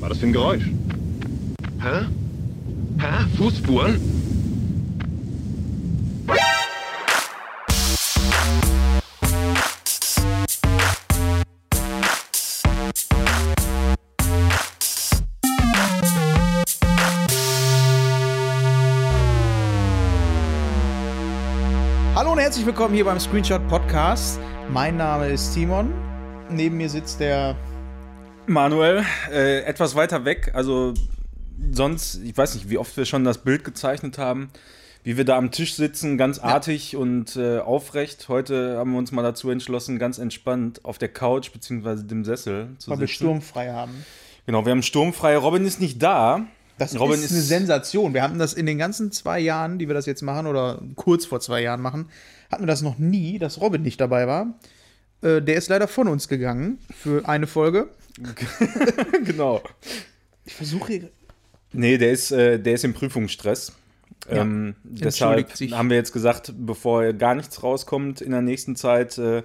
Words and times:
War 0.00 0.08
das 0.08 0.18
für 0.18 0.26
ein 0.26 0.32
Geräusch? 0.32 0.64
Hä? 1.78 2.06
Hä? 2.98 3.36
Fußspuren? 3.36 4.00
Hallo 22.14 22.32
und 22.32 22.38
herzlich 22.38 22.64
willkommen 22.64 22.94
hier 22.94 23.04
beim 23.04 23.20
Screenshot 23.20 23.68
Podcast. 23.68 24.40
Mein 24.72 24.96
Name 24.96 25.28
ist 25.28 25.52
Simon. 25.52 25.92
Neben 26.48 26.78
mir 26.78 26.88
sitzt 26.88 27.20
der 27.20 27.54
Manuel, 28.50 29.04
äh, 29.32 29.60
etwas 29.62 29.94
weiter 29.94 30.24
weg. 30.24 30.50
Also 30.54 30.92
sonst, 31.72 32.20
ich 32.24 32.36
weiß 32.36 32.56
nicht, 32.56 32.68
wie 32.68 32.78
oft 32.78 32.96
wir 32.96 33.04
schon 33.04 33.24
das 33.24 33.38
Bild 33.38 33.64
gezeichnet 33.64 34.18
haben, 34.18 34.50
wie 35.04 35.16
wir 35.16 35.24
da 35.24 35.38
am 35.38 35.52
Tisch 35.52 35.74
sitzen, 35.74 36.18
ganz 36.18 36.40
artig 36.40 36.96
und 36.96 37.36
äh, 37.36 37.60
aufrecht. 37.60 38.28
Heute 38.28 38.76
haben 38.76 38.90
wir 38.92 38.98
uns 38.98 39.12
mal 39.12 39.22
dazu 39.22 39.50
entschlossen, 39.50 39.98
ganz 39.98 40.18
entspannt 40.18 40.84
auf 40.84 40.98
der 40.98 41.08
Couch 41.08 41.52
bzw. 41.52 42.02
dem 42.02 42.24
Sessel 42.24 42.70
zu 42.78 42.90
weil 42.90 42.98
wir 42.98 43.06
sitzen. 43.06 43.24
sturmfrei 43.24 43.70
haben. 43.72 44.04
Genau, 44.46 44.64
wir 44.64 44.72
haben 44.72 44.82
sturmfrei. 44.82 45.36
Robin 45.36 45.64
ist 45.64 45.80
nicht 45.80 46.02
da. 46.02 46.46
Das 46.76 46.98
Robin 46.98 47.22
ist 47.22 47.30
eine 47.30 47.42
Sensation. 47.42 48.14
Wir 48.14 48.22
hatten 48.22 48.38
das 48.38 48.54
in 48.54 48.66
den 48.66 48.78
ganzen 48.78 49.12
zwei 49.12 49.38
Jahren, 49.38 49.78
die 49.78 49.86
wir 49.86 49.94
das 49.94 50.06
jetzt 50.06 50.22
machen, 50.22 50.46
oder 50.46 50.82
kurz 50.96 51.24
vor 51.24 51.38
zwei 51.38 51.62
Jahren 51.62 51.80
machen, 51.80 52.08
hatten 52.50 52.64
wir 52.64 52.66
das 52.66 52.82
noch 52.82 52.98
nie, 52.98 53.38
dass 53.38 53.60
Robin 53.60 53.82
nicht 53.82 54.00
dabei 54.00 54.26
war. 54.26 54.58
Äh, 55.22 55.40
der 55.40 55.54
ist 55.54 55.68
leider 55.68 55.86
von 55.86 56.08
uns 56.08 56.26
gegangen 56.26 56.78
für 56.90 57.28
eine 57.28 57.46
Folge. 57.46 57.90
genau. 59.24 59.62
Ich 60.44 60.54
versuche. 60.54 61.10
Nee, 61.72 61.98
der 61.98 62.12
ist, 62.12 62.30
äh, 62.32 62.58
der 62.58 62.74
ist 62.74 62.84
im 62.84 62.94
Prüfungsstress. 62.94 63.72
Ja, 64.28 64.42
ähm, 64.42 64.74
deshalb 64.82 65.56
sich. 65.56 65.72
haben 65.72 65.88
wir 65.88 65.96
jetzt 65.96 66.12
gesagt, 66.12 66.52
bevor 66.56 67.12
gar 67.12 67.34
nichts 67.34 67.62
rauskommt 67.62 68.20
in 68.20 68.32
der 68.32 68.42
nächsten 68.42 68.76
Zeit, 68.76 69.18
äh, 69.18 69.42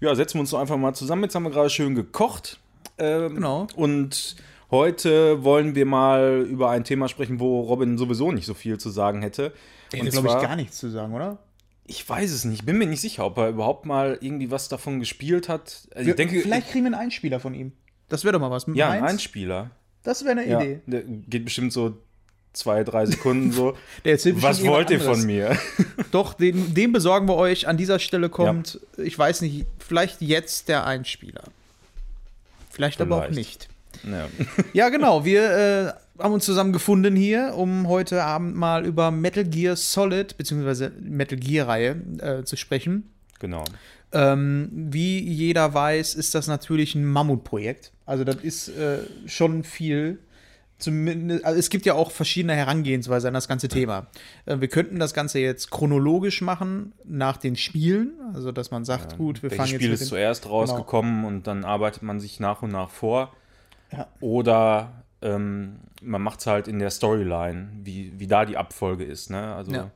ja, 0.00 0.14
setzen 0.14 0.34
wir 0.34 0.40
uns 0.40 0.50
doch 0.50 0.58
einfach 0.58 0.76
mal 0.76 0.94
zusammen. 0.94 1.24
Jetzt 1.24 1.34
haben 1.34 1.44
wir 1.44 1.50
gerade 1.50 1.70
schön 1.70 1.94
gekocht. 1.94 2.58
Ähm, 2.98 3.36
Genau. 3.36 3.66
Und 3.76 4.36
heute 4.70 5.42
wollen 5.44 5.74
wir 5.74 5.86
mal 5.86 6.46
über 6.48 6.70
ein 6.70 6.84
Thema 6.84 7.08
sprechen, 7.08 7.40
wo 7.40 7.60
Robin 7.60 7.98
sowieso 7.98 8.32
nicht 8.32 8.46
so 8.46 8.54
viel 8.54 8.78
zu 8.78 8.90
sagen 8.90 9.22
hätte. 9.22 9.52
Der 9.92 10.00
Und 10.00 10.06
hat, 10.06 10.12
glaube 10.12 10.28
ich, 10.28 10.34
gar 10.34 10.56
nichts 10.56 10.78
zu 10.78 10.90
sagen, 10.90 11.14
oder? 11.14 11.38
Ich 11.86 12.08
weiß 12.08 12.32
es 12.32 12.44
nicht. 12.44 12.60
Ich 12.60 12.66
bin 12.66 12.78
mir 12.78 12.86
nicht 12.86 13.00
sicher, 13.00 13.24
ob 13.24 13.38
er 13.38 13.48
überhaupt 13.48 13.86
mal 13.86 14.18
irgendwie 14.20 14.50
was 14.50 14.68
davon 14.68 14.98
gespielt 14.98 15.48
hat. 15.48 15.88
Also 15.94 16.10
ich 16.10 16.16
denke, 16.16 16.40
Vielleicht 16.40 16.70
kriegen 16.70 16.84
wir 16.84 16.92
einen 16.92 17.00
Einspieler 17.00 17.38
von 17.38 17.54
ihm. 17.54 17.72
Das 18.08 18.24
wäre 18.24 18.32
doch 18.32 18.40
mal 18.40 18.50
was. 18.50 18.66
Mit 18.66 18.76
ja, 18.76 18.90
ein. 18.90 19.02
Einspieler. 19.02 19.70
Das 20.02 20.24
wäre 20.24 20.32
eine 20.38 20.48
Ja, 20.48 20.60
Idee. 20.60 20.80
der 20.86 21.02
geht 21.02 21.44
bestimmt 21.44 21.72
so 21.72 21.98
zwei, 22.52 22.84
drei 22.84 23.06
Sekunden 23.06 23.52
so. 23.52 23.76
Was 24.04 24.64
wollt 24.64 24.90
ihr 24.90 25.00
von 25.00 25.24
mir? 25.24 25.58
Doch, 26.10 26.34
den, 26.34 26.74
den 26.74 26.92
besorgen 26.92 27.28
wir 27.28 27.36
euch. 27.36 27.68
An 27.68 27.76
dieser 27.76 27.98
Stelle 27.98 28.28
kommt, 28.28 28.80
ich 28.96 29.18
weiß 29.18 29.42
nicht, 29.42 29.66
vielleicht 29.78 30.22
jetzt 30.22 30.68
der 30.68 30.86
Einspieler. 30.86 31.44
Vielleicht, 32.70 33.00
aber 33.00 33.16
auch 33.16 33.24
Vielleicht. 33.26 33.36
nicht. 33.36 33.68
Ja. 34.04 34.28
Ja, 34.72 34.88
genau. 34.90 35.24
Wir 35.24 35.96
äh, 36.18 36.22
haben 36.22 36.34
uns 36.34 36.44
zusammen 36.44 36.72
gefunden 36.72 37.16
hier, 37.16 37.54
um 37.56 37.88
heute 37.88 38.22
Abend 38.22 38.54
mal 38.54 38.84
über 38.84 39.10
Metal 39.10 39.44
Gear 39.44 39.76
Solid 39.76 40.36
bzw. 40.36 40.90
Metal 41.00 41.38
Gear-Reihe 41.38 41.96
äh, 42.18 42.44
zu 42.44 42.56
sprechen. 42.56 43.10
Genau. 43.38 43.64
Ähm, 44.16 44.70
wie 44.72 45.20
jeder 45.20 45.74
weiß, 45.74 46.14
ist 46.14 46.34
das 46.34 46.46
natürlich 46.46 46.94
ein 46.94 47.04
Mammutprojekt. 47.04 47.92
Also 48.06 48.24
das 48.24 48.36
ist 48.36 48.68
äh, 48.68 49.00
schon 49.26 49.62
viel. 49.62 50.20
Zumindest, 50.78 51.44
also 51.44 51.58
es 51.58 51.70
gibt 51.70 51.86
ja 51.86 51.94
auch 51.94 52.10
verschiedene 52.10 52.54
Herangehensweise 52.54 53.28
an 53.28 53.34
das 53.34 53.48
ganze 53.48 53.68
Thema. 53.68 54.08
Äh, 54.44 54.60
wir 54.60 54.68
könnten 54.68 54.98
das 54.98 55.12
Ganze 55.12 55.38
jetzt 55.38 55.70
chronologisch 55.70 56.40
machen 56.40 56.92
nach 57.04 57.36
den 57.36 57.56
Spielen, 57.56 58.12
also 58.34 58.52
dass 58.52 58.70
man 58.70 58.84
sagt, 58.84 59.16
gut, 59.16 59.42
wir 59.42 59.50
fangen 59.50 59.68
Spiel 59.68 59.90
jetzt 59.90 59.92
ist 59.94 60.00
mit 60.00 60.06
dem, 60.08 60.10
zuerst 60.10 60.48
rausgekommen 60.48 61.24
und 61.24 61.46
dann 61.46 61.64
arbeitet 61.64 62.02
man 62.02 62.20
sich 62.20 62.40
nach 62.40 62.62
und 62.62 62.72
nach 62.72 62.90
vor. 62.90 63.34
Ja. 63.92 64.06
Oder 64.20 65.04
ähm, 65.22 65.76
man 66.02 66.22
macht 66.22 66.40
es 66.40 66.46
halt 66.46 66.68
in 66.68 66.78
der 66.78 66.90
Storyline, 66.90 67.68
wie, 67.82 68.12
wie 68.18 68.26
da 68.26 68.44
die 68.44 68.56
Abfolge 68.56 69.04
ist. 69.04 69.30
Ne? 69.30 69.54
Also, 69.54 69.72
Ja. 69.72 69.90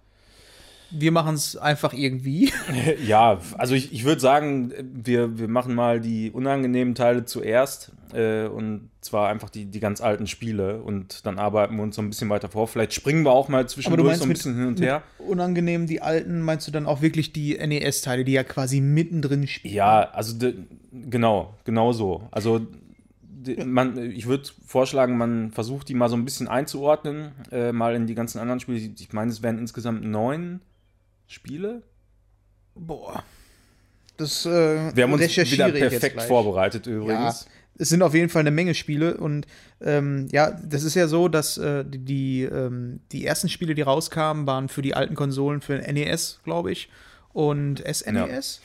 Wir 0.91 1.13
machen 1.13 1.35
es 1.35 1.57
einfach 1.57 1.93
irgendwie. 1.93 2.53
Ja, 3.07 3.41
also 3.59 3.75
ich, 3.75 3.93
ich 3.93 4.05
würde 4.05 4.21
sagen, 4.21 4.73
wir, 4.83 5.39
wir 5.39 5.49
machen 5.49 5.75
mal 5.75 6.01
die 6.01 6.31
unangenehmen 6.31 6.95
Teile 6.95 7.25
zuerst 7.25 7.93
äh, 8.13 8.47
und 8.47 8.91
zwar 9.01 9.29
einfach 9.29 9.51
die, 9.51 9.67
die 9.67 9.81
ganz 9.81 10.01
alten 10.01 10.27
Spiele 10.27 10.83
und 10.83 11.27
dann 11.27 11.39
arbeiten 11.39 11.77
wir 11.77 11.83
uns 11.83 11.97
so 11.97 12.03
ein 12.03 12.11
bisschen 12.11 12.29
weiter 12.29 12.49
vor. 12.49 12.69
Vielleicht 12.69 12.93
springen 12.93 13.25
wir 13.25 13.33
auch 13.33 13.49
mal 13.49 13.59
Aber 13.59 13.65
du 13.65 13.73
zwischendurch 13.73 14.17
so 14.17 14.25
ein 14.25 14.29
bisschen 14.29 14.57
hin 14.57 14.67
und 14.69 14.81
her. 14.81 15.03
unangenehm 15.19 15.87
die 15.87 16.03
alten, 16.03 16.43
meinst 16.43 16.67
du 16.67 16.73
dann 16.73 16.87
auch 16.87 17.01
wirklich 17.01 17.33
die 17.33 17.55
NES-Teile, 17.55 18.25
die 18.25 18.33
ja 18.33 18.45
quasi 18.45 18.81
mittendrin 18.81 19.47
spielen? 19.47 19.75
Ja, 19.75 20.11
also 20.11 20.35
genau, 20.93 21.55
genau 21.65 21.93
so. 21.93 22.23
Also 22.31 22.61
man, 23.65 24.11
ich 24.11 24.27
würde 24.27 24.49
vorschlagen, 24.67 25.17
man 25.17 25.51
versucht 25.51 25.89
die 25.89 25.95
mal 25.95 26.09
so 26.09 26.17
ein 26.17 26.25
bisschen 26.25 26.49
einzuordnen, 26.49 27.33
äh, 27.51 27.73
mal 27.73 27.95
in 27.95 28.07
die 28.07 28.15
ganzen 28.15 28.39
anderen 28.39 28.61
Spiele. 28.61 28.79
Ich 28.79 29.13
meine, 29.13 29.31
es 29.31 29.43
wären 29.43 29.59
insgesamt 29.59 30.05
neun 30.05 30.61
Spiele. 31.31 31.83
Boah. 32.75 33.23
Das 34.17 34.45
äh, 34.45 34.95
Wir 34.95 35.05
haben 35.05 35.13
uns 35.13 35.37
wieder 35.37 35.71
perfekt 35.71 36.21
vorbereitet 36.23 36.87
Ja, 36.87 36.93
übrigens. 36.93 37.47
es 37.79 37.89
sind 37.89 38.03
auf 38.03 38.15
jeden 38.15 38.29
Fall 38.29 38.41
eine 38.41 38.51
Menge 38.51 38.75
Spiele 38.75 39.17
und 39.17 39.47
ähm, 39.81 40.27
ja, 40.33 40.51
das 40.51 40.83
ist 40.83 40.97
ja 40.97 41.07
so, 41.07 41.29
dass 41.29 41.57
äh, 41.57 41.85
die, 41.87 42.43
ähm, 42.43 43.01
die 43.13 43.25
ersten 43.25 43.49
Spiele, 43.49 43.77
die 43.77 43.83
rauskamen, 43.83 44.47
waren 44.49 44.69
für 44.69 44.83
die 44.83 44.95
alten 44.95 45.15
Konsolen 45.15 45.61
für 45.61 45.79
NES, 45.79 46.41
glaube 46.43 46.73
ich, 46.73 46.91
und 47.33 47.79
SNES. 47.79 48.61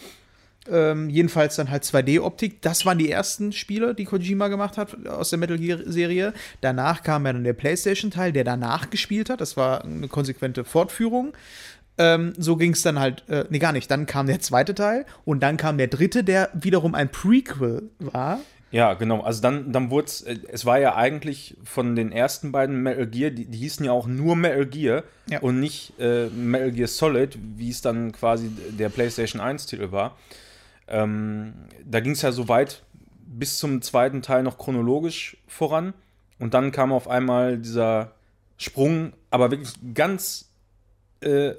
Ähm, 0.67 1.11
jedenfalls 1.11 1.55
dann 1.57 1.69
halt 1.69 1.83
2D-Optik. 1.83 2.63
Das 2.63 2.87
waren 2.87 2.97
die 2.97 3.11
ersten 3.11 3.51
Spiele, 3.51 3.93
die 3.93 4.05
Kojima 4.05 4.47
gemacht 4.47 4.77
hat 4.77 5.05
aus 5.07 5.29
der 5.29 5.37
Metal 5.37 5.59
Gear-Serie. 5.59 6.33
Danach 6.61 7.03
kam 7.03 7.27
ja 7.27 7.33
dann 7.33 7.43
der 7.43 7.53
PlayStation-Teil, 7.53 8.31
der 8.31 8.43
danach 8.43 8.89
gespielt 8.89 9.29
hat. 9.29 9.41
Das 9.41 9.55
war 9.57 9.83
eine 9.83 10.07
konsequente 10.07 10.65
Fortführung. 10.65 11.33
Ähm, 11.97 12.33
so 12.37 12.57
ging 12.57 12.73
es 12.73 12.81
dann 12.81 12.99
halt, 12.99 13.23
äh, 13.29 13.45
nee, 13.49 13.59
gar 13.59 13.71
nicht. 13.71 13.89
Dann 13.89 14.05
kam 14.05 14.27
der 14.27 14.39
zweite 14.41 14.75
Teil 14.75 15.05
und 15.23 15.41
dann 15.41 15.57
kam 15.57 15.77
der 15.77 15.87
dritte, 15.87 16.23
der 16.23 16.49
wiederum 16.53 16.93
ein 16.95 17.09
Prequel 17.09 17.89
war. 17.99 18.39
Ja, 18.71 18.93
genau. 18.95 19.21
Also 19.21 19.41
dann, 19.41 19.71
dann 19.71 19.89
wurde 19.89 20.07
es, 20.07 20.21
es 20.21 20.65
war 20.65 20.79
ja 20.79 20.95
eigentlich 20.95 21.55
von 21.63 21.95
den 21.95 22.11
ersten 22.11 22.51
beiden 22.51 22.83
Metal 22.83 23.07
Gear, 23.07 23.29
die, 23.31 23.45
die 23.45 23.57
hießen 23.59 23.85
ja 23.85 23.93
auch 23.93 24.07
nur 24.07 24.35
Metal 24.35 24.65
Gear 24.65 25.03
Ja. 25.29 25.39
und 25.39 25.61
nicht 25.61 25.93
äh, 25.99 26.27
Metal 26.27 26.71
Gear 26.71 26.87
Solid, 26.89 27.37
wie 27.55 27.69
es 27.69 27.81
dann 27.81 28.11
quasi 28.11 28.49
der 28.77 28.89
PlayStation 28.89 29.41
1-Titel 29.41 29.91
war. 29.93 30.17
Ähm, 30.87 31.53
da 31.85 32.01
ging 32.01 32.11
es 32.11 32.21
ja 32.21 32.31
so 32.33 32.49
weit 32.49 32.83
bis 33.25 33.57
zum 33.57 33.81
zweiten 33.81 34.21
Teil 34.21 34.43
noch 34.43 34.57
chronologisch 34.57 35.37
voran 35.47 35.93
und 36.39 36.53
dann 36.53 36.71
kam 36.71 36.91
auf 36.91 37.07
einmal 37.07 37.57
dieser 37.57 38.11
Sprung, 38.57 39.13
aber 39.29 39.51
wirklich 39.51 39.73
ganz 39.93 40.49
äh, 41.21 41.53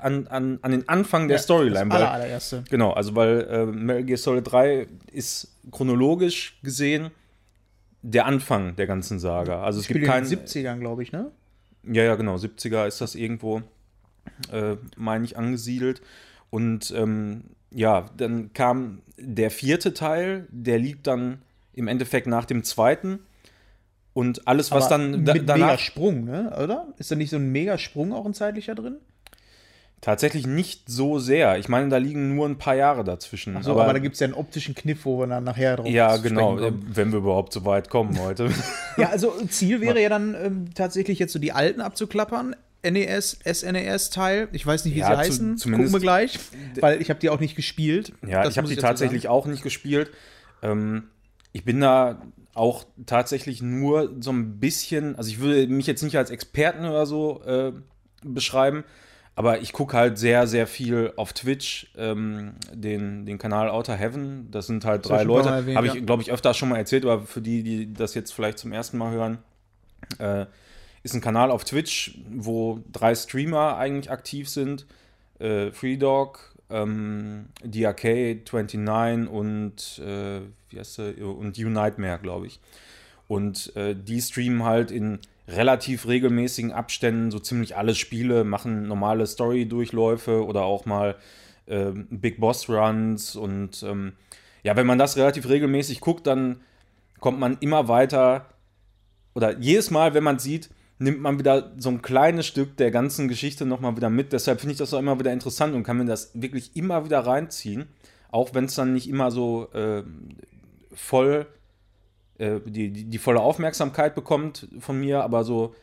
an, 0.00 0.26
an, 0.28 0.58
an 0.62 0.70
den 0.70 0.88
Anfang 0.88 1.28
der 1.28 1.38
Storyline. 1.38 1.88
Das 1.88 1.98
weil- 1.98 2.02
aller, 2.06 2.10
allererste. 2.12 2.64
Genau, 2.70 2.92
also 2.92 3.14
weil 3.16 3.40
äh, 3.50 3.66
Metal 3.66 4.04
Gear 4.04 4.18
Solid 4.18 4.50
3 4.50 4.86
ist 5.12 5.54
chronologisch 5.70 6.58
gesehen 6.62 7.10
der 8.02 8.26
Anfang 8.26 8.74
der 8.76 8.86
ganzen 8.86 9.18
Saga. 9.18 9.62
Also 9.62 9.78
es 9.78 9.84
Spielt 9.84 10.00
gibt 10.00 10.06
in 10.06 10.12
keinen. 10.12 10.28
den 10.28 10.38
70ern, 10.40 10.78
glaube 10.80 11.02
ich, 11.02 11.12
ne? 11.12 11.30
Ja, 11.84 12.02
ja, 12.04 12.14
genau. 12.16 12.36
70er 12.36 12.86
ist 12.86 13.00
das 13.00 13.14
irgendwo, 13.14 13.62
äh, 14.52 14.76
meine 14.96 15.24
ich, 15.24 15.36
angesiedelt. 15.36 16.02
Und 16.50 16.92
ähm, 16.96 17.44
ja, 17.70 18.10
dann 18.16 18.52
kam 18.52 19.00
der 19.16 19.50
vierte 19.50 19.94
Teil, 19.94 20.46
der 20.50 20.78
liegt 20.78 21.06
dann 21.06 21.42
im 21.74 21.88
Endeffekt 21.88 22.26
nach 22.26 22.44
dem 22.44 22.64
zweiten. 22.64 23.20
Und 24.14 24.46
alles, 24.46 24.70
was 24.70 24.86
Aber 24.86 24.98
dann 24.98 25.24
da, 25.24 25.32
mit 25.34 25.48
danach. 25.48 25.66
Megasprung, 25.68 26.24
ne? 26.24 26.54
Oder? 26.62 26.88
Ist 26.98 27.10
da 27.10 27.14
nicht 27.14 27.30
so 27.30 27.36
ein 27.36 27.50
Megasprung 27.50 28.12
auch 28.12 28.26
ein 28.26 28.34
zeitlicher 28.34 28.74
drin? 28.74 28.96
Tatsächlich 30.00 30.48
nicht 30.48 30.82
so 30.90 31.20
sehr. 31.20 31.58
Ich 31.58 31.68
meine, 31.68 31.88
da 31.88 31.96
liegen 31.98 32.34
nur 32.34 32.48
ein 32.48 32.58
paar 32.58 32.74
Jahre 32.74 33.04
dazwischen. 33.04 33.62
So, 33.62 33.78
aber, 33.80 33.92
da 33.92 34.00
gibt 34.00 34.14
es 34.14 34.20
ja 34.20 34.24
einen 34.24 34.34
optischen 34.34 34.74
Kniff, 34.74 35.04
wo 35.04 35.20
wir 35.20 35.28
dann 35.28 35.44
nachher 35.44 35.76
drauf 35.76 35.86
Ja, 35.86 36.16
genau, 36.16 36.56
kommen. 36.56 36.84
wenn 36.92 37.12
wir 37.12 37.18
überhaupt 37.20 37.52
so 37.52 37.64
weit 37.64 37.88
kommen 37.88 38.18
heute. 38.20 38.50
Ja, 38.98 39.10
also 39.10 39.32
Ziel 39.48 39.80
wäre 39.80 40.02
ja 40.02 40.08
dann 40.08 40.34
ähm, 40.34 40.74
tatsächlich 40.74 41.18
jetzt 41.20 41.32
so 41.32 41.38
die 41.38 41.52
alten 41.52 41.80
abzuklappern. 41.80 42.56
NES, 42.84 43.38
SNES-Teil. 43.44 44.48
Ich 44.50 44.66
weiß 44.66 44.84
nicht, 44.84 44.96
wie 44.96 44.98
Ja, 44.98 45.06
sie 45.06 45.12
zu- 45.12 45.18
heißen. 45.18 45.46
Gucken 45.46 45.58
zumindest- 45.58 45.92
wir 45.94 46.00
gleich. 46.00 46.38
Weil 46.80 47.00
ich 47.00 47.08
habe 47.08 47.20
die 47.20 47.30
auch 47.30 47.38
nicht 47.40 47.54
gespielt. 47.54 48.12
Ja, 48.26 48.42
Das 48.42 48.52
ich 48.54 48.58
habe 48.58 48.66
die 48.68 48.74
tatsächlich 48.76 49.22
sagen. 49.22 49.32
auch 49.34 49.46
nicht 49.46 49.62
gespielt. 49.62 50.10
Ähm, 50.62 51.04
ich 51.52 51.64
bin 51.64 51.80
da 51.80 52.20
auch 52.54 52.84
tatsächlich 53.06 53.62
nur 53.62 54.10
so 54.20 54.30
ein 54.30 54.58
bisschen, 54.60 55.16
also 55.16 55.30
ich 55.30 55.40
würde 55.40 55.66
mich 55.68 55.86
jetzt 55.86 56.02
nicht 56.02 56.16
als 56.18 56.30
Experten 56.30 56.84
oder 56.84 57.06
so 57.06 57.42
äh, 57.44 57.72
beschreiben, 58.22 58.84
Aber 59.34 59.62
ich 59.62 59.72
gucke 59.72 59.96
halt 59.96 60.18
sehr, 60.18 60.46
sehr 60.46 60.66
viel 60.66 61.14
auf 61.16 61.32
Twitch, 61.32 61.90
ähm, 61.96 62.52
den, 62.72 63.24
den 63.24 63.38
Kanal 63.38 63.70
Outer 63.70 63.96
Heaven. 63.96 64.50
Das 64.50 64.66
sind 64.66 64.84
halt 64.84 65.08
drei 65.08 65.22
Leute. 65.22 65.50
Habe 65.74 65.86
ich, 65.86 66.04
glaube 66.04 66.22
ich, 66.22 66.30
öfter 66.30 66.52
schon 66.52 66.68
mal 66.68 66.76
erzählt, 66.76 67.04
aber 67.04 67.22
für 67.22 67.40
die, 67.40 67.62
die 67.62 67.92
das 67.94 68.14
jetzt 68.14 68.32
vielleicht 68.32 68.58
zum 68.58 68.72
ersten 68.72 68.98
Mal 68.98 69.10
hören, 69.12 69.38
äh, 70.18 70.44
ist 71.02 71.14
ein 71.14 71.22
Kanal 71.22 71.50
auf 71.50 71.64
Twitch, 71.64 72.18
wo 72.30 72.80
drei 72.92 73.14
Streamer 73.14 73.78
eigentlich 73.78 74.10
aktiv 74.10 74.50
sind. 74.50 74.86
Äh, 75.38 75.70
Freedog, 75.70 76.51
ähm, 76.72 77.46
DRK29 77.64 79.26
und 79.26 80.00
äh, 80.04 80.40
wie 80.70 80.78
heißt 80.78 80.98
der? 80.98 81.26
und 81.26 81.58
Unitemare, 81.58 82.18
glaube 82.20 82.46
ich. 82.46 82.60
Und 83.28 83.74
äh, 83.76 83.94
die 83.94 84.20
streamen 84.20 84.64
halt 84.64 84.90
in 84.90 85.18
relativ 85.48 86.06
regelmäßigen 86.06 86.72
Abständen 86.72 87.30
so 87.30 87.38
ziemlich 87.38 87.76
alle 87.76 87.94
Spiele, 87.94 88.44
machen 88.44 88.86
normale 88.86 89.26
Story-Durchläufe 89.26 90.44
oder 90.44 90.62
auch 90.62 90.86
mal 90.86 91.16
äh, 91.66 91.92
Big 92.10 92.40
Boss 92.40 92.68
Runs. 92.68 93.36
Und 93.36 93.82
ähm, 93.82 94.12
ja, 94.62 94.76
wenn 94.76 94.86
man 94.86 94.98
das 94.98 95.16
relativ 95.16 95.48
regelmäßig 95.48 96.00
guckt, 96.00 96.26
dann 96.26 96.60
kommt 97.20 97.38
man 97.38 97.58
immer 97.60 97.88
weiter. 97.88 98.46
Oder 99.34 99.58
jedes 99.58 99.90
Mal, 99.90 100.14
wenn 100.14 100.24
man 100.24 100.38
sieht, 100.38 100.70
nimmt 101.02 101.20
man 101.20 101.38
wieder 101.38 101.72
so 101.78 101.90
ein 101.90 102.00
kleines 102.00 102.46
Stück 102.46 102.76
der 102.76 102.90
ganzen 102.90 103.28
Geschichte 103.28 103.66
nochmal 103.66 103.96
wieder 103.96 104.10
mit. 104.10 104.32
Deshalb 104.32 104.60
finde 104.60 104.72
ich 104.72 104.78
das 104.78 104.94
auch 104.94 104.98
immer 104.98 105.18
wieder 105.18 105.32
interessant 105.32 105.74
und 105.74 105.82
kann 105.82 105.98
mir 105.98 106.04
das 106.04 106.30
wirklich 106.34 106.76
immer 106.76 107.04
wieder 107.04 107.20
reinziehen. 107.20 107.88
Auch 108.30 108.54
wenn 108.54 108.66
es 108.66 108.76
dann 108.76 108.92
nicht 108.92 109.08
immer 109.08 109.30
so 109.30 109.70
äh, 109.72 110.04
voll 110.94 111.46
äh, 112.38 112.60
die, 112.64 112.90
die, 112.90 113.04
die, 113.04 113.18
volle 113.18 113.40
Aufmerksamkeit 113.40 114.14
bekommt 114.14 114.68
von 114.78 114.98
mir, 114.98 115.22
aber 115.22 115.44
so 115.44 115.74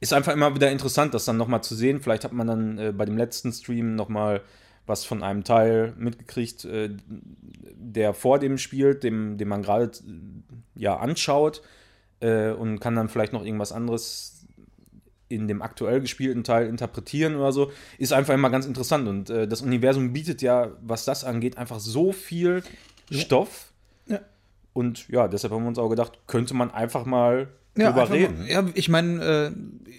ist 0.00 0.12
einfach 0.12 0.32
immer 0.32 0.54
wieder 0.54 0.70
interessant, 0.70 1.14
das 1.14 1.24
dann 1.24 1.36
nochmal 1.36 1.62
zu 1.62 1.74
sehen. 1.74 2.00
Vielleicht 2.00 2.24
hat 2.24 2.32
man 2.32 2.46
dann 2.46 2.78
äh, 2.78 2.92
bei 2.92 3.04
dem 3.04 3.16
letzten 3.16 3.52
Stream 3.52 3.94
nochmal 3.94 4.42
was 4.84 5.04
von 5.04 5.22
einem 5.22 5.44
Teil 5.44 5.94
mitgekriegt, 5.96 6.64
äh, 6.64 6.90
der 7.06 8.14
vor 8.14 8.40
dem 8.40 8.58
spielt, 8.58 9.04
dem, 9.04 9.38
dem 9.38 9.48
man 9.48 9.62
gerade 9.62 9.92
ja, 10.74 10.96
anschaut 10.96 11.62
äh, 12.22 12.52
und 12.52 12.80
kann 12.80 12.96
dann 12.96 13.08
vielleicht 13.08 13.32
noch 13.32 13.44
irgendwas 13.44 13.72
anderes 13.72 14.46
in 15.28 15.48
dem 15.48 15.62
aktuell 15.62 16.00
gespielten 16.00 16.44
Teil 16.44 16.66
interpretieren 16.66 17.36
oder 17.36 17.52
so, 17.52 17.72
ist 17.98 18.12
einfach 18.12 18.34
immer 18.34 18.50
ganz 18.50 18.66
interessant. 18.66 19.08
Und 19.08 19.30
äh, 19.30 19.48
das 19.48 19.62
Universum 19.62 20.12
bietet 20.12 20.42
ja, 20.42 20.72
was 20.82 21.04
das 21.04 21.24
angeht, 21.24 21.58
einfach 21.58 21.80
so 21.80 22.12
viel 22.12 22.62
ja. 23.08 23.18
Stoff. 23.18 23.72
Ja. 24.06 24.20
Und 24.74 25.08
ja, 25.08 25.28
deshalb 25.28 25.52
haben 25.52 25.62
wir 25.62 25.68
uns 25.68 25.78
auch 25.78 25.88
gedacht, 25.88 26.18
könnte 26.26 26.54
man 26.54 26.70
einfach 26.70 27.06
mal 27.06 27.48
ja, 27.76 27.90
drüber 27.92 28.10
reden. 28.10 28.46
Ja, 28.46 28.64
ich 28.74 28.88
meine, 28.88 29.22
äh, 29.22 29.52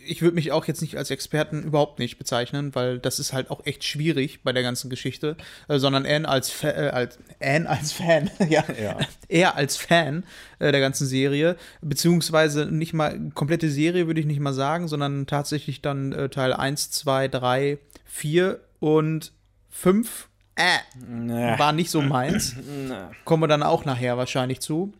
ich 0.05 0.21
würde 0.21 0.35
mich 0.35 0.51
auch 0.51 0.65
jetzt 0.65 0.81
nicht 0.81 0.97
als 0.97 1.09
Experten 1.11 1.63
überhaupt 1.63 1.99
nicht 1.99 2.17
bezeichnen, 2.17 2.75
weil 2.75 2.99
das 2.99 3.19
ist 3.19 3.33
halt 3.33 3.49
auch 3.49 3.65
echt 3.65 3.83
schwierig 3.83 4.43
bei 4.43 4.51
der 4.51 4.63
ganzen 4.63 4.89
Geschichte, 4.89 5.37
äh, 5.67 5.79
sondern 5.79 6.05
Anne 6.05 6.27
als, 6.27 6.49
Fa 6.49 6.69
äh, 6.69 6.89
als, 6.89 7.17
Anne 7.41 7.69
als 7.69 7.91
Fan, 7.91 8.29
ja, 8.49 8.63
ja, 8.81 8.97
eher 9.27 9.55
als 9.55 9.77
Fan 9.77 10.23
äh, 10.59 10.71
der 10.71 10.81
ganzen 10.81 11.07
Serie, 11.07 11.55
beziehungsweise 11.81 12.65
nicht 12.65 12.93
mal 12.93 13.31
komplette 13.33 13.69
Serie 13.69 14.07
würde 14.07 14.19
ich 14.19 14.25
nicht 14.25 14.39
mal 14.39 14.53
sagen, 14.53 14.87
sondern 14.87 15.25
tatsächlich 15.25 15.81
dann 15.81 16.11
äh, 16.11 16.29
Teil 16.29 16.53
1, 16.53 16.91
2, 16.91 17.27
3, 17.27 17.77
4 18.05 18.59
und 18.79 19.31
5 19.69 20.29
äh, 20.55 21.57
war 21.57 21.71
nicht 21.71 21.89
so 21.89 22.01
meins. 22.01 22.55
Kommen 23.25 23.41
wir 23.41 23.47
dann 23.47 23.63
auch 23.63 23.85
nachher 23.85 24.17
wahrscheinlich 24.17 24.59
zu. 24.59 24.93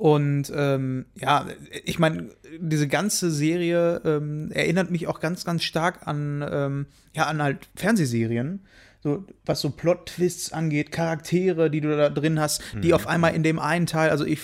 Und 0.00 0.50
ähm, 0.56 1.04
ja, 1.14 1.44
ich 1.84 1.98
meine, 1.98 2.30
diese 2.58 2.88
ganze 2.88 3.30
Serie 3.30 4.00
ähm, 4.06 4.50
erinnert 4.50 4.90
mich 4.90 5.06
auch 5.06 5.20
ganz, 5.20 5.44
ganz 5.44 5.62
stark 5.62 6.06
an, 6.06 6.42
ähm, 6.50 6.86
ja, 7.12 7.26
an 7.26 7.42
halt 7.42 7.68
Fernsehserien. 7.76 8.64
So, 9.02 9.26
was 9.44 9.60
so 9.60 9.68
Plot-Twists 9.68 10.54
angeht, 10.54 10.90
Charaktere, 10.90 11.70
die 11.70 11.82
du 11.82 11.94
da 11.94 12.08
drin 12.08 12.40
hast, 12.40 12.62
die 12.82 12.88
mhm. 12.88 12.94
auf 12.94 13.08
einmal 13.08 13.34
in 13.34 13.42
dem 13.42 13.58
einen 13.58 13.84
Teil, 13.84 14.08
also 14.08 14.24
ich, 14.24 14.40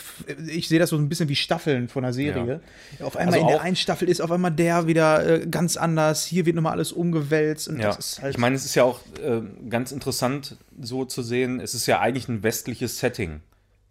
ich 0.47 0.69
sehe 0.69 0.79
das 0.79 0.91
so 0.91 0.97
ein 0.97 1.08
bisschen 1.08 1.31
wie 1.31 1.37
Staffeln 1.37 1.88
von 1.88 2.05
einer 2.05 2.12
Serie. 2.12 2.61
Ja. 2.99 3.06
Auf 3.06 3.17
einmal 3.17 3.37
also 3.37 3.47
in 3.47 3.52
der 3.52 3.62
einen 3.62 3.76
Staffel 3.76 4.11
ist 4.11 4.20
auf 4.20 4.31
einmal 4.31 4.52
der 4.52 4.87
wieder 4.87 5.26
äh, 5.26 5.47
ganz 5.47 5.79
anders, 5.79 6.26
hier 6.26 6.44
wird 6.44 6.56
nochmal 6.56 6.73
alles 6.73 6.93
umgewälzt. 6.93 7.69
Und 7.69 7.79
ja. 7.81 7.87
das 7.87 7.99
ist 7.99 8.23
halt 8.23 8.35
ich 8.35 8.38
meine, 8.38 8.56
es 8.56 8.67
ist 8.67 8.75
ja 8.75 8.85
auch 8.85 9.00
äh, 9.23 9.41
ganz 9.70 9.91
interessant 9.91 10.59
so 10.79 11.06
zu 11.06 11.23
sehen, 11.23 11.61
es 11.61 11.73
ist 11.73 11.87
ja 11.87 12.00
eigentlich 12.00 12.29
ein 12.29 12.43
westliches 12.43 12.99
Setting. 12.99 13.41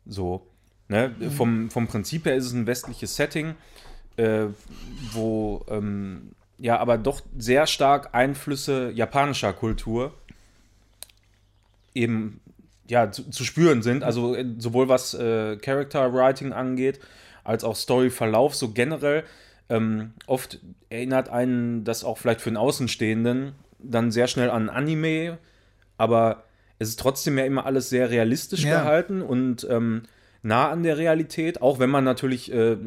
So. 0.05 0.45
Ne? 0.87 1.13
Mhm. 1.17 1.31
Vom, 1.31 1.69
vom 1.69 1.87
Prinzip 1.87 2.25
her 2.25 2.35
ist 2.35 2.45
es 2.45 2.53
ein 2.53 2.67
westliches 2.67 3.15
Setting, 3.15 3.55
äh, 4.17 4.45
wo 5.11 5.65
ähm, 5.69 6.31
ja 6.57 6.77
aber 6.79 6.97
doch 6.97 7.21
sehr 7.37 7.67
stark 7.67 8.13
Einflüsse 8.13 8.91
japanischer 8.91 9.53
Kultur 9.53 10.13
eben 11.93 12.39
ja, 12.87 13.11
zu, 13.11 13.29
zu 13.29 13.43
spüren 13.43 13.81
sind. 13.81 14.03
Also 14.03 14.35
äh, 14.35 14.45
sowohl 14.57 14.89
was 14.89 15.13
äh, 15.13 15.57
Character 15.57 16.13
Writing 16.13 16.53
angeht, 16.53 16.99
als 17.43 17.63
auch 17.63 17.75
Storyverlauf, 17.75 18.55
so 18.55 18.71
generell. 18.71 19.23
Ähm, 19.67 20.13
oft 20.27 20.59
erinnert 20.89 21.29
einen 21.29 21.83
das 21.83 22.03
auch 22.03 22.19
vielleicht 22.19 22.41
für 22.41 22.49
einen 22.49 22.57
Außenstehenden 22.57 23.53
dann 23.79 24.11
sehr 24.11 24.27
schnell 24.27 24.49
an 24.49 24.69
Anime, 24.69 25.37
aber 25.97 26.43
es 26.77 26.89
ist 26.89 26.99
trotzdem 26.99 27.37
ja 27.37 27.45
immer 27.45 27.65
alles 27.65 27.89
sehr 27.89 28.09
realistisch 28.09 28.63
ja. 28.63 28.79
gehalten 28.79 29.21
und 29.21 29.65
ähm, 29.69 30.03
nah 30.45 30.69
an 30.69 30.83
der 30.83 30.97
Realität, 30.97 31.61
auch 31.61 31.79
wenn 31.79 31.89
man 31.89 32.03
natürlich 32.03 32.51
äh, 32.53 32.77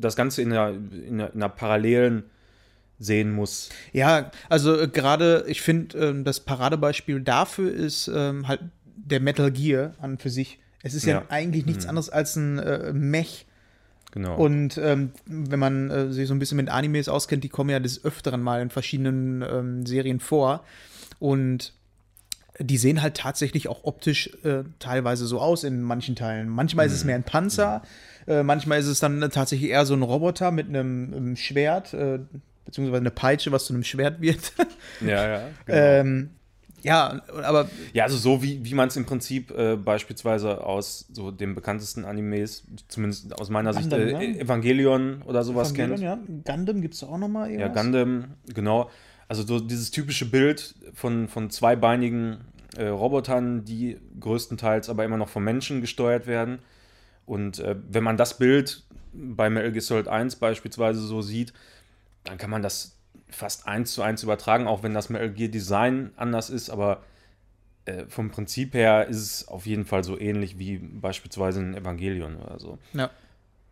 das 0.00 0.16
Ganze 0.16 0.42
in 0.42 0.52
einer, 0.52 0.70
in 0.70 1.14
einer, 1.14 1.32
in 1.32 1.42
einer 1.42 1.48
parallelen 1.48 2.24
sehen 2.98 3.32
muss. 3.32 3.70
Ja, 3.92 4.30
also 4.48 4.78
äh, 4.78 4.88
gerade, 4.88 5.44
ich 5.48 5.60
finde, 5.60 5.98
äh, 5.98 6.22
das 6.22 6.40
Paradebeispiel 6.40 7.20
dafür 7.20 7.72
ist 7.72 8.08
ähm, 8.14 8.46
halt 8.46 8.60
der 8.84 9.20
Metal 9.20 9.50
Gear 9.50 9.94
an 10.00 10.18
für 10.18 10.30
sich. 10.30 10.60
Es 10.82 10.94
ist 10.94 11.04
ja, 11.04 11.14
ja 11.14 11.24
eigentlich 11.28 11.66
nichts 11.66 11.84
mhm. 11.84 11.90
anderes 11.90 12.10
als 12.10 12.36
ein 12.36 12.58
äh, 12.58 12.92
Mech. 12.92 13.46
Genau. 14.12 14.36
Und 14.36 14.78
ähm, 14.78 15.12
wenn 15.26 15.58
man 15.58 15.90
äh, 15.90 16.12
sich 16.12 16.28
so 16.28 16.34
ein 16.34 16.38
bisschen 16.38 16.56
mit 16.56 16.68
Animes 16.68 17.08
auskennt, 17.08 17.42
die 17.42 17.48
kommen 17.48 17.70
ja 17.70 17.80
des 17.80 18.04
Öfteren 18.04 18.42
mal 18.42 18.60
in 18.60 18.70
verschiedenen 18.70 19.42
ähm, 19.42 19.86
Serien 19.86 20.20
vor. 20.20 20.64
Und 21.18 21.72
die 22.62 22.76
sehen 22.76 23.02
halt 23.02 23.16
tatsächlich 23.16 23.68
auch 23.68 23.84
optisch 23.84 24.30
äh, 24.44 24.64
teilweise 24.78 25.26
so 25.26 25.40
aus 25.40 25.64
in 25.64 25.82
manchen 25.82 26.16
Teilen. 26.16 26.48
Manchmal 26.48 26.86
ist 26.86 26.92
es 26.92 27.04
mhm. 27.04 27.08
mehr 27.08 27.16
ein 27.16 27.24
Panzer, 27.24 27.82
äh, 28.26 28.42
manchmal 28.42 28.78
ist 28.78 28.86
es 28.86 29.00
dann 29.00 29.20
tatsächlich 29.30 29.70
eher 29.70 29.86
so 29.86 29.94
ein 29.94 30.02
Roboter 30.02 30.50
mit 30.50 30.68
einem, 30.68 31.12
einem 31.14 31.36
Schwert, 31.36 31.94
äh, 31.94 32.20
beziehungsweise 32.64 33.00
eine 33.00 33.10
Peitsche, 33.10 33.52
was 33.52 33.66
zu 33.66 33.74
einem 33.74 33.84
Schwert 33.84 34.20
wird. 34.20 34.52
ja, 35.00 35.28
ja. 35.28 35.42
Genau. 35.66 35.78
Ähm, 35.78 36.30
ja, 36.82 37.22
aber. 37.44 37.68
Ja, 37.92 38.04
also 38.04 38.16
so 38.16 38.42
wie, 38.42 38.64
wie 38.64 38.74
man 38.74 38.88
es 38.88 38.96
im 38.96 39.06
Prinzip 39.06 39.50
äh, 39.52 39.76
beispielsweise 39.76 40.64
aus 40.64 41.06
so 41.12 41.30
den 41.30 41.54
bekanntesten 41.54 42.04
Animes, 42.04 42.64
zumindest 42.88 43.38
aus 43.40 43.50
meiner 43.50 43.72
Gundam, 43.72 44.00
Sicht, 44.00 44.14
äh, 44.14 44.32
ne? 44.32 44.40
Evangelion 44.40 45.22
oder 45.22 45.44
sowas 45.44 45.72
Evangelion, 45.72 46.24
kennt. 46.26 46.46
Ja. 46.46 46.54
Gundam 46.54 46.82
gibt 46.82 46.94
es 46.94 47.04
auch 47.04 47.18
noch 47.18 47.28
mal 47.28 47.50
irgendwas? 47.50 47.76
Ja, 47.76 47.82
Gundam, 47.82 48.24
genau. 48.52 48.90
Also 49.28 49.44
so 49.44 49.60
dieses 49.60 49.90
typische 49.90 50.26
Bild 50.26 50.74
von, 50.92 51.28
von 51.28 51.50
zweibeinigen 51.50 52.38
äh, 52.76 52.86
Robotern, 52.86 53.64
die 53.64 53.98
größtenteils 54.20 54.88
aber 54.88 55.04
immer 55.04 55.16
noch 55.16 55.28
von 55.28 55.44
Menschen 55.44 55.80
gesteuert 55.80 56.26
werden. 56.26 56.60
Und 57.26 57.58
äh, 57.58 57.76
wenn 57.88 58.04
man 58.04 58.16
das 58.16 58.38
Bild 58.38 58.84
bei 59.12 59.50
Metal 59.50 59.72
Gear 59.72 59.82
Solid 59.82 60.08
1 60.08 60.36
beispielsweise 60.36 61.00
so 61.00 61.22
sieht, 61.22 61.52
dann 62.24 62.38
kann 62.38 62.50
man 62.50 62.62
das 62.62 62.98
fast 63.28 63.66
eins 63.66 63.92
zu 63.92 64.02
eins 64.02 64.22
übertragen, 64.22 64.66
auch 64.66 64.82
wenn 64.82 64.94
das 64.94 65.08
Metal 65.08 65.30
Gear 65.30 65.48
Design 65.48 66.10
anders 66.16 66.50
ist, 66.50 66.70
aber 66.70 67.02
äh, 67.84 68.06
vom 68.08 68.30
Prinzip 68.30 68.74
her 68.74 69.08
ist 69.08 69.16
es 69.18 69.48
auf 69.48 69.66
jeden 69.66 69.84
Fall 69.84 70.04
so 70.04 70.18
ähnlich 70.18 70.58
wie 70.58 70.78
beispielsweise 70.78 71.60
ein 71.60 71.74
Evangelion 71.74 72.36
oder 72.36 72.58
so. 72.58 72.78
Ja. 72.92 73.10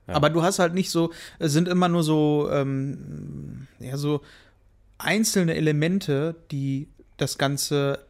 ja. 0.06 0.14
Aber 0.14 0.30
du 0.30 0.42
hast 0.42 0.58
halt 0.58 0.74
nicht 0.74 0.90
so, 0.90 1.12
es 1.38 1.52
sind 1.52 1.68
immer 1.68 1.88
nur 1.88 2.02
so, 2.02 2.48
ähm, 2.52 3.68
ja, 3.78 3.96
so 3.96 4.22
einzelne 4.98 5.54
Elemente, 5.54 6.34
die 6.50 6.88
das 7.16 7.38
Ganze 7.38 8.00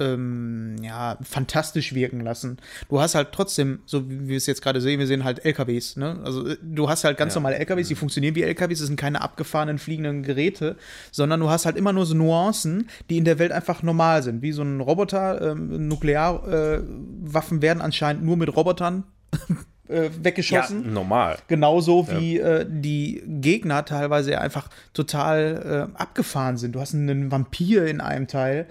ähm, 0.00 0.76
ja, 0.82 1.18
fantastisch 1.22 1.94
wirken 1.94 2.20
lassen. 2.20 2.58
Du 2.88 3.00
hast 3.00 3.14
halt 3.14 3.28
trotzdem, 3.32 3.80
so 3.86 4.08
wie 4.10 4.28
wir 4.28 4.36
es 4.36 4.46
jetzt 4.46 4.62
gerade 4.62 4.80
sehen, 4.80 4.98
wir 4.98 5.06
sehen 5.06 5.24
halt 5.24 5.44
LKWs, 5.44 5.96
ne? 5.96 6.20
Also 6.24 6.46
äh, 6.46 6.56
du 6.62 6.88
hast 6.88 7.04
halt 7.04 7.16
ganz 7.16 7.34
ja. 7.34 7.40
normale 7.40 7.56
LKWs, 7.56 7.88
die 7.88 7.94
funktionieren 7.94 8.34
wie 8.34 8.42
LKWs, 8.42 8.78
das 8.78 8.88
sind 8.88 8.96
keine 8.96 9.20
abgefahrenen 9.20 9.78
fliegenden 9.78 10.22
Geräte, 10.22 10.76
sondern 11.10 11.40
du 11.40 11.50
hast 11.50 11.66
halt 11.66 11.76
immer 11.76 11.92
nur 11.92 12.06
so 12.06 12.14
Nuancen, 12.14 12.88
die 13.10 13.18
in 13.18 13.24
der 13.24 13.38
Welt 13.38 13.52
einfach 13.52 13.82
normal 13.82 14.22
sind. 14.22 14.42
Wie 14.42 14.52
so 14.52 14.62
ein 14.62 14.80
Roboter, 14.80 15.52
ähm, 15.52 15.88
Nuklearwaffen 15.88 17.58
äh, 17.58 17.62
werden 17.62 17.80
anscheinend 17.80 18.24
nur 18.24 18.36
mit 18.36 18.54
Robotern 18.54 19.04
äh, 19.88 20.10
weggeschossen. 20.20 20.84
Ja, 20.84 20.90
normal. 20.90 21.38
Genauso 21.48 22.08
wie 22.08 22.38
ja. 22.38 22.58
äh, 22.58 22.66
die 22.68 23.22
Gegner 23.26 23.84
teilweise 23.84 24.40
einfach 24.40 24.68
total 24.92 25.90
äh, 25.94 25.98
abgefahren 25.98 26.56
sind. 26.56 26.74
Du 26.74 26.80
hast 26.80 26.94
einen 26.94 27.30
Vampir 27.30 27.86
in 27.86 28.00
einem 28.00 28.26
Teil. 28.26 28.66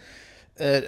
Äh, 0.56 0.82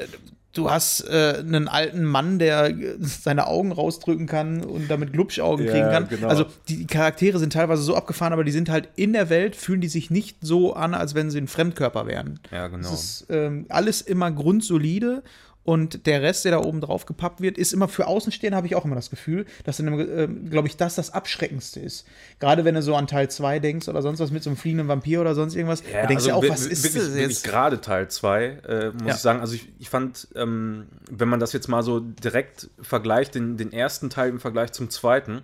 du 0.54 0.70
hast 0.70 1.02
äh, 1.10 1.36
einen 1.40 1.68
alten 1.68 2.04
Mann, 2.04 2.40
der 2.40 2.74
seine 3.00 3.48
Augen 3.48 3.72
rausdrücken 3.72 4.26
kann 4.26 4.64
und 4.64 4.90
damit 4.90 5.14
Glubschaugen 5.14 5.66
Ja, 5.66 5.72
kriegen 5.72 5.90
kann. 5.90 6.08
genau. 6.08 6.28
Also 6.28 6.46
die, 6.70 6.88
Charaktere 6.88 7.40
sind 7.40 7.54
teilweise 7.54 7.82
so 7.82 7.96
abgefahren, 7.96 8.34
aber 8.34 8.44
die 8.44 8.52
sind 8.52 8.70
halt 8.70 8.90
in 8.96 9.14
der 9.14 9.30
Welt, 9.30 9.56
fühlen 9.56 9.82
die 9.82 9.88
sich 9.88 10.10
nicht 10.10 10.38
so 10.42 10.74
an, 10.74 10.94
als 10.94 11.16
wenn 11.16 11.30
sie 11.30 11.40
ein 11.40 11.48
Fremdkörper 11.48 12.08
wären. 12.08 12.40
Ja, 12.52 12.68
genau. 12.68 12.88
Es 12.88 12.94
ist 13.22 13.26
ähm, 13.30 13.66
alles 13.70 14.02
immer 14.02 14.32
grundsolide 14.32 15.24
und 15.66 16.06
der 16.06 16.22
Rest, 16.22 16.46
der 16.46 16.52
da 16.52 16.60
oben 16.60 16.80
drauf 16.80 17.08
gepappt 17.08 17.42
wird, 17.42 17.58
ist 17.58 17.74
immer 17.74 17.88
für 17.88 18.06
Außenstehende, 18.06 18.56
habe 18.56 18.68
ich 18.68 18.76
auch 18.76 18.86
immer 18.86 18.94
das 18.96 19.10
Gefühl, 19.10 19.48
dass 19.64 19.78
dann, 19.78 19.88
ähm, 20.00 20.50
glaube 20.52 20.68
ich, 20.68 20.78
das 20.78 20.94
das 20.94 21.10
Abschreckendste 21.12 21.80
ist. 21.80 22.06
Gerade 22.40 22.64
wenn 22.66 22.76
du 22.76 22.84
so 22.84 22.96
an 22.96 23.08
Teil 23.08 23.32
2 23.32 23.58
denkst 23.60 23.88
oder 23.90 24.04
sonst 24.04 24.20
was 24.20 24.30
mit 24.30 24.44
so 24.44 24.52
einem 24.52 24.58
fliegenden 24.58 24.88
Vampir 24.88 25.22
oder 25.22 25.34
sonst 25.34 25.56
irgendwas, 25.56 25.82
da 25.92 26.06
denkst 26.06 26.24
du 26.26 26.30
ja 26.30 26.36
auch, 26.36 26.48
was 26.48 26.68
ist 26.68 26.84
wirklich, 26.84 27.04
das 27.04 27.16
jetzt? 27.16 27.44
gerade 27.44 27.82
Teil 27.82 28.08
2, 28.10 28.46
äh, 28.46 28.92
muss 28.92 29.02
Ja. 29.08 29.14
ich 29.16 29.22
sagen. 29.22 29.40
Also 29.42 29.56
ich, 29.56 29.68
ich 29.80 29.90
fand, 29.90 30.28
ähm, 30.36 30.86
wenn 31.10 31.30
man 31.30 31.40
das 31.40 31.52
jetzt 31.52 31.68
mal 31.68 31.82
so 31.82 32.00
direkt 32.00 32.70
vergleicht, 32.80 33.34
den, 33.34 33.58
den 33.58 33.74
ersten 33.74 34.12
Teil 34.12 34.30
im 34.30 34.40
Vergleich 34.40 34.72
zum 34.72 34.92
zweiten, 34.92 35.42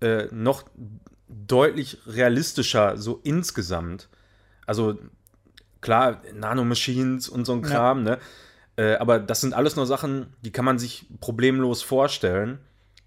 äh, 0.00 0.26
noch 0.30 0.62
deutlich 1.28 1.98
realistischer, 2.06 2.96
so 2.98 3.20
insgesamt. 3.24 4.08
Also 4.64 4.96
klar, 5.80 6.22
Nanomachines 6.34 7.28
und 7.28 7.44
so 7.46 7.52
ein 7.54 7.62
Ja. 7.62 7.68
Kram, 7.68 8.02
ne? 8.04 8.18
Äh, 8.76 8.94
aber 8.96 9.18
das 9.18 9.40
sind 9.40 9.54
alles 9.54 9.76
nur 9.76 9.86
Sachen, 9.86 10.26
die 10.42 10.50
kann 10.50 10.64
man 10.64 10.78
sich 10.78 11.06
problemlos 11.20 11.82
vorstellen. 11.82 12.58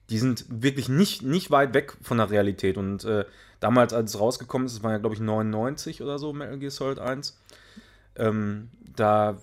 Die 0.10 0.18
sind 0.18 0.46
wirklich 0.50 0.88
nicht, 0.88 1.24
nicht 1.24 1.52
weit 1.52 1.74
weg 1.74 1.98
von 2.02 2.18
der 2.18 2.30
Realität. 2.30 2.78
Und 2.78 3.04
äh, 3.04 3.26
damals, 3.60 3.94
als 3.94 4.14
es 4.14 4.20
rausgekommen 4.20 4.68
ist, 4.68 4.78
das 4.78 4.84
war 4.84 4.92
ja, 4.92 4.98
glaube 4.98 5.16
ich, 5.16 5.22
99 5.22 6.02
oder 6.02 6.18
so, 6.20 6.32
Metal 6.32 6.58
Gear 6.58 6.72
Solid 6.72 7.00
1, 7.00 7.38
ähm, 8.16 8.70
da, 8.96 9.38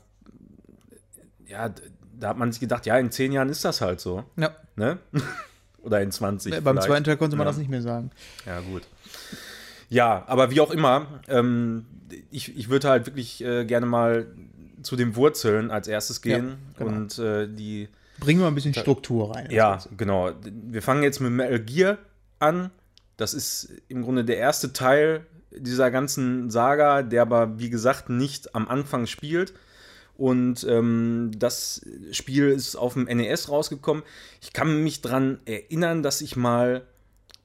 ja, 1.46 1.70
da 2.18 2.28
hat 2.28 2.38
man 2.38 2.50
sich 2.52 2.60
gedacht, 2.60 2.86
ja, 2.86 2.96
in 2.98 3.10
zehn 3.10 3.32
Jahren 3.32 3.48
ist 3.50 3.64
das 3.64 3.80
halt 3.80 4.00
so. 4.00 4.24
Ja. 4.36 4.56
Ne? 4.76 4.98
oder 5.82 6.00
in 6.00 6.10
20. 6.10 6.52
Beim 6.52 6.62
vielleicht. 6.62 6.82
zweiten 6.86 7.04
Teil 7.04 7.16
konnte 7.18 7.36
man 7.36 7.46
Ja. 7.46 7.50
das 7.50 7.58
nicht 7.58 7.70
mehr 7.70 7.82
sagen. 7.82 8.10
Ja, 8.46 8.60
gut. 8.60 8.82
Ja, 9.90 10.24
aber 10.26 10.50
wie 10.50 10.60
auch 10.60 10.70
immer, 10.70 11.20
ähm, 11.28 11.84
ich, 12.30 12.56
ich 12.56 12.68
würde 12.68 12.88
halt 12.88 13.06
wirklich 13.06 13.44
äh, 13.44 13.64
gerne 13.64 13.86
mal 13.86 14.26
zu 14.84 14.96
den 14.96 15.16
Wurzeln 15.16 15.70
als 15.70 15.88
erstes 15.88 16.22
gehen 16.22 16.56
genau. 16.78 16.90
und 16.90 17.18
äh, 17.18 17.48
die, 17.48 17.88
Bringen 18.20 18.40
wir 18.40 18.46
ein 18.46 18.54
bisschen 18.54 18.74
Struktur 18.74 19.34
rein. 19.34 19.50
ja, 19.50 19.80
genau. 19.96 20.32
Wir 20.42 20.82
fangen 20.82 21.02
jetzt 21.02 21.20
mit 21.20 21.32
Metal 21.32 21.58
Gear 21.58 21.98
an. 22.38 22.70
Das 23.16 23.34
ist 23.34 23.72
im 23.88 24.02
Grunde 24.02 24.24
der 24.24 24.36
erste 24.36 24.72
Teil 24.72 25.26
dieser 25.50 25.90
ganzen 25.90 26.50
Saga, 26.50 27.02
der 27.02 27.22
aber, 27.22 27.58
wie 27.58 27.70
gesagt, 27.70 28.10
nicht 28.10 28.54
am 28.54 28.68
Anfang 28.68 29.06
spielt. 29.06 29.52
Und 30.16 30.64
ähm, 30.68 31.32
das 31.36 31.84
Spiel 32.12 32.48
ist 32.48 32.76
auf 32.76 32.94
dem 32.94 33.04
NES 33.04 33.48
rausgekommen. 33.48 34.04
Ich 34.40 34.52
kann 34.52 34.82
mich 34.84 35.00
daran 35.00 35.40
erinnern, 35.44 36.04
dass 36.04 36.20
ich 36.20 36.36
mal 36.36 36.86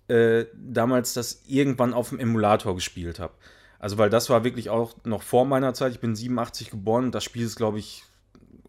äh, 0.07 0.45
damals 0.53 1.13
das 1.13 1.41
irgendwann 1.47 1.93
auf 1.93 2.09
dem 2.09 2.19
Emulator 2.19 2.75
gespielt 2.75 3.19
habe. 3.19 3.33
Also, 3.79 3.97
weil 3.97 4.09
das 4.09 4.29
war 4.29 4.43
wirklich 4.43 4.69
auch 4.69 4.93
noch 5.05 5.21
vor 5.23 5.45
meiner 5.45 5.73
Zeit. 5.73 5.93
Ich 5.93 5.99
bin 5.99 6.15
87 6.15 6.69
geboren 6.69 7.05
und 7.05 7.15
das 7.15 7.23
Spiel 7.23 7.45
ist, 7.45 7.55
glaube 7.55 7.79
ich, 7.79 8.03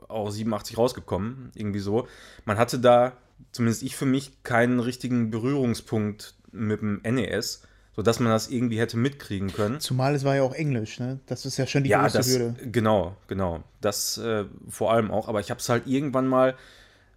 auch 0.09 0.31
87 0.31 0.79
rausgekommen. 0.79 1.51
Irgendwie 1.55 1.81
so. 1.81 2.07
Man 2.45 2.59
hatte 2.59 2.79
da, 2.79 3.13
zumindest 3.53 3.83
ich 3.83 3.97
für 3.97 4.07
mich, 4.07 4.43
keinen 4.45 4.81
richtigen 4.81 5.31
Berührungspunkt 5.31 6.35
mit 6.53 6.81
dem 6.81 7.01
NES, 7.03 7.63
sodass 7.95 8.21
man 8.21 8.31
das 8.31 8.49
irgendwie 8.49 8.79
hätte 8.79 8.97
mitkriegen 8.97 9.53
können. 9.53 9.81
Zumal 9.81 10.15
es 10.15 10.25
war 10.25 10.37
ja 10.37 10.43
auch 10.43 10.55
Englisch, 10.55 11.01
ne? 11.01 11.19
Das 11.27 11.45
ist 11.45 11.57
ja 11.57 11.67
schon 11.67 11.83
die 11.85 11.91
Ja, 11.91 12.03
große 12.03 12.17
das, 12.19 12.29
Hürde. 12.29 12.55
genau, 12.71 13.17
genau. 13.27 13.63
Das 13.81 14.17
äh, 14.19 14.45
vor 14.69 14.93
allem 14.93 15.11
auch. 15.11 15.29
Aber 15.29 15.41
ich 15.41 15.51
habe 15.51 15.59
es 15.61 15.69
halt 15.69 15.87
irgendwann 15.87 16.29
mal, 16.29 16.57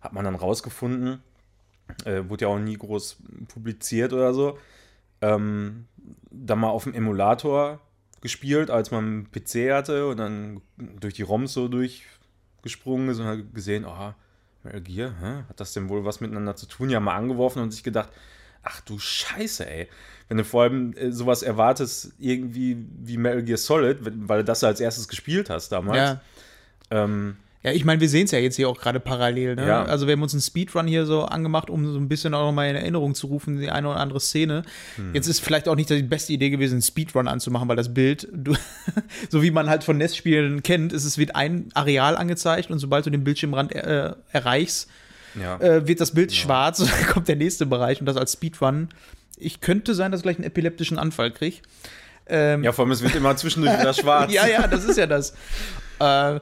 hat 0.01 0.13
man 0.13 0.25
dann 0.25 0.35
rausgefunden, 0.35 1.21
äh, 2.05 2.23
wurde 2.27 2.45
ja 2.45 2.47
auch 2.49 2.59
nie 2.59 2.75
groß 2.77 3.17
publiziert 3.49 4.13
oder 4.13 4.33
so, 4.33 4.57
ähm, 5.21 5.85
dann 6.31 6.59
mal 6.59 6.69
auf 6.69 6.83
dem 6.83 6.93
Emulator 6.93 7.79
gespielt, 8.23 8.71
als 8.71 8.89
man 8.89 9.27
PC 9.31 9.71
hatte 9.73 10.07
und 10.07 10.17
dann 10.17 10.61
durch 10.77 11.13
die 11.13 11.23
ROMs 11.23 11.53
so 11.53 11.67
durchgesprungen 11.67 13.09
ist 13.09 13.19
und 13.19 13.25
hat 13.25 13.53
gesehen, 13.53 13.85
oh, 13.85 14.13
Metal 14.63 14.81
Gear, 14.81 15.13
hä? 15.21 15.43
hat 15.49 15.59
das 15.59 15.73
denn 15.73 15.89
wohl 15.89 16.05
was 16.05 16.21
miteinander 16.21 16.55
zu 16.55 16.65
tun? 16.65 16.89
Ja, 16.89 17.01
mal 17.01 17.15
angeworfen 17.15 17.61
und 17.61 17.71
sich 17.71 17.83
gedacht, 17.83 18.09
ach 18.63 18.79
du 18.81 18.97
Scheiße, 18.97 19.69
ey. 19.69 19.89
Wenn 20.29 20.37
du 20.37 20.45
vor 20.45 20.63
allem 20.63 20.93
äh, 20.93 21.11
sowas 21.11 21.43
erwartest, 21.43 22.13
irgendwie 22.17 22.77
wie 23.03 23.17
Metal 23.17 23.43
Gear 23.43 23.57
Solid, 23.57 23.97
weil 24.01 24.39
du 24.39 24.45
das 24.45 24.63
als 24.63 24.79
erstes 24.79 25.09
gespielt 25.09 25.49
hast 25.49 25.73
damals. 25.73 25.97
Ja. 25.97 26.21
Ähm, 26.91 27.35
Ja, 27.63 27.71
ich 27.71 27.85
meine, 27.85 28.01
wir 28.01 28.09
sehen 28.09 28.25
es 28.25 28.31
ja 28.31 28.39
jetzt 28.39 28.57
hier 28.57 28.67
auch 28.67 28.77
gerade 28.77 28.99
parallel. 28.99 29.55
Ne? 29.55 29.65
Ja. 29.65 29.83
Also 29.83 30.05
wir 30.05 30.11
haben 30.11 30.21
uns 30.21 30.33
einen 30.33 30.41
Speedrun 30.41 30.85
hier 30.85 31.05
so 31.05 31.23
angemacht, 31.23 31.69
um 31.69 31.89
so 31.89 31.97
ein 31.97 32.09
bisschen 32.09 32.33
auch 32.33 32.47
noch 32.47 32.51
mal 32.51 32.69
in 32.69 32.75
Erinnerung 32.75 33.15
zu 33.15 33.27
rufen, 33.27 33.57
die 33.57 33.69
eine 33.69 33.87
oder 33.87 34.01
andere 34.01 34.19
Szene. 34.19 34.63
Hm. 34.97 35.15
Jetzt 35.15 35.27
ist 35.27 35.39
vielleicht 35.39 35.69
auch 35.69 35.75
nicht 35.75 35.89
die 35.89 36.03
beste 36.03 36.33
Idee 36.33 36.49
gewesen, 36.49 36.73
einen 36.73 36.81
Speedrun 36.81 37.29
anzumachen, 37.29 37.69
weil 37.69 37.77
das 37.77 37.93
Bild, 37.93 38.27
du, 38.33 38.53
so 39.29 39.41
wie 39.41 39.51
man 39.51 39.69
halt 39.69 39.85
von 39.85 39.97
NES-Spielen 39.97 40.61
kennt, 40.61 40.91
ist 40.91 41.05
es 41.05 41.17
wird 41.17 41.37
ein 41.37 41.69
Areal 41.73 42.17
angezeigt 42.17 42.69
und 42.69 42.79
sobald 42.79 43.05
du 43.05 43.09
den 43.09 43.23
Bildschirmrand 43.23 43.73
äh, 43.73 44.11
erreichst, 44.33 44.89
ja. 45.39 45.57
äh, 45.59 45.87
wird 45.87 46.01
das 46.01 46.11
Bild 46.11 46.33
schwarz 46.33 46.81
und 46.81 46.91
dann 46.99 47.07
kommt 47.07 47.29
der 47.29 47.37
nächste 47.37 47.65
Bereich 47.65 48.01
und 48.01 48.07
das 48.07 48.17
als 48.17 48.33
Speedrun. 48.33 48.89
Ich 49.37 49.61
könnte 49.61 49.95
sein, 49.95 50.11
dass 50.11 50.19
ich 50.19 50.23
gleich 50.23 50.35
einen 50.35 50.45
epileptischen 50.45 50.99
Anfall 50.99 51.31
kriege. 51.31 51.57
Ähm, 52.27 52.63
ja, 52.63 52.73
vor 52.73 52.83
allem, 52.83 52.91
es 52.91 53.01
wird 53.01 53.15
immer 53.15 53.35
zwischendurch 53.37 53.79
wieder 53.79 53.93
schwarz. 53.93 54.33
ja, 54.33 54.47
ja, 54.47 54.67
das 54.67 54.83
ist 54.83 54.97
ja 54.97 55.07
das. 55.07 55.33
Äh, 55.99 56.39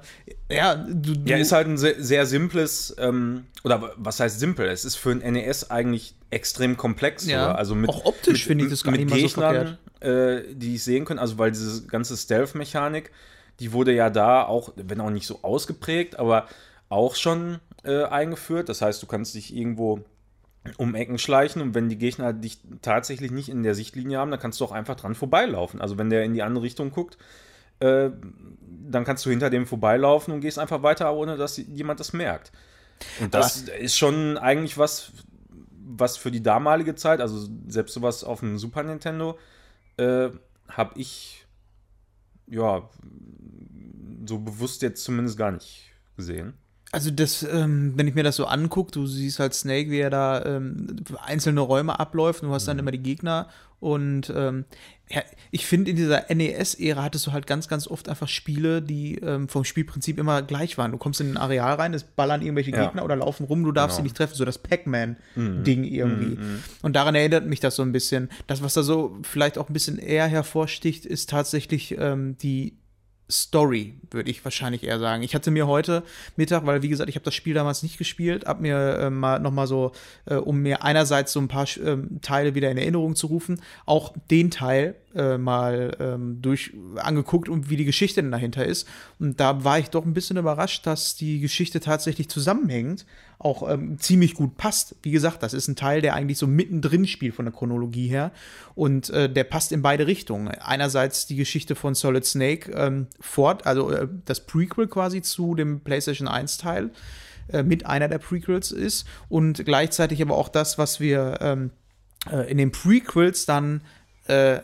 ja, 0.49 0.75
du, 0.75 1.13
du, 1.13 1.29
Ja, 1.29 1.37
ist 1.37 1.51
halt 1.51 1.67
ein 1.67 1.77
sehr, 1.77 2.01
sehr 2.01 2.25
simples, 2.25 2.95
ähm, 2.97 3.45
oder 3.63 3.93
was 3.97 4.19
heißt 4.19 4.39
simpel? 4.39 4.67
Es 4.67 4.85
ist 4.85 4.95
für 4.95 5.11
ein 5.11 5.19
NES 5.33 5.69
eigentlich 5.69 6.15
extrem 6.29 6.77
komplex. 6.77 7.25
Ja. 7.27 7.53
Also 7.53 7.75
mit, 7.75 7.89
Auch 7.89 8.05
optisch 8.05 8.45
finde 8.45 8.65
ich 8.65 8.71
das 8.71 8.83
gar 8.83 8.91
mit 8.91 9.01
nicht 9.01 9.09
mal 9.09 9.19
so 9.19 9.41
Gegnern, 9.41 9.77
äh, 9.99 10.53
die 10.53 10.75
ich 10.75 10.83
sehen 10.83 11.05
kann. 11.05 11.19
Also, 11.19 11.37
weil 11.37 11.51
diese 11.51 11.85
ganze 11.87 12.17
Stealth-Mechanik, 12.17 13.11
die 13.59 13.73
wurde 13.73 13.93
ja 13.93 14.09
da 14.09 14.43
auch, 14.43 14.73
wenn 14.75 15.01
auch 15.01 15.09
nicht 15.09 15.27
so 15.27 15.39
ausgeprägt, 15.43 16.17
aber 16.17 16.47
auch 16.89 17.15
schon 17.15 17.59
äh, 17.83 18.03
eingeführt. 18.03 18.69
Das 18.69 18.81
heißt, 18.81 19.01
du 19.03 19.07
kannst 19.07 19.35
dich 19.35 19.55
irgendwo 19.55 20.03
um 20.77 20.93
Ecken 20.93 21.17
schleichen 21.17 21.61
und 21.61 21.73
wenn 21.73 21.89
die 21.89 21.97
Gegner 21.97 22.33
dich 22.33 22.59
tatsächlich 22.81 23.31
nicht 23.31 23.49
in 23.49 23.63
der 23.63 23.73
Sichtlinie 23.73 24.19
haben, 24.19 24.31
dann 24.31 24.39
kannst 24.39 24.59
du 24.59 24.65
auch 24.65 24.71
einfach 24.71 24.95
dran 24.95 25.15
vorbeilaufen. 25.15 25.81
Also 25.81 25.97
wenn 25.97 26.09
der 26.09 26.23
in 26.23 26.33
die 26.33 26.43
andere 26.43 26.63
Richtung 26.63 26.91
guckt, 26.91 27.17
äh, 27.81 28.11
dann 28.89 29.03
kannst 29.03 29.25
du 29.25 29.29
hinter 29.29 29.49
dem 29.49 29.65
vorbeilaufen 29.65 30.33
und 30.33 30.41
gehst 30.41 30.59
einfach 30.59 30.83
weiter, 30.83 31.13
ohne 31.13 31.37
dass 31.37 31.57
jemand 31.57 31.99
das 31.99 32.13
merkt. 32.13 32.51
Und 33.19 33.33
das 33.33 33.63
ist 33.63 33.97
schon 33.97 34.37
eigentlich 34.37 34.77
was, 34.77 35.11
was 35.97 36.17
für 36.17 36.31
die 36.31 36.43
damalige 36.43 36.95
Zeit, 36.95 37.19
also 37.19 37.47
selbst 37.67 37.93
sowas 37.93 38.23
auf 38.23 38.41
dem 38.41 38.57
Super 38.57 38.83
Nintendo, 38.83 39.37
äh, 39.97 40.29
habe 40.69 40.99
ich 40.99 41.45
ja 42.47 42.89
so 44.25 44.39
bewusst 44.39 44.81
jetzt 44.81 45.03
zumindest 45.03 45.37
gar 45.37 45.51
nicht 45.51 45.91
gesehen. 46.15 46.53
Also 46.93 47.09
das, 47.09 47.43
ähm, 47.43 47.93
wenn 47.95 48.07
ich 48.07 48.15
mir 48.15 48.23
das 48.23 48.35
so 48.35 48.45
angucke, 48.45 48.91
du 48.91 49.07
siehst 49.07 49.39
halt 49.39 49.53
Snake, 49.53 49.89
wie 49.91 49.99
er 49.99 50.09
da 50.09 50.43
ähm, 50.45 50.97
einzelne 51.25 51.61
Räume 51.61 51.99
abläuft 51.99 52.43
und 52.43 52.49
du 52.49 52.53
hast 52.53 52.67
dann 52.67 52.79
immer 52.79 52.91
die 52.91 52.99
Gegner 53.01 53.47
und 53.79 54.31
ähm, 54.35 54.65
ja, 55.09 55.21
ich 55.49 55.65
finde 55.65 55.89
in 55.91 55.97
dieser 55.97 56.25
NES-Ära 56.33 57.01
hattest 57.03 57.27
du 57.27 57.31
halt 57.31 57.47
ganz, 57.47 57.67
ganz 57.67 57.87
oft 57.87 58.07
einfach 58.09 58.27
Spiele, 58.27 58.81
die 58.81 59.15
ähm, 59.17 59.49
vom 59.49 59.63
Spielprinzip 59.65 60.17
immer 60.19 60.41
gleich 60.41 60.77
waren. 60.77 60.91
Du 60.91 60.97
kommst 60.97 61.19
in 61.19 61.31
ein 61.33 61.37
Areal 61.37 61.73
rein, 61.75 61.93
es 61.93 62.03
ballern 62.03 62.41
irgendwelche 62.41 62.71
Ja. 62.71 62.85
Gegner 62.85 63.03
oder 63.03 63.15
laufen 63.17 63.45
rum, 63.45 63.63
du 63.63 63.71
darfst 63.71 63.95
Genau. 63.95 63.97
sie 63.97 64.03
nicht 64.03 64.17
treffen, 64.17 64.35
so 64.35 64.45
das 64.45 64.57
Pac-Man-Ding 64.59 65.83
irgendwie. 65.83 66.37
Und 66.81 66.95
daran 66.95 67.15
erinnert 67.15 67.45
mich 67.45 67.59
das 67.59 67.75
so 67.75 67.81
ein 67.83 67.91
bisschen. 67.91 68.29
Das, 68.47 68.61
was 68.61 68.73
da 68.73 68.83
so 68.83 69.17
vielleicht 69.23 69.57
auch 69.57 69.69
ein 69.69 69.73
bisschen 69.73 69.97
eher 69.97 70.27
hervorsticht, 70.27 71.05
ist 71.05 71.29
tatsächlich 71.29 71.95
ähm, 71.97 72.37
die 72.37 72.77
Story, 73.31 73.95
würde 74.11 74.29
ich 74.29 74.43
wahrscheinlich 74.43 74.83
eher 74.83 74.99
sagen. 74.99 75.23
Ich 75.23 75.33
hatte 75.33 75.51
mir 75.51 75.67
heute 75.67 76.03
Mittag, 76.35 76.65
weil 76.65 76.81
wie 76.81 76.89
gesagt, 76.89 77.09
ich 77.09 77.15
habe 77.15 77.25
das 77.25 77.33
Spiel 77.33 77.53
damals 77.53 77.83
nicht 77.83 77.97
gespielt, 77.97 78.45
habe 78.45 78.61
mir 78.61 78.97
äh, 78.99 79.09
mal 79.09 79.39
noch 79.39 79.51
mal 79.51 79.67
so, 79.67 79.93
äh, 80.25 80.35
um 80.35 80.61
mir 80.61 80.83
einerseits 80.83 81.33
so 81.33 81.39
ein 81.39 81.47
paar 81.47 81.65
ähm, 81.83 82.19
Teile 82.21 82.55
wieder 82.55 82.69
in 82.69 82.77
Erinnerung 82.77 83.15
zu 83.15 83.27
rufen, 83.27 83.61
auch 83.85 84.13
den 84.29 84.51
Teil 84.51 84.95
äh, 85.15 85.37
mal 85.37 85.95
ähm, 85.99 86.41
durch 86.41 86.73
angeguckt 86.95 87.49
und 87.49 87.69
wie 87.69 87.77
die 87.77 87.85
Geschichte 87.85 88.21
denn 88.21 88.31
dahinter 88.31 88.65
ist. 88.65 88.87
Und 89.19 89.39
da 89.39 89.63
war 89.63 89.79
ich 89.79 89.89
doch 89.89 90.05
ein 90.05 90.13
bisschen 90.13 90.37
überrascht, 90.37 90.85
dass 90.85 91.15
die 91.15 91.39
Geschichte 91.39 91.79
tatsächlich 91.79 92.29
zusammenhängt, 92.29 93.05
auch 93.39 93.67
ähm, 93.69 93.97
ziemlich 93.99 94.35
gut 94.35 94.57
passt. 94.57 94.95
Wie 95.01 95.11
gesagt, 95.11 95.43
das 95.43 95.53
ist 95.53 95.67
ein 95.67 95.75
Teil, 95.75 96.01
der 96.01 96.13
eigentlich 96.13 96.37
so 96.37 96.47
mittendrin 96.47 97.07
spielt 97.07 97.35
von 97.35 97.45
der 97.45 97.53
Chronologie 97.53 98.07
her 98.07 98.31
und 98.75 99.09
äh, 99.09 99.31
der 99.31 99.43
passt 99.43 99.71
in 99.71 99.81
beide 99.81 100.07
Richtungen. 100.07 100.47
Einerseits 100.47 101.25
die 101.25 101.35
Geschichte 101.35 101.75
von 101.75 101.95
Solid 101.95 102.25
Snake 102.25 102.71
ähm, 102.71 103.07
fort, 103.19 103.65
also 103.65 103.89
äh, 103.91 104.07
das 104.25 104.45
Prequel 104.45 104.87
quasi 104.87 105.21
zu 105.21 105.55
dem 105.55 105.81
PlayStation 105.81 106.27
1 106.27 106.57
Teil 106.57 106.91
äh, 107.51 107.63
mit 107.63 107.85
einer 107.85 108.07
der 108.07 108.19
Prequels 108.19 108.71
ist 108.71 109.05
und 109.27 109.65
gleichzeitig 109.65 110.21
aber 110.21 110.37
auch 110.37 110.49
das, 110.49 110.77
was 110.77 110.99
wir 110.99 111.39
ähm, 111.41 111.71
äh, 112.29 112.49
in 112.49 112.57
den 112.57 112.71
Prequels 112.71 113.45
dann 113.45 113.81
äh, 114.31 114.61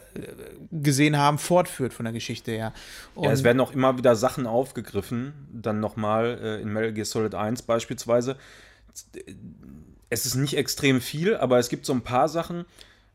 gesehen 0.72 1.18
haben, 1.18 1.38
fortführt 1.38 1.94
von 1.94 2.06
der 2.06 2.14
Geschichte 2.14 2.52
her. 2.52 2.74
Und 3.16 3.26
ja, 3.26 3.32
es 3.32 3.44
werden 3.44 3.60
auch 3.60 3.74
immer 3.74 3.98
wieder 3.98 4.16
Sachen 4.16 4.48
aufgegriffen, 4.48 5.34
dann 5.52 5.80
nochmal 5.80 6.40
äh, 6.42 6.62
in 6.62 6.72
Metal 6.72 6.94
Gear 6.94 7.06
Solid 7.06 7.36
1 7.36 7.64
beispielsweise. 7.64 8.38
Es 10.10 10.26
ist 10.26 10.36
nicht 10.36 10.56
extrem 10.56 11.02
viel, 11.02 11.36
aber 11.36 11.60
es 11.60 11.68
gibt 11.68 11.86
so 11.86 11.94
ein 11.94 12.02
paar 12.02 12.30
Sachen, 12.30 12.66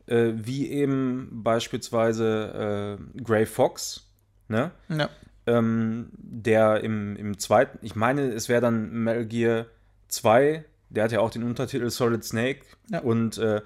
äh, 0.06 0.32
wie 0.34 0.68
eben 0.68 1.42
beispielsweise 1.42 2.98
äh, 3.16 3.22
Gray 3.22 3.46
Fox, 3.46 4.06
ne? 4.48 4.72
Ja. 4.88 5.08
Ähm, 5.44 6.10
der 6.12 6.84
im, 6.84 7.16
im 7.16 7.38
zweiten, 7.38 7.78
ich 7.82 7.96
meine, 7.96 8.28
es 8.30 8.48
wäre 8.48 8.60
dann 8.60 8.92
Metal 8.92 9.24
Gear 9.24 9.66
2, 10.08 10.64
der 10.90 11.04
hat 11.04 11.12
ja 11.12 11.20
auch 11.20 11.30
den 11.30 11.42
Untertitel 11.42 11.90
Solid 11.90 12.22
Snake 12.22 12.60
ja. 12.90 13.00
und 13.00 13.38
äh, 13.38 13.62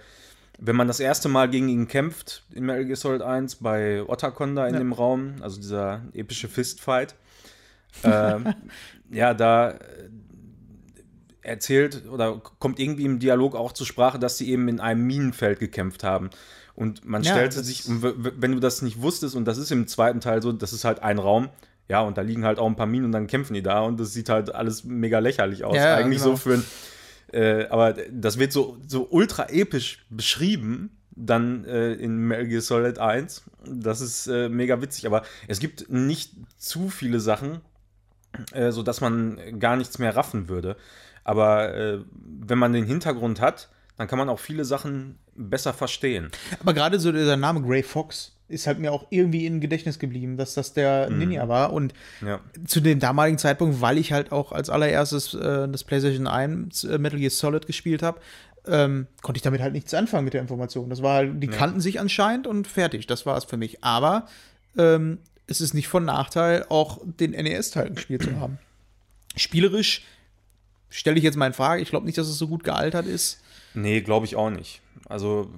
wenn 0.58 0.76
man 0.76 0.86
das 0.86 1.00
erste 1.00 1.28
Mal 1.28 1.48
gegen 1.48 1.68
ihn 1.68 1.88
kämpft 1.88 2.44
in 2.52 2.64
Metal 2.64 2.84
Gear 2.84 2.96
Solid 2.96 3.22
1 3.22 3.56
bei 3.56 4.02
Otaconda 4.02 4.66
in 4.66 4.74
ja. 4.74 4.80
dem 4.80 4.92
Raum, 4.92 5.36
also 5.40 5.60
dieser 5.60 6.02
epische 6.12 6.48
Fistfight, 6.48 7.14
äh, 8.02 8.38
ja, 9.10 9.34
da 9.34 9.70
äh, 9.70 9.78
erzählt 11.42 12.06
oder 12.10 12.40
kommt 12.58 12.78
irgendwie 12.78 13.04
im 13.04 13.18
Dialog 13.18 13.54
auch 13.54 13.72
zur 13.72 13.86
Sprache, 13.86 14.18
dass 14.18 14.38
sie 14.38 14.50
eben 14.50 14.68
in 14.68 14.80
einem 14.80 15.06
Minenfeld 15.06 15.60
gekämpft 15.60 16.04
haben. 16.04 16.30
Und 16.74 17.06
man 17.06 17.22
ja, 17.22 17.32
stellt 17.32 17.54
sich, 17.54 17.84
wenn 17.86 18.52
du 18.52 18.60
das 18.60 18.82
nicht 18.82 19.00
wusstest, 19.00 19.34
und 19.34 19.46
das 19.46 19.56
ist 19.56 19.70
im 19.72 19.86
zweiten 19.86 20.20
Teil 20.20 20.42
so, 20.42 20.52
das 20.52 20.74
ist 20.74 20.84
halt 20.84 21.02
ein 21.02 21.18
Raum, 21.18 21.48
ja, 21.88 22.00
und 22.00 22.18
da 22.18 22.22
liegen 22.22 22.44
halt 22.44 22.58
auch 22.58 22.66
ein 22.66 22.76
paar 22.76 22.86
Minen 22.86 23.06
und 23.06 23.12
dann 23.12 23.28
kämpfen 23.28 23.54
die 23.54 23.62
da 23.62 23.80
und 23.80 23.98
das 24.00 24.12
sieht 24.12 24.28
halt 24.28 24.54
alles 24.54 24.84
mega 24.84 25.20
lächerlich 25.20 25.64
aus. 25.64 25.76
Ja, 25.76 25.94
Eigentlich 25.94 26.22
genau. 26.22 26.32
so 26.32 26.36
für 26.36 26.54
ein 26.54 26.64
äh, 27.32 27.66
aber 27.66 27.94
das 28.10 28.38
wird 28.38 28.52
so, 28.52 28.78
so 28.86 29.08
ultra 29.10 29.48
episch 29.48 30.04
beschrieben, 30.10 30.90
dann 31.16 31.64
äh, 31.64 31.94
in 31.94 32.18
Metal 32.18 32.60
Solid 32.60 32.98
1. 32.98 33.42
Das 33.66 34.00
ist 34.00 34.26
äh, 34.26 34.48
mega 34.48 34.80
witzig, 34.80 35.06
aber 35.06 35.22
es 35.48 35.58
gibt 35.58 35.90
nicht 35.90 36.34
zu 36.58 36.88
viele 36.88 37.20
Sachen, 37.20 37.60
äh, 38.52 38.70
sodass 38.70 39.00
man 39.00 39.58
gar 39.58 39.76
nichts 39.76 39.98
mehr 39.98 40.14
raffen 40.14 40.48
würde. 40.48 40.76
Aber 41.24 41.74
äh, 41.74 41.98
wenn 42.12 42.58
man 42.58 42.72
den 42.72 42.84
Hintergrund 42.84 43.40
hat, 43.40 43.70
dann 43.96 44.06
kann 44.08 44.18
man 44.18 44.28
auch 44.28 44.38
viele 44.38 44.64
Sachen 44.64 45.18
besser 45.34 45.72
verstehen. 45.72 46.30
Aber 46.60 46.74
gerade 46.74 47.00
so 47.00 47.10
der 47.10 47.36
Name 47.36 47.62
Gray 47.62 47.82
Fox, 47.82 48.35
ist 48.48 48.66
halt 48.66 48.78
mir 48.78 48.92
auch 48.92 49.06
irgendwie 49.10 49.46
in 49.46 49.60
Gedächtnis 49.60 49.98
geblieben, 49.98 50.36
dass 50.36 50.54
das 50.54 50.72
der 50.72 51.10
mhm. 51.10 51.18
Ninja 51.18 51.48
war. 51.48 51.72
Und 51.72 51.94
ja. 52.24 52.40
zu 52.66 52.80
dem 52.80 53.00
damaligen 53.00 53.38
Zeitpunkt, 53.38 53.80
weil 53.80 53.98
ich 53.98 54.12
halt 54.12 54.32
auch 54.32 54.52
als 54.52 54.70
allererstes 54.70 55.34
äh, 55.34 55.68
das 55.68 55.84
PlayStation 55.84 56.26
1 56.26 56.84
äh, 56.84 56.98
Metal 56.98 57.18
Gear 57.18 57.30
Solid 57.30 57.66
gespielt 57.66 58.02
habe, 58.02 58.20
ähm, 58.66 59.06
konnte 59.22 59.38
ich 59.38 59.42
damit 59.42 59.60
halt 59.60 59.72
nichts 59.72 59.94
anfangen 59.94 60.24
mit 60.24 60.34
der 60.34 60.40
Information. 60.40 60.90
Das 60.90 61.02
war 61.02 61.14
halt, 61.14 61.42
die 61.42 61.48
ja. 61.48 61.52
kannten 61.52 61.80
sich 61.80 62.00
anscheinend 62.00 62.46
und 62.46 62.66
fertig. 62.66 63.06
Das 63.06 63.26
war 63.26 63.36
es 63.36 63.44
für 63.44 63.56
mich. 63.56 63.82
Aber 63.82 64.26
ähm, 64.78 65.18
es 65.46 65.60
ist 65.60 65.74
nicht 65.74 65.88
von 65.88 66.04
Nachteil, 66.04 66.66
auch 66.68 67.00
den 67.04 67.32
NES-Teil 67.32 67.90
gespielt 67.90 68.22
zu 68.22 68.38
haben. 68.40 68.58
Spielerisch 69.36 70.04
stelle 70.88 71.18
ich 71.18 71.24
jetzt 71.24 71.36
mal 71.36 71.46
in 71.46 71.52
Frage. 71.52 71.82
Ich 71.82 71.90
glaube 71.90 72.06
nicht, 72.06 72.18
dass 72.18 72.28
es 72.28 72.38
so 72.38 72.48
gut 72.48 72.64
gealtert 72.64 73.06
ist. 73.06 73.40
Nee, 73.74 74.00
glaube 74.00 74.26
ich 74.26 74.36
auch 74.36 74.50
nicht. 74.50 74.80
Also 75.08 75.50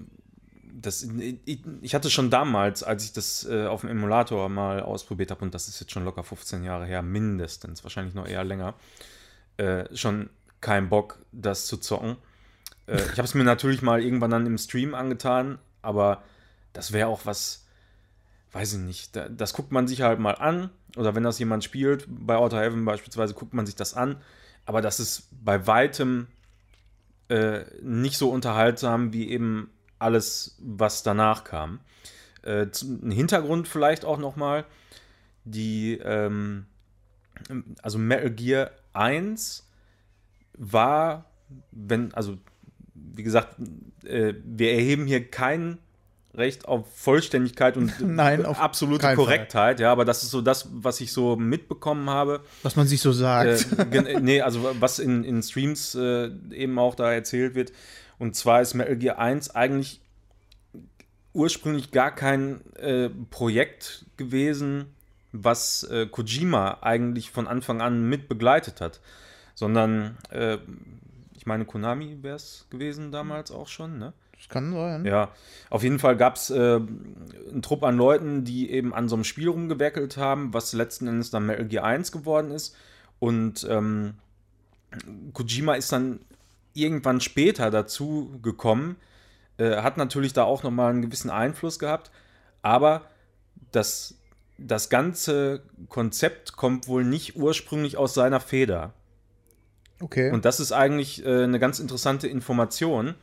das, 0.81 1.07
ich, 1.45 1.95
hatte 1.95 2.11
schon 2.11 2.31
damals, 2.31 2.83
als 2.83 3.05
ich 3.05 3.13
das 3.13 3.47
äh, 3.49 3.67
auf 3.67 3.81
dem 3.81 3.91
Emulator 3.91 4.49
mal 4.49 4.81
ausprobiert 4.81 5.31
habe, 5.31 5.45
und 5.45 5.55
das 5.55 5.69
ist 5.69 5.81
jetzt 5.81 5.93
schon 5.93 6.05
locker 6.05 6.23
15 6.23 6.63
Jahre 6.63 6.87
her, 6.87 7.03
mindestens, 7.03 7.83
wahrscheinlich 7.83 8.15
noch 8.15 8.27
eher 8.27 8.45
länger, 8.45 8.75
äh, 9.57 9.85
schon 9.97 10.31
keinen 10.61 10.89
Bock, 10.89 11.19
das 11.33 11.67
zu 11.67 11.79
zocken. 11.79 12.17
Äh, 12.87 12.97
ich 13.13 13.19
habe 13.19 13.23
es 13.23 13.35
mir 13.35 13.45
natürlich 13.45 13.83
mal 13.83 14.03
irgendwann 14.03 14.31
dann 14.31 14.47
im 14.47 14.59
Stream 14.59 14.95
angetan, 14.95 15.59
aber 15.83 16.23
das 16.73 16.93
wäre 16.93 17.09
auch 17.09 17.27
was, 17.27 17.67
weiß 18.53 18.75
ich 18.75 18.81
nicht, 18.81 19.17
da, 19.17 19.29
das 19.29 19.53
guckt 19.53 19.73
man 19.73 19.89
sich 19.89 20.03
halt 20.03 20.21
mal 20.21 20.35
an, 20.35 20.71
oder 20.97 21.15
wenn 21.15 21.25
das 21.25 21.39
jemand 21.39 21.65
spielt, 21.65 22.07
bei 22.09 22.37
Outer 22.37 22.61
Heaven 22.61 22.85
beispielsweise, 22.85 23.35
guckt 23.35 23.55
man 23.55 23.67
sich 23.67 23.75
das 23.75 23.95
an, 23.95 24.17
aber 24.65 24.81
das 24.81 25.01
ist 25.01 25.29
bei 25.45 25.67
weitem 25.67 26.29
äh, 27.29 27.65
nicht 27.83 28.17
so 28.17 28.31
unterhaltsam 28.31 29.13
wie 29.13 29.29
eben 29.29 29.71
alles, 29.99 30.57
was 30.61 31.03
danach 31.03 31.45
kam. 31.45 31.81
Äh, 32.43 32.67
ein 32.83 33.11
Hintergrund 33.11 33.69
vielleicht 33.69 34.05
auch 34.05 34.19
nochmal, 34.19 34.65
die, 35.45 35.99
ähm, 35.99 36.67
also 37.83 37.99
Metal 37.99 38.31
Gear 38.31 38.71
1 38.93 39.69
war, 40.55 41.25
wenn, 41.71 42.13
also 42.15 42.39
wie 42.95 43.23
gesagt, 43.23 43.57
äh, 44.05 44.35
wir 44.45 44.73
erheben 44.73 45.07
hier 45.07 45.29
kein 45.29 45.79
Recht 46.35 46.69
auf 46.69 46.87
Vollständigkeit 46.95 47.77
und 47.77 48.01
Nein, 48.01 48.45
auf 48.45 48.61
absolute 48.61 49.15
Korrektheit, 49.15 49.79
Fall. 49.79 49.83
ja, 49.83 49.91
aber 49.91 50.05
das 50.05 50.23
ist 50.23 50.31
so 50.31 50.41
das, 50.41 50.69
was 50.73 51.01
ich 51.01 51.13
so 51.13 51.37
mitbekommen 51.37 52.09
habe. 52.11 52.41
Was 52.63 52.77
man 52.77 52.87
sich 52.87 53.01
so 53.01 53.13
sagt. 53.13 53.67
Äh, 53.79 54.21
nee, 54.21 54.41
also 54.41 54.75
was 54.79 54.99
in, 54.99 55.25
in 55.25 55.43
Streams 55.43 55.95
äh, 55.95 56.31
eben 56.53 56.79
auch 56.79 56.95
da 56.95 57.13
erzählt 57.13 57.55
wird. 57.55 57.73
Und 58.19 58.35
zwar 58.35 58.61
ist 58.61 58.75
Metal 58.75 58.97
Gear 58.97 59.19
1 59.19 59.55
eigentlich 59.55 60.01
ursprünglich 61.33 61.93
gar 61.93 62.15
kein 62.15 62.61
äh, 62.77 63.11
Projekt 63.31 64.07
gewesen, 64.17 64.87
was 65.33 65.85
äh, 65.85 66.07
Kojima 66.07 66.79
eigentlich 66.81 67.31
von 67.31 67.47
Anfang 67.47 67.81
an 67.81 68.09
mit 68.09 68.29
begleitet 68.29 68.81
hat, 68.81 69.01
sondern 69.55 70.17
äh, 70.31 70.59
ich 71.35 71.47
meine, 71.47 71.65
Konami 71.65 72.19
wäre 72.23 72.37
es 72.37 72.67
gewesen 72.71 73.13
damals 73.13 73.51
auch 73.51 73.69
schon, 73.69 73.99
ne? 73.99 74.13
Das 74.37 74.49
kann 74.49 74.73
sein. 74.73 75.05
Ja, 75.05 75.33
auf 75.69 75.83
jeden 75.83 75.99
Fall 75.99 76.17
gab 76.17 76.37
es 76.37 76.51
äh, 76.51 76.77
einen 76.77 77.61
Trupp 77.61 77.83
an 77.83 77.97
Leuten, 77.97 78.45
die 78.45 78.71
eben 78.71 78.95
an 78.95 79.09
so 79.09 79.17
einem 79.17 79.25
Spiel 79.25 79.49
rumgewerkelt 79.49 80.17
haben, 80.17 80.55
was 80.55 80.73
letzten 80.73 81.09
Endes 81.09 81.31
dann 81.31 81.47
Metal 81.47 81.67
Gear 81.67 81.85
1 81.85 82.13
geworden 82.13 82.53
ist. 82.53 82.77
Und 83.19 83.67
ähm, 83.69 84.15
Kojima 85.33 85.75
ist 85.75 85.91
dann 85.91 86.21
irgendwann 86.81 87.21
später 87.21 87.71
dazu 87.71 88.39
gekommen, 88.43 88.97
äh, 89.59 89.77
hat 89.77 89.97
natürlich 89.97 90.33
da 90.33 90.45
auch 90.45 90.63
nochmal 90.63 90.91
einen 90.91 91.03
gewissen 91.03 91.31
Einfluss 91.31 91.79
gehabt, 91.79 92.11
aber 92.63 93.03
das, 93.73 94.15
das 94.57 94.89
ganze 94.89 95.63
Konzept 95.89 96.57
kommt 96.57 96.89
wohl 96.89 97.05
nicht 97.05 97.37
ursprünglich 97.37 97.97
aus 97.97 98.15
seiner 98.15 98.41
Feder. 98.41 98.93
Okay. 100.01 100.31
Und 100.31 100.45
das 100.45 100.61
ist 100.61 100.73
eigentlich 100.73 101.25
äh, 101.25 101.45
eine 101.45 101.59
ganz 101.59 101.81
interessante 101.81 102.29
Information. 102.29 103.15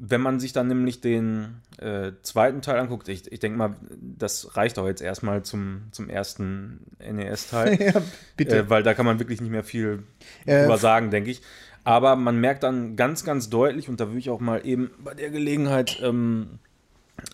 Wenn 0.00 0.20
man 0.20 0.38
sich 0.38 0.52
dann 0.52 0.68
nämlich 0.68 1.00
den 1.00 1.60
äh, 1.78 2.12
zweiten 2.22 2.62
Teil 2.62 2.78
anguckt, 2.78 3.08
ich, 3.08 3.30
ich 3.30 3.40
denke 3.40 3.58
mal, 3.58 3.74
das 3.90 4.56
reicht 4.56 4.78
auch 4.78 4.86
jetzt 4.86 5.02
erstmal 5.02 5.42
zum, 5.42 5.88
zum 5.90 6.08
ersten 6.08 6.86
NES-Teil. 7.00 7.82
ja, 7.94 8.02
bitte. 8.36 8.58
Äh, 8.58 8.70
weil 8.70 8.84
da 8.84 8.94
kann 8.94 9.04
man 9.04 9.18
wirklich 9.18 9.40
nicht 9.40 9.50
mehr 9.50 9.64
viel 9.64 10.04
äh, 10.46 10.62
drüber 10.62 10.78
sagen, 10.78 11.10
denke 11.10 11.30
ich. 11.30 11.42
Aber 11.88 12.16
man 12.16 12.38
merkt 12.38 12.64
dann 12.64 12.96
ganz, 12.96 13.24
ganz 13.24 13.48
deutlich, 13.48 13.88
und 13.88 13.98
da 13.98 14.08
würde 14.08 14.18
ich 14.18 14.28
auch 14.28 14.40
mal 14.40 14.66
eben 14.66 14.90
bei 15.02 15.14
der 15.14 15.30
Gelegenheit 15.30 15.98
ähm, 16.02 16.58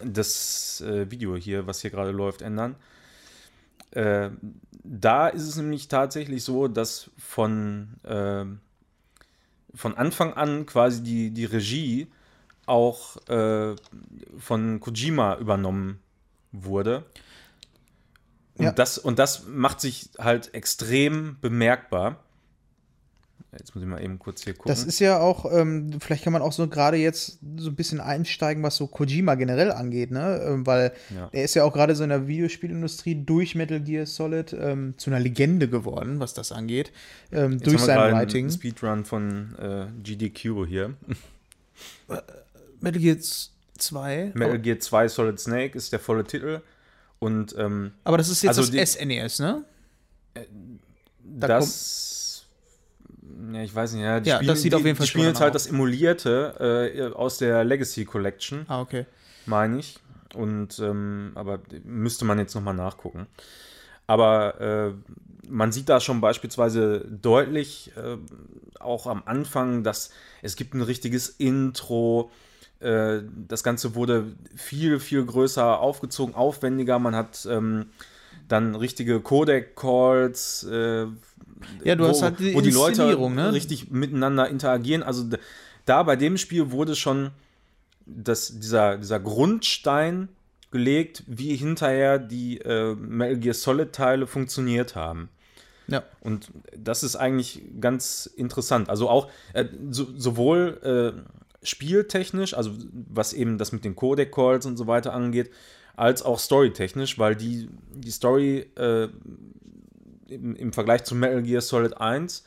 das 0.04 0.80
äh, 0.80 1.10
Video 1.10 1.34
hier, 1.34 1.66
was 1.66 1.80
hier 1.80 1.90
gerade 1.90 2.12
läuft, 2.12 2.40
ändern. 2.40 2.76
Äh, 3.90 4.30
da 4.84 5.26
ist 5.26 5.42
es 5.42 5.56
nämlich 5.56 5.88
tatsächlich 5.88 6.44
so, 6.44 6.68
dass 6.68 7.10
von, 7.18 7.94
äh, 8.04 8.44
von 9.74 9.96
Anfang 9.96 10.34
an 10.34 10.66
quasi 10.66 11.02
die, 11.02 11.32
die 11.32 11.46
Regie 11.46 12.06
auch 12.66 13.16
äh, 13.26 13.74
von 14.38 14.78
Kojima 14.78 15.36
übernommen 15.38 15.98
wurde. 16.52 17.04
Und, 18.54 18.66
ja. 18.66 18.70
das, 18.70 18.98
und 18.98 19.18
das 19.18 19.48
macht 19.48 19.80
sich 19.80 20.10
halt 20.16 20.54
extrem 20.54 21.38
bemerkbar. 21.40 22.20
Jetzt 23.58 23.74
muss 23.74 23.82
ich 23.82 23.88
mal 23.88 24.02
eben 24.02 24.18
kurz 24.18 24.42
hier 24.42 24.54
gucken. 24.54 24.68
Das 24.68 24.84
ist 24.84 24.98
ja 24.98 25.20
auch, 25.20 25.50
ähm, 25.52 25.98
vielleicht 26.00 26.24
kann 26.24 26.32
man 26.32 26.42
auch 26.42 26.52
so 26.52 26.68
gerade 26.68 26.96
jetzt 26.96 27.38
so 27.56 27.70
ein 27.70 27.74
bisschen 27.74 28.00
einsteigen, 28.00 28.62
was 28.62 28.76
so 28.76 28.86
Kojima 28.86 29.34
generell 29.34 29.72
angeht, 29.72 30.10
ne? 30.10 30.42
Ähm, 30.46 30.66
weil 30.66 30.92
ja. 31.14 31.28
er 31.32 31.44
ist 31.44 31.54
ja 31.54 31.64
auch 31.64 31.72
gerade 31.72 31.94
so 31.94 32.02
in 32.04 32.10
der 32.10 32.26
Videospielindustrie 32.26 33.24
durch 33.24 33.54
Metal 33.54 33.80
Gear 33.80 34.06
Solid 34.06 34.52
ähm, 34.52 34.94
zu 34.96 35.10
einer 35.10 35.20
Legende 35.20 35.68
geworden, 35.68 36.20
was 36.20 36.34
das 36.34 36.52
angeht. 36.52 36.92
Ähm, 37.32 37.60
durch 37.60 37.80
sein 37.80 38.12
Writing. 38.12 38.50
Speedrun 38.50 39.04
von 39.04 39.56
äh, 39.58 39.86
GDQ 40.02 40.66
hier. 40.66 40.94
Äh, 42.08 42.18
Metal 42.80 43.00
Gear 43.00 43.16
2. 43.78 44.32
Metal 44.34 44.58
Gear 44.58 44.78
2 44.78 45.08
Solid 45.08 45.40
Snake 45.40 45.76
ist 45.76 45.92
der 45.92 45.98
volle 45.98 46.24
Titel. 46.24 46.60
Und, 47.18 47.54
ähm, 47.58 47.92
Aber 48.04 48.18
das 48.18 48.28
ist 48.28 48.42
jetzt 48.42 48.58
also 48.58 48.70
das 48.70 48.92
SNES, 48.92 49.40
e 49.40 49.42
ne? 49.42 49.64
Äh, 50.34 50.44
da 51.24 51.48
das 51.48 52.23
ja, 53.52 53.62
ich 53.62 53.74
weiß 53.74 53.92
nicht, 53.94 54.02
ja, 54.02 54.20
die 54.20 54.30
ja, 54.30 54.36
spielen, 54.36 54.48
das 54.48 54.62
sieht 54.62 54.72
die, 54.72 54.76
auf 54.76 54.84
jeden 54.84 54.96
Fall 54.96 55.06
die 55.06 55.10
spielen 55.10 55.26
jetzt 55.26 55.40
halt 55.40 55.54
das 55.54 55.66
Emulierte 55.66 56.90
äh, 56.94 57.14
aus 57.14 57.38
der 57.38 57.64
Legacy 57.64 58.04
Collection. 58.04 58.64
Ah, 58.68 58.80
okay. 58.80 59.06
Meine 59.46 59.78
ich. 59.78 59.98
Und, 60.34 60.78
ähm, 60.78 61.32
aber 61.34 61.60
müsste 61.84 62.24
man 62.24 62.38
jetzt 62.38 62.54
nochmal 62.54 62.74
nachgucken. 62.74 63.26
Aber 64.06 64.60
äh, 64.60 64.92
man 65.48 65.72
sieht 65.72 65.88
da 65.88 66.00
schon 66.00 66.20
beispielsweise 66.20 67.06
deutlich, 67.08 67.92
äh, 67.96 68.16
auch 68.80 69.06
am 69.06 69.22
Anfang, 69.26 69.82
dass 69.82 70.10
es 70.42 70.56
gibt 70.56 70.74
ein 70.74 70.82
richtiges 70.82 71.28
Intro, 71.28 72.30
Äh, 72.80 73.22
das 73.48 73.62
Ganze 73.62 73.94
wurde 73.94 74.26
viel, 74.56 74.98
viel 74.98 75.24
größer 75.24 75.78
aufgezogen, 75.80 76.34
aufwendiger. 76.34 76.98
Man 76.98 77.14
hat 77.14 77.46
ähm, 77.50 77.86
dann 78.48 78.74
richtige 78.74 79.20
Codec-Calls, 79.20 80.64
äh, 80.64 81.06
Ja, 81.84 81.96
du 81.96 82.04
wo, 82.04 82.08
hast 82.08 82.22
halt 82.22 82.38
die 82.38 82.54
wo 82.54 82.60
die 82.60 82.70
Leute 82.70 83.16
ne? 83.30 83.52
richtig 83.52 83.90
miteinander 83.90 84.48
interagieren. 84.48 85.02
Also 85.02 85.24
da 85.84 86.02
bei 86.02 86.16
dem 86.16 86.36
Spiel 86.36 86.70
wurde 86.70 86.94
schon 86.94 87.30
das, 88.06 88.58
dieser, 88.58 88.98
dieser 88.98 89.20
Grundstein 89.20 90.28
gelegt, 90.70 91.22
wie 91.26 91.54
hinterher 91.56 92.18
die 92.18 92.58
äh, 92.58 92.94
Metal 92.94 93.38
Gear 93.38 93.54
Solid-Teile 93.54 94.26
funktioniert 94.26 94.96
haben. 94.96 95.28
Ja. 95.86 96.02
Und 96.20 96.50
das 96.76 97.02
ist 97.02 97.16
eigentlich 97.16 97.62
ganz 97.80 98.26
interessant. 98.26 98.88
Also 98.88 99.08
auch 99.08 99.30
äh, 99.52 99.66
so, 99.90 100.06
sowohl 100.16 100.80
äh, 100.82 101.66
spieltechnisch, 101.66 102.54
also 102.54 102.72
was 102.92 103.32
eben 103.32 103.58
das 103.58 103.72
mit 103.72 103.84
den 103.84 103.94
Codec-Calls 103.94 104.66
und 104.66 104.76
so 104.76 104.86
weiter 104.86 105.12
angeht, 105.12 105.50
als 105.96 106.22
auch 106.22 106.38
storytechnisch, 106.38 107.18
weil 107.18 107.36
die, 107.36 107.68
die 107.94 108.10
Story 108.10 108.66
äh, 108.76 109.08
im, 110.28 110.56
im 110.56 110.72
Vergleich 110.72 111.04
zu 111.04 111.14
Metal 111.14 111.42
Gear 111.42 111.60
Solid 111.60 111.96
1 111.96 112.44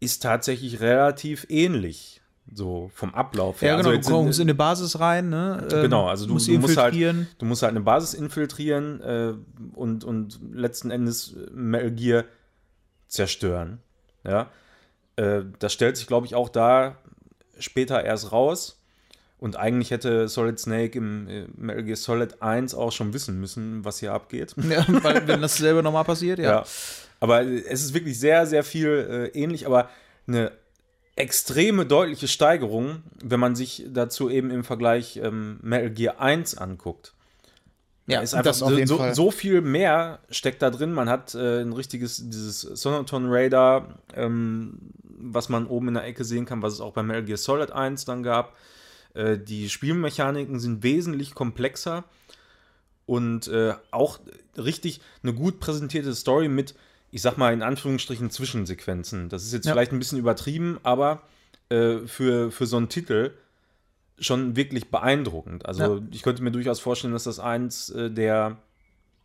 ist 0.00 0.22
tatsächlich 0.22 0.80
relativ 0.80 1.46
ähnlich. 1.48 2.20
So 2.52 2.90
vom 2.94 3.12
Ablauf 3.12 3.60
Ja, 3.60 3.76
genau, 3.76 3.90
jetzt 3.90 4.08
du 4.08 4.12
kommst 4.12 4.38
in 4.38 4.44
eine 4.44 4.54
Basis 4.54 5.00
rein, 5.00 5.30
ne? 5.30 5.66
ähm, 5.70 5.82
Genau, 5.82 6.06
also 6.06 6.26
du, 6.26 6.34
musst 6.34 6.46
du, 6.46 6.56
musst 6.58 6.76
halt, 6.76 6.94
du 6.94 7.44
musst 7.44 7.62
halt 7.62 7.70
eine 7.72 7.80
Basis 7.80 8.14
infiltrieren 8.14 9.00
äh, 9.00 9.34
und, 9.74 10.04
und 10.04 10.38
letzten 10.52 10.92
Endes 10.92 11.34
Metal 11.52 11.90
Gear 11.90 12.24
zerstören. 13.08 13.80
Ja. 14.24 14.50
Äh, 15.16 15.42
das 15.58 15.72
stellt 15.72 15.96
sich, 15.96 16.06
glaube 16.06 16.26
ich, 16.26 16.36
auch 16.36 16.48
da 16.48 16.98
später 17.58 18.04
erst 18.04 18.30
raus. 18.30 18.80
Und 19.38 19.56
eigentlich 19.56 19.90
hätte 19.90 20.28
Solid 20.28 20.58
Snake 20.58 20.96
im 20.96 21.28
äh, 21.28 21.44
Metal 21.56 21.82
Gear 21.82 21.96
Solid 21.96 22.40
1 22.40 22.74
auch 22.74 22.90
schon 22.90 23.12
wissen 23.12 23.38
müssen, 23.38 23.84
was 23.84 24.00
hier 24.00 24.12
abgeht. 24.12 24.54
Ja, 24.68 24.84
weil 24.88 25.26
wenn 25.28 25.42
das 25.42 25.56
selber 25.56 25.82
nochmal 25.82 26.04
passiert, 26.04 26.38
ja. 26.38 26.50
Ja. 26.50 26.64
Aber 27.20 27.42
es 27.42 27.82
ist 27.82 27.94
wirklich 27.94 28.18
sehr, 28.18 28.46
sehr 28.46 28.64
viel 28.64 29.32
äh, 29.34 29.38
ähnlich, 29.38 29.66
aber 29.66 29.90
eine 30.26 30.52
extreme 31.16 31.86
deutliche 31.86 32.28
Steigerung, 32.28 33.02
wenn 33.22 33.40
man 33.40 33.56
sich 33.56 33.84
dazu 33.88 34.28
eben 34.28 34.50
im 34.50 34.64
Vergleich 34.64 35.18
ähm, 35.22 35.58
Metal 35.62 35.90
Gear 35.90 36.20
1 36.20 36.58
anguckt. 36.58 37.14
Ja, 38.06 38.20
ist 38.20 38.34
einfach 38.34 38.54
so, 38.54 38.68
Fall. 38.96 39.14
so 39.14 39.30
viel 39.30 39.62
mehr 39.62 40.20
steckt 40.30 40.62
da 40.62 40.70
drin. 40.70 40.92
Man 40.92 41.08
hat 41.08 41.34
äh, 41.34 41.60
ein 41.60 41.72
richtiges, 41.72 42.22
dieses 42.30 42.60
Sonoton 42.60 43.26
Radar, 43.28 43.98
ähm, 44.14 44.78
was 45.02 45.48
man 45.48 45.66
oben 45.66 45.88
in 45.88 45.94
der 45.94 46.04
Ecke 46.04 46.24
sehen 46.24 46.44
kann, 46.44 46.62
was 46.62 46.74
es 46.74 46.80
auch 46.80 46.92
bei 46.92 47.02
Metal 47.02 47.24
Gear 47.24 47.38
Solid 47.38 47.72
1 47.72 48.04
dann 48.04 48.22
gab. 48.22 48.54
Äh, 49.16 49.38
die 49.38 49.68
Spielmechaniken 49.68 50.60
sind 50.60 50.82
wesentlich 50.82 51.34
komplexer 51.34 52.04
und 53.06 53.48
äh, 53.48 53.74
auch 53.90 54.18
richtig 54.56 55.00
eine 55.22 55.32
gut 55.32 55.60
präsentierte 55.60 56.14
Story 56.14 56.48
mit, 56.48 56.74
ich 57.10 57.22
sag 57.22 57.38
mal 57.38 57.52
in 57.52 57.62
Anführungsstrichen, 57.62 58.30
Zwischensequenzen. 58.30 59.28
Das 59.28 59.44
ist 59.44 59.52
jetzt 59.52 59.66
Ja. 59.66 59.72
vielleicht 59.72 59.92
ein 59.92 59.98
bisschen 59.98 60.18
übertrieben, 60.18 60.78
aber 60.82 61.22
äh, 61.68 61.98
für, 62.06 62.50
für 62.50 62.66
so 62.66 62.76
einen 62.76 62.88
Titel 62.88 63.32
schon 64.18 64.56
wirklich 64.56 64.90
beeindruckend. 64.90 65.66
Also 65.66 65.96
Ja. 65.96 66.02
ich 66.10 66.22
könnte 66.22 66.42
mir 66.42 66.50
durchaus 66.52 66.80
vorstellen, 66.80 67.12
dass 67.12 67.24
das 67.24 67.38
eins 67.38 67.90
äh, 67.90 68.10
der 68.10 68.58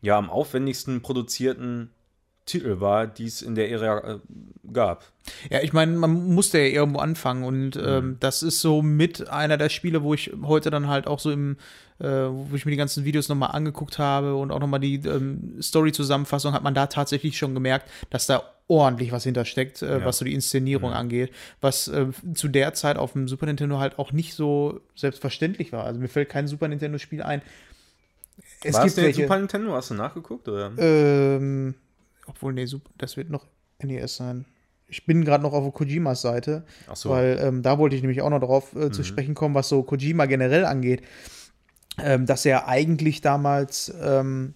ja 0.02 0.18
am 0.18 0.30
aufwendigsten 0.30 1.02
produzierten 1.02 1.90
Titel 2.52 2.80
war, 2.80 3.08
die 3.08 3.26
es 3.26 3.42
in 3.42 3.56
der 3.56 3.70
Ära 3.72 4.16
äh, 4.16 4.20
gab. 4.74 5.06
Ja, 5.50 5.62
ich 5.62 5.74
meine, 5.74 5.94
man 5.98 6.12
musste 6.34 6.60
ja 6.60 6.66
irgendwo 6.66 7.00
anfangen 7.00 7.44
und 7.44 7.76
Mhm. 7.76 7.84
ähm, 7.86 8.18
das 8.20 8.44
ist 8.44 8.60
so 8.62 8.82
mit 8.82 9.30
einer 9.30 9.58
der 9.58 9.70
Spiele, 9.70 10.04
wo 10.04 10.14
ich 10.14 10.32
heute 10.44 10.70
dann 10.70 10.88
halt 10.88 11.08
auch 11.08 11.20
so 11.20 11.32
im, 11.32 11.58
äh, 12.00 12.06
wo 12.08 12.56
ich 12.56 12.66
mir 12.66 12.72
die 12.72 12.78
ganzen 12.78 13.06
Videos 13.06 13.30
nochmal 13.30 13.52
angeguckt 13.52 14.00
habe 14.00 14.36
und 14.36 14.52
auch 14.52 14.60
nochmal 14.60 14.80
die 14.80 14.96
ähm, 14.96 15.62
Story-Zusammenfassung, 15.62 16.54
hat 16.54 16.64
man 16.64 16.74
da 16.74 16.88
tatsächlich 16.88 17.38
schon 17.38 17.54
gemerkt, 17.54 17.90
dass 18.10 18.26
da 18.28 18.44
ordentlich 18.68 19.12
was 19.12 19.24
hintersteckt, 19.26 19.82
äh, 19.82 20.00
Ja. 20.00 20.06
was 20.06 20.18
so 20.20 20.26
die 20.26 20.34
Inszenierung 20.34 20.94
angeht, 20.94 21.32
was 21.60 21.88
äh, 21.90 22.08
zu 22.34 22.48
der 22.48 22.74
Zeit 22.74 22.98
auf 22.98 23.14
dem 23.14 23.28
Super 23.28 23.46
Nintendo 23.48 23.80
halt 23.80 24.00
auch 24.00 24.12
nicht 24.14 24.34
so 24.34 24.80
selbstverständlich 24.96 25.72
war. 25.74 25.84
Also 25.84 26.00
mir 26.00 26.08
fällt 26.08 26.30
kein 26.30 26.48
Super 26.48 26.68
Nintendo-Spiel 26.70 27.22
ein. 27.22 27.42
Es 28.64 28.74
war 28.74 28.82
es 28.82 28.86
gibt 28.86 28.98
denn 28.98 29.04
welche, 29.06 29.22
Super 29.24 29.38
Nintendo? 29.40 29.74
Hast 29.74 29.90
du 29.92 29.94
nachgeguckt? 29.96 30.48
Oder? 30.48 30.72
ähm, 30.78 31.76
obwohl, 32.32 32.54
nee, 32.54 32.66
Sup- 32.66 32.90
das 32.98 33.16
wird 33.18 33.30
noch 33.30 33.46
NES 33.84 34.16
sein. 34.16 34.46
Ich 34.88 35.06
bin 35.06 35.24
gerade 35.24 35.42
noch 35.44 35.54
auf 35.54 35.74
Kojimas 35.74 36.22
Seite, 36.22 36.66
so. 36.94 37.12
weil 37.12 37.40
ähm, 37.42 37.62
da 37.62 37.78
wollte 37.78 37.96
ich 37.96 38.02
nämlich 38.02 38.22
auch 38.22 38.30
noch 38.30 38.40
darauf 38.42 38.76
äh, 38.76 38.92
zu 38.92 39.04
sprechen 39.04 39.36
kommen, 39.36 39.56
was 39.56 39.70
so 39.70 39.84
Kojima 39.84 40.26
generell 40.26 40.66
angeht. 40.66 41.02
Ähm, 41.98 42.26
dass 42.26 42.46
er 42.46 42.68
eigentlich 42.68 43.22
damals 43.22 43.94
ähm, 44.02 44.54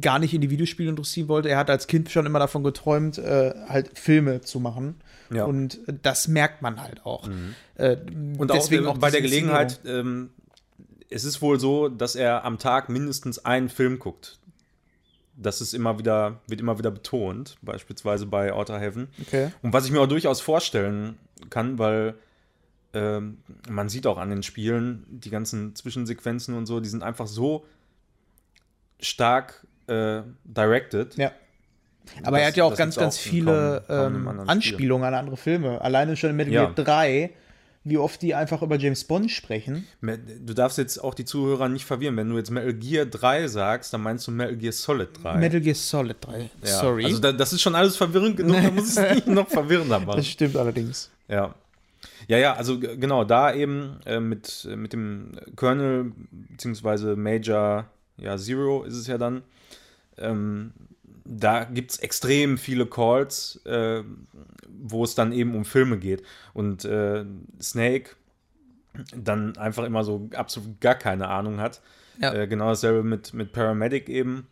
gar 0.00 0.18
nicht 0.18 0.34
in 0.34 0.40
die 0.40 0.50
Videospiele 0.50 0.90
interessieren 0.90 1.28
wollte. 1.28 1.48
Er 1.48 1.56
hat 1.58 1.70
als 1.70 1.86
Kind 1.86 2.10
schon 2.10 2.26
immer 2.26 2.38
davon 2.40 2.62
geträumt, 2.62 3.18
äh, 3.18 3.54
halt 3.68 3.98
Filme 3.98 4.42
zu 4.42 4.60
machen. 4.60 4.96
Ja. 5.32 5.44
Mhm. 5.46 5.50
Und 5.50 5.80
das 6.02 6.28
merkt 6.28 6.62
man 6.62 6.80
halt 6.80 7.04
auch. 7.06 7.28
Äh, 7.76 7.96
Und 8.38 8.50
deswegen 8.52 8.86
auch, 8.86 8.98
bei 8.98 9.10
der 9.10 9.22
Gelegenheit, 9.22 9.80
ähm, 9.86 10.30
es 11.10 11.24
ist 11.24 11.40
wohl 11.42 11.58
so, 11.58 11.88
dass 11.88 12.16
er 12.16 12.44
am 12.44 12.58
Tag 12.58 12.88
mindestens 12.88 13.44
einen 13.44 13.68
Film 13.68 13.98
guckt. 13.98 14.38
Das 15.38 15.60
ist 15.60 15.74
immer 15.74 15.98
wieder, 15.98 16.40
wird 16.46 16.60
immer 16.60 16.78
wieder 16.78 16.90
betont, 16.90 17.58
beispielsweise 17.62 18.24
bei 18.26 18.52
Outer 18.52 18.78
Heaven. 18.80 19.08
Okay. 19.20 19.50
Und 19.62 19.72
was 19.72 19.84
ich 19.86 19.92
mir 19.92 20.00
auch 20.00 20.06
durchaus 20.08 20.40
vorstellen 20.40 21.18
kann, 21.50 21.78
weil 21.78 22.14
ähm, 22.94 23.38
man 23.68 23.88
sieht 23.90 24.06
auch 24.06 24.16
an 24.16 24.30
den 24.30 24.42
Spielen, 24.42 25.04
die 25.10 25.28
ganzen 25.28 25.74
Zwischensequenzen 25.74 26.54
und 26.54 26.64
so, 26.64 26.80
die 26.80 26.88
sind 26.88 27.02
einfach 27.02 27.26
so 27.26 27.66
stark 29.00 29.66
äh, 29.88 30.22
directed. 30.44 31.16
Ja. 31.16 31.32
Aber 32.22 32.38
er 32.38 32.44
Das- 32.44 32.48
hat 32.52 32.56
ja 32.56 32.64
auch 32.64 32.76
ganz, 32.76 32.96
ganz 32.96 33.16
auch 33.16 33.20
viele 33.20 33.84
kaum- 33.86 34.24
kaum 34.24 34.38
ähm. 34.40 34.48
Anspielungen 34.48 35.06
an 35.06 35.14
andere 35.14 35.36
Filme. 35.36 35.80
Alleine 35.80 36.16
schon 36.16 36.30
in 36.30 36.36
Metal 36.36 36.52
Ja. 36.52 36.64
Gear 36.66 36.74
3, 36.74 37.30
wie 37.88 37.98
oft 37.98 38.20
die 38.20 38.34
einfach 38.34 38.62
über 38.62 38.76
James 38.76 39.04
Bond 39.04 39.30
sprechen. 39.30 39.86
Du 40.00 40.54
darfst 40.54 40.76
jetzt 40.76 40.98
auch 40.98 41.14
die 41.14 41.24
Zuhörer 41.24 41.68
nicht 41.68 41.84
verwirren. 41.84 42.16
Wenn 42.16 42.28
du 42.28 42.36
jetzt 42.36 42.50
Metal 42.50 42.74
Gear 42.74 43.06
3 43.06 43.46
sagst, 43.46 43.94
dann 43.94 44.02
meinst 44.02 44.26
du 44.26 44.32
Metal 44.32 44.56
Gear 44.56 44.72
Solid 44.72 45.08
3. 45.22 45.36
Metal 45.38 45.60
Gear 45.60 45.74
Solid 45.74 46.16
3. 46.20 46.50
Ja, 46.62 46.80
Sorry. 46.80 47.04
Also 47.04 47.20
da, 47.20 47.32
das 47.32 47.52
ist 47.52 47.62
schon 47.62 47.76
alles 47.76 47.96
verwirrend 47.96 48.36
genug, 48.36 48.56
da 48.60 48.70
muss 48.72 48.96
es 48.96 49.14
nicht 49.14 49.26
noch 49.28 49.48
verwirrender 49.48 50.00
machen. 50.00 50.16
das 50.16 50.26
stimmt 50.26 50.56
allerdings. 50.56 51.10
Ja. 51.28 51.54
Ja, 52.28 52.38
ja, 52.38 52.54
also 52.54 52.78
genau, 52.80 53.24
da 53.24 53.54
eben 53.54 54.00
äh, 54.04 54.18
mit, 54.18 54.68
mit 54.76 54.92
dem 54.92 55.32
Colonel 55.54 56.12
beziehungsweise 56.30 57.14
Major 57.14 57.86
ja, 58.18 58.36
Zero 58.36 58.82
ist 58.82 58.94
es 58.94 59.06
ja 59.06 59.16
dann. 59.16 59.42
Ähm, 60.18 60.72
da 61.28 61.64
gibt 61.64 61.92
es 61.92 61.98
extrem 61.98 62.58
viele 62.58 62.86
Calls, 62.86 63.60
äh, 63.64 64.02
wo 64.68 65.04
es 65.04 65.14
dann 65.14 65.32
eben 65.32 65.54
um 65.54 65.64
Filme 65.64 65.98
geht. 65.98 66.22
Und 66.52 66.84
äh, 66.84 67.24
Snake 67.60 68.10
dann 69.14 69.56
einfach 69.58 69.84
immer 69.84 70.04
so 70.04 70.28
absolut 70.34 70.80
gar 70.80 70.94
keine 70.94 71.28
Ahnung 71.28 71.60
hat. 71.60 71.80
Ja. 72.20 72.32
Äh, 72.32 72.46
genau 72.46 72.68
dasselbe 72.68 73.02
mit, 73.02 73.34
mit 73.34 73.52
Paramedic 73.52 74.08
eben. 74.08 74.46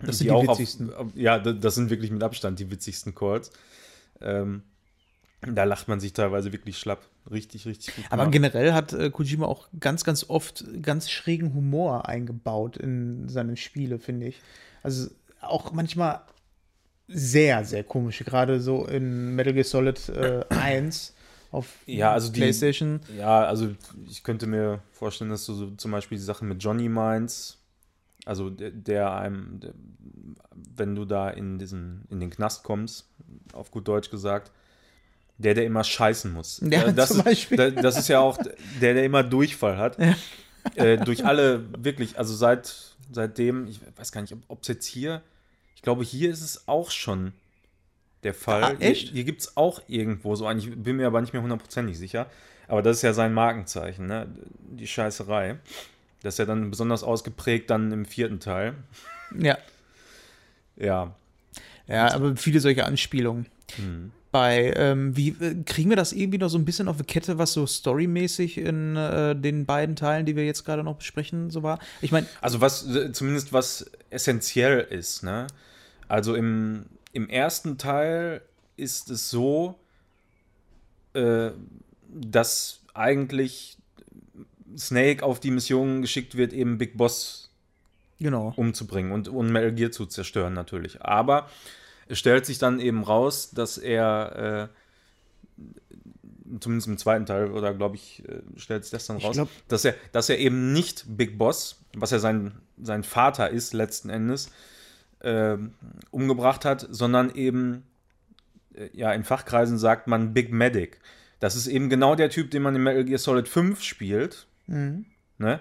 Das 0.00 0.18
sind 0.18 0.26
die 0.26 0.30
auch 0.32 0.46
auf, 0.46 0.58
witzigsten. 0.58 0.92
auf, 0.92 1.08
ja, 1.14 1.38
das 1.38 1.74
sind 1.74 1.90
wirklich 1.90 2.10
mit 2.10 2.22
Abstand 2.22 2.58
die 2.58 2.70
witzigsten 2.70 3.14
Calls. 3.14 3.52
Ähm, 4.20 4.62
da 5.40 5.64
lacht 5.64 5.88
man 5.88 6.00
sich 6.00 6.12
teilweise 6.12 6.52
wirklich 6.52 6.78
schlapp. 6.78 7.04
Richtig, 7.30 7.66
richtig 7.66 7.96
gut. 7.96 8.04
Aber 8.10 8.28
gemacht. 8.28 8.32
generell 8.32 8.72
hat 8.72 8.92
äh, 8.92 9.10
Kojima 9.10 9.46
auch 9.46 9.68
ganz, 9.80 10.04
ganz 10.04 10.28
oft 10.28 10.64
ganz 10.82 11.10
schrägen 11.10 11.54
Humor 11.54 12.08
eingebaut 12.08 12.76
in 12.76 13.28
seine 13.28 13.56
Spiele, 13.56 13.98
finde 13.98 14.26
ich. 14.26 14.40
Also 14.82 15.10
auch 15.42 15.72
manchmal 15.72 16.20
sehr, 17.08 17.64
sehr 17.64 17.84
komisch. 17.84 18.18
Gerade 18.20 18.60
so 18.60 18.86
in 18.86 19.34
Metal 19.34 19.52
Gear 19.52 19.64
Solid 19.64 20.08
äh, 20.08 20.44
1 20.50 21.14
auf 21.50 21.66
Ja, 21.86 22.12
also 22.12 22.30
die- 22.32 22.40
PlayStation. 22.40 23.00
Ja, 23.18 23.44
also 23.44 23.70
ich 24.08 24.22
könnte 24.22 24.46
mir 24.46 24.80
vorstellen, 24.92 25.30
dass 25.30 25.44
du 25.46 25.54
so 25.54 25.70
zum 25.72 25.90
Beispiel 25.90 26.16
die 26.18 26.24
Sachen 26.24 26.48
mit 26.48 26.62
Johnny 26.62 26.88
meinst. 26.88 27.58
Also 28.24 28.50
der, 28.50 28.70
der 28.70 29.12
einem, 29.16 29.58
der, 29.60 29.72
wenn 30.76 30.94
du 30.94 31.04
da 31.04 31.28
in 31.30 31.58
diesen, 31.58 32.04
in 32.08 32.20
den 32.20 32.30
Knast 32.30 32.62
kommst, 32.62 33.08
auf 33.52 33.70
gut 33.70 33.88
Deutsch 33.88 34.10
gesagt, 34.10 34.52
der, 35.38 35.54
der 35.54 35.66
immer 35.66 35.82
scheißen 35.84 36.32
muss. 36.32 36.60
Ja, 36.70 36.84
Äh, 36.84 36.94
das 36.94 37.08
zum 37.08 37.18
ist, 37.18 37.24
Beispiel. 37.24 37.56
da- 37.56 37.70
Das 37.70 37.98
ist 37.98 38.08
ja 38.08 38.20
auch 38.20 38.38
der, 38.80 38.94
der 38.94 39.04
immer 39.04 39.22
Durchfall 39.24 39.76
hat. 39.76 39.98
Äh, 40.76 40.98
durch 40.98 41.26
alle, 41.26 41.64
wirklich, 41.82 42.16
also 42.16 42.32
seit, 42.34 42.94
seitdem, 43.10 43.66
ich 43.66 43.80
weiß 43.96 44.12
gar 44.12 44.20
nicht, 44.22 44.34
ob 44.46 44.62
es 44.62 44.68
jetzt 44.68 44.86
hier, 44.86 45.20
ich 45.82 45.84
glaube, 45.84 46.04
hier 46.04 46.30
ist 46.30 46.42
es 46.42 46.68
auch 46.68 46.92
schon 46.92 47.32
der 48.22 48.34
Fall. 48.34 48.62
Ah, 48.62 48.74
echt? 48.78 49.08
Hier, 49.08 49.14
hier 49.14 49.24
gibt 49.24 49.40
es 49.40 49.56
auch 49.56 49.82
irgendwo 49.88 50.36
so 50.36 50.46
einen, 50.46 50.60
ich 50.60 50.70
bin 50.70 50.94
mir 50.96 51.08
aber 51.08 51.20
nicht 51.20 51.32
mehr 51.32 51.42
hundertprozentig 51.42 51.98
sicher. 51.98 52.30
Aber 52.68 52.82
das 52.82 52.98
ist 52.98 53.02
ja 53.02 53.12
sein 53.12 53.34
Markenzeichen, 53.34 54.06
ne? 54.06 54.28
Die 54.60 54.86
Scheißerei. 54.86 55.56
Das 56.22 56.34
ist 56.34 56.38
ja 56.38 56.44
dann 56.44 56.70
besonders 56.70 57.02
ausgeprägt 57.02 57.68
dann 57.68 57.90
im 57.90 58.04
vierten 58.04 58.38
Teil. 58.38 58.74
Ja. 59.36 59.58
Ja. 60.76 61.16
Ja, 61.88 62.14
aber 62.14 62.36
viele 62.36 62.60
solche 62.60 62.84
Anspielungen. 62.84 63.46
bei. 64.30 64.72
Ähm, 64.76 65.16
wie 65.16 65.30
äh, 65.30 65.64
kriegen 65.64 65.90
wir 65.90 65.96
das 65.96 66.12
irgendwie 66.12 66.38
noch 66.38 66.48
so 66.48 66.58
ein 66.58 66.64
bisschen 66.64 66.86
auf 66.86 66.96
die 66.96 67.02
Kette, 67.02 67.38
was 67.38 67.54
so 67.54 67.66
storymäßig 67.66 68.56
in 68.58 68.94
äh, 68.94 69.34
den 69.34 69.66
beiden 69.66 69.96
Teilen, 69.96 70.26
die 70.26 70.36
wir 70.36 70.46
jetzt 70.46 70.64
gerade 70.64 70.84
noch 70.84 70.94
besprechen, 70.94 71.50
so 71.50 71.64
war? 71.64 71.80
Ich 72.00 72.12
meine, 72.12 72.28
Also 72.40 72.60
was, 72.60 72.86
äh, 72.94 73.10
zumindest 73.10 73.52
was 73.52 73.90
essentiell 74.10 74.78
ist, 74.78 75.24
ne? 75.24 75.48
Also 76.12 76.34
im, 76.34 76.84
im 77.12 77.30
ersten 77.30 77.78
Teil 77.78 78.42
ist 78.76 79.08
es 79.08 79.30
so, 79.30 79.76
äh, 81.14 81.52
dass 82.06 82.80
eigentlich 82.92 83.78
Snake 84.76 85.24
auf 85.24 85.40
die 85.40 85.50
Mission 85.50 86.02
geschickt 86.02 86.36
wird, 86.36 86.52
eben 86.52 86.76
Big 86.76 86.98
Boss 86.98 87.50
genau. 88.18 88.52
umzubringen 88.56 89.10
und, 89.10 89.28
und 89.28 89.50
Metal 89.50 89.72
Gear 89.72 89.90
zu 89.90 90.04
zerstören 90.04 90.52
natürlich. 90.52 91.00
Aber 91.00 91.48
es 92.08 92.18
stellt 92.18 92.44
sich 92.44 92.58
dann 92.58 92.78
eben 92.78 93.04
raus, 93.04 93.52
dass 93.52 93.78
er 93.78 94.68
äh, 95.56 95.64
zumindest 96.60 96.88
im 96.88 96.98
zweiten 96.98 97.24
Teil 97.24 97.52
oder 97.52 97.72
glaube 97.72 97.96
ich 97.96 98.22
äh, 98.28 98.42
stellt 98.56 98.84
sich 98.84 98.90
das 98.90 99.06
dann 99.06 99.16
raus, 99.16 99.36
glaub- 99.36 99.48
dass 99.68 99.86
er 99.86 99.94
dass 100.12 100.28
er 100.28 100.38
eben 100.38 100.74
nicht 100.74 101.06
Big 101.08 101.38
Boss, 101.38 101.80
was 101.94 102.10
ja 102.10 102.18
sein 102.18 102.52
sein 102.82 103.02
Vater 103.02 103.48
ist 103.48 103.72
letzten 103.72 104.10
Endes 104.10 104.50
äh, 105.22 105.56
umgebracht 106.10 106.64
hat, 106.64 106.86
sondern 106.90 107.34
eben 107.34 107.84
äh, 108.74 108.88
ja 108.92 109.12
in 109.12 109.24
Fachkreisen 109.24 109.78
sagt 109.78 110.06
man 110.06 110.34
Big 110.34 110.52
Medic. 110.52 111.00
Das 111.40 111.56
ist 111.56 111.66
eben 111.66 111.88
genau 111.88 112.14
der 112.14 112.30
Typ, 112.30 112.50
den 112.50 112.62
man 112.62 112.76
in 112.76 112.82
Metal 112.82 113.04
Gear 113.04 113.18
Solid 113.18 113.48
5 113.48 113.82
spielt. 113.82 114.46
Mhm. 114.66 115.06
Ne? 115.38 115.60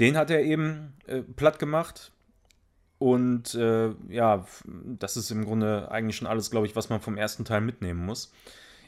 Den 0.00 0.16
hat 0.16 0.30
er 0.30 0.42
eben 0.42 0.94
äh, 1.06 1.22
platt 1.22 1.58
gemacht. 1.58 2.10
Und 2.98 3.54
äh, 3.54 3.90
ja, 4.08 4.44
das 4.98 5.16
ist 5.16 5.30
im 5.30 5.44
Grunde 5.44 5.90
eigentlich 5.90 6.16
schon 6.16 6.26
alles, 6.26 6.50
glaube 6.50 6.66
ich, 6.66 6.76
was 6.76 6.90
man 6.90 7.00
vom 7.00 7.16
ersten 7.16 7.44
Teil 7.44 7.60
mitnehmen 7.60 8.04
muss. 8.04 8.32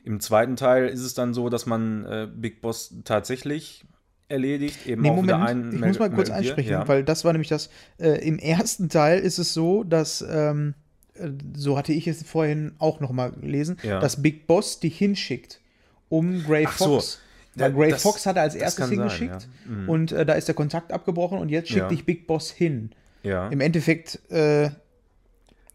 Im 0.04 0.20
zweiten 0.20 0.56
Teil 0.56 0.88
ist 0.88 1.00
es 1.00 1.14
dann 1.14 1.32
so, 1.32 1.48
dass 1.48 1.64
man 1.64 2.04
äh, 2.04 2.28
Big 2.30 2.60
Boss 2.60 2.94
tatsächlich 3.04 3.84
erledigt. 4.32 4.86
Eben 4.86 5.02
Nee, 5.02 5.10
Moment, 5.10 5.32
einen 5.42 5.72
ich 5.74 5.80
muss 5.80 5.98
mal 5.98 6.10
kurz 6.10 6.30
einsprechen, 6.30 6.72
ja. 6.72 6.88
weil 6.88 7.04
das 7.04 7.24
war 7.24 7.32
nämlich 7.32 7.48
das. 7.48 7.70
Äh, 7.98 8.26
Im 8.26 8.38
ersten 8.38 8.88
Teil 8.88 9.20
ist 9.20 9.38
es 9.38 9.54
so, 9.54 9.84
dass, 9.84 10.24
ähm, 10.28 10.74
äh, 11.14 11.28
so 11.54 11.78
hatte 11.78 11.92
ich 11.92 12.08
es 12.08 12.22
vorhin 12.24 12.72
auch 12.78 12.98
noch 13.00 13.12
mal 13.12 13.30
gelesen, 13.32 13.76
Ja. 13.82 14.00
dass 14.00 14.20
Big 14.22 14.46
Boss 14.46 14.80
dich 14.80 14.98
hinschickt, 14.98 15.60
um 16.08 16.42
Gray 16.44 16.66
Ach 16.68 16.76
so. 16.78 16.84
Fox. 16.94 17.18
Weil 17.54 17.70
Ja, 17.70 17.76
Gray 17.76 17.90
das- 17.90 18.02
Fox 18.02 18.24
hat 18.26 18.36
er 18.36 18.42
als 18.42 18.54
erstes 18.54 18.76
kann 18.80 18.88
sein, 18.88 18.98
hingeschickt 18.98 19.48
ja. 19.66 19.70
Mhm. 19.72 19.88
und 19.88 20.12
äh, 20.12 20.24
da 20.26 20.32
ist 20.32 20.48
der 20.48 20.54
Kontakt 20.54 20.90
abgebrochen 20.92 21.38
und 21.38 21.50
jetzt 21.50 21.68
schickt 21.68 21.90
dich 21.90 22.04
Big 22.06 22.26
Boss 22.26 22.50
hin. 22.50 22.90
ja. 23.22 23.48
Im 23.48 23.60
Endeffekt, 23.60 24.18
äh, 24.30 24.70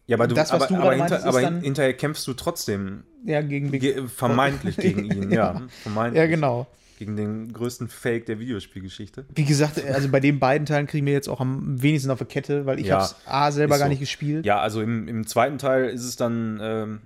ja, 0.06 0.16
aber, 0.16 0.26
du, 0.26 0.34
das, 0.34 0.50
was 0.52 0.62
aber, 0.62 0.66
du 0.68 0.74
aber, 0.82 0.96
gerade 0.96 1.14
hinter, 1.14 1.28
aber 1.28 1.40
dann- 1.42 1.60
hinterher 1.60 1.92
kämpfst 1.92 2.26
du 2.26 2.32
trotzdem 2.34 3.04
ja, 3.26 3.42
gegen 3.42 3.70
Big 3.70 3.82
ge 3.82 4.08
vermeintlich 4.08 4.76
gegen 4.78 5.04
ihn, 5.04 5.30
ja. 5.30 5.62
Vermeintlich. 5.82 6.18
Ja, 6.20 6.26
genau. 6.26 6.66
Gegen 6.98 7.14
den 7.14 7.52
größten 7.52 7.86
Fake 7.88 8.26
der 8.26 8.40
Videospielgeschichte. 8.40 9.24
Wie 9.32 9.44
gesagt, 9.44 9.80
also 9.84 10.08
bei 10.08 10.18
den 10.18 10.40
beiden 10.40 10.66
Teilen 10.66 10.88
kriegen 10.88 11.06
wir 11.06 11.12
jetzt 11.12 11.28
auch 11.28 11.40
am 11.40 11.80
wenigsten 11.80 12.10
auf 12.10 12.18
der 12.18 12.26
Kette, 12.26 12.66
weil 12.66 12.80
ich 12.80 12.88
Ja, 12.88 12.96
hab's 12.98 13.14
A 13.24 13.52
selber 13.52 13.76
ist 13.76 13.78
gar 13.78 13.86
so. 13.86 13.90
nicht 13.90 14.00
gespielt. 14.00 14.44
Ja, 14.44 14.58
also 14.60 14.82
im, 14.82 15.06
im 15.06 15.24
zweiten 15.24 15.58
Teil 15.58 15.90
ist 15.90 16.02
es 16.02 16.16
dann 16.16 16.58
ähm, 16.60 17.00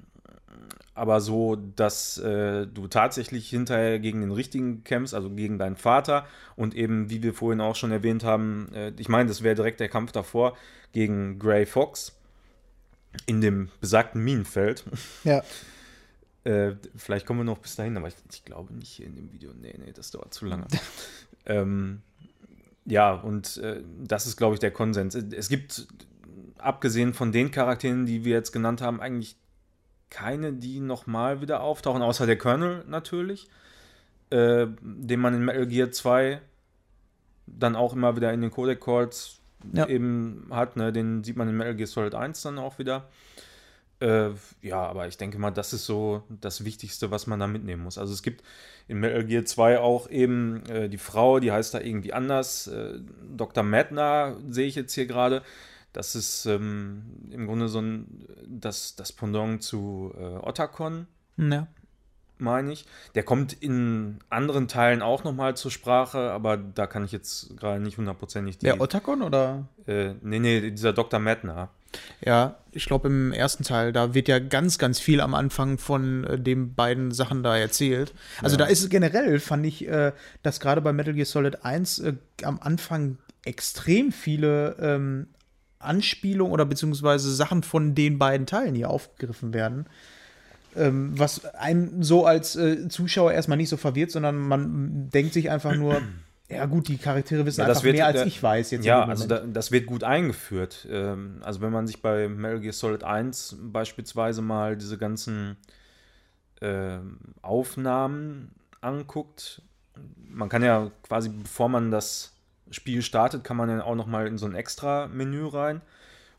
aber 0.94 1.20
so, 1.20 1.56
dass 1.76 2.16
äh, 2.16 2.66
du 2.66 2.86
tatsächlich 2.88 3.50
hinterher 3.50 3.98
gegen 3.98 4.22
den 4.22 4.30
richtigen 4.30 4.82
kämpfst, 4.82 5.12
also 5.14 5.28
gegen 5.28 5.58
deinen 5.58 5.76
Vater 5.76 6.24
und 6.56 6.74
eben, 6.74 7.10
wie 7.10 7.22
wir 7.22 7.34
vorhin 7.34 7.60
auch 7.60 7.76
schon 7.76 7.92
erwähnt 7.92 8.24
haben, 8.24 8.68
äh, 8.74 8.92
ich 8.96 9.10
meine, 9.10 9.28
das 9.28 9.42
wäre 9.42 9.54
direkt 9.54 9.78
der 9.80 9.90
Kampf 9.90 10.12
davor 10.12 10.56
gegen 10.92 11.38
Gray 11.38 11.66
Fox 11.66 12.16
in 13.26 13.42
dem 13.42 13.68
besagten 13.82 14.24
Minenfeld. 14.24 14.84
Ja. 15.24 15.42
Äh, 16.44 16.72
vielleicht 16.96 17.26
kommen 17.26 17.40
wir 17.40 17.44
noch 17.44 17.58
bis 17.58 17.76
dahin, 17.76 17.96
aber 17.96 18.08
ich, 18.08 18.14
ich 18.30 18.44
glaube 18.44 18.74
nicht 18.74 18.90
hier 18.90 19.06
in 19.06 19.14
dem 19.14 19.32
Video. 19.32 19.52
Nee, 19.54 19.74
nee, 19.78 19.92
das 19.92 20.10
dauert 20.10 20.34
zu 20.34 20.46
lange. 20.46 20.66
ähm, 21.46 22.02
ja, 22.84 23.12
und 23.12 23.58
äh, 23.58 23.82
das 24.02 24.26
ist, 24.26 24.36
glaube 24.36 24.54
ich, 24.54 24.60
der 24.60 24.72
Konsens. 24.72 25.14
Es 25.14 25.48
gibt, 25.48 25.86
abgesehen 26.58 27.14
von 27.14 27.30
den 27.30 27.50
Charakteren, 27.50 28.06
die 28.06 28.24
wir 28.24 28.32
jetzt 28.32 28.52
genannt 28.52 28.80
haben, 28.80 29.00
eigentlich 29.00 29.36
keine, 30.10 30.52
die 30.52 30.80
nochmal 30.80 31.40
wieder 31.40 31.62
auftauchen, 31.62 32.02
außer 32.02 32.26
der 32.26 32.36
Colonel 32.36 32.84
natürlich, 32.86 33.48
äh, 34.30 34.66
den 34.82 35.20
man 35.20 35.34
in 35.34 35.44
Metal 35.44 35.66
Gear 35.66 35.90
2 35.90 36.40
dann 37.46 37.76
auch 37.76 37.94
immer 37.94 38.16
wieder 38.16 38.32
in 38.32 38.40
den 38.40 38.50
Codec 38.50 38.80
Calls 38.80 39.38
Ja. 39.72 39.86
eben 39.86 40.48
hat. 40.50 40.76
Ne? 40.76 40.92
Den 40.92 41.22
sieht 41.24 41.36
man 41.36 41.48
in 41.48 41.56
Metal 41.56 41.74
Gear 41.74 41.86
Solid 41.86 42.14
1 42.14 42.42
dann 42.42 42.58
auch 42.58 42.78
wieder. 42.78 43.08
Äh, 44.02 44.30
ja, 44.62 44.82
aber 44.84 45.06
ich 45.06 45.16
denke 45.16 45.38
mal, 45.38 45.50
das 45.52 45.72
ist 45.72 45.86
so 45.86 46.24
das 46.28 46.64
Wichtigste, 46.64 47.10
was 47.10 47.26
man 47.26 47.38
da 47.40 47.46
mitnehmen 47.46 47.84
muss. 47.84 47.98
Also 47.98 48.12
es 48.12 48.22
gibt 48.22 48.42
in 48.88 48.98
Metal 48.98 49.24
Gear 49.24 49.44
2 49.44 49.78
auch 49.78 50.10
eben 50.10 50.66
äh, 50.66 50.88
die 50.88 50.98
Frau, 50.98 51.38
die 51.38 51.52
heißt 51.52 51.72
da 51.74 51.80
irgendwie 51.80 52.12
anders. 52.12 52.66
Äh, 52.66 52.98
Dr. 53.36 53.62
Madna 53.62 54.36
sehe 54.48 54.66
ich 54.66 54.74
jetzt 54.74 54.92
hier 54.94 55.06
gerade. 55.06 55.42
Das 55.92 56.14
ist 56.14 56.46
ähm, 56.46 57.02
im 57.30 57.46
Grunde 57.46 57.68
so 57.68 57.80
ein, 57.80 58.26
das, 58.46 58.96
das 58.96 59.12
Pendant 59.12 59.62
zu 59.62 60.12
äh, 60.18 60.22
Otacon, 60.46 61.06
Ja. 61.36 61.66
meine 62.38 62.72
ich. 62.72 62.86
Der 63.14 63.22
kommt 63.22 63.52
in 63.52 64.18
anderen 64.30 64.68
Teilen 64.68 65.02
auch 65.02 65.22
nochmal 65.22 65.54
zur 65.56 65.70
Sprache, 65.70 66.30
aber 66.32 66.56
da 66.56 66.86
kann 66.86 67.04
ich 67.04 67.12
jetzt 67.12 67.56
gerade 67.58 67.80
nicht 67.82 67.98
hundertprozentig 67.98 68.58
die. 68.58 68.64
Der 68.66 68.80
Otacon 68.80 69.22
oder? 69.22 69.68
äh, 69.86 70.14
nee, 70.22 70.38
nee, 70.38 70.70
dieser 70.70 70.92
Dr. 70.94 71.20
Madna. 71.20 71.68
Ja, 72.24 72.56
ich 72.72 72.86
glaube 72.86 73.08
im 73.08 73.32
ersten 73.32 73.64
Teil, 73.64 73.92
da 73.92 74.14
wird 74.14 74.28
ja 74.28 74.38
ganz, 74.38 74.78
ganz 74.78 74.98
viel 74.98 75.20
am 75.20 75.34
Anfang 75.34 75.78
von 75.78 76.24
äh, 76.24 76.38
den 76.38 76.74
beiden 76.74 77.10
Sachen 77.12 77.42
da 77.42 77.56
erzählt. 77.56 78.14
Also 78.40 78.56
Ja. 78.56 78.64
da 78.64 78.70
ist 78.70 78.82
es 78.82 78.88
generell, 78.88 79.40
fand 79.40 79.66
ich, 79.66 79.86
äh, 79.86 80.12
dass 80.42 80.60
gerade 80.60 80.80
bei 80.80 80.92
Metal 80.92 81.12
Gear 81.14 81.26
Solid 81.26 81.64
1 81.64 81.98
äh, 82.00 82.14
am 82.42 82.58
Anfang 82.60 83.18
extrem 83.44 84.12
viele 84.12 84.76
ähm, 84.80 85.26
Anspielungen 85.78 86.52
oder 86.52 86.64
beziehungsweise 86.64 87.32
Sachen 87.34 87.62
von 87.62 87.94
den 87.94 88.18
beiden 88.18 88.46
Teilen 88.46 88.74
hier 88.74 88.88
aufgegriffen 88.88 89.52
werden. 89.52 89.86
Ähm, 90.74 91.12
was 91.18 91.44
einem 91.54 92.02
so 92.02 92.24
als 92.24 92.56
äh, 92.56 92.88
Zuschauer 92.88 93.32
erstmal 93.32 93.58
nicht 93.58 93.68
so 93.68 93.76
verwirrt, 93.76 94.10
sondern 94.10 94.38
man 94.38 95.10
denkt 95.10 95.34
sich 95.34 95.50
einfach 95.50 95.74
nur, 95.74 96.00
ja 96.52 96.66
gut, 96.66 96.88
die 96.88 96.98
Charaktere 96.98 97.44
wissen 97.46 97.60
Ja, 97.60 97.66
einfach 97.68 97.82
wird- 97.84 97.96
mehr 97.96 98.06
als 98.06 98.16
der- 98.18 98.26
ich 98.26 98.42
weiß 98.42 98.70
jetzt. 98.72 98.84
Ja, 98.84 99.04
also 99.04 99.26
da, 99.26 99.40
das 99.40 99.70
wird 99.72 99.86
gut 99.86 100.04
eingeführt. 100.04 100.86
Ähm, 100.90 101.40
also 101.42 101.60
wenn 101.60 101.72
man 101.72 101.86
sich 101.86 102.00
bei 102.02 102.28
Metal 102.28 102.60
Gear 102.60 102.72
Solid 102.72 103.04
1 103.04 103.56
beispielsweise 103.60 104.42
mal 104.42 104.76
diese 104.76 104.98
ganzen 104.98 105.56
ähm, 106.60 107.18
Aufnahmen 107.42 108.52
anguckt, 108.80 109.62
man 110.28 110.48
kann 110.48 110.62
ja 110.62 110.90
quasi, 111.02 111.28
bevor 111.28 111.68
man 111.68 111.90
das 111.90 112.32
Spiel 112.70 113.02
startet, 113.02 113.44
kann 113.44 113.56
man 113.56 113.68
ja 113.68 113.84
auch 113.84 113.94
noch 113.96 114.06
mal 114.06 114.26
in 114.26 114.38
so 114.38 114.46
ein 114.46 114.54
Extra-Menü 114.54 115.46
rein 115.48 115.80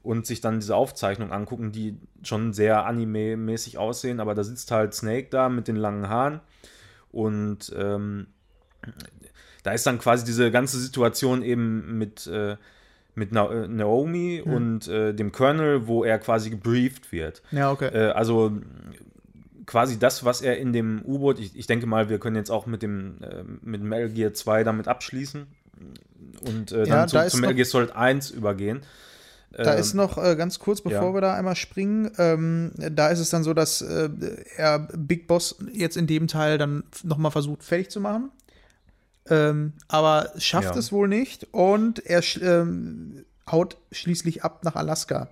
und 0.02 0.26
sich 0.26 0.42
dann 0.42 0.60
diese 0.60 0.76
Aufzeichnung 0.76 1.32
angucken, 1.32 1.72
die 1.72 1.98
schon 2.24 2.54
sehr 2.54 2.86
anime-mäßig 2.86 3.78
aussehen, 3.78 4.20
aber 4.20 4.34
da 4.34 4.44
sitzt 4.44 4.72
halt 4.72 4.94
Snake 4.94 5.28
da 5.30 5.50
mit 5.50 5.68
den 5.68 5.76
langen 5.76 6.10
Haaren 6.10 6.40
und 7.12 7.72
ähm, 7.78 8.28
da 9.64 9.72
ist 9.72 9.86
dann 9.86 10.00
quasi 10.00 10.26
diese 10.26 10.52
ganze 10.52 10.80
Situation 10.80 11.42
eben 11.42 11.98
mit, 11.98 12.28
äh, 12.28 12.58
mit 13.16 13.32
Na 13.32 13.50
äh, 13.52 13.68
Naomi 13.68 14.42
und 14.42 14.88
äh, 14.88 15.14
dem 15.14 15.32
Colonel, 15.32 15.88
wo 15.88 16.04
er 16.04 16.20
quasi 16.20 16.50
gebrieft 16.50 17.12
wird. 17.12 17.42
ja, 17.52 17.72
okay. 17.72 17.88
Äh, 17.88 18.12
also 18.12 18.52
quasi 19.66 19.98
das, 19.98 20.26
was 20.26 20.42
er 20.42 20.58
in 20.58 20.74
dem 20.74 21.02
U-Boot, 21.06 21.40
ich, 21.40 21.58
ich 21.58 21.68
denke 21.68 21.86
mal, 21.86 22.10
wir 22.10 22.20
können 22.20 22.36
jetzt 22.36 22.52
auch 22.52 22.66
mit 22.66 22.82
dem 22.82 23.16
äh, 23.22 23.44
mit 23.62 23.82
Metal 23.82 24.10
Gear 24.10 24.34
2 24.34 24.64
damit 24.64 24.88
abschließen 24.88 25.48
und 26.46 26.72
äh, 26.72 26.80
dann 26.80 26.88
Ja, 26.88 27.08
zu, 27.08 27.16
da 27.16 27.28
zu 27.28 27.38
Metal 27.38 27.56
Gear 27.56 27.66
Solid 27.66 27.96
1 27.96 28.32
übergehen. 28.32 28.82
Da 29.52 29.74
Ähm, 29.76 29.80
ist 29.80 29.94
noch 29.94 30.18
äh, 30.18 30.36
ganz 30.36 30.58
kurz, 30.60 30.82
bevor 30.82 31.10
ja. 31.10 31.14
wir 31.14 31.22
da 31.22 31.36
einmal 31.36 31.56
springen, 31.56 32.12
ähm, 32.18 32.72
da 32.76 33.10
ist 33.10 33.20
es 33.20 33.30
dann 33.30 33.44
so, 33.44 33.54
dass 33.54 33.82
äh, 33.82 34.10
er 34.58 34.80
Big 34.98 35.28
Boss 35.28 35.56
jetzt 35.72 35.96
in 35.96 36.08
dem 36.08 36.28
Teil 36.28 36.58
dann 36.58 36.84
nochmal 37.04 37.32
versucht, 37.32 37.64
fertig 37.64 37.92
zu 37.92 38.00
machen. 38.02 38.32
Ähm, 39.30 39.74
aber 39.88 40.32
schafft 40.38 40.74
Ja. 40.74 40.80
es 40.80 40.92
wohl 40.92 41.08
nicht 41.08 41.48
und 41.52 42.06
er 42.06 42.22
ähm, 42.42 43.24
haut 43.50 43.78
schließlich 43.92 44.44
ab 44.44 44.64
nach 44.66 44.76
Alaska. 44.76 45.30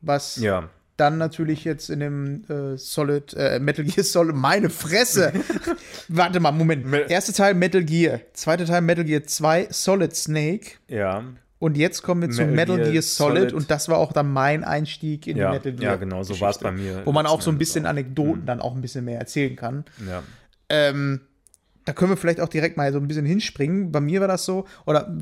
Was 0.00 0.36
ja, 0.36 0.68
dann 0.96 1.18
natürlich 1.18 1.64
jetzt 1.64 1.90
in 1.90 2.00
dem 2.00 2.44
äh, 2.48 2.76
Solid, 2.78 3.34
äh, 3.34 3.58
Metal 3.58 3.84
Gear 3.84 4.04
Solid, 4.04 4.34
meine 4.36 4.70
Fresse! 4.70 5.32
Warte 6.08 6.40
mal, 6.40 6.52
Moment. 6.52 6.86
Me- 6.86 7.00
Erster 7.10 7.32
Teil 7.32 7.54
Metal 7.54 7.82
Gear, 7.84 8.20
zweiter 8.32 8.64
Teil 8.64 8.80
Metal 8.82 9.04
Gear 9.04 9.24
2, 9.24 9.68
Solid 9.70 10.14
Snake. 10.14 10.72
ja, 10.88 11.24
Und 11.58 11.76
jetzt 11.76 12.02
kommen 12.02 12.22
wir 12.22 12.30
zu 12.30 12.42
Metal 12.42 12.54
Metal, 12.54 12.76
Gear 12.76 12.90
Gear, 12.92 13.02
Solid, 13.02 13.36
Solid. 13.38 13.52
und 13.54 13.70
das 13.70 13.88
war 13.88 13.98
auch 13.98 14.12
dann 14.12 14.30
mein 14.32 14.62
Einstieg 14.64 15.26
in 15.26 15.36
ja, 15.36 15.48
die 15.50 15.56
Metal 15.56 15.72
Gear. 15.72 15.92
ja, 15.92 15.96
genau, 15.96 16.22
so 16.22 16.38
war 16.40 16.50
es 16.50 16.58
bei 16.58 16.70
mir. 16.70 17.02
Wo 17.04 17.12
man 17.12 17.26
auch 17.26 17.40
so 17.42 17.50
ein 17.50 17.58
bisschen 17.58 17.86
Anekdoten 17.86 18.46
dann 18.46 18.60
auch 18.60 18.74
ein 18.74 18.80
bisschen 18.80 19.04
mehr 19.04 19.18
erzählen 19.18 19.56
kann. 19.56 19.84
Ja. 20.08 20.22
Ähm, 20.68 21.20
da 21.84 21.92
können 21.92 22.10
wir 22.10 22.16
vielleicht 22.16 22.40
auch 22.40 22.48
direkt 22.48 22.76
mal 22.76 22.92
so 22.92 22.98
ein 22.98 23.06
bisschen 23.08 23.26
hinspringen. 23.26 23.92
Bei 23.92 24.00
mir 24.00 24.20
war 24.20 24.28
das 24.28 24.44
so, 24.44 24.64
oder 24.86 25.14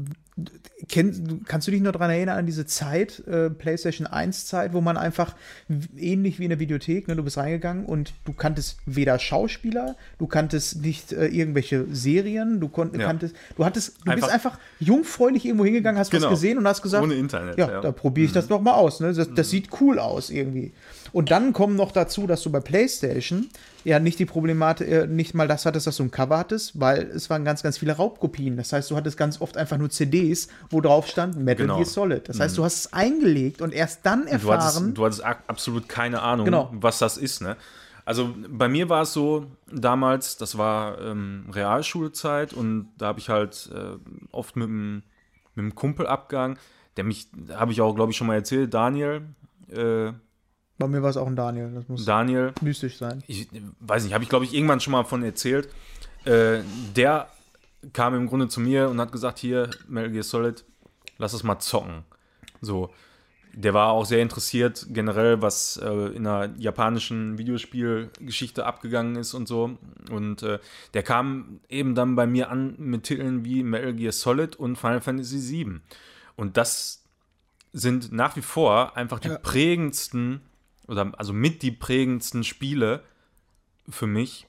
kenn, 0.88 1.42
kannst 1.46 1.66
du 1.66 1.72
dich 1.72 1.81
noch 1.81 1.92
daran 1.92 2.11
erinnern 2.11 2.38
an 2.38 2.46
diese 2.46 2.66
Zeit, 2.66 3.22
äh, 3.27 3.51
PlayStation 3.51 4.07
1 4.07 4.46
Zeit, 4.46 4.72
wo 4.72 4.81
man 4.81 4.96
einfach 4.96 5.35
ähnlich 5.96 6.38
wie 6.38 6.44
in 6.44 6.51
der 6.51 6.59
Videothek, 6.59 7.09
ne, 7.09 7.16
du 7.16 7.22
bist 7.22 7.37
reingegangen 7.37 7.85
und 7.85 8.14
du 8.25 8.33
kanntest 8.33 8.79
weder 8.87 9.18
Schauspieler, 9.18 9.96
du 10.18 10.27
kanntest 10.27 10.83
nicht 10.83 11.12
äh, 11.12 11.27
irgendwelche 11.27 11.87
Serien, 11.92 12.61
du 12.61 12.68
konnt, 12.68 12.96
Ja. 12.96 13.07
kanntest, 13.07 13.35
du 13.57 13.64
hattest, 13.64 13.96
du 14.05 14.11
Einfach- 14.11 14.29
bist 14.29 14.35
einfach 14.35 14.59
jungfräulich 14.81 15.44
irgendwo 15.44 15.64
hingegangen, 15.64 15.98
hast 15.98 16.11
Genau. 16.11 16.25
was 16.27 16.31
gesehen 16.31 16.59
und 16.59 16.66
hast 16.66 16.83
gesagt, 16.83 17.03
Ohne 17.03 17.14
Internet, 17.14 17.59
ja, 17.59 17.68
ja. 17.70 17.79
Mhm. 17.79 17.83
da 17.83 17.92
probiere 17.92 18.27
ich 18.27 18.33
das 18.33 18.48
doch 18.48 18.61
mal 18.61 18.75
aus. 18.75 19.01
Ne? 19.01 19.12
Das, 19.12 19.29
das 19.35 19.51
sieht 19.51 19.68
cool 19.81 19.98
aus 19.98 20.31
irgendwie. 20.31 20.72
Und 21.12 21.31
dann 21.31 21.53
kommen 21.53 21.77
noch 21.77 21.92
dazu, 21.92 22.27
dass 22.27 22.42
du 22.42 22.51
bei 22.51 22.61
PlayStation 22.61 23.48
ja 23.85 23.98
nicht 23.98 24.18
die 24.18 24.25
Problematik, 24.27 24.88
äh, 24.88 25.07
nicht 25.07 25.35
mal 25.35 25.46
das 25.46 25.66
hattest, 25.66 25.87
dass 25.87 25.96
du 25.98 26.05
ein 26.05 26.11
Cover 26.11 26.38
hattest, 26.38 26.81
weil 26.81 27.03
es 27.03 27.29
waren 27.29 27.44
ganz, 27.44 27.62
ganz 27.62 27.77
viele 27.79 27.92
Raubkopien. 27.92 28.57
Das 28.57 28.72
heißt, 28.72 28.90
du 28.90 28.96
hattest 28.96 29.16
ganz 29.18 29.40
oft 29.40 29.57
einfach 29.57 29.77
nur 29.77 29.90
CDs, 29.90 30.48
wo 30.70 30.81
drauf 30.81 31.07
stand 31.09 31.37
Metal 31.37 31.66
Genau. 31.66 31.77
Gear 31.77 31.87
Solid. 31.87 32.29
Das 32.29 32.40
heißt, 32.40 32.57
du 32.57 32.64
hast 32.64 32.75
es 32.87 32.92
eingelegt 32.92 33.61
und 33.61 33.72
erst 33.75 34.07
dann 34.07 34.22
Du 34.27 34.33
hattest, 34.33 34.46
erfahren. 34.48 34.94
du 34.94 35.05
hattest 35.05 35.22
absolut 35.25 35.88
keine 35.88 36.22
Ahnung, 36.22 36.46
Genau. 36.46 36.70
was 36.72 36.98
das 36.98 37.18
ist. 37.18 37.42
Ne? 37.42 37.57
Also 38.05 38.35
bei 38.48 38.68
mir 38.68 38.88
war 38.88 39.03
es 39.03 39.12
so, 39.12 39.46
damals, 39.70 40.37
das 40.37 40.57
war 40.59 41.01
ähm, 41.01 41.44
Realschulzeit 41.53 42.53
und 42.53 42.88
da 42.98 43.07
habe 43.07 43.18
ich 43.20 43.29
halt 43.29 43.70
äh, 43.75 43.98
oft 44.33 44.57
mit 44.57 44.68
einem 44.68 45.03
mit 45.55 45.64
einem 45.64 45.75
Kumpel 45.75 46.07
abgegangen, 46.07 46.57
der 46.96 47.05
mich, 47.05 47.29
habe 47.51 47.72
ich 47.72 47.83
auch, 47.83 47.94
glaube 47.94 48.11
ich, 48.11 48.16
schon 48.16 48.27
mal 48.27 48.37
erzählt, 48.37 48.72
Daniel. 48.72 49.20
Äh, 49.70 50.12
bei 50.83 50.88
mir 50.88 51.03
war 51.03 51.11
es 51.11 51.16
auch 51.16 51.27
ein 51.27 51.37
Daniel. 51.37 51.71
Das 51.75 51.88
muss 51.88 52.05
Daniel, 52.05 52.53
mystisch 52.61 52.99
sein. 52.99 53.23
ich 53.27 53.49
weiß 53.81 54.05
nicht, 54.05 54.12
habe 54.14 54.25
ich, 54.25 54.31
glaube 54.31 54.45
ich, 54.45 54.53
irgendwann 54.55 54.81
schon 54.81 54.92
mal 54.92 55.05
von 55.05 55.23
erzählt. 55.23 55.68
Äh, 56.25 56.61
der 56.97 57.29
kam 57.92 58.14
im 58.14 58.27
Grunde 58.27 58.49
zu 58.49 58.61
mir 58.61 58.88
und 58.88 59.01
hat 59.01 59.12
gesagt: 59.12 59.38
Hier, 59.38 59.71
Metal 59.88 60.11
Gear 60.11 60.23
Solid, 60.25 60.64
lass 61.18 61.33
es 61.33 61.42
mal 61.42 61.59
zocken. 61.61 62.05
So. 62.61 62.90
Der 63.55 63.75
war 63.75 63.88
auch 63.92 64.07
sehr 64.07 64.23
interessiert, 64.23 64.87
generell, 64.88 65.42
was 65.42 65.77
äh, 65.77 65.87
in 66.16 66.25
der 66.25 66.55
japanischen 66.57 67.37
Videospielgeschichte 67.37 68.64
abgegangen 68.64 69.16
ist 69.16 69.35
und 69.35 69.47
so. 69.47 69.77
Und 70.11 70.42
äh, 70.42 70.59
der 70.95 71.03
kam 71.03 71.61
eben 71.68 71.95
dann 71.95 72.14
bei 72.16 72.27
mir 72.27 72.51
an 72.51 72.75
mit 72.79 73.03
Titeln 73.03 73.45
wie 73.45 73.62
Metal 73.62 73.92
Gear 73.92 74.12
Solid 74.12 74.57
und 74.57 74.77
Final 74.77 75.03
Fantasy 75.03 75.38
VII. 75.66 75.81
Und 76.35 76.57
das 76.57 77.05
sind 77.75 78.11
nach 78.11 78.37
wie 78.37 78.40
vor 78.42 78.97
einfach 78.97 79.18
die 79.21 79.29
Ja. 79.29 79.38
prägendsten 79.38 80.40
oder 80.88 81.12
also 81.16 81.33
mit 81.33 81.62
die 81.62 81.71
prägendsten 81.71 82.45
Spiele 82.45 83.03
für 83.88 84.07
mich 84.07 84.47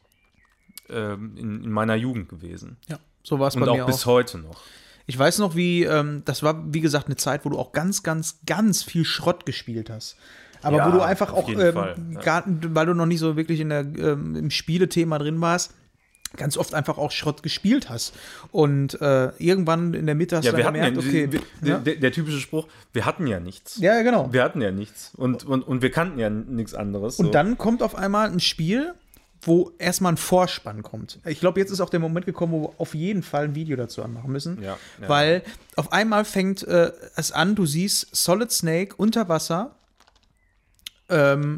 ähm, 0.90 1.36
in, 1.38 1.64
in 1.64 1.72
meiner 1.72 1.96
Jugend 1.96 2.30
gewesen. 2.30 2.78
Ja, 2.88 3.00
so 3.24 3.40
war 3.40 3.48
es 3.48 3.56
bei 3.56 3.62
Und 3.62 3.76
mir 3.76 3.84
auch 3.84 3.88
bis 3.88 4.04
auch. 4.04 4.08
heute 4.12 4.38
noch. 4.40 4.62
Ich 5.06 5.18
weiß 5.20 5.40
noch, 5.40 5.56
wie, 5.56 5.84
ähm, 5.84 6.22
das 6.26 6.44
war, 6.44 6.74
wie 6.74 6.80
gesagt, 6.82 7.08
eine 7.08 7.18
Zeit, 7.18 7.44
wo 7.46 7.50
du 7.50 7.60
auch 7.60 7.74
ganz, 7.74 8.04
ganz, 8.04 8.40
ganz 8.46 8.84
viel 8.84 9.04
Schrott 9.06 9.46
gespielt 9.46 9.90
hast. 9.90 10.16
Aber 10.62 10.78
Ja, 10.78 10.88
wo 10.88 10.92
du 10.92 11.02
einfach 11.02 11.34
auch, 11.34 11.50
ähm, 11.50 12.14
ja. 12.14 12.22
gar, 12.22 12.44
weil 12.48 12.86
du 12.86 12.94
noch 12.94 13.06
nicht 13.06 13.20
so 13.20 13.36
wirklich 13.36 13.60
in 13.60 13.70
der, 13.70 13.82
ähm, 13.82 14.36
im 14.36 14.50
Spielethema 14.50 15.20
drin 15.20 15.42
warst, 15.42 15.74
ganz 16.38 16.58
oft 16.58 16.74
einfach 16.74 16.98
auch 16.98 17.12
Schrott 17.12 17.44
gespielt 17.44 17.90
hast. 17.90 18.14
Und 18.52 19.00
äh, 19.02 19.30
irgendwann 19.38 19.94
in 19.94 20.06
der 20.06 20.16
Mitte 20.16 20.38
hast 20.38 20.46
Ja, 20.46 20.52
du 20.52 20.58
wir 20.58 20.66
hatten 20.66 20.78
ja, 20.78 20.90
gemerkt, 20.90 21.08
okay, 21.08 21.28
der, 21.28 21.42
ja, 21.70 21.78
der, 21.78 21.96
der 21.96 22.12
typische 22.12 22.40
Spruch, 22.40 22.68
wir 22.92 23.06
hatten 23.06 23.28
ja 23.28 23.40
nichts. 23.40 23.78
ja, 23.80 24.02
genau. 24.02 24.32
Wir 24.32 24.44
hatten 24.44 24.62
ja 24.62 24.72
nichts. 24.72 25.12
Und, 25.16 25.46
und, 25.46 25.64
und 25.64 25.82
wir 25.82 25.92
kannten 25.92 26.20
ja 26.20 26.30
nichts 26.30 26.74
anderes. 26.74 27.20
Und 27.20 27.28
so. 27.28 27.32
dann 27.32 27.58
kommt 27.58 27.84
auf 27.84 27.96
einmal 27.96 28.30
ein 28.30 28.40
Spiel, 28.40 28.94
wo 29.46 29.72
erstmal 29.78 30.14
ein 30.14 30.18
Vorspann 30.18 30.84
kommt. 30.84 31.20
Ich 31.26 31.40
glaube, 31.40 31.60
jetzt 31.60 31.72
ist 31.72 31.82
auch 31.82 31.90
der 31.90 32.00
Moment 32.00 32.26
gekommen, 32.26 32.54
wo 32.54 32.62
wir 32.64 32.74
auf 32.78 32.96
jeden 32.96 33.24
Fall 33.24 33.46
ein 33.46 33.56
Video 33.56 33.76
dazu 33.76 34.02
anmachen 34.02 34.32
müssen. 34.32 34.62
Ja, 34.62 34.78
ja. 35.02 35.10
Weil 35.10 35.44
auf 35.76 35.92
einmal 35.92 36.26
fängt 36.26 36.64
äh, 36.64 36.92
es 37.16 37.32
an, 37.32 37.56
du 37.56 37.66
siehst 37.66 38.16
Solid 38.16 38.52
Snake 38.52 38.96
unter 38.96 39.28
Wasser. 39.30 39.76
Ähm, 41.10 41.58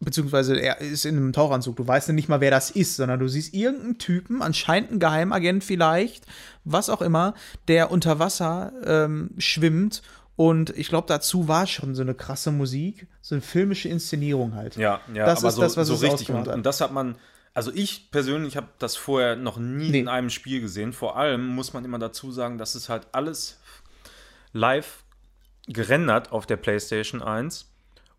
beziehungsweise 0.00 0.58
er 0.60 0.80
ist 0.80 1.04
in 1.06 1.16
einem 1.16 1.32
Tauchanzug. 1.32 1.76
Du 1.76 1.86
weißt 1.86 2.08
ja 2.08 2.14
nicht 2.14 2.28
mal, 2.28 2.40
wer 2.40 2.50
das 2.50 2.70
ist, 2.70 2.96
sondern 2.96 3.18
du 3.18 3.28
siehst 3.28 3.54
irgendeinen 3.54 3.98
Typen, 3.98 4.42
anscheinend 4.42 4.92
ein 4.92 5.00
Geheimagent 5.00 5.64
vielleicht, 5.64 6.24
was 6.64 6.90
auch 6.90 7.00
immer, 7.02 7.34
der 7.68 7.90
unter 7.90 8.18
Wasser 8.18 8.72
ähm, 8.84 9.30
schwimmt. 9.38 10.02
Und 10.36 10.70
ich 10.76 10.88
glaube, 10.88 11.08
dazu 11.08 11.48
war 11.48 11.66
schon 11.66 11.94
so 11.94 12.02
eine 12.02 12.14
krasse 12.14 12.52
Musik, 12.52 13.06
so 13.22 13.34
eine 13.34 13.42
filmische 13.42 13.88
Inszenierung 13.88 14.54
halt. 14.54 14.76
Ja, 14.76 15.00
ja, 15.14 15.24
Das 15.24 15.38
aber 15.38 15.48
ist 15.48 15.54
so, 15.54 15.60
das, 15.62 15.76
was 15.78 15.88
so 15.88 15.94
richtig. 15.94 16.28
Und, 16.30 16.46
und 16.48 16.66
das 16.66 16.82
hat 16.82 16.92
man, 16.92 17.16
also 17.54 17.72
ich 17.74 18.10
persönlich 18.10 18.58
habe 18.58 18.68
das 18.78 18.96
vorher 18.96 19.34
noch 19.34 19.56
nie 19.56 19.88
Nee. 19.88 20.00
in 20.00 20.08
einem 20.08 20.28
Spiel 20.28 20.60
gesehen. 20.60 20.92
Vor 20.92 21.16
allem 21.16 21.46
muss 21.46 21.72
man 21.72 21.86
immer 21.86 21.98
dazu 21.98 22.30
sagen, 22.32 22.58
dass 22.58 22.74
es 22.74 22.90
halt 22.90 23.06
alles 23.12 23.58
live 24.52 25.04
gerendert 25.66 26.32
auf 26.32 26.44
der 26.46 26.56
PlayStation 26.58 27.22
1 27.22 27.66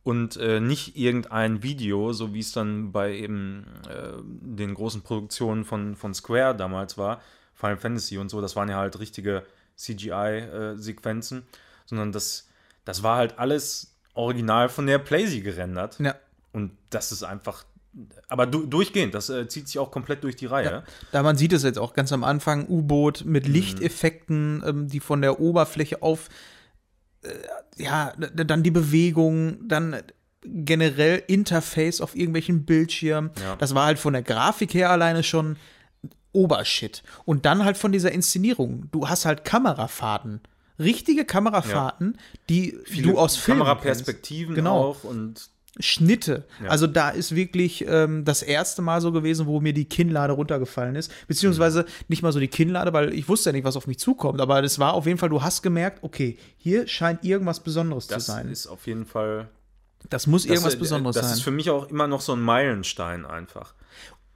und 0.07 0.37
äh, 0.37 0.61
nicht 0.61 0.95
irgendein 0.95 1.63
Video, 1.63 2.13
so 2.13 2.33
wie 2.33 2.39
es 2.39 2.53
dann 2.53 2.93
bei 2.93 3.13
eben 3.13 3.65
äh, 3.89 4.13
den 4.23 4.73
großen 4.73 5.01
Produktionen 5.01 5.65
von, 5.65 5.97
von 5.97 6.13
Square 6.13 6.55
damals 6.55 6.97
war, 6.97 7.19
Final 7.53 7.75
Fantasy 7.75 8.17
und 8.17 8.29
so, 8.29 8.39
das 8.39 8.55
waren 8.55 8.69
ja 8.69 8.77
halt 8.77 8.97
richtige 9.01 9.43
CGI-Sequenzen, 9.75 11.43
sondern 11.85 12.13
das, 12.13 12.47
das 12.85 13.03
war 13.03 13.17
halt 13.17 13.37
alles 13.37 13.97
original 14.13 14.69
von 14.69 14.87
der 14.87 14.99
PlayStation 14.99 15.43
gerendert. 15.43 15.99
Ja. 15.99 16.15
Und 16.53 16.71
das 16.89 17.11
ist 17.11 17.23
einfach, 17.23 17.65
aber 18.29 18.45
du, 18.45 18.65
durchgehend, 18.65 19.13
das 19.13 19.29
äh, 19.29 19.49
zieht 19.49 19.67
sich 19.67 19.77
auch 19.77 19.91
komplett 19.91 20.23
durch 20.23 20.37
die 20.37 20.45
Reihe. 20.45 20.85
Da 21.11 21.21
man 21.21 21.35
sieht 21.35 21.51
es 21.51 21.63
jetzt 21.63 21.79
auch 21.79 21.93
ganz 21.93 22.13
am 22.13 22.23
Anfang, 22.23 22.65
U-Boot 22.69 23.25
Mhm. 23.25 23.31
mit 23.33 23.45
Lichteffekten, 23.45 24.63
ähm, 24.65 24.87
die 24.87 25.01
von 25.01 25.21
der 25.21 25.41
Oberfläche 25.41 26.01
auf, 26.01 26.29
äh, 26.29 26.31
ja, 27.77 28.13
d- 28.17 28.45
dann 28.45 28.63
die 28.63 28.71
Bewegung, 28.71 29.67
dann 29.67 29.97
generell 30.43 31.23
Interface 31.27 31.99
auf 32.01 32.15
irgendwelchen 32.15 32.65
Bildschirmen. 32.65 33.31
Ja. 33.41 33.55
Das 33.57 33.75
war 33.75 33.85
halt 33.85 33.99
von 33.99 34.13
der 34.13 34.23
Grafik 34.23 34.73
her 34.73 34.89
alleine 34.89 35.23
schon 35.23 35.57
Obershit. 36.31 37.03
Und 37.25 37.45
dann 37.45 37.65
halt 37.65 37.77
von 37.77 37.91
dieser 37.91 38.11
Inszenierung. 38.11 38.85
Du 38.91 39.09
hast 39.09 39.25
halt 39.25 39.43
Kamerafahrten. 39.43 40.41
Richtige 40.79 41.25
Kamerafahrten, 41.25 42.17
die 42.49 42.77
Viele 42.85 43.13
du 43.13 43.17
aus 43.17 43.35
Filmen 43.35 43.61
Kameraperspektiven. 43.61 44.53
Genau. 44.53 44.77
auch 44.79 45.03
und 45.03 45.49
Schnitte. 45.79 46.45
Ja. 46.63 46.69
Also 46.69 46.87
da 46.87 47.09
ist 47.09 47.35
wirklich 47.35 47.85
ähm, 47.87 48.25
das 48.25 48.41
erste 48.41 48.81
Mal 48.81 49.01
so 49.01 49.11
gewesen, 49.11 49.45
wo 49.45 49.59
mir 49.61 49.73
die 49.73 49.85
Kinnlade 49.85 50.33
runtergefallen 50.33 50.95
ist. 50.95 51.11
Beziehungsweise 51.27 51.85
nicht 52.07 52.23
mal 52.23 52.31
so 52.31 52.39
die 52.39 52.47
Kinnlade, 52.47 52.93
weil 52.93 53.13
ich 53.13 53.27
wusste 53.29 53.49
ja 53.49 53.53
nicht, 53.53 53.63
was 53.65 53.75
auf 53.75 53.87
mich 53.87 53.99
zukommt. 53.99 54.41
Aber 54.41 54.61
das 54.61 54.79
war 54.79 54.93
auf 54.93 55.05
jeden 55.05 55.17
Fall, 55.19 55.29
du 55.29 55.41
hast 55.41 55.61
gemerkt, 55.61 55.99
okay, 56.03 56.37
hier 56.57 56.87
scheint 56.87 57.23
irgendwas 57.23 57.59
Besonderes 57.59 58.07
das 58.07 58.25
zu 58.25 58.31
sein. 58.31 58.49
ist 58.49 58.67
auf 58.67 58.87
jeden 58.87 59.05
Fall 59.05 59.49
das 60.09 60.27
muss 60.27 60.45
irgendwas 60.45 60.65
das, 60.65 60.75
äh, 60.75 60.79
Besonderes 60.79 61.15
Das 61.15 61.25
sein. 61.25 61.33
ist 61.37 61.41
für 61.43 61.51
mich 61.51 61.69
auch 61.69 61.89
immer 61.89 62.07
noch 62.07 62.21
so 62.21 62.33
ein 62.33 62.41
Meilenstein 62.41 63.25
einfach. 63.25 63.73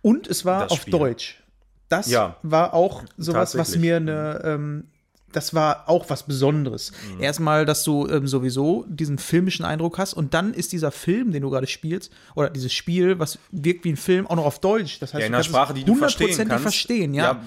Und 0.02 0.28
es 0.28 0.44
war 0.46 0.64
das 0.64 0.72
auf. 0.72 0.86
Deutsch. 0.86 1.42
Das 1.88 2.10
Ja, 2.10 2.38
war 2.42 2.74
auch 2.74 3.04
sowas, 3.18 3.58
was 3.58 3.76
mir 3.76 3.98
eine, 3.98 4.42
ähm, 4.44 4.86
das 5.32 5.54
war 5.54 5.88
auch 5.90 6.10
was 6.10 6.24
Besonderes. 6.24 6.92
Mhm. 7.16 7.22
Erstmal, 7.24 7.66
dass 7.66 7.84
du 7.84 8.08
ähm, 8.08 8.28
sowieso 8.28 8.86
diesen 8.88 9.18
filmischen 9.18 9.66
Eindruck 9.66 9.98
hast 9.98 10.14
und 10.14 10.34
dann 10.34 10.54
ist 10.54 10.72
dieser 10.72 10.92
Film, 10.92 11.32
den 11.32 11.42
du 11.42 11.50
gerade 11.50 11.68
spielst, 11.68 12.12
oder 12.36 12.50
dieses 12.50 12.74
Spiel, 12.74 13.20
was 13.20 13.40
wirkt 13.52 13.84
wie 13.86 13.94
ein 13.94 13.98
Film, 13.98 14.28
auch 14.28 14.36
noch 14.36 14.46
auf 14.46 14.60
Deutsch. 14.60 15.00
Das 15.00 15.14
heißt, 15.14 15.22
Ja, 15.22 15.28
in 15.28 15.34
einer 15.36 15.44
Sprache, 15.44 15.74
die 15.74 15.84
du 15.84 15.96
verstehen 15.96 16.48
kannst. 16.48 16.62
verstehen, 16.64 17.14
ja. 17.14 17.24
Ja, 17.34 17.42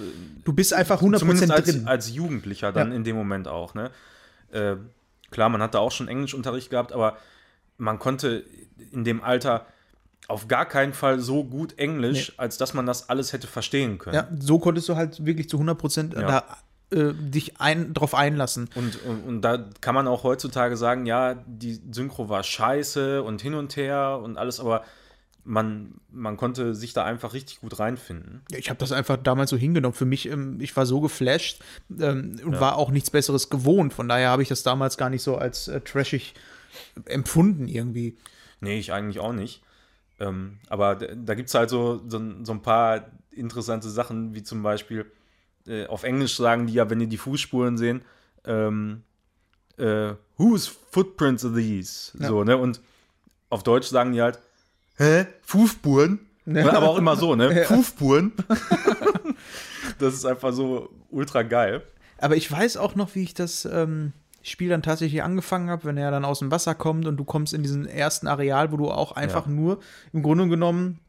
Du 0.44 0.53
bist 0.53 0.75
einfach 0.75 1.01
100% 1.01 1.18
Zumindest 1.18 1.51
als, 1.51 1.64
drin. 1.70 1.87
als 1.88 2.11
Jugendlicher 2.14 2.70
dann 2.73 2.90
Ja. 2.90 2.97
in 2.97 3.05
dem 3.05 3.16
Moment 3.16 3.49
auch. 3.49 3.75
Ne? 3.75 3.90
Äh, 4.53 4.77
klar, 5.31 5.49
man 5.49 5.62
hatte 5.62 5.81
auch 5.81 5.90
schon 5.92 6.09
Englischunterricht 6.09 6.70
gehabt, 6.70 6.92
aber 6.92 7.16
man 7.79 7.99
konnte 7.99 8.44
in 8.92 9.05
dem 9.05 9.23
Alter 9.23 9.66
auf 10.29 10.49
gar 10.49 10.64
keinen 10.66 10.92
Fall 10.94 11.20
so 11.20 11.44
gut 11.44 11.79
Englisch, 11.79 12.33
als 12.38 12.57
dass 12.57 12.73
man 12.73 12.87
das 12.87 13.09
alles 13.11 13.33
hätte 13.35 13.47
verstehen 13.47 13.99
können. 13.99 14.14
ja, 14.14 14.29
so 14.38 14.59
konntest 14.59 14.88
du 14.88 14.97
halt 14.97 15.25
wirklich 15.27 15.49
zu 15.51 15.59
100% 15.59 16.14
Ja. 16.14 16.27
da 16.27 16.44
äh, 16.94 17.12
dich 17.14 17.61
ein, 17.61 17.92
drauf 17.92 18.14
einlassen. 18.14 18.70
Und, 18.74 19.02
und, 19.04 19.24
und 19.24 19.42
da 19.42 19.70
kann 19.80 19.94
man 19.94 20.07
auch 20.07 20.22
heutzutage 20.22 20.76
sagen, 20.76 21.07
ja, 21.07 21.35
die 21.46 21.80
Synchro 21.90 22.28
war 22.28 22.42
scheiße 22.42 23.22
und 23.22 23.42
hin 23.42 23.54
und 23.54 23.76
her 23.76 24.20
und 24.22 24.38
alles, 24.38 24.61
aber 24.61 24.85
man, 25.44 25.94
man 26.11 26.37
konnte 26.37 26.74
sich 26.74 26.94
da 26.94 27.04
einfach 27.04 27.35
richtig 27.35 27.61
gut 27.61 27.78
reinfinden. 27.78 28.42
Ja, 28.50 28.59
ich 28.59 28.70
habe 28.70 28.78
das 28.78 28.92
einfach 28.92 29.16
damals 29.16 29.50
so 29.50 29.57
hingenommen. 29.57 29.94
Für 29.94 30.07
mich, 30.07 30.28
ähm, 30.28 30.59
ich 30.61 30.74
war 30.76 30.87
so 30.87 31.00
geflasht 31.00 31.62
ähm, 32.00 32.40
und 32.44 32.61
war 32.61 32.76
auch 32.76 32.90
nichts 32.90 33.11
Besseres 33.11 33.50
gewohnt. 33.50 33.92
Von 33.92 34.09
daher 34.09 34.30
habe 34.30 34.42
ich 34.42 34.48
das 34.48 34.62
damals 34.62 34.96
gar 34.96 35.11
nicht 35.11 35.22
so 35.22 35.37
als 35.37 35.68
äh, 35.68 35.80
trashig 35.80 36.35
empfunden 37.07 37.68
irgendwie. 37.68 38.16
Nee, 38.61 38.78
ich 38.78 38.92
eigentlich 38.92 39.18
auch 39.18 39.33
nicht. 39.33 39.62
Ähm, 40.20 40.59
aber 40.68 40.94
da 40.94 41.35
gibt 41.35 41.48
es 41.48 41.54
halt 41.54 41.68
so, 41.68 42.00
so, 42.09 42.20
so 42.42 42.52
ein 42.52 42.62
paar 42.62 43.11
interessante 43.33 43.90
Sachen, 43.90 44.35
wie 44.35 44.42
zum 44.42 44.62
Beispiel 44.62 45.07
äh, 45.66 45.87
auf 45.87 46.03
Englisch 46.05 46.37
sagen 46.37 46.66
die 46.66 46.74
ja, 46.74 46.88
wenn 46.90 46.98
die 46.98 47.07
die 47.07 47.16
Fußspuren 47.18 47.77
sehen, 47.79 48.03
ähm, 48.44 49.03
äh, 49.79 50.12
whose 50.37 50.70
footprints 50.90 51.44
are 51.44 51.55
these? 51.55 52.12
Ja. 52.18 52.29
So, 52.29 52.44
ne? 52.44 52.57
Und 52.57 52.81
auf 53.50 53.62
Deutsch 53.62 53.88
sagen 53.88 54.12
die 54.12 54.22
halt, 54.22 54.38
hä? 54.97 55.26
Fußspuren? 55.43 56.20
Aber 56.47 56.88
auch 56.91 56.99
immer 56.99 57.16
so, 57.16 57.34
ne? 57.34 57.64
Fußspuren. 57.68 58.32
das 59.99 60.14
ist 60.14 60.24
einfach 60.24 60.53
so 60.53 60.91
ultra 61.11 61.43
geil. 61.43 61.82
Aber 62.18 62.36
ich 62.36 62.51
weiß 62.51 62.76
auch 62.76 62.95
noch, 62.95 63.14
wie 63.14 63.22
ich 63.22 63.34
das 63.34 63.64
ähm, 63.64 64.12
Spiel 64.43 64.68
dann 64.68 64.82
tatsächlich 64.82 65.22
angefangen 65.22 65.70
habe, 65.70 65.84
wenn 65.84 65.97
er 65.97 66.11
dann 66.11 66.24
aus 66.24 66.38
dem 66.41 66.51
Wasser 66.51 66.74
kommt 66.74 67.07
und 67.07 67.16
du 67.16 67.24
kommst 67.24 67.55
in 67.55 67.62
diesen 67.62 67.86
ersten 67.86 68.26
Areal, 68.26 68.72
wo 68.72 68.76
du 68.76 68.91
auch 68.91 69.12
einfach 69.12 69.47
Ja. 69.47 69.53
nur 69.53 69.78
im 70.12 70.22
Grunde 70.22 70.49
genommen 70.49 71.01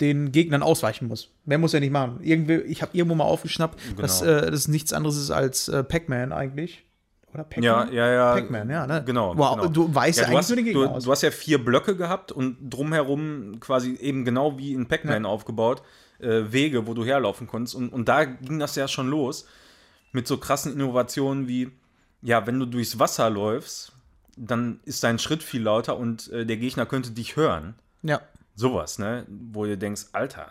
den 0.00 0.32
Gegnern 0.32 0.62
ausweichen 0.62 1.08
musst. 1.08 1.30
Mehr 1.44 1.58
muss 1.58 1.74
er 1.74 1.80
nicht 1.80 1.92
machen. 1.92 2.18
Irgendwie, 2.22 2.54
ich 2.54 2.82
habe 2.82 2.96
irgendwo 2.96 3.14
mal 3.14 3.24
aufgeschnappt, 3.24 3.78
dass 3.98 4.20
Genau. 4.20 4.32
äh, 4.32 4.50
das 4.50 4.68
nichts 4.68 4.92
anderes 4.92 5.16
ist 5.16 5.30
als 5.30 5.68
äh, 5.68 5.84
Pac-Man 5.84 6.32
eigentlich. 6.32 6.84
Oder 7.32 7.44
Pac-Man? 7.44 7.64
Ja, 7.64 7.88
ja, 7.92 8.12
ja. 8.12 8.32
Pac-Man, 8.34 8.70
ja, 8.70 8.86
ne? 8.86 9.02
Genau. 9.04 9.36
Wow, 9.36 9.56
genau. 9.56 9.68
du 9.68 9.94
weißt 9.94 10.18
ja, 10.18 10.24
du 10.24 10.28
eigentlich 10.28 10.38
hast, 10.38 10.48
nur 10.50 10.56
den 10.56 10.64
Gegner 10.64 10.82
du, 10.82 10.88
aus. 10.88 11.04
du 11.04 11.10
hast 11.10 11.22
ja 11.22 11.30
vier 11.30 11.64
Blöcke 11.64 11.96
gehabt 11.96 12.32
und 12.32 12.56
drumherum 12.62 13.58
quasi 13.60 13.94
eben 14.00 14.24
genau 14.24 14.58
wie 14.58 14.72
in 14.72 14.86
Pac-Man 14.86 15.26
aufgebaut, 15.26 15.82
äh, 16.20 16.42
Wege, 16.50 16.86
wo 16.86 16.94
du 16.94 17.04
herlaufen 17.04 17.46
konntest. 17.46 17.74
Und, 17.74 17.88
und 17.90 18.08
da 18.08 18.24
ging 18.24 18.58
das 18.58 18.76
ja 18.76 18.86
schon 18.88 19.08
los 19.08 19.46
mit 20.12 20.26
so 20.28 20.36
krassen 20.38 20.72
Innovationen 20.72 21.48
wie, 21.48 21.70
ja, 22.22 22.46
wenn 22.46 22.58
du 22.60 22.66
durchs 22.66 22.98
Wasser 23.00 23.28
läufst, 23.30 23.92
dann 24.36 24.80
ist 24.84 25.02
dein 25.04 25.18
Schritt 25.18 25.42
viel 25.42 25.62
lauter 25.62 25.96
und 25.96 26.30
äh, 26.32 26.44
der 26.46 26.56
Gegner 26.56 26.86
könnte 26.86 27.10
dich 27.12 27.36
hören. 27.36 27.74
ja. 28.02 28.20
Sowas, 28.54 28.98
ne? 28.98 29.26
Wo 29.28 29.64
du 29.64 29.76
denkst, 29.76 30.06
Alter, 30.12 30.50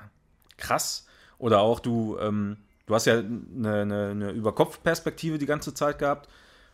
krass. 0.58 1.08
Oder 1.38 1.62
auch 1.62 1.80
du, 1.80 2.18
ähm, 2.20 2.58
du 2.86 2.95
hast 2.95 3.06
ja 3.06 3.20
eine, 3.20 3.82
eine, 3.82 4.10
eine 4.10 4.32
Überkopfperspektive 4.32 5.38
die 5.38 5.45
ganze 5.45 5.74
Zeit 5.74 5.99
gehabt 5.99 6.30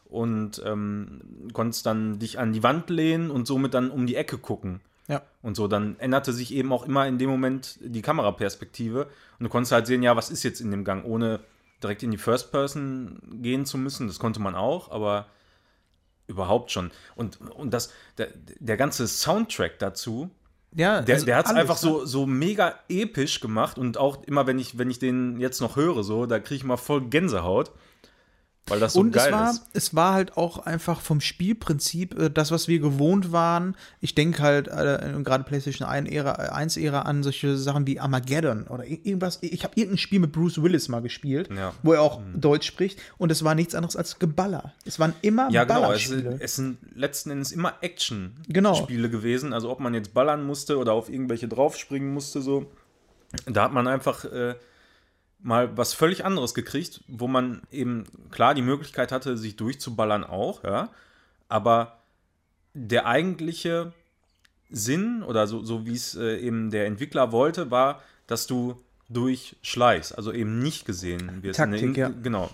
und 0.06 0.62
ähm, 0.66 1.50
konntest 1.54 1.86
dann 1.86 2.20
dich 2.20 2.40
an 2.40 2.54
die 2.54 2.64
Wand 2.64 2.90
lehnen 2.90 3.32
und 3.32 3.48
somit 3.48 3.74
dann 3.74 3.92
um 3.92 4.08
die 4.08 4.16
Ecke 4.16 4.38
gucken. 4.38 4.82
Ja. 5.08 5.24
Und 5.42 5.56
so, 5.56 5.68
dann 5.68 5.98
änderte 6.00 6.34
sich 6.34 6.54
eben 6.54 6.72
auch 6.72 6.86
immer 6.86 7.08
in 7.08 7.18
dem 7.18 7.30
Moment 7.30 7.80
die 7.82 8.02
Kameraperspektive 8.02 9.06
und 9.40 9.44
du 9.44 9.50
konntest 9.50 9.72
halt 9.72 9.88
sehen, 9.88 10.04
ja, 10.04 10.16
was 10.16 10.30
ist 10.30 10.44
jetzt 10.44 10.62
in 10.62 10.72
dem 10.72 10.84
Gang, 10.84 11.04
ohne 11.06 11.40
direkt 11.82 12.04
in 12.04 12.12
die 12.12 12.18
First 12.18 12.52
Person 12.52 13.20
gehen 13.42 13.66
zu 13.66 13.78
müssen. 13.78 14.08
Das 14.08 14.20
konnte 14.20 14.40
man 14.40 14.56
auch, 14.56 14.92
aber 14.92 15.28
überhaupt 16.28 16.72
schon. 16.72 16.92
Und, 17.16 17.42
und 17.42 17.74
das, 17.74 17.92
der, 18.18 18.30
der 18.60 18.78
ganze 18.78 19.08
Soundtrack 19.08 19.80
dazu, 19.80 20.30
Ja, 20.76 21.02
der, 21.02 21.16
also 21.16 21.26
der 21.26 21.36
hat 21.36 21.48
es 21.48 21.52
einfach 21.52 21.78
so, 21.78 22.06
so 22.06 22.26
mega 22.26 22.76
episch 22.90 23.40
gemacht 23.40 23.78
und 23.78 23.98
auch 23.98 24.24
immer, 24.26 24.46
wenn 24.46 24.60
ich, 24.60 24.78
wenn 24.78 24.92
ich 24.92 25.00
den 25.00 25.40
jetzt 25.40 25.62
noch 25.62 25.76
höre, 25.76 26.04
so, 26.04 26.26
da 26.26 26.40
kriege 26.40 26.58
ich 26.58 26.64
mal 26.64 26.78
voll 26.78 27.02
Gänsehaut, 27.10 27.72
weil 28.70 28.80
das 28.80 28.94
so 28.94 29.00
und 29.02 29.12
geil 29.12 29.28
es 29.28 29.32
war, 29.34 29.50
ist. 29.52 29.66
es 29.74 29.96
war 29.96 30.14
halt 30.14 30.38
auch 30.38 30.60
einfach 30.60 31.02
vom 31.02 31.22
Spielprinzip 31.22 32.18
äh, 32.20 32.30
das, 32.30 32.52
was 32.52 32.68
wir 32.68 32.80
gewohnt 32.80 33.32
waren. 33.32 33.76
Ich 34.02 34.16
denke 34.16 34.42
halt 34.42 34.68
äh, 34.68 35.14
gerade 35.24 35.44
PlayStation 35.44 35.88
1 35.88 36.10
Ära, 36.10 36.46
äh, 36.46 36.50
1 36.50 36.78
Ära 36.78 37.02
an 37.02 37.24
solche 37.24 37.58
Sachen 37.58 37.88
wie 37.88 38.00
Armageddon 38.00 38.68
oder 38.68 38.84
ir- 38.84 39.00
irgendwas. 39.04 39.40
Ich 39.42 39.64
habe 39.64 39.74
irgendein 39.76 39.98
Spiel 39.98 40.20
mit 40.20 40.32
Bruce 40.32 40.62
Willis 40.62 40.88
mal 40.88 41.02
gespielt, 41.02 41.50
Ja. 41.56 41.72
Mhm. 41.72 41.74
wo 41.84 41.94
er 41.94 42.02
auch 42.02 42.20
Deutsch 42.36 42.68
spricht 42.68 43.00
und 43.18 43.32
es 43.32 43.44
war 43.44 43.56
nichts 43.56 43.76
anderes 43.76 43.96
als 43.96 44.20
Geballer. 44.20 44.74
Es 44.86 45.00
waren 45.00 45.14
immer 45.22 45.50
Ja, 45.52 45.64
genau. 45.64 45.92
Es, 45.92 46.10
es 46.12 46.56
sind 46.56 46.78
letzten 46.96 47.32
Endes 47.32 47.52
immer 47.52 47.74
Action-Spiele 47.82 49.10
Genau. 49.10 49.18
gewesen. 49.18 49.54
Also 49.54 49.70
ob 49.70 49.80
man 49.80 49.94
jetzt 49.94 50.14
ballern 50.14 50.46
musste 50.46 50.78
oder 50.78 50.94
auf 50.94 51.10
irgendwelche 51.10 51.48
draufspringen 51.48 52.14
musste, 52.14 52.42
so. 52.42 52.72
Da 53.46 53.64
hat 53.64 53.74
man 53.74 53.88
einfach 53.88 54.26
äh, 54.26 54.56
mal 55.42 55.78
was 55.78 55.94
völlig 55.94 56.26
anderes 56.26 56.54
gekriegt, 56.54 57.02
wo 57.08 57.28
man 57.28 57.62
eben 57.72 58.06
klar 58.32 58.54
die 58.54 58.62
Möglichkeit 58.62 59.12
hatte, 59.12 59.38
sich 59.38 59.56
durchzuballern 59.56 60.24
auch, 60.24 60.64
ja. 60.64 60.90
Aber 61.48 62.00
der 62.74 63.06
eigentliche 63.06 63.94
Sinn 64.70 65.24
oder 65.24 65.48
so, 65.48 65.64
so 65.64 65.86
wie 65.86 65.96
es 65.96 66.16
äh, 66.16 66.38
eben 66.38 66.70
der 66.70 66.86
Entwickler 66.86 67.32
wollte, 67.32 67.72
war, 67.72 68.02
dass 68.28 68.46
du 68.46 68.80
durchschleichst, 69.10 70.16
also 70.16 70.32
eben 70.32 70.60
nicht 70.60 70.86
gesehen 70.86 71.42
wirst. 71.42 71.58
Taktik, 71.58 71.82
In 71.82 71.96
ja. 71.96 72.10
Genau. 72.22 72.52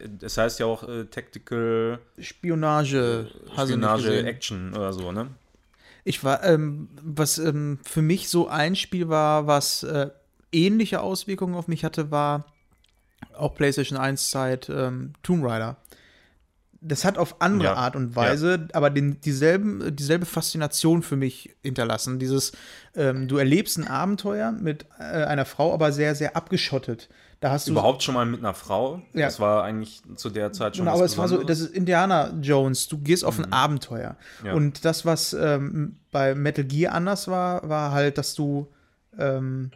Äh, 0.00 0.08
Das 0.20 0.36
heißt 0.36 0.58
ja 0.60 0.66
auch 0.66 0.88
äh, 0.88 1.04
Tactical 1.04 2.00
Spionage, 2.20 3.28
nicht 3.44 3.60
Spionage 3.60 4.02
gesehen. 4.02 4.26
Action 4.26 4.74
oder 4.74 4.92
so, 4.92 5.12
ne? 5.12 5.28
Ich 6.04 6.24
war, 6.24 6.42
ähm, 6.44 6.88
was 7.02 7.38
ähm, 7.38 7.78
für 7.84 8.02
mich 8.02 8.28
so 8.28 8.48
ein 8.48 8.76
Spiel 8.76 9.08
war, 9.08 9.46
was 9.46 9.82
äh, 9.82 10.10
ähnliche 10.52 11.00
Auswirkungen 11.00 11.54
auf 11.54 11.68
mich 11.68 11.84
hatte, 11.84 12.10
war 12.10 12.44
auch 13.34 13.54
PlayStation 13.54 13.98
1 13.98 14.30
Zeit 14.30 14.68
ähm, 14.68 15.12
Tomb 15.22 15.44
Raider. 15.44 15.76
Das 16.80 17.04
hat 17.04 17.18
auf 17.18 17.40
andere 17.40 17.70
Ja, 17.70 17.74
Art 17.74 17.96
und 17.96 18.14
Weise, 18.14 18.68
aber 18.72 18.90
den, 18.90 19.20
dieselben, 19.20 19.96
dieselbe 19.96 20.26
Faszination 20.26 21.02
für 21.02 21.16
mich 21.16 21.56
hinterlassen. 21.62 22.20
Dieses, 22.20 22.52
ähm, 22.94 23.26
du 23.26 23.36
erlebst 23.36 23.78
ein 23.78 23.88
Abenteuer 23.88 24.52
mit 24.52 24.86
äh, 25.00 25.02
einer 25.02 25.44
Frau, 25.44 25.74
aber 25.74 25.90
sehr, 25.90 26.14
sehr 26.14 26.36
abgeschottet. 26.36 27.08
Da 27.40 27.50
hast 27.50 27.66
du 27.66 27.72
Überhaupt 27.72 28.04
schon 28.04 28.14
mal 28.14 28.26
mit 28.26 28.40
einer 28.40 28.54
Frau. 28.54 29.02
Ja. 29.12 29.26
Das 29.26 29.40
war 29.40 29.64
eigentlich 29.64 30.02
zu 30.16 30.30
der 30.30 30.52
Zeit 30.52 30.76
schon 30.76 30.84
Genau, 30.84 30.96
aber 30.96 31.04
es 31.04 31.18
war 31.18 31.28
so, 31.28 31.42
das 31.42 31.60
ist 31.60 31.72
Indiana 31.72 32.32
Jones, 32.40 32.86
du 32.86 32.98
gehst 32.98 33.24
auf 33.24 33.38
ein 33.38 33.52
Abenteuer. 33.52 34.16
Ja. 34.44 34.54
Und 34.54 34.84
das, 34.84 35.04
was 35.04 35.32
ähm, 35.32 35.96
bei 36.12 36.36
Metal 36.36 36.64
Gear 36.64 36.94
anders 36.94 37.26
war, 37.26 37.68
war 37.68 37.90
halt, 37.90 38.18
dass 38.18 38.34
du 38.34 38.68
ähm, 39.18 39.70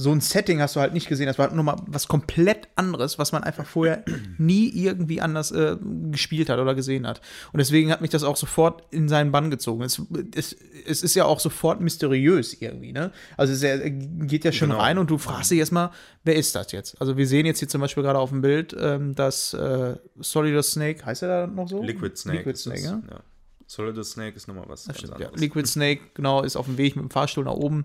so 0.00 0.10
ein 0.12 0.22
Setting 0.22 0.60
hast 0.60 0.76
du 0.76 0.80
halt 0.80 0.94
nicht 0.94 1.08
gesehen. 1.08 1.26
Das 1.26 1.38
war 1.38 1.48
halt 1.48 1.54
nochmal 1.54 1.76
was 1.86 2.08
komplett 2.08 2.68
anderes, 2.74 3.18
was 3.18 3.32
man 3.32 3.44
einfach 3.44 3.66
vorher 3.66 4.02
nie 4.38 4.70
irgendwie 4.70 5.20
anders 5.20 5.52
äh, 5.52 5.76
gespielt 6.10 6.48
hat 6.48 6.58
oder 6.58 6.74
gesehen 6.74 7.06
hat. 7.06 7.20
Und 7.52 7.58
deswegen 7.58 7.92
hat 7.92 8.00
mich 8.00 8.10
das 8.10 8.22
auch 8.22 8.36
sofort 8.36 8.82
in 8.90 9.08
seinen 9.08 9.30
Bann 9.30 9.50
gezogen. 9.50 9.82
Es, 9.82 10.00
es, 10.34 10.56
es 10.86 11.02
ist 11.02 11.14
ja 11.14 11.26
auch 11.26 11.38
sofort 11.38 11.82
mysteriös 11.82 12.54
irgendwie, 12.60 12.92
ne? 12.92 13.12
Also 13.36 13.52
es 13.52 13.62
er 13.62 13.90
geht 13.90 14.44
ja 14.44 14.52
schon 14.52 14.70
Genau. 14.70 14.80
rein 14.80 14.98
und 14.98 15.10
du 15.10 15.18
fragst 15.18 15.50
dich 15.50 15.58
erstmal, 15.58 15.90
wer 16.24 16.36
ist 16.36 16.54
das 16.54 16.72
jetzt? 16.72 16.98
Also 17.00 17.16
wir 17.16 17.26
sehen 17.26 17.44
jetzt 17.44 17.58
hier 17.58 17.68
zum 17.68 17.80
Beispiel 17.80 18.02
gerade 18.02 18.18
auf 18.18 18.30
dem 18.30 18.40
Bild, 18.40 18.74
ähm, 18.78 19.14
dass 19.14 19.52
äh, 19.52 19.96
Solidus 20.18 20.72
Snake, 20.72 21.04
heißt 21.04 21.22
er 21.22 21.28
da 21.28 21.46
noch 21.46 21.68
so? 21.68 21.82
Liquid 21.82 22.16
Snake. 22.16 22.38
Liquid 22.38 22.56
Snake, 22.58 22.82
ja. 22.82 23.02
ja. 23.10 23.20
Solid 23.66 24.02
Snake 24.04 24.36
ist 24.36 24.48
nochmal 24.48 24.64
was. 24.66 24.82
Stimmt, 24.82 25.02
ja. 25.02 25.26
anderes. 25.26 25.40
Liquid 25.40 25.68
Snake, 25.68 26.00
genau, 26.14 26.42
ist 26.42 26.56
auf 26.56 26.66
dem 26.66 26.78
Weg 26.78 26.96
mit 26.96 27.04
dem 27.04 27.10
Fahrstuhl 27.10 27.44
nach 27.44 27.52
oben. 27.52 27.84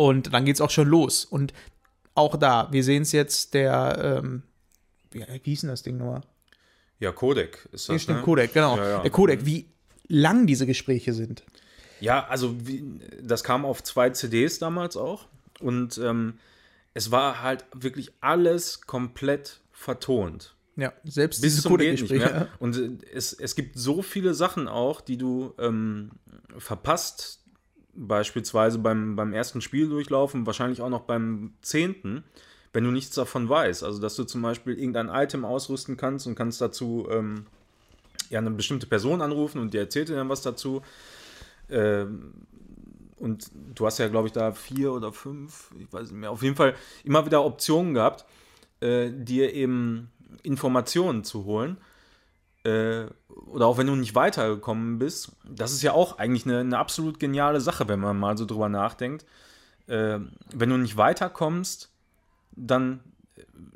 Und 0.00 0.32
dann 0.32 0.46
geht's 0.46 0.62
auch 0.62 0.70
schon 0.70 0.88
los. 0.88 1.26
Und 1.26 1.52
auch 2.14 2.38
da, 2.38 2.68
wir 2.72 2.82
sehen 2.82 3.02
es 3.02 3.12
jetzt, 3.12 3.52
der, 3.52 4.22
ähm, 4.24 4.44
wie, 5.10 5.20
wie 5.20 5.50
hieß 5.50 5.60
denn 5.60 5.68
das 5.68 5.82
Ding 5.82 5.98
nochmal? 5.98 6.22
Ja, 7.00 7.12
Codec 7.12 7.68
ist 7.72 7.90
das. 7.90 8.00
stimmt, 8.00 8.20
Ne? 8.20 8.24
Codec, 8.24 8.54
genau. 8.54 8.78
Ja, 8.78 8.88
ja. 8.88 9.02
Der 9.02 9.10
Codec, 9.10 9.44
wie 9.44 9.66
lang 10.08 10.46
diese 10.46 10.64
Gespräche 10.64 11.12
sind. 11.12 11.44
Ja, 12.00 12.26
also 12.28 12.66
wie, 12.66 12.82
das 13.20 13.44
kam 13.44 13.66
auf 13.66 13.82
zwei 13.82 14.08
CDs 14.08 14.58
damals 14.58 14.96
auch. 14.96 15.26
Und 15.60 15.98
ähm, 15.98 16.38
es 16.94 17.10
war 17.10 17.42
halt 17.42 17.66
wirklich 17.74 18.10
alles 18.22 18.80
komplett 18.80 19.60
vertont. 19.70 20.54
Ja, 20.76 20.94
selbst 21.04 21.42
Bis 21.42 21.56
diese 21.56 21.68
geht 21.68 21.72
Codec-Gespräche. 21.72 22.48
Und 22.58 22.78
äh, 22.78 23.06
es, 23.12 23.34
es 23.34 23.54
gibt 23.54 23.78
so 23.78 24.00
viele 24.00 24.32
Sachen 24.32 24.66
auch, 24.66 25.02
die 25.02 25.18
du 25.18 25.52
ähm, 25.58 26.12
verpasst, 26.56 27.39
beispielsweise 27.94 28.78
beim, 28.78 29.16
beim 29.16 29.32
ersten 29.32 29.60
Spiel 29.60 29.88
durchlaufen, 29.88 30.46
wahrscheinlich 30.46 30.80
auch 30.82 30.88
noch 30.88 31.02
beim 31.02 31.54
zehnten, 31.62 32.24
wenn 32.72 32.84
du 32.84 32.90
nichts 32.90 33.14
davon 33.14 33.48
weißt. 33.48 33.84
Also, 33.84 34.00
dass 34.00 34.16
du 34.16 34.24
zum 34.24 34.42
Beispiel 34.42 34.78
irgendein 34.78 35.08
Item 35.08 35.44
ausrüsten 35.44 35.96
kannst 35.96 36.26
und 36.26 36.34
kannst 36.34 36.60
dazu 36.60 37.08
ähm, 37.10 37.46
ja, 38.28 38.38
eine 38.38 38.50
bestimmte 38.50 38.86
Person 38.86 39.20
anrufen 39.20 39.60
und 39.60 39.74
die 39.74 39.78
erzählt 39.78 40.08
dir 40.08 40.16
dann 40.16 40.28
was 40.28 40.42
dazu. 40.42 40.82
Ähm, 41.68 42.32
und 43.18 43.50
du 43.74 43.86
hast 43.86 43.98
ja, 43.98 44.08
glaube 44.08 44.28
ich, 44.28 44.32
da 44.32 44.52
vier 44.52 44.92
oder 44.92 45.12
fünf, 45.12 45.70
ich 45.78 45.92
weiß 45.92 46.10
nicht 46.10 46.20
mehr, 46.20 46.30
auf 46.30 46.42
jeden 46.42 46.56
Fall 46.56 46.74
immer 47.04 47.26
wieder 47.26 47.44
Optionen 47.44 47.92
gehabt, 47.92 48.24
äh, 48.80 49.10
dir 49.10 49.52
eben 49.52 50.10
Informationen 50.42 51.22
zu 51.22 51.44
holen. 51.44 51.76
Äh, 52.64 53.06
oder 53.46 53.66
auch 53.66 53.78
wenn 53.78 53.86
du 53.86 53.96
nicht 53.96 54.14
weitergekommen 54.14 54.98
bist. 54.98 55.32
Das 55.48 55.72
ist 55.72 55.82
ja 55.82 55.92
auch 55.92 56.18
eigentlich 56.18 56.46
eine, 56.46 56.58
eine 56.60 56.78
absolut 56.78 57.18
geniale 57.18 57.60
Sache, 57.60 57.88
wenn 57.88 58.00
man 58.00 58.18
mal 58.18 58.36
so 58.36 58.46
drüber 58.46 58.68
nachdenkt. 58.68 59.24
Äh, 59.86 60.18
wenn 60.52 60.70
du 60.70 60.76
nicht 60.76 60.96
weiterkommst, 60.96 61.90
dann 62.52 63.00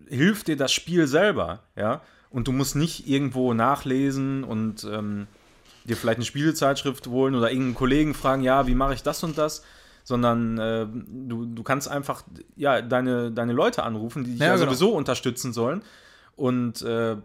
hilft 0.09 0.49
dir 0.49 0.57
das 0.57 0.73
Spiel 0.73 1.07
selber, 1.07 1.61
ja. 1.77 2.03
Und 2.31 2.49
du 2.49 2.53
musst 2.53 2.75
nicht 2.75 3.09
irgendwo 3.09 3.55
nachlesen 3.55 4.43
und 4.43 4.85
ähm, 4.85 5.29
dir 5.85 5.97
vielleicht 5.97 6.19
eine 6.19 6.25
Spielezeitschrift 6.25 7.07
holen 7.07 7.35
oder 7.35 7.51
irgendeinen 7.51 7.77
Kollegen 7.77 8.15
fragen, 8.15 8.43
ja, 8.43 8.67
wie 8.67 8.75
mache 8.75 8.95
ich 8.95 9.03
das 9.03 9.23
und 9.23 9.39
das, 9.39 9.63
sondern 10.03 10.59
äh, 10.59 10.87
du, 10.89 11.47
du 11.47 11.63
kannst 11.63 11.89
einfach 11.89 12.25
ja, 12.57 12.83
deine, 12.83 13.31
deine 13.31 13.53
Leute 13.53 13.85
anrufen, 13.85 14.25
die 14.25 14.33
dich 14.33 14.41
Ja, 14.41 14.49
ja, 14.49 14.55
genau. 14.55 14.67
sowieso 14.67 14.91
unterstützen 14.95 15.53
sollen. 15.53 15.83
Und 16.37 16.83
äh, 16.83 17.17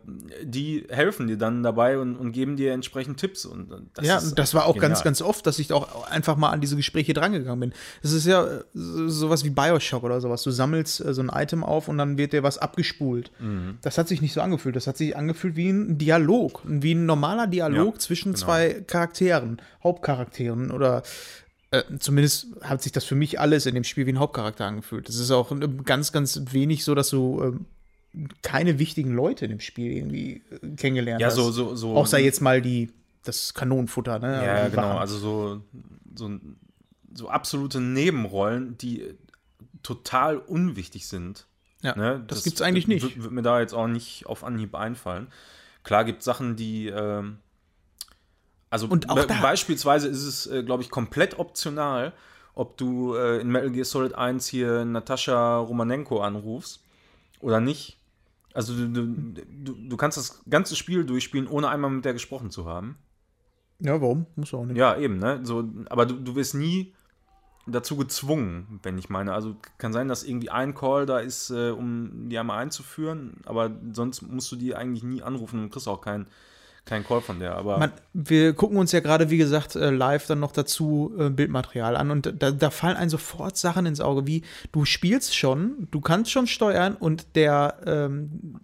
die 0.43 0.85
helfen 0.89 1.25
dir 1.27 1.37
dann 1.37 1.63
dabei 1.63 1.97
und, 1.97 2.15
und 2.15 2.31
geben 2.31 2.57
dir 2.57 2.73
entsprechend 2.73 3.19
Tipps. 3.19 3.43
Und 3.43 3.69
das 3.95 4.05
ja, 4.05 4.17
ist 4.17 4.35
das 4.35 4.53
war 4.53 4.67
auch 4.67 4.75
ganz, 4.77 4.99
genial. 4.99 5.03
ganz 5.05 5.21
oft, 5.23 5.47
dass 5.47 5.57
ich 5.57 5.73
auch 5.73 6.05
einfach 6.07 6.37
mal 6.37 6.49
an 6.51 6.61
diese 6.61 6.75
Gespräche 6.75 7.13
drangegangen 7.15 7.59
bin. 7.59 7.73
Das 8.03 8.11
ist 8.11 8.27
ja 8.27 8.45
äh, 8.45 8.63
so- 8.73 9.09
sowas 9.09 9.43
wie 9.43 9.49
Bioshock 9.49 10.03
oder 10.03 10.21
sowas. 10.21 10.43
Du 10.43 10.51
sammelst 10.51 11.03
äh, 11.03 11.13
so 11.15 11.23
ein 11.23 11.31
Item 11.33 11.63
auf 11.63 11.87
und 11.87 11.97
dann 11.97 12.19
wird 12.19 12.33
dir 12.33 12.43
was 12.43 12.59
abgespult. 12.59 13.31
Mhm. 13.39 13.79
Das 13.81 13.97
hat 13.97 14.07
sich 14.07 14.21
nicht 14.21 14.33
so 14.33 14.41
angefühlt. 14.41 14.75
Das 14.75 14.85
hat 14.85 14.97
sich 14.97 15.17
angefühlt 15.17 15.55
wie 15.55 15.69
ein 15.69 15.97
Dialog. 15.97 16.61
Wie 16.65 16.93
ein 16.93 17.07
normaler 17.07 17.47
Dialog 17.47 17.95
Ja, 17.95 17.99
zwischen 17.99 18.33
genau. 18.33 18.45
zwei 18.45 18.83
Charakteren, 18.85 19.59
Hauptcharakteren 19.83 20.69
oder 20.71 21.01
Äh, 21.71 21.83
zumindest 21.99 22.47
hat 22.61 22.81
sich 22.81 22.91
das 22.91 23.05
für 23.05 23.13
mich 23.13 23.39
alles 23.39 23.67
in 23.67 23.75
dem 23.75 23.83
Spiel 23.83 24.07
wie 24.07 24.11
ein 24.13 24.17
Hauptcharakter 24.19 24.65
angefühlt. 24.65 25.07
Es 25.07 25.19
ist 25.19 25.29
auch 25.29 25.51
ganz, 25.85 26.11
ganz 26.11 26.41
wenig 26.51 26.83
so, 26.83 26.95
dass 26.95 27.09
du 27.09 27.41
ähm, 27.43 27.65
keine 28.41 28.79
wichtigen 28.79 29.13
Leute 29.13 29.45
in 29.45 29.51
dem 29.51 29.59
Spiel 29.59 29.91
irgendwie 29.91 30.43
äh, 30.51 30.75
kennengelernt 30.75 31.21
Ja, 31.21 31.27
hast. 31.27 31.35
so, 31.35 31.51
so, 31.51 31.75
so. 31.75 31.95
Außer 31.95 32.19
jetzt 32.19 32.41
mal 32.41 32.61
die, 32.61 32.91
das 33.23 33.53
Kanonenfutter, 33.53 34.19
ne? 34.19 34.45
Ja, 34.45 34.65
Die 34.65 34.71
genau. 34.71 34.83
Wachen. 34.89 34.97
Also 34.97 35.17
so, 35.17 35.61
so, 36.15 36.39
so 37.13 37.29
absolute 37.29 37.79
Nebenrollen, 37.79 38.77
die 38.77 39.13
total 39.83 40.37
unwichtig 40.37 41.07
sind. 41.07 41.45
Ja, 41.81 41.95
ne? 41.95 42.23
das 42.27 42.43
gibt's 42.43 42.61
eigentlich 42.61 42.87
nicht. 42.87 43.03
Wird, 43.03 43.23
wird 43.23 43.31
mir 43.31 43.41
da 43.41 43.61
jetzt 43.61 43.73
auch 43.73 43.87
nicht 43.87 44.25
auf 44.25 44.43
Anhieb 44.43 44.75
einfallen. 44.75 45.27
Klar 45.83 46.03
gibt 46.03 46.19
es 46.19 46.25
Sachen, 46.25 46.55
die. 46.57 46.87
Ähm, 46.87 47.37
also 48.69 48.87
Und 48.87 49.09
auch 49.09 49.15
be 49.15 49.27
da- 49.27 49.41
beispielsweise 49.41 50.07
ist 50.09 50.23
es, 50.25 50.45
äh, 50.47 50.63
glaube 50.63 50.83
ich, 50.83 50.89
komplett 50.89 51.39
optional, 51.39 52.13
ob 52.53 52.77
du 52.77 53.15
äh, 53.15 53.39
in 53.39 53.49
Metal 53.49 53.71
Gear 53.71 53.85
Solid 53.85 54.13
1 54.13 54.47
hier 54.47 54.83
Natascha 54.85 55.57
Romanenko 55.59 56.19
anrufst 56.21 56.81
oder 57.39 57.61
nicht. 57.61 57.97
Also 58.53 58.75
du, 58.75 58.87
du, 58.87 59.43
du, 59.63 59.73
du 59.73 59.97
kannst 59.97 60.17
das 60.17 60.41
ganze 60.49 60.75
Spiel 60.75 61.05
durchspielen, 61.05 61.47
ohne 61.47 61.69
einmal 61.69 61.91
mit 61.91 62.05
der 62.05 62.13
gesprochen 62.13 62.49
zu 62.49 62.65
haben. 62.65 62.97
Ja, 63.79 64.01
warum? 64.01 64.25
Muss 64.35 64.53
auch 64.53 64.65
nicht. 64.65 64.77
Ja, 64.77 64.97
eben, 64.97 65.19
ne? 65.19 65.39
So, 65.43 65.69
aber 65.89 66.05
du, 66.05 66.15
du 66.15 66.35
wirst 66.35 66.55
nie 66.55 66.93
dazu 67.65 67.95
gezwungen, 67.95 68.79
wenn 68.83 68.97
ich 68.97 69.09
meine. 69.09 69.33
Also 69.33 69.55
kann 69.77 69.93
sein, 69.93 70.07
dass 70.07 70.23
irgendwie 70.23 70.49
ein 70.49 70.73
Call 70.73 71.05
da 71.05 71.19
ist, 71.19 71.49
äh, 71.49 71.69
um 71.69 72.29
die 72.29 72.37
einmal 72.37 72.59
einzuführen, 72.59 73.37
aber 73.45 73.71
sonst 73.91 74.21
musst 74.23 74.51
du 74.51 74.55
die 74.55 74.75
eigentlich 74.75 75.03
nie 75.03 75.21
anrufen 75.21 75.61
und 75.61 75.69
kriegst 75.69 75.87
auch 75.87 76.01
keinen 76.01 76.27
kein 76.89 77.05
Call 77.05 77.21
von 77.21 77.39
der. 77.39 77.55
Aber 77.55 77.77
Man, 77.77 77.91
wir 78.13 78.53
gucken 78.53 78.77
uns 78.77 78.91
ja 78.91 78.99
gerade, 78.99 79.29
wie 79.29 79.37
gesagt, 79.37 79.75
äh, 79.75 79.91
live 79.91 80.25
dann 80.25 80.39
noch 80.39 80.51
dazu 80.51 81.13
äh, 81.17 81.29
Bildmaterial 81.29 81.95
an 81.95 82.11
und 82.11 82.33
da, 82.39 82.51
da 82.51 82.69
fallen 82.71 82.97
einem 82.97 83.09
sofort 83.09 83.57
Sachen 83.57 83.85
ins 83.85 84.01
Auge, 84.01 84.27
wie 84.27 84.43
du 84.71 84.85
spielst 84.85 85.35
schon, 85.35 85.87
du 85.91 86.01
kannst 86.01 86.31
schon 86.31 86.47
steuern 86.47 86.95
und 86.95 87.35
der, 87.35 87.77
ähm, 87.85 88.59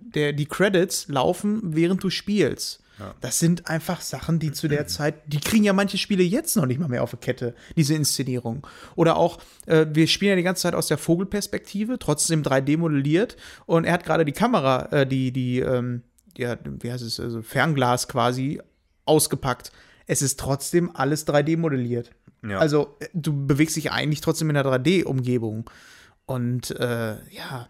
der, 0.00 0.32
die 0.32 0.46
Credits 0.46 1.08
laufen, 1.08 1.60
während 1.62 2.02
du 2.02 2.10
spielst. 2.10 2.82
Das 3.20 3.38
sind 3.38 3.68
einfach 3.68 4.00
Sachen, 4.00 4.40
die 4.40 4.50
zu 4.52 4.66
der 4.66 4.86
Zeit, 4.88 5.14
die 5.26 5.38
kriegen 5.40 5.64
ja 5.64 5.72
manche 5.72 5.98
Spiele 5.98 6.22
jetzt 6.22 6.56
noch 6.56 6.66
nicht 6.66 6.80
mal 6.80 6.88
mehr 6.88 7.02
auf 7.02 7.12
die 7.12 7.16
Kette, 7.16 7.54
diese 7.76 7.94
Inszenierung. 7.94 8.66
Oder 8.96 9.16
auch, 9.16 9.38
äh, 9.66 9.86
wir 9.90 10.08
spielen 10.08 10.30
ja 10.30 10.36
die 10.36 10.42
ganze 10.42 10.62
Zeit 10.62 10.74
aus 10.74 10.88
der 10.88 10.98
Vogelperspektive, 10.98 11.98
trotzdem 11.98 12.42
3D 12.42 12.76
modelliert 12.76 13.36
und 13.66 13.84
er 13.84 13.92
hat 13.92 14.04
gerade 14.04 14.24
die 14.24 14.32
Kamera, 14.32 14.86
äh, 14.90 15.06
die, 15.06 15.32
die, 15.32 15.60
ähm, 15.60 16.02
ja, 16.38 16.56
wie 16.64 16.90
heißt 16.90 17.04
es, 17.04 17.20
also 17.20 17.42
Fernglas 17.42 18.08
quasi 18.08 18.60
ausgepackt. 19.04 19.72
Es 20.06 20.22
ist 20.22 20.40
trotzdem 20.40 20.94
alles 20.94 21.26
3D 21.26 21.58
modelliert. 21.58 22.12
Ja. 22.42 22.58
Also 22.58 22.96
äh, 23.00 23.08
du 23.12 23.46
bewegst 23.46 23.76
dich 23.76 23.90
eigentlich 23.90 24.20
trotzdem 24.20 24.48
in 24.50 24.56
einer 24.56 24.70
3D-Umgebung. 24.70 25.68
Und 26.26 26.70
äh, 26.70 27.16
ja, 27.30 27.68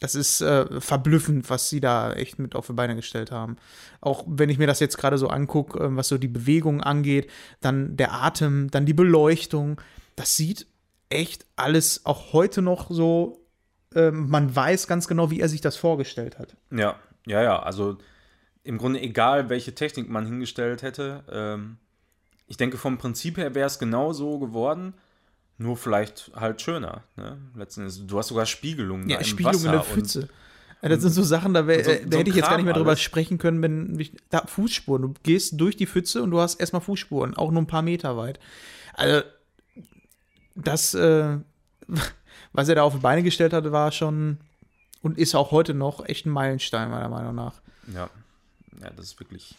das 0.00 0.14
ist 0.14 0.40
äh, 0.40 0.80
verblüffend, 0.80 1.50
was 1.50 1.68
sie 1.68 1.80
da 1.80 2.12
echt 2.12 2.38
mit 2.38 2.54
auf 2.54 2.66
die 2.66 2.72
Beine 2.74 2.94
gestellt 2.94 3.30
haben. 3.30 3.56
Auch 4.00 4.24
wenn 4.26 4.50
ich 4.50 4.58
mir 4.58 4.66
das 4.66 4.80
jetzt 4.80 4.98
gerade 4.98 5.18
so 5.18 5.28
angucke, 5.28 5.78
äh, 5.78 5.96
was 5.96 6.08
so 6.08 6.18
die 6.18 6.28
Bewegung 6.28 6.80
angeht, 6.80 7.30
dann 7.60 7.96
der 7.96 8.12
Atem, 8.12 8.70
dann 8.70 8.86
die 8.86 8.94
Beleuchtung, 8.94 9.80
das 10.14 10.36
sieht 10.36 10.66
echt 11.08 11.46
alles 11.56 12.06
auch 12.06 12.32
heute 12.32 12.62
noch 12.62 12.90
so, 12.90 13.44
äh, 13.94 14.10
man 14.10 14.54
weiß 14.54 14.86
ganz 14.86 15.08
genau, 15.08 15.30
wie 15.30 15.40
er 15.40 15.48
sich 15.48 15.60
das 15.60 15.76
vorgestellt 15.76 16.38
hat. 16.38 16.56
Ja, 16.70 16.96
ja, 17.26 17.42
ja. 17.42 17.62
Also 17.62 17.98
im 18.62 18.78
Grunde 18.78 19.00
egal, 19.00 19.48
welche 19.50 19.74
Technik 19.74 20.08
man 20.08 20.26
hingestellt 20.26 20.82
hätte. 20.82 21.24
Ähm, 21.30 21.76
ich 22.46 22.56
denke, 22.56 22.76
vom 22.78 22.98
Prinzip 22.98 23.36
her 23.36 23.54
wäre 23.54 23.66
es 23.66 23.78
genau 23.78 24.12
so 24.12 24.38
geworden. 24.38 24.94
Nur 25.56 25.76
vielleicht 25.76 26.32
halt 26.34 26.60
schöner. 26.62 27.04
Ne? 27.16 27.38
Letzten 27.54 27.82
Endes. 27.82 28.06
Du 28.06 28.18
hast 28.18 28.28
sogar 28.28 28.44
Spiegelungen 28.46 29.08
Ja, 29.08 29.16
da 29.16 29.22
im 29.22 29.26
Spiegelung 29.28 29.54
Wasser 29.54 29.66
in 29.66 29.72
der 29.72 29.80
und- 29.80 29.86
Pfütze. 29.88 30.28
Ja, 30.82 30.88
das 30.90 31.00
sind 31.00 31.12
so 31.12 31.22
Sachen, 31.22 31.54
da, 31.54 31.66
wär, 31.66 31.82
so- 31.82 31.90
äh, 31.92 32.04
da 32.04 32.12
so 32.12 32.18
hätte 32.18 32.28
ich 32.30 32.36
jetzt 32.36 32.48
gar 32.48 32.56
nicht 32.56 32.66
mehr 32.66 32.74
drüber 32.74 32.90
alles. 32.90 33.00
sprechen 33.00 33.38
können, 33.38 33.62
wenn 33.62 33.98
ich, 33.98 34.12
da 34.28 34.44
Fußspuren. 34.44 35.00
Du 35.02 35.14
gehst 35.22 35.58
durch 35.58 35.76
die 35.78 35.86
Pfütze 35.86 36.22
und 36.22 36.30
du 36.30 36.40
hast 36.40 36.56
erstmal 36.60 36.82
Fußspuren, 36.82 37.34
auch 37.36 37.50
nur 37.50 37.62
ein 37.62 37.66
paar 37.66 37.80
Meter 37.80 38.18
weit. 38.18 38.38
Also, 38.92 39.22
das, 40.54 40.92
äh, 40.94 41.38
was 42.52 42.68
er 42.68 42.74
da 42.74 42.82
auf 42.82 42.94
die 42.94 43.00
Beine 43.00 43.22
gestellt 43.22 43.52
hatte, 43.54 43.72
war 43.72 43.92
schon 43.92 44.38
und 45.04 45.18
ist 45.18 45.34
auch 45.36 45.50
heute 45.52 45.74
noch 45.74 46.04
echt 46.08 46.26
ein 46.26 46.30
Meilenstein, 46.30 46.90
meiner 46.90 47.08
Meinung 47.08 47.34
nach. 47.34 47.54
Ja. 47.94 48.08
ja, 48.82 48.90
das 48.96 49.06
ist 49.06 49.20
wirklich. 49.20 49.54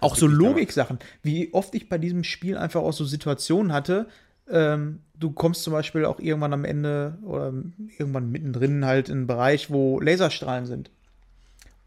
Auch 0.00 0.16
so 0.16 0.26
Logiksachen, 0.26 0.98
wie 1.22 1.52
oft 1.54 1.74
ich 1.74 1.88
bei 1.88 1.96
diesem 1.98 2.24
Spiel 2.24 2.56
einfach 2.58 2.82
auch 2.82 2.92
so 2.92 3.04
Situationen 3.04 3.72
hatte. 3.72 4.06
Ähm, 4.48 5.00
du 5.18 5.30
kommst 5.32 5.62
zum 5.62 5.72
Beispiel 5.72 6.04
auch 6.04 6.20
irgendwann 6.20 6.52
am 6.52 6.64
Ende 6.64 7.18
oder 7.24 7.52
irgendwann 7.98 8.30
mittendrin 8.30 8.84
halt 8.84 9.08
in 9.08 9.18
einen 9.18 9.26
Bereich, 9.26 9.70
wo 9.70 9.98
Laserstrahlen 10.00 10.66
sind. 10.66 10.90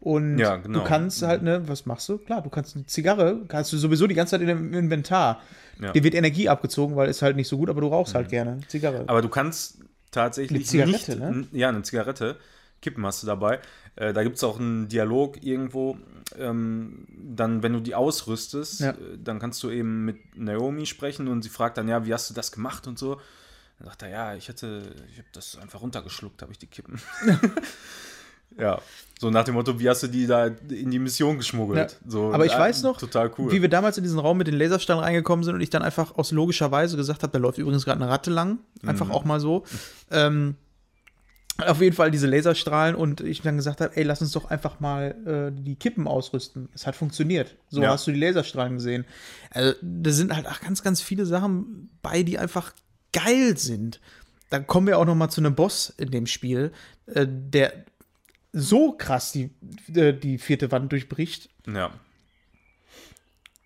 Und 0.00 0.38
Ja, 0.38 0.56
genau. 0.56 0.78
du 0.80 0.84
kannst 0.84 1.22
halt, 1.22 1.42
ne, 1.42 1.68
was 1.68 1.84
machst 1.86 2.08
du? 2.08 2.18
Klar, 2.18 2.42
du 2.42 2.48
kannst 2.48 2.74
eine 2.74 2.86
Zigarre, 2.86 3.42
kannst 3.48 3.72
du 3.72 3.76
sowieso 3.76 4.06
die 4.06 4.14
ganze 4.14 4.32
Zeit 4.32 4.40
in 4.40 4.46
dem 4.46 4.72
Inventar. 4.74 5.42
Ja. 5.78 5.88
Mhm. 5.88 5.92
Dir 5.92 6.04
wird 6.04 6.14
Energie 6.14 6.48
abgezogen, 6.48 6.96
weil 6.96 7.08
ist 7.08 7.22
halt 7.22 7.36
nicht 7.36 7.48
so 7.48 7.58
gut, 7.58 7.68
aber 7.68 7.82
du 7.82 7.88
rauchst 7.88 8.14
halt 8.14 8.30
gerne 8.30 8.52
eine 8.52 8.66
Zigarre. 8.66 9.04
Aber 9.06 9.20
du 9.22 9.28
kannst 9.28 9.78
tatsächlich 10.10 10.60
Eine 10.60 10.66
Zigarette, 10.66 11.16
nicht. 11.16 11.52
ne? 11.52 11.58
Ja, 11.58 11.68
eine 11.68 11.82
Zigarette. 11.82 12.36
Kippen 12.82 13.04
hast 13.06 13.22
du 13.22 13.26
dabei. 13.26 13.60
Äh, 13.96 14.12
da 14.12 14.22
gibt 14.22 14.36
es 14.36 14.44
auch 14.44 14.58
einen 14.58 14.88
Dialog 14.88 15.42
irgendwo. 15.42 15.98
Ähm, 16.38 17.06
dann, 17.34 17.62
wenn 17.62 17.72
du 17.72 17.80
die 17.80 17.94
ausrüstest, 17.94 18.80
Ja. 18.80 18.90
äh, 18.90 19.18
dann 19.22 19.38
kannst 19.38 19.62
du 19.62 19.70
eben 19.70 20.04
mit 20.04 20.18
Naomi 20.36 20.86
sprechen 20.86 21.28
und 21.28 21.42
sie 21.42 21.48
fragt 21.48 21.76
dann, 21.78 21.88
ja, 21.88 22.04
wie 22.06 22.14
hast 22.14 22.30
du 22.30 22.34
das 22.34 22.52
gemacht 22.52 22.86
und 22.86 22.98
so. 22.98 23.20
Dann 23.78 23.88
sagt 23.88 24.02
er, 24.02 24.08
ja, 24.10 24.34
ich 24.34 24.48
hätte, 24.48 24.94
ich 25.10 25.18
habe 25.18 25.28
das 25.32 25.56
einfach 25.58 25.80
runtergeschluckt, 25.80 26.42
habe 26.42 26.52
ich 26.52 26.58
die 26.58 26.66
Kippen. 26.68 27.00
ja, 28.58 28.80
so 29.18 29.30
nach 29.30 29.44
dem 29.44 29.54
Motto, 29.54 29.78
wie 29.78 29.88
hast 29.88 30.02
du 30.02 30.06
die 30.08 30.26
da 30.26 30.46
in 30.46 30.90
die 30.90 30.98
Mission 30.98 31.36
geschmuggelt? 31.38 31.92
Ja. 31.92 32.10
So, 32.10 32.32
Aber 32.32 32.44
ich 32.46 32.52
äh, 32.52 32.58
weiß 32.58 32.82
noch, 32.82 32.98
total 32.98 33.30
cool. 33.38 33.50
wie 33.52 33.62
wir 33.62 33.68
damals 33.68 33.96
in 33.96 34.02
diesen 34.04 34.18
Raum 34.18 34.38
mit 34.38 34.46
den 34.48 34.54
Laserstrahlen 34.58 35.02
reingekommen 35.02 35.44
sind 35.44 35.54
und 35.54 35.60
ich 35.60 35.70
dann 35.70 35.82
einfach 35.82 36.16
aus 36.16 36.30
logischer 36.32 36.70
Weise 36.70 36.96
gesagt 36.96 37.22
habe, 37.22 37.32
da 37.32 37.38
läuft 37.38 37.58
übrigens 37.58 37.84
gerade 37.84 38.02
eine 38.02 38.10
Ratte 38.10 38.30
lang. 38.30 38.58
Einfach 38.84 39.06
Mhm. 39.06 39.12
auch 39.12 39.24
mal 39.24 39.40
so. 39.40 39.64
Ähm, 40.10 40.56
auf 41.66 41.80
jeden 41.80 41.94
Fall 41.96 42.10
diese 42.10 42.26
Laserstrahlen 42.26 42.94
und 42.94 43.20
ich 43.20 43.42
dann 43.42 43.56
gesagt 43.56 43.80
habe, 43.80 43.96
ey, 43.96 44.02
lass 44.02 44.20
uns 44.20 44.32
doch 44.32 44.50
einfach 44.50 44.80
mal 44.80 45.50
äh, 45.56 45.62
die 45.62 45.76
Kippen 45.76 46.06
ausrüsten. 46.08 46.68
Es 46.74 46.86
hat 46.86 46.96
funktioniert. 46.96 47.56
So 47.68 47.82
Ja. 47.82 47.90
hast 47.90 48.06
du 48.06 48.12
die 48.12 48.20
Laserstrahlen 48.20 48.74
gesehen. 48.74 49.04
Also, 49.50 49.74
da 49.82 50.10
sind 50.10 50.34
halt 50.34 50.46
auch 50.48 50.60
ganz, 50.60 50.82
ganz 50.82 51.00
viele 51.00 51.26
Sachen 51.26 51.90
bei, 52.02 52.22
die 52.22 52.38
einfach 52.38 52.72
geil 53.12 53.56
sind. 53.56 54.00
Dann 54.50 54.66
kommen 54.66 54.86
wir 54.86 54.98
auch 54.98 55.04
noch 55.04 55.14
mal 55.14 55.28
zu 55.30 55.40
einem 55.40 55.54
Boss 55.54 55.90
in 55.96 56.10
dem 56.10 56.26
Spiel, 56.26 56.72
äh, 57.06 57.26
der 57.28 57.72
so 58.52 58.92
krass 58.92 59.30
die, 59.32 59.50
äh, 59.94 60.12
die 60.12 60.38
vierte 60.38 60.70
Wand 60.72 60.90
durchbricht. 60.92 61.50
ja. 61.66 61.90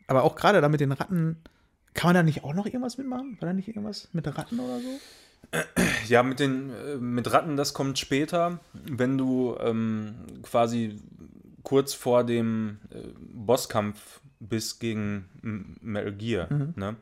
Aber 0.06 0.22
auch 0.24 0.36
gerade 0.36 0.60
da 0.60 0.68
mit 0.68 0.80
den 0.80 0.92
Ratten, 0.92 1.38
kann 1.94 2.08
man 2.08 2.14
da 2.14 2.22
nicht 2.22 2.44
auch 2.44 2.52
noch 2.52 2.66
irgendwas 2.66 2.98
mitmachen? 2.98 3.38
War 3.40 3.48
da 3.48 3.52
nicht 3.54 3.68
irgendwas 3.68 4.08
mit 4.12 4.26
Ratten 4.26 4.60
oder 4.60 4.78
so? 4.80 5.00
Ja, 6.08 6.22
mit 6.22 6.38
den 6.38 6.70
äh, 6.70 6.96
mit 6.96 7.32
Ratten, 7.32 7.56
das 7.56 7.72
kommt 7.72 7.98
später, 7.98 8.60
wenn 8.72 9.16
du 9.16 9.56
ähm, 9.58 10.14
quasi 10.42 11.00
kurz 11.62 11.94
vor 11.94 12.24
dem 12.24 12.78
äh, 12.90 12.98
Bosskampf 13.32 14.20
bist 14.38 14.80
gegen 14.80 15.28
Metal 15.80 16.12
Gear. 16.12 16.48
Ne? 16.76 16.96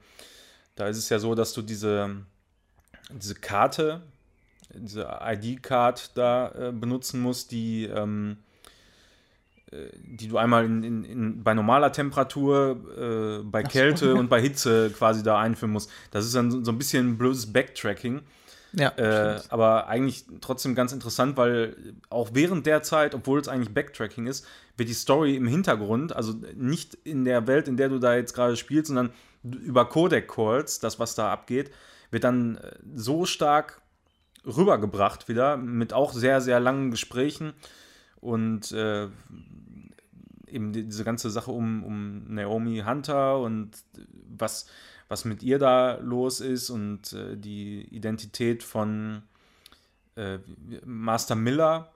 Da 0.77 0.87
ist 0.87 0.99
es 0.99 1.09
ja 1.09 1.19
so, 1.19 1.35
dass 1.35 1.53
du 1.53 1.63
diese, 1.63 2.17
diese 3.11 3.35
Karte, 3.35 4.03
diese 4.73 5.19
ID-Card 5.21 6.17
da 6.17 6.69
äh, 6.69 6.73
benutzen 6.73 7.21
musst, 7.21 7.51
die, 7.51 7.85
ähm, 7.87 8.37
äh, 8.39 8.52
die 10.03 10.29
du 10.29 10.37
einmal 10.37 10.65
in, 10.65 10.83
in, 10.83 11.05
in, 11.05 11.43
bei 11.43 11.55
normaler 11.55 11.93
Temperatur, 11.93 12.77
äh, 12.97 13.45
bei 13.45 13.63
so. 13.63 13.69
Kälte 13.69 14.15
und 14.17 14.29
bei 14.29 14.41
Hitze 14.41 14.91
quasi 14.91 15.23
da 15.23 15.39
einführen 15.39 15.73
musst. 15.73 15.91
Das 16.11 16.25
ist 16.25 16.35
dann 16.35 16.51
so, 16.51 16.63
so 16.63 16.73
ein 16.73 16.79
bisschen 16.79 17.13
ein 17.13 17.19
blödes 17.19 17.53
Backtracking. 17.53 18.23
Ja, 18.75 18.89
Äh, 18.97 19.41
aber 19.51 19.89
eigentlich 19.89 20.25
trotzdem 20.41 20.75
ganz 20.75 20.93
interessant, 20.93 21.37
weil 21.37 21.77
auch 22.09 22.31
während 22.33 22.65
der 22.65 22.83
Zeit, 22.83 23.15
obwohl 23.15 23.39
es 23.39 23.49
eigentlich 23.49 23.75
Backtracking 23.75 24.27
ist, 24.27 24.47
wird 24.77 24.89
die 24.89 24.95
Story 24.95 25.37
im 25.37 25.47
Hintergrund, 25.47 26.17
also 26.17 26.35
nicht 26.55 26.95
in 27.05 27.25
der 27.25 27.47
Welt, 27.47 27.69
in 27.69 27.77
der 27.77 27.91
du 27.91 27.99
da 27.99 28.15
jetzt 28.15 28.33
gerade 28.33 28.57
spielst, 28.57 28.89
sondern 28.89 29.13
über 29.43 29.89
Codec-Calls, 29.89 30.79
das, 30.79 30.99
was 30.99 31.15
da 31.15 31.31
abgeht, 31.31 31.71
wird 32.11 32.25
dann 32.25 32.57
äh, 32.57 32.73
so 32.95 33.27
stark 33.27 33.83
rübergebracht 34.47 35.29
wieder, 35.29 35.57
mit 35.57 35.93
auch 35.93 36.13
sehr, 36.13 36.41
sehr 36.41 36.59
langen 36.59 36.91
Gesprächen 36.91 37.53
und 38.21 38.73
äh, 38.73 39.09
eben 40.53 40.73
die, 40.73 40.85
diese 40.85 41.05
ganze 41.05 41.31
Sache 41.31 41.51
um, 41.51 41.83
um 41.85 42.35
Naomi 42.35 42.83
Hunter 42.87 43.39
und 43.41 43.71
was, 44.29 44.67
was 45.09 45.25
mit 45.25 45.43
ihr 45.43 45.59
da 45.59 45.97
los 46.01 46.41
ist 46.41 46.71
und 46.71 47.13
äh, 47.13 47.37
die 47.37 47.83
Identität 47.95 48.63
von 48.63 49.23
äh, 50.17 50.39
Master 50.85 51.35
Miller 51.35 51.91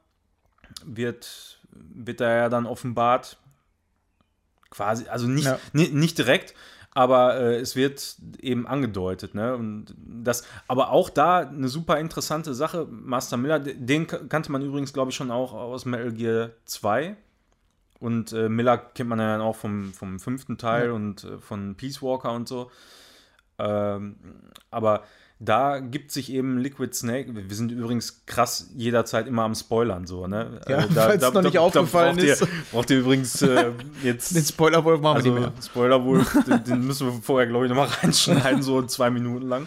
wird, 0.84 1.60
wird 1.70 2.20
da 2.20 2.34
ja 2.34 2.48
dann 2.48 2.66
offenbart. 2.66 3.38
Quasi, 4.70 5.06
also 5.08 5.26
nicht, 5.28 5.44
Ja. 5.46 5.58
ni- 5.72 5.88
nicht 5.90 6.18
direkt, 6.18 6.54
aber 6.92 7.36
äh, 7.38 7.56
es 7.60 7.76
wird 7.76 8.16
eben 8.40 8.66
angedeutet. 8.66 9.34
Ne? 9.34 9.54
Und 9.54 9.94
das, 9.96 10.44
aber 10.66 10.90
auch 10.90 11.08
da 11.08 11.38
eine 11.40 11.68
super 11.68 11.98
interessante 12.00 12.52
Sache. 12.54 12.86
Master 12.90 13.36
Miller, 13.36 13.60
den 13.60 14.06
kannte 14.06 14.50
man 14.50 14.62
übrigens, 14.62 14.92
glaube 14.92 15.10
ich, 15.10 15.16
schon 15.16 15.30
auch 15.30 15.52
aus 15.52 15.84
Metal 15.84 16.12
Gear 16.12 16.50
2. 16.64 17.16
Und 17.98 18.32
äh, 18.32 18.48
Miller 18.48 18.78
kennt 18.78 19.08
man 19.08 19.18
ja 19.18 19.32
dann 19.32 19.40
auch 19.40 19.56
vom, 19.56 19.92
vom 19.92 20.20
fünften 20.20 20.58
Teil 20.58 20.88
ja. 20.88 20.92
und 20.92 21.24
äh, 21.24 21.38
von 21.38 21.74
Peace 21.76 22.02
Walker 22.02 22.32
und 22.32 22.46
so. 22.46 22.70
Ähm, 23.58 24.16
aber 24.70 25.04
da 25.38 25.80
gibt 25.80 26.12
sich 26.12 26.32
eben 26.32 26.58
Liquid 26.58 26.94
Snake. 26.94 27.34
Wir 27.34 27.56
sind 27.56 27.70
übrigens 27.70 28.24
krass 28.24 28.70
jederzeit 28.74 29.26
immer 29.26 29.42
am 29.42 29.54
Spoilern, 29.54 30.06
so, 30.06 30.26
ne? 30.26 30.60
Ja, 30.66 30.78
äh, 30.78 30.88
da, 30.94 31.02
falls 31.06 31.20
da, 31.20 31.30
noch 31.30 31.42
nicht 31.42 31.56
da, 31.56 31.60
aufgefallen 31.60 32.18
ist. 32.18 32.40
Ihr, 32.40 32.48
braucht 32.72 32.90
ihr 32.90 33.00
übrigens 33.00 33.42
äh, 33.42 33.72
jetzt. 34.02 34.34
Den 34.34 34.44
Spoilerwolf 34.44 35.00
machen 35.00 35.16
also, 35.16 35.34
wir 35.34 35.40
nicht 35.40 35.52
mehr. 35.52 35.62
Spoilerwolf, 35.62 36.44
den, 36.46 36.64
den, 36.64 36.86
müssen 36.86 37.06
wir 37.06 37.22
vorher, 37.22 37.46
glaube 37.46 37.66
ich, 37.66 37.68
nochmal 37.68 37.88
reinschneiden, 37.88 38.62
so 38.62 38.82
zwei 38.82 39.10
Minuten 39.10 39.46
lang. 39.46 39.66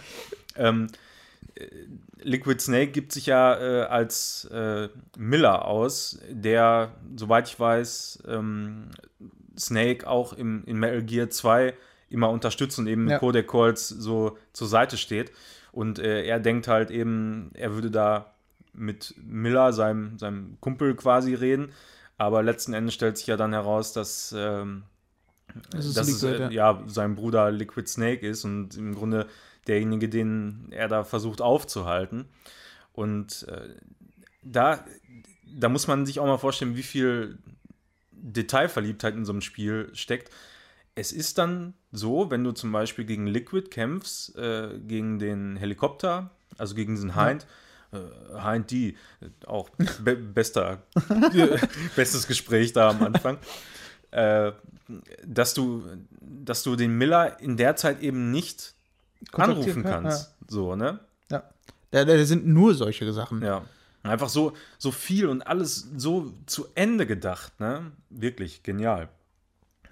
Ähm, 0.55 0.87
äh, 1.53 1.67
Liquid 2.21 2.61
Snake 2.61 2.91
gibt 2.91 3.11
sich 3.11 3.27
ja 3.27 3.57
äh, 3.59 3.83
als 3.83 4.45
äh, 4.45 4.89
Miller 5.17 5.65
aus, 5.65 6.19
der, 6.29 6.93
soweit 7.15 7.47
ich 7.47 7.59
weiß, 7.59 8.23
ähm, 8.27 8.89
Snake 9.57 10.07
auch 10.07 10.33
im, 10.33 10.63
in 10.65 10.77
Metal 10.77 11.03
Gear 11.03 11.29
2 11.29 11.73
immer 12.09 12.29
unterstützt 12.29 12.79
und 12.79 12.87
eben 12.87 13.07
ja. 13.07 13.13
mit 13.13 13.19
Codec 13.19 13.47
Calls 13.47 13.87
so 13.89 14.37
zur 14.53 14.67
Seite 14.67 14.97
steht. 14.97 15.31
Und 15.71 15.99
äh, 15.99 16.23
er 16.25 16.39
denkt 16.39 16.67
halt 16.67 16.91
eben, 16.91 17.51
er 17.53 17.73
würde 17.73 17.91
da 17.91 18.33
mit 18.73 19.13
Miller, 19.17 19.73
seinem, 19.73 20.17
seinem 20.17 20.57
Kumpel 20.59 20.95
quasi 20.95 21.33
reden. 21.33 21.71
Aber 22.17 22.43
letzten 22.43 22.73
Endes 22.73 22.95
stellt 22.95 23.17
sich 23.17 23.27
ja 23.27 23.37
dann 23.37 23.53
heraus, 23.53 23.93
dass, 23.93 24.33
ähm, 24.37 24.83
das 25.71 25.93
dass 25.93 26.07
Liquid, 26.07 26.43
es, 26.43 26.51
äh, 26.51 26.53
ja. 26.53 26.71
ja. 26.71 26.83
sein 26.87 27.15
Bruder 27.15 27.51
Liquid 27.51 27.87
Snake 27.87 28.27
ist 28.27 28.43
und 28.43 28.75
im 28.75 28.95
Grunde 28.95 29.27
derjenige, 29.67 30.09
den 30.09 30.67
er 30.71 30.87
da 30.87 31.03
versucht 31.03 31.41
aufzuhalten. 31.41 32.25
Und 32.93 33.47
äh, 33.47 33.69
da, 34.43 34.83
da 35.45 35.69
muss 35.69 35.87
man 35.87 36.05
sich 36.05 36.19
auch 36.19 36.25
mal 36.25 36.37
vorstellen, 36.37 36.75
wie 36.75 36.83
viel 36.83 37.37
Detailverliebtheit 38.11 39.15
in 39.15 39.25
so 39.25 39.31
einem 39.31 39.41
Spiel 39.41 39.89
steckt 39.93 40.31
es 40.99 41.13
ist 41.13 41.37
dann 41.37 41.73
so, 41.93 42.29
wenn 42.29 42.43
du 42.43 42.51
zum 42.51 42.73
Beispiel 42.73 43.05
gegen 43.05 43.25
Liquid 43.25 43.69
kämpfst, 43.69 44.35
äh, 44.35 44.77
gegen 44.79 45.17
den 45.17 45.55
Helikopter, 45.55 46.31
also 46.57 46.75
gegen 46.75 46.95
diesen 46.95 47.15
Hind, 47.15 47.47
ja. 47.93 47.99
äh, 47.99 48.41
Hind 48.41 48.69
D, 48.69 48.97
auch 49.45 49.69
be 50.03 50.17
bester, 50.17 50.83
bestes 51.95 52.27
Gespräch 52.27 52.73
da 52.73 52.89
am 52.89 53.01
Anfang, 53.01 53.37
äh, 54.11 54.51
dass, 55.25 55.53
du, 55.53 55.85
dass 56.19 56.63
du 56.63 56.75
den 56.75 56.97
Miller 56.97 57.39
in 57.39 57.55
der 57.55 57.77
Zeit 57.77 58.01
eben 58.01 58.31
nicht 58.31 58.75
anrufen 59.33 59.83
kannst. 59.83 60.29
Ja. 60.29 60.47
So, 60.47 60.75
ne? 60.75 60.99
Ja. 61.31 61.43
Da, 61.91 62.05
da 62.05 62.25
sind 62.25 62.47
nur 62.47 62.73
solche 62.73 63.11
Sachen. 63.13 63.41
Ja. 63.41 63.63
Einfach 64.03 64.29
so, 64.29 64.53
so 64.77 64.91
viel 64.91 65.27
und 65.27 65.41
alles 65.41 65.89
so 65.97 66.33
zu 66.45 66.67
Ende 66.75 67.05
gedacht, 67.05 67.59
ne? 67.59 67.91
Wirklich 68.09 68.63
genial. 68.63 69.09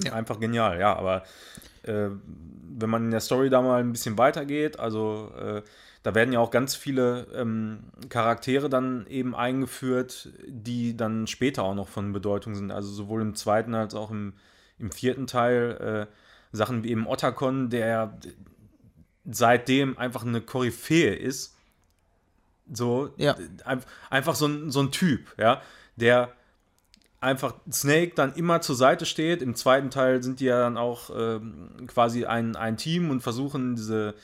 Ja. 0.03 0.13
Einfach 0.13 0.39
genial, 0.39 0.79
ja. 0.79 0.95
Aber 0.95 1.23
äh, 1.83 2.09
wenn 2.77 2.89
man 2.89 3.05
in 3.05 3.11
der 3.11 3.19
Story 3.19 3.49
da 3.49 3.61
mal 3.61 3.81
ein 3.81 3.91
bisschen 3.91 4.17
weitergeht, 4.17 4.79
also 4.79 5.31
äh, 5.37 5.61
da 6.03 6.15
werden 6.15 6.31
ja 6.31 6.39
auch 6.39 6.51
ganz 6.51 6.75
viele 6.75 7.27
ähm, 7.33 7.79
Charaktere 8.07 8.69
dann 8.69 9.05
eben 9.07 9.35
eingeführt, 9.35 10.29
die 10.47 10.95
dann 10.95 11.27
später 11.27 11.63
auch 11.63 11.75
noch 11.75 11.89
von 11.89 12.13
Bedeutung 12.13 12.55
sind. 12.55 12.71
Also 12.71 12.89
sowohl 12.89 13.21
im 13.21 13.35
zweiten 13.35 13.75
als 13.75 13.93
auch 13.93 14.11
im, 14.11 14.33
im 14.79 14.91
vierten 14.91 15.27
Teil. 15.27 16.07
Äh, 16.09 16.13
Sachen 16.51 16.83
wie 16.83 16.91
eben 16.91 17.07
Otacon, 17.07 17.69
der 17.69 18.17
seitdem 19.29 19.97
einfach 19.97 20.25
eine 20.25 20.41
Koryphäe 20.41 21.13
ist. 21.13 21.55
So, 22.71 23.13
ja. 23.17 23.35
einfach 24.09 24.35
so 24.35 24.47
ein, 24.47 24.71
so 24.71 24.81
ein 24.81 24.91
Typ, 24.91 25.33
ja, 25.37 25.61
der 25.95 26.33
einfach 27.19 27.55
Snake 27.71 28.11
dann 28.15 28.33
immer 28.33 28.61
zur 28.61 28.75
Seite 28.75 29.05
steht. 29.05 29.41
Im 29.41 29.55
zweiten 29.55 29.89
Teil 29.89 30.21
sind 30.21 30.39
die 30.39 30.45
ja 30.45 30.59
dann 30.59 30.77
auch 30.77 31.09
ähm, 31.15 31.69
quasi 31.87 32.25
ein, 32.25 32.55
ein 32.55 32.77
Team 32.77 33.09
und 33.09 33.21
versuchen 33.21 33.75
diese 33.75 34.15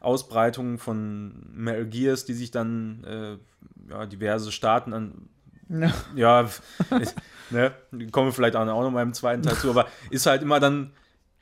Ausbreitung 0.00 0.78
von 0.78 1.46
Metal 1.52 1.86
Gears, 1.86 2.24
die 2.24 2.34
sich 2.34 2.50
dann 2.50 3.04
äh, 3.04 3.90
ja, 3.90 4.06
diverse 4.06 4.52
Staaten 4.52 4.92
an. 4.92 5.28
Ja, 5.68 5.92
ja 6.14 6.48
ne, 7.50 7.72
kommen 8.10 8.28
wir 8.28 8.32
vielleicht 8.32 8.56
auch 8.56 8.64
noch 8.64 8.90
mal 8.90 9.02
im 9.02 9.14
zweiten 9.14 9.42
Teil 9.42 9.56
zu, 9.56 9.70
aber 9.70 9.86
ist 10.10 10.26
halt 10.26 10.42
immer 10.42 10.60
dann 10.60 10.92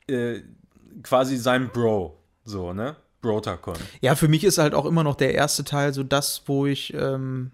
äh, 0.07 0.41
quasi 1.03 1.37
sein 1.37 1.69
Bro, 1.69 2.17
so, 2.45 2.71
ne? 2.71 2.95
Brotacon. 3.21 3.75
Ja, 4.01 4.15
für 4.15 4.27
mich 4.27 4.43
ist 4.43 4.57
halt 4.57 4.73
auch 4.73 4.85
immer 4.85 5.03
noch 5.03 5.15
der 5.15 5.33
erste 5.33 5.63
Teil 5.63 5.93
so 5.93 6.03
das, 6.03 6.43
wo 6.45 6.65
ich 6.65 6.93
ähm, 6.93 7.51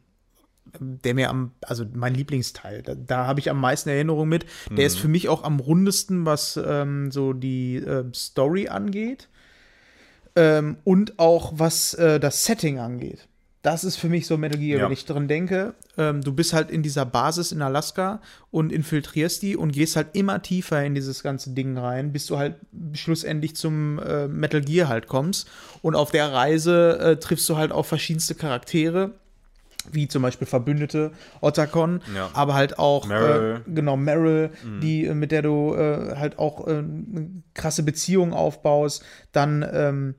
der 0.80 1.14
mir 1.14 1.30
am, 1.30 1.52
also 1.62 1.86
mein 1.94 2.14
Lieblingsteil, 2.14 2.82
da, 2.84 2.96
da 2.96 3.28
habe 3.28 3.40
ich 3.40 3.50
am 3.50 3.60
meisten 3.60 3.90
Erinnerung 3.90 4.28
mit. 4.28 4.46
Der 4.70 4.74
mhm. 4.74 4.80
ist 4.80 5.00
für 5.00 5.08
mich 5.08 5.30
auch 5.30 5.44
am 5.44 5.60
rundesten, 5.60 6.26
was 6.26 6.60
ähm, 6.64 7.12
so 7.12 7.34
die 7.34 7.78
äh, 7.78 8.04
Story 8.14 8.68
angeht 8.68 9.30
ähm, 10.36 10.78
und 10.84 11.20
auch 11.20 11.54
was 11.56 11.94
äh, 11.96 12.20
das 12.20 12.46
Setting 12.46 12.80
angeht. 12.80 13.27
Das 13.68 13.84
ist 13.84 13.98
für 13.98 14.08
mich 14.08 14.28
so 14.28 14.38
Metal 14.38 14.58
Gear, 14.58 14.80
ja. 14.80 14.86
wenn 14.86 14.94
ich 14.94 15.04
dran 15.04 15.28
denke. 15.28 15.74
Ähm, 15.98 16.24
du 16.24 16.32
bist 16.32 16.54
halt 16.54 16.72
in 16.72 16.84
dieser 16.84 17.06
Basis 17.06 17.52
in 17.52 17.62
Alaska 17.62 18.22
und 18.50 18.72
infiltrierst 18.72 19.42
die 19.42 19.58
und 19.58 19.74
gehst 19.74 19.98
halt 19.98 20.08
immer 20.14 20.42
tiefer 20.42 20.82
in 20.86 20.96
dieses 20.96 21.22
ganze 21.22 21.50
Ding 21.50 21.78
rein, 21.78 22.14
bis 22.14 22.28
du 22.28 22.38
halt 22.38 22.56
schlussendlich 22.94 23.58
zum 23.58 24.00
äh, 24.00 24.30
Metal 24.30 24.62
Gear 24.62 24.88
halt 24.88 25.08
kommst. 25.08 25.50
Und 25.82 25.96
auf 25.96 26.12
der 26.12 26.32
Reise 26.32 26.98
äh, 26.98 27.18
triffst 27.18 27.50
du 27.50 27.58
halt 27.58 27.74
auch 27.74 27.86
verschiedenste 27.86 28.36
Charaktere 28.36 29.16
wie 29.92 30.08
zum 30.08 30.22
Beispiel 30.22 30.48
Verbündete, 30.48 31.12
Otacon, 31.42 32.02
ja. 32.14 32.30
aber 32.34 32.54
halt 32.54 32.80
auch 32.80 33.06
Meryl. 33.06 33.64
Äh, 33.68 33.72
genau 33.72 33.98
Meryl, 33.98 34.50
mhm. 34.64 34.80
die 34.80 35.06
äh, 35.06 35.14
mit 35.14 35.32
der 35.32 35.42
du 35.42 35.76
äh, 35.76 36.16
halt 36.16 36.40
auch 36.40 36.68
äh, 36.68 36.72
eine 36.72 37.44
krasse 37.54 37.84
Beziehung 37.84 38.34
aufbaust, 38.34 39.04
dann 39.32 39.66
ähm, 39.74 40.16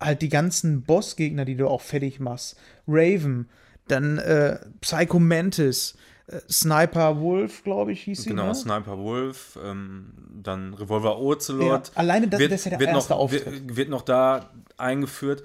halt 0.00 0.22
die 0.22 0.28
ganzen 0.28 0.82
Bossgegner, 0.82 1.44
die 1.44 1.56
du 1.56 1.68
auch 1.68 1.82
fertig 1.82 2.20
machst, 2.20 2.58
Raven, 2.88 3.48
dann 3.88 4.18
äh, 4.18 4.58
Psycho 4.80 5.18
Mantis, 5.18 5.96
äh, 6.26 6.40
Sniper 6.50 7.20
Wolf, 7.20 7.62
glaube 7.64 7.92
ich, 7.92 8.02
hieß 8.02 8.22
sie. 8.22 8.30
Genau, 8.30 8.46
ne? 8.46 8.54
Sniper 8.54 8.98
Wolf, 8.98 9.58
ähm, 9.64 10.12
dann 10.42 10.74
Revolver 10.74 11.18
Ocelot. 11.18 11.88
Ja, 11.88 11.92
alleine 11.96 12.28
das, 12.28 12.40
wird, 12.40 12.52
das 12.52 12.60
ist 12.60 12.64
ja 12.66 12.70
der 12.70 12.80
wird 12.80 12.90
erste 12.90 13.12
noch, 13.12 13.20
Auftritt. 13.20 13.46
Wird, 13.46 13.76
wird 13.76 13.88
noch 13.88 14.02
da 14.02 14.50
eingeführt 14.76 15.42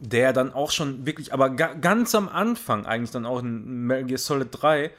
der 0.00 0.32
dann 0.32 0.52
auch 0.52 0.70
schon 0.70 1.06
wirklich, 1.06 1.32
aber 1.32 1.50
ga, 1.50 1.74
ganz 1.74 2.14
am 2.14 2.28
Anfang 2.28 2.86
eigentlich 2.86 3.10
dann 3.10 3.26
auch 3.26 3.40
in 3.40 3.86
Metal 3.86 4.04
Gear 4.04 4.18
Solid 4.18 4.48
3 4.50 4.90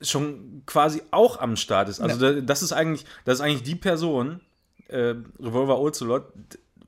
schon 0.00 0.62
quasi 0.66 1.02
auch 1.10 1.40
am 1.40 1.56
Start 1.56 1.88
ist. 1.88 2.00
Also 2.00 2.24
ja. 2.24 2.40
das 2.40 2.62
ist 2.62 2.72
eigentlich, 2.72 3.04
das 3.24 3.34
ist 3.34 3.40
eigentlich 3.40 3.64
die 3.64 3.74
Person, 3.74 4.40
äh, 4.86 5.14
Revolver 5.40 5.80
Ocelot, 5.80 6.32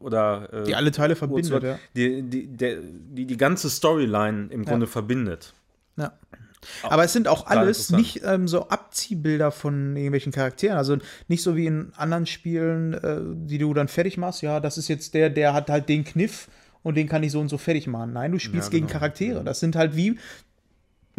oder 0.01 0.53
äh, 0.53 0.65
die 0.65 0.75
alle 0.75 0.91
Teile 0.91 1.17
verbindet, 1.17 1.53
Ocelot, 1.53 1.63
ja. 1.63 1.79
die, 1.95 2.23
die, 2.23 2.47
der, 2.47 2.79
die 2.81 3.27
die 3.27 3.37
ganze 3.37 3.71
Storyline 3.71 4.49
im 4.51 4.65
Grunde 4.65 4.87
ja. 4.87 4.93
verbindet. 4.93 5.55
Ja. 5.97 6.13
Aber 6.83 7.05
es 7.05 7.13
sind 7.13 7.27
auch 7.27 7.47
alles 7.47 7.91
nicht 7.91 8.23
ähm, 8.25 8.47
so 8.47 8.69
Abziehbilder 8.69 9.51
von 9.51 9.97
irgendwelchen 9.97 10.33
Charakteren. 10.33 10.77
Also 10.77 10.99
nicht 11.29 11.43
so 11.43 11.57
wie 11.57 11.67
in 11.67 11.93
anderen 11.97 12.27
Spielen, 12.27 12.95
äh, 12.95 13.21
die 13.47 13.59
du 13.59 13.73
dann 13.73 13.89
fertig 13.89 14.19
machst. 14.19 14.43
Ja, 14.43 14.61
das 14.61 14.77
ist 14.77 14.89
jetzt 14.89 15.15
der, 15.15 15.31
der 15.31 15.55
hat 15.55 15.71
halt 15.71 15.89
den 15.89 16.05
Kniff 16.05 16.49
und 16.83 16.97
den 16.97 17.09
kann 17.09 17.23
ich 17.23 17.33
so 17.33 17.41
und 17.41 17.49
so 17.49 17.59
fertig 17.59 17.87
machen. 17.87 18.13
Nein, 18.13 18.33
du 18.33 18.39
spielst 18.39 18.69
ja, 18.69 18.79
genau. 18.79 18.87
gegen 18.87 18.99
Charaktere. 18.99 19.45
Das 19.45 19.61
sind 19.61 19.77
halt 19.77 19.97
wie 19.97 20.19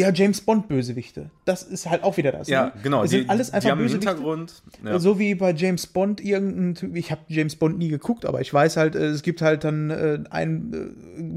ja, 0.01 0.11
James 0.11 0.41
Bond 0.41 0.67
Bösewichte. 0.67 1.29
Das 1.45 1.63
ist 1.63 1.89
halt 1.89 2.03
auch 2.03 2.17
wieder 2.17 2.31
das. 2.31 2.47
Ja, 2.47 2.65
ne? 2.65 2.73
genau. 2.83 3.01
Das 3.01 3.11
sind 3.11 3.25
die, 3.25 3.29
alles 3.29 3.51
einfach 3.51 3.67
die 3.67 3.71
haben 3.71 3.79
Bösewichte. 3.79 4.09
Hintergrund. 4.09 4.63
Ja. 4.83 4.99
So 4.99 5.19
wie 5.19 5.35
bei 5.35 5.53
James 5.53 5.87
Bond 5.87 6.21
irgendein 6.21 6.75
Typ. 6.75 6.95
Ich 6.95 7.11
habe 7.11 7.21
James 7.27 7.55
Bond 7.55 7.77
nie 7.77 7.89
geguckt, 7.89 8.25
aber 8.25 8.41
ich 8.41 8.53
weiß 8.53 8.77
halt, 8.77 8.95
äh, 8.95 9.05
es 9.05 9.23
gibt 9.23 9.41
halt 9.41 9.63
dann 9.63 9.89
äh, 9.89 10.19
einen 10.29 10.73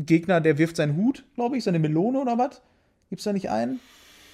äh, 0.00 0.02
Gegner, 0.04 0.40
der 0.40 0.58
wirft 0.58 0.76
seinen 0.76 0.96
Hut, 0.96 1.24
glaube 1.34 1.56
ich, 1.56 1.64
seine 1.64 1.78
Melone 1.78 2.20
oder 2.20 2.38
was? 2.38 2.60
Gibt 3.10 3.20
es 3.20 3.24
da 3.24 3.32
nicht 3.32 3.50
einen? 3.50 3.80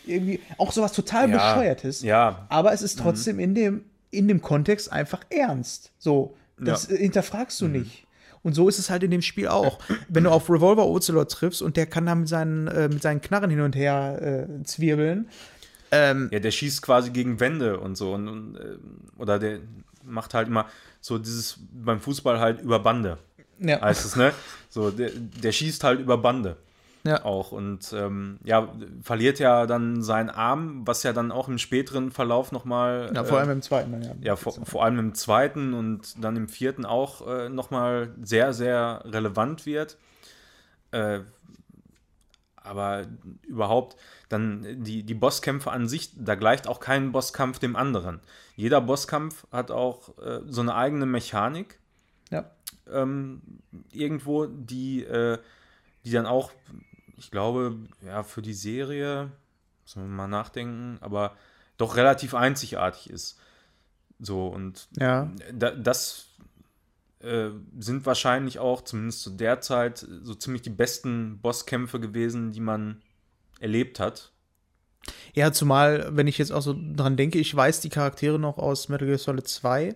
Irgendwie 0.07 0.41
auch 0.57 0.73
sowas 0.73 0.93
total 0.93 1.31
ja, 1.31 1.37
bescheuertes. 1.37 2.03
Ja. 2.03 2.47
Aber 2.49 2.73
es 2.73 2.83
ist 2.83 2.99
trotzdem 2.99 3.37
mhm. 3.37 3.43
in 3.43 3.55
dem 3.55 3.85
in 4.11 4.29
dem 4.29 4.43
Kontext 4.43 4.91
einfach 4.93 5.21
ernst. 5.31 5.93
So, 5.99 6.35
das 6.59 6.89
ja. 6.89 6.97
hinterfragst 6.97 7.61
du 7.61 7.67
mhm. 7.67 7.73
nicht. 7.73 8.07
Und 8.43 8.55
so 8.55 8.69
ist 8.69 8.79
es 8.79 8.89
halt 8.89 9.03
in 9.03 9.11
dem 9.11 9.23
Spiel 9.23 9.49
auch. 9.49 9.79
Wenn 10.09 10.25
du 10.25 10.31
auf 10.31 10.49
Revolver 10.49 10.87
Ocelot 10.87 11.31
triffst 11.31 11.61
und 11.63 11.77
der 11.77 11.87
kann 11.87 12.07
da 12.07 12.15
mit 12.15 12.29
seinen, 12.29 12.69
äh, 12.69 12.89
mit 12.89 13.03
seinen 13.03 13.21
Knarren 13.21 13.51
hin 13.51 13.61
und 13.61 13.77
her 13.77 14.49
äh, 14.49 14.63
zwirbeln. 14.65 15.29
Ähm, 15.91 16.29
ja, 16.33 16.39
der 16.39 16.51
schießt 16.51 16.83
quasi 16.83 17.11
gegen 17.11 17.41
Wände 17.41 17.79
und 17.79 17.97
so. 17.97 18.15
Und, 18.15 18.29
und 18.29 18.57
äh, 18.57 18.77
oder 19.19 19.39
der 19.39 19.59
macht 20.05 20.35
halt 20.35 20.49
immer 20.49 20.67
so 21.01 21.19
dieses 21.19 21.59
beim 21.73 22.01
Fußball 22.01 22.41
halt 22.41 22.63
über 22.63 22.79
Bande. 22.79 23.19
Ja. 23.59 23.81
Heißt 23.81 24.05
es, 24.07 24.17
ne? 24.17 24.33
So, 24.71 24.91
der, 24.91 25.11
der 25.11 25.53
schießt 25.53 25.85
halt 25.85 26.01
über 26.01 26.17
Bande. 26.17 26.57
Ja. 27.05 27.25
Auch. 27.25 27.53
Und 27.53 27.93
ähm, 27.93 28.39
ja, 28.45 28.73
verliert 29.03 29.39
ja 29.39 29.67
dann 29.67 30.03
seinen 30.03 30.29
Arm, 30.29 30.87
was 30.87 31.03
ja 31.03 31.13
dann 31.13 31.33
auch 31.33 31.49
im 31.49 31.59
späteren 31.59 32.11
Verlauf 32.11 32.53
nochmal. 32.53 33.11
Ja, 33.15 33.25
vor 33.25 33.39
äh, 33.39 33.41
allem 33.41 33.51
im 33.51 33.63
zweiten, 33.63 33.93
dann, 33.93 34.03
ja. 34.03 34.15
Ja, 34.21 34.37
vor, 34.37 34.53
vor, 34.53 34.85
allem 34.85 34.99
im 34.99 35.15
zweiten 35.15 35.73
und 35.73 36.23
dann 36.23 36.37
im 36.37 36.49
vierten 36.49 36.85
auch 36.85 37.27
äh, 37.27 37.49
nochmal 37.49 38.15
sehr, 38.23 38.53
sehr 38.53 39.03
relevant 39.07 39.65
wird. 39.65 39.97
Äh, 40.91 41.21
aber 42.57 43.07
überhaupt, 43.47 43.97
dann 44.29 44.85
die, 44.85 45.03
die 45.03 45.15
Bosskämpfe 45.15 45.71
an 45.71 45.89
sich, 45.89 46.11
da 46.15 46.35
gleicht 46.35 46.69
auch 46.69 46.81
kein 46.81 47.13
Bosskampf 47.13 47.59
dem 47.59 47.75
anderen. 47.75 48.21
Jeder 48.55 48.81
Bosskampf 48.81 49.47
hat 49.51 49.71
auch 49.71 50.19
äh, 50.19 50.41
so 50.47 50.61
eine 50.61 50.75
eigene 50.75 51.07
Mechanik. 51.07 51.79
Ja. 52.31 52.51
Ähm, 52.93 53.41
irgendwo, 53.91 54.47
die, 54.47 55.03
äh, 55.03 55.39
die 56.05 56.13
dann 56.13 56.27
auch 56.27 56.53
ich 57.21 57.31
glaube, 57.31 57.77
ja, 58.05 58.23
für 58.23 58.41
die 58.41 58.55
Serie, 58.55 59.31
muss 59.83 59.97
man 59.97 60.11
mal 60.11 60.27
nachdenken, 60.27 60.99
aber 61.03 61.37
doch 61.77 61.97
relativ 61.97 62.35
einzigartig 62.35 63.11
ist. 63.11 63.39
So, 64.19 64.49
und 64.49 64.89
ja. 64.97 65.31
da, 65.53 65.71
das 65.71 66.29
äh, 67.21 67.51
sind 67.79 68.07
wahrscheinlich 68.07 68.59
auch, 68.59 68.83
zumindest 68.83 69.23
zu 69.23 69.31
der 69.31 69.61
Zeit, 69.61 70.07
so 70.23 70.35
ziemlich 70.35 70.63
die 70.63 70.71
besten 70.71 71.39
Bosskämpfe 71.41 72.01
gewesen, 72.01 72.53
die 72.53 72.61
man 72.61 73.03
erlebt 73.61 74.01
hat. 74.01 74.33
Ja, 75.35 75.53
zumal, 75.53 76.17
wenn 76.17 76.27
ich 76.27 76.39
jetzt 76.39 76.53
auch 76.53 76.63
so 76.63 76.75
dran 76.75 77.17
denke, 77.17 77.39
ich 77.39 77.55
weiß 77.55 77.81
die 77.81 77.91
Charaktere 77.91 78.39
noch 78.39 78.59
aus 78.59 78.89
Metal 78.89 79.07
Gear 79.07 79.19
Solid 79.19 79.47
2 79.47 79.95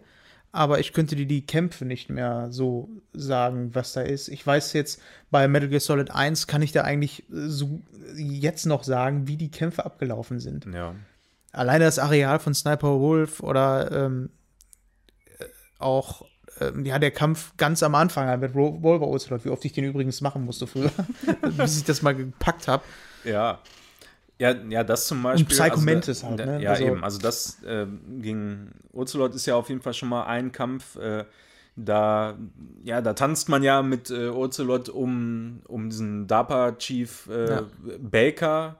aber 0.55 0.79
ich 0.79 0.93
könnte 0.93 1.17
dir 1.17 1.27
die 1.27 1.45
Kämpfe 1.45 1.85
nicht 1.85 2.09
mehr 2.11 2.47
so 2.51 2.89
sagen, 3.13 3.75
was 3.75 3.93
da 3.93 4.03
ist. 4.03 4.29
Ich 4.29 4.47
weiß 4.47 4.73
jetzt, 4.75 5.03
bei 5.33 5.49
Metal 5.49 5.69
Gear 5.69 5.81
Solid 5.81 6.13
1 6.13 6.47
kann 6.47 6.63
ich 6.63 6.71
da 6.71 6.83
eigentlich 6.83 7.25
so 7.29 7.83
jetzt 8.15 8.65
noch 8.65 8.85
sagen, 8.85 9.27
wie 9.27 9.37
die 9.37 9.51
Kämpfe 9.51 9.85
abgelaufen 9.85 10.39
sind. 10.39 10.67
Ja. 10.73 10.95
Alleine 11.51 11.85
das 11.85 11.99
Areal 11.99 12.39
von 12.39 12.55
Sniper 12.55 13.01
Wolf 13.01 13.41
oder 13.41 13.91
ähm, 13.91 14.31
äh, 15.41 15.45
auch 15.81 16.25
ähm, 16.61 16.87
ja, 16.87 17.01
der 17.01 17.11
Kampf 17.11 17.57
ganz 17.57 17.83
am 17.83 17.97
Anfang 17.97 18.39
mit 18.39 18.55
Wolver 18.55 19.09
Ocelot, 19.09 19.45
wie 19.45 19.51
oft 19.51 19.65
ich 19.65 19.73
den 19.73 19.85
übrigens 19.85 20.21
machen 20.21 20.45
musste 20.45 20.69
früher, 20.69 20.93
bis 21.57 21.79
ich 21.79 21.85
das 21.85 22.01
mal 22.01 22.15
gepackt 22.15 22.69
habe. 22.69 22.85
Ja. 23.25 23.59
Ja, 24.39 24.53
ja, 24.69 24.83
das 24.83 25.07
zum 25.07 25.23
Beispiel. 25.23 25.57
Und 25.57 25.63
also, 25.63 25.85
Mantis 25.85 26.25
halt, 26.25 26.45
ne? 26.45 26.61
Ja, 26.61 26.71
also, 26.71 26.85
eben. 26.85 27.05
Also 27.05 27.19
das 27.19 27.63
äh, 27.63 27.87
gegen 28.21 28.73
Ocelot 28.93 29.35
ist 29.35 29.47
ja 29.47 29.55
auf 29.55 29.69
jeden 29.69 29.81
Fall 29.81 29.95
schon 29.95 30.09
mal 30.09 30.25
ein 30.25 30.51
Kampf. 30.51 30.97
Äh, 30.97 31.25
da, 31.77 32.39
ja, 32.85 33.01
da 33.01 33.15
tanzt 33.15 33.49
man 33.49 33.63
ja 33.63 33.83
mit 33.83 34.11
äh, 34.11 34.29
Ocelot 34.29 34.89
um, 34.89 35.61
um 35.67 35.91
diesen 35.91 36.27
DARPA-Chief 36.27 37.29
äh, 37.29 37.51
ja. 37.51 37.63
Baker. 37.99 38.79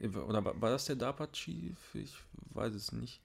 Oder 0.00 0.44
war, 0.44 0.60
war 0.60 0.70
das 0.70 0.86
der 0.86 0.96
DARPA-Chief? 0.96 1.76
Ich 1.94 2.14
weiß 2.52 2.74
es 2.74 2.92
nicht. 2.92 3.20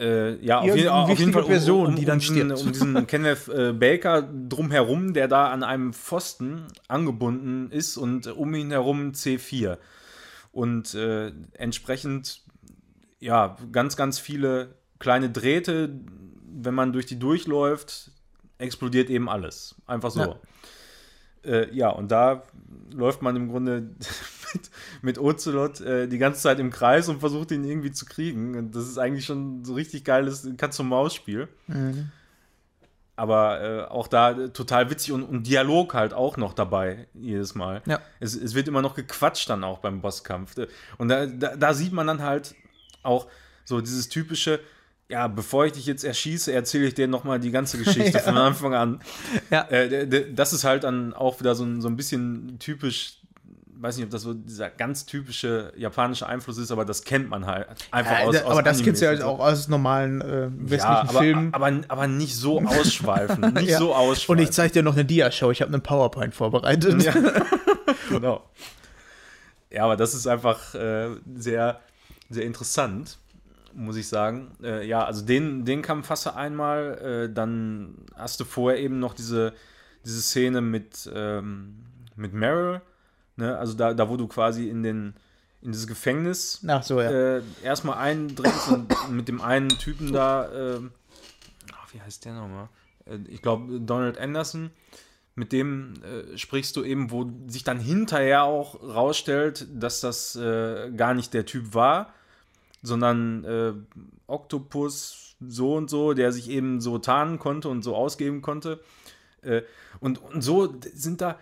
Äh, 0.00 0.44
ja, 0.44 0.60
auf, 0.60 0.76
je, 0.76 0.88
auf, 0.88 1.18
jeden 1.18 1.32
Fall 1.32 1.42
Person, 1.44 1.80
um, 1.80 1.86
um, 1.88 1.96
die 1.96 2.04
dann 2.04 2.18
um 2.18 2.20
diesen, 2.20 2.52
um 2.52 2.66
diesen 2.72 3.06
Kenneth 3.06 3.48
äh, 3.48 3.72
Baker 3.72 4.22
drumherum, 4.22 5.12
der 5.12 5.26
da 5.26 5.50
an 5.50 5.64
einem 5.64 5.92
Pfosten 5.92 6.66
angebunden 6.86 7.70
ist 7.72 7.96
und 7.96 8.28
um 8.28 8.54
ihn 8.54 8.70
herum 8.70 9.12
C4. 9.12 9.78
Und 10.52 10.94
äh, 10.94 11.32
entsprechend, 11.54 12.42
ja, 13.18 13.56
ganz, 13.72 13.96
ganz 13.96 14.18
viele 14.20 14.76
kleine 15.00 15.30
Drähte, 15.30 15.90
wenn 16.46 16.74
man 16.74 16.92
durch 16.92 17.06
die 17.06 17.18
durchläuft, 17.18 18.12
explodiert 18.58 19.10
eben 19.10 19.28
alles. 19.28 19.74
Einfach 19.86 20.10
so. 20.10 20.20
Ja, 20.20 20.36
äh, 21.48 21.74
ja 21.74 21.88
und 21.88 22.12
da 22.12 22.42
läuft 22.92 23.22
man 23.22 23.36
im 23.36 23.48
Grunde 23.48 23.80
mit, 24.54 24.70
mit 25.02 25.18
Ocelot 25.18 25.80
äh, 25.80 26.08
die 26.08 26.18
ganze 26.18 26.40
Zeit 26.40 26.58
im 26.60 26.70
Kreis 26.70 27.08
und 27.08 27.20
versucht 27.20 27.50
ihn 27.50 27.64
irgendwie 27.64 27.92
zu 27.92 28.06
kriegen. 28.06 28.56
Und 28.56 28.74
das 28.74 28.88
ist 28.88 28.98
eigentlich 28.98 29.24
schon 29.24 29.64
so 29.64 29.74
richtig 29.74 30.04
geiles 30.04 30.48
Katz-und-Maus-Spiel. 30.56 31.48
Mhm. 31.66 32.10
Aber 33.16 33.60
äh, 33.60 33.84
auch 33.90 34.06
da 34.06 34.30
äh, 34.30 34.50
total 34.50 34.90
witzig 34.90 35.12
und, 35.12 35.24
und, 35.24 35.46
Dialog 35.46 35.92
halt 35.94 36.14
auch 36.14 36.36
noch 36.36 36.54
dabei, 36.54 37.08
jedes 37.14 37.56
Mal. 37.56 37.82
Ja. 37.84 38.00
Es, 38.20 38.36
es, 38.36 38.54
wird 38.54 38.68
immer 38.68 38.80
noch 38.80 38.94
gequatscht 38.94 39.50
dann 39.50 39.64
auch 39.64 39.78
beim 39.78 40.00
Bosskampf. 40.00 40.54
Und 40.98 41.08
da, 41.08 41.26
da, 41.26 41.56
da 41.56 41.74
sieht 41.74 41.92
man 41.92 42.06
dann 42.06 42.22
halt 42.22 42.54
auch 43.02 43.26
so 43.64 43.80
dieses 43.80 44.08
typische, 44.08 44.60
ja, 45.08 45.26
bevor 45.26 45.64
ich 45.66 45.72
dich 45.72 45.86
jetzt 45.86 46.04
erschieße, 46.04 46.52
erzähle 46.52 46.86
ich 46.88 46.94
dir 46.94 47.08
nochmal 47.08 47.40
die 47.40 47.50
ganze 47.50 47.78
Geschichte 47.82 48.18
ja. 48.18 48.20
von 48.20 48.36
Anfang 48.36 48.74
an. 48.74 49.00
Ja. 49.50 49.62
Äh, 49.68 50.32
das 50.32 50.52
ist 50.52 50.64
halt 50.64 50.84
dann 50.84 51.14
auch 51.14 51.40
wieder 51.40 51.54
so 51.54 51.64
ein, 51.64 51.80
so 51.80 51.88
ein 51.88 51.96
bisschen 51.96 52.58
typisch 52.58 53.18
weiß 53.80 53.96
nicht, 53.96 54.06
ob 54.06 54.10
das 54.10 54.22
so 54.22 54.34
dieser 54.34 54.70
ganz 54.70 55.06
typische 55.06 55.72
japanische 55.76 56.26
Einfluss 56.26 56.58
ist, 56.58 56.70
aber 56.70 56.84
das 56.84 57.04
kennt 57.04 57.30
man 57.30 57.46
halt 57.46 57.68
einfach 57.90 58.18
ja, 58.18 58.26
aus, 58.26 58.36
aus 58.36 58.50
Aber 58.50 58.62
das 58.62 58.82
kennst 58.82 59.00
du 59.00 59.06
ja 59.06 59.12
halt 59.12 59.22
auch 59.22 59.38
aus 59.38 59.68
normalen 59.68 60.20
äh, 60.20 60.48
westlichen 60.50 60.80
ja, 60.80 61.08
aber, 61.08 61.20
Filmen. 61.20 61.54
Aber, 61.54 61.80
aber 61.86 62.06
nicht 62.08 62.34
so 62.34 62.60
ausschweifend, 62.66 63.54
nicht 63.54 63.76
so 63.76 63.94
ausschweifend. 63.94 64.40
Und 64.40 64.44
ich 64.44 64.50
zeige 64.50 64.72
dir 64.72 64.82
noch 64.82 64.94
eine 64.94 65.04
Dia-Show, 65.04 65.50
ich 65.50 65.62
habe 65.62 65.72
einen 65.72 65.82
PowerPoint 65.82 66.34
vorbereitet. 66.34 67.02
Ja. 67.02 67.14
genau. 68.08 68.44
Ja, 69.70 69.84
aber 69.84 69.96
das 69.96 70.14
ist 70.14 70.26
einfach 70.26 70.74
äh, 70.74 71.10
sehr, 71.36 71.80
sehr 72.30 72.44
interessant, 72.44 73.18
muss 73.74 73.96
ich 73.96 74.08
sagen. 74.08 74.52
Äh, 74.62 74.86
ja, 74.86 75.04
also 75.04 75.24
den, 75.24 75.64
den 75.64 75.82
Kampf 75.82 76.10
hast 76.10 76.26
du 76.26 76.34
einmal, 76.34 77.28
äh, 77.28 77.32
dann 77.32 77.94
hast 78.14 78.40
du 78.40 78.44
vorher 78.44 78.80
eben 78.80 78.98
noch 78.98 79.14
diese, 79.14 79.52
diese 80.04 80.22
Szene 80.22 80.60
mit, 80.60 81.10
ähm, 81.14 81.84
mit 82.16 82.32
Meryl, 82.32 82.80
Ne? 83.38 83.56
Also 83.56 83.74
da, 83.74 83.94
da, 83.94 84.08
wo 84.08 84.16
du 84.16 84.26
quasi 84.26 84.68
in 84.68 84.82
den 84.82 85.14
in 85.60 85.72
dieses 85.72 85.88
Gefängnis 85.88 86.62
Ach 86.68 86.82
so, 86.84 87.00
ja. 87.00 87.10
äh, 87.10 87.42
erstmal 87.64 87.98
eindringst 87.98 88.68
und 88.68 88.88
mit 89.10 89.26
dem 89.26 89.40
einen 89.40 89.70
Typen 89.70 90.12
da, 90.12 90.76
äh, 90.76 90.80
ach, 91.72 91.94
wie 91.94 92.00
heißt 92.00 92.24
der 92.24 92.34
nochmal? 92.34 92.68
Äh, 93.06 93.18
ich 93.28 93.42
glaube, 93.42 93.80
Donald 93.80 94.18
Anderson. 94.18 94.70
Mit 95.34 95.52
dem 95.52 95.94
äh, 96.02 96.36
sprichst 96.36 96.74
du 96.74 96.82
eben, 96.82 97.12
wo 97.12 97.30
sich 97.46 97.62
dann 97.62 97.78
hinterher 97.78 98.42
auch 98.42 98.82
rausstellt, 98.82 99.68
dass 99.72 100.00
das 100.00 100.34
äh, 100.34 100.90
gar 100.90 101.14
nicht 101.14 101.32
der 101.32 101.46
Typ 101.46 101.74
war, 101.74 102.12
sondern 102.82 103.44
äh, 103.44 103.72
Octopus 104.26 105.36
so 105.40 105.74
und 105.74 105.88
so, 105.88 106.14
der 106.14 106.32
sich 106.32 106.50
eben 106.50 106.80
so 106.80 106.98
tarnen 106.98 107.38
konnte 107.38 107.68
und 107.68 107.82
so 107.82 107.94
ausgeben 107.94 108.42
konnte. 108.42 108.80
und, 110.00 110.20
und 110.20 110.42
so 110.42 110.74
sind 110.94 111.20
da, 111.20 111.38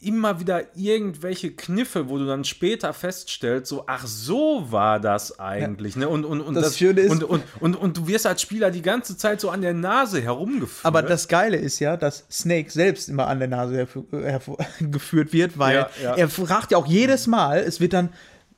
immer 0.00 0.38
wieder 0.38 0.76
irgendwelche 0.76 1.50
Kniffe, 1.50 2.08
wo 2.08 2.18
du 2.18 2.26
dann 2.26 2.44
später 2.44 2.92
feststellst, 2.92 3.68
so, 3.68 3.84
ach, 3.86 4.06
so 4.06 4.66
war 4.70 5.00
das 5.00 5.40
eigentlich. 5.40 5.94
Ja. 5.94 6.00
Ne? 6.00 6.08
Und, 6.08 6.24
und, 6.24 6.40
und, 6.40 6.54
das, 6.54 6.64
das 6.64 6.78
Schöne 6.78 7.00
ist, 7.00 7.10
und, 7.10 7.24
und, 7.24 7.42
und, 7.58 7.74
und, 7.74 7.96
du 7.96 8.06
wirst 8.06 8.26
als 8.26 8.40
Spieler 8.40 8.70
die 8.70 8.82
ganze 8.82 9.16
Zeit 9.16 9.40
so 9.40 9.50
an 9.50 9.60
der 9.60 9.74
Nase 9.74 10.20
herumgeführt. 10.20 10.84
Aber 10.84 11.02
das 11.02 11.26
Geile 11.26 11.56
ist 11.56 11.80
ja, 11.80 11.96
dass 11.96 12.24
Snake 12.30 12.70
selbst 12.70 13.08
immer 13.08 13.26
an 13.26 13.40
der 13.40 13.48
Nase 13.48 13.88
hergeführt 14.12 15.32
wird, 15.32 15.58
weil 15.58 15.76
ja, 15.76 15.90
ja. 16.02 16.14
er 16.14 16.28
fragt 16.28 16.70
ja 16.70 16.78
auch 16.78 16.86
jedes 16.86 17.26
Mal, 17.26 17.58
es 17.58 17.80
wird 17.80 17.92
dann 17.92 18.10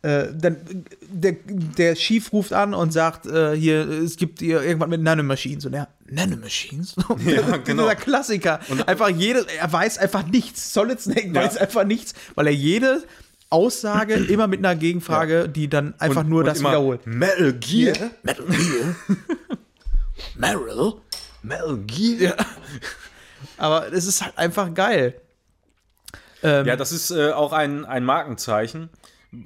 äh, 0.02 0.28
dann 0.32 0.56
der, 1.02 1.36
der 1.76 1.94
Chief 1.94 2.32
ruft 2.32 2.54
an 2.54 2.72
und 2.72 2.90
sagt, 2.90 3.26
äh, 3.26 3.54
hier, 3.54 3.86
es 3.86 4.16
gibt 4.16 4.40
hier 4.40 4.62
irgendwas 4.62 4.88
mit 4.88 5.02
Nanomachines. 5.02 5.66
Und 5.66 5.74
er, 5.74 5.88
Nanomachines? 6.06 6.96
Ja, 7.26 7.58
genau. 7.58 7.82
Dieser 7.82 7.96
Klassiker. 7.96 8.60
Und 8.68 8.88
einfach 8.88 9.10
jedes, 9.10 9.44
er 9.44 9.70
weiß 9.70 9.98
einfach 9.98 10.26
nichts. 10.26 10.72
Solid 10.72 11.00
Snake 11.00 11.28
ja. 11.28 11.34
weiß 11.34 11.58
einfach 11.58 11.84
nichts, 11.84 12.14
weil 12.34 12.46
er 12.46 12.54
jede 12.54 13.04
Aussage 13.50 14.14
immer 14.28 14.46
mit 14.46 14.60
einer 14.60 14.74
Gegenfrage, 14.74 15.40
ja. 15.40 15.46
die 15.46 15.68
dann 15.68 15.94
einfach 15.98 16.22
und, 16.22 16.30
nur 16.30 16.40
und 16.40 16.46
das 16.46 16.60
wiederholt. 16.60 17.06
Metal 17.06 17.52
Gear. 17.52 17.96
Yeah. 17.96 18.10
Metal 18.22 18.46
Gear. 18.46 18.96
Meryl. 20.36 20.94
Metal 21.42 21.76
Gear. 21.86 22.20
Ja. 22.38 22.46
Aber 23.58 23.92
es 23.92 24.06
ist 24.06 24.22
halt 24.22 24.38
einfach 24.38 24.72
geil. 24.72 25.20
Ähm, 26.42 26.64
ja, 26.64 26.76
das 26.76 26.90
ist 26.90 27.10
äh, 27.10 27.32
auch 27.32 27.52
ein, 27.52 27.84
ein 27.84 28.02
Markenzeichen 28.02 28.88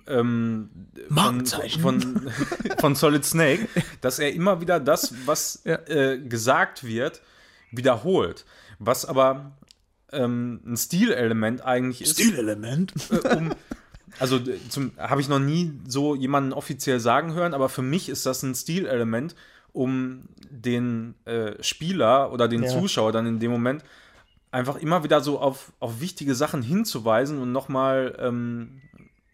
ähm, 0.06 0.70
von, 1.10 1.46
von, 1.46 2.30
von, 2.78 2.94
Solid 2.94 3.24
Snake, 3.24 3.68
dass 4.00 4.18
er 4.18 4.32
immer 4.32 4.60
wieder 4.60 4.80
das, 4.80 5.14
was 5.26 5.62
ja. 5.64 5.76
äh, 5.86 6.18
gesagt 6.18 6.84
wird, 6.84 7.20
wiederholt. 7.70 8.44
Was 8.78 9.04
aber 9.04 9.52
ähm, 10.12 10.60
ein 10.64 10.76
Stilelement 10.76 11.64
eigentlich 11.64 12.02
ist. 12.02 12.14
Stilelement? 12.14 12.92
Äh, 13.10 13.36
um, 13.36 13.50
also 14.18 14.40
habe 14.96 15.20
ich 15.20 15.28
noch 15.28 15.38
nie 15.38 15.72
so 15.86 16.14
jemanden 16.14 16.52
offiziell 16.52 17.00
sagen 17.00 17.34
hören, 17.34 17.52
aber 17.52 17.68
für 17.68 17.82
mich 17.82 18.08
ist 18.08 18.26
das 18.26 18.42
ein 18.42 18.54
Stilelement, 18.54 19.34
um 19.72 20.28
den 20.50 21.14
äh, 21.24 21.62
Spieler 21.62 22.32
oder 22.32 22.48
den 22.48 22.62
ja. 22.62 22.68
Zuschauer 22.70 23.12
dann 23.12 23.26
in 23.26 23.40
dem 23.40 23.50
Moment 23.50 23.82
einfach 24.54 24.76
immer 24.76 25.02
wieder 25.02 25.20
so 25.20 25.40
auf, 25.40 25.72
auf 25.80 26.00
wichtige 26.00 26.36
Sachen 26.36 26.62
hinzuweisen 26.62 27.38
und 27.38 27.50
nochmal 27.50 28.16
ähm, 28.20 28.80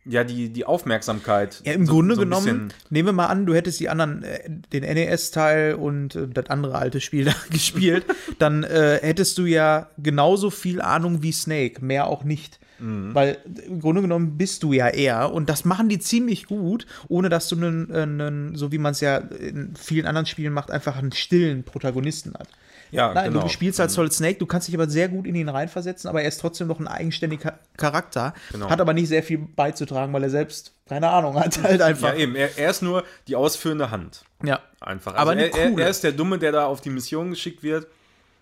ja, 0.04 0.24
die, 0.24 0.48
die 0.48 0.64
Aufmerksamkeit. 0.64 1.60
Ja, 1.64 1.72
im 1.72 1.86
so, 1.86 1.92
Grunde 1.92 2.14
so 2.14 2.22
genommen, 2.22 2.72
nehmen 2.88 3.08
wir 3.08 3.12
mal 3.12 3.26
an, 3.26 3.44
du 3.44 3.54
hättest 3.54 3.80
die 3.80 3.88
anderen, 3.88 4.22
äh, 4.22 4.48
den 4.72 4.82
NES-Teil 4.82 5.74
und 5.74 6.14
äh, 6.14 6.28
das 6.28 6.46
andere 6.46 6.76
alte 6.76 7.00
Spiel 7.00 7.24
da 7.26 7.34
gespielt, 7.50 8.04
dann 8.38 8.64
äh, 8.64 8.98
hättest 9.02 9.36
du 9.38 9.44
ja 9.44 9.90
genauso 9.98 10.50
viel 10.50 10.80
Ahnung 10.80 11.22
wie 11.22 11.32
Snake, 11.32 11.84
mehr 11.84 12.06
auch 12.06 12.24
nicht. 12.24 12.58
Mhm. 12.78 13.14
Weil 13.14 13.38
im 13.66 13.80
Grunde 13.80 14.00
genommen 14.00 14.38
bist 14.38 14.62
du 14.62 14.72
ja 14.72 14.88
er 14.88 15.32
und 15.32 15.50
das 15.50 15.66
machen 15.66 15.90
die 15.90 15.98
ziemlich 15.98 16.46
gut, 16.46 16.86
ohne 17.08 17.28
dass 17.28 17.48
du 17.48 17.56
einen, 17.56 17.92
einen 17.92 18.56
so 18.56 18.72
wie 18.72 18.78
man 18.78 18.92
es 18.92 19.00
ja 19.00 19.18
in 19.18 19.74
vielen 19.78 20.06
anderen 20.06 20.26
Spielen 20.26 20.54
macht, 20.54 20.70
einfach 20.70 20.96
einen 20.96 21.12
stillen 21.12 21.62
Protagonisten 21.62 22.32
hat. 22.34 22.48
Ja, 22.90 23.14
Nein, 23.14 23.32
genau. 23.32 23.42
du 23.44 23.48
spielst 23.48 23.80
als 23.80 23.94
Solid 23.94 24.12
Snake, 24.12 24.38
du 24.38 24.46
kannst 24.46 24.68
dich 24.68 24.74
aber 24.74 24.88
sehr 24.88 25.08
gut 25.08 25.26
in 25.26 25.34
ihn 25.34 25.48
reinversetzen, 25.48 26.08
aber 26.10 26.22
er 26.22 26.28
ist 26.28 26.40
trotzdem 26.40 26.66
noch 26.66 26.80
ein 26.80 26.88
eigenständiger 26.88 27.58
Charakter, 27.76 28.34
Genau. 28.52 28.68
hat 28.68 28.80
aber 28.80 28.92
nicht 28.92 29.08
sehr 29.08 29.22
viel 29.22 29.38
beizutragen, 29.38 30.12
weil 30.12 30.22
er 30.24 30.30
selbst, 30.30 30.72
keine 30.88 31.08
Ahnung, 31.08 31.38
hat 31.38 31.56
halt 31.62 31.80
einfach. 31.82 32.08
Ja, 32.14 32.14
eben. 32.18 32.34
Er, 32.34 32.56
er 32.58 32.70
ist 32.70 32.82
nur 32.82 33.04
die 33.28 33.36
ausführende 33.36 33.90
Hand. 33.90 34.24
Ja. 34.42 34.60
Einfach. 34.80 35.12
Aber 35.14 35.30
Also 35.30 35.32
eine 35.32 35.46
er, 35.52 35.70
er, 35.72 35.78
er 35.78 35.88
ist 35.88 36.02
der 36.04 36.12
Dumme, 36.12 36.38
der 36.38 36.52
da 36.52 36.64
auf 36.66 36.80
die 36.80 36.90
Mission 36.90 37.30
geschickt 37.30 37.62
wird 37.62 37.86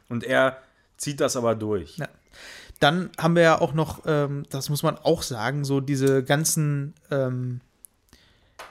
und 0.09 0.25
er 0.25 0.59
zieht 0.97 1.21
das 1.21 1.37
aber 1.37 1.55
durch. 1.55 1.97
Ja. 1.99 2.09
Dann 2.81 3.11
haben 3.19 3.35
wir 3.35 3.43
ja 3.43 3.61
auch 3.61 3.75
noch, 3.75 4.03
ähm, 4.07 4.45
das 4.51 4.69
muss 4.71 4.83
man 4.85 4.97
auch 4.99 5.23
sagen, 5.23 5.65
so 5.65 5.81
diese 5.81 6.23
ganzen 6.23 6.95
ähm, 7.11 7.61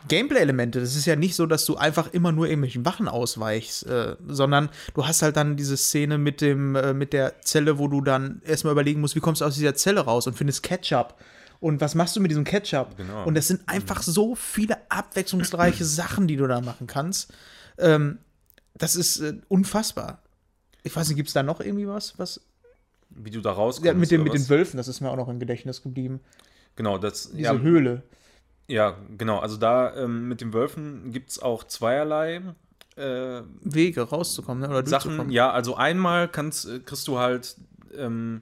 Gameplay-Elemente. 0.08 0.80
Das 0.80 0.96
ist 0.96 1.06
ja 1.06 1.16
nicht 1.16 1.36
so, 1.36 1.46
dass 1.46 1.66
du 1.66 1.76
einfach 1.76 2.14
immer 2.14 2.32
nur 2.32 2.48
irgendwelchen 2.48 2.86
Wachen 2.86 3.08
ausweichst, 3.08 3.86
äh, 3.88 4.16
sondern 4.28 4.70
du 4.94 5.06
hast 5.06 5.22
halt 5.22 5.36
dann 5.38 5.58
diese 5.58 5.78
Szene 5.78 6.18
mit 6.18 6.42
dem, 6.42 6.76
äh, 6.76 6.94
mit 6.94 7.14
der 7.14 7.42
Zelle, 7.42 7.78
wo 7.78 7.88
du 7.88 8.02
dann 8.02 8.42
erstmal 8.46 8.74
überlegen 8.74 9.02
musst, 9.02 9.16
wie 9.16 9.20
kommst 9.20 9.42
du 9.42 9.46
aus 9.46 9.56
dieser 9.56 9.76
Zelle 9.76 10.02
raus 10.02 10.28
und 10.28 10.34
findest 10.38 10.64
Ketchup. 10.64 11.16
Und 11.60 11.82
was 11.82 11.96
machst 11.96 12.16
du 12.16 12.20
mit 12.20 12.30
diesem 12.30 12.44
Ketchup? 12.44 12.96
Genau. 12.98 13.26
Und 13.26 13.36
es 13.36 13.48
sind 13.48 13.62
einfach 13.68 14.04
so 14.04 14.36
viele 14.36 14.78
abwechslungsreiche 14.90 15.84
Sachen, 15.86 16.28
die 16.28 16.36
du 16.36 16.48
da 16.48 16.62
machen 16.62 16.86
kannst. 16.88 17.34
Ähm, 17.80 18.20
das 18.76 18.96
ist 18.96 19.20
äh, 19.20 19.34
unfassbar. 19.48 20.22
Ich 20.84 20.96
weiß 20.96 21.08
nicht, 21.08 21.18
gibt 21.18 21.30
es 21.30 21.34
da 21.34 21.44
noch 21.44 21.60
irgendwie 21.60 21.88
was, 21.88 22.18
was 22.20 22.40
Wie 23.10 23.32
du 23.32 23.42
da 23.42 23.52
rauskommst. 23.52 23.88
ja, 23.88 23.94
mit, 23.94 24.12
den, 24.12 24.24
mit 24.24 24.34
den? 24.34 24.48
Wölfen, 24.50 24.78
das 24.78 24.88
ist 24.88 25.02
mir 25.02 25.10
auch 25.10 25.16
noch 25.18 25.28
im 25.30 25.40
Gedächtnis 25.40 25.82
geblieben. 25.82 26.20
Genau, 26.76 27.00
das. 27.00 27.32
Diese 27.32 27.42
Ja, 27.42 27.58
Höhle. 27.58 28.04
Ja, 28.68 28.98
genau. 29.18 29.40
Also 29.40 29.58
da 29.58 29.96
ähm, 29.96 30.28
mit 30.28 30.42
den 30.42 30.54
Wölfen 30.54 31.12
gibt 31.12 31.30
es 31.32 31.40
auch 31.40 31.64
zweierlei 31.64 32.42
äh, 32.96 33.42
Wege 33.62 34.02
rauszukommen 34.02 34.62
ne? 34.64 34.70
oder 34.70 34.86
Sachen. 34.86 35.30
Ja, 35.32 35.52
also 35.52 35.76
einmal 35.76 36.28
kannst, 36.28 36.68
äh, 36.68 36.80
kriegst 36.80 37.08
du 37.08 37.18
halt, 37.20 37.56
ähm, 37.96 38.42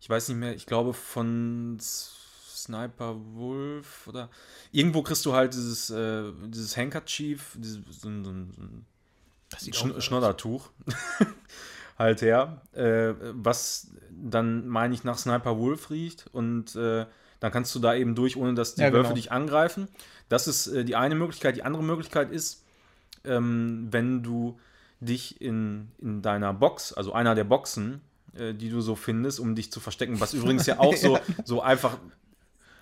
ich 0.00 0.08
weiß 0.08 0.28
nicht 0.28 0.38
mehr, 0.38 0.54
ich 0.54 0.66
glaube 0.66 0.92
von 0.92 1.76
Sniper 1.80 3.16
Wolf 3.34 4.06
oder 4.08 4.28
irgendwo 4.72 5.02
kriegst 5.02 5.24
du 5.26 5.32
halt 5.32 5.54
dieses, 5.54 5.90
äh, 5.90 6.24
dieses 6.46 6.76
Handkerchief, 6.76 7.56
dieses, 7.58 7.80
so, 8.00 8.08
ein- 8.08 8.24
so, 8.24 8.30
so 8.32 8.62
ein 8.62 8.86
Schn 9.72 10.00
Schnoddertuch 10.02 10.68
halt 11.98 12.20
her, 12.22 12.60
äh, 12.72 13.14
was 13.32 13.88
dann, 14.10 14.68
meine 14.68 14.94
ich, 14.94 15.04
nach 15.04 15.18
Sniper 15.18 15.58
Wolf 15.58 15.90
riecht 15.90 16.26
und 16.32 16.74
äh, 16.76 17.06
dann 17.40 17.52
kannst 17.52 17.74
du 17.74 17.78
da 17.78 17.94
eben 17.94 18.14
durch, 18.14 18.36
ohne 18.36 18.54
dass 18.54 18.74
die 18.74 18.82
Ja, 18.82 18.92
Wölfe 18.92 19.08
genau. 19.08 19.14
dich 19.16 19.30
angreifen. 19.32 19.88
Das 20.28 20.46
ist 20.48 20.66
äh, 20.68 20.84
die 20.84 20.96
eine 20.96 21.14
Möglichkeit. 21.14 21.56
Die 21.56 21.62
andere 21.62 21.82
Möglichkeit 21.82 22.30
ist, 22.30 22.64
ähm, 23.24 23.88
wenn 23.90 24.22
du 24.22 24.58
dich 25.00 25.40
in, 25.40 25.88
in 25.98 26.22
deiner 26.22 26.52
Box, 26.52 26.92
also 26.92 27.12
einer 27.12 27.34
der 27.34 27.44
Boxen, 27.44 28.00
äh, 28.36 28.54
die 28.54 28.68
du 28.70 28.80
so 28.80 28.96
findest, 28.96 29.38
um 29.40 29.54
dich 29.54 29.70
zu 29.70 29.80
verstecken, 29.80 30.20
was 30.20 30.34
übrigens 30.34 30.66
ja 30.66 30.78
auch 30.80 30.96
so, 30.96 31.18
so 31.44 31.62
einfach 31.62 31.98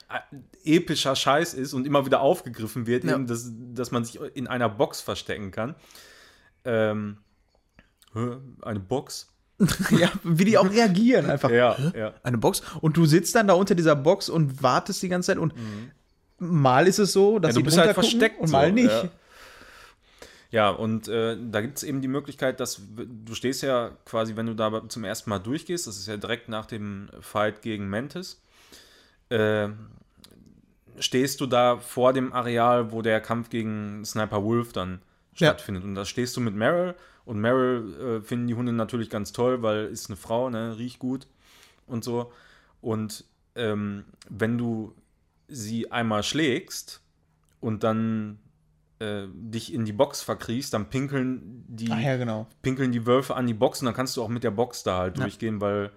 äh, 0.08 0.76
epischer 0.76 1.14
Scheiß 1.16 1.52
ist 1.54 1.74
und 1.74 1.86
immer 1.86 2.06
wieder 2.06 2.20
aufgegriffen 2.20 2.86
wird, 2.86 3.04
Ja. 3.04 3.14
eben, 3.14 3.26
dass, 3.26 3.50
dass 3.74 3.90
man 3.90 4.04
sich 4.04 4.18
in 4.34 4.46
einer 4.46 4.68
Box 4.68 5.00
verstecken 5.00 5.50
kann. 5.50 5.74
Ähm, 6.64 7.18
eine 8.62 8.80
Box? 8.80 9.28
ja, 9.90 10.10
wie 10.22 10.44
die 10.44 10.58
auch 10.58 10.70
reagieren 10.70 11.30
einfach. 11.30 11.50
Ja, 11.50 11.76
ja. 11.96 12.12
Eine 12.22 12.38
Box. 12.38 12.62
Und 12.80 12.96
du 12.96 13.06
sitzt 13.06 13.34
dann 13.34 13.48
da 13.48 13.54
unter 13.54 13.74
dieser 13.74 13.96
Box 13.96 14.28
und 14.28 14.62
wartest 14.62 15.02
die 15.02 15.08
ganze 15.08 15.28
Zeit 15.28 15.38
und 15.38 15.54
mal 16.38 16.86
ist 16.86 16.98
es 16.98 17.12
so, 17.12 17.38
dass 17.38 17.54
Mhm. 17.54 17.56
Ja, 17.56 17.60
du 17.60 17.64
bist 17.64 17.78
halt 17.78 17.94
versteckt 17.94 18.40
und 18.40 18.50
mal 18.50 18.68
so, 18.68 18.74
nicht. 18.74 18.88
Ja, 18.90 19.10
ja 20.50 20.70
und 20.70 21.08
äh, 21.08 21.36
da 21.50 21.60
gibt 21.62 21.78
es 21.78 21.84
eben 21.84 22.02
die 22.02 22.08
Möglichkeit, 22.08 22.60
dass 22.60 22.80
du 22.96 23.34
stehst 23.34 23.62
ja 23.62 23.92
quasi, 24.04 24.36
wenn 24.36 24.46
du 24.46 24.54
da 24.54 24.86
zum 24.88 25.04
ersten 25.04 25.30
Mal 25.30 25.38
durchgehst, 25.38 25.86
das 25.86 25.96
ist 25.96 26.06
ja 26.06 26.16
direkt 26.18 26.48
nach 26.50 26.66
dem 26.66 27.08
Fight 27.20 27.62
gegen 27.62 27.88
Mantis, 27.88 28.42
äh, 29.30 29.68
stehst 30.98 31.40
du 31.40 31.46
da 31.46 31.76
vor 31.78 32.12
dem 32.12 32.32
Areal, 32.32 32.92
wo 32.92 33.02
der 33.02 33.20
Kampf 33.20 33.48
gegen 33.50 34.04
Sniper 34.04 34.42
Wolf 34.44 34.72
dann 34.72 35.00
Ja. 35.36 35.48
stattfindet. 35.48 35.84
Und 35.84 35.94
da 35.94 36.04
stehst 36.04 36.36
du 36.36 36.40
mit 36.40 36.54
Meryl 36.54 36.94
und 37.26 37.38
Meryl 37.38 37.94
äh, 38.00 38.20
finden 38.22 38.46
die 38.46 38.54
Hunde 38.54 38.72
natürlich 38.72 39.10
ganz 39.10 39.32
toll, 39.32 39.60
weil 39.60 39.86
ist 39.86 40.08
eine 40.08 40.16
Frau, 40.16 40.48
ne, 40.48 40.78
riecht 40.78 40.98
gut 40.98 41.26
und 41.86 42.02
so. 42.02 42.32
Und 42.80 43.24
ähm, 43.54 44.04
wenn 44.30 44.56
du 44.56 44.94
sie 45.48 45.90
einmal 45.92 46.22
schlägst 46.22 47.02
und 47.60 47.84
dann 47.84 48.38
äh, 48.98 49.24
dich 49.32 49.74
in 49.74 49.84
die 49.84 49.92
Box 49.92 50.22
verkriechst, 50.22 50.72
dann 50.72 50.88
pinkeln 50.88 51.64
die, 51.68 51.88
ja, 51.88 52.16
genau. 52.16 52.46
pinkeln 52.62 52.92
die 52.92 53.06
Wölfe 53.06 53.34
an 53.34 53.46
die 53.46 53.54
Box 53.54 53.80
und 53.80 53.86
dann 53.86 53.94
kannst 53.94 54.16
du 54.16 54.22
auch 54.22 54.28
mit 54.28 54.44
der 54.44 54.50
Box 54.52 54.82
da 54.84 54.98
halt 54.98 55.18
Ja. 55.18 55.24
durchgehen, 55.24 55.60
weil 55.60 55.90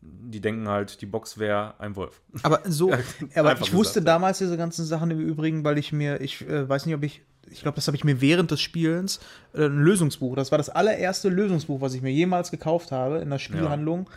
die 0.00 0.40
denken 0.40 0.68
halt, 0.68 1.00
die 1.00 1.06
Box 1.06 1.38
wäre 1.38 1.78
ein 1.78 1.94
Wolf. 1.94 2.20
Aber 2.42 2.60
so, 2.64 2.92
aber 3.36 3.60
ich 3.60 3.72
wusste 3.72 4.02
damals 4.02 4.38
diese 4.38 4.56
ganzen 4.56 4.84
Sachen 4.84 5.10
im 5.12 5.20
Übrigen, 5.20 5.64
weil 5.64 5.78
ich 5.78 5.92
mir, 5.92 6.20
ich 6.20 6.46
äh, 6.46 6.68
weiß 6.68 6.86
nicht, 6.86 6.94
ob 6.94 7.04
ich, 7.04 7.22
ich 7.50 7.62
glaube, 7.62 7.76
das 7.76 7.86
habe 7.86 7.96
ich 7.96 8.04
mir 8.04 8.20
während 8.20 8.50
des 8.50 8.60
Spielens, 8.60 9.20
äh, 9.54 9.64
ein 9.66 9.78
Lösungsbuch, 9.78 10.36
das 10.36 10.50
war 10.50 10.58
das 10.58 10.68
allererste 10.68 11.28
Lösungsbuch, 11.28 11.80
was 11.80 11.94
ich 11.94 12.02
mir 12.02 12.12
jemals 12.12 12.50
gekauft 12.50 12.92
habe 12.92 13.18
in 13.18 13.30
der 13.30 13.38
Spielhandlung. 13.38 14.08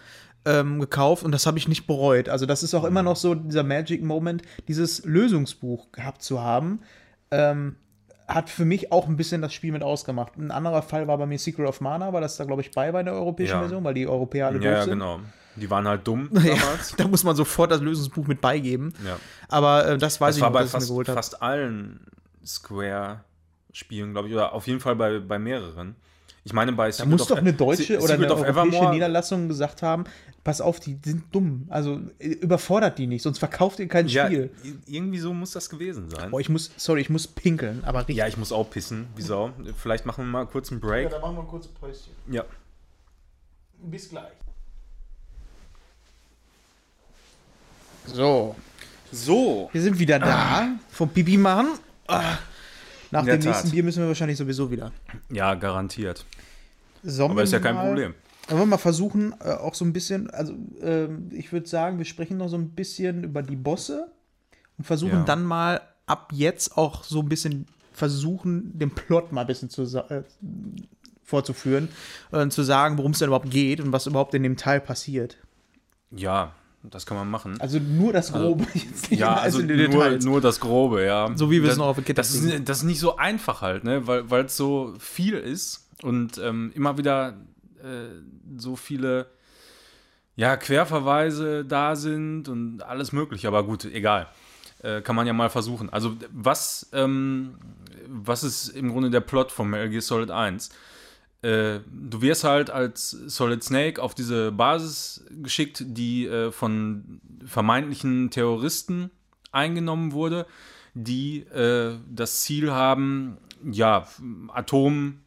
Ähm, 0.46 0.80
gekauft 0.80 1.24
und 1.24 1.34
das 1.34 1.46
habe 1.46 1.58
ich 1.58 1.68
nicht 1.68 1.86
bereut. 1.86 2.30
Also, 2.30 2.46
das 2.46 2.64
ist 2.64 2.74
auch 2.74 2.84
Mhm. 2.84 2.88
immer 2.88 3.04
noch 3.04 3.18
so 3.18 3.36
dieser 3.36 3.64
Magic 3.64 4.02
Moment, 4.02 4.42
dieses 4.70 5.04
Lösungsbuch 5.04 5.92
gehabt 5.92 6.22
zu 6.24 6.42
haben. 6.42 6.80
Ähm, 7.30 7.76
hat 8.26 8.50
für 8.50 8.64
mich 8.64 8.92
auch 8.92 9.08
ein 9.08 9.18
bisschen 9.18 9.42
das 9.42 9.54
Spiel 9.54 9.72
mit 9.74 9.84
ausgemacht. 9.84 10.38
Ein 10.38 10.52
anderer 10.52 10.82
Fall 10.82 11.08
war 11.08 11.18
bei 11.18 11.26
mir 11.26 11.38
Secret 11.40 11.68
of 11.68 11.82
Mana, 11.82 12.14
weil 12.14 12.22
das 12.22 12.38
da, 12.38 12.46
glaube 12.46 12.62
ich, 12.62 12.72
bei 12.72 12.94
war 12.94 13.00
in 13.02 13.08
der 13.08 13.16
europäischen 13.16 13.54
Ja. 13.54 13.60
Version, 13.60 13.84
weil 13.84 13.96
die 13.96 14.08
Europäer 14.08 14.48
alle 14.48 14.58
Ja, 14.58 14.62
doof 14.64 14.72
ja, 14.72 14.82
sind. 14.84 14.94
genau. 14.94 15.20
Die 15.58 15.70
waren 15.70 15.88
halt 15.88 16.08
dumm 16.08 16.30
Ja, 16.34 16.56
damals. 16.56 16.94
da 16.96 17.08
muss 17.08 17.24
man 17.26 17.36
sofort 17.36 17.72
das 17.72 17.82
Lösungsbuch 17.82 18.28
mit 18.28 18.40
beigeben. 18.40 18.94
Ja. 19.06 19.18
Aber 19.50 19.88
äh, 19.88 19.98
das 19.98 20.22
weiß 20.22 20.30
Das 20.30 20.38
ich 20.38 20.42
war 20.42 20.50
noch, 20.52 20.54
bei 20.54 20.62
dass 20.64 20.84
ich 20.86 20.90
mir 20.90 21.06
fast, 21.06 21.16
fast 21.32 21.42
allen 21.42 22.00
Square-Spielen, 22.46 24.12
glaube 24.14 24.28
ich, 24.28 24.34
oder 24.34 24.54
auf 24.54 24.68
jeden 24.68 24.80
Fall 24.80 24.96
bei, 24.96 25.20
bei 25.20 25.40
mehreren. 25.40 25.96
Ich 26.46 26.54
meine, 26.54 26.72
bei 26.72 26.88
Da 26.88 26.92
Secret 26.94 27.10
muss 27.12 27.22
of- 27.24 27.28
doch 27.30 27.38
eine 27.38 27.54
deutsche 27.54 27.84
Se- 27.84 28.00
oder 28.00 28.14
eine 28.14 28.24
Secret 28.24 28.32
of 28.32 28.42
europäische 28.42 28.78
Evermore- 28.78 28.94
Niederlassung 28.94 29.48
gesagt 29.50 29.82
haben, 29.82 30.06
pass 30.44 30.62
auf, 30.62 30.80
die 30.80 30.98
sind 31.04 31.24
dumm. 31.36 31.68
Also 31.70 32.00
äh, 32.18 32.28
überfordert 32.30 32.98
die 32.98 33.08
nicht, 33.08 33.22
sonst 33.24 33.40
verkauft 33.40 33.78
ihr 33.80 33.88
kein 33.90 34.08
Ja, 34.08 34.26
Spiel. 34.26 34.50
i- 34.64 34.76
irgendwie 34.96 35.20
so 35.20 35.34
muss 35.34 35.52
das 35.52 35.70
gewesen 35.70 36.10
sein. 36.10 36.32
Boah, 36.32 36.40
ich 36.40 36.50
muss, 36.50 36.72
sorry, 36.78 37.02
ich 37.02 37.10
muss 37.10 37.28
pinkeln, 37.28 37.84
aber 37.84 38.00
richtig. 38.00 38.16
Ja, 38.16 38.28
ich 38.28 38.38
muss 38.38 38.52
auch 38.54 38.70
pissen, 38.70 39.08
wie 39.16 39.22
Sau. 39.22 39.52
Vielleicht 39.78 40.06
machen 40.06 40.24
wir 40.26 40.32
mal 40.32 40.46
kurz 40.48 40.72
einen 40.72 40.80
Break. 40.80 41.10
dann 41.10 41.22
machen 41.22 41.36
wir 41.36 41.44
kurz 41.44 41.68
ein 41.68 41.74
Päuschen. 41.80 42.14
Ja. 42.32 42.46
Bis 43.84 44.10
gleich. 44.10 44.32
So, 48.06 48.56
So. 49.12 49.70
wir 49.72 49.82
sind 49.82 50.00
wieder 50.00 50.20
da 50.20 50.70
vom 50.90 51.10
Pipi 51.10 51.38
machen. 51.38 51.68
Nach 53.12 53.26
dem 53.26 53.40
nächsten 53.40 53.64
Tat. 53.64 53.72
Bier 53.72 53.84
müssen 53.84 54.02
wir 54.02 54.08
wahrscheinlich 54.08 54.38
sowieso 54.38 54.70
wieder. 54.72 54.92
Ja, 55.32 55.56
garantiert. 55.56 56.26
Sollen 57.04 57.32
Aber 57.32 57.44
ist 57.44 57.54
ja 57.54 57.60
kein 57.60 57.76
mal- 57.76 57.88
Problem. 57.88 58.14
Wollen 58.50 58.62
wir 58.62 58.66
mal 58.66 58.78
versuchen, 58.78 59.34
äh, 59.44 59.52
auch 59.52 59.76
so 59.76 59.86
ein 59.86 59.94
bisschen, 59.94 60.30
also 60.32 60.54
ähm, 60.82 61.30
ich 61.32 61.52
würde 61.52 61.68
sagen, 61.68 61.98
wir 62.00 62.06
sprechen 62.06 62.38
noch 62.38 62.50
so 62.50 62.58
ein 62.58 62.70
bisschen 62.72 63.24
über 63.24 63.44
die 63.44 63.56
Bosse 63.56 64.12
und 64.78 64.86
versuchen 64.86 65.20
Ja. 65.20 65.24
dann 65.24 65.44
mal 65.44 65.82
ab 66.08 66.32
jetzt 66.34 66.76
auch 66.78 67.04
so 67.04 67.20
ein 67.22 67.30
bisschen 67.30 67.68
versuchen, 67.94 68.78
den 68.78 68.90
Plot 68.90 69.32
mal 69.32 69.42
ein 69.42 69.48
bisschen 69.48 69.70
zu, 69.70 69.84
äh, 69.84 70.24
vorzuführen 71.24 71.90
und 72.32 72.52
zu 72.52 72.64
sagen, 72.64 72.98
worum 72.98 73.12
es 73.12 73.20
denn 73.20 73.28
überhaupt 73.28 73.52
geht 73.52 73.82
und 73.82 73.92
was 73.92 74.08
überhaupt 74.08 74.34
in 74.34 74.42
dem 74.42 74.58
Teil 74.58 74.80
passiert. 74.82 75.38
Ja, 76.10 76.54
das 76.84 77.06
kann 77.06 77.18
man 77.18 77.30
machen. 77.30 77.60
Also 77.60 77.80
nur 77.80 78.14
das 78.14 78.32
Grobe, 78.32 78.66
jetzt 78.74 79.12
nicht 79.12 79.20
ja, 79.20 79.34
in 79.34 79.40
also 79.40 79.62
nur, 79.62 80.18
nur 80.20 80.42
das 80.42 80.60
Grobe, 80.60 81.04
ja. 81.04 81.30
So 81.36 81.52
wie 81.52 81.62
wir 81.62 81.72
es 81.72 81.78
noch 81.78 81.88
auf 81.88 81.96
der 81.96 82.06
Kette 82.06 82.16
das 82.16 82.34
ist, 82.34 82.70
das 82.70 82.78
ist 82.80 82.84
nicht 82.84 83.00
so 83.00 83.18
einfach 83.18 83.62
halt, 83.62 83.84
ne? 83.84 84.08
Weil 84.08 84.46
es 84.46 84.56
so 84.56 84.94
viel 85.00 85.36
ist 85.36 85.88
und 86.02 86.38
ähm, 86.38 86.72
immer 86.76 86.98
wieder 86.98 87.38
äh, 87.82 88.10
so 88.58 88.76
viele 88.76 89.28
ja, 90.40 90.56
Querverweise 90.56 91.66
da 91.66 91.98
sind 91.98 92.48
und 92.48 92.82
alles 92.82 93.12
mögliche. 93.12 93.50
Aber 93.50 93.64
gut, 93.64 93.84
egal. 93.84 94.28
Äh, 94.82 95.02
kann 95.02 95.18
man 95.18 95.28
ja 95.28 95.34
mal 95.34 95.50
versuchen. 95.50 95.90
Also 95.90 96.16
was, 96.32 96.90
ähm, 96.94 97.56
was 98.08 98.46
ist 98.46 98.70
im 98.70 98.90
Grunde 98.90 99.10
der 99.10 99.20
Plot 99.20 99.52
von 99.52 99.70
Metal 99.70 99.90
Gear 99.90 100.02
Solid 100.02 100.32
1? 100.32 100.70
Äh, 101.42 101.80
du 101.88 102.22
wirst 102.22 102.44
halt 102.44 102.70
als 102.70 103.12
Solid 103.12 103.64
Snake 103.64 104.02
auf 104.02 104.14
diese 104.14 104.52
Basis 104.52 105.26
geschickt, 105.30 105.84
die 105.88 106.28
äh, 106.28 106.52
von 106.52 107.22
vermeintlichen 107.46 108.30
Terroristen 108.30 109.10
eingenommen 109.52 110.12
wurde, 110.12 110.46
die 110.94 111.40
äh, 111.40 111.98
das 112.10 112.42
Ziel 112.42 112.72
haben, 112.72 113.38
ja, 113.64 114.08
Atomraketen 114.50 115.22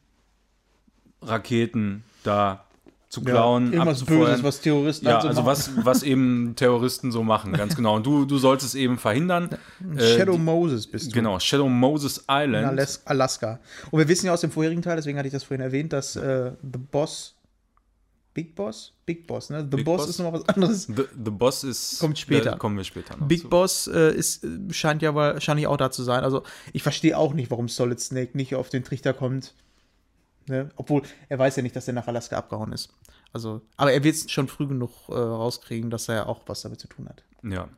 da 2.24 2.64
zu 3.12 3.20
klauen, 3.20 3.66
ja, 3.66 3.72
irgendwas 3.74 4.00
abzufeuern. 4.00 4.30
Böses, 4.30 4.42
was 4.42 4.60
Terroristen 4.62 5.06
Ja, 5.06 5.20
so 5.20 5.28
also 5.28 5.42
machen. 5.42 5.46
was, 5.46 5.84
was 5.84 6.02
eben 6.02 6.54
Terroristen 6.56 7.12
so 7.12 7.22
machen, 7.22 7.52
ganz 7.52 7.76
genau. 7.76 7.96
Und 7.96 8.06
du, 8.06 8.24
du 8.24 8.38
sollst 8.38 8.64
es 8.64 8.74
eben 8.74 8.96
verhindern. 8.96 9.50
Äh, 9.96 10.16
Shadow 10.16 10.32
die- 10.32 10.38
Moses 10.38 10.86
bist 10.86 11.10
du. 11.10 11.14
Genau, 11.14 11.38
Shadow 11.38 11.68
Moses 11.68 12.16
In 12.16 12.24
Island. 12.30 12.66
Alas- 12.68 13.02
Alaska. 13.04 13.60
Und 13.90 13.98
wir 13.98 14.08
wissen 14.08 14.24
ja 14.26 14.32
aus 14.32 14.40
dem 14.40 14.50
vorherigen 14.50 14.80
Teil, 14.80 14.96
deswegen 14.96 15.18
hatte 15.18 15.28
ich 15.28 15.32
das 15.34 15.44
vorhin 15.44 15.60
erwähnt, 15.60 15.92
dass 15.92 16.16
äh, 16.16 16.52
The 16.62 16.78
Boss. 16.78 17.36
Big 18.32 18.54
Boss? 18.54 18.94
Big 19.04 19.26
Boss, 19.26 19.50
ne? 19.50 19.60
The 19.70 19.76
Big 19.76 19.84
Boss, 19.84 19.98
Boss? 20.00 20.08
ist 20.08 20.18
nochmal 20.18 20.40
was 20.40 20.48
anderes. 20.48 20.84
The, 20.86 21.04
the 21.22 21.30
Boss 21.30 21.64
ist. 21.64 21.98
Kommt 22.00 22.18
später. 22.18 22.52
Da 22.52 22.56
kommen 22.56 22.78
wir 22.78 22.84
später 22.84 23.14
noch. 23.18 23.28
Big 23.28 23.42
zu. 23.42 23.50
Boss 23.50 23.88
äh, 23.88 24.14
ist, 24.16 24.42
äh, 24.42 24.48
scheint 24.70 25.02
ja 25.02 25.14
wahrscheinlich 25.14 25.66
auch 25.66 25.76
da 25.76 25.90
zu 25.90 26.02
sein. 26.02 26.24
Also, 26.24 26.44
ich 26.72 26.82
verstehe 26.82 27.18
auch 27.18 27.34
nicht, 27.34 27.50
warum 27.50 27.68
Solid 27.68 28.00
Snake 28.00 28.30
nicht 28.38 28.54
auf 28.54 28.70
den 28.70 28.84
Trichter 28.84 29.12
kommt. 29.12 29.52
Ne? 30.46 30.70
Obwohl, 30.76 31.02
er 31.28 31.38
weiß 31.38 31.56
ja 31.56 31.62
nicht, 31.62 31.76
dass 31.76 31.88
er 31.88 31.94
nach 31.94 32.06
Alaska 32.06 32.36
abgehauen 32.36 32.72
ist. 32.72 32.92
Also, 33.32 33.62
aber 33.76 33.92
er 33.92 34.04
wird 34.04 34.14
es 34.14 34.30
schon 34.30 34.48
früh 34.48 34.66
genug 34.66 34.90
äh, 35.08 35.14
rauskriegen, 35.14 35.90
dass 35.90 36.08
er 36.08 36.28
auch 36.28 36.42
was 36.46 36.62
damit 36.62 36.80
zu 36.80 36.88
tun 36.88 37.08
hat. 37.08 37.22
Ja. 37.42 37.68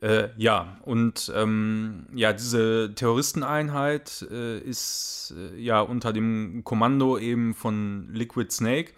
Äh, 0.00 0.28
ja, 0.36 0.78
und 0.84 1.32
ähm, 1.34 2.06
ja, 2.14 2.32
diese 2.32 2.92
Terroristeneinheit 2.94 4.26
äh, 4.30 4.58
ist 4.58 5.34
äh, 5.36 5.58
ja 5.58 5.80
unter 5.80 6.12
dem 6.12 6.62
Kommando 6.62 7.18
eben 7.18 7.54
von 7.54 8.08
Liquid 8.12 8.52
Snake, 8.52 8.92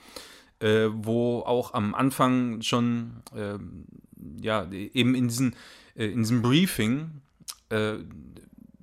äh, 0.60 0.88
wo 0.92 1.40
auch 1.40 1.72
am 1.72 1.94
Anfang 1.94 2.60
schon 2.60 3.22
ähm, 3.34 3.86
ja 4.42 4.70
eben 4.70 5.14
in, 5.14 5.28
diesen, 5.28 5.56
äh, 5.96 6.06
in 6.06 6.18
diesem 6.18 6.42
Briefing 6.42 7.22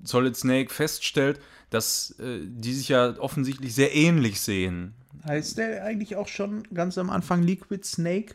Solid 0.02 0.34
Snake 0.34 0.72
feststellt, 0.72 1.40
dass 1.70 2.18
äh, 2.18 2.40
die 2.44 2.72
sich 2.74 2.88
ja 2.88 3.18
offensichtlich 3.18 3.74
sehr 3.74 3.94
ähnlich 3.94 4.40
sehen. 4.40 4.94
Heißt 5.26 5.58
der 5.58 5.84
eigentlich 5.84 6.16
auch 6.16 6.28
schon 6.28 6.62
ganz 6.72 6.96
am 6.98 7.10
Anfang 7.10 7.42
Liquid 7.42 7.84
Snake? 7.84 8.34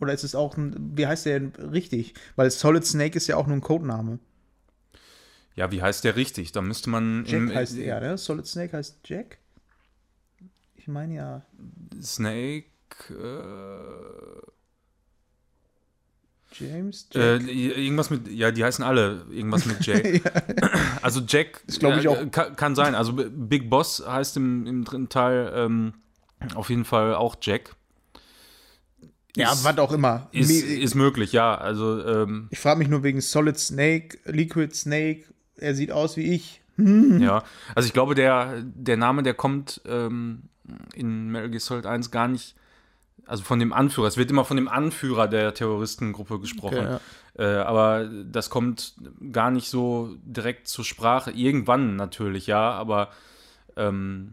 Oder 0.00 0.12
ist 0.12 0.24
es 0.24 0.34
auch 0.34 0.56
ein, 0.56 0.74
wie 0.96 1.06
heißt 1.06 1.26
der 1.26 1.38
denn 1.40 1.52
richtig? 1.70 2.14
Weil 2.34 2.50
Solid 2.50 2.84
Snake 2.84 3.16
ist 3.16 3.28
ja 3.28 3.36
auch 3.36 3.46
nur 3.46 3.56
ein 3.56 3.60
Codename. 3.62 4.18
Ja, 5.54 5.70
wie 5.70 5.82
heißt 5.82 6.02
der 6.04 6.16
richtig? 6.16 6.52
Da 6.52 6.60
müsste 6.62 6.90
man 6.90 7.24
Jack 7.24 7.34
im- 7.34 7.54
heißt 7.54 7.76
er, 7.78 8.00
ne? 8.00 8.18
Solid 8.18 8.46
Snake 8.46 8.76
heißt 8.76 8.98
Jack? 9.04 9.38
Ich 10.74 10.88
meine 10.88 11.14
ja. 11.14 11.42
Snake. 12.00 12.64
Äh, 13.10 14.42
James? 16.58 17.08
Äh, 17.14 17.36
irgendwas 17.38 18.10
mit, 18.10 18.28
ja, 18.28 18.50
die 18.50 18.62
heißen 18.64 18.84
alle 18.84 19.24
irgendwas 19.30 19.66
mit 19.66 19.80
Jack. 19.86 20.22
Also 21.02 21.20
Jack, 21.26 21.62
Das 21.66 21.76
ich 21.76 21.82
äh, 21.82 22.08
auch. 22.08 22.30
Kann, 22.30 22.56
kann 22.56 22.74
sein. 22.74 22.94
Also 22.94 23.12
Big 23.14 23.68
Boss 23.70 24.02
heißt 24.06 24.36
im, 24.36 24.66
im 24.66 24.84
dritten 24.84 25.08
Teil 25.08 25.52
ähm, 25.54 25.94
auf 26.54 26.70
jeden 26.70 26.84
Fall 26.84 27.14
auch 27.14 27.36
Jack. 27.40 27.74
ja, 29.36 29.52
ist- 29.52 29.64
was 29.64 29.78
auch 29.78 29.92
immer. 29.92 30.28
Ist, 30.32 30.50
ist 30.50 30.94
möglich, 30.94 31.32
ja. 31.32 31.54
Also 31.54 32.04
ähm, 32.06 32.48
ich 32.50 32.58
frage 32.58 32.78
mich 32.78 32.88
nur 32.88 33.02
wegen 33.02 33.20
Solid 33.20 33.58
Snake, 33.58 34.18
Liquid 34.24 34.74
Snake. 34.74 35.24
Er 35.56 35.74
sieht 35.74 35.92
aus 35.92 36.16
wie 36.16 36.34
ich. 36.34 36.60
ja. 36.78 37.44
Also 37.74 37.86
ich 37.86 37.92
glaube, 37.92 38.14
der, 38.14 38.62
der 38.62 38.96
Name, 38.96 39.22
der 39.22 39.34
kommt 39.34 39.80
ähm, 39.86 40.44
in 40.94 41.28
Metal 41.30 41.50
Gear 41.50 41.60
Solid 41.60 41.86
1 41.86 42.10
gar 42.10 42.28
nicht, 42.28 42.54
also 43.26 43.42
von 43.42 43.58
dem 43.58 43.72
Anführer. 43.72 44.08
Es 44.08 44.16
wird 44.16 44.30
immer 44.30 44.44
von 44.44 44.56
dem 44.56 44.68
Anführer 44.68 45.28
der 45.28 45.54
Terroristengruppe 45.54 46.40
gesprochen. 46.40 46.78
Okay, 46.78 46.98
ja. 47.38 47.60
Äh, 47.60 47.62
aber 47.62 48.08
das 48.24 48.50
kommt 48.50 48.94
gar 49.32 49.50
nicht 49.50 49.68
so 49.68 50.16
direkt 50.22 50.68
zur 50.68 50.84
Sprache. 50.84 51.30
Irgendwann 51.30 51.96
natürlich, 51.96 52.46
ja, 52.46 52.72
aber 52.72 53.10
ähm, 53.76 54.32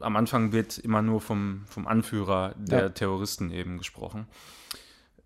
am 0.00 0.16
Anfang 0.16 0.52
wird 0.52 0.78
immer 0.78 1.02
nur 1.02 1.20
vom, 1.20 1.62
vom 1.66 1.86
Anführer 1.86 2.54
der 2.56 2.80
Ja. 2.80 2.88
Terroristen 2.88 3.50
eben 3.50 3.78
gesprochen. 3.78 4.26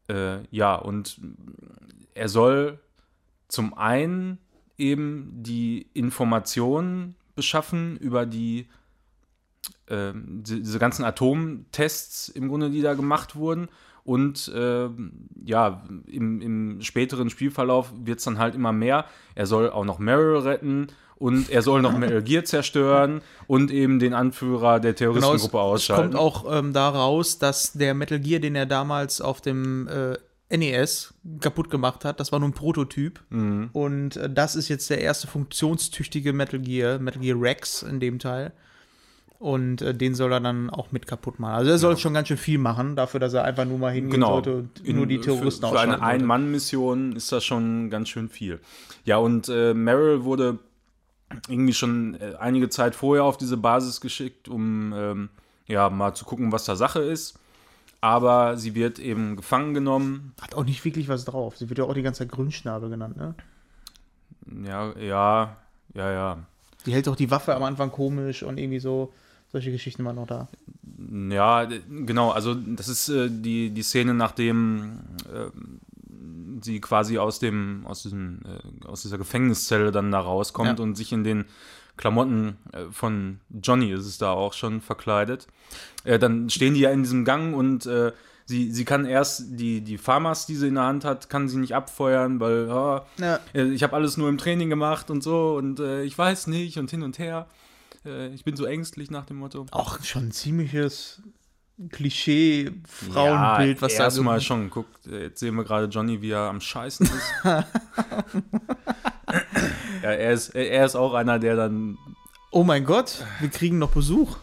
Äh, 0.09 0.41
ja, 0.51 0.75
und 0.75 1.19
er 2.15 2.29
soll 2.29 2.79
zum 3.49 3.75
einen 3.75 4.39
eben 4.77 5.31
die 5.33 5.87
Informationen 5.95 7.15
beschaffen 7.35 7.97
über 7.97 8.27
die 8.27 8.69
ähm, 9.89 10.43
die- 10.47 10.63
diese 10.63 10.79
ganzen 10.79 11.05
Atomtests 11.05 12.29
im 12.29 12.49
Grunde, 12.49 12.71
die 12.71 12.83
da 12.83 12.95
gemacht 12.95 13.37
wurden. 13.37 13.69
Und 14.05 14.53
ähm, 14.55 15.29
ja, 15.45 15.83
im, 16.07 16.41
im 16.43 16.81
späteren 16.83 17.31
Spielverlauf 17.31 17.91
wird 18.05 18.19
es 18.19 18.25
dann 18.25 18.39
halt 18.39 18.55
immer 18.55 18.73
mehr. 18.73 19.07
Er 19.35 19.47
soll 19.47 19.71
auch 19.71 19.85
noch 19.87 19.99
Meryl 19.99 20.39
retten 20.41 20.89
und 21.17 21.49
er 21.49 21.63
soll 21.63 21.81
noch 21.81 21.97
Metal 21.97 22.23
Gear 22.23 22.45
zerstören 22.45 23.23
und 23.47 23.71
eben 23.71 23.99
den 23.99 24.13
Anführer 24.13 24.79
der 24.79 24.93
Genau, 24.93 25.13
Terroristengruppe 25.21 25.57
es 25.57 25.63
ausschalten. 25.63 26.03
kommt 26.13 26.17
auch 26.17 26.53
ähm, 26.59 26.75
da 26.75 26.91
raus, 26.91 27.39
dass 27.39 27.73
der 27.73 27.95
Metal 27.95 28.21
Gear, 28.21 28.41
den 28.41 28.57
er 28.57 28.67
damals 28.67 29.23
auf 29.23 29.41
dem 29.41 29.89
äh, 29.89 30.19
NES 30.55 31.15
kaputt 31.41 31.71
gemacht 31.71 32.05
hat, 32.05 32.21
das 32.21 32.31
war 32.31 32.41
nur 32.41 32.51
ein 32.51 32.53
Prototyp. 32.55 33.23
Mhm. 33.31 33.71
Und 33.73 34.17
äh, 34.19 34.29
das 34.29 34.55
ist 34.55 34.69
jetzt 34.69 34.91
der 34.91 35.01
erste 35.01 35.29
funktionstüchtige 35.29 36.35
Metal 36.35 36.61
Gear, 36.61 36.99
Metal 36.99 37.23
Gear 37.23 37.41
Rex 37.41 37.83
in 37.83 38.01
dem 38.01 38.19
Teil. 38.19 38.53
Und 39.39 39.83
äh, 39.83 39.95
den 39.95 40.15
soll 40.15 40.33
er 40.33 40.41
dann 40.41 40.71
auch 40.71 40.91
mit 40.93 41.07
kaputt 41.07 41.39
machen. 41.39 41.55
Also 41.55 41.71
er 41.71 41.79
soll 41.79 41.97
schon 41.99 42.15
ganz 42.15 42.29
schön 42.29 42.37
viel 42.39 42.59
machen, 42.59 42.97
dafür, 42.97 43.21
dass 43.21 43.35
er 43.35 43.45
einfach 43.45 43.65
nur 43.67 43.79
mal 43.79 43.93
hingehen 43.93 44.13
Genau. 44.13 44.35
sollte 44.35 44.55
und 44.55 44.89
nur 44.89 45.07
die 45.07 45.21
Terroristen 45.21 45.67
für, 45.67 45.73
für 45.73 45.81
eine 45.81 45.95
ausschalten. 45.95 46.23
Ein-Mann-Mission 46.23 47.13
ist 47.17 47.31
das 47.31 47.45
schon 47.45 47.91
ganz 47.91 48.09
schön 48.09 48.29
viel. 48.29 48.61
Ja, 49.05 49.19
und 49.19 49.49
äh, 49.51 49.75
Meryl 49.75 50.25
wurde 50.25 50.59
irgendwie 51.49 51.75
schon 51.75 52.15
äh, 52.21 52.35
einige 52.39 52.69
Zeit 52.71 52.95
vorher 52.95 53.25
auf 53.25 53.37
diese 53.37 53.57
Basis 53.57 54.01
geschickt, 54.01 54.49
um 54.49 54.93
ähm, 54.97 55.29
ja 55.67 55.91
mal 55.91 56.15
zu 56.15 56.25
gucken, 56.25 56.53
was 56.53 56.65
da 56.65 56.77
Sache 56.77 57.01
ist. 57.01 57.39
Aber 58.01 58.57
sie 58.57 58.75
wird 58.75 58.99
eben 58.99 59.37
gefangen 59.37 59.75
genommen. 59.75 60.33
Hat 60.41 60.55
auch 60.55 60.65
nicht 60.65 60.85
wirklich 60.85 61.09
was 61.09 61.25
drauf. 61.25 61.57
Sie 61.57 61.69
wird 61.69 61.79
ja 61.79 61.85
auch 61.87 61.95
die 61.95 62.03
ganze 62.03 62.19
Zeit 62.21 62.31
Grünschnabel 62.31 62.89
genannt, 62.89 63.17
ne? 63.17 63.35
Ja, 64.67 64.93
ja, 64.99 65.57
ja, 65.95 66.13
ja. 66.13 66.39
Die 66.87 66.93
hält 66.93 67.07
doch 67.07 67.17
die 67.17 67.31
Waffe 67.31 67.55
am 67.55 67.63
Anfang 67.63 67.91
komisch 67.91 68.43
und 68.43 68.59
irgendwie 68.59 68.79
so. 68.79 69.13
Solche 69.55 69.71
Geschichten 69.71 70.05
waren 70.05 70.17
noch 70.17 70.27
da. 70.27 70.49
Ja, 71.31 71.65
genau, 71.65 72.31
also 72.33 72.55
das 72.55 72.89
ist 72.89 73.09
äh, 73.09 73.29
die, 73.31 73.71
die 73.71 73.83
Szene, 73.85 74.13
nachdem 74.13 74.99
ähm, 75.33 75.79
sie 76.61 76.81
quasi 76.81 77.19
aus 77.19 77.39
dem, 77.39 77.87
aus 77.87 78.03
diesem, 78.03 78.41
äh, 78.45 78.87
aus 78.89 79.03
dieser 79.03 79.17
Gefängniszelle 79.17 79.93
dann 79.93 80.11
da 80.11 80.19
rauskommt 80.19 80.81
Ja. 80.81 80.83
und 80.85 80.97
sich 80.97 81.13
in 81.13 81.23
den 81.23 81.45
Klamotten 81.97 82.57
äh, 82.73 82.87
von 82.91 83.39
Johnny 83.63 83.93
ist 83.93 84.07
es 84.07 84.19
da 84.19 84.33
auch 84.33 84.55
schon 84.55 84.81
verkleidet. 84.81 85.47
Äh, 86.03 86.19
dann 86.19 86.51
stehen 86.51 86.75
die 86.75 86.81
ja 86.81 86.91
in 86.91 87.05
diesem 87.05 87.25
Gang 87.25 87.55
und 87.55 87.87
äh, 87.87 88.11
sie, 88.47 88.73
sie 88.73 88.85
kann 88.85 89.05
erst 89.07 89.45
die, 89.61 89.83
die 89.83 89.99
Farmers, 89.99 90.47
die 90.47 90.57
sie 90.57 90.67
in 90.67 90.75
der 90.75 90.83
Hand 90.85 91.05
hat, 91.05 91.31
kann 91.31 91.49
sie 91.49 91.59
nicht 91.59 91.77
abfeuern, 91.77 92.41
weil 92.41 92.69
ah, 92.73 93.07
Ja. 93.19 93.39
äh, 93.55 93.63
ich 93.69 93.85
habe 93.85 93.95
alles 93.95 94.17
nur 94.17 94.29
im 94.29 94.39
Training 94.39 94.69
gemacht 94.69 95.11
und 95.13 95.23
so 95.23 95.55
und 95.55 95.79
äh, 95.79 96.03
ich 96.03 96.19
weiß 96.19 96.49
nicht 96.49 96.77
und 96.81 96.91
hin 96.91 97.05
und 97.05 97.21
her. 97.21 97.47
Äh, 98.05 98.29
ich 98.29 98.45
bin 98.45 98.57
so 98.57 98.65
ängstlich 98.65 99.11
nach 99.11 99.27
dem 99.27 99.39
Motto. 99.39 99.67
Auch 99.71 100.03
schon 100.03 100.29
ein 100.29 100.33
ziemliches 100.33 101.23
Klischee-Frauenbild, 101.91 103.83
was 103.83 103.97
da 103.97 104.05
erstmal 104.05 104.41
schon. 104.41 104.71
Guck, 104.71 104.87
äh, 105.07 105.25
jetzt 105.25 105.41
sehen 105.41 105.55
wir 105.57 105.65
gerade 105.65 105.87
Johnny, 105.87 106.23
wie 106.23 106.31
er 106.31 106.49
am 106.49 106.61
Scheißen 106.61 107.07
ist. 107.07 107.33
ja, 107.45 107.65
er 110.03 110.33
ist, 110.33 110.51
er 110.51 110.85
ist 110.85 110.95
auch 110.95 111.15
einer, 111.15 111.39
der 111.39 111.57
dann. 111.57 111.99
Oh 112.51 112.63
mein 112.63 112.85
Gott, 112.85 113.25
wir 113.41 113.49
kriegen 113.49 113.79
noch 113.79 113.91
Besuch. 113.91 114.37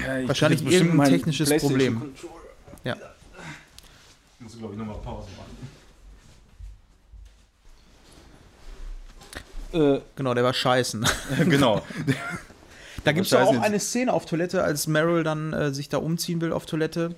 Ja, 0.00 0.18
ich 0.18 0.28
Wahrscheinlich 0.28 0.64
irgendein 0.64 1.10
technisches 1.10 1.56
Problem. 1.56 2.00
Controller. 2.00 2.32
Ja. 2.84 2.94
Ich 2.94 4.40
muss, 4.40 4.58
glaube 4.58 4.74
ich, 4.74 4.78
nochmal 4.78 4.98
Pause 4.98 5.28
machen. 5.36 5.56
Genau, 10.14 10.32
der 10.32 10.44
war 10.44 10.54
scheißen. 10.54 11.04
genau. 11.48 11.82
Da 13.06 13.12
gibt 13.12 13.28
es 13.28 13.34
auch 13.34 13.52
jetzt. 13.52 13.62
eine 13.62 13.78
Szene 13.78 14.12
auf 14.12 14.26
Toilette, 14.26 14.64
als 14.64 14.88
Meryl 14.88 15.22
dann 15.22 15.52
äh, 15.52 15.72
sich 15.72 15.88
da 15.88 15.98
umziehen 15.98 16.40
will 16.40 16.52
auf 16.52 16.66
Toilette. 16.66 17.14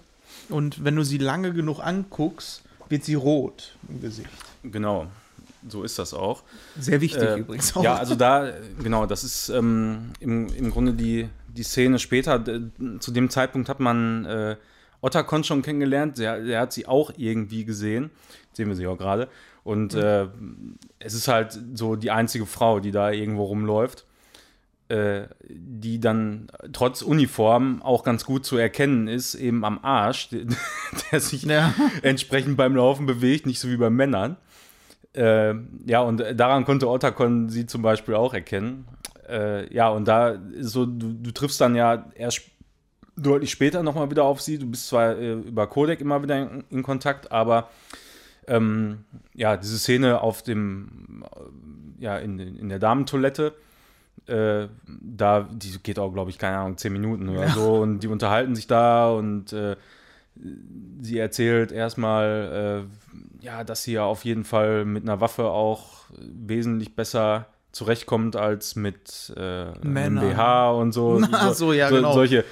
Und 0.51 0.84
wenn 0.84 0.95
du 0.95 1.03
sie 1.03 1.16
lange 1.16 1.55
genug 1.55 1.80
anguckst, 1.80 2.62
wird 2.91 3.05
sie 3.05 3.14
rot 3.14 3.74
im 3.89 4.03
Gesicht. 4.03 4.28
Genau. 4.62 5.07
So 5.66 5.84
ist 5.84 5.99
das 5.99 6.12
auch. 6.12 6.43
Sehr 6.78 7.01
wichtig 7.01 7.22
Äh, 7.22 7.39
übrigens 7.39 7.74
auch. 7.74 7.82
Ja, 7.82 7.97
also 7.97 8.14
da, 8.16 8.53
genau, 8.82 9.07
das 9.07 9.24
ist 9.24 9.49
ähm, 9.49 10.12
im, 10.20 10.49
im 10.55 10.70
Grunde 10.70 10.93
die, 10.93 11.30
die 11.49 11.62
Szene 11.62 11.99
später. 11.99 12.45
Zu 13.01 13.11
dem 13.11 13.30
Zeitpunkt 13.30 13.70
hat 13.70 13.80
man 13.80 14.26
äh, 14.26 14.57
Ottercon 15.01 15.43
schon 15.43 15.62
kennengelernt. 15.62 16.18
Der, 16.18 16.39
der 16.43 16.61
hat 16.61 16.74
sie 16.74 16.86
auch 16.86 17.12
irgendwie 17.16 17.64
gesehen. 17.64 18.11
Sehen 18.53 18.68
wir 18.68 18.76
sie 18.76 18.86
auch 18.86 18.99
gerade. 18.99 19.28
Und 19.64 19.95
äh, 19.95 20.26
es 20.99 21.14
ist 21.14 21.28
halt 21.28 21.59
so 21.72 21.97
die 21.97 22.11
einzige 22.11 22.45
Frau, 22.45 22.78
die 22.78 22.91
da 22.91 23.11
irgendwo 23.11 23.45
rumläuft. 23.45 24.05
Äh, 24.89 25.28
die 25.47 26.01
dann 26.01 26.47
trotz 26.72 27.03
Uniform 27.03 27.82
auch 27.82 28.05
ganz 28.05 28.24
gut 28.24 28.47
zu 28.47 28.57
erkennen 28.57 29.07
ist, 29.07 29.34
eben 29.34 29.62
am 29.66 29.80
Arsch, 29.82 30.30
der, 31.12 31.20
sich 31.20 31.43
Ja. 31.43 31.74
entsprechend 32.01 32.57
beim 32.57 32.74
Laufen 32.74 33.05
bewegt, 33.05 33.45
nicht 33.45 33.61
so 33.61 33.68
wie 33.68 33.76
bei 33.76 33.91
Männern. 33.91 34.39
Äh, 35.14 35.55
ja, 35.84 36.01
und 36.01 36.24
daran 36.34 36.64
konnte 36.64 36.89
Otacon 36.89 37.51
sie 37.51 37.66
zum 37.66 37.82
Beispiel 37.82 38.14
auch 38.14 38.32
erkennen. 38.32 38.86
Äh, 39.28 39.70
ja, 39.74 39.91
und 39.91 40.09
da 40.09 40.30
ist 40.30 40.70
so, 40.70 40.86
du, 40.86 41.12
du 41.12 41.32
triffst 41.32 41.61
dann 41.61 41.74
ja 41.74 42.11
erst 42.14 42.43
deutlich 43.14 43.51
später 43.51 43.82
nochmal 43.82 44.11
wieder 44.11 44.24
auf 44.24 44.41
sie. 44.41 44.59
Du 44.59 44.70
bist 44.70 44.89
zwar 44.89 45.18
äh, 45.18 45.34
über 45.34 45.66
Codec 45.66 46.01
immer 46.01 46.22
wieder 46.22 46.39
in, 46.39 46.64
in 46.70 46.82
Kontakt, 46.82 47.30
aber 47.30 47.68
ähm, 48.47 49.05
ja, 49.34 49.59
diese 49.59 49.78
Szene 49.78 50.22
auf 50.22 50.43
dem, 50.43 51.24
äh, 51.24 52.05
ja, 52.05 52.16
in, 52.16 52.39
in 52.39 52.70
der 52.70 52.78
Damentoilette, 52.78 53.53
äh, 54.27 54.69
da, 54.87 55.49
die 55.51 55.79
geht 55.83 55.99
auch, 55.99 56.12
glaube 56.12 56.31
ich, 56.31 56.39
keine 56.39 56.59
Ahnung, 56.59 56.77
zehn 56.77 56.93
Minuten 56.93 57.29
oder 57.29 57.47
ja. 57.47 57.55
so 57.55 57.77
und 57.77 58.01
die 58.01 58.09
unterhalten 58.09 58.55
sich 58.55 58.66
da 58.66 59.11
und 59.11 59.53
äh, 59.53 59.77
sie 61.01 61.19
erzählt 61.19 61.73
erstmal, 61.73 62.87
äh, 63.41 63.45
ja, 63.45 63.64
dass 63.64 63.83
sie 63.83 63.93
ja 63.93 64.05
auf 64.05 64.25
jeden 64.25 64.45
Fall 64.45 64.85
mit 64.85 65.03
einer 65.03 65.21
Waffe 65.21 65.45
auch 65.45 66.07
wesentlich 66.19 66.95
besser 66.95 67.47
zurechtkommt 67.73 68.37
als 68.37 68.77
mit 68.77 69.33
äh, 69.37 69.41
einem 69.41 70.19
BH 70.19 70.71
und 70.73 70.93
so. 70.93 71.19
Na, 71.31 71.53
so, 71.55 71.73
ja, 71.73 71.89
so, 71.89 71.97
genau. 71.97 72.12
Solche, 72.12 72.45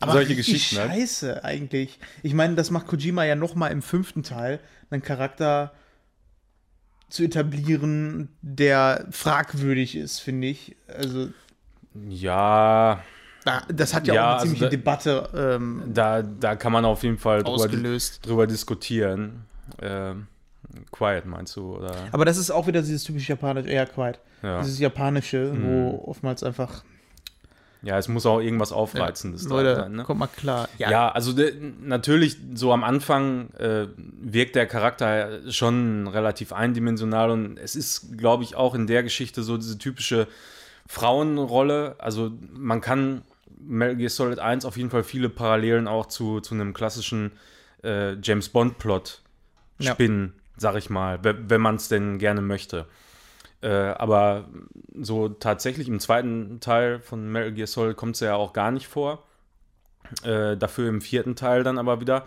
aber 0.00 0.12
solche 0.12 0.34
Geschichten. 0.34 0.78
Halt. 0.78 0.90
Scheiße, 0.92 1.44
eigentlich. 1.44 1.98
Ich 2.22 2.34
meine, 2.34 2.54
das 2.54 2.70
macht 2.70 2.86
Kojima 2.86 3.24
ja 3.24 3.36
noch 3.36 3.54
mal 3.54 3.68
im 3.68 3.82
fünften 3.82 4.22
Teil, 4.22 4.60
einen 4.90 5.02
Charakter 5.02 5.72
zu 7.12 7.24
etablieren, 7.24 8.30
der 8.40 9.06
fragwürdig 9.10 9.96
ist, 9.96 10.20
finde 10.20 10.48
ich. 10.48 10.76
Also. 10.88 11.28
Ja. 12.08 13.02
Das 13.68 13.92
hat 13.92 14.06
ja, 14.06 14.14
ja 14.14 14.22
auch 14.22 14.26
eine 14.26 14.34
also 14.34 14.44
ziemliche 14.46 14.64
da, 14.64 14.70
Debatte. 14.70 15.28
Ähm, 15.34 15.82
da, 15.92 16.22
da 16.22 16.56
kann 16.56 16.72
man 16.72 16.86
auf 16.86 17.02
jeden 17.02 17.18
Fall 17.18 17.42
drüber, 17.42 17.68
drüber 18.22 18.46
diskutieren. 18.46 19.44
Ähm, 19.82 20.26
quiet 20.90 21.26
meinst 21.26 21.54
du? 21.56 21.76
Oder? 21.76 21.94
Aber 22.12 22.24
das 22.24 22.38
ist 22.38 22.50
auch 22.50 22.66
wieder 22.66 22.80
dieses 22.80 23.04
typisch 23.04 23.28
japanische, 23.28 23.68
eher 23.68 23.86
Quiet. 23.86 24.18
Ja. 24.42 24.62
Dieses 24.62 24.78
japanische, 24.78 25.52
mhm. 25.52 25.64
wo 25.64 26.04
oftmals 26.06 26.42
einfach 26.42 26.82
ja, 27.82 27.98
es 27.98 28.06
muss 28.06 28.26
auch 28.26 28.40
irgendwas 28.40 28.70
Aufreizendes 28.70 29.44
ja, 29.44 29.50
Leute, 29.50 29.76
sein. 29.76 29.92
Ne? 29.92 30.04
Kommt 30.04 30.20
mal 30.20 30.28
klar. 30.28 30.68
Ja, 30.78 30.90
ja 30.90 31.08
also 31.10 31.32
de, 31.32 31.52
natürlich, 31.80 32.36
so 32.54 32.72
am 32.72 32.84
Anfang 32.84 33.50
äh, 33.54 33.88
wirkt 33.96 34.54
der 34.54 34.66
Charakter 34.66 35.50
schon 35.50 36.06
relativ 36.06 36.52
eindimensional 36.52 37.30
und 37.30 37.58
es 37.58 37.74
ist, 37.74 38.16
glaube 38.16 38.44
ich, 38.44 38.54
auch 38.54 38.74
in 38.74 38.86
der 38.86 39.02
Geschichte 39.02 39.42
so 39.42 39.56
diese 39.56 39.78
typische 39.78 40.28
Frauenrolle. 40.86 41.96
Also 41.98 42.30
man 42.52 42.80
kann 42.80 43.22
Metal 43.58 43.96
Gear 43.96 44.10
Solid 44.10 44.38
1 44.38 44.64
auf 44.64 44.76
jeden 44.76 44.90
Fall 44.90 45.02
viele 45.02 45.28
Parallelen 45.28 45.88
auch 45.88 46.06
zu, 46.06 46.40
zu 46.40 46.54
einem 46.54 46.74
klassischen 46.74 47.32
äh, 47.82 48.14
James 48.22 48.48
Bond-Plot 48.48 49.22
spinnen, 49.80 50.34
ja. 50.36 50.42
sag 50.56 50.76
ich 50.76 50.88
mal, 50.88 51.18
wenn 51.22 51.60
man 51.60 51.76
es 51.76 51.88
denn 51.88 52.18
gerne 52.18 52.42
möchte. 52.42 52.86
Äh, 53.62 53.68
aber 53.68 54.48
so 55.00 55.28
tatsächlich 55.28 55.88
im 55.88 56.00
zweiten 56.00 56.58
Teil 56.60 57.00
von 57.00 57.30
Metal 57.30 57.52
Gear 57.52 57.68
Solid 57.68 57.96
kommt 57.96 58.16
es 58.16 58.20
ja 58.20 58.34
auch 58.34 58.52
gar 58.52 58.70
nicht 58.72 58.88
vor. 58.88 59.22
Äh, 60.24 60.56
dafür 60.56 60.88
im 60.88 61.00
vierten 61.00 61.36
Teil 61.36 61.62
dann 61.62 61.78
aber 61.78 62.00
wieder. 62.00 62.26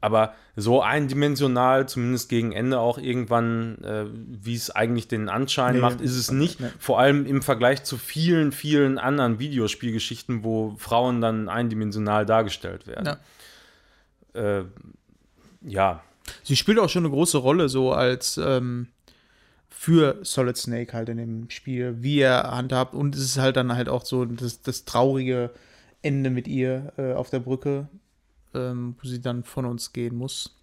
Aber 0.00 0.34
so 0.56 0.82
eindimensional, 0.82 1.88
zumindest 1.88 2.28
gegen 2.28 2.50
Ende 2.50 2.80
auch 2.80 2.98
irgendwann, 2.98 3.78
äh, 3.84 4.06
wie 4.10 4.54
es 4.54 4.70
eigentlich 4.70 5.06
den 5.06 5.28
Anschein 5.28 5.76
nee, 5.76 5.80
macht, 5.80 6.00
ist 6.00 6.16
es 6.16 6.32
nicht. 6.32 6.58
Nee. 6.58 6.70
Vor 6.80 6.98
allem 6.98 7.24
im 7.24 7.40
Vergleich 7.42 7.84
zu 7.84 7.98
vielen, 7.98 8.50
vielen 8.50 8.98
anderen 8.98 9.38
Videospielgeschichten, 9.38 10.42
wo 10.42 10.74
Frauen 10.78 11.20
dann 11.20 11.48
eindimensional 11.48 12.26
dargestellt 12.26 12.88
werden. 12.88 13.16
Ja. 14.34 14.58
Äh, 14.58 14.64
ja. 15.60 16.02
Sie 16.42 16.56
spielt 16.56 16.80
auch 16.80 16.88
schon 16.88 17.04
eine 17.04 17.12
große 17.12 17.38
Rolle, 17.38 17.68
so 17.68 17.92
als 17.92 18.38
ähm, 18.38 18.88
für 19.82 20.18
Solid 20.22 20.56
Snake 20.56 20.92
halt 20.92 21.08
in 21.08 21.16
dem 21.16 21.50
Spiel, 21.50 21.96
wie 21.98 22.20
er 22.20 22.52
handhabt. 22.52 22.94
Und 22.94 23.16
es 23.16 23.22
ist 23.22 23.38
halt 23.38 23.56
dann 23.56 23.74
halt 23.74 23.88
auch 23.88 24.04
so 24.04 24.24
das, 24.24 24.62
das 24.62 24.84
traurige 24.84 25.50
Ende 26.02 26.30
mit 26.30 26.46
ihr 26.46 26.92
äh, 26.96 27.14
auf 27.14 27.30
der 27.30 27.40
Brücke, 27.40 27.88
ähm, 28.54 28.94
wo 29.02 29.08
sie 29.08 29.20
dann 29.20 29.42
von 29.42 29.64
uns 29.64 29.92
gehen 29.92 30.14
muss. 30.14 30.56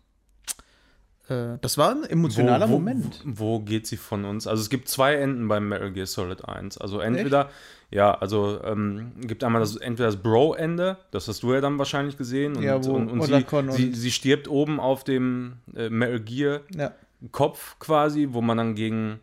Äh, 1.28 1.58
das 1.60 1.78
war 1.78 1.92
ein 1.92 2.06
emotionaler 2.06 2.70
wo, 2.70 2.76
wo, 2.76 2.80
Moment. 2.80 3.22
Wo 3.26 3.60
geht 3.60 3.88
sie 3.88 3.98
von 3.98 4.24
uns? 4.24 4.48
Also 4.48 4.62
es 4.62 4.70
gibt 4.70 4.88
zwei 4.88 5.16
Enden 5.16 5.50
beim 5.50 5.68
Metal 5.68 5.92
Gear 5.92 6.08
Solid 6.08 6.46
1. 6.46 6.78
Also 6.78 7.02
entweder, 7.02 7.48
Echt? 7.48 7.52
ja, 7.92 8.14
also 8.14 8.64
ähm, 8.64 9.12
gibt 9.20 9.44
einmal 9.44 9.60
das, 9.60 9.76
entweder 9.76 10.08
das 10.08 10.24
Bro-Ende, 10.24 10.96
das 11.12 11.28
hast 11.28 11.44
du 11.44 11.54
ja 11.54 11.60
dann 11.60 11.78
wahrscheinlich 11.78 12.16
gesehen. 12.16 12.56
Und, 12.56 12.64
ja, 12.64 12.82
wo, 12.86 12.94
und, 12.94 13.10
und, 13.10 13.22
sie, 13.22 13.44
sie, 13.72 13.94
sie, 13.94 14.12
stirbt 14.12 14.48
oben 14.48 14.80
auf 14.80 15.04
dem 15.04 15.58
äh, 15.76 15.90
Metal 15.90 16.22
Gear. 16.22 16.62
Ja 16.74 16.94
Kopf 17.32 17.78
quasi, 17.80 18.30
wo 18.32 18.42
man 18.42 18.58
dann 18.58 18.76
gegen, 18.76 19.20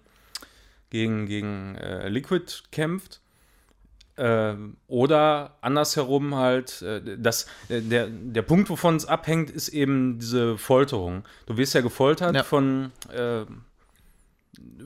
gegen, 0.91 1.27
gegen 1.27 1.77
äh, 1.77 2.09
Liquid 2.09 2.63
kämpft. 2.71 3.21
Äh, 4.17 4.55
oder 4.89 5.57
andersherum 5.61 6.37
halt, 6.37 6.81
äh, 6.83 7.19
das, 7.19 7.47
äh, 7.69 7.83
der, 7.83 8.09
der 8.09 8.43
Punkt, 8.43 8.71
wovon 8.71 8.97
es 8.97 9.05
abhängt, 9.05 9.51
ist 9.51 9.69
eben 9.69 10.19
diese 10.19 10.57
Folterung. 10.57 11.25
Du 11.47 11.57
wirst 11.57 11.75
ja 11.75 11.83
gefoltert 11.83 12.35
ja. 12.35 12.43
von 12.43 12.93
äh, 13.13 13.45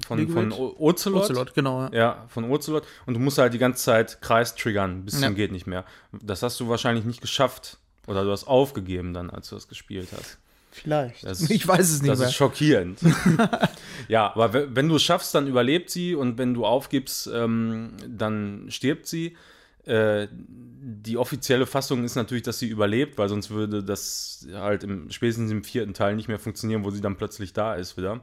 von, 0.07 0.29
von 0.29 0.53
Ocelot. 0.53 1.25
Ocelot, 1.25 1.55
genau. 1.55 1.83
Ja. 1.83 1.93
ja. 1.93 2.25
von 2.29 2.45
Ocelot. 2.51 2.85
Und 3.07 3.15
du 3.15 3.21
musst 3.21 3.39
halt 3.39 3.55
die 3.55 3.59
ganze 3.59 3.85
Zeit 3.85 4.21
Kreis 4.21 4.55
triggern, 4.55 5.05
bis 5.05 5.21
ja. 5.21 5.29
zum 5.29 5.37
geht 5.37 5.53
nicht 5.53 5.67
mehr. 5.67 5.85
Das 6.13 6.43
hast 6.43 6.59
du 6.59 6.69
wahrscheinlich 6.69 7.05
nicht 7.05 7.21
geschafft. 7.21 7.79
Oder 8.07 8.25
du 8.25 8.31
hast 8.33 8.45
aufgegeben 8.45 9.15
dann, 9.15 9.31
als 9.31 9.49
du 9.51 9.55
das 9.55 9.69
gespielt 9.69 10.09
hast. 10.13 10.39
Vielleicht. 10.83 11.25
Das, 11.25 11.41
ich 11.51 11.67
weiß 11.67 11.91
es 11.91 12.03
nicht. 12.03 12.11
Das 12.11 12.21
mehr. 12.21 12.29
ist 12.29 12.35
schockierend. 12.35 13.01
ja, 14.09 14.35
aber 14.35 14.75
wenn 14.75 14.89
du 14.89 14.97
es 14.97 15.03
schaffst, 15.03 15.35
dann 15.35 15.47
überlebt 15.47 15.91
sie 15.91 16.15
und 16.15 16.39
wenn 16.39 16.55
du 16.55 16.65
aufgibst, 16.65 17.29
ähm, 17.33 17.93
dann 18.09 18.67
stirbt 18.69 19.07
sie. 19.07 19.37
Äh, 19.85 20.29
die 20.33 21.17
offizielle 21.17 21.67
Fassung 21.67 22.05
ist 22.05 22.15
natürlich, 22.15 22.43
dass 22.43 22.59
sie 22.59 22.69
überlebt, 22.69 23.19
weil 23.19 23.29
sonst 23.29 23.51
würde 23.51 23.83
das 23.83 24.47
halt 24.53 24.85
im, 24.85 25.11
spätestens 25.11 25.51
im 25.51 25.65
vierten 25.65 25.95
Teil 25.95 26.17
nicht 26.17 26.29
mehr 26.29 26.39
funktionieren, 26.39 26.85
wo 26.85 26.91
sie 26.91 27.01
dann 27.01 27.17
plötzlich 27.17 27.53
da 27.53 27.75
ist 27.75 27.97
wieder. 27.97 28.21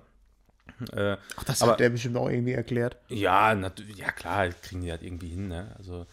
Äh, 0.93 1.17
Ach, 1.35 1.43
das 1.43 1.61
aber, 1.61 1.73
hat 1.73 1.79
der 1.79 1.89
bestimmt 1.89 2.17
auch 2.17 2.29
irgendwie 2.29 2.53
erklärt. 2.53 2.97
Ja, 3.09 3.53
ja 3.53 4.11
klar, 4.11 4.49
kriegen 4.49 4.81
die 4.81 4.91
halt 4.91 5.03
irgendwie 5.03 5.29
hin. 5.29 5.47
Ne? 5.47 5.73
Also 5.77 6.05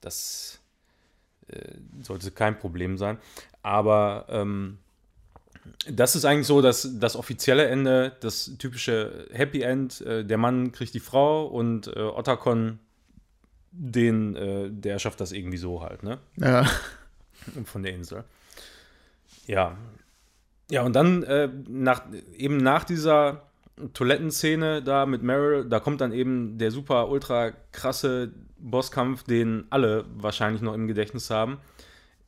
das 0.00 0.60
äh, 1.48 1.74
sollte 2.02 2.30
kein 2.30 2.58
Problem 2.58 2.98
sein. 2.98 3.18
Aber 3.62 4.26
ähm, 4.28 4.78
das 5.90 6.16
ist 6.16 6.24
eigentlich 6.24 6.46
so 6.46 6.60
dass 6.60 6.98
das 6.98 7.16
offizielle 7.16 7.66
Ende, 7.66 8.12
das 8.20 8.52
typische 8.58 9.26
Happy 9.32 9.62
End. 9.62 10.00
Äh, 10.02 10.24
der 10.24 10.38
Mann 10.38 10.72
kriegt 10.72 10.94
die 10.94 11.00
Frau 11.00 11.46
und 11.46 11.88
äh, 11.88 12.00
Otacon, 12.00 12.78
den, 13.70 14.36
äh, 14.36 14.70
der 14.70 14.98
schafft 14.98 15.20
das 15.20 15.32
irgendwie 15.32 15.58
so 15.58 15.82
halt, 15.82 16.02
ne? 16.02 16.18
Ja. 16.36 16.66
Von 17.64 17.82
der 17.82 17.94
Insel. 17.94 18.24
Ja. 19.46 19.76
Ja, 20.70 20.82
und 20.82 20.94
dann 20.94 21.22
äh, 21.22 21.48
nach, 21.68 22.02
eben 22.36 22.58
nach 22.58 22.84
dieser 22.84 23.42
Toilettenszene 23.94 24.82
da 24.82 25.06
mit 25.06 25.22
Meryl, 25.22 25.64
da 25.64 25.80
kommt 25.80 26.00
dann 26.00 26.12
eben 26.12 26.58
der 26.58 26.70
super 26.70 27.08
ultra 27.08 27.52
krasse 27.72 28.32
Bosskampf, 28.58 29.22
den 29.22 29.66
alle 29.70 30.04
wahrscheinlich 30.14 30.62
noch 30.62 30.74
im 30.74 30.86
Gedächtnis 30.86 31.30
haben. 31.30 31.58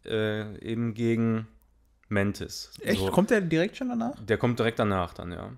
Äh, 0.04 0.58
eben 0.60 0.94
gegen 0.94 1.46
Mantis. 2.10 2.70
Echt? 2.80 3.00
So, 3.00 3.10
kommt 3.10 3.30
der 3.30 3.40
direkt 3.40 3.76
schon 3.76 3.88
danach? 3.88 4.18
Der 4.24 4.36
kommt 4.36 4.58
direkt 4.58 4.78
danach 4.78 5.14
dann, 5.14 5.32
ja. 5.32 5.52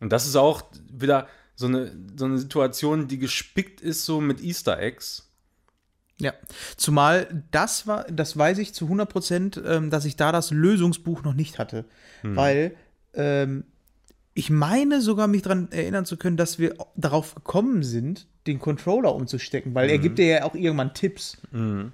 Und 0.00 0.12
das 0.12 0.26
ist 0.26 0.36
auch 0.36 0.62
wieder 0.90 1.28
so 1.54 1.66
eine, 1.66 1.92
so 2.16 2.24
eine 2.24 2.38
Situation, 2.38 3.08
die 3.08 3.18
gespickt 3.18 3.80
ist 3.80 4.04
so 4.04 4.20
mit 4.20 4.42
Easter 4.42 4.78
Eggs. 4.78 5.28
Ja, 6.18 6.32
zumal 6.76 7.44
das 7.50 7.86
war, 7.86 8.04
das 8.04 8.36
weiß 8.36 8.58
ich 8.58 8.74
zu 8.74 8.84
100 8.84 9.08
Prozent, 9.08 9.62
ähm, 9.64 9.90
dass 9.90 10.04
ich 10.04 10.16
da 10.16 10.30
das 10.30 10.50
Lösungsbuch 10.50 11.22
noch 11.22 11.34
nicht 11.34 11.58
hatte. 11.58 11.84
Hm. 12.22 12.36
Weil 12.36 12.76
ähm, 13.14 13.64
ich 14.34 14.48
meine 14.50 15.00
sogar 15.00 15.26
mich 15.26 15.42
daran 15.42 15.70
erinnern 15.72 16.04
zu 16.04 16.16
können, 16.16 16.36
dass 16.36 16.58
wir 16.58 16.76
darauf 16.96 17.34
gekommen 17.34 17.82
sind, 17.82 18.28
den 18.46 18.60
Controller 18.60 19.14
umzustecken, 19.14 19.74
weil 19.74 19.86
mhm. 19.86 19.92
er 19.92 19.98
gibt 19.98 20.18
dir 20.18 20.26
ja 20.26 20.44
auch 20.44 20.54
irgendwann 20.54 20.94
Tipps. 20.94 21.38
Mhm 21.50 21.92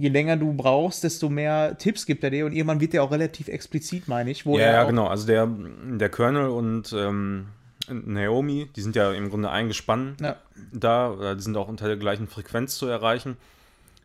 je 0.00 0.08
länger 0.08 0.36
du 0.36 0.52
brauchst, 0.52 1.04
desto 1.04 1.28
mehr 1.28 1.76
Tipps 1.76 2.06
gibt 2.06 2.24
er 2.24 2.30
dir 2.30 2.46
und 2.46 2.52
irgendwann 2.52 2.80
wird 2.80 2.94
der 2.94 3.02
auch 3.02 3.10
relativ 3.10 3.48
explizit, 3.48 4.08
meine 4.08 4.30
ich. 4.30 4.44
ja, 4.44 4.58
ja, 4.58 4.84
genau. 4.84 5.06
Also 5.06 5.26
der, 5.26 5.46
der 5.46 6.08
Colonel 6.08 6.48
und 6.48 6.92
ähm, 6.92 7.48
Naomi, 7.88 8.68
die 8.74 8.80
sind 8.80 8.96
ja 8.96 9.12
im 9.12 9.28
Grunde 9.28 9.50
eingespannt 9.50 10.20
ja. 10.20 10.36
da, 10.72 11.34
die 11.34 11.42
sind 11.42 11.56
auch 11.56 11.68
unter 11.68 11.86
der 11.86 11.96
gleichen 11.96 12.28
Frequenz 12.28 12.78
zu 12.78 12.86
erreichen. 12.86 13.36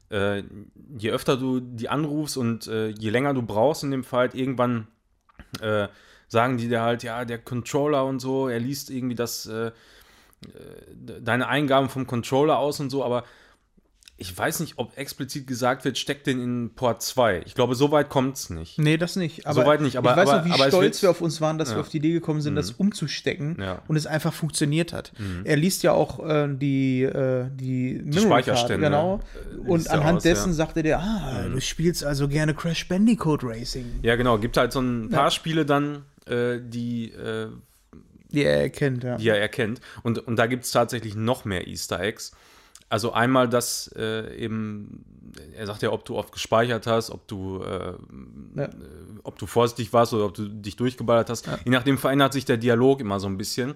Äh, 0.09 0.43
je 0.97 1.11
öfter 1.11 1.37
du 1.37 1.59
die 1.59 1.89
anrufst 1.89 2.37
und 2.37 2.67
äh, 2.67 2.89
je 2.89 3.09
länger 3.09 3.33
du 3.33 3.41
brauchst 3.41 3.83
in 3.83 3.91
dem 3.91 4.03
Fall, 4.03 4.29
irgendwann 4.33 4.87
äh, 5.61 5.87
sagen 6.27 6.57
die 6.57 6.67
dir 6.67 6.81
halt, 6.81 7.03
ja, 7.03 7.25
der 7.25 7.37
Controller 7.39 8.05
und 8.05 8.19
so, 8.19 8.47
er 8.47 8.59
liest 8.59 8.89
irgendwie 8.89 9.15
das, 9.15 9.45
äh, 9.45 9.67
äh, 9.67 9.71
deine 11.21 11.47
Eingaben 11.47 11.89
vom 11.89 12.05
Controller 12.05 12.57
aus 12.57 12.79
und 12.79 12.89
so, 12.89 13.03
aber 13.03 13.23
ich 14.17 14.37
weiß 14.37 14.61
nicht, 14.61 14.73
ob 14.77 14.97
explizit 14.97 15.45
gesagt 15.45 15.83
wird, 15.83 15.97
steck 15.97 16.23
den 16.23 16.39
in 16.41 16.69
Port 16.73 17.01
2. 17.01 17.41
Ich 17.45 17.53
glaube, 17.53 17.75
so 17.75 17.91
weit 17.91 18.07
kommt 18.09 18.37
es 18.37 18.49
nicht. 18.49 18.79
Nee, 18.79 18.95
das 18.95 19.17
nicht. 19.17 19.45
Aber 19.45 19.61
Soweit 19.63 19.81
nicht, 19.81 19.97
aber- 19.97 20.11
ich 20.11 20.15
weiß 20.17 20.29
aber- 20.29 20.37
noch, 20.39 20.45
wie 20.45 20.51
aber 20.61 20.67
stolz 20.69 21.01
wir 21.01 21.09
auf 21.09 21.19
uns 21.19 21.41
waren, 21.41 21.57
dass 21.57 21.69
wir 21.71 21.75
Ja. 21.75 21.81
auf 21.81 21.89
die 21.89 21.97
Idee 21.97 22.13
gekommen 22.13 22.39
sind, 22.39 22.55
das 22.55 22.71
umzustecken 22.71 23.57
Ja. 23.59 23.81
und 23.89 23.97
es 23.97 24.07
einfach 24.07 24.33
funktioniert 24.33 24.93
hat. 24.93 25.11
Er 25.43 25.57
liest 25.57 25.83
ja 25.83 25.91
auch 25.91 26.25
äh, 26.25 26.47
die, 26.49 27.03
äh, 27.03 27.47
die, 27.53 28.03
Card, 28.09 28.23
Speicherstände, 28.23 28.85
genau. 28.87 29.19
äh, 29.53 29.69
Und 29.69 29.89
anhand 29.89 30.17
aus, 30.17 30.23
dessen 30.23 30.49
ja. 30.49 30.55
sagte 30.55 30.81
der, 30.81 30.99
ah, 30.99 31.43
du 31.51 31.59
spielst 31.59 32.03
also 32.05 32.29
gerne 32.29 32.53
Crash 32.53 32.87
Bandicoot 32.87 33.41
Racing, 33.43 33.85
Ja, 34.01 34.15
genau. 34.15 34.37
Gibt 34.37 34.55
halt 34.55 34.71
so 34.71 34.79
ein 34.79 35.09
paar. 35.09 35.29
Spiele 35.29 35.65
dann, 35.65 36.03
äh, 36.25 36.59
die, 36.61 37.11
äh, 37.11 37.47
die 38.31 38.43
er 38.43 38.61
erkennt, 38.61 39.03
ja. 39.03 39.17
die 39.17 39.27
er 39.27 39.39
erkennt. 39.39 39.81
Und, 40.03 40.19
und 40.19 40.37
da 40.37 40.45
gibt 40.47 40.63
es 40.63 40.71
tatsächlich 40.71 41.15
noch 41.15 41.43
mehr 41.45 41.67
Easter 41.67 41.99
Eggs. 41.99 42.31
Also 42.87 43.13
einmal 43.13 43.49
das 43.49 43.91
äh, 43.97 44.35
eben, 44.37 45.03
er 45.55 45.65
sagt 45.65 45.81
ja, 45.81 45.91
ob 45.91 46.05
du 46.05 46.15
oft 46.15 46.31
gespeichert 46.31 46.85
hast, 46.87 47.09
ob 47.09 47.27
du, 47.27 47.61
äh, 47.61 47.93
Ja. 48.55 48.69
ob 49.23 49.39
du 49.39 49.47
vorsichtig 49.47 49.91
warst 49.91 50.13
oder 50.13 50.25
ob 50.25 50.33
du 50.35 50.47
dich 50.47 50.75
durchgeballert 50.75 51.29
hast. 51.29 51.47
Je 51.65 51.71
nachdem 51.71 51.97
verändert 51.97 52.33
sich 52.33 52.45
der 52.45 52.57
Dialog 52.57 53.01
immer 53.01 53.19
so 53.19 53.27
ein 53.27 53.37
bisschen. 53.37 53.73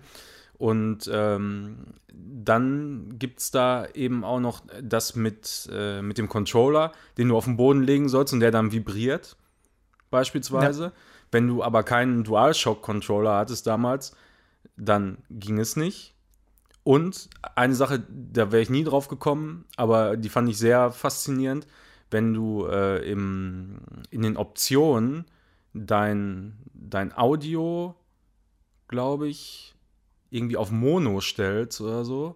Und 0.60 1.10
ähm, 1.12 1.78
dann 2.14 3.16
gibt 3.18 3.40
es 3.40 3.50
da 3.50 3.88
eben 3.94 4.24
auch 4.26 4.40
noch 4.42 4.62
das 4.82 5.16
mit, 5.16 5.70
äh, 5.72 6.02
mit 6.02 6.18
dem 6.18 6.28
Controller, 6.28 6.92
den 7.18 7.30
du 7.30 7.38
auf 7.38 7.46
den 7.46 7.56
Boden 7.58 7.82
legen 7.82 8.10
sollst 8.10 8.34
und 8.34 8.42
der 8.42 8.52
dann 8.52 8.72
vibriert, 8.72 9.38
beispielsweise. 10.12 10.92
Wenn 11.32 11.48
du 11.48 11.64
aber 11.64 11.84
keinen 11.84 12.24
DualShock-Controller 12.24 13.38
hattest 13.38 13.68
damals, 13.68 14.16
dann 14.76 15.20
ging 15.30 15.60
es 15.60 15.76
nicht. 15.76 16.14
Und 16.84 17.30
eine 17.56 17.76
Sache, 17.76 18.04
da 18.10 18.52
wäre 18.52 18.62
ich 18.62 18.70
nie 18.70 18.84
drauf 18.84 19.08
gekommen, 19.10 19.66
aber 19.76 20.18
die 20.18 20.30
fand 20.30 20.50
ich 20.50 20.58
sehr 20.58 20.92
faszinierend, 20.92 21.68
wenn 22.12 22.34
du 22.34 22.66
äh, 22.66 23.08
im, 23.10 23.80
in 24.10 24.22
den 24.24 24.38
Optionen 24.38 25.26
dein, 25.74 26.58
dein 26.74 27.16
Audio, 27.16 27.96
glaube 28.88 29.28
ich, 29.28 29.76
irgendwie 30.32 30.58
auf 30.58 30.72
Mono 30.72 31.22
stellst 31.22 31.82
oder 31.82 32.06
so, 32.06 32.36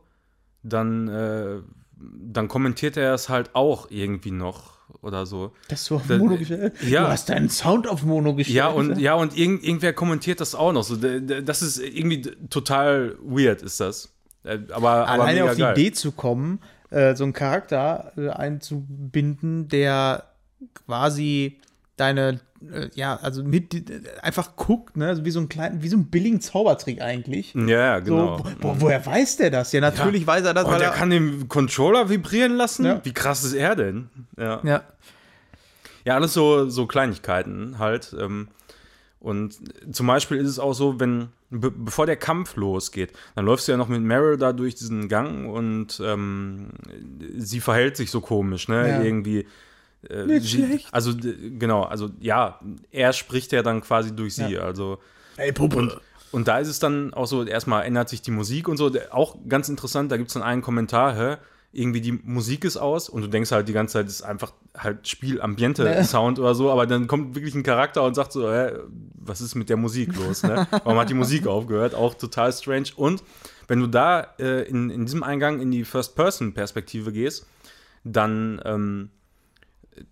dann, 0.61 1.07
äh, 1.07 1.61
dann 1.97 2.47
kommentiert 2.47 2.97
er 2.97 3.13
es 3.13 3.29
halt 3.29 3.55
auch 3.55 3.89
irgendwie 3.89 4.31
noch 4.31 4.73
oder 5.01 5.25
so. 5.25 5.53
Das 5.69 5.85
du 5.85 5.95
auf 5.95 6.07
Da- 6.07 6.17
Mono 6.17 6.37
gestellt 6.37 6.73
ja. 6.83 7.03
Du 7.03 7.07
hast 7.09 7.29
deinen 7.29 7.49
Sound 7.49 7.87
auf 7.87 8.03
Mono 8.03 8.35
gestellt. 8.35 8.55
Ja, 8.55 8.67
und, 8.67 8.97
ja, 8.99 9.15
und 9.15 9.35
irgend, 9.37 9.63
irgendwer 9.63 9.93
kommentiert 9.93 10.39
das 10.41 10.53
auch 10.53 10.71
noch. 10.73 10.83
So, 10.83 10.95
das 10.97 11.61
ist 11.61 11.79
irgendwie 11.79 12.21
total 12.49 13.17
weird, 13.23 13.61
ist 13.63 13.79
das. 13.79 14.12
Äh, 14.43 14.59
Aber, 14.71 15.07
Alleine 15.07 15.45
auf 15.45 15.55
die 15.55 15.61
geil. 15.61 15.77
Idee 15.77 15.91
zu 15.91 16.11
kommen, 16.11 16.59
äh, 16.89 17.15
so 17.15 17.23
einen 17.23 17.33
Charakter 17.33 18.11
äh, 18.17 18.29
einzubinden, 18.29 19.67
der 19.67 20.25
quasi 20.73 21.59
deine, 21.97 22.39
äh, 22.71 22.89
ja, 22.95 23.17
also 23.21 23.43
mit 23.43 23.73
äh, 23.73 24.01
einfach 24.21 24.55
guckt, 24.55 24.97
ne, 24.97 25.07
also 25.07 25.25
wie 25.25 25.31
so 25.31 25.39
ein 25.39 25.49
kleinen, 25.49 25.83
wie 25.83 25.89
so 25.89 25.97
ein 25.97 26.05
billigen 26.05 26.41
Zaubertrick 26.41 27.01
eigentlich. 27.01 27.53
Ja, 27.53 27.67
ja, 27.67 27.99
genau. 27.99 28.37
So, 28.37 28.45
wo, 28.59 28.75
woher 28.81 29.05
weiß 29.05 29.37
der 29.37 29.51
das? 29.51 29.71
Ja, 29.71 29.81
natürlich 29.81 30.25
weiß 30.25 30.45
er 30.45 30.53
das, 30.53 30.65
Und 30.65 30.71
weil 30.71 30.79
der 30.79 30.89
er, 30.89 30.93
kann 30.93 31.09
den 31.09 31.47
Controller 31.47 32.09
vibrieren 32.09 32.55
lassen? 32.55 32.85
Ja. 32.85 33.01
Wie 33.03 33.13
krass 33.13 33.43
ist 33.43 33.53
er 33.53 33.75
denn? 33.75 34.09
Ja, 34.37 34.61
ja, 34.63 34.81
ja 36.05 36.15
alles 36.15 36.33
so, 36.33 36.69
so 36.69 36.87
Kleinigkeiten 36.87 37.79
halt. 37.79 38.15
Ähm, 38.19 38.47
und 39.19 39.55
zum 39.95 40.07
Beispiel 40.07 40.37
ist 40.37 40.49
es 40.49 40.59
auch 40.59 40.73
so, 40.73 40.99
wenn, 40.99 41.29
be 41.59 41.71
bevor 41.71 42.05
der 42.05 42.15
Kampf 42.15 42.55
losgeht, 42.55 43.13
dann 43.35 43.45
läufst 43.45 43.67
du 43.67 43.71
ja 43.71 43.77
noch 43.77 43.87
mit 43.87 44.01
Meryl 44.01 44.37
da 44.37 44.53
durch 44.53 44.75
diesen 44.75 45.07
Gang 45.07 45.49
und 45.49 46.01
ähm, 46.03 46.69
sie 47.37 47.59
verhält 47.59 47.97
sich 47.97 48.11
so 48.11 48.21
komisch, 48.21 48.67
ne? 48.67 48.89
Ja. 48.89 49.01
Irgendwie. 49.01 49.47
Äh, 50.09 50.25
Nicht 50.25 50.43
sie, 50.43 50.65
schlecht. 50.65 50.87
Also, 50.91 51.13
genau, 51.15 51.83
also 51.83 52.09
ja, 52.19 52.59
er 52.91 53.13
spricht 53.13 53.51
ja 53.51 53.61
dann 53.61 53.81
quasi 53.81 54.15
durch 54.15 54.35
sie. 54.35 54.53
Ja. 54.53 54.61
Also. 54.61 54.99
ey 55.37 55.51
Puppe. 55.51 56.01
Und 56.31 56.47
da 56.47 56.57
ist 56.57 56.67
es 56.67 56.79
dann 56.79 57.13
auch 57.13 57.27
so, 57.27 57.43
erstmal 57.43 57.85
ändert 57.85 58.09
sich 58.09 58.23
die 58.23 58.31
Musik 58.31 58.67
und 58.67 58.77
so. 58.77 58.91
Auch 59.11 59.37
ganz 59.47 59.69
interessant, 59.69 60.11
da 60.11 60.17
gibt 60.17 60.29
es 60.29 60.33
dann 60.33 60.41
einen 60.41 60.63
Kommentar, 60.63 61.15
hä? 61.15 61.37
Irgendwie 61.75 62.01
die 62.01 62.11
Musik 62.11 62.65
ist 62.65 62.77
aus 62.77 63.09
und 63.09 63.23
du 63.23 63.27
denkst 63.27 63.51
halt 63.51 63.67
die 63.67 63.73
ganze 63.73 63.93
Zeit, 63.93 64.07
es 64.07 64.15
ist 64.15 64.21
einfach 64.21 64.53
halt 64.77 65.07
Spiel-Ambiente-Sound 65.07 66.37
oder 66.37 66.53
so, 66.53 66.71
aber 66.71 66.85
dann 66.85 67.07
kommt 67.07 67.33
wirklich 67.33 67.55
ein 67.55 67.63
Charakter 67.63 68.03
und 68.03 68.13
sagt 68.13 68.31
so, 68.31 68.47
hä, 68.51 68.73
was 69.15 69.41
ist 69.41 69.55
mit 69.55 69.69
der 69.69 69.77
Musik 69.77 70.15
los? 70.15 70.43
Ne? 70.43 70.67
Warum 70.69 70.99
hat 70.99 71.09
die 71.09 71.15
Musik 71.15 71.47
aufgehört? 71.47 71.95
Auch 71.95 72.13
total 72.13 72.53
strange. 72.53 72.89
Und 72.95 73.23
wenn 73.67 73.79
du 73.79 73.87
da 73.87 74.21
äh, 74.37 74.67
in, 74.69 74.91
in 74.91 75.05
diesem 75.05 75.23
Eingang 75.23 75.59
in 75.59 75.71
die 75.71 75.83
First-Person-Perspektive 75.83 77.11
gehst, 77.11 77.47
dann, 78.03 78.61
ähm, 78.65 79.09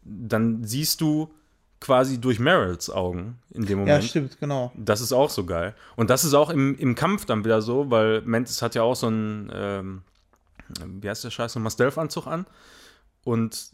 dann 0.03 0.63
siehst 0.63 0.99
du 1.01 1.31
quasi 1.79 2.19
durch 2.19 2.39
Meryls 2.39 2.89
Augen 2.89 3.39
in 3.53 3.65
dem 3.65 3.79
Moment. 3.79 4.01
Ja, 4.01 4.07
stimmt, 4.07 4.39
genau. 4.39 4.71
Das 4.75 5.01
ist 5.01 5.11
auch 5.11 5.29
so 5.29 5.45
geil. 5.45 5.75
Und 5.95 6.09
das 6.09 6.23
ist 6.23 6.33
auch 6.33 6.49
im, 6.49 6.77
im 6.77 6.95
Kampf 6.95 7.25
dann 7.25 7.43
wieder 7.43 7.61
so, 7.61 7.89
weil 7.91 8.21
Mantis 8.21 8.61
hat 8.61 8.75
ja 8.75 8.83
auch 8.83 8.95
so 8.95 9.07
einen, 9.07 9.51
ähm, 9.53 10.01
wie 10.85 11.09
heißt 11.09 11.23
der 11.23 11.31
Scheiß, 11.31 11.55
nochmal 11.55 11.71
Stealth-Anzug 11.71 12.27
an. 12.27 12.45
Und 13.23 13.71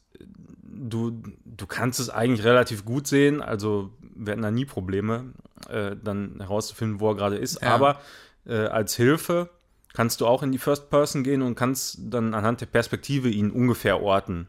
du, 0.63 1.21
du 1.45 1.67
kannst 1.67 1.99
es 1.99 2.09
eigentlich 2.09 2.45
relativ 2.45 2.85
gut 2.85 3.07
sehen. 3.07 3.41
Also 3.41 3.91
wir 4.01 4.33
hatten 4.33 4.41
da 4.41 4.51
nie 4.51 4.65
Probleme, 4.65 5.33
äh, 5.69 5.95
dann 6.01 6.35
herauszufinden, 6.39 6.99
wo 6.99 7.09
er 7.11 7.15
gerade 7.15 7.37
ist. 7.37 7.61
Ja. 7.61 7.73
Aber 7.73 8.01
äh, 8.45 8.65
als 8.65 8.95
Hilfe 8.95 9.49
kannst 9.97 10.21
du 10.21 10.27
auch 10.27 10.43
in 10.43 10.51
die 10.51 10.59
First 10.59 10.91
Person 10.91 11.23
gehen 11.23 11.41
und 11.41 11.55
kannst 11.55 11.97
dann 11.99 12.35
anhand 12.35 12.61
der 12.61 12.67
Perspektive 12.67 13.29
ihn 13.29 13.49
ungefähr 13.49 13.99
orten. 14.03 14.47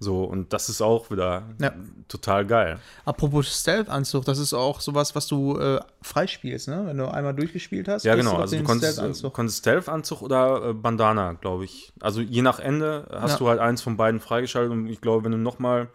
So, 0.00 0.24
und 0.24 0.52
das 0.52 0.68
ist 0.68 0.82
auch 0.82 1.08
wieder 1.12 1.42
Mhm. 1.42 1.54
Ja. 1.62 1.72
total 2.08 2.44
geil. 2.44 2.80
Apropos 3.04 3.46
Stealth-Anzug, 3.60 4.24
das 4.24 4.38
ist 4.40 4.54
auch 4.54 4.80
sowas, 4.80 5.14
was 5.14 5.28
du 5.28 5.56
äh, 5.56 5.78
freispielst, 6.02 6.66
ne? 6.66 6.82
Wenn 6.86 6.98
du 6.98 7.06
einmal 7.06 7.32
durchgespielt 7.32 7.86
hast. 7.86 8.02
Ja, 8.04 8.16
genau. 8.16 8.32
auch 8.32 8.40
Also 8.40 8.56
du 8.56 8.62
den 8.62 8.66
konntest, 8.66 8.94
Stealth-Anzug. 8.94 9.32
konntest 9.32 9.58
Stealth-Anzug 9.60 10.22
oder 10.22 10.70
äh, 10.70 10.72
Bandana, 10.74 11.34
glaube 11.34 11.64
ich. 11.64 11.92
Also 12.00 12.20
je 12.20 12.42
nach 12.42 12.58
Ende 12.58 13.06
hast 13.12 13.32
Ja. 13.34 13.38
du 13.38 13.48
halt 13.48 13.60
eins 13.60 13.80
von 13.82 13.96
beiden 13.96 14.18
freigeschaltet 14.18 14.72
und 14.72 14.88
ich 14.88 15.00
glaube, 15.00 15.24
wenn 15.24 15.32
du 15.32 15.38
nochmal 15.38 15.90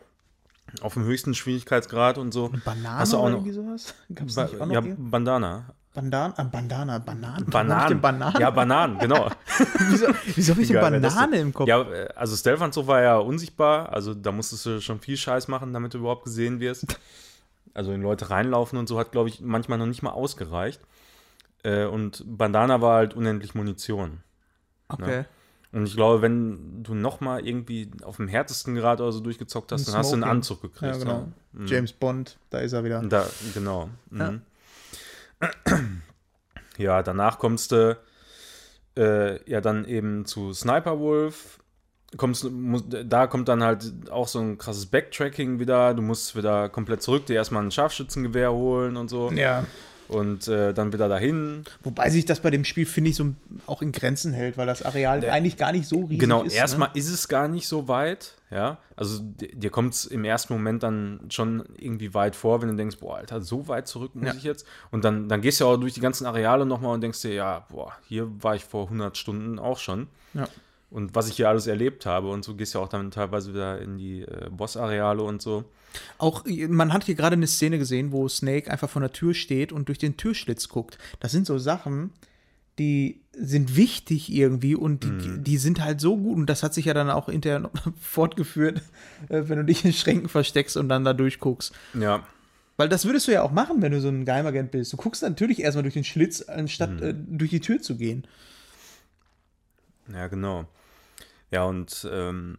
auf 0.81 0.93
dem 0.93 1.03
höchsten 1.03 1.33
Schwierigkeitsgrad 1.33 2.17
und 2.17 2.31
so. 2.33 2.51
Banane 2.63 2.99
hast 2.99 3.11
du 3.11 3.17
auch 3.17 3.23
oder 3.23 3.31
noch- 3.31 3.37
irgendwie 3.45 3.51
sowas? 3.53 3.93
Gab's 4.15 4.35
Ba 4.35 4.43
nicht 4.45 4.61
auch 4.61 4.65
noch 4.65 4.73
ja, 4.73 4.81
irgend- 4.81 5.11
Bandana. 5.11 5.65
Bandan 5.93 6.33
ah, 6.37 6.43
Bandana, 6.43 6.97
Bananen. 6.97 7.45
Bananen. 7.45 8.01
Bananen? 8.01 8.41
Ja, 8.41 8.49
Bananen, 8.49 8.97
genau. 8.97 9.29
wieso 9.89 10.07
wieso 10.35 10.53
habe 10.53 10.63
ich 10.63 10.73
geil 10.73 10.99
das 10.99 11.13
Banane 11.13 11.37
im 11.37 11.53
Kopf? 11.53 11.67
Ja, 11.67 11.81
äh, 11.81 12.09
also 12.15 12.35
Stealth-Anzug 12.35 12.87
war 12.87 13.01
ja 13.01 13.17
unsichtbar, 13.17 13.93
also 13.93 14.15
da 14.15 14.31
musstest 14.31 14.65
du 14.65 14.81
schon 14.81 14.99
viel 14.99 15.17
Scheiß 15.17 15.47
machen, 15.47 15.71
damit 15.71 15.93
du 15.93 15.99
überhaupt 15.99 16.23
gesehen 16.23 16.59
wirst. 16.59 16.97
Also 17.75 17.91
wenn 17.91 18.01
Leute 18.01 18.31
reinlaufen 18.31 18.79
und 18.79 18.87
so 18.87 18.97
hat, 18.97 19.11
glaube 19.11 19.29
ich, 19.29 19.41
manchmal 19.41 19.77
noch 19.77 19.85
nicht 19.85 20.01
mal 20.01 20.11
ausgereicht. 20.11 20.81
Äh, 21.63 21.85
und 21.85 22.23
Bandana 22.25 22.81
war 22.81 22.97
halt 22.97 23.13
unendlich 23.13 23.53
Munition. 23.53 24.19
okay. 24.89 25.25
Und 25.71 25.87
ich 25.87 25.95
glaube, 25.95 26.21
wenn 26.21 26.83
du 26.83 26.93
noch 26.93 27.19
mal 27.19 27.45
irgendwie 27.45 27.89
auf 28.03 28.17
dem 28.17 28.27
härtesten 28.27 28.75
Grad 28.75 29.01
oder 29.01 29.11
so 29.11 29.21
durchgezockt 29.21 29.71
hast, 29.71 29.87
Ein 29.87 29.91
dann 29.91 29.99
hast 29.99 30.11
du 30.11 30.15
einen. 30.15 30.23
Anzug 30.23 30.61
gekriegt. 30.61 30.95
Ja, 30.95 30.99
genau. 30.99 31.27
James 31.65 31.93
Bond, 31.93 32.37
da 32.51 32.59
ist 32.59 32.73
er 32.73 32.83
wieder. 32.83 33.01
Da, 33.01 33.27
genau. 33.55 33.89
Mhm. 34.11 34.19
Ja, 34.19 34.33
danach 37.01 37.39
kommst 37.39 37.71
du 37.71 37.97
äh, 38.97 39.49
ja 39.49 39.61
dann 39.61 39.85
eben 39.85 40.25
zu 40.25 40.53
Sniper 40.53 40.99
Wolf. 40.99 41.59
Kommst, 42.15 42.43
muss, 42.43 42.83
da 42.87 43.25
kommt 43.25 43.47
dann 43.49 43.63
halt 43.63 43.91
auch 44.11 44.27
so 44.27 44.39
ein 44.39 44.57
krasses 44.57 44.85
Backtracking 44.85 45.59
wieder. 45.59 45.93
Du 45.95 46.03
musst 46.03 46.35
wieder 46.35 46.69
komplett 46.69 47.01
zurück, 47.01 47.25
dir 47.25 47.35
erstmal 47.35 47.63
ein 47.63 47.71
Scharfschützengewehr 47.71 48.51
holen 48.51 48.97
und 48.97 49.09
so. 49.09 49.31
Ja. 49.31 49.65
Und 50.09 50.47
äh, 50.47 50.73
dann 50.73 50.91
wieder 50.93 51.07
dahin. 51.07 51.63
Wobei 51.83 52.09
sich 52.09 52.25
das 52.25 52.39
bei 52.41 52.51
dem 52.51 52.65
Spiel, 52.65 52.85
finde 52.85 53.09
ich, 53.11 53.15
so 53.15 53.33
auch 53.67 53.81
in 53.81 53.91
Grenzen 53.91 54.33
hält, 54.33 54.57
weil 54.57 54.67
das 54.67 54.83
Areal 54.83 55.27
eigentlich 55.29 55.57
gar 55.57 55.71
nicht 55.71 55.87
so 55.87 56.01
riesig 56.01 56.19
Genau, 56.19 56.43
ist. 56.43 56.53
erstmal 56.53 56.89
Ne? 56.89 56.99
ist 56.99 57.09
es 57.09 57.27
gar 57.27 57.47
nicht 57.47 57.67
so 57.67 57.87
weit, 57.87 58.33
ja. 58.51 58.77
Also 58.95 59.19
di- 59.23 59.55
dir 59.55 59.69
kommt 59.69 59.93
es 59.93 60.05
im 60.05 60.23
ersten 60.25 60.53
Moment 60.53 60.83
dann 60.83 61.21
schon 61.29 61.63
irgendwie 61.77 62.13
weit 62.13 62.35
vor, 62.35 62.61
wenn 62.61 62.69
du 62.69 62.75
denkst, 62.75 62.97
boah, 62.99 63.17
Alter, 63.17 63.41
so 63.41 63.67
weit 63.67 63.87
zurück 63.87 64.11
muss 64.13 64.27
Ja. 64.27 64.33
ich 64.35 64.43
jetzt. 64.43 64.67
Und 64.91 65.03
dann, 65.05 65.29
dann 65.29 65.41
gehst 65.41 65.61
du 65.61 65.65
auch 65.65 65.77
durch 65.77 65.93
die 65.93 66.01
ganzen 66.01 66.25
Areale 66.27 66.65
nochmal 66.65 66.93
und 66.93 67.01
denkst 67.01 67.21
dir, 67.21 67.33
ja, 67.33 67.65
boah, 67.69 67.93
hier 68.07 68.27
war 68.43 68.55
ich 68.55 68.65
vor 68.65 68.83
100 68.85 69.17
Stunden 69.17 69.57
auch 69.57 69.79
schon. 69.79 70.07
Ja. 70.33 70.47
Und 70.91 71.15
was 71.15 71.27
ich 71.27 71.37
hier 71.37 71.49
alles 71.49 71.65
erlebt 71.65 72.05
habe 72.05 72.29
und 72.29 72.43
so 72.45 72.53
gehst 72.55 72.75
du 72.75 72.79
auch 72.79 72.89
dann 72.89 73.09
teilweise 73.09 73.51
wieder 73.51 73.79
in 73.81 73.97
die 73.97 74.21
äh, 74.21 74.49
Boss-Areale 74.51 75.23
und 75.23 75.41
so. 75.41 75.63
Auch, 76.17 76.43
man 76.69 76.91
hat 76.93 77.03
hier 77.05 77.15
gerade 77.15 77.35
eine 77.35 77.47
Szene 77.47 77.77
gesehen, 77.77 78.11
wo 78.11 78.27
Snake 78.27 78.69
einfach 78.71 78.89
vor 78.89 79.01
der 79.01 79.11
Tür 79.13 79.33
steht 79.33 79.71
und 79.71 79.87
durch 79.87 79.97
den 79.99 80.17
Türschlitz 80.17 80.69
guckt. 80.69 80.97
Das 81.19 81.31
sind 81.31 81.45
so 81.45 81.57
Sachen, 81.57 82.11
die 82.79 83.21
sind 83.33 83.75
wichtig 83.75 84.31
irgendwie 84.31 84.75
und 84.75 85.03
die, 85.03 85.07
Mhm. 85.09 85.43
die 85.43 85.57
sind 85.57 85.83
halt 85.83 86.01
so 86.01 86.17
gut 86.17 86.37
und 86.37 86.47
das 86.49 86.63
hat 86.63 86.73
sich 86.73 86.85
ja 86.85 86.93
dann 86.93 87.09
auch 87.09 87.27
noch 87.27 87.71
fortgeführt, 87.99 88.81
äh, 89.29 89.43
wenn 89.47 89.57
du 89.57 89.65
dich 89.65 89.85
in 89.85 89.93
Schränken 89.93 90.29
versteckst 90.29 90.77
und 90.77 90.89
dann 90.89 91.03
da 91.03 91.13
durchguckst. 91.13 91.73
Ja, 91.93 92.25
Weil 92.77 92.89
das 92.89 93.05
würdest 93.05 93.27
du 93.27 93.31
ja 93.31 93.43
auch 93.43 93.51
machen, 93.51 93.83
wenn 93.83 93.91
du 93.91 94.01
so 94.01 94.07
ein 94.09 94.25
Geheimagent 94.25 94.71
bist. 94.71 94.91
Du 94.91 94.97
guckst 94.97 95.21
natürlich 95.21 95.59
erstmal 95.61 95.83
durch 95.83 95.93
den 95.93 96.03
Schlitz, 96.03 96.41
anstatt 96.41 96.89
Mhm. 96.99 97.03
äh, 97.03 97.13
durch 97.13 97.51
die 97.51 97.59
Tür 97.59 97.79
zu 97.81 97.95
gehen. 97.95 98.25
ja, 100.11 100.27
genau. 100.27 100.65
Ja, 101.51 101.65
und 101.65 102.07
ähm, 102.11 102.57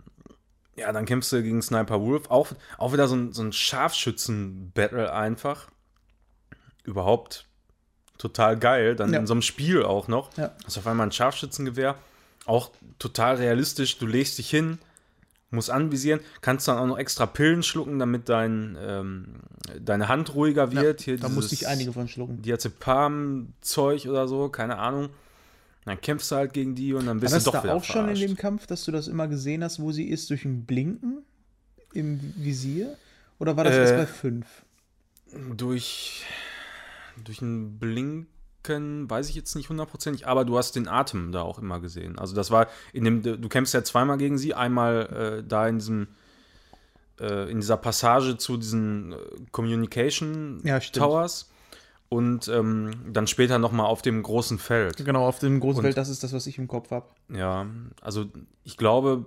Ja, 0.76 0.92
dann 0.92 1.04
kämpfst 1.04 1.32
du 1.32 1.42
gegen 1.42 1.62
Sniper 1.62 2.00
Wolf. 2.00 2.30
Auch, 2.30 2.48
auch 2.78 2.92
wieder 2.92 3.06
so 3.06 3.14
ein, 3.16 3.32
so 3.32 3.42
ein 3.42 3.52
Scharfschützen-Battle 3.52 5.12
einfach. 5.12 5.68
Überhaupt 6.84 7.46
total 8.18 8.58
geil. 8.58 8.96
Dann 8.96 9.12
Ja. 9.12 9.20
in 9.20 9.26
so 9.26 9.34
einem 9.34 9.42
Spiel 9.42 9.84
auch 9.84 10.08
noch. 10.08 10.36
Ja. 10.36 10.52
Hast 10.64 10.78
auf 10.78 10.86
einmal 10.86 11.06
ein 11.06 11.12
Scharfschützengewehr. 11.12 11.96
Auch 12.46 12.70
total 12.98 13.36
realistisch. 13.36 13.98
Du 13.98 14.06
legst 14.06 14.36
dich 14.38 14.50
hin, 14.50 14.78
musst 15.50 15.70
anvisieren, 15.70 16.20
kannst 16.42 16.68
dann 16.68 16.76
auch 16.78 16.86
noch 16.86 16.98
extra 16.98 17.24
Pillen 17.26 17.62
schlucken, 17.62 17.98
damit 17.98 18.28
dein, 18.28 18.76
ähm, 18.80 19.26
deine 19.80 20.08
Hand 20.08 20.34
ruhiger 20.34 20.72
wird. 20.72 21.00
Hier 21.02 21.18
da 21.18 21.28
musste 21.28 21.54
ich 21.54 21.66
einige 21.68 21.92
von 21.92 22.08
schlucken. 22.08 22.42
Diazepam-Zeug 22.42 24.06
oder 24.08 24.28
so, 24.28 24.48
keine 24.48 24.78
Ahnung. 24.78 25.10
Dann 25.84 26.00
kämpfst 26.00 26.30
du 26.30 26.36
halt 26.36 26.52
gegen 26.54 26.74
die 26.74 26.94
und 26.94 27.06
dann 27.06 27.20
bist 27.20 27.34
du 27.34 27.40
doch 27.40 27.52
da 27.52 27.62
wieder 27.64 27.74
auch 27.74 27.84
schon 27.84 28.08
in 28.08 28.16
verarscht. 28.16 28.22
dem 28.22 28.36
Kampf, 28.36 28.66
dass 28.66 28.84
du 28.84 28.92
das 28.92 29.06
immer 29.08 29.28
gesehen 29.28 29.62
hast, 29.62 29.80
wo 29.80 29.92
sie 29.92 30.08
ist, 30.08 30.30
durch 30.30 30.44
ein 30.44 30.64
Blinken 30.64 31.18
im 31.92 32.20
Visier? 32.36 32.96
Oder 33.38 33.56
war 33.56 33.64
das 33.64 33.74
Äh, 33.74 33.80
erst 33.80 33.96
bei 33.96 34.06
5? 34.06 34.46
durch, 35.56 36.24
durch 37.22 37.42
ein 37.42 37.78
Blinken 37.78 39.10
weiß 39.10 39.28
ich 39.28 39.34
jetzt 39.34 39.54
nicht 39.56 39.68
hundertprozentig, 39.68 40.26
aber 40.26 40.44
du 40.44 40.56
hast 40.56 40.76
den 40.76 40.88
Atem 40.88 41.32
da 41.32 41.42
auch 41.42 41.58
immer 41.58 41.80
gesehen. 41.80 42.18
Also 42.18 42.34
das 42.34 42.50
war 42.50 42.68
in 42.92 43.04
dem, 43.04 43.22
du 43.22 43.48
kämpfst 43.48 43.74
ja 43.74 43.82
zweimal 43.84 44.16
gegen 44.16 44.38
sie, 44.38 44.54
einmal 44.54 45.40
äh, 45.44 45.46
da 45.46 45.68
in 45.68 45.78
diesem 45.78 46.08
äh, 47.20 47.50
in 47.50 47.60
dieser 47.60 47.76
Passage 47.76 48.38
zu 48.38 48.56
diesen 48.56 49.12
äh, 49.12 49.16
Communication 49.52 50.60
Ja. 50.64 50.80
Towers 50.80 51.50
und 52.14 52.48
ähm, 52.48 52.90
dann 53.12 53.26
später 53.26 53.58
nochmal 53.58 53.86
auf 53.86 54.02
dem 54.02 54.22
großen 54.22 54.58
Feld. 54.58 55.04
Genau, 55.04 55.26
auf 55.26 55.38
dem 55.38 55.60
großen 55.60 55.78
Und- 55.78 55.82
Feld, 55.84 55.96
das 55.96 56.08
ist 56.08 56.22
das, 56.22 56.32
was 56.32 56.46
ich 56.46 56.58
im 56.58 56.68
Kopf 56.68 56.90
habe. 56.90 57.06
Ja, 57.28 57.66
also 58.00 58.26
ich 58.62 58.76
glaube, 58.76 59.26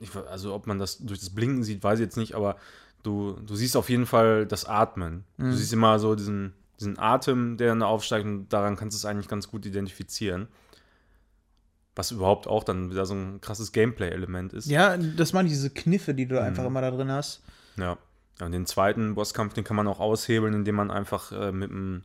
ich, 0.00 0.14
also 0.30 0.54
ob 0.54 0.66
man 0.66 0.78
das 0.78 0.98
durch 0.98 1.20
das 1.20 1.30
Blinken 1.30 1.62
sieht, 1.62 1.82
weiß 1.82 1.98
ich 1.98 2.04
jetzt 2.04 2.16
nicht, 2.16 2.34
aber 2.34 2.56
du, 3.02 3.32
du 3.46 3.54
siehst 3.56 3.76
auf 3.76 3.88
jeden 3.88 4.06
Fall 4.06 4.46
das 4.46 4.64
Atmen. 4.64 5.24
Du 5.38 5.52
siehst 5.52 5.72
immer 5.72 5.98
so 5.98 6.14
diesen, 6.14 6.52
diesen 6.78 6.98
Atem, 6.98 7.56
der 7.56 7.68
dann 7.68 7.82
aufsteigt 7.82 8.26
und 8.26 8.48
daran 8.52 8.76
kannst 8.76 8.94
du 8.94 8.98
es 8.98 9.04
eigentlich 9.06 9.28
ganz 9.28 9.48
gut 9.48 9.64
identifizieren. 9.64 10.48
Was 11.94 12.10
überhaupt 12.10 12.46
auch 12.46 12.62
dann 12.62 12.90
wieder 12.90 13.06
so 13.06 13.14
ein 13.14 13.40
krasses 13.40 13.72
Gameplay-Element 13.72 14.52
ist. 14.52 14.66
Ja, 14.66 14.98
das 14.98 15.32
waren 15.32 15.46
diese 15.46 15.70
Kniffe, 15.70 16.12
die 16.12 16.26
Mhm. 16.26 16.28
du 16.28 16.42
einfach 16.42 16.64
immer 16.66 16.82
da 16.82 16.90
drin 16.90 17.10
hast. 17.10 17.42
Ja. 17.78 17.96
ja. 18.38 18.44
Und 18.46 18.52
den 18.52 18.66
zweiten 18.66 19.14
Bosskampf, 19.14 19.54
den 19.54 19.64
kann 19.64 19.76
man 19.76 19.86
auch 19.88 19.98
aushebeln, 19.98 20.52
indem 20.52 20.74
man 20.74 20.90
einfach 20.90 21.32
äh, 21.32 21.52
mit 21.52 21.70
dem 21.70 22.02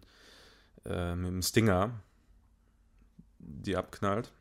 äh, 0.85 1.15
mit 1.15 1.27
dem 1.31 1.41
Stinger 1.41 1.91
die 3.39 3.75
abknallt. 3.75 4.31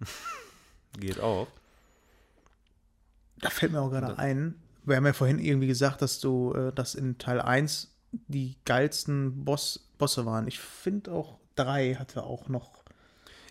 Geht 0.99 1.21
auch. 1.21 1.49
Da 3.41 3.49
fällt 3.51 3.73
mir 3.73 3.81
auch 3.81 3.91
gerade 3.91 4.19
ein, 4.19 4.55
wir 4.85 4.97
haben 4.97 5.07
ja 5.07 5.13
vorhin 5.13 5.39
irgendwie 5.39 5.67
gesagt, 5.67 6.03
dass 6.03 6.21
du, 6.21 6.53
äh, 6.55 6.73
dass 6.73 6.95
in 6.95 7.17
Teil 7.19 7.41
1 7.41 7.91
die 8.29 8.57
geilsten 8.65 9.45
Boss, 9.45 9.89
Bosse 9.99 10.27
waren. 10.27 10.47
Ich 10.49 10.59
finde 10.59 11.13
auch 11.13 11.39
3 11.57 11.95
hatte 11.95 12.25
auch 12.25 12.49
noch 12.49 12.83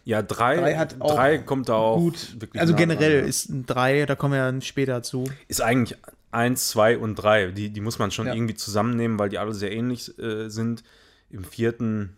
Ja, 0.04 0.22
drei, 0.22 0.58
Drei 0.58 0.76
hat 0.76 0.96
auch 1.00 1.16
drei 1.16 1.38
kommt 1.40 1.70
da 1.70 1.76
auch 1.76 1.98
gut. 1.98 2.40
wirklich 2.40 2.60
Also 2.62 2.76
generell 2.76 3.20
ja. 3.22 3.26
ist 3.26 3.50
ein 3.50 3.66
3, 3.66 4.06
da 4.06 4.16
kommen 4.16 4.34
wir 4.34 4.42
dann 4.42 4.62
später 4.62 5.02
zu. 5.02 5.24
ist 5.48 5.62
eigentlich 5.62 5.98
eins, 6.32 6.68
zwei 6.68 6.98
und 6.98 7.16
drei. 7.16 7.48
Die, 7.52 7.70
die 7.70 7.82
muss 7.82 7.98
man 8.00 8.12
schon 8.12 8.28
Ja. 8.28 8.34
irgendwie 8.34 8.54
zusammennehmen, 8.56 9.18
weil 9.18 9.30
die 9.30 9.40
alle 9.40 9.54
sehr 9.54 9.72
ähnlich 9.72 10.18
äh, 10.20 10.50
sind. 10.50 10.84
Im 11.32 11.44
vierten, 11.44 12.18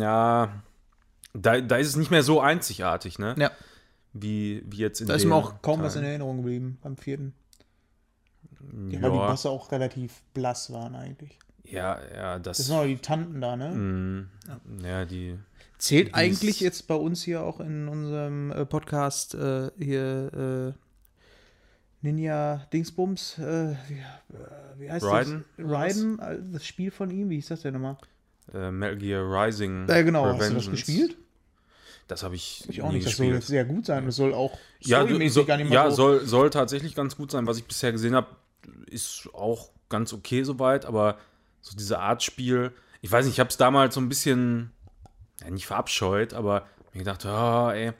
ja, 0.00 0.62
da, 1.32 1.60
da 1.60 1.76
ist 1.76 1.88
es 1.88 1.96
nicht 1.96 2.10
mehr 2.10 2.22
so 2.22 2.40
einzigartig, 2.40 3.18
ne? 3.18 3.34
Ja, 3.38 3.50
Wie, 4.12 4.62
wie 4.66 4.76
jetzt 4.78 5.00
in 5.00 5.06
da 5.08 5.14
ist 5.14 5.24
mir 5.24 5.34
auch 5.34 5.60
kaum 5.62 5.82
was 5.82 5.96
in. 5.96 6.04
Erinnerung 6.04 6.38
geblieben 6.38 6.78
beim 6.82 6.96
vierten. 6.96 7.34
Ja, 8.88 8.98
Ja, 8.98 9.02
weil 9.02 9.10
die 9.12 9.18
Bosse 9.18 9.50
auch 9.50 9.70
relativ 9.72 10.22
blass 10.32 10.72
waren 10.72 10.94
eigentlich. 10.94 11.38
ja, 11.64 11.98
ja, 12.14 12.38
das. 12.38 12.58
Das 12.58 12.66
sind 12.66 12.76
auch 12.76 12.84
die 12.84 12.96
Tanten 12.98 13.40
da, 13.40 13.56
ne? 13.56 13.70
mh, 13.70 14.86
ja, 14.88 15.04
die. 15.04 15.38
Zählt 15.78 16.08
Dies- 16.08 16.14
eigentlich 16.14 16.60
jetzt 16.60 16.86
bei 16.86 16.94
uns 16.94 17.22
hier 17.22 17.42
auch 17.42 17.60
in 17.60 17.88
unserem 17.88 18.52
äh, 18.52 18.64
Podcast 18.64 19.34
äh, 19.34 19.70
hier 19.78 20.72
äh, 20.72 20.78
Ninja 22.00 22.66
Dingsbums, 22.72 23.38
äh, 23.38 23.74
wie, 23.88 23.94
äh, 23.94 24.78
wie 24.78 24.90
heißt 24.90 25.04
Raiden? 25.06 25.44
das? 25.56 25.66
Raiden, 25.70 26.18
äh, 26.20 26.38
das 26.52 26.64
Spiel 26.66 26.90
von 26.90 27.10
ihm, 27.10 27.28
wie 27.30 27.36
hieß 27.36 27.48
das 27.48 27.62
denn 27.62 27.74
nochmal? 27.74 27.96
Äh, 28.52 28.70
Metal 28.70 28.96
Gear 28.96 29.22
Rising. 29.24 29.88
Äh, 29.88 30.04
genau, 30.04 30.24
hast 30.26 30.34
du 30.34 30.38
das 30.38 30.44
Revengeance. 30.50 30.70
gespielt? 30.70 31.16
Das 32.08 32.22
habe 32.22 32.34
ich, 32.34 32.64
Ich 32.68 32.82
auch 32.82 32.92
nicht, 32.92 33.06
das 33.06 33.16
soll 33.16 33.26
gespielt. 33.28 33.44
sehr 33.44 33.64
gut 33.64 33.86
sein, 33.86 34.04
das 34.04 34.16
soll 34.16 34.34
auch 34.34 34.58
Ja, 34.80 35.06
so, 35.30 35.44
gar 35.46 35.56
nicht 35.56 35.68
mal 35.68 35.74
ja 35.74 35.90
so 35.90 35.96
soll, 35.96 36.26
soll 36.26 36.50
tatsächlich 36.50 36.94
ganz 36.94 37.16
gut 37.16 37.30
sein. 37.30 37.46
Was 37.46 37.56
ich 37.56 37.64
bisher 37.64 37.92
gesehen 37.92 38.14
habe, 38.14 38.26
ist 38.86 39.28
auch 39.32 39.70
ganz 39.88 40.12
okay 40.12 40.42
soweit, 40.42 40.84
aber 40.84 41.18
so 41.62 41.74
diese 41.76 41.98
Art 41.98 42.22
Spiel, 42.22 42.72
ich 43.00 43.10
weiß 43.10 43.24
nicht, 43.24 43.34
ich 43.34 43.40
habe 43.40 43.48
es 43.48 43.56
damals 43.56 43.94
so 43.94 44.00
ein 44.02 44.10
bisschen, 44.10 44.70
ja, 45.42 45.50
nicht 45.50 45.66
verabscheut, 45.66 46.34
aber 46.34 46.66
mir 46.92 46.98
gedacht, 46.98 47.24
oh, 47.24 47.70
ey, 47.70 47.92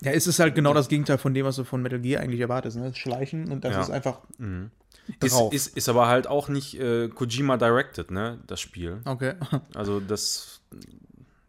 Ja, 0.00 0.10
es 0.10 0.26
ist 0.26 0.40
halt 0.40 0.56
genau 0.56 0.74
das 0.74 0.88
Gegenteil 0.88 1.18
von 1.18 1.32
dem, 1.32 1.46
was 1.46 1.54
du 1.54 1.62
von 1.62 1.80
Metal 1.82 2.00
Gear 2.00 2.20
eigentlich 2.20 2.40
erwartest. 2.40 2.76
Ne? 2.76 2.88
Das 2.88 2.98
Schleichen 2.98 3.52
und 3.52 3.62
das 3.64 3.74
Ja. 3.74 3.80
ist 3.82 3.90
einfach 3.90 4.18
ist, 4.40 4.72
drauf. 5.20 5.52
ist, 5.52 5.76
ist 5.76 5.88
aber 5.88 6.06
halt 6.08 6.26
auch 6.26 6.48
nicht 6.48 6.78
äh, 6.78 7.08
Kojima 7.08 7.56
directed, 7.56 8.10
ne, 8.10 8.38
das 8.46 8.60
Spiel. 8.60 9.00
okay. 9.04 9.34
Also 9.74 10.00
das, 10.00 10.60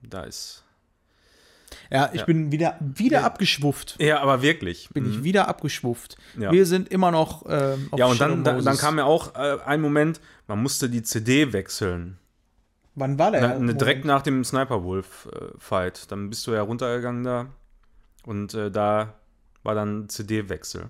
da 0.02 0.24
ist, 0.24 0.64
Ja, 1.92 2.10
ich 2.14 2.20
Ja. 2.22 2.26
bin 2.26 2.52
wieder, 2.52 2.78
wieder 2.80 3.24
abgeschwufft. 3.24 3.96
ja, 4.00 4.20
aber 4.22 4.42
wirklich. 4.42 4.90
Bin 4.94 5.04
Mhm. 5.06 5.12
ich 5.12 5.24
wieder 5.24 5.48
abgeschwufft. 5.48 6.18
Ja. 6.40 6.52
Wir 6.52 6.66
sind 6.66 6.90
immer 6.90 7.12
noch 7.12 7.46
ähm, 7.48 7.88
auf 7.92 8.00
Ja, 8.00 8.06
und 8.08 8.20
dann, 8.22 8.44
dann, 8.44 8.64
dann 8.64 8.78
kam 8.78 8.98
ja 8.98 9.06
auch 9.06 9.36
äh, 9.36 9.58
ein 9.66 9.82
Moment, 9.82 10.20
man 10.48 10.62
musste 10.62 10.90
die 10.90 11.04
CD 11.04 11.52
wechseln. 11.54 12.18
Wann 12.96 13.18
war 13.18 13.32
der? 13.32 13.42
Na, 13.42 13.60
ne, 13.60 13.74
direkt 13.76 14.06
nach 14.06 14.22
dem 14.22 14.44
Sniper 14.44 14.84
Wolf 14.84 15.28
äh, 15.34 15.48
Fight. 15.58 16.12
Dann 16.12 16.30
bist 16.30 16.46
du 16.46 16.52
ja 16.52 16.62
runtergegangen 16.62 17.24
da. 17.24 17.48
Und 18.24 18.54
äh, 18.54 18.70
da 18.70 19.16
war 19.64 19.74
dann 19.74 20.10
CD-Wechsel. 20.10 20.90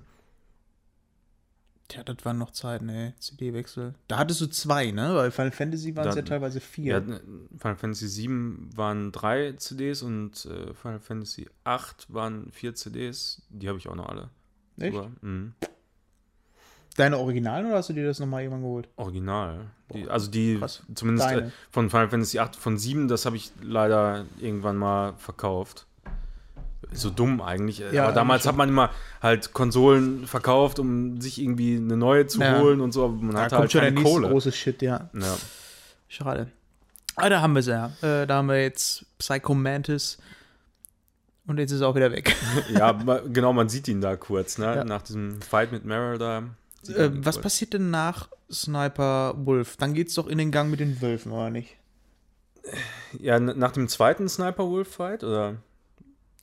Tja, 1.89 2.01
das 2.03 2.17
waren 2.23 2.37
noch 2.37 2.51
Zeiten, 2.51 2.87
ey. 2.89 3.13
CD-Wechsel. 3.19 3.93
Da 4.07 4.17
hattest 4.17 4.39
du 4.41 4.47
zwei, 4.47 4.91
ne? 4.91 5.13
Weil 5.15 5.31
Final 5.31 5.51
Fantasy 5.51 5.95
waren 5.95 6.07
es 6.07 6.15
ja 6.15 6.21
teilweise 6.21 6.59
Ja, 6.59 6.65
vier. 6.65 6.95
n- 6.97 7.47
Final 7.57 7.75
Fantasy 7.75 8.27
VII 8.27 8.75
waren 8.77 9.11
drei 9.11 9.51
CDs 9.53 10.01
und 10.01 10.45
äh, 10.45 10.73
Final 10.73 10.99
Fantasy 10.99 11.41
VIII 11.65 11.79
waren 12.07 12.51
vier 12.51 12.73
CDs. 12.73 13.41
Die 13.49 13.67
habe 13.67 13.77
ich 13.77 13.87
auch 13.89 13.95
noch 13.95 14.07
alle. 14.09 14.29
Echt? 14.79 14.97
Mhm. 15.21 15.53
Deine 16.95 17.17
Originalen 17.17 17.65
oder 17.65 17.77
hast 17.77 17.89
du 17.89 17.93
dir 17.93 18.05
das 18.05 18.19
nochmal 18.19 18.43
irgendwann 18.43 18.61
geholt? 18.61 18.87
Original. 18.97 19.71
Die, 19.93 20.07
also 20.07 20.29
die, 20.29 20.57
krass. 20.59 20.83
zumindest 20.93 21.31
äh, 21.31 21.49
von 21.71 21.89
Final 21.89 22.09
Fantasy 22.09 22.37
VIII, 22.37 22.49
von 22.57 22.77
7, 22.77 23.07
das 23.07 23.25
habe 23.25 23.35
ich 23.35 23.51
leider 23.61 24.25
irgendwann 24.39 24.77
mal 24.77 25.13
verkauft. 25.17 25.87
So 26.93 27.09
dumm 27.09 27.41
eigentlich. 27.41 27.79
Ja, 27.91 28.03
aber 28.03 28.13
damals 28.13 28.45
hat 28.47 28.55
man 28.55 28.69
immer 28.69 28.89
halt 29.21 29.53
Konsolen 29.53 30.27
verkauft, 30.27 30.79
um 30.79 31.19
sich 31.21 31.41
irgendwie 31.41 31.77
eine 31.77 31.97
neue 31.97 32.27
zu 32.27 32.39
Ja. 32.41 32.59
holen 32.59 32.81
und 32.81 32.91
so, 32.91 33.05
aber 33.05 33.13
man 33.13 33.35
Da 33.35 33.41
hatte 33.43 33.57
halt 33.57 33.71
schon 33.71 33.81
der 33.81 33.89
keine 33.91 34.01
nächste 34.01 34.13
Kohle. 34.19 34.29
große 34.29 34.51
Shit, 34.51 34.81
ja. 34.81 35.09
Ja. 35.13 35.37
Schade. 36.07 36.47
Ah, 37.15 37.29
da 37.29 37.41
haben 37.41 37.53
wir 37.55 37.61
sie 37.63 37.71
ja. 37.71 37.91
Äh, 38.01 38.25
da 38.27 38.35
haben 38.37 38.47
wir 38.47 38.61
jetzt 38.61 39.05
Psycho 39.19 39.53
Mantis. 39.53 40.17
Und 41.45 41.59
jetzt 41.59 41.71
ist 41.71 41.81
er 41.81 41.89
auch 41.89 41.95
wieder 41.95 42.11
weg. 42.11 42.35
ja, 42.73 42.91
genau, 43.27 43.51
man 43.53 43.67
sieht 43.69 43.87
ihn 43.87 43.99
da 44.01 44.15
kurz, 44.15 44.57
ne? 44.57 44.65
Ja. 44.77 44.83
Nach 44.83 45.01
diesem 45.01 45.41
Fight 45.41 45.71
mit 45.71 45.83
Meryl 45.85 46.17
da. 46.17 46.43
äh, 46.87 47.09
was 47.13 47.35
kurz. 47.35 47.43
passiert 47.43 47.73
denn 47.73 47.91
nach 47.91 48.29
Sniper 48.51 49.33
Wolf? 49.37 49.75
Dann 49.77 49.93
geht's 49.93 50.13
doch 50.15 50.27
in 50.27 50.37
den 50.37 50.51
Gang 50.51 50.69
mit 50.71 50.79
den 50.79 51.01
Wölfen, 51.01 51.31
oder 51.31 51.49
nicht? 51.49 51.75
Ja, 53.19 53.39
nach 53.39 53.71
dem 53.73 53.89
zweiten 53.89 54.29
Sniper 54.29 54.65
Wolf 54.69 54.87
Fight 54.95 55.23
oder? 55.23 55.55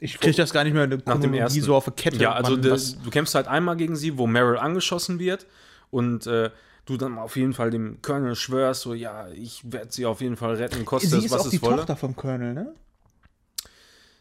Ich 0.02 0.18
krieg 0.18 0.34
das 0.36 0.52
gar 0.52 0.64
nicht 0.64 0.72
mehr 0.72 0.86
Nach 0.86 1.20
dem 1.20 1.34
ersten. 1.34 1.60
so 1.60 1.74
auf 1.74 1.84
der 1.84 1.92
Kette. 1.92 2.16
Ja, 2.16 2.32
also 2.32 2.56
was- 2.70 3.00
du 3.02 3.10
kämpfst 3.10 3.34
halt 3.34 3.46
einmal 3.48 3.76
gegen 3.76 3.96
sie, 3.96 4.16
wo 4.18 4.26
Meryl 4.26 4.56
angeschossen 4.58 5.18
wird 5.18 5.46
und 5.90 6.26
äh, 6.26 6.50
du 6.86 6.96
dann 6.96 7.18
auf 7.18 7.36
jeden 7.36 7.52
Fall 7.52 7.70
dem 7.70 8.00
Colonel 8.02 8.34
schwörst, 8.34 8.80
so, 8.82 8.94
ja, 8.94 9.28
ich 9.28 9.60
werde 9.70 9.92
sie 9.92 10.06
auf 10.06 10.20
jeden 10.22 10.36
Fall 10.36 10.54
retten, 10.54 10.84
koste 10.86 11.08
Sie 11.08 11.18
es, 11.18 11.24
ist 11.26 11.30
was 11.30 11.42
auch 11.42 11.44
es 11.46 11.50
die 11.50 11.62
wolle. 11.62 11.76
Tochter 11.76 11.96
vom 11.96 12.16
Colonel, 12.16 12.54
ne? 12.54 12.74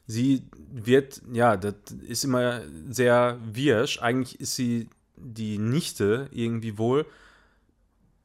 Sie 0.05 0.43
wird, 0.71 1.21
ja, 1.31 1.55
das 1.55 1.75
ist 2.07 2.23
immer 2.25 2.61
sehr 2.89 3.37
wirsch. 3.43 4.01
Eigentlich 4.01 4.39
ist 4.39 4.55
sie 4.55 4.89
die 5.15 5.59
Nichte 5.59 6.27
irgendwie 6.31 6.77
wohl, 6.77 7.05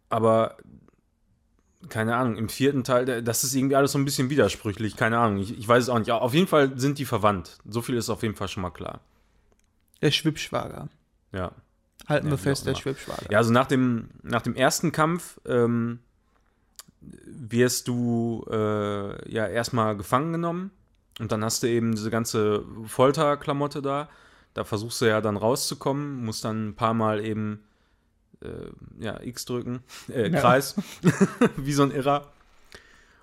aber 0.08 0.56
keine 1.88 2.16
Ahnung, 2.16 2.36
im 2.36 2.48
vierten 2.48 2.84
Teil, 2.84 3.04
da- 3.04 3.20
das 3.20 3.44
ist 3.44 3.54
irgendwie 3.54 3.76
alles 3.76 3.92
so 3.92 3.98
ein 3.98 4.04
bisschen 4.04 4.30
widersprüchlich, 4.30 4.96
keine 4.96 5.18
Ahnung, 5.18 5.38
ich, 5.38 5.56
ich 5.58 5.66
weiß 5.68 5.84
es 5.84 5.88
auch 5.88 5.98
nicht. 5.98 6.08
Ja, 6.08 6.18
auf 6.18 6.34
jeden 6.34 6.46
Fall 6.46 6.78
sind 6.78 6.98
die 6.98 7.04
verwandt. 7.04 7.58
So 7.68 7.82
viel 7.82 7.96
ist 7.96 8.10
auf 8.10 8.22
jeden 8.22 8.34
Fall 8.34 8.48
schon 8.48 8.62
mal 8.62 8.70
klar. 8.70 9.00
Der 10.02 10.10
Schwippschwager. 10.10 10.88
Ja. 11.32 11.52
Halten 12.08 12.26
Ja, 12.26 12.32
wir 12.32 12.38
fest, 12.38 12.66
der 12.66 12.72
immer. 12.72 12.80
Schwippschwager. 12.82 13.30
Ja, 13.30 13.38
also 13.38 13.52
nach 13.52 13.66
dem, 13.66 14.10
nach 14.22 14.42
dem 14.42 14.54
ersten 14.54 14.92
Kampf 14.92 15.40
ähm, 15.46 16.00
wirst 17.00 17.88
du 17.88 18.44
äh, 18.50 19.30
ja 19.32 19.46
erstmal 19.46 19.96
gefangen 19.96 20.32
genommen 20.32 20.70
und 21.20 21.32
dann 21.32 21.44
hast 21.44 21.62
du 21.62 21.68
eben 21.68 21.94
diese 21.94 22.10
ganze 22.10 22.64
Folterklamotte 22.86 23.82
da. 23.82 24.08
Da 24.54 24.64
versuchst 24.64 25.00
du 25.00 25.06
ja 25.06 25.20
dann 25.20 25.36
rauszukommen, 25.36 26.24
musst 26.24 26.44
dann 26.44 26.68
ein 26.68 26.74
paar 26.76 26.94
Mal 26.94 27.24
eben 27.24 27.64
ja, 28.98 29.20
X 29.22 29.44
drücken, 29.44 29.80
äh, 30.08 30.30
Kreis, 30.30 30.76
wie 31.56 31.72
so 31.72 31.82
ein 31.82 31.90
Irrer. 31.90 32.30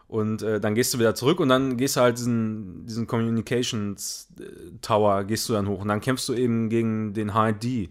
Und 0.07 0.41
äh, 0.41 0.60
dann 0.60 0.76
gehst 0.76 0.93
du 0.93 0.99
wieder 0.99 1.15
zurück 1.15 1.39
und 1.39 1.48
dann 1.48 1.77
gehst 1.77 1.95
du 1.95 2.02
halt 2.02 2.18
diesen, 2.18 2.85
diesen 2.85 3.07
Communications 3.07 4.27
äh, 4.39 4.43
Tower, 4.81 5.23
gehst 5.23 5.48
du 5.48 5.53
dann 5.53 5.69
hoch 5.69 5.80
und 5.81 5.88
dann 5.88 6.02
kämpfst 6.02 6.27
du 6.27 6.34
eben 6.34 6.69
gegen 6.69 7.14
den 7.14 7.34
HID. 7.34 7.89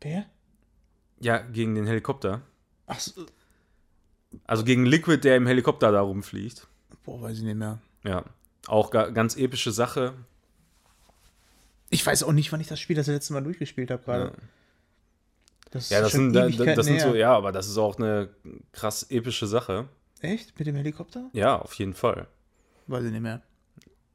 Wer? 0.00 0.26
Ja, 1.20 1.38
gegen 1.38 1.74
den 1.76 1.86
Helikopter. 1.86 2.42
Ach, 2.86 2.98
so, 2.98 3.26
Also 4.46 4.64
gegen 4.64 4.84
Liquid, 4.84 5.20
der 5.22 5.36
im 5.36 5.46
Helikopter 5.46 5.92
da 5.92 6.00
rumfliegt. 6.00 6.66
boah, 7.04 7.22
weiß 7.22 7.38
ich 7.38 7.44
nicht 7.44 7.56
mehr. 7.56 7.78
Ja. 8.04 8.24
Auch 8.66 8.90
ga, 8.90 9.10
ganz 9.10 9.36
epische 9.36 9.70
Sache. 9.70 10.14
Ich 11.90 12.04
weiß 12.04 12.24
auch 12.24 12.32
nicht, 12.32 12.52
wann 12.52 12.60
ich 12.60 12.66
das 12.68 12.80
Spiel 12.80 12.96
das 12.96 13.06
letzte 13.06 13.32
Mal 13.32 13.42
durchgespielt 13.42 13.90
habe 13.90 14.02
gerade. 14.02 14.24
Ja. 14.24 14.32
Das 15.70 15.90
Ja, 15.90 15.98
ist 15.98 16.04
das 16.04 16.12
sind, 16.12 16.32
da- 16.32 16.48
das 16.48 16.86
sind 16.86 17.00
so, 17.00 17.14
ja, 17.14 17.34
aber 17.36 17.52
das 17.52 17.68
ist 17.68 17.76
auch 17.78 17.96
eine 17.98 18.30
krass 18.72 19.04
epische 19.10 19.46
Sache. 19.46 19.86
Echt? 20.20 20.58
Mit 20.58 20.66
dem 20.66 20.76
Helikopter? 20.76 21.28
Ja, 21.32 21.56
auf 21.56 21.74
jeden 21.74 21.94
Fall. 21.94 22.26
Weiß 22.86 23.04
ich 23.04 23.12
nicht 23.12 23.20
mehr. 23.20 23.42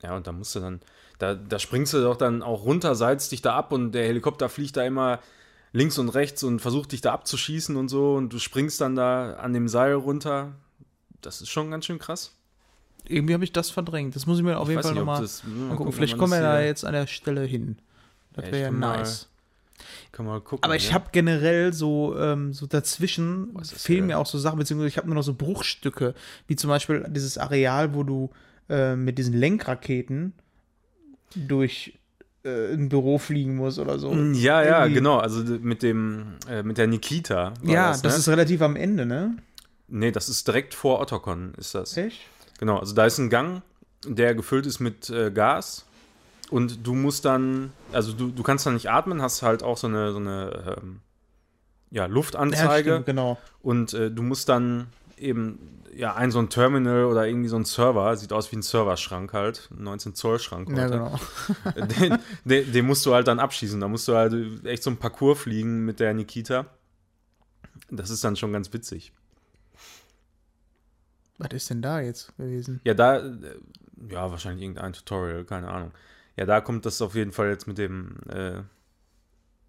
Ja, 0.01 0.15
und 0.15 0.25
da 0.27 0.31
musst 0.31 0.55
du 0.55 0.59
dann, 0.59 0.81
da, 1.19 1.35
da 1.35 1.59
springst 1.59 1.93
du 1.93 2.01
doch 2.01 2.17
dann 2.17 2.41
auch 2.41 2.65
runter, 2.65 2.95
seilst 2.95 3.31
dich 3.31 3.41
da 3.41 3.55
ab 3.55 3.71
und 3.71 3.91
der 3.93 4.05
Helikopter 4.05 4.49
fliegt 4.49 4.75
da 4.75 4.83
immer 4.83 5.19
links 5.71 5.97
und 5.97 6.09
rechts 6.09 6.43
und 6.43 6.59
versucht 6.59 6.91
dich 6.91 7.01
da 7.01 7.13
abzuschießen 7.13 7.75
und 7.77 7.87
so 7.87 8.15
und 8.15 8.33
du 8.33 8.39
springst 8.39 8.81
dann 8.81 8.95
da 8.95 9.33
an 9.35 9.53
dem 9.53 9.67
Seil 9.67 9.93
runter. 9.93 10.53
Das 11.21 11.39
ist 11.41 11.49
schon 11.49 11.71
ganz 11.71 11.85
schön 11.85 11.99
krass. 11.99 12.35
Irgendwie 13.05 13.33
habe 13.33 13.43
ich 13.43 13.53
das 13.53 13.69
verdrängt. 13.69 14.15
Das 14.15 14.25
muss 14.25 14.37
ich 14.39 14.43
mir 14.43 14.57
auf 14.57 14.67
Ich 14.67 14.71
jeden 14.71 14.81
Fall 14.83 14.93
nochmal 14.93 15.21
das- 15.21 15.43
mal 15.43 15.51
gucken. 15.51 15.77
gucken, 15.77 15.93
Vielleicht 15.93 16.17
kommen 16.17 16.31
wir 16.33 16.41
da 16.41 16.61
jetzt 16.61 16.83
an 16.85 16.93
der 16.93 17.07
Stelle 17.07 17.43
hin. 17.43 17.77
Das 18.33 18.45
wäre 18.45 18.59
ja 18.61 18.71
nice. 18.71 19.29
Kann 20.11 20.25
mal 20.25 20.39
gucken. 20.41 20.63
Aber 20.63 20.75
ich 20.75 20.89
ja. 20.89 20.93
habe 20.93 21.09
generell 21.11 21.73
so, 21.73 22.15
ähm, 22.17 22.53
so 22.53 22.67
dazwischen 22.67 23.53
fehlen 23.63 24.07
mir 24.07 24.19
auch 24.19 24.25
so 24.25 24.37
Sachen, 24.37 24.59
beziehungsweise 24.59 24.87
ich 24.87 24.97
habe 24.97 25.07
nur 25.07 25.15
noch 25.15 25.23
so 25.23 25.33
Bruchstücke, 25.33 26.13
wie 26.47 26.55
zum 26.55 26.69
Beispiel 26.69 27.05
dieses 27.09 27.37
Areal, 27.37 27.93
wo 27.93 28.03
du 28.03 28.29
äh, 28.69 28.95
mit 28.95 29.17
diesen 29.17 29.33
Lenkraketen 29.33 30.33
durch 31.35 31.99
äh, 32.43 32.73
ein 32.73 32.89
Büro 32.89 33.17
fliegen 33.17 33.55
musst 33.55 33.79
oder 33.79 33.99
so. 33.99 34.13
Ja, 34.13 34.63
ja, 34.63 34.79
Irgendwie- 34.79 34.95
genau. 34.95 35.17
Also 35.17 35.43
mit 35.43 35.83
dem, 35.83 36.35
äh, 36.49 36.63
mit 36.63 36.77
der 36.77 36.87
Nikita. 36.87 37.53
Ja, 37.63 37.89
das, 37.89 38.01
das 38.01 38.13
ne? 38.13 38.19
ist 38.19 38.29
relativ 38.29 38.61
am 38.61 38.75
Ende, 38.75 39.05
ne? 39.05 39.37
Nee, 39.87 40.11
das 40.11 40.29
ist 40.29 40.47
direkt 40.47 40.73
vor 40.73 40.99
Ottokon, 40.99 41.53
ist 41.57 41.75
das. 41.75 41.97
Echt? 41.97 42.21
Genau, 42.59 42.77
also 42.77 42.93
da 42.93 43.05
ist 43.05 43.17
ein 43.17 43.29
Gang, 43.29 43.61
der 44.05 44.35
gefüllt 44.35 44.65
ist 44.65 44.79
mit 44.79 45.09
äh, 45.09 45.31
Gas. 45.31 45.85
Und 46.53 46.85
du 46.85 46.93
musst 46.93 47.25
dann, 47.25 47.73
also 47.93 48.13
du, 48.13 48.29
du 48.29 48.43
kannst 48.43 48.67
dann 48.67 48.75
nicht 48.75 48.87
atmen, 48.87 49.23
hast 49.23 49.41
halt 49.41 49.63
auch 49.63 49.75
so 49.75 49.87
eine, 49.87 50.11
so 50.11 50.19
eine 50.19 50.77
ähm, 50.77 50.99
ja, 51.89 52.05
Luftanzeige. 52.05 52.89
Ja, 52.89 52.95
stimmt, 52.97 53.07
genau. 53.07 53.39
und 53.63 53.95
äh, 53.95 54.11
du 54.11 54.21
musst 54.21 54.49
dann 54.49 54.85
eben, 55.17 55.81
ja, 55.95 56.13
ein 56.13 56.29
so 56.29 56.37
ein 56.37 56.49
Terminal 56.49 57.05
oder 57.05 57.25
irgendwie 57.25 57.47
so 57.49 57.55
ein 57.55 57.65
Server, 57.65 58.15
sieht 58.17 58.31
aus 58.31 58.51
wie 58.51 58.57
ein 58.57 58.61
Serverschrank 58.61 59.33
halt, 59.33 59.67
ein 59.71 59.83
19 59.83 60.13
Zoll 60.13 60.37
Schrank 60.37 60.69
Ja, 60.69 60.83
heute. 60.83 60.91
genau. 60.91 61.19
den, 61.99 62.19
den, 62.45 62.71
den 62.71 62.85
musst 62.85 63.03
du 63.07 63.15
halt 63.15 63.27
dann 63.27 63.39
abschießen. 63.39 63.79
Da 63.79 63.87
musst 63.87 64.07
du 64.07 64.13
halt 64.13 64.63
echt 64.63 64.83
so 64.83 64.91
ein 64.91 64.97
Parcours 64.97 65.39
fliegen 65.39 65.85
mit 65.85 65.99
der 65.99 66.13
Nikita. 66.13 66.67
Das 67.89 68.11
ist 68.11 68.23
dann 68.23 68.35
schon 68.35 68.53
ganz 68.53 68.71
witzig. 68.71 69.11
Was 71.39 71.51
ist 71.51 71.71
denn 71.71 71.81
da 71.81 71.99
jetzt 71.99 72.37
gewesen? 72.37 72.79
Ja, 72.83 72.93
da, 72.93 73.17
äh, 73.17 73.31
ja, 74.11 74.29
wahrscheinlich 74.29 74.61
irgendein 74.61 74.93
Tutorial, 74.93 75.45
keine 75.45 75.69
Ahnung. 75.69 75.91
Ja, 76.37 76.45
da 76.45 76.61
kommt 76.61 76.85
das 76.85 77.01
auf 77.01 77.15
jeden 77.15 77.31
Fall 77.31 77.49
jetzt 77.49 77.67
mit 77.67 77.77
dem 77.77 78.15
äh, 78.29 78.61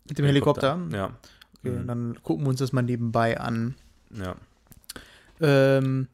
Mit 0.09 0.19
dem 0.19 0.25
Helikopter? 0.27 0.79
Ja, 0.93 1.07
Okay, 1.59 1.71
Mhm. 1.79 1.87
Dann 1.87 2.23
gucken 2.23 2.45
wir 2.45 2.51
uns 2.51 2.59
das 2.59 2.73
mal 2.73 2.83
nebenbei 2.83 3.39
an. 3.41 3.75
ja. 4.11 4.37
Ähm, 5.41 6.09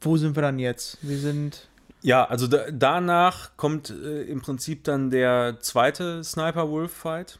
wo 0.00 0.16
sind 0.16 0.36
wir 0.36 0.42
dann 0.42 0.58
jetzt? 0.58 0.98
Wir 1.02 1.18
sind. 1.18 1.68
Ja, 2.02 2.24
also 2.24 2.46
da, 2.48 2.70
danach 2.72 3.56
kommt 3.56 3.90
äh, 3.90 4.22
im 4.22 4.40
Prinzip 4.40 4.82
dann 4.84 5.10
der 5.10 5.58
zweite 5.60 6.24
Sniper 6.24 6.68
Wolf 6.70 6.92
Fight. 6.92 7.38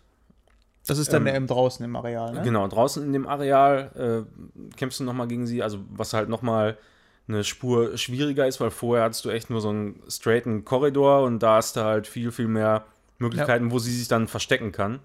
Das 0.86 0.98
ist 0.98 1.12
dann 1.12 1.22
Ähm, 1.22 1.26
der 1.26 1.34
eben 1.36 1.46
draußen 1.46 1.84
im 1.84 1.94
Areal, 1.96 2.34
ne? 2.34 2.42
Genau, 2.42 2.66
draußen 2.68 3.02
in 3.04 3.12
dem 3.12 3.26
Areal 3.26 4.26
äh, 4.28 4.76
kämpfst 4.76 5.00
du 5.00 5.04
nochmal 5.04 5.28
gegen 5.28 5.46
sie, 5.46 5.62
also 5.62 5.78
was 5.90 6.12
halt 6.12 6.28
nochmal 6.28 6.76
eine 7.28 7.44
Spur 7.44 7.96
schwieriger 7.96 8.46
ist, 8.46 8.60
weil 8.60 8.70
vorher 8.70 9.04
hattest 9.04 9.24
du 9.24 9.30
echt 9.30 9.48
nur 9.50 9.60
so 9.60 9.68
einen 9.70 10.02
straighten 10.08 10.64
Korridor 10.64 11.22
und 11.22 11.38
da 11.40 11.56
hast 11.56 11.76
du 11.76 11.82
halt 11.84 12.06
viel, 12.06 12.32
viel 12.32 12.48
mehr 12.48 12.84
Möglichkeiten, 13.18 13.70
wo 13.70 13.78
sie 13.78 13.92
sich 13.96 14.08
dann 14.08 14.26
verstecken 14.28 14.72
kann. 14.72 14.98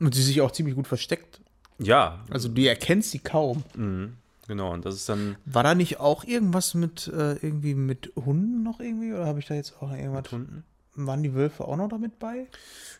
Und 0.00 0.14
sie 0.14 0.22
sich 0.22 0.40
auch 0.40 0.50
ziemlich 0.50 0.74
gut 0.74 0.88
versteckt. 0.88 1.40
Ja, 1.78 2.20
Also 2.30 2.48
du 2.48 2.62
erkennst 2.62 3.10
sie 3.12 3.18
kaum. 3.20 3.62
mhm, 3.74 4.14
genau, 4.48 4.72
und 4.72 4.84
das 4.84 4.94
ist 4.96 5.08
dann 5.08 5.36
War 5.44 5.62
da 5.62 5.74
nicht 5.74 6.00
auch 6.00 6.24
irgendwas 6.24 6.74
mit 6.74 7.06
äh, 7.08 7.34
irgendwie 7.34 7.74
mit 7.74 8.12
Hunden 8.16 8.62
noch 8.62 8.80
irgendwie? 8.80 9.12
Oder 9.12 9.26
habe 9.26 9.38
ich 9.38 9.46
da 9.46 9.54
jetzt 9.54 9.76
auch 9.78 9.88
noch 9.90 9.96
irgendwas? 9.96 10.22
mit 10.24 10.32
Hunden. 10.32 10.64
Waren 10.94 11.22
die 11.22 11.32
Wölfe 11.34 11.64
auch 11.66 11.76
noch 11.76 11.88
damit 11.88 12.18
bei? 12.18 12.46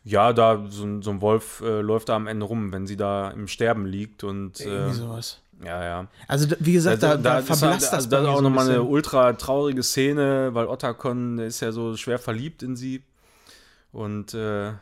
Ja, 0.04 0.32
da 0.32 0.64
so, 0.70 0.84
ein- 0.84 1.02
so 1.02 1.10
ein 1.10 1.20
Wolf 1.20 1.60
äh, 1.60 1.80
läuft 1.82 2.08
da 2.08 2.16
am 2.16 2.26
Ende 2.26 2.46
rum, 2.46 2.72
wenn 2.72 2.86
sie 2.86 2.96
da 2.96 3.30
im 3.30 3.48
Sterben 3.48 3.84
liegt 3.84 4.24
und 4.24 4.60
äh, 4.60 4.64
Irgendwie 4.64 4.94
sowas. 4.94 5.40
Ja, 5.64 5.82
ja. 5.84 6.06
Also 6.28 6.46
da, 6.46 6.56
wie 6.60 6.72
gesagt, 6.72 7.02
da, 7.02 7.16
da, 7.16 7.42
verblasst 7.42 7.62
halt, 7.62 7.82
das 7.82 7.92
also 7.92 8.08
bei 8.10 8.16
das 8.16 8.24
ist 8.24 8.28
auch 8.28 8.32
so 8.34 8.38
ein 8.40 8.44
nochmal 8.44 8.64
eine 8.66 8.74
bisschen. 8.78 8.90
ultra 8.90 9.32
traurige 9.34 9.82
Szene, 9.82 10.50
weil 10.52 10.66
Ottakon, 10.66 11.36
der 11.36 11.46
ist 11.46 11.60
ja 11.60 11.72
so 11.72 11.96
schwer 11.96 12.18
verliebt 12.18 12.62
in 12.62 12.76
sie 12.76 13.02
und 13.92 14.34
äh, 14.34 14.72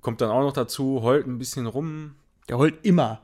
kommt 0.00 0.20
dann 0.20 0.30
auch 0.30 0.42
noch 0.42 0.52
dazu, 0.52 1.02
heult 1.02 1.26
ein 1.26 1.38
bisschen 1.38 1.66
rum. 1.66 2.14
Der 2.48 2.58
heult 2.58 2.84
immer. 2.84 3.20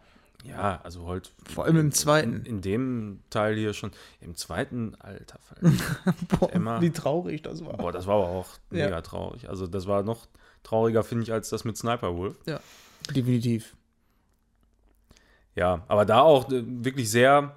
Ja, 0.47 0.81
also 0.85 1.07
heult. 1.07 1.33
Vor 1.55 1.65
allem 1.65 1.79
im 1.79 1.93
zweiten. 1.93 2.35
In, 2.41 2.45
in 2.45 2.61
dem 2.61 3.21
Teil 3.31 3.55
hier 3.57 3.73
schon. 3.73 3.93
Im 4.21 4.37
zweiten, 4.37 4.95
alter 4.99 5.39
Fall. 5.39 5.73
Boah, 6.39 6.53
immer. 6.53 6.83
wie 6.83 6.91
traurig 6.91 7.43
das 7.43 7.65
war. 7.65 7.79
Boah, 7.79 7.93
das 7.93 8.07
war 8.07 8.17
aber 8.17 8.29
auch 8.29 8.49
Ja. 8.71 8.85
mega 8.85 9.01
traurig. 9.01 9.49
Also 9.49 9.67
das 9.67 9.87
war 9.87 10.03
noch 10.03 10.27
trauriger, 10.63 11.03
finde 11.03 11.23
ich, 11.25 11.33
als 11.33 11.49
das 11.49 11.65
mit 11.65 11.79
Sniper 11.79 12.15
Wolf. 12.17 12.37
Ja, 12.45 12.61
definitiv. 13.15 13.75
Ja, 15.57 15.85
aber 15.89 16.05
da 16.05 16.21
auch 16.21 16.51
äh, 16.51 16.63
wirklich 16.67 17.11
sehr 17.11 17.57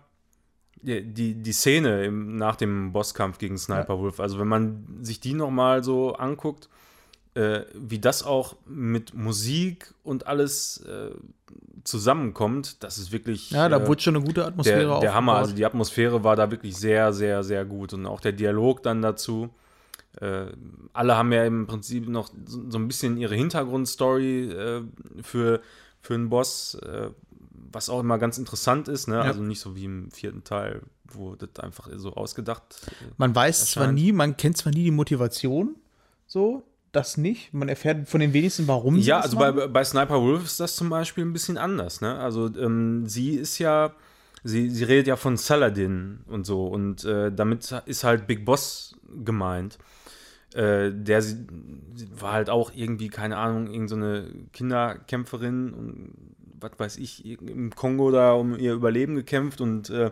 die, 0.81 1.03
die, 1.03 1.33
die 1.35 1.53
Szene 1.53 2.05
im, 2.05 2.35
nach 2.35 2.55
dem 2.55 2.93
Bosskampf 2.93 3.37
gegen 3.37 3.57
Sniper 3.57 3.99
Wolf. 3.99 4.19
Also 4.19 4.39
wenn 4.39 4.47
man 4.47 4.85
sich 5.01 5.19
die 5.19 5.33
nochmal 5.33 5.83
so 5.83 6.13
anguckt, 6.13 6.69
äh, 7.33 7.61
wie 7.73 7.99
das 7.99 8.23
auch 8.23 8.55
mit 8.65 9.13
Musik 9.13 9.93
und 10.03 10.27
alles 10.27 10.77
äh, 10.85 11.11
zusammenkommt, 11.83 12.83
das 12.83 12.97
ist 12.97 13.11
wirklich 13.11 13.51
Ja, 13.51 13.69
da 13.69 13.77
äh, 13.77 13.87
wurde 13.87 14.01
schon 14.01 14.15
eine 14.15 14.25
gute 14.25 14.45
Atmosphäre 14.45 14.91
der, 14.91 14.99
der 14.99 15.13
Hammer. 15.13 15.35
Also 15.35 15.53
die 15.53 15.65
Atmosphäre 15.65 16.23
war 16.23 16.35
da 16.35 16.49
wirklich 16.51 16.75
sehr, 16.75 17.13
sehr, 17.13 17.43
sehr 17.43 17.65
gut. 17.65 17.93
Und 17.93 18.05
auch 18.05 18.19
der 18.19 18.31
Dialog 18.31 18.83
dann 18.83 19.01
dazu. 19.01 19.49
Äh, 20.19 20.47
alle 20.93 21.15
haben 21.15 21.31
ja 21.31 21.43
im 21.45 21.67
Prinzip 21.67 22.07
noch 22.07 22.29
so, 22.45 22.69
so 22.69 22.77
ein 22.79 22.87
bisschen 22.87 23.17
ihre 23.17 23.35
Hintergrundstory 23.35 24.51
äh, 24.51 24.81
für, 25.21 25.61
für 26.01 26.13
einen 26.15 26.29
Boss, 26.29 26.75
äh, 26.75 27.09
was 27.71 27.89
auch 27.89 27.99
immer 27.99 28.17
ganz 28.17 28.37
interessant 28.37 28.87
ist. 28.87 29.07
Ne? 29.07 29.15
Ja. 29.15 29.21
Also 29.21 29.41
nicht 29.41 29.59
so 29.59 29.75
wie 29.75 29.85
im 29.85 30.11
vierten 30.11 30.43
Teil, 30.43 30.81
wo 31.11 31.35
das 31.35 31.49
einfach 31.63 31.89
so 31.95 32.13
ausgedacht 32.13 32.81
äh, 32.87 33.05
Man 33.17 33.33
weiß 33.35 33.71
zwar 33.71 33.83
erscheint. 33.83 33.99
nie, 33.99 34.11
man 34.11 34.37
kennt 34.37 34.57
zwar 34.57 34.73
nie 34.73 34.85
die 34.85 34.91
Motivation, 34.91 35.75
so, 36.25 36.63
das 36.91 37.17
nicht. 37.17 37.53
Man 37.53 37.69
erfährt 37.69 38.07
von 38.07 38.19
den 38.19 38.33
wenigsten, 38.33 38.67
warum 38.67 38.95
sie 38.99 39.07
Ja, 39.07 39.19
also 39.19 39.37
machen. 39.37 39.55
bei, 39.55 39.67
bei 39.67 39.83
Sniper 39.83 40.21
Wolf 40.21 40.45
ist 40.45 40.59
das 40.59 40.75
zum 40.75 40.89
Beispiel 40.89 41.25
ein 41.25 41.33
bisschen 41.33 41.57
anders. 41.57 42.01
Ne? 42.01 42.17
Also 42.17 42.47
ähm, 42.57 43.05
sie 43.07 43.35
ist 43.35 43.59
ja, 43.59 43.93
sie, 44.43 44.69
sie 44.69 44.83
redet 44.83 45.07
ja 45.07 45.15
von 45.15 45.37
Saladin 45.37 46.19
und 46.27 46.45
so 46.45 46.67
und 46.67 47.03
äh, 47.05 47.31
damit 47.31 47.71
ist 47.85 48.03
halt 48.03 48.27
Big 48.27 48.45
Boss 48.45 48.95
gemeint. 49.23 49.77
Äh, 50.53 50.91
der 50.93 51.23
war 52.19 52.31
halt 52.33 52.49
auch 52.49 52.71
irgendwie, 52.73 53.09
keine 53.09 53.37
Ahnung, 53.37 53.67
irgendeine 53.67 54.27
so 54.27 54.33
Kinderkämpferin 54.53 55.73
und 55.73 56.13
was 56.59 56.71
weiß 56.77 56.97
ich, 56.97 57.23
im 57.41 57.71
Kongo 57.75 58.11
da 58.11 58.33
um 58.33 58.57
ihr 58.57 58.73
Überleben 58.73 59.15
gekämpft 59.15 59.61
und 59.61 59.89
äh, 59.89 60.11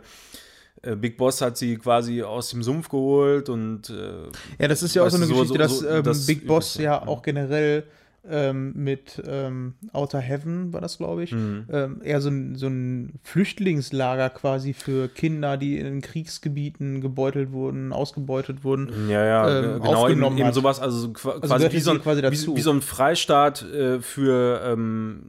äh, 0.82 0.96
Big 0.96 1.18
Boss 1.18 1.42
hat 1.42 1.58
sie 1.58 1.78
quasi 1.78 2.22
aus 2.24 2.50
dem 2.50 2.62
Sumpf 2.64 2.90
geholt 2.90 3.50
und 3.50 3.90
äh, 3.90 4.28
Ja, 4.60 4.68
das 4.68 4.84
ist 4.84 4.94
ja 4.96 5.04
auch 5.04 5.10
so 5.10 5.18
eine 5.18 5.26
du, 5.28 5.34
so- 5.34 5.54
Geschichte, 5.54 5.68
so- 5.70 5.84
dass 5.86 5.98
ähm, 5.98 6.04
das 6.04 6.26
Big 6.26 6.46
Boss 6.48 6.78
ja 6.78 7.06
auch 7.08 7.22
generell 7.22 7.84
ähm, 8.28 8.74
mit 8.76 9.22
ähm, 9.28 9.76
Outer 9.94 10.20
Heaven, 10.20 10.74
war 10.74 10.82
das, 10.82 10.98
glaube 10.98 11.24
ich, 11.24 11.32
Mhm. 11.32 11.66
ähm, 11.72 12.02
eher 12.04 12.22
so 12.22 12.30
ein, 12.30 12.56
so 12.56 12.66
ein 12.66 13.20
Flüchtlingslager 13.22 14.32
quasi 14.32 14.74
für 14.74 15.08
Kinder, 15.10 15.58
die 15.58 15.78
in 15.78 16.02
Kriegsgebieten 16.02 17.02
gebeutelt 17.02 17.52
wurden, 17.52 17.94
ausgebeutet 17.94 18.64
wurden. 18.64 19.10
Ja, 19.10 19.24
ja, 19.24 19.48
ähm, 19.48 19.62
ge- 19.64 19.74
genau, 19.74 19.86
eben, 19.86 19.96
aufgenommen 19.96 20.38
eben 20.40 20.48
hat. 20.48 20.54
sowas, 20.56 20.80
also 20.80 20.98
so 20.98 21.14
qua- 21.14 21.40
quasi, 21.40 21.54
gehört 21.56 21.74
wie, 21.74 21.80
so 21.80 21.92
ein, 21.92 22.02
quasi 22.02 22.22
dazu. 22.24 22.54
wie, 22.54 22.58
wie 22.58 22.62
so 22.62 22.72
ein 22.72 22.82
Freistaat 22.82 23.62
äh, 23.62 24.00
für 24.02 24.60
ähm, 24.66 25.22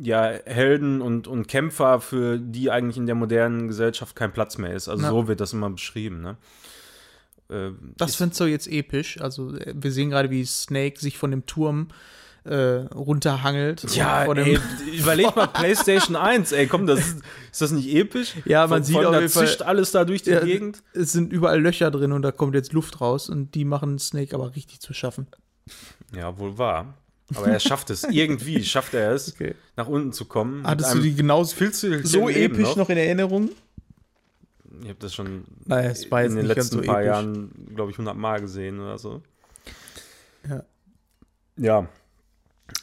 ja, 0.00 0.32
Helden 0.44 1.00
und, 1.00 1.26
und 1.28 1.46
Kämpfer, 1.48 2.00
für 2.00 2.38
die 2.38 2.70
eigentlich 2.70 2.96
in 2.96 3.06
der 3.06 3.14
modernen 3.14 3.68
Gesellschaft 3.68 4.16
kein 4.16 4.32
Platz 4.32 4.58
mehr 4.58 4.72
ist. 4.74 4.88
Also 4.88 5.02
Na. 5.02 5.10
so 5.10 5.28
wird 5.28 5.40
das 5.40 5.52
immer 5.52 5.70
beschrieben, 5.70 6.20
ne? 6.20 6.36
Äh, 7.48 7.70
Das 7.96 8.16
findest 8.16 8.40
du 8.40 8.44
jetzt 8.44 8.66
episch. 8.68 9.20
Also, 9.20 9.54
äh, 9.56 9.74
wir 9.76 9.92
sehen 9.92 10.10
gerade, 10.10 10.30
wie 10.30 10.44
Snake 10.44 10.98
sich 10.98 11.18
von 11.18 11.30
dem 11.30 11.44
Turm 11.46 11.88
äh, 12.44 12.54
runterhangelt. 12.94 13.84
Ja, 13.94 14.24
ey, 14.24 14.58
überleg 14.98 15.34
mal, 15.34 15.46
PlayStation 15.46 16.14
1, 16.16 16.52
ey, 16.52 16.66
komm, 16.66 16.86
das 16.86 16.98
ist, 17.00 17.16
ist 17.52 17.62
das 17.62 17.70
nicht 17.72 17.88
episch? 17.94 18.34
Ja, 18.44 18.66
man 18.66 18.78
Von- 18.80 18.84
sieht 18.84 18.96
von, 18.96 19.06
auf 19.06 19.14
jeden 19.14 19.28
Fall- 19.28 19.46
zischt 19.46 19.62
alles 19.62 19.92
da 19.92 20.04
durch 20.04 20.22
die 20.22 20.30
Ja, 20.30 20.40
Gegend. 20.44 20.82
Es 20.92 21.12
sind 21.12 21.32
überall 21.32 21.60
Löcher 21.60 21.90
drin 21.90 22.12
und 22.12 22.20
da 22.22 22.32
kommt 22.32 22.54
jetzt 22.54 22.72
Luft 22.74 23.00
raus 23.00 23.30
und 23.30 23.54
die 23.54 23.64
machen 23.64 23.98
Snake 23.98 24.34
aber 24.34 24.54
richtig 24.56 24.80
zu 24.80 24.92
schaffen. 24.92 25.26
Ja, 26.14 26.38
wohl 26.38 26.58
wahr. 26.58 26.94
Aber 27.34 27.46
er 27.48 27.60
schafft 27.60 27.90
es. 27.90 28.04
Irgendwie 28.04 28.62
schafft 28.64 28.94
er 28.94 29.12
es, 29.12 29.32
Okay. 29.34 29.54
nach 29.76 29.86
unten 29.88 30.12
zu 30.12 30.26
kommen. 30.26 30.66
Hattest 30.66 30.94
du 30.94 30.98
die 31.00 31.14
genauso 31.14 31.56
viel 31.56 31.72
zu 31.72 32.04
so 32.06 32.28
episch 32.28 32.76
noch. 32.76 32.90
in 32.90 32.98
Erinnerung? 32.98 33.50
Ich 34.82 34.88
habe 34.88 34.98
das 34.98 35.14
schon 35.14 35.44
Naja, 35.64 35.90
es 35.90 36.10
war 36.10 36.22
jetzt 36.22 36.32
in 36.32 36.36
den 36.38 36.46
letzten 36.46 36.78
so 36.78 36.82
paar 36.82 36.96
episch. 36.96 37.06
Jahren, 37.06 37.50
glaube 37.74 37.90
ich, 37.92 37.96
100 37.96 38.16
Mal 38.16 38.40
gesehen 38.40 38.80
oder 38.80 38.98
so. 38.98 39.22
Ja. 40.48 40.62
Ja. 41.56 41.88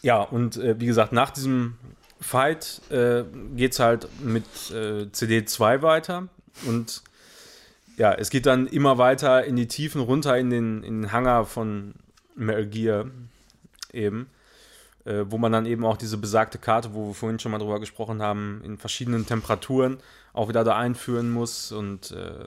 Ja, 0.01 0.21
und 0.21 0.57
äh, 0.57 0.79
wie 0.79 0.85
gesagt, 0.85 1.11
nach 1.11 1.29
diesem 1.31 1.75
Fight 2.19 2.81
äh, 2.89 3.23
geht 3.55 3.73
es 3.73 3.79
halt 3.79 4.07
mit 4.23 4.45
äh, 4.71 5.03
CD2 5.11 5.81
weiter. 5.81 6.27
Und 6.65 7.03
ja, 7.97 8.13
es 8.13 8.29
geht 8.29 8.45
dann 8.45 8.67
immer 8.67 8.97
weiter 8.97 9.43
in 9.43 9.55
die 9.55 9.67
Tiefen 9.67 10.01
runter 10.01 10.37
in 10.37 10.49
den, 10.49 10.83
in 10.83 11.01
den 11.03 11.11
Hangar 11.11 11.45
von 11.45 11.93
Metal 12.35 12.65
Gear 12.65 13.05
eben. 13.93 14.29
Äh, 15.03 15.23
wo 15.31 15.39
man 15.39 15.51
dann 15.51 15.65
eben 15.65 15.83
auch 15.83 15.97
diese 15.97 16.17
besagte 16.17 16.59
Karte, 16.59 16.93
wo 16.93 17.07
wir 17.07 17.13
vorhin 17.15 17.39
schon 17.39 17.51
mal 17.51 17.57
drüber 17.57 17.79
gesprochen 17.79 18.21
haben, 18.21 18.61
in 18.63 18.77
verschiedenen 18.77 19.25
Temperaturen 19.25 19.97
auch 20.31 20.47
wieder 20.47 20.63
da 20.63 20.77
einführen 20.77 21.31
muss. 21.31 21.71
Und 21.71 22.11
äh, 22.11 22.45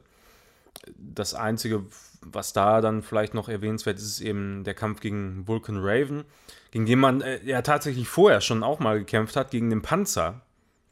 das 0.97 1.35
Einzige, 1.35 1.83
was 2.23 2.53
da 2.53 2.81
dann 2.81 3.03
vielleicht 3.03 3.35
noch 3.35 3.49
erwähnenswert 3.49 3.99
ist, 3.99 4.05
ist 4.05 4.21
eben 4.21 4.63
der 4.63 4.75
Kampf 4.75 5.01
gegen 5.01 5.49
Vulcan 5.49 5.79
Raven, 5.81 6.23
gegen 6.71 6.87
den 6.87 7.01
man 7.01 7.23
äh, 7.23 7.41
ja 7.45 7.61
tatsächlich 7.63 8.07
vorher 8.07 8.41
schon 8.41 8.63
auch 8.63 8.79
mal 8.79 8.99
gekämpft 9.01 9.35
hat, 9.35 9.51
gegen 9.51 9.69
den 9.71 9.83
Panzer. 9.83 10.41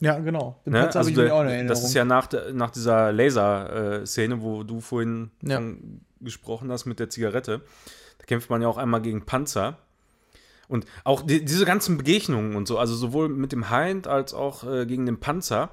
Ja, 0.00 0.18
genau. 0.18 0.60
Den 0.66 0.72
Ne? 0.72 0.80
Panzer 0.80 0.98
Also 0.98 1.10
habe 1.12 1.20
ich 1.22 1.26
mir 1.28 1.32
auch 1.34 1.42
in 1.42 1.46
Erinnerung. 1.46 1.68
das 1.68 1.84
ist 1.84 1.94
ja 1.94 2.04
nach, 2.04 2.28
nach 2.52 2.70
dieser 2.72 3.12
Laser-Szene, 3.12 4.42
wo 4.42 4.64
du 4.64 4.80
vorhin 4.80 5.30
Ja. 5.44 5.60
gesprochen 6.20 6.72
hast 6.72 6.86
mit 6.86 6.98
der 6.98 7.08
Zigarette. 7.08 7.60
Da 8.18 8.24
kämpft 8.24 8.50
man 8.50 8.62
ja 8.62 8.66
auch 8.66 8.78
einmal 8.78 9.00
gegen 9.00 9.24
Panzer. 9.24 9.78
Und 10.72 10.86
auch 11.04 11.20
die, 11.20 11.44
diese 11.44 11.66
ganzen 11.66 11.98
Begegnungen 11.98 12.56
und 12.56 12.66
so, 12.66 12.78
also 12.78 12.94
sowohl 12.94 13.28
mit 13.28 13.52
dem 13.52 13.68
Hind 13.68 14.06
als 14.06 14.32
auch 14.32 14.64
äh, 14.64 14.86
gegen 14.86 15.04
den 15.04 15.20
Panzer, 15.20 15.68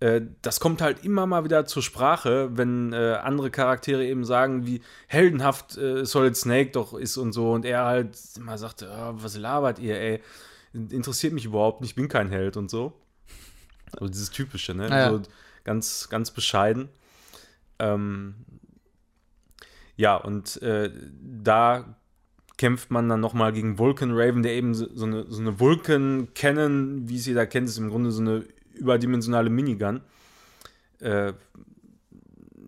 äh, 0.00 0.20
das 0.42 0.58
kommt 0.58 0.82
halt 0.82 1.04
immer 1.04 1.28
mal 1.28 1.44
wieder 1.44 1.64
zur 1.64 1.80
Sprache, 1.80 2.50
wenn 2.56 2.92
äh, 2.92 3.18
andere 3.22 3.52
Charaktere 3.52 4.04
eben 4.04 4.24
sagen, 4.24 4.66
wie 4.66 4.82
heldenhaft 5.06 5.78
äh, 5.78 6.04
Solid 6.04 6.36
Snake 6.36 6.72
doch 6.72 6.92
ist 6.94 7.18
und 7.18 7.32
so. 7.32 7.52
Und 7.52 7.64
er 7.64 7.84
halt 7.84 8.18
immer 8.36 8.58
sagt, 8.58 8.82
"Ah, 8.82 9.14
was 9.14 9.36
labert 9.36 9.78
ihr, 9.78 9.96
ey? 10.00 10.20
Interessiert 10.72 11.32
mich 11.34 11.44
überhaupt 11.44 11.80
nicht, 11.80 11.90
ich 11.90 11.94
bin 11.94 12.08
kein 12.08 12.28
Held 12.28 12.56
und 12.56 12.68
so. 12.68 12.94
So 13.96 14.08
dieses 14.08 14.30
Typische, 14.30 14.74
ne? 14.74 14.88
Ja. 14.88 15.10
So 15.10 15.22
ganz, 15.62 16.08
ganz 16.08 16.32
bescheiden. 16.32 16.88
Ähm, 17.78 18.34
ja, 19.94 20.16
und 20.16 20.60
äh, 20.62 20.90
da 21.22 21.94
kämpft 22.62 22.92
man 22.92 23.08
dann 23.08 23.18
nochmal 23.18 23.52
gegen 23.52 23.76
Vulcan 23.76 24.12
Raven, 24.12 24.44
der 24.44 24.52
eben 24.52 24.72
so, 24.72 24.86
eine, 25.04 25.24
so 25.28 25.40
eine 25.40 25.58
Vulcan 25.58 26.28
Cannon, 26.32 27.08
wie 27.08 27.16
es 27.16 27.26
jeder 27.26 27.44
kennt, 27.44 27.68
ist 27.68 27.76
im 27.76 27.90
Grunde 27.90 28.12
so 28.12 28.20
eine 28.20 28.44
überdimensionale 28.74 29.50
Minigun. 29.50 30.00
Äh, 31.00 31.32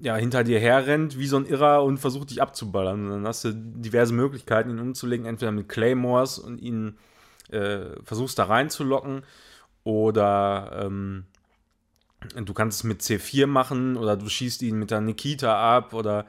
ja, 0.01 0.17
hinter 0.17 0.43
dir 0.43 0.59
herrennt 0.59 1.17
wie 1.17 1.29
so 1.29 1.37
ein 1.37 1.47
Irrer 1.47 1.85
und 1.85 1.99
versucht 1.99 2.31
dich 2.31 2.43
abzuballern. 2.43 3.05
Und 3.05 3.11
dann 3.11 3.27
hast 3.29 3.45
du 3.45 3.53
diverse 3.55 4.13
Möglichkeiten, 4.13 4.71
ihn 4.71 4.81
umzulegen, 4.81 5.27
entweder 5.27 5.53
mit 5.53 5.69
Claymores 5.69 6.41
und 6.41 6.61
ihn 6.61 6.99
äh, 7.51 7.91
versuchst 8.03 8.37
da 8.41 8.47
reinzulocken 8.47 9.23
oder 9.85 10.87
ähm, 10.87 11.27
du 12.35 12.53
kannst 12.53 12.79
es 12.79 12.85
mit 12.85 13.01
C4 13.01 13.47
machen 13.47 13.97
oder 13.97 14.17
du 14.17 14.29
schießt 14.29 14.63
ihn 14.63 14.77
mit 14.77 14.91
der 14.91 15.01
Nikita 15.01 15.77
ab 15.77 15.95
oder 15.95 16.27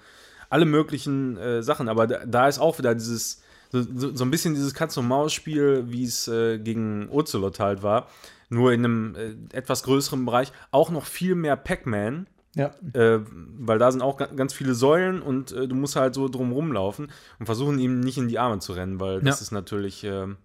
alle 0.52 0.66
möglichen 0.66 1.36
äh, 1.38 1.64
Sachen. 1.64 1.90
Aber 1.90 2.06
da, 2.06 2.28
da 2.28 2.48
ist 2.48 2.60
auch 2.60 2.78
wieder 2.78 2.94
dieses, 2.94 3.42
so, 3.84 3.88
so 3.96 4.16
so 4.16 4.24
ein 4.26 4.32
bisschen 4.32 4.54
dieses 4.54 4.74
Katz-und-Maus-Spiel, 4.74 5.86
wie 5.88 6.04
es 6.04 6.28
äh, 6.28 6.58
gegen 6.60 7.10
Ocelot 7.10 7.60
halt 7.60 7.84
war. 7.84 8.08
Nur 8.50 8.74
in 8.74 8.86
einem 8.86 9.16
äh, 9.16 9.58
etwas 9.58 9.84
größeren 9.84 10.24
Bereich. 10.26 10.52
Auch 10.72 10.90
noch 10.92 11.06
viel 11.06 11.36
mehr 11.36 11.56
Pac-Man. 11.56 12.28
ja. 12.56 12.72
Äh, 12.94 13.20
weil 13.60 13.80
da 13.80 13.92
sind 13.92 14.02
auch 14.02 14.18
ga- 14.18 14.28
ganz 14.28 14.54
viele 14.54 14.76
Säulen 14.76 15.22
und 15.22 15.52
äh, 15.52 15.68
du 15.68 15.76
musst 15.76 15.96
halt 15.96 16.14
so 16.14 16.28
drum 16.30 16.52
rumlaufen 16.52 17.12
und 17.40 17.46
versuchen, 17.48 17.80
ihm 17.80 18.00
nicht 18.02 18.18
in 18.18 18.28
die 18.28 18.38
Arme 18.40 18.60
zu 18.60 18.74
rennen, 18.74 19.00
weil 19.00 19.20
das 19.22 19.40
Ja. 19.40 19.44
ist 19.44 19.52
natürlich. 19.52 20.06
Und 20.08 20.38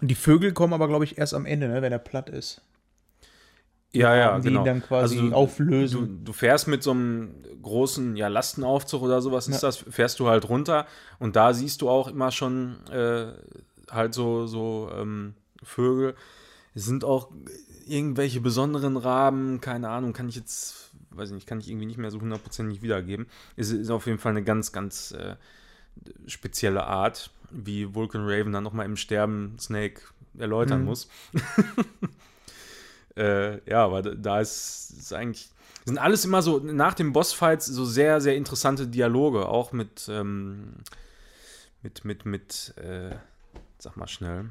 die 0.00 0.14
Vögel 0.14 0.52
kommen 0.52 0.72
aber, 0.74 0.88
glaube 0.88 1.04
ich, 1.04 1.16
erst 1.18 1.32
am 1.34 1.46
Ende, 1.46 1.68
ne, 1.68 1.80
wenn 1.82 1.92
er 1.92 1.98
platt 1.98 2.28
ist. 2.30 2.60
Ja, 3.98 4.14
ja, 4.16 4.38
die 4.38 4.48
genau. 4.48 4.64
dann 4.64 4.82
quasi 4.82 5.16
du, 5.18 5.32
auflösen. 5.32 6.18
Du, 6.18 6.24
du 6.24 6.32
fährst 6.32 6.68
mit 6.68 6.82
so 6.82 6.92
einem 6.92 7.30
großen 7.62 8.16
ja, 8.16 8.28
Lastenaufzug 8.28 9.02
oder 9.02 9.20
sowas, 9.22 9.48
ist 9.48 9.62
Ja. 9.62 9.68
das, 9.68 9.76
fährst 9.78 10.20
du 10.20 10.28
halt 10.28 10.48
runter 10.48 10.86
und 11.18 11.36
da 11.36 11.52
siehst 11.54 11.82
du 11.82 11.88
auch 11.88 12.08
immer 12.08 12.30
schon 12.30 12.76
äh, 12.90 13.26
halt 13.90 14.14
so, 14.14 14.46
so 14.46 14.90
ähm, 14.94 15.34
Vögel. 15.62 16.14
Es 16.74 16.84
sind 16.84 17.04
auch 17.04 17.30
irgendwelche 17.86 18.40
besonderen 18.40 18.96
Raben, 18.96 19.60
keine 19.60 19.88
Ahnung, 19.88 20.12
kann 20.12 20.28
ich 20.28 20.36
jetzt, 20.36 20.90
weiß 21.10 21.30
ich 21.30 21.34
nicht, 21.34 21.46
kann 21.46 21.60
ich 21.60 21.68
irgendwie 21.68 21.86
nicht 21.86 21.98
mehr 21.98 22.10
so 22.10 22.20
hundertprozentig 22.20 22.82
wiedergeben. 22.82 23.26
Es 23.56 23.70
ist 23.70 23.90
auf 23.90 24.06
jeden 24.06 24.18
Fall 24.18 24.32
eine 24.32 24.42
ganz, 24.44 24.72
ganz 24.72 25.12
äh, 25.12 25.36
spezielle 26.26 26.84
Art, 26.86 27.30
wie 27.50 27.94
Vulcan 27.94 28.22
Raven 28.28 28.52
dann 28.52 28.64
nochmal 28.64 28.86
im 28.86 28.96
Sterben 28.96 29.56
Snake 29.58 30.02
erläutern 30.38 30.80
Mhm. 30.80 30.84
muss. 30.86 31.08
Äh, 33.16 33.60
ja, 33.70 33.84
aber 33.84 34.02
da, 34.02 34.40
ist, 34.40 34.94
ist 34.98 35.12
eigentlich. 35.12 35.48
Sind 35.84 35.98
alles 35.98 36.24
immer 36.24 36.42
so 36.42 36.58
nach 36.58 36.94
den 36.94 37.12
Bossfights 37.12 37.66
so 37.66 37.84
sehr, 37.84 38.20
sehr 38.20 38.34
interessante 38.36 38.88
Dialoge, 38.88 39.46
auch 39.48 39.70
mit, 39.72 40.08
ähm, 40.08 40.74
mit, 41.82 42.04
mit, 42.04 42.26
mit, 42.26 42.74
äh, 42.76 43.14
sag 43.78 43.96
mal 43.96 44.08
schnell. 44.08 44.46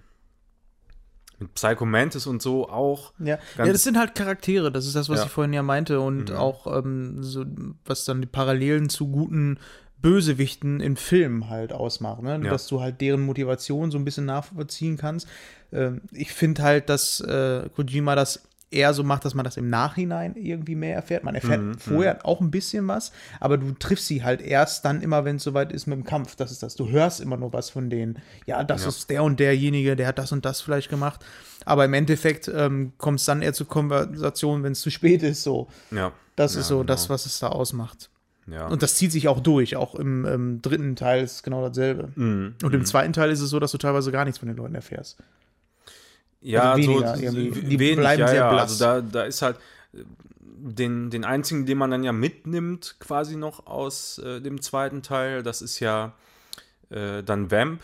Mit 1.39 1.53
Psycho 1.53 1.85
Mantis 1.85 2.25
und 2.27 2.41
so 2.41 2.69
auch. 2.69 3.11
Ja. 3.19 3.37
Ja, 3.57 3.65
das 3.65 3.83
sind 3.83 3.97
halt 3.97 4.15
Charaktere, 4.15 4.71
das 4.71 4.85
ist 4.85 4.95
das, 4.95 5.09
was 5.09 5.19
Ja. 5.19 5.25
ich 5.25 5.31
vorhin 5.31 5.51
ja 5.51 5.61
meinte. 5.63 5.99
Und 5.99 6.29
Mhm. 6.29 6.35
auch, 6.37 6.65
ähm, 6.77 7.21
so, 7.21 7.45
was 7.83 8.05
dann 8.05 8.21
die 8.21 8.27
Parallelen 8.27 8.87
zu 8.87 9.09
guten 9.09 9.59
Bösewichten 10.01 10.79
in 10.79 10.95
Filmen 10.95 11.49
halt 11.49 11.73
ausmacht, 11.73 12.21
ne? 12.21 12.39
Ja. 12.41 12.51
dass 12.51 12.67
du 12.67 12.79
halt 12.79 13.01
deren 13.01 13.21
Motivation 13.25 13.91
so 13.91 13.97
ein 13.97 14.05
bisschen 14.05 14.25
nachvollziehen 14.25 14.95
kannst. 14.97 15.27
Ähm, 15.73 16.01
ich 16.11 16.31
finde 16.31 16.63
halt, 16.63 16.87
dass 16.87 17.19
äh, 17.19 17.67
Kojima 17.75 18.15
das 18.15 18.47
eher 18.71 18.93
so 18.93 19.03
macht, 19.03 19.23
dass 19.25 19.33
man 19.35 19.45
das 19.45 19.57
im 19.57 19.69
Nachhinein 19.69 20.35
irgendwie 20.35 20.75
mehr 20.75 20.95
erfährt. 20.95 21.23
Man 21.23 21.35
erfährt 21.35 21.61
Mhm, 21.61 21.77
vorher 21.77 22.25
auch 22.25 22.41
ein 22.41 22.51
bisschen 22.51 22.87
was, 22.87 23.11
aber 23.39 23.57
du 23.57 23.71
triffst 23.73 24.07
sie 24.07 24.23
halt 24.23 24.41
erst 24.41 24.83
dann 24.85 25.01
immer, 25.01 25.23
wenn 25.23 25.37
es 25.37 25.43
soweit 25.43 25.71
ist 25.71 25.85
mit 25.87 25.97
dem 25.97 26.03
Kampf. 26.03 26.35
Das 26.35 26.51
ist 26.51 26.61
das. 26.63 26.75
Du 26.75 26.89
hörst 26.89 27.21
immer 27.21 27.37
nur 27.37 27.53
was 27.53 27.69
von 27.69 27.89
denen. 27.89 28.19
Ja, 28.45 28.63
das 28.63 28.83
Ja. 28.83 28.89
ist 28.89 29.09
der 29.09 29.23
und 29.23 29.39
derjenige, 29.39 29.95
der 29.95 30.07
hat 30.07 30.17
das 30.19 30.31
und 30.31 30.43
das 30.45 30.61
vielleicht 30.61 30.89
gemacht. 30.89 31.23
Aber 31.63 31.85
im 31.85 31.93
Endeffekt 31.93 32.47
ähm, 32.53 32.93
kommt 32.97 33.19
es 33.19 33.25
dann 33.25 33.41
eher 33.41 33.53
zur 33.53 33.67
Konversation, 33.67 34.63
wenn 34.63 34.73
es 34.73 34.81
zu 34.81 34.89
spät 34.91 35.23
ist. 35.23 35.43
So, 35.43 35.67
Ja. 35.91 36.11
das 36.35 36.55
Ja, 36.55 36.61
ist 36.61 36.67
so 36.67 36.77
genau. 36.77 36.87
das, 36.87 37.09
was 37.09 37.25
es 37.25 37.39
da 37.39 37.47
ausmacht. 37.49 38.09
Ja. 38.47 38.67
Und 38.67 38.83
das 38.83 38.95
zieht 38.95 39.11
sich 39.11 39.27
auch 39.27 39.39
durch. 39.39 39.75
Auch 39.75 39.95
im 39.95 40.25
ähm, 40.25 40.61
dritten 40.61 40.95
Teil 40.95 41.23
ist 41.23 41.31
es 41.37 41.43
genau 41.43 41.67
dasselbe. 41.67 42.09
Mhm. 42.15 42.55
Und 42.61 42.73
im 42.75 42.85
zweiten 42.85 43.13
Teil 43.13 43.31
ist 43.31 43.41
es 43.41 43.49
so, 43.49 43.59
dass 43.59 43.71
du 43.71 43.77
teilweise 43.79 44.11
gar 44.11 44.23
nichts 44.25 44.37
von 44.39 44.47
den 44.47 44.57
Leuten 44.57 44.75
erfährst. 44.75 45.17
Ja, 46.45 46.73
Also 46.73 46.83
so, 46.83 46.91
weniger 46.91 47.15
so 47.17 47.23
irgendwie. 47.23 47.61
Die 47.61 47.79
wenig, 47.79 47.97
bleiben 47.97 48.19
ja, 48.21 48.27
sehr 48.27 48.35
ja. 48.37 48.51
blass. 48.51 48.81
Also 48.81 48.85
da, 48.85 49.01
da 49.01 49.23
ist 49.23 49.41
halt 49.41 49.57
äh, 49.93 50.03
den, 50.57 51.09
den 51.09 51.23
einzigen, 51.25 51.65
den 51.65 51.77
man 51.77 51.91
dann 51.91 52.03
ja 52.03 52.11
mitnimmt, 52.11 52.95
quasi 52.99 53.35
noch 53.35 53.67
aus 53.67 54.17
äh, 54.19 54.41
dem 54.41 54.61
zweiten 54.61 55.01
Teil, 55.01 55.43
das 55.43 55.61
ist 55.61 55.79
ja 55.79 56.13
äh, 56.89 57.23
dann 57.23 57.51
Vamp. 57.51 57.81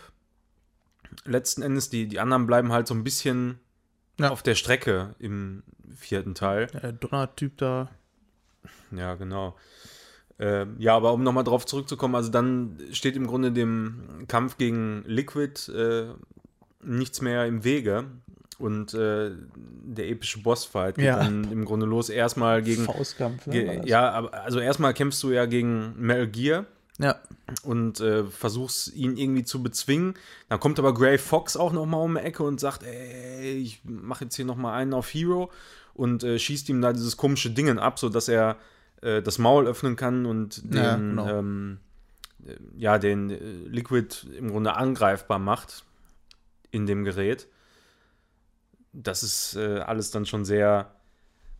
Letzten 1.24 1.62
Endes, 1.62 1.90
die, 1.90 2.06
die 2.08 2.20
anderen 2.20 2.46
bleiben 2.46 2.72
halt 2.72 2.86
so 2.86 2.94
ein 2.94 3.04
bisschen 3.04 3.58
Ja. 4.18 4.30
auf 4.30 4.42
der 4.42 4.54
Strecke 4.54 5.14
im 5.18 5.62
vierten 5.96 6.34
Teil. 6.34 6.68
Der 6.68 6.92
Donner-Typ 6.92 7.58
da. 7.58 7.90
Ja, 8.90 9.14
genau. 9.14 9.56
Ähm, 10.38 10.76
ja, 10.78 10.96
aber 10.96 11.12
um 11.12 11.22
nochmal 11.22 11.44
drauf 11.44 11.66
zurückzukommen, 11.66 12.14
also 12.14 12.30
dann 12.30 12.78
steht 12.92 13.16
im 13.16 13.26
Grunde 13.26 13.52
dem 13.52 14.24
Kampf 14.28 14.56
gegen 14.56 15.04
Liquid 15.06 15.70
äh, 15.72 16.06
nichts 16.82 17.20
mehr 17.20 17.46
im 17.46 17.62
Wege. 17.64 18.04
Und 18.58 18.94
äh, 18.94 19.30
der 19.56 20.08
epische 20.08 20.40
Bossfight 20.40 20.96
geht 20.96 21.06
Ja. 21.06 21.16
dann 21.22 21.50
im 21.50 21.64
Grunde 21.64 21.86
los. 21.86 22.08
Erstmal 22.10 22.62
gegen. 22.62 22.84
Faustkampf. 22.84 23.46
ne, 23.46 23.52
Ge 23.52 23.80
ja, 23.88 24.10
aber 24.10 24.34
also 24.44 24.60
erstmal 24.60 24.94
kämpfst 24.94 25.22
du 25.22 25.30
ja 25.30 25.46
gegen 25.46 25.94
Metal 25.98 26.26
Gear 26.28 26.66
ja. 26.98 27.16
und 27.64 28.00
äh, 28.00 28.24
versuchst 28.24 28.94
ihn 28.94 29.16
irgendwie 29.16 29.44
zu 29.44 29.62
bezwingen. 29.62 30.14
Dann 30.48 30.60
kommt 30.60 30.78
aber 30.78 30.94
Gray 30.94 31.18
Fox 31.18 31.56
auch 31.56 31.72
noch 31.72 31.86
mal 31.86 31.96
um 31.98 32.14
die 32.14 32.20
Ecke 32.20 32.42
und 32.44 32.60
sagt, 32.60 32.82
ey, 32.84 33.52
ich 33.58 33.80
mache 33.84 34.24
jetzt 34.24 34.36
hier 34.36 34.44
noch 34.44 34.56
mal 34.56 34.74
einen 34.74 34.92
auf 34.94 35.08
Hero 35.12 35.50
und 35.94 36.22
äh, 36.22 36.38
schießt 36.38 36.68
ihm 36.68 36.80
da 36.82 36.92
dieses 36.92 37.16
komische 37.16 37.50
Dingen 37.50 37.78
ab, 37.78 37.98
sodass 37.98 38.28
er 38.28 38.56
äh, 39.00 39.22
das 39.22 39.38
Maul 39.38 39.66
öffnen 39.66 39.96
kann 39.96 40.26
und 40.26 40.62
den, 40.72 40.76
Ja, 40.76 40.96
genau. 40.96 41.28
ähm, 41.38 41.78
äh, 42.46 42.54
ja, 42.76 42.98
den 42.98 43.30
äh, 43.30 43.38
Liquid 43.66 44.14
im 44.38 44.50
Grunde 44.50 44.74
angreifbar 44.74 45.38
macht. 45.38 45.84
in 46.70 46.86
dem 46.86 47.04
Gerät. 47.04 47.48
Das 48.92 49.22
ist 49.22 49.56
äh, 49.56 49.78
alles 49.78 50.10
dann 50.10 50.26
schon 50.26 50.44
sehr, 50.44 50.94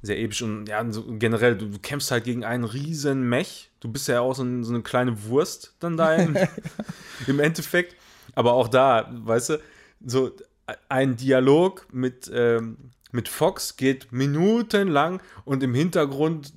sehr 0.02 0.18
episch 0.18 0.42
und 0.42 0.68
ja, 0.68 0.84
so 0.90 1.04
generell, 1.18 1.56
du, 1.56 1.66
du 1.66 1.78
kämpfst 1.78 2.10
halt 2.10 2.24
gegen 2.24 2.44
einen 2.44 2.64
riesen 2.64 3.28
Mech. 3.28 3.70
Du 3.80 3.90
bist 3.90 4.08
ja 4.08 4.20
auch 4.20 4.34
so, 4.34 4.42
ein, 4.42 4.64
so 4.64 4.72
eine 4.72 4.82
kleine 4.82 5.24
Wurst 5.24 5.74
dann 5.80 5.96
da 5.96 6.14
im, 6.14 6.36
im 7.26 7.40
Endeffekt. 7.40 7.96
Aber 8.34 8.52
auch 8.54 8.68
da, 8.68 9.10
weißt 9.12 9.50
du, 9.50 9.60
so 10.04 10.32
ein 10.88 11.16
Dialog 11.16 11.86
mit, 11.92 12.30
ähm, 12.32 12.76
mit 13.12 13.28
Fox 13.28 13.76
geht 13.76 14.10
minutenlang 14.12 15.20
und 15.44 15.62
im 15.62 15.74
Hintergrund 15.74 16.52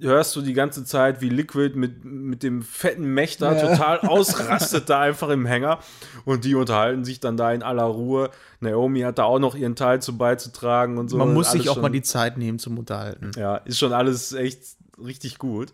hörst 0.00 0.34
du 0.34 0.40
die 0.40 0.54
ganze 0.54 0.84
Zeit, 0.84 1.20
wie 1.20 1.28
Liquid 1.28 1.76
mit, 1.78 2.04
mit 2.04 2.42
dem 2.42 2.62
fetten 2.62 3.04
Mech 3.12 3.36
da 3.36 3.54
Ja. 3.54 3.68
total 3.68 3.98
ausrastet 4.08 4.88
da 4.88 5.00
einfach 5.00 5.28
im 5.28 5.44
Hänger 5.46 5.78
und 6.24 6.44
die 6.44 6.54
unterhalten 6.54 7.04
sich 7.04 7.20
dann 7.20 7.36
da 7.36 7.52
in 7.52 7.62
aller 7.62 7.84
Ruhe. 7.84 8.30
Naomi 8.60 9.00
hat 9.00 9.18
da 9.18 9.24
auch 9.24 9.38
noch 9.38 9.54
ihren 9.54 9.76
Teil 9.76 10.00
zu 10.00 10.16
beizutragen 10.16 10.96
und 10.98 11.08
so. 11.08 11.18
Man 11.18 11.34
muss 11.34 11.52
sich 11.52 11.68
auch 11.68 11.74
schon- 11.74 11.82
mal 11.82 11.90
die 11.90 12.02
Zeit 12.02 12.38
nehmen 12.38 12.58
zum 12.58 12.78
Unterhalten. 12.78 13.30
ja, 13.36 13.56
ist 13.56 13.78
schon 13.78 13.92
alles 13.92 14.32
echt 14.32 14.62
richtig 15.04 15.38
gut. 15.38 15.72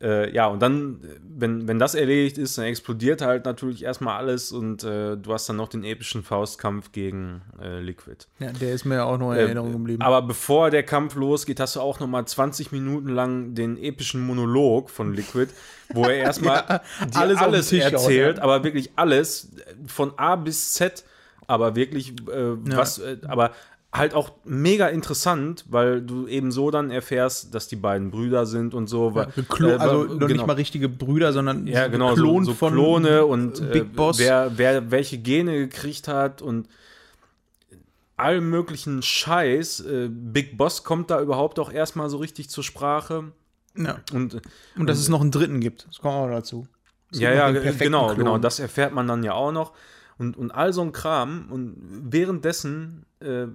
Äh, 0.00 0.32
ja, 0.34 0.46
und 0.46 0.60
dann, 0.60 1.00
wenn, 1.22 1.66
wenn 1.68 1.78
das 1.78 1.94
erledigt 1.94 2.36
ist, 2.36 2.58
dann 2.58 2.66
explodiert 2.66 3.22
halt 3.22 3.46
natürlich 3.46 3.82
erstmal 3.82 4.18
alles 4.18 4.52
und 4.52 4.84
äh, 4.84 5.16
du 5.16 5.32
hast 5.32 5.48
dann 5.48 5.56
noch 5.56 5.68
den 5.68 5.84
epischen 5.84 6.22
Faustkampf 6.22 6.92
gegen 6.92 7.42
äh, 7.62 7.80
Liquid. 7.80 8.26
Ja, 8.38 8.52
der 8.52 8.72
ist 8.72 8.84
mir 8.84 8.96
ja 8.96 9.04
auch 9.04 9.16
noch 9.18 9.32
in 9.32 9.38
Äh, 9.38 9.42
Erinnerung 9.44 9.72
geblieben. 9.72 10.02
Aber 10.02 10.20
bevor 10.22 10.70
der 10.70 10.82
Kampf 10.82 11.14
losgeht, 11.14 11.60
hast 11.60 11.76
du 11.76 11.80
auch 11.80 11.98
noch 11.98 12.08
mal 12.08 12.26
20 12.26 12.72
Minuten 12.72 13.08
lang 13.08 13.54
den 13.54 13.78
epischen 13.78 14.20
Monolog 14.26 14.90
von 14.90 15.14
Liquid, 15.14 15.50
wo 15.94 16.04
er 16.04 16.14
erstmal 16.16 16.64
Ja, 16.68 16.80
alles 17.14 17.38
alles, 17.38 17.72
erzählt, 17.72 18.36
ja. 18.36 18.42
aber 18.42 18.64
wirklich 18.64 18.90
alles 18.96 19.50
von 19.86 20.12
A 20.18 20.36
bis 20.36 20.74
Z, 20.74 21.04
aber 21.46 21.74
wirklich 21.74 22.10
äh, 22.28 22.56
was, 22.76 22.98
äh, 22.98 23.16
aber 23.26 23.52
halt 23.96 24.14
auch 24.14 24.32
mega 24.44 24.88
interessant, 24.88 25.64
weil 25.68 26.02
du 26.02 26.26
eben 26.26 26.52
so 26.52 26.70
dann 26.70 26.90
erfährst, 26.90 27.54
dass 27.54 27.68
die 27.68 27.76
beiden 27.76 28.10
Brüder 28.10 28.46
sind 28.46 28.74
und 28.74 28.86
so. 28.88 29.14
Weil, 29.14 29.26
Geklo 29.34 29.70
äh, 29.70 29.74
also 29.74 30.04
noch 30.04 30.28
nicht 30.28 30.46
mal 30.46 30.54
richtige 30.54 30.88
Brüder, 30.88 31.32
sondern 31.32 31.66
ja, 31.66 31.88
genau, 31.88 32.14
Klon 32.14 32.44
so, 32.44 32.52
so 32.52 32.56
von 32.56 32.72
Klone 32.72 33.24
und 33.24 33.60
äh, 33.60 33.64
Big 33.72 33.94
Boss. 33.94 34.18
Wer, 34.18 34.52
wer 34.56 34.90
welche 34.90 35.18
Gene 35.18 35.58
gekriegt 35.58 36.08
hat 36.08 36.42
und 36.42 36.68
allen 38.16 38.48
möglichen 38.48 39.02
Scheiß. 39.02 39.80
Äh, 39.80 40.08
Big 40.10 40.56
Boss 40.56 40.84
kommt 40.84 41.10
da 41.10 41.20
überhaupt 41.20 41.58
auch 41.58 41.70
erstmal 41.70 42.08
so 42.10 42.16
richtig 42.18 42.48
zur 42.50 42.64
Sprache. 42.64 43.32
ja. 43.76 43.98
Und 44.12 44.40
Und 44.76 44.86
dass 44.88 44.98
es 44.98 45.08
noch 45.08 45.20
einen 45.20 45.30
dritten 45.30 45.60
gibt. 45.60 45.86
Das 45.88 45.98
kommt 45.98 46.14
auch 46.14 46.26
noch 46.26 46.34
dazu. 46.34 46.66
Ja, 47.12 47.32
ja, 47.32 47.52
perfekten 47.52 47.84
genau, 47.84 48.06
Klon. 48.06 48.18
genau, 48.18 48.38
das 48.38 48.58
erfährt 48.58 48.92
man 48.92 49.06
dann 49.06 49.22
ja 49.22 49.32
auch 49.32 49.52
noch. 49.52 49.72
Und, 50.18 50.36
und 50.36 50.50
all 50.50 50.72
so 50.72 50.82
ein 50.82 50.92
Kram. 50.92 51.48
Und 51.50 51.76
währenddessen 52.12 53.04
äh, 53.20 53.46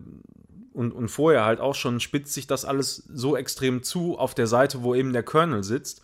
und, 0.73 0.93
und 0.93 1.09
vorher 1.09 1.45
halt 1.45 1.59
auch 1.59 1.75
schon 1.75 1.99
spitzt 1.99 2.33
sich 2.33 2.47
das 2.47 2.65
alles 2.65 2.95
so 3.13 3.35
extrem 3.35 3.83
zu 3.83 4.17
auf 4.17 4.33
der 4.33 4.47
Seite, 4.47 4.83
wo 4.83 4.95
eben 4.95 5.13
der 5.13 5.23
Colonel 5.23 5.63
sitzt. 5.63 6.01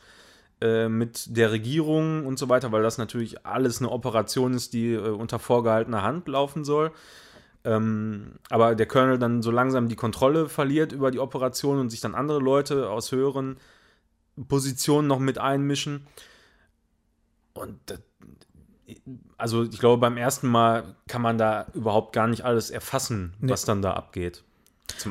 äh, 0.61 0.89
Mit 0.89 1.37
der 1.37 1.51
Regierung 1.51 2.25
und 2.25 2.37
so 2.39 2.49
weiter, 2.49 2.71
weil 2.71 2.83
das 2.83 2.97
natürlich 2.97 3.45
alles 3.45 3.79
eine 3.79 3.91
Operation 3.91 4.53
ist, 4.53 4.73
die 4.73 4.93
äh, 4.93 5.09
unter 5.09 5.39
vorgehaltener 5.39 6.03
Hand 6.03 6.27
laufen 6.27 6.65
soll. 6.65 6.91
Ähm, 7.63 8.33
aber 8.49 8.75
der 8.75 8.87
Colonel 8.87 9.19
dann 9.19 9.41
so 9.41 9.51
langsam 9.51 9.89
die 9.89 9.95
Kontrolle 9.95 10.49
verliert 10.49 10.91
über 10.91 11.11
die 11.11 11.19
Operation 11.19 11.79
und 11.79 11.89
sich 11.89 12.01
dann 12.01 12.15
andere 12.15 12.39
Leute 12.39 12.89
aus 12.89 13.11
höheren 13.11 13.57
Positionen 14.47 15.07
noch 15.07 15.19
mit 15.19 15.37
einmischen. 15.37 16.07
Und 17.53 17.79
also 19.37 19.63
ich 19.63 19.79
glaube, 19.79 19.99
beim 19.99 20.17
ersten 20.17 20.47
Mal 20.47 20.95
kann 21.07 21.21
man 21.21 21.37
da 21.37 21.67
überhaupt 21.73 22.13
gar 22.13 22.27
nicht 22.27 22.43
alles 22.43 22.69
erfassen, 22.69 23.33
Nee. 23.39 23.51
was 23.51 23.65
dann 23.65 23.81
da 23.81 23.93
abgeht. 23.93 24.43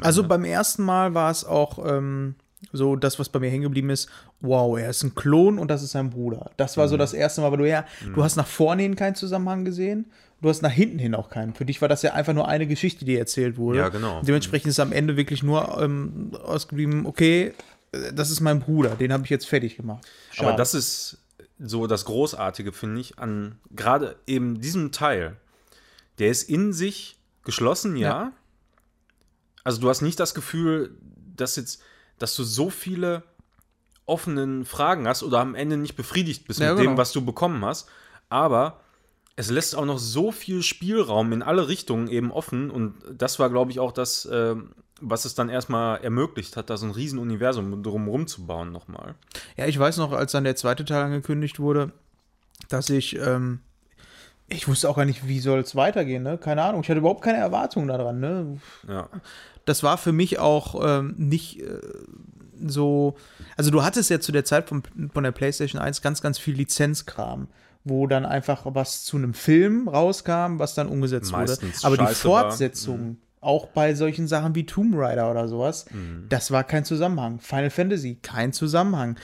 Also 0.01 0.25
beim 0.27 0.45
ersten 0.45 0.83
Mal 0.83 1.13
war 1.15 1.31
es 1.31 1.45
auch 1.45 1.79
ähm, 1.87 2.35
so 2.73 2.97
das, 2.97 3.19
was 3.19 3.29
bei 3.29 3.39
mir 3.39 3.51
hängen 3.51 3.65
geblieben 3.65 3.91
ist. 3.91 4.09
Wow, 4.41 4.79
er 4.79 4.89
ist 4.91 5.03
ein 5.03 5.15
Klon 5.15 5.59
und 5.59 5.71
das 5.71 5.83
ist 5.83 5.91
sein 5.93 6.11
Bruder. 6.11 6.51
Das 6.57 6.77
war 6.77 6.87
Mhm. 6.87 6.91
so 6.91 6.97
das 6.97 7.13
erste 7.13 7.43
Mal, 7.43 7.51
weil 7.51 7.59
du 7.59 7.69
ja, 7.69 7.85
du 8.15 8.25
hast 8.25 8.37
nach 8.37 8.47
vorne 8.47 8.83
hin 8.83 8.97
keinen 8.97 9.15
Zusammenhang 9.15 9.65
gesehen. 9.65 10.07
Du 10.43 10.49
hast 10.49 10.63
nach 10.63 10.71
hinten 10.71 10.99
hin 10.99 11.15
auch 11.15 11.29
keinen. 11.31 11.55
Für 11.55 11.65
dich 11.65 11.81
war 11.81 11.89
das 11.89 12.03
ja 12.03 12.13
einfach 12.15 12.33
nur 12.35 12.49
eine 12.49 12.67
Geschichte, 12.67 13.05
die 13.05 13.17
erzählt 13.17 13.57
wurde. 13.59 13.79
Ja, 13.79 13.89
genau. 13.89 14.21
Dementsprechend 14.23 14.69
ist 14.69 14.81
am 14.81 14.93
Ende 14.93 15.17
wirklich 15.17 15.43
nur 15.43 15.81
ähm, 15.81 16.33
ausgeblieben, 16.43 17.07
okay, 17.07 17.53
äh, 17.93 18.13
das 18.15 18.31
ist 18.31 18.41
mein 18.41 18.61
Bruder, 18.61 18.91
den 18.97 19.13
habe 19.13 19.25
ich 19.25 19.31
jetzt 19.31 19.47
fertig 19.47 19.77
gemacht. 19.77 20.07
Aber 20.39 20.49
Schade. 20.49 20.57
das 20.57 20.75
ist 20.75 21.19
so 21.59 21.87
das 21.87 22.05
Großartige, 22.05 22.73
finde 22.73 23.01
ich, 23.01 23.19
an 23.19 23.59
gerade 23.71 24.17
eben 24.27 24.61
diesem 24.61 24.93
Teil. 24.93 25.37
Der 26.19 26.29
ist 26.31 26.49
in 26.49 26.73
sich 26.73 27.19
geschlossen, 27.45 27.97
ja. 27.97 28.09
Ja. 28.09 28.33
Also 29.65 29.81
du 29.81 29.89
hast 29.89 30.03
nicht 30.03 30.21
das 30.21 30.35
Gefühl, 30.35 30.97
dass 31.35 31.57
jetzt, 31.57 31.83
dass 32.19 32.35
du 32.37 32.45
so 32.45 32.71
viele 32.71 33.23
offenen 34.05 34.65
Fragen 34.65 35.09
hast 35.09 35.23
oder 35.23 35.41
am 35.41 35.55
Ende 35.55 35.77
nicht 35.77 35.97
befriedigt 35.97 36.47
bist 36.47 36.61
Ja, 36.61 36.71
mit 36.71 36.79
genau. 36.79 36.93
dem, 36.93 36.97
was 36.99 37.13
du 37.13 37.25
bekommen 37.25 37.65
hast. 37.65 37.89
Aber 38.29 38.81
es 39.37 39.51
lässt 39.51 39.77
auch 39.77 39.85
noch 39.85 39.99
so 39.99 40.33
viel 40.33 40.63
Spielraum 40.63 41.33
in 41.33 41.43
alle 41.43 41.69
Richtungen 41.69 42.09
eben 42.09 42.33
offen. 42.33 42.71
Und 42.71 42.95
das 43.17 43.39
war, 43.39 43.51
glaube 43.51 43.71
ich, 43.71 43.79
auch 43.79 43.93
das, 43.93 44.27
ähm, 44.33 44.71
was 45.01 45.27
es 45.27 45.35
dann 45.35 45.51
erstmal 45.51 46.03
ermöglicht 46.03 46.57
hat, 46.57 46.71
da 46.71 46.79
so 46.79 46.87
ein 46.87 46.93
Riesenuniversum 46.93 47.83
drumherum 47.83 48.27
zu 48.27 48.47
bauen 48.47 48.73
nochmal. 48.73 49.15
Ja, 49.59 49.67
ich 49.67 49.79
weiß 49.79 49.99
noch, 49.99 50.13
als 50.13 50.33
dann 50.33 50.45
der 50.45 50.57
zweite 50.57 50.87
Teil 50.87 51.03
angekündigt 51.03 51.61
wurde, 51.61 51.93
dass 52.71 52.89
ich, 52.89 53.17
ähm, 53.17 53.61
ich 54.49 54.69
wusste 54.69 54.89
auch 54.89 54.97
gar 54.97 55.05
nicht, 55.05 55.29
wie 55.29 55.41
soll 55.41 55.61
es 55.61 55.77
weitergehen, 55.77 56.23
ne? 56.23 56.39
Keine 56.39 56.63
Ahnung. 56.63 56.81
Ich 56.81 56.89
hatte 56.89 57.01
überhaupt 57.01 57.23
keine 57.23 57.39
Erwartungen 57.39 57.89
daran, 57.89 58.21
ne? 58.21 58.59
Ja. 58.89 59.11
Das 59.67 59.83
war 59.83 59.99
für 59.99 60.13
mich 60.13 60.39
auch 60.39 60.81
ähm, 60.83 61.15
nicht 61.19 61.61
äh, 61.61 61.81
so. 62.65 63.17
Also, 63.57 63.71
du 63.71 63.83
hattest 63.83 64.09
ja 64.09 64.19
zu 64.19 64.33
der 64.33 64.47
Zeit 64.47 64.69
von, 64.69 64.83
von 65.13 65.25
der 65.25 65.33
PlayStation 65.33 65.83
1 65.83 66.01
ganz, 66.01 66.23
ganz 66.23 66.39
viel 66.39 66.55
Lizenzkram, 66.55 67.49
wo 67.89 68.07
dann 68.09 68.27
einfach 68.27 68.63
was 68.65 69.05
zu 69.05 69.17
einem 69.17 69.33
Film 69.33 69.87
rauskam, 69.89 70.59
was 70.59 70.75
dann 70.75 70.89
umgesetzt 70.89 71.31
Meistens 71.31 71.85
wurde. 71.85 72.03
Aber 72.03 72.09
die. 72.09 72.15
Fortsetzung, 72.15 73.19
auch 73.41 73.69
bei 73.69 73.95
solchen 73.95 74.27
Sachen 74.27 74.57
wie 74.57 74.67
Tomb 74.67 74.95
Raider 74.97 75.31
oder 75.31 75.47
sowas, 75.47 75.87
Mhm. 75.93 76.27
das 76.29 76.51
war 76.51 76.65
kein 76.65 76.85
Zusammenhang. 76.85 77.39
Final 77.39 77.71
Fantasy, 77.71 78.19
kein 78.21 78.53
Zusammenhang. 78.53 79.17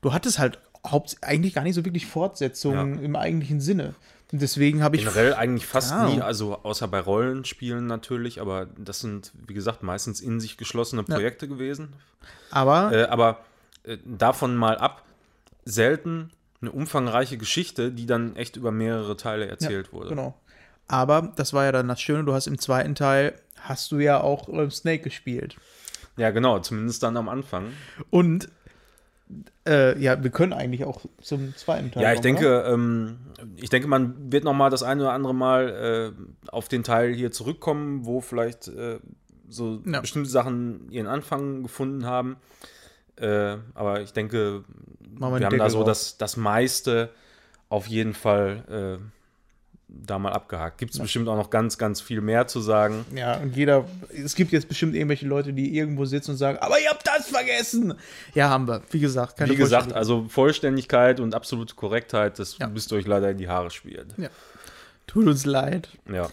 Du 0.00 0.12
hattest 0.12 0.38
halt 0.40 0.58
eigentlich 1.22 1.54
gar 1.54 1.62
nicht 1.62 1.74
so 1.76 1.84
wirklich 1.84 2.06
Fortsetzungen 2.06 3.02
im 3.02 3.14
eigentlichen 3.14 3.60
Sinne. 3.60 3.94
Und 4.32 4.42
deswegen 4.42 4.82
habe 4.82 4.96
ich. 4.96 5.02
Generell 5.04 5.34
eigentlich 5.34 5.66
fast 5.66 5.90
Keine 5.90 6.16
nie, 6.16 6.20
also 6.20 6.58
außer 6.62 6.88
bei 6.88 7.00
Rollenspielen 7.00 7.86
natürlich, 7.86 8.40
aber 8.40 8.66
das 8.76 9.00
sind, 9.00 9.32
wie 9.46 9.54
gesagt, 9.54 9.82
meistens 9.82 10.20
in 10.20 10.40
sich 10.40 10.56
geschlossene 10.56 11.02
Projekte 11.04 11.46
gewesen. 11.48 11.92
aber 12.50 12.90
Äh, 12.92 13.04
aber 13.04 13.38
äh, 13.84 13.96
davon 14.04 14.56
mal 14.56 14.76
ab, 14.76 15.04
selten 15.64 16.30
eine 16.60 16.72
umfangreiche 16.72 17.38
Geschichte, 17.38 17.92
die 17.92 18.06
dann 18.06 18.36
echt 18.36 18.56
über 18.56 18.72
mehrere 18.72 19.16
Teile 19.16 19.46
erzählt 19.46 19.92
wurde. 19.92 20.10
Genau. 20.10 20.34
Aber 20.88 21.32
das 21.36 21.52
war 21.52 21.64
ja 21.64 21.72
dann 21.72 21.88
das 21.88 22.00
Schöne, 22.00 22.24
du 22.24 22.32
hast 22.32 22.46
im 22.46 22.58
zweiten 22.58 22.94
Teil, 22.94 23.34
hast 23.60 23.92
du 23.92 23.98
ja 23.98 24.20
auch 24.20 24.48
ähm, 24.48 24.70
Snake 24.70 25.02
gespielt. 25.02 25.56
Ja, 26.16 26.30
genau, 26.30 26.58
zumindest 26.58 27.02
dann 27.02 27.16
am 27.16 27.28
Anfang. 27.28 27.72
Und 28.10 28.48
äh, 29.68 29.98
ja, 30.00 30.22
wir 30.22 30.30
können 30.30 30.52
eigentlich 30.52 30.84
auch 30.84 31.04
zum 31.20 31.54
zweiten 31.54 31.90
Teil 31.90 32.02
Ja, 32.02 32.08
ich 32.12 32.16
kommen, 32.16 32.22
denke, 32.22 32.60
ähm, 32.66 33.18
ich 33.56 33.68
denke, 33.68 33.86
man 33.86 34.32
wird 34.32 34.44
noch 34.44 34.54
mal 34.54 34.70
das 34.70 34.82
eine 34.82 35.02
oder 35.02 35.12
andere 35.12 35.34
Mal 35.34 36.14
äh, 36.16 36.50
auf 36.50 36.68
den 36.68 36.82
Teil 36.82 37.12
hier 37.12 37.30
zurückkommen, 37.30 38.06
wo 38.06 38.20
vielleicht 38.20 38.68
äh, 38.68 38.98
so 39.48 39.82
Ja. 39.84 40.00
bestimmte 40.00 40.30
Sachen 40.30 40.90
ihren 40.90 41.06
Anfang 41.06 41.62
gefunden 41.62 42.06
haben. 42.06 42.36
Äh, 43.20 43.58
aber 43.74 44.00
ich 44.02 44.12
denke, 44.12 44.64
wir 45.00 45.26
haben 45.26 45.40
da 45.40 45.48
Deckel 45.48 45.70
so 45.70 45.78
drauf. 45.78 45.88
das, 45.88 46.16
das 46.18 46.36
meiste 46.36 47.10
auf 47.68 47.86
jeden 47.86 48.14
Fall 48.14 48.98
äh, 49.00 49.04
da 49.88 50.18
mal 50.18 50.32
abgehakt. 50.32 50.78
Gibt 50.78 50.92
es 50.92 51.00
bestimmt 51.00 51.28
auch 51.28 51.36
noch 51.36 51.48
ganz, 51.50 51.78
ganz 51.78 52.00
viel 52.00 52.20
mehr 52.20 52.46
zu 52.46 52.60
sagen. 52.60 53.04
Ja, 53.14 53.36
und 53.38 53.56
jeder, 53.56 53.86
es 54.14 54.34
gibt 54.34 54.52
jetzt 54.52 54.68
bestimmt 54.68 54.94
irgendwelche 54.94 55.26
Leute, 55.26 55.52
die 55.54 55.76
irgendwo 55.76 56.04
sitzen 56.04 56.32
und 56.32 56.36
sagen, 56.36 56.58
aber 56.58 56.78
ihr 56.78 56.90
habt 56.90 57.06
das 57.06 57.28
vergessen. 57.28 57.94
Ja, 58.34 58.50
haben 58.50 58.68
wir. 58.68 58.82
Wie 58.90 59.00
gesagt, 59.00 59.36
keine 59.38 59.52
Wie 59.52 59.56
gesagt, 59.56 59.92
also 59.94 60.26
Vollständigkeit 60.28 61.20
und 61.20 61.34
absolute 61.34 61.74
Korrektheit, 61.74 62.38
das 62.38 62.58
Ja. 62.58 62.68
müsst 62.68 62.92
ihr 62.92 62.96
euch 62.98 63.06
leider 63.06 63.30
in 63.30 63.38
die 63.38 63.48
Haare 63.48 63.70
spielen. 63.70 64.12
Tut 65.06 65.26
uns 65.26 65.46
leid. 65.46 65.88
Ja, 66.12 66.28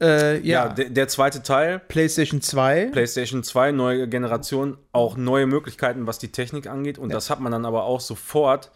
Äh, 0.00 0.40
ja. 0.40 0.66
ja, 0.66 0.68
der, 0.68 0.90
der 0.90 1.08
zweite 1.08 1.42
Teil, 1.42 1.78
PlayStation 1.78 2.42
2. 2.42 2.90
PlayStation 2.92 3.42
2, 3.42 3.72
neue 3.72 4.08
Generation, 4.08 4.76
auch 4.92 5.16
neue 5.16 5.46
Möglichkeiten, 5.46 6.06
was 6.06 6.18
die 6.18 6.32
Technik 6.32 6.66
angeht. 6.66 6.98
Und 6.98 7.12
das 7.12 7.30
hat 7.30 7.40
man 7.40 7.52
dann 7.52 7.64
aber 7.64 7.84
auch 7.84 8.00
sofort 8.00 8.70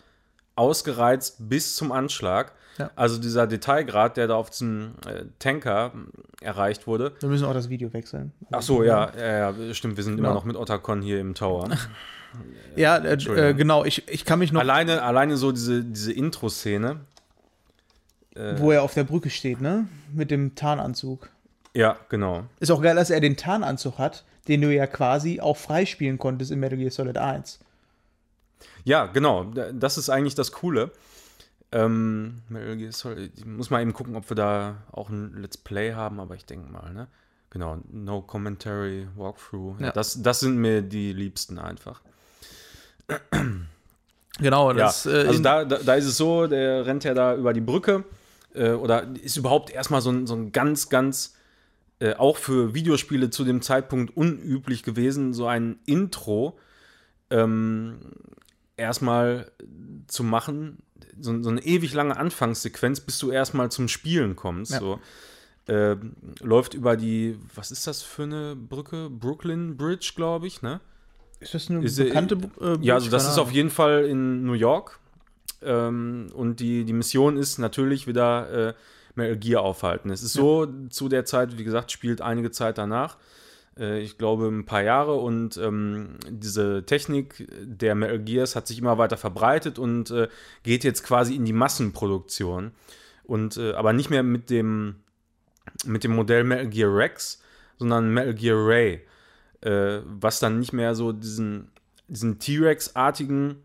ausgereizt 0.57 1.37
bis 1.49 1.75
zum 1.77 1.93
Anschlag. 1.93 2.53
Ja. 2.79 2.91
Also 2.97 3.19
dieser 3.21 3.47
Detailgrad, 3.47 4.17
der 4.17 4.29
da 4.29 4.37
auf 4.37 4.49
diesem 4.51 4.95
äh, 5.07 5.25
Tanker 5.39 5.93
äh, 6.41 6.45
erreicht 6.45 6.87
wurde. 6.87 7.13
wir 7.21 7.29
müssen 7.29 7.45
auch 7.45 7.53
das 7.53 7.69
Video 7.69 7.93
wechseln. 7.93 8.33
Ach 8.51 8.63
so, 8.63 8.83
ja, 8.83 9.11
ja, 9.19 9.51
ja, 9.51 9.75
stimmt. 9.75 9.97
Wir 9.99 10.05
sind 10.05 10.15
immer 10.19 10.29
Genau. 10.29 10.35
noch 10.35 10.45
mit 10.45 10.57
Otacon 10.57 11.03
hier 11.03 11.21
im 11.21 11.35
Tower. 11.35 11.69
Ja, 12.77 12.97
äh, 12.99 13.15
äh, 13.15 13.55
genau. 13.55 13.85
Ich, 13.85 14.09
ich 14.09 14.25
kann 14.25 14.39
mich 14.39 14.53
noch. 14.53 14.61
alleine, 14.61 15.03
alleine 15.03 15.37
so 15.37 15.53
diese, 15.53 15.83
diese 15.85 16.13
Intro-Szene, 16.13 17.01
Wo 18.59 18.71
er 18.73 18.83
auf 18.83 18.95
der 18.95 19.05
Brücke 19.05 19.31
steht, 19.31 19.61
ne? 19.61 19.87
Mit 20.13 20.31
dem 20.31 20.55
Tarnanzug. 20.55 21.29
Ja, 21.75 21.97
genau. 22.09 22.45
Ist 22.59 22.71
auch 22.71 22.83
geil, 22.83 22.97
dass 22.97 23.11
er 23.11 23.21
den 23.21 23.37
Tarnanzug 23.37 23.99
hat, 23.99 24.25
den 24.49 24.61
du 24.61 24.75
ja 24.75 24.87
quasi 24.87 25.41
auch 25.41 25.57
freispielen 25.57 26.19
konntest 26.19 26.51
in 26.51 26.59
Metal 26.61 26.79
Gear 26.79 26.91
Solid 26.91 27.17
1. 27.19 27.61
Ja, 28.85 29.07
genau. 29.07 29.45
Da- 29.45 29.73
Das 29.73 29.97
ist 29.99 30.09
eigentlich 30.11 30.35
das 30.35 30.53
Coole. 30.53 30.91
Ähm, 31.73 32.43
Metal 32.49 32.77
Gear 32.77 32.91
Solid, 32.93 33.33
ich 33.37 33.45
muss 33.47 33.71
mal 33.71 33.81
eben 33.83 33.93
gucken, 33.93 34.17
ob 34.17 34.29
wir 34.31 34.35
da 34.35 34.79
auch 34.91 35.09
ein 35.11 35.41
Let's 35.41 35.57
Play 35.57 35.93
haben, 35.95 36.19
aber 36.19 36.35
ich 36.35 36.45
denke 36.45 36.71
mal, 36.73 36.93
ne? 36.93 37.07
Genau, 37.51 37.79
No 37.91 38.23
Commentary, 38.23 39.07
Walkthrough. 39.17 39.79
Ja. 39.81 39.87
Ja. 39.87 39.93
Das, 39.93 40.23
das 40.23 40.41
sind 40.41 40.57
mir 40.57 40.83
die 40.83 41.13
liebsten 41.13 41.59
einfach. 41.59 42.01
Genau, 44.39 44.71
Ja, 44.71 44.77
das 44.77 45.07
äh, 45.07 45.27
also 45.27 45.43
da, 45.43 45.65
da, 45.65 45.79
da 45.79 45.95
ist 45.95 46.07
es 46.07 46.17
so, 46.17 46.47
der 46.47 46.87
rennt 46.87 47.05
ja 47.05 47.13
da 47.15 47.35
über 47.37 47.53
die 47.53 47.61
Brücke 47.61 48.05
äh, 48.55 48.73
oder 48.73 49.09
ist 49.23 49.37
überhaupt 49.37 49.71
erstmal 49.71 50.01
so 50.01 50.11
ein, 50.11 50.27
so 50.27 50.35
ein 50.35 50.53
ganz, 50.53 50.89
ganz, 50.89 51.35
äh, 51.99 52.15
auch 52.15 52.37
für 52.37 52.75
Videospiele 52.75 53.31
zu 53.31 53.45
dem 53.45 53.63
Zeitpunkt 53.63 54.17
unüblich 54.17 54.83
gewesen, 54.83 55.33
so 55.35 55.47
ein 55.47 55.79
Intro 55.87 56.59
ähm, 57.31 57.99
erstmal 58.77 59.51
zu 60.07 60.25
machen, 60.25 60.79
so, 61.21 61.43
so 61.43 61.51
eine 61.51 61.65
ewig 61.65 61.93
lange 61.93 62.17
Anfangssequenz, 62.17 63.01
bis 63.01 63.19
du 63.19 63.31
erstmal 63.31 63.71
zum 63.71 63.89
Spielen 63.89 64.37
kommst. 64.37 64.73
Ja. 64.73 64.79
So. 64.81 65.01
Äh, 65.67 65.97
läuft 66.41 66.75
über 66.75 66.97
die, 66.97 67.39
was 67.55 67.71
ist 67.71 67.87
das 67.87 68.03
für 68.03 68.25
eine 68.25 68.57
Brücke? 68.57 69.09
Brooklyn 69.11 69.77
Bridge, 69.77 70.13
glaube 70.17 70.47
ich, 70.47 70.63
ne? 70.63 70.81
ist 71.41 71.55
das 71.55 71.71
eine 71.71 71.85
ist, 71.85 71.99
äh, 71.99 72.05
bekannte 72.05 72.39
äh, 72.61 72.79
Ja, 72.83 72.95
also 72.95 73.11
das 73.11 73.27
ist 73.27 73.39
auf 73.39 73.51
jeden 73.51 73.71
Fall 73.71 74.05
in 74.05 74.45
New 74.45 74.53
York. 74.53 74.99
Ähm, 75.63 76.29
und 76.35 76.61
die, 76.61 76.85
die 76.85 76.93
Mission 76.93 77.37
ist 77.37 77.59
natürlich 77.59 78.07
wieder 78.07 78.69
äh, 78.69 78.75
Metal 79.15 79.37
Gear 79.37 79.63
aufhalten. 79.63 80.11
Es 80.11 80.23
ist 80.23 80.33
so, 80.33 80.67
zu 80.89 81.09
der 81.09 81.25
Zeit, 81.25 81.59
wie 81.59 81.65
gesagt, 81.65 81.93
spielt 81.93 82.21
einige 82.21 82.51
Zeit 82.51 82.79
danach. 82.79 83.19
Äh, 83.79 84.01
ich 84.01 84.19
glaube 84.19 84.49
ein 84.49 84.67
paar 84.67 84.83
Jahre 84.83 85.17
und 85.17 85.57
ähm, 85.57 86.17
diese 86.29 86.85
Technik 86.87 87.49
der 87.63 87.95
Metal 87.95 88.21
Gears 88.21 88.57
hat 88.57 88.67
sich 88.67 88.79
immer 88.79 88.99
weiter 88.99 89.17
verbreitet 89.17 89.79
und 89.79 90.11
äh, 90.11 90.29
geht 90.63 90.85
jetzt 90.85 91.03
quasi 91.03 91.35
in 91.35 91.45
die 91.45 91.53
Massenproduktion. 91.53 92.73
Und 93.25 93.57
äh, 93.57 93.73
aber 93.73 93.93
nicht 93.93 94.11
mehr 94.11 94.23
mit 94.23 94.51
dem, 94.51 94.97
mit 95.85 96.05
dem 96.05 96.15
Modell 96.15 96.45
Metal 96.45 96.69
Gear 96.69 96.95
Rex, 96.95 97.43
sondern 97.79 98.13
Metal 98.13 98.35
Gear 98.35 98.57
Ray 98.57 99.03
äh, 99.63 100.01
was 100.05 100.41
dann 100.41 100.59
nicht 100.59 100.73
mehr 100.73 100.95
so 100.95 101.13
diesen, 101.13 101.71
diesen 102.09 102.39
T-Rex-artigen 102.39 103.57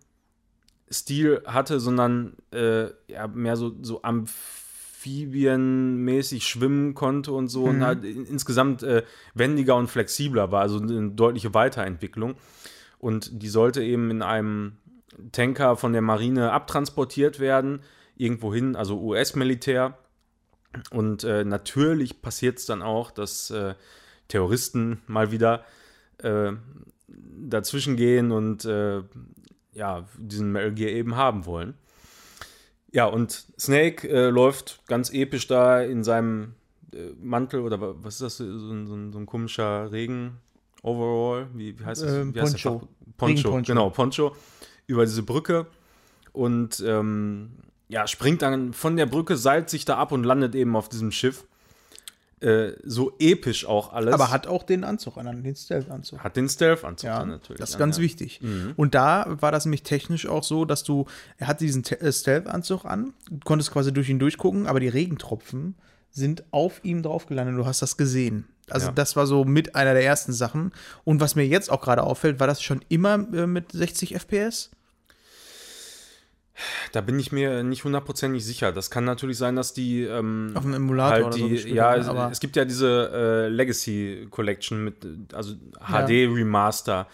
Stil 0.90 1.44
hatte, 1.46 1.80
sondern 1.80 2.34
äh, 2.52 2.88
ja, 3.08 3.28
mehr 3.28 3.56
so, 3.58 3.76
so 3.82 4.04
amphibienmäßig 4.04 6.48
schwimmen 6.48 6.94
konnte 6.94 7.32
und 7.32 7.48
so 7.48 7.64
und 7.64 7.84
halt 7.84 8.06
in, 8.06 8.26
insgesamt 8.26 8.84
äh, 8.84 9.04
wendiger 9.34 9.76
und 9.76 9.88
flexibler 9.88 10.52
war, 10.52 10.62
also 10.62 10.80
eine 10.80 11.10
deutliche 11.12 11.54
Weiterentwicklung. 11.54 12.36
Und 13.00 13.42
die 13.42 13.50
sollte 13.50 13.84
eben 13.84 14.12
in 14.12 14.22
einem 14.22 14.78
Tanker 15.32 15.76
von 15.76 15.94
der 15.94 16.02
Marine 16.02 16.52
abtransportiert 16.52 17.40
werden, 17.40 17.82
irgendwo 18.16 18.54
hin, 18.54 18.76
also 18.76 19.00
US-Militär. 19.00 19.98
Und 20.92 21.24
äh, 21.24 21.44
natürlich 21.44 22.22
passiert 22.22 22.60
es 22.60 22.66
dann 22.66 22.82
auch, 22.82 23.12
dass 23.12 23.50
äh, 23.50 23.76
Terroristen 24.28 25.02
mal 25.08 25.32
wieder 25.32 25.64
äh, 26.18 26.52
dazwischen 27.08 27.96
gehen 27.96 28.32
und 28.32 28.66
äh, 28.66 29.02
ja, 29.76 30.08
diesen 30.18 30.52
Metal 30.52 30.74
Gear 30.74 30.90
eben 30.92 31.16
haben 31.16 31.46
wollen. 31.46 31.76
Ja, 32.92 33.06
und 33.06 33.46
Snake 33.60 34.08
äh, 34.08 34.30
läuft 34.30 34.82
ganz 34.88 35.12
episch 35.12 35.48
da 35.48 35.82
in 35.82 36.04
seinem 36.04 36.54
äh, 36.94 37.10
Mantel 37.22 37.60
oder 37.60 37.80
wa- 37.82 37.94
was 38.02 38.16
ist 38.16 38.22
das, 38.22 38.38
so 38.38 38.44
ein, 38.46 38.88
so 38.88 38.96
ein, 38.96 39.12
so 39.14 39.20
ein 39.20 39.26
komischer 39.26 39.92
Regen-Overall? 39.92 41.48
Wie, 41.54 41.78
wie 41.78 41.84
heißt 41.86 42.02
das? 42.04 42.14
Ähm, 42.14 42.34
wie 42.34 42.42
heißt 42.42 42.54
der 42.64 42.70
Poncho. 42.72 42.88
Poncho, 43.18 43.34
Regenponcho. 43.50 43.68
genau, 43.68 43.90
Poncho 43.90 44.36
über 44.88 45.06
diese 45.06 45.24
Brücke 45.24 45.68
und 46.32 46.84
ähm, 46.86 47.52
ja, 47.88 48.08
springt 48.08 48.42
dann 48.42 48.74
von 48.74 48.96
der 48.98 49.06
Brücke, 49.06 49.38
seilt 49.38 49.70
sich 49.70 49.86
da 49.86 49.98
ab 49.98 50.12
und 50.12 50.24
landet 50.24 50.56
eben 50.56 50.76
auf 50.76 50.90
diesem 50.90 51.12
Schiff. 51.12 51.46
Äh, 52.46 52.74
so 52.84 53.14
episch 53.20 53.66
auch 53.66 53.92
alles. 53.94 54.14
Aber 54.14 54.30
hat 54.30 54.46
auch 54.46 54.64
den 54.64 54.84
Anzug 54.84 55.18
an, 55.18 55.44
den 55.44 55.56
Stealth-Anzug. 55.56 56.20
Hat 56.20 56.36
den 56.36 56.48
Stealth-Anzug 56.48 57.08
Ja, 57.08 57.26
natürlich. 57.26 57.60
das 57.60 57.70
ist 57.70 57.76
an, 57.76 57.80
ganz 57.80 57.98
ja. 57.98 58.02
Mhm. 58.02 58.04
wichtig. 58.06 58.42
Und 58.76 58.94
da 58.94 59.26
war 59.42 59.52
das 59.52 59.66
nämlich 59.66 59.84
technisch 59.84 60.28
auch 60.28 60.44
so, 60.44 60.64
dass 60.66 60.84
du, 60.84 61.06
er 61.38 61.48
hat 61.48 61.60
diesen 61.62 61.84
äh, 61.86 62.12
Stealth-Anzug 62.12 62.86
an, 62.86 63.14
konntest 63.46 63.72
quasi 63.72 63.92
durch 63.92 64.10
ihn 64.10 64.20
durchgucken, 64.20 64.68
aber 64.68 64.80
die 64.80 64.88
Regentropfen 64.90 65.76
sind 66.12 66.44
auf 66.52 66.80
ihm 66.84 67.02
drauf 67.02 67.26
gelandet. 67.26 67.58
Du 67.58 67.66
hast 67.66 67.82
das 67.82 67.98
gesehen. 67.98 68.48
Also 68.70 68.88
Ja. 68.88 68.92
das 68.94 69.16
war 69.16 69.28
so 69.28 69.44
mit 69.44 69.76
einer 69.76 69.94
der 69.94 70.04
ersten 70.06 70.32
Sachen. 70.32 70.72
Und 71.04 71.20
was 71.22 71.36
mir 71.36 71.46
jetzt 71.46 71.70
auch 71.72 71.82
gerade 71.82 72.04
auffällt, 72.04 72.40
war 72.40 72.48
das 72.48 72.62
schon 72.62 72.82
immer 72.90 73.16
äh, 73.34 73.48
mit 73.48 73.72
60 73.72 74.14
FPS? 74.16 74.72
Da 76.92 77.02
bin 77.02 77.20
ich 77.20 77.32
mir 77.32 77.64
nicht 77.64 77.84
hundertprozentig 77.84 78.46
sicher. 78.46 78.72
Das 78.72 78.90
kann 78.90 79.04
natürlich 79.04 79.38
sein, 79.38 79.56
dass 79.56 79.74
die 79.74 80.04
ähm, 80.04 80.52
Auf 80.56 80.64
dem 80.64 80.74
Emulator 80.74 81.12
halt 81.12 81.26
oder 81.26 81.38
so 81.38 81.48
die, 81.48 81.74
ja, 81.74 82.04
haben, 82.06 82.32
es, 82.32 82.40
gibt 82.40 82.56
ja 82.56 82.66
diese 82.66 83.12
äh, 83.14 83.48
Legacy 83.50 84.28
Collection 84.30 84.84
mit, 84.84 85.04
äh, 85.04 85.10
also 85.34 85.54
Ja. 85.90 86.06
HD 86.06 86.28
Remaster 86.34 87.08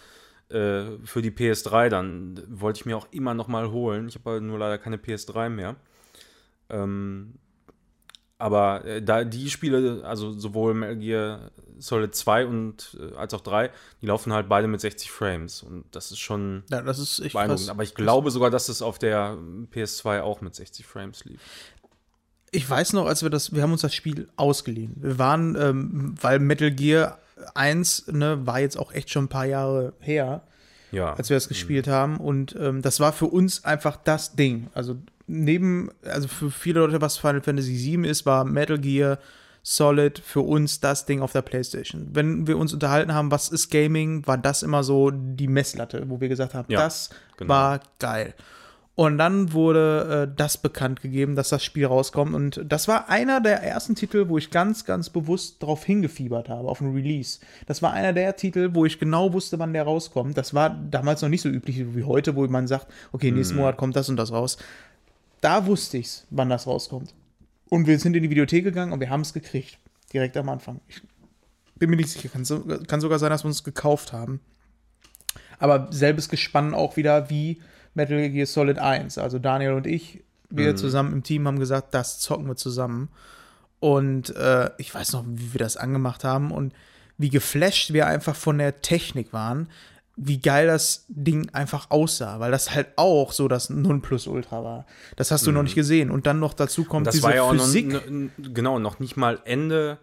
äh, 0.48 0.82
für 1.04 1.22
die 1.22 1.30
PS3 1.30 1.88
dann. 1.88 2.40
Wollte 2.48 2.78
ich 2.80 2.86
mir 2.86 2.96
auch 2.96 3.08
immer 3.10 3.34
noch 3.34 3.48
mal 3.48 3.70
holen. 3.70 4.08
Ich 4.08 4.14
habe 4.14 4.30
aber 4.30 4.40
nur 4.40 4.58
leider 4.58 4.78
keine 4.78 4.96
PS3 4.96 5.48
mehr. 5.48 5.76
Ähm, 6.70 7.34
aber 8.42 8.84
äh, 8.84 9.00
da 9.02 9.24
die 9.24 9.48
Spiele, 9.50 10.02
also 10.04 10.32
sowohl 10.32 10.74
Metal 10.74 10.96
Gear 10.96 11.50
Solid 11.78 12.14
2 12.14 12.46
und 12.46 12.96
äh, 13.00 13.16
als 13.16 13.34
auch 13.34 13.40
3, 13.40 13.70
die 14.02 14.06
laufen 14.06 14.32
halt 14.32 14.48
beide 14.48 14.68
mit 14.68 14.80
60 14.80 15.10
Frames. 15.10 15.62
Und 15.62 15.84
das 15.92 16.10
ist 16.12 16.18
schon 16.20 16.62
Ja, 16.70 16.82
das 16.82 16.98
ist 16.98 17.20
echt 17.20 17.32
beeindruckend. 17.32 17.66
krass. 17.66 17.70
Aber 17.70 17.82
ich 17.82 17.94
glaube 17.94 18.30
sogar, 18.30 18.50
dass 18.50 18.68
es 18.68 18.82
auf 18.82 18.98
der 18.98 19.36
PS2 19.74 20.20
auch 20.22 20.40
mit 20.42 20.54
60 20.54 20.86
Frames 20.86 21.24
lief. 21.24 21.40
Ich 22.50 22.68
weiß 22.68 22.92
noch, 22.92 23.06
als 23.06 23.22
wir 23.22 23.30
das, 23.30 23.54
wir 23.54 23.62
haben 23.62 23.72
uns 23.72 23.80
das 23.80 23.94
Spiel 23.94 24.28
ausgeliehen. 24.36 24.94
Wir 24.96 25.18
waren, 25.18 25.56
ähm, 25.56 26.14
weil 26.20 26.38
Metal 26.38 26.70
Gear 26.70 27.18
1, 27.54 28.08
ne, 28.08 28.46
war 28.46 28.60
jetzt 28.60 28.78
auch 28.78 28.92
echt 28.92 29.10
schon 29.10 29.24
ein 29.24 29.28
paar 29.28 29.46
Jahre 29.46 29.94
her, 30.00 30.42
Ja. 30.92 31.14
als 31.14 31.30
wir 31.30 31.36
das 31.36 31.48
gespielt 31.48 31.88
haben. 31.88 32.18
Und 32.18 32.54
ähm, 32.60 32.82
das 32.82 33.00
war 33.00 33.12
für 33.12 33.26
uns 33.26 33.64
einfach 33.64 33.96
das 33.96 34.36
Ding. 34.36 34.68
Also 34.74 34.98
neben, 35.26 35.90
also 36.04 36.28
für 36.28 36.50
viele 36.50 36.80
Leute, 36.80 37.00
was 37.00 37.18
Final 37.18 37.42
Fantasy 37.42 37.74
VII 37.76 38.08
ist, 38.08 38.26
war 38.26 38.44
Metal 38.44 38.78
Gear 38.78 39.18
Solid 39.64 40.18
für 40.18 40.40
uns 40.40 40.80
das 40.80 41.06
Ding 41.06 41.22
auf 41.22 41.32
der 41.32 41.42
Playstation. 41.42 42.08
Wenn 42.12 42.48
wir 42.48 42.58
uns 42.58 42.74
unterhalten 42.74 43.14
haben, 43.14 43.30
was 43.30 43.48
ist 43.48 43.70
Gaming, 43.70 44.26
war 44.26 44.36
das 44.36 44.62
immer 44.64 44.82
so 44.82 45.10
die 45.12 45.46
Messlatte, 45.46 46.04
wo 46.08 46.20
wir 46.20 46.28
gesagt 46.28 46.54
haben, 46.54 46.66
Ja, 46.68 46.80
das 46.80 47.10
genau. 47.36 47.48
war 47.54 47.80
geil. 48.00 48.34
Und 48.94 49.16
dann 49.16 49.54
wurde 49.54 50.28
äh, 50.30 50.36
das 50.36 50.58
bekannt 50.58 51.00
gegeben, 51.00 51.34
dass 51.34 51.48
das 51.48 51.64
Spiel 51.64 51.86
rauskommt. 51.86 52.34
Und 52.34 52.60
das 52.68 52.88
war 52.88 53.08
einer 53.08 53.40
der 53.40 53.62
ersten 53.62 53.94
Titel, 53.94 54.28
wo 54.28 54.36
ich 54.36 54.50
ganz, 54.50 54.84
ganz 54.84 55.08
bewusst 55.08 55.62
drauf 55.62 55.84
hingefiebert 55.84 56.50
habe, 56.50 56.68
auf 56.68 56.78
den 56.78 56.92
Release. 56.92 57.38
Das 57.66 57.80
war 57.80 57.92
einer 57.92 58.12
der 58.12 58.36
Titel, 58.36 58.70
wo 58.74 58.84
ich 58.84 58.98
genau 58.98 59.32
wusste, 59.32 59.58
wann 59.58 59.72
der 59.72 59.84
rauskommt. 59.84 60.36
Das 60.36 60.52
war 60.52 60.70
damals 60.70 61.22
noch 61.22 61.30
nicht 61.30 61.40
so 61.40 61.48
üblich 61.48 61.82
wie 61.94 62.04
heute, 62.04 62.36
wo 62.36 62.46
man 62.48 62.66
sagt, 62.66 62.86
okay, 63.12 63.30
nächsten 63.30 63.56
Monat 63.56 63.78
kommt 63.78 63.96
das 63.96 64.10
und 64.10 64.16
das 64.16 64.30
raus. 64.30 64.58
Da 65.42 65.66
wusste 65.66 65.98
ich's, 65.98 66.26
wann 66.30 66.48
das 66.48 66.66
rauskommt. 66.66 67.12
Und 67.68 67.86
wir 67.86 67.98
sind 67.98 68.16
in 68.16 68.22
die 68.22 68.30
Videothek 68.30 68.64
gegangen 68.64 68.92
und 68.92 69.00
wir 69.00 69.10
haben 69.10 69.22
es 69.22 69.34
gekriegt. 69.34 69.76
Direkt 70.12 70.36
am 70.36 70.48
Anfang. 70.48 70.80
Ich 70.88 71.02
bin 71.74 71.90
mir 71.90 71.96
nicht 71.96 72.10
sicher. 72.10 72.28
Kann, 72.28 72.44
so, 72.44 72.64
kann 72.86 73.00
sogar 73.00 73.18
sein, 73.18 73.30
dass 73.30 73.44
wir 73.44 73.48
uns 73.48 73.64
gekauft 73.64 74.12
haben. 74.12 74.40
Aber 75.58 75.88
selbes 75.90 76.28
Gespann 76.28 76.74
auch 76.74 76.96
wieder 76.96 77.28
wie 77.28 77.60
Metal 77.94 78.30
Gear 78.30 78.46
Solid 78.46 78.78
1. 78.78 79.18
Also 79.18 79.38
Daniel 79.38 79.72
und 79.72 79.86
ich, 79.86 80.22
wir 80.48 80.76
zusammen 80.76 81.12
im 81.12 81.22
Team 81.22 81.46
haben 81.46 81.58
gesagt, 81.58 81.92
das 81.92 82.20
zocken 82.20 82.46
wir 82.46 82.56
zusammen. 82.56 83.08
Und 83.80 84.34
äh, 84.36 84.70
ich 84.78 84.94
weiß 84.94 85.12
noch, 85.12 85.24
wie 85.26 85.54
wir 85.54 85.58
das 85.58 85.76
angemacht 85.76 86.22
haben 86.22 86.52
und 86.52 86.72
wie 87.18 87.30
geflasht 87.30 87.92
wir 87.92 88.06
einfach 88.06 88.36
von 88.36 88.58
der 88.58 88.80
Technik 88.80 89.32
waren, 89.32 89.68
wie 90.16 90.38
geil 90.40 90.66
das 90.66 91.06
Ding 91.08 91.48
einfach 91.54 91.90
aussah, 91.90 92.38
weil 92.38 92.50
das 92.50 92.74
halt 92.74 92.88
auch 92.96 93.32
so 93.32 93.48
das 93.48 93.70
Nonplusultra 93.70 94.62
war. 94.62 94.86
Das 95.16 95.30
hast 95.30 95.46
du 95.46 95.52
noch 95.52 95.62
nicht 95.62 95.74
gesehen. 95.74 96.10
Und 96.10 96.26
dann 96.26 96.38
noch 96.38 96.52
dazu 96.54 96.84
kommt 96.84 97.06
das 97.06 97.14
diese 97.14 97.24
war 97.26 97.34
ja 97.34 97.42
auch 97.42 97.54
noch, 97.54 97.64
Physik. 97.64 97.92
n- 98.06 98.30
n- 98.36 98.54
genau, 98.54 98.78
noch 98.78 98.98
nicht 99.00 99.16
mal 99.16 99.40
Ende 99.44 99.98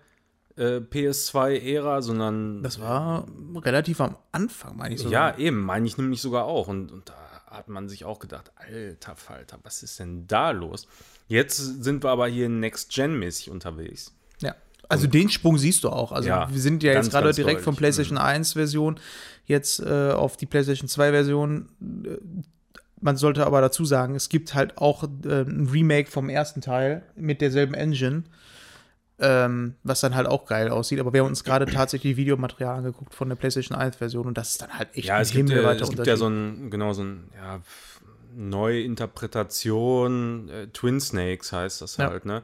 äh, 0.57 0.77
PS2-Ära, 0.77 2.01
sondern 2.01 2.63
das 2.63 2.79
war 2.81 3.25
relativ 3.55 4.01
am 4.01 4.15
Anfang, 4.31 4.77
meine 4.77 4.95
ich 4.95 5.01
so. 5.01 5.09
ja, 5.09 5.37
eben, 5.37 5.61
meine 5.61 5.85
ich 5.87 5.97
nämlich 5.97 6.21
sogar 6.21 6.45
auch. 6.45 6.67
Und, 6.67 6.91
und 6.91 7.09
da 7.09 7.13
hat 7.49 7.67
man 7.67 7.87
sich 7.87 8.03
auch 8.05 8.19
gedacht, 8.19 8.51
alter 8.57 9.15
Falter, 9.15 9.57
was 9.63 9.83
ist 9.83 9.99
denn 9.99 10.27
da 10.27 10.51
los? 10.51 10.87
Jetzt 11.27 11.57
sind 11.83 12.03
wir 12.03 12.09
aber 12.09 12.27
hier 12.27 12.49
Next-Gen-mäßig 12.49 13.49
unterwegs. 13.51 14.13
Ja. 14.41 14.55
Also 14.87 15.05
den 15.07 15.29
Sprung 15.29 15.57
siehst 15.59 15.83
du 15.83 15.89
auch. 15.89 16.11
Also 16.11 16.29
Ja, 16.29 16.51
wir 16.51 16.59
sind 16.59 16.81
ja 16.81 16.93
ganz, 16.93 17.05
jetzt 17.07 17.13
gerade 17.13 17.31
direkt 17.33 17.61
von 17.61 17.73
deutlich. 17.75 17.77
PlayStation 17.95 18.17
1 18.17 18.53
Version 18.53 18.99
jetzt 19.49 19.79
äh, 19.81 20.11
auf 20.11 20.37
die 20.37 20.45
PlayStation 20.45 20.87
2 20.87 21.11
Version. 21.11 21.69
Äh, 22.05 22.17
Man 23.01 23.17
sollte 23.17 23.45
aber 23.45 23.61
dazu 23.61 23.85
sagen, 23.85 24.15
es 24.15 24.29
gibt 24.29 24.53
halt 24.53 24.77
auch 24.77 25.03
äh, 25.03 25.41
ein 25.41 25.67
Remake 25.71 26.09
vom 26.11 26.29
ersten 26.29 26.61
Teil 26.61 27.03
mit 27.15 27.41
derselben 27.41 27.73
Engine, 27.73 28.23
ähm, 29.19 29.75
was 29.83 30.01
dann 30.01 30.15
halt 30.15 30.27
auch 30.27 30.45
geil 30.45 30.69
aussieht. 30.69 30.99
Aber 30.99 31.13
wir 31.13 31.21
haben 31.21 31.27
uns 31.29 31.43
gerade 31.43 31.65
tatsächlich 31.65 32.17
Videomaterial 32.17 32.77
angeguckt 32.77 33.13
von 33.13 33.29
der 33.29 33.35
PlayStation 33.35 33.77
1-Version 33.77 34.27
und 34.27 34.37
das 34.37 34.51
ist 34.51 34.61
dann 34.61 34.77
halt 34.77 34.89
echt 34.95 35.07
Ja, 35.07 35.15
ein 35.15 35.21
es 35.21 35.31
gibt, 35.31 35.49
äh, 35.49 35.73
es 35.75 35.89
gibt 35.89 36.07
ja 36.07 36.17
so 36.17 36.27
ein, 36.27 36.69
genau, 36.69 36.93
so 36.93 37.03
ein, 37.03 37.29
ja, 37.35 37.61
Neuinterpretation, 38.35 40.49
äh, 40.49 40.67
Twin 40.67 40.99
Snakes 40.99 41.51
heißt 41.51 41.81
das 41.81 41.97
Ja. 41.97 42.09
halt, 42.09 42.25
ne? 42.25 42.43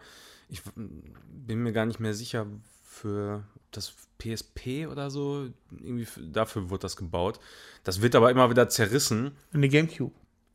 Ich 0.49 0.61
bin 0.75 1.63
mir 1.63 1.73
gar 1.73 1.85
nicht 1.85 1.99
mehr 1.99 2.13
sicher 2.13 2.45
für 2.83 3.43
das 3.77 3.93
PSP 4.19 4.87
oder 4.89 5.09
so, 5.09 5.47
irgendwie 5.71 6.07
dafür 6.31 6.69
wurde 6.69 6.81
das 6.81 6.95
gebaut. 6.95 7.39
Das 7.83 8.01
wird 8.01 8.15
aber 8.15 8.31
immer 8.31 8.49
wieder 8.49 8.69
zerrissen. 8.69 9.31
Eine 9.53 9.69
Gamecube. 9.69 10.13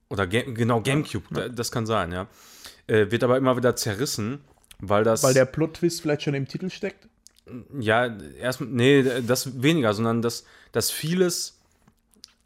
Oder 0.08 0.26
Ga 0.26 0.42
genau, 0.42 0.80
Gamecube, 0.80 1.26
da- 1.32 1.48
das 1.48 1.70
kann 1.70 1.86
sein, 1.86 2.10
ja. 2.12 2.26
Äh, 2.86 3.10
wird 3.10 3.22
aber 3.22 3.36
immer 3.36 3.56
wieder 3.56 3.76
zerrissen, 3.76 4.40
weil 4.80 5.04
das. 5.04 5.22
Weil 5.22 5.34
der 5.34 5.44
Plot-Twist 5.44 6.00
vielleicht 6.02 6.22
schon 6.22 6.34
im 6.34 6.48
Titel 6.48 6.70
steckt. 6.70 7.08
Ja, 7.78 8.16
erst, 8.40 8.60
nee, 8.60 9.02
das 9.26 9.62
weniger, 9.62 9.92
sondern 9.94 10.22
dass, 10.22 10.44
dass 10.72 10.90
vieles 10.90 11.58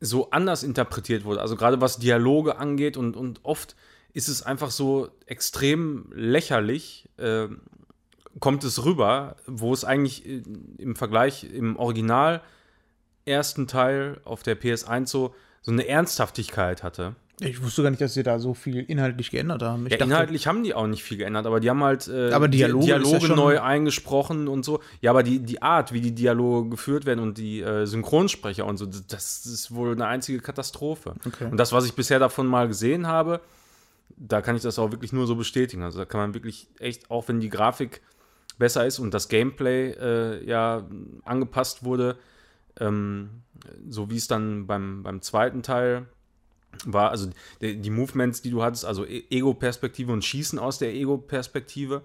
so 0.00 0.30
anders 0.30 0.62
interpretiert 0.62 1.24
wurde. 1.24 1.40
Also 1.40 1.56
gerade 1.56 1.80
was 1.80 1.98
Dialoge 1.98 2.56
angeht 2.56 2.96
und, 2.96 3.16
und 3.16 3.40
oft 3.42 3.76
ist 4.12 4.28
es 4.28 4.42
einfach 4.42 4.70
so 4.70 5.08
extrem 5.26 6.10
lächerlich, 6.14 7.08
äh, 7.18 7.48
kommt 8.40 8.64
es 8.64 8.84
rüber, 8.84 9.36
wo 9.46 9.72
es 9.72 9.84
eigentlich 9.84 10.26
äh, 10.26 10.42
im 10.78 10.96
Vergleich 10.96 11.44
im 11.44 11.76
Original 11.76 12.40
ersten 13.26 13.66
Teil 13.66 14.20
auf 14.24 14.42
der 14.42 14.60
PS1 14.60 15.06
so, 15.06 15.34
so 15.62 15.72
eine 15.72 15.86
Ernsthaftigkeit 15.88 16.82
hatte. 16.82 17.14
Ich 17.40 17.60
wusste 17.64 17.82
gar 17.82 17.90
nicht, 17.90 18.00
dass 18.00 18.14
sie 18.14 18.22
da 18.22 18.38
so 18.38 18.54
viel 18.54 18.78
inhaltlich 18.84 19.30
geändert 19.32 19.60
haben. 19.62 19.86
Ich 19.86 19.92
Ja, 19.94 20.04
inhaltlich 20.04 20.46
haben 20.46 20.62
die 20.62 20.72
auch 20.72 20.86
nicht 20.86 21.02
viel 21.02 21.16
geändert, 21.18 21.46
aber 21.46 21.58
die 21.58 21.68
haben 21.68 21.82
halt 21.82 22.06
äh, 22.06 22.30
Aber 22.32 22.46
Dialoge 22.46 22.86
ja 22.86 22.98
Dialoge 22.98 23.26
schon- 23.26 23.36
neu 23.36 23.60
eingesprochen 23.60 24.46
und 24.46 24.64
so. 24.64 24.80
Ja, 25.00 25.10
aber 25.10 25.24
die, 25.24 25.40
die 25.40 25.60
Art, 25.60 25.92
wie 25.92 26.00
die 26.00 26.14
Dialoge 26.14 26.68
geführt 26.70 27.06
werden 27.06 27.18
und 27.20 27.36
die 27.38 27.60
äh, 27.60 27.86
Synchronsprecher 27.86 28.64
und 28.64 28.76
so, 28.76 28.86
das, 28.86 29.08
das 29.08 29.46
ist 29.46 29.74
wohl 29.74 29.92
eine 29.92 30.06
einzige 30.06 30.38
Katastrophe. 30.38 31.14
Okay. 31.26 31.48
Und 31.50 31.56
das, 31.56 31.72
was 31.72 31.86
ich 31.86 31.94
bisher 31.94 32.20
davon 32.20 32.46
mal 32.46 32.68
gesehen 32.68 33.08
habe, 33.08 33.40
da 34.16 34.40
kann 34.40 34.54
ich 34.54 34.62
das 34.62 34.78
auch 34.78 34.92
wirklich 34.92 35.12
nur 35.12 35.26
so 35.26 35.34
bestätigen. 35.34 35.82
Also 35.82 35.98
da 35.98 36.04
kann 36.04 36.20
man 36.20 36.34
wirklich 36.34 36.68
echt, 36.78 37.10
auch 37.10 37.26
wenn 37.26 37.40
die 37.40 37.48
Grafik 37.48 38.00
besser 38.58 38.86
ist 38.86 38.98
und 38.98 39.12
das 39.12 39.28
Gameplay 39.28 39.90
äh, 39.90 40.44
ja 40.44 40.86
angepasst 41.24 41.84
wurde, 41.84 42.16
ähm, 42.80 43.30
so 43.88 44.10
wie 44.10 44.16
es 44.16 44.26
dann 44.26 44.66
beim, 44.66 45.02
beim 45.02 45.22
zweiten 45.22 45.62
Teil 45.62 46.06
war, 46.84 47.10
also 47.10 47.30
die, 47.60 47.76
die 47.80 47.90
Movements, 47.90 48.42
die 48.42 48.50
du 48.50 48.62
hattest, 48.62 48.84
also 48.84 49.04
E- 49.04 49.24
Ego-Perspektive 49.30 50.12
und 50.12 50.24
Schießen 50.24 50.58
aus 50.58 50.78
der 50.78 50.92
Ego-Perspektive, 50.94 52.02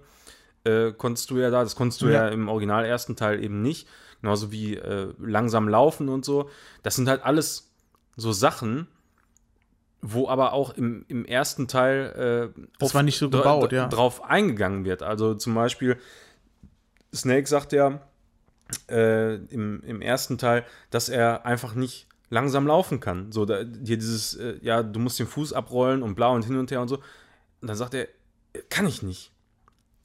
äh, 0.63 0.91
konntest 0.91 1.29
du 1.31 1.37
ja 1.37 1.49
da, 1.49 1.63
das 1.63 1.75
konntest 1.75 2.01
du 2.01 2.07
ja. 2.07 2.25
Ja. 2.25 2.27
im 2.29 2.47
Original 2.49 2.85
ersten 2.85 3.15
Teil 3.15 3.43
eben 3.43 3.61
nicht, 3.61 3.87
genauso 4.21 4.51
wie 4.51 4.75
äh, 4.75 5.13
langsam 5.19 5.67
laufen 5.67 6.09
und 6.09 6.25
so. 6.25 6.49
Das 6.83 6.95
sind 6.95 7.07
halt 7.09 7.23
alles 7.23 7.71
so 8.15 8.31
Sachen, 8.31 8.87
wo 10.01 10.29
aber 10.29 10.53
auch 10.53 10.75
im, 10.75 11.03
im 11.07 11.25
ersten 11.25 11.67
Teil 11.67 12.53
äh, 12.55 12.61
Das 12.77 12.93
war 12.93 13.03
nicht 13.03 13.17
so 13.17 13.29
gebaut, 13.29 13.71
ja. 13.71 13.87
drauf 13.87 14.23
eingegangen 14.23 14.85
wird. 14.85 15.03
Also 15.03 15.33
zum 15.33 15.55
Beispiel, 15.55 15.97
Snake 17.13 17.47
sagt 17.47 17.71
ja 17.73 17.99
äh, 18.89 19.35
im, 19.35 19.81
im 19.83 20.01
ersten 20.01 20.37
Teil, 20.37 20.65
dass 20.91 21.09
er 21.09 21.45
einfach 21.45 21.73
nicht 21.75 22.07
langsam 22.29 22.67
laufen 22.67 22.99
kann. 22.99 23.31
So, 23.31 23.45
da, 23.45 23.59
hier 23.83 23.97
dieses, 23.97 24.35
äh, 24.35 24.57
ja, 24.61 24.83
du 24.83 24.99
musst 24.99 25.17
den 25.19 25.27
Fuß 25.27 25.53
abrollen 25.53 26.03
und 26.03 26.15
blau 26.15 26.33
und 26.35 26.45
hin 26.45 26.57
und 26.57 26.69
her 26.71 26.81
und 26.81 26.87
so. 26.87 26.97
Und 27.61 27.67
dann 27.67 27.75
sagt 27.75 27.93
er, 27.95 28.03
äh, 28.53 28.61
kann 28.69 28.85
ich 28.87 29.01
nicht. 29.01 29.31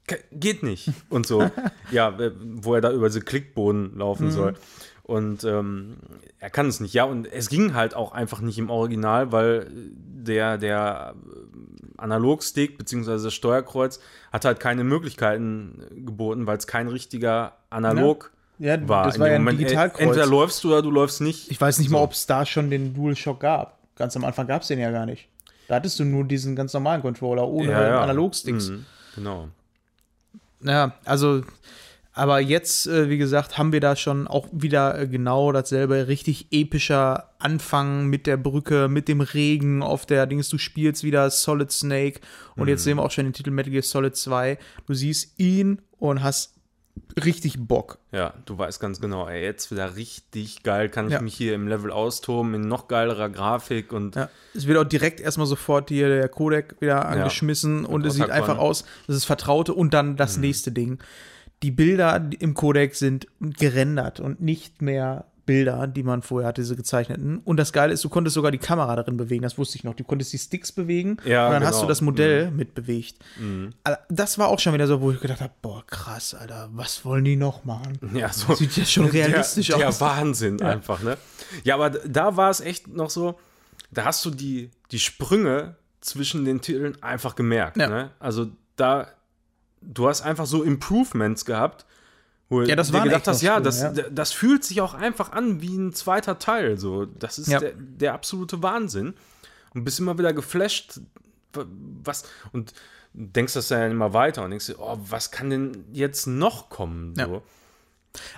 Ke- 0.07 0.23
Geht 0.31 0.63
nicht. 0.63 0.89
Und 1.09 1.27
so, 1.27 1.49
ja, 1.91 2.09
äh, 2.19 2.31
wo 2.35 2.73
er 2.75 2.81
da 2.81 2.91
über 2.91 3.07
diese 3.09 3.21
Klickboden 3.21 3.97
laufen 3.97 4.31
soll. 4.31 4.55
Und 5.05 5.43
ähm, 5.43 5.97
er 6.39 6.49
kann 6.49 6.65
es 6.67 6.79
nicht. 6.79 6.95
Ja, 6.95 7.03
und 7.03 7.31
es 7.31 7.49
ging 7.49 7.75
halt 7.75 7.95
auch 7.95 8.11
einfach 8.11 8.41
nicht 8.41 8.57
im 8.57 8.71
Original, 8.71 9.31
weil 9.31 9.67
der, 9.71 10.57
der 10.57 11.13
äh, 11.15 12.01
Analogstick 12.01 12.79
bzw. 12.79 13.21
das 13.23 13.33
Steuerkreuz 13.35 13.99
hat 14.33 14.45
halt 14.45 14.59
keine 14.59 14.83
Möglichkeiten 14.83 15.83
geboten, 16.05 16.47
weil 16.47 16.57
es 16.57 16.65
kein 16.65 16.87
richtiger 16.87 17.53
Analog 17.69 18.31
Ja, 18.57 18.87
war. 18.89 19.05
das 19.05 19.19
war 19.19 19.27
ja 19.27 19.35
ein 19.35 19.43
Moment. 19.43 19.59
Digitalkreuz. 19.59 20.01
Entweder 20.01 20.25
läufst 20.25 20.63
du 20.63 20.69
oder 20.69 20.81
du 20.81 20.89
läufst 20.89 21.21
nicht. 21.21 21.51
Ich 21.51 21.61
weiß 21.61 21.77
nicht 21.77 21.91
mal, 21.91 21.99
So. 21.99 22.03
ob 22.05 22.11
es 22.13 22.25
da 22.25 22.43
schon 22.43 22.71
den 22.71 22.95
DualShock 22.95 23.39
gab. 23.39 23.77
Ganz 23.95 24.15
am 24.15 24.23
Anfang 24.25 24.47
gab 24.47 24.63
es 24.63 24.69
den 24.69 24.79
ja 24.79 24.89
gar 24.89 25.05
nicht. 25.05 25.27
Da 25.67 25.75
hattest 25.75 25.99
du 25.99 26.03
nur 26.03 26.23
diesen 26.23 26.55
ganz 26.55 26.73
normalen 26.73 27.03
Controller 27.03 27.47
ohne 27.47 27.75
Analogsticks. 27.75 28.69
Mhm, 28.69 28.85
genau. 29.13 29.49
Ja, 30.63 30.93
also, 31.05 31.43
aber 32.15 32.39
jetzt, 32.39 32.87
äh, 32.87 33.09
wie 33.09 33.17
gesagt, 33.17 33.57
haben 33.57 33.71
wir 33.73 33.81
da 33.81 33.95
schon 33.95 34.25
auch 34.27 34.47
wieder 34.51 34.97
äh, 34.99 35.07
genau 35.07 35.51
dasselbe, 35.51 36.07
richtig 36.07 36.47
epischer 36.51 37.31
Anfang 37.39 38.07
mit 38.07 38.25
der 38.25 38.37
Brücke, 38.37 38.87
mit 38.87 39.07
dem 39.07 39.21
Regen 39.21 39.83
auf 39.83 40.05
der 40.05 40.25
Dings. 40.25 40.49
Du 40.49 40.57
spielst 40.57 41.03
wieder 41.03 41.29
Solid 41.29 41.71
Snake 41.71 42.21
und 42.55 42.69
jetzt 42.69 42.83
sehen 42.85 42.97
wir 42.97 43.03
auch 43.03 43.11
schon 43.11 43.25
den 43.25 43.33
Titel 43.33 43.51
Metal 43.51 43.71
Gear 43.71 43.83
Solid 43.83 44.15
2. 44.15 44.57
Du 44.87 44.93
siehst 44.93 45.37
ihn 45.39 45.81
und 45.99 46.23
hast 46.23 46.53
richtig 47.21 47.55
Bock. 47.59 47.97
Ja, 48.13 48.33
du 48.45 48.57
weißt 48.57 48.79
ganz 48.79 49.01
genau, 49.01 49.27
ey, 49.27 49.43
jetzt 49.43 49.69
wieder 49.69 49.97
richtig 49.97 50.63
geil, 50.63 50.87
kann 50.87 51.07
ich 51.07 51.13
Ja. 51.13 51.21
mich 51.21 51.35
hier 51.35 51.53
im 51.53 51.67
Level 51.67 51.91
austoben, 51.91 52.53
in 52.53 52.61
noch 52.61 52.87
geilerer 52.87 53.29
Grafik 53.29 53.91
und 53.91 54.15
Ja, 54.15 54.29
es 54.53 54.65
wird 54.65 54.77
auch 54.77 54.85
direkt 54.85 55.19
erstmal 55.19 55.47
sofort 55.47 55.89
hier 55.89 56.07
der 56.07 56.29
Codec 56.29 56.75
wieder 56.79 57.05
angeschmissen 57.05 57.85
und 57.85 58.05
es 58.05 58.13
sieht 58.15 58.29
einfach 58.29 58.57
aus, 58.57 58.85
das 59.07 59.17
ist 59.17 59.25
Vertraute 59.25 59.73
und 59.73 59.93
dann 59.93 60.15
das 60.15 60.37
nächste 60.37 60.71
Ding. 60.71 60.99
Die 61.65 61.71
Bilder 61.71 62.29
im 62.39 62.53
Codec 62.53 62.93
sind 62.93 63.25
gerendert 63.39 64.19
und 64.19 64.39
nicht 64.39 64.83
mehr 64.83 65.25
Bilder, 65.47 65.87
die 65.87 66.03
man 66.03 66.21
vorher 66.21 66.49
hatte, 66.49 66.61
diese 66.61 66.75
gezeichneten. 66.75 67.39
Und 67.39 67.57
das 67.57 67.73
Geile 67.73 67.91
ist, 67.91 68.03
du 68.03 68.09
konntest 68.09 68.35
sogar 68.35 68.51
die 68.51 68.59
Kamera 68.59 68.95
darin 68.95 69.17
bewegen, 69.17 69.41
das 69.41 69.57
wusste 69.57 69.77
ich 69.79 69.83
noch. 69.83 69.95
Du 69.95 70.03
konntest 70.03 70.31
die 70.31 70.37
Sticks 70.37 70.71
bewegen 70.71 71.17
Ja, 71.25 71.47
und 71.47 71.53
dann 71.53 71.63
hast 71.63 71.71
genau. 71.77 71.81
du 71.85 71.87
das 71.87 72.01
Modell 72.01 72.51
mitbewegt. 72.51 73.15
Also, 73.83 73.97
Das 74.09 74.37
war 74.37 74.49
auch 74.49 74.59
schon 74.59 74.73
wieder 74.75 74.85
so, 74.85 75.01
wo 75.01 75.11
ich 75.11 75.19
gedacht 75.19 75.41
habe, 75.41 75.53
boah, 75.63 75.83
krass, 75.87 76.35
Alter, 76.35 76.69
was 76.73 77.03
wollen 77.03 77.23
die 77.25 77.35
noch 77.35 77.63
machen? 77.65 77.93
ja, 78.13 78.31
so 78.31 78.53
Sieht 78.53 78.77
jetzt 78.77 78.91
schon 78.91 79.05
realistisch 79.09 79.67
der, 79.67 79.87
aus. 79.87 79.97
Der 79.97 80.07
Wahnsinn 80.07 80.61
einfach, 80.61 81.01
ne? 81.01 81.17
Ja, 81.63 81.73
aber 81.75 81.89
da 81.89 82.37
war 82.37 82.51
es 82.51 82.61
echt 82.61 82.87
noch 82.87 83.09
so, 83.09 83.39
da 83.91 84.05
hast 84.05 84.23
du 84.25 84.29
die, 84.29 84.69
die 84.91 84.99
Sprünge 84.99 85.75
zwischen 86.01 86.45
den 86.45 86.61
Titeln 86.61 87.01
einfach 87.03 87.35
gemerkt, 87.35 87.77
Ja. 87.77 87.87
ne? 87.87 88.11
Also 88.19 88.47
da, 88.75 89.07
du 89.85 90.07
hast 90.07 90.21
einfach 90.21 90.45
so 90.45 90.63
Improvements 90.63 91.45
gehabt, 91.45 91.85
wo 92.49 92.61
Ja, 92.61 92.75
das 92.75 92.91
du 92.91 93.01
gedacht 93.01 93.27
hast, 93.27 93.41
ja 93.41 93.59
das, 93.59 93.81
ja. 93.81 93.91
das 93.91 94.31
fühlt 94.31 94.63
sich 94.63 94.81
auch 94.81 94.93
einfach 94.93 95.31
an 95.31 95.61
wie 95.61 95.75
ein 95.75 95.93
zweiter 95.93 96.37
Teil, 96.39 96.77
so. 96.77 97.05
Das 97.05 97.39
ist 97.39 97.47
Ja. 97.47 97.59
der, 97.59 97.73
der 97.75 98.13
absolute 98.13 98.61
Wahnsinn. 98.61 99.13
Und 99.73 99.83
bist 99.83 99.99
immer 99.99 100.17
wieder 100.17 100.31
geflasht, 100.31 101.01
wa- 101.53 101.65
was, 102.03 102.23
und 102.53 102.73
denkst 103.13 103.53
das 103.53 103.67
dann 103.69 103.91
immer 103.91 104.13
weiter 104.13 104.43
und 104.43 104.51
denkst 104.51 104.67
dir, 104.67 104.75
oh, 104.79 104.97
was 105.09 105.31
kann 105.31 105.49
denn 105.49 105.85
jetzt 105.91 106.27
noch 106.27 106.69
kommen, 106.69 107.13
so. 107.15 107.21
Ja. 107.21 107.41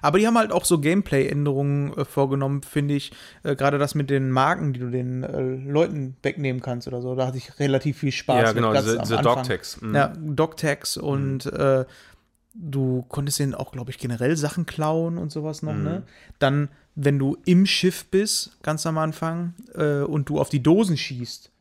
Aber 0.02 0.20
die 0.20 0.28
haben 0.28 0.38
halt 0.38 0.52
auch 0.52 0.66
so 0.66 0.80
Gameplay-Änderungen 0.80 1.98
äh, 1.98 2.06
vorgenommen, 2.06 2.62
finde 2.64 2.94
ich. 2.96 3.12
Äh, 3.44 3.56
Gerade 3.56 3.78
das 3.78 3.96
mit 3.96 4.10
den 4.10 4.30
Marken, 4.32 4.74
die 4.74 4.80
du 4.80 4.90
den 4.90 5.24
äh, 5.24 5.42
Leuten 5.42 6.16
wegnehmen 6.24 6.62
kannst 6.62 6.88
oder 6.88 7.02
so. 7.02 7.16
Da 7.16 7.28
hatte 7.28 7.38
ich 7.38 7.60
relativ 7.60 8.00
viel 8.00 8.12
Spaß. 8.12 8.42
Ja, 8.42 8.52
genau, 8.54 8.74
diese, 8.74 8.98
diese. 9.00 9.18
Dogtags. 9.18 9.82
mhm. 9.82 9.96
Ja, 9.96 10.14
Dogtags 10.20 10.98
und 10.98 11.46
äh, 11.48 11.86
du 12.54 13.04
konntest 13.08 13.40
denen 13.40 13.54
auch, 13.54 13.72
glaube 13.72 13.92
ich, 13.92 14.00
generell 14.00 14.36
Sachen 14.36 14.66
klauen 14.66 15.18
und 15.18 15.32
sowas 15.32 15.62
noch, 15.62 15.74
Mhm. 15.76 15.84
ne? 15.84 16.04
Dann, 16.40 16.70
wenn 16.96 17.20
du 17.20 17.38
im 17.46 17.66
Schiff 17.66 18.06
bist, 18.06 18.58
ganz 18.64 18.86
am 18.88 18.98
Anfang, 18.98 19.54
äh, 19.76 20.00
und 20.02 20.30
du 20.30 20.40
auf 20.40 20.50
die 20.50 20.64
Dosen 20.64 20.98
schießt, 20.98 21.52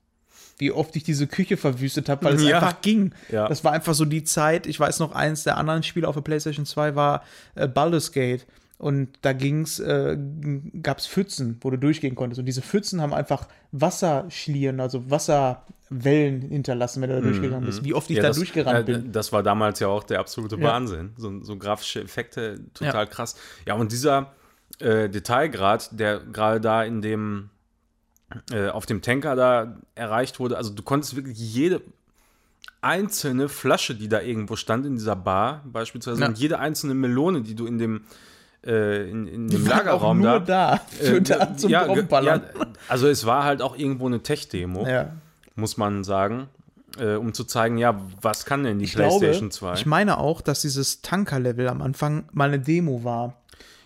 wie 0.58 0.72
oft 0.72 0.94
ich 0.96 1.04
diese 1.04 1.26
Küche 1.26 1.56
verwüstet 1.56 2.08
habe, 2.08 2.24
weil 2.24 2.34
es 2.34 2.42
Ja. 2.42 2.56
einfach 2.58 2.80
ging. 2.80 3.12
Ja. 3.30 3.48
Das 3.48 3.62
war 3.64 3.72
einfach 3.72 3.94
so 3.94 4.04
die 4.04 4.24
Zeit. 4.24 4.66
Ich 4.66 4.80
weiß 4.80 4.98
noch, 5.00 5.12
eins 5.12 5.44
der 5.44 5.56
anderen 5.58 5.82
Spiele 5.82 6.08
auf 6.08 6.14
der 6.14 6.22
PlayStation 6.22 6.64
2 6.66 6.94
war 6.94 7.22
äh, 7.54 7.68
Baldur's 7.68 8.12
Gate. 8.12 8.46
Und 8.78 9.08
da 9.22 9.32
ging's, 9.32 9.78
äh, 9.78 10.18
gab 10.82 10.98
es 10.98 11.06
Pfützen, 11.06 11.56
wo 11.62 11.70
du 11.70 11.78
durchgehen 11.78 12.14
konntest. 12.14 12.38
Und 12.40 12.44
diese 12.44 12.60
Pfützen 12.60 13.00
haben 13.00 13.14
einfach 13.14 13.48
Wasserschlieren, 13.72 14.80
also 14.80 15.10
Wasserwellen 15.10 16.42
hinterlassen, 16.42 17.00
wenn 17.02 17.08
du 17.10 17.16
da 17.16 17.22
durchgegangen 17.22 17.64
bist. 17.64 17.84
Wie 17.84 17.94
oft 17.94 18.10
ich 18.10 18.16
Mhm, 18.16 18.16
Ja, 18.16 18.22
da 18.22 18.28
das, 18.28 18.36
durchgerannt 18.36 18.88
äh, 18.88 18.92
bin. 18.92 19.12
Das 19.12 19.32
war 19.32 19.42
damals 19.42 19.80
ja 19.80 19.88
auch 19.88 20.04
der 20.04 20.20
absolute 20.20 20.56
Ja. 20.56 20.62
Wahnsinn. 20.62 21.12
So, 21.16 21.42
so 21.42 21.56
grafische 21.56 22.02
Effekte, 22.02 22.60
total 22.74 23.06
krass. 23.06 23.36
Ja, 23.66 23.74
und 23.74 23.92
dieser 23.92 24.32
äh, 24.78 25.08
Detailgrad, 25.08 25.98
der 25.98 26.18
gerade 26.20 26.60
da 26.60 26.82
in 26.84 27.00
dem, 27.00 27.48
äh, 28.52 28.68
auf 28.68 28.86
dem 28.86 29.02
Tanker 29.02 29.36
da 29.36 29.76
erreicht 29.94 30.40
wurde, 30.40 30.56
also 30.56 30.72
du 30.72 30.82
konntest 30.82 31.16
wirklich 31.16 31.38
jede 31.38 31.80
einzelne 32.80 33.48
Flasche, 33.48 33.94
die 33.94 34.08
da 34.08 34.20
irgendwo 34.20 34.56
stand 34.56 34.86
in 34.86 34.94
dieser 34.96 35.16
Bar, 35.16 35.62
beispielsweise, 35.64 36.20
Ja. 36.22 36.28
und 36.28 36.38
jede 36.38 36.58
einzelne 36.58 36.94
Melone, 36.94 37.42
die 37.42 37.54
du 37.54 37.66
in 37.66 37.78
dem, 37.78 38.02
äh, 38.64 39.08
in, 39.10 39.26
in 39.26 39.48
Die 39.48 39.56
dem 39.56 39.66
waren 39.68 39.80
auch 39.80 39.84
Lagerraum 40.02 40.20
nur 40.20 40.40
da. 40.40 40.76
da, 40.76 40.80
für 40.98 41.16
äh, 41.16 41.20
da 41.22 41.56
zum 41.56 41.70
ja, 41.70 41.86
ja, 42.22 42.40
also 42.88 43.08
es 43.08 43.26
war 43.26 43.44
halt 43.44 43.62
auch 43.62 43.76
irgendwo 43.76 44.06
eine 44.06 44.22
Tech-Demo. 44.22 44.86
Ja. 44.86 45.12
muss 45.54 45.76
man 45.76 46.04
sagen, 46.04 46.48
äh, 46.98 47.14
um 47.14 47.32
zu 47.32 47.44
zeigen, 47.44 47.78
ja, 47.78 47.98
was 48.20 48.44
kann 48.44 48.62
denn 48.64 48.78
die 48.78 48.84
Ich 48.84 48.94
PlayStation 48.94 49.48
glaube, 49.50 49.50
2? 49.50 49.74
ich 49.74 49.86
meine 49.86 50.18
auch, 50.18 50.40
dass 50.40 50.60
dieses 50.60 51.00
Tanker-Level 51.02 51.68
am 51.68 51.80
Anfang 51.82 52.28
mal 52.32 52.48
eine 52.48 52.60
Demo 52.60 53.02
war. 53.04 53.34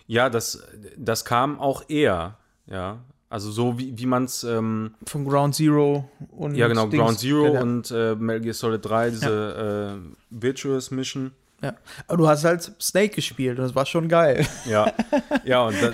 ja, 0.07 0.29
das, 0.29 0.63
das 0.97 1.25
kam 1.25 1.59
auch 1.59 1.83
eher, 1.89 2.37
ja. 2.67 2.99
Also 3.31 3.49
so 3.49 3.79
wie, 3.79 3.97
wie 3.97 4.05
man 4.05 4.25
es, 4.25 4.43
ähm, 4.43 4.93
Von 5.07 5.23
Ground 5.23 5.55
Zero 5.55 6.09
und 6.31 6.53
ja 6.53 6.67
genau, 6.67 6.87
Dings. 6.87 7.01
Ground 7.01 7.19
Zero 7.19 7.45
Ja, 7.45 7.53
ja. 7.53 7.61
und 7.61 7.89
äh, 7.89 8.15
Metal 8.15 8.41
Gear 8.41 8.53
Solid 8.53 8.85
3, 8.85 9.09
diese 9.09 10.01
äh, 10.03 10.15
Virtuous 10.29 10.91
Mission. 10.91 11.31
Ja. 11.63 11.75
Aber 12.07 12.17
du 12.17 12.27
hast 12.27 12.43
halt 12.43 12.73
Snake 12.81 13.15
gespielt 13.15 13.57
und 13.57 13.63
das 13.63 13.73
war 13.73 13.85
schon 13.85 14.09
geil. 14.09 14.45
Ja, 14.65 14.91
ja, 15.45 15.63
und 15.63 15.81
dann 15.81 15.93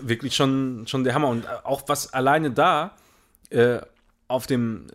wirklich 0.00 0.36
schon, 0.36 0.84
schon 0.86 1.04
der 1.04 1.14
Hammer. 1.14 1.28
Und 1.28 1.46
auch 1.64 1.82
was 1.86 2.12
alleine 2.12 2.50
da 2.50 2.92
äh, 3.48 3.78
auf 4.26 4.46
dem 4.46 4.88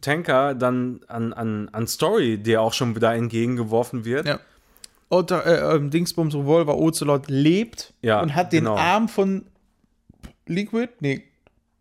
Tanker 0.00 0.54
dann 0.54 1.00
an, 1.08 1.34
an, 1.34 1.68
an 1.72 1.86
Story, 1.86 2.38
der 2.38 2.62
auch 2.62 2.72
schon 2.72 2.96
wieder 2.96 3.12
entgegengeworfen 3.14 4.06
wird. 4.06 4.26
Ja. 4.26 4.40
Otter, 5.10 5.44
äh, 5.44 5.76
ähm, 5.76 5.90
Dingsbums 5.90 6.34
Revolver 6.34 6.76
Ocelot 6.78 7.28
lebt 7.28 7.92
Ja, 8.00 8.20
und 8.20 8.34
hat 8.34 8.52
den 8.52 8.64
genau. 8.64 8.76
Arm 8.76 9.08
von 9.08 9.44
Liquid? 10.48 10.88
Nee. 11.00 11.22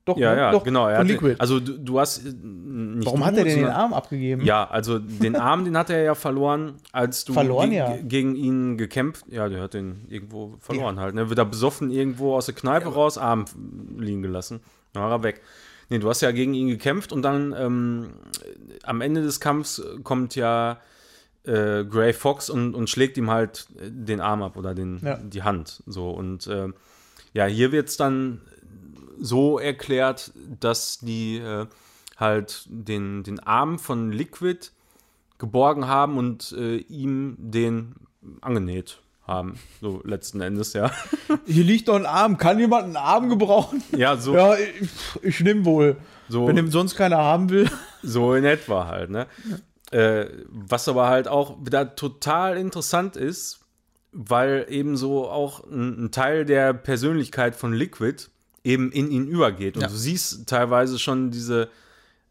Doch, 0.05 0.15
Ja, 0.17 0.33
ne? 0.35 0.39
ja, 0.41 0.51
doch, 0.51 0.63
genau. 0.63 0.87
Er 0.87 0.97
von 0.97 1.05
hatte, 1.05 1.13
Liquid. 1.13 1.35
also 1.39 1.59
du, 1.59 1.77
du 1.77 1.99
hast 1.99 2.25
äh, 2.25 2.29
nicht 2.31 3.05
Warum 3.05 3.19
du, 3.19 3.25
hat 3.25 3.37
er 3.37 3.43
denn 3.43 3.57
den 3.59 3.67
Arm 3.67 3.93
abgegeben? 3.93 4.41
Ja, 4.45 4.65
also 4.69 4.99
den 4.99 5.35
Arm, 5.49 5.65
den 5.65 5.75
hat 5.77 5.89
er 5.89 6.01
ja 6.01 6.15
verloren, 6.15 6.75
als 6.93 7.25
du 7.25 7.33
Verloren, 7.33 7.71
ge- 7.71 7.79
ja. 7.79 7.91
ge- 7.93 8.03
gegen 8.03 8.35
ihn 8.37 8.77
gekämpft. 8.77 9.25
Ja, 9.29 9.49
der 9.49 9.61
hat 9.61 9.73
den 9.73 10.05
irgendwo 10.07 10.55
verloren 10.59 10.97
halt. 10.99 11.13
Ne? 11.13 11.27
Wird 11.29 11.39
er 11.39 11.45
besoffen 11.45 11.91
irgendwo 11.91 12.35
aus 12.35 12.45
der 12.45 12.55
Kneipe 12.55 12.87
raus, 12.87 13.17
Arm 13.17 13.43
liegen 13.97 14.21
gelassen. 14.21 14.61
Dann 14.93 15.03
war 15.03 15.11
er 15.11 15.23
weg. 15.23 15.41
Nee, 15.89 15.99
du 15.99 16.07
hast 16.09 16.21
ja 16.21 16.31
gegen 16.31 16.53
ihn 16.53 16.69
gekämpft 16.69 17.11
und 17.11 17.21
dann 17.21 17.53
ähm, 17.57 18.09
am 18.83 19.01
Ende 19.01 19.21
des 19.23 19.39
Kampfs 19.41 19.81
kommt 20.03 20.35
ja 20.35 20.79
äh, 21.45 21.83
Gray 21.83 22.13
Fox 22.13 22.49
und, 22.49 22.75
und 22.75 22.89
schlägt 22.89 23.17
ihm 23.17 23.29
halt 23.29 23.67
den 23.81 24.21
Arm 24.21 24.41
ab 24.41 24.55
oder 24.55 24.73
den, 24.73 24.99
Ja. 25.03 25.17
die 25.17 25.43
Hand. 25.43 25.83
So 25.85 26.11
und 26.11 26.47
äh, 26.47 26.67
ja, 27.33 27.45
hier 27.45 27.71
wird 27.73 27.89
es 27.89 27.97
dann 27.97 28.41
so 29.19 29.59
erklärt, 29.59 30.31
dass 30.59 30.99
die 30.99 31.37
äh, 31.37 31.67
halt 32.17 32.63
den, 32.67 33.23
den 33.23 33.39
Arm 33.39 33.79
von 33.79 34.11
Liquid 34.11 34.71
geborgen 35.37 35.87
haben 35.87 36.17
und 36.17 36.53
äh, 36.57 36.77
ihm 36.77 37.35
den 37.37 37.95
angenäht 38.41 38.99
haben. 39.27 39.59
So 39.81 40.01
letzten 40.03 40.41
Endes, 40.41 40.73
ja. 40.73 40.91
Hier 41.45 41.63
liegt 41.63 41.87
doch 41.89 41.95
ein 41.95 42.05
Arm. 42.05 42.37
Kann 42.37 42.59
jemand 42.59 42.85
einen 42.85 42.95
Arm 42.97 43.29
gebrauchen? 43.29 43.83
Ja, 43.95 44.15
so, 44.17 44.33
Ja, 44.33 44.55
ich, 44.55 44.89
ich 45.21 45.39
nehme 45.41 45.65
wohl. 45.65 45.97
so, 46.29 46.47
Wenn 46.47 46.57
ihm 46.57 46.71
sonst 46.71 46.95
keiner 46.95 47.17
haben 47.17 47.49
will. 47.49 47.69
so 48.01 48.33
in 48.33 48.45
etwa 48.45 48.87
halt, 48.87 49.09
ne? 49.09 49.27
Äh, 49.91 50.27
was 50.49 50.87
aber 50.87 51.07
halt 51.07 51.27
auch 51.27 51.57
wieder 51.65 51.95
total 51.95 52.57
interessant 52.57 53.15
ist, 53.15 53.59
weil 54.11 54.65
eben 54.69 54.97
so 54.97 55.29
auch 55.29 55.63
ein, 55.65 56.05
ein 56.05 56.11
Teil 56.11 56.45
der 56.45 56.73
Persönlichkeit 56.73 57.55
von 57.55 57.73
Liquid 57.73 58.27
eben 58.67 58.91
in 58.91 59.09
ihn 59.11 59.27
übergeht. 59.27 59.75
Und 59.77 59.81
Ja. 59.83 59.87
du 59.87 59.95
siehst 59.95 60.47
teilweise 60.47 60.99
schon 60.99 61.31
diese 61.31 61.69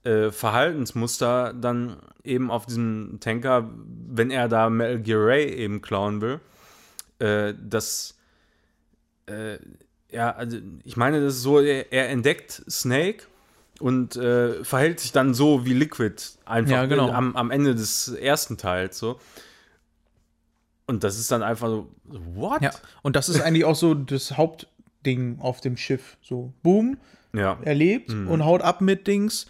äh, 0.04 0.30
Verhaltensmuster 0.30 1.52
dann 1.54 1.96
eben 2.22 2.50
auf 2.50 2.66
diesem 2.66 3.18
Tanker, 3.20 3.70
wenn 4.08 4.30
er 4.30 4.48
da 4.48 4.68
Metal 4.70 5.00
Gear 5.00 5.26
Ray 5.26 5.46
eben 5.48 5.80
klauen 5.82 6.20
will, 6.20 6.40
äh, 7.18 7.54
dass 7.60 8.14
äh, 9.26 9.58
ja, 10.10 10.30
also 10.36 10.58
ich 10.84 10.96
meine, 10.96 11.20
das 11.20 11.36
ist 11.36 11.42
so, 11.42 11.58
er, 11.60 11.92
er 11.92 12.08
entdeckt 12.10 12.62
Snake 12.70 13.24
und 13.80 14.14
äh, 14.16 14.62
verhält 14.64 15.00
sich 15.00 15.10
dann 15.12 15.34
so 15.34 15.66
wie 15.66 15.74
Liquid 15.74 16.14
einfach 16.44 16.70
Ja, 16.72 16.86
genau. 16.86 17.08
äh, 17.08 17.12
am, 17.12 17.34
am 17.34 17.50
Ende 17.50 17.74
des 17.74 18.08
ersten 18.08 18.56
Teils 18.56 18.98
so. 18.98 19.18
Und 20.86 21.02
das 21.02 21.18
ist 21.18 21.32
dann 21.32 21.42
einfach 21.42 21.66
so, 21.68 21.88
what? 22.34 22.62
Ja. 22.62 22.70
Und 23.02 23.16
das 23.16 23.28
ist 23.28 23.40
eigentlich 23.40 23.64
auch 23.64 23.74
so 23.74 23.94
das 23.94 24.36
Hauptding 25.06 25.38
auf 25.40 25.60
dem 25.60 25.76
Schiff. 25.76 26.16
So, 26.22 26.52
boom, 26.62 26.98
Ja. 27.32 27.58
er 27.62 27.74
lebt 27.74 28.10
und 28.10 28.44
haut 28.44 28.62
ab 28.62 28.80
mit 28.80 29.06
Dings. 29.06 29.46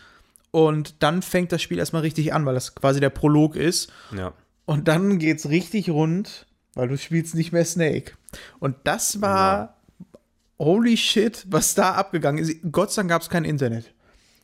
Und 0.50 1.02
dann 1.02 1.22
fängt 1.22 1.52
das 1.52 1.62
Spiel 1.62 1.78
erstmal 1.78 2.02
richtig 2.02 2.32
an, 2.32 2.46
weil 2.46 2.54
das 2.54 2.74
quasi 2.74 3.00
der 3.00 3.10
Prolog 3.10 3.56
ist. 3.56 3.92
ja. 4.14 4.32
Und 4.68 4.88
dann 4.88 5.20
geht's 5.20 5.48
richtig 5.48 5.90
rund, 5.90 6.44
weil 6.74 6.88
du 6.88 6.98
spielst 6.98 7.36
nicht 7.36 7.52
mehr 7.52 7.64
Snake. 7.64 8.14
Und 8.58 8.74
das 8.82 9.20
war 9.20 9.76
holy 10.58 10.96
shit, 10.96 11.46
was 11.48 11.76
da 11.76 11.92
abgegangen 11.92 12.42
ist. 12.42 12.56
Gott 12.72 12.90
sei 12.90 13.02
Dank 13.02 13.10
gab 13.10 13.22
es 13.22 13.30
kein 13.30 13.44
Internet. 13.44 13.94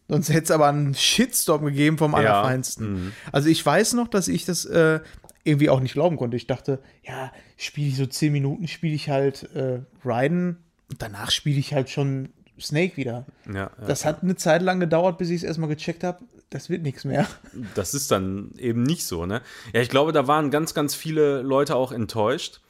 Sonst 0.07 0.29
hätte 0.29 0.45
es 0.45 0.51
aber 0.53 0.69
einen 0.69 0.95
Shitstorm 0.95 1.65
gegeben 1.65 1.99
vom 1.99 2.15
Allerfeinsten. 2.15 3.13
Also 3.33 3.49
ich 3.49 3.67
weiß 3.67 3.95
noch, 3.95 4.07
dass 4.07 4.29
ich 4.29 4.45
das 4.45 4.65
äh, 4.65 5.01
irgendwie 5.43 5.71
auch 5.71 5.81
nicht 5.81 5.95
glauben 5.95 6.17
konnte. 6.17 6.37
Ich 6.37 6.47
dachte, 6.47 6.79
ja, 7.03 7.33
spiele 7.57 7.89
ich 7.89 7.97
so 7.97 8.07
zehn 8.07 8.33
Minuten, 8.33 8.69
spiele 8.69 8.95
ich 8.95 9.09
halt 9.11 9.51
äh, 9.57 9.81
Raiden 10.05 10.59
und 10.93 11.03
danach 11.03 11.31
spiele 11.31 11.59
ich 11.59 11.73
halt 11.75 11.91
schon 11.91 12.29
Snake 12.61 12.97
wieder. 12.97 13.27
Ja, 13.47 13.55
ja. 13.55 13.71
Das 13.87 14.05
hat 14.05 14.23
eine 14.23 14.37
Zeit 14.37 14.63
lang 14.63 14.79
gedauert, 14.79 15.19
bis 15.19 15.31
ich 15.31 15.37
es 15.37 15.43
erstmal 15.43 15.69
gecheckt 15.69 16.05
habe. 16.05 16.21
Das 16.51 16.69
wird 16.71 16.83
nichts 16.83 17.05
mehr. 17.05 17.27
das 17.75 17.95
ist 17.95 18.11
dann 18.11 18.53
eben 18.59 18.83
nicht 18.83 19.05
so, 19.05 19.27
ne? 19.27 19.41
Ja, 19.73 19.81
ich 19.81 19.89
glaube, 19.89 20.13
da 20.13 20.29
waren 20.29 20.51
ganz, 20.51 20.75
ganz 20.75 20.95
viele 20.95 21.43
Leute 21.43 21.75
auch 21.77 21.93
enttäuscht. 21.93 22.61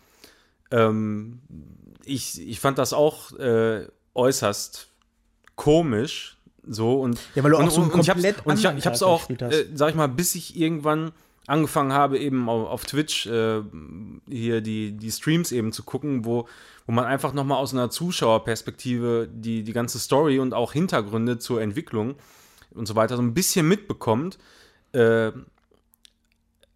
Ähm, 0.71 1.41
ich, 2.05 2.41
ich 2.41 2.61
fand 2.61 2.79
das 2.79 2.93
auch 2.93 3.33
äh, 3.39 3.87
äußerst 4.15 4.89
komisch. 5.57 6.39
So 6.65 7.01
und 7.01 7.19
Ja, 7.35 7.43
weil 7.43 7.51
du 7.51 7.57
auch 7.59 7.71
so 7.71 7.83
einen 7.83 7.91
ich 8.01 8.09
hab's- 8.09 8.23
komplett 8.23 8.47
und 8.47 8.57
ich, 8.59 8.65
ich 8.65 8.87
hab's 8.87 9.03
auch, 9.03 9.29
äh, 9.29 9.67
sag 9.75 9.91
ich 9.91 9.97
mal, 9.97 10.07
bis 10.07 10.37
ich 10.37 10.57
irgendwann 10.57 11.11
angefangen 11.49 11.93
habe, 11.93 12.19
eben 12.21 12.49
auf, 12.49 12.69
auf 12.69 12.85
Twitch 12.85 13.27
äh, 13.27 13.63
hier 14.29 14.61
die, 14.61 14.93
die 14.93 15.11
Streams 15.11 15.51
eben 15.51 15.73
zu 15.73 15.83
gucken, 15.83 16.25
wo, 16.25 16.47
wo 16.87 16.93
man 16.93 17.05
einfach 17.05 17.33
nochmal 17.33 17.59
aus 17.59 17.73
einer 17.73 17.91
Zuschauerperspektive 17.91 19.29
die, 19.33 19.63
die 19.63 19.73
ganze 19.73 19.99
Story 19.99 20.39
und 20.39 20.55
auch 20.55 20.73
Hintergründe 20.73 21.39
zur 21.39 21.63
Entwicklung 21.63 22.17
und 22.71 22.87
so 22.87 22.97
weiter 22.97 23.17
so 23.17 23.23
ein 23.23 23.35
bisschen 23.35 23.69
mitbekommt. 23.69 24.39
Äh, 24.93 25.33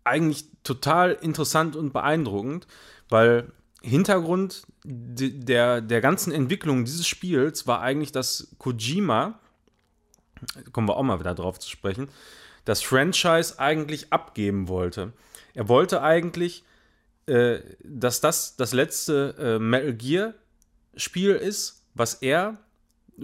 eigentlich 0.05 0.47
total 0.63 1.13
interessant 1.13 1.75
und 1.75 1.93
beeindruckend, 1.93 2.67
weil 3.09 3.53
Hintergrund 3.83 4.67
de- 4.85 5.31
der, 5.31 5.81
der 5.81 6.01
ganzen 6.01 6.33
Entwicklung 6.33 6.85
dieses 6.85 7.07
Spiels 7.07 7.67
war 7.67 7.81
eigentlich, 7.81 8.13
dass 8.13 8.55
Kojima, 8.59 9.39
kommen 10.73 10.89
wir 10.89 10.97
auch 10.97 11.03
mal 11.03 11.19
wieder 11.21 11.35
drauf 11.35 11.59
zu 11.59 11.69
sprechen, 11.69 12.09
das 12.65 12.83
Franchise 12.83 13.59
eigentlich 13.59 14.13
abgeben 14.13 14.69
wollte. 14.69 15.13
Er 15.55 15.69
wollte 15.69 16.03
eigentlich, 16.03 16.65
äh, 17.27 17.59
dass 17.85 18.21
das 18.21 18.57
das 18.57 18.73
letzte 18.73 19.35
äh, 19.39 19.59
Metal 19.59 19.93
Gear 19.95 20.35
Spiel 20.97 21.33
ist, 21.33 21.83
was 21.95 22.15
er 22.15 22.57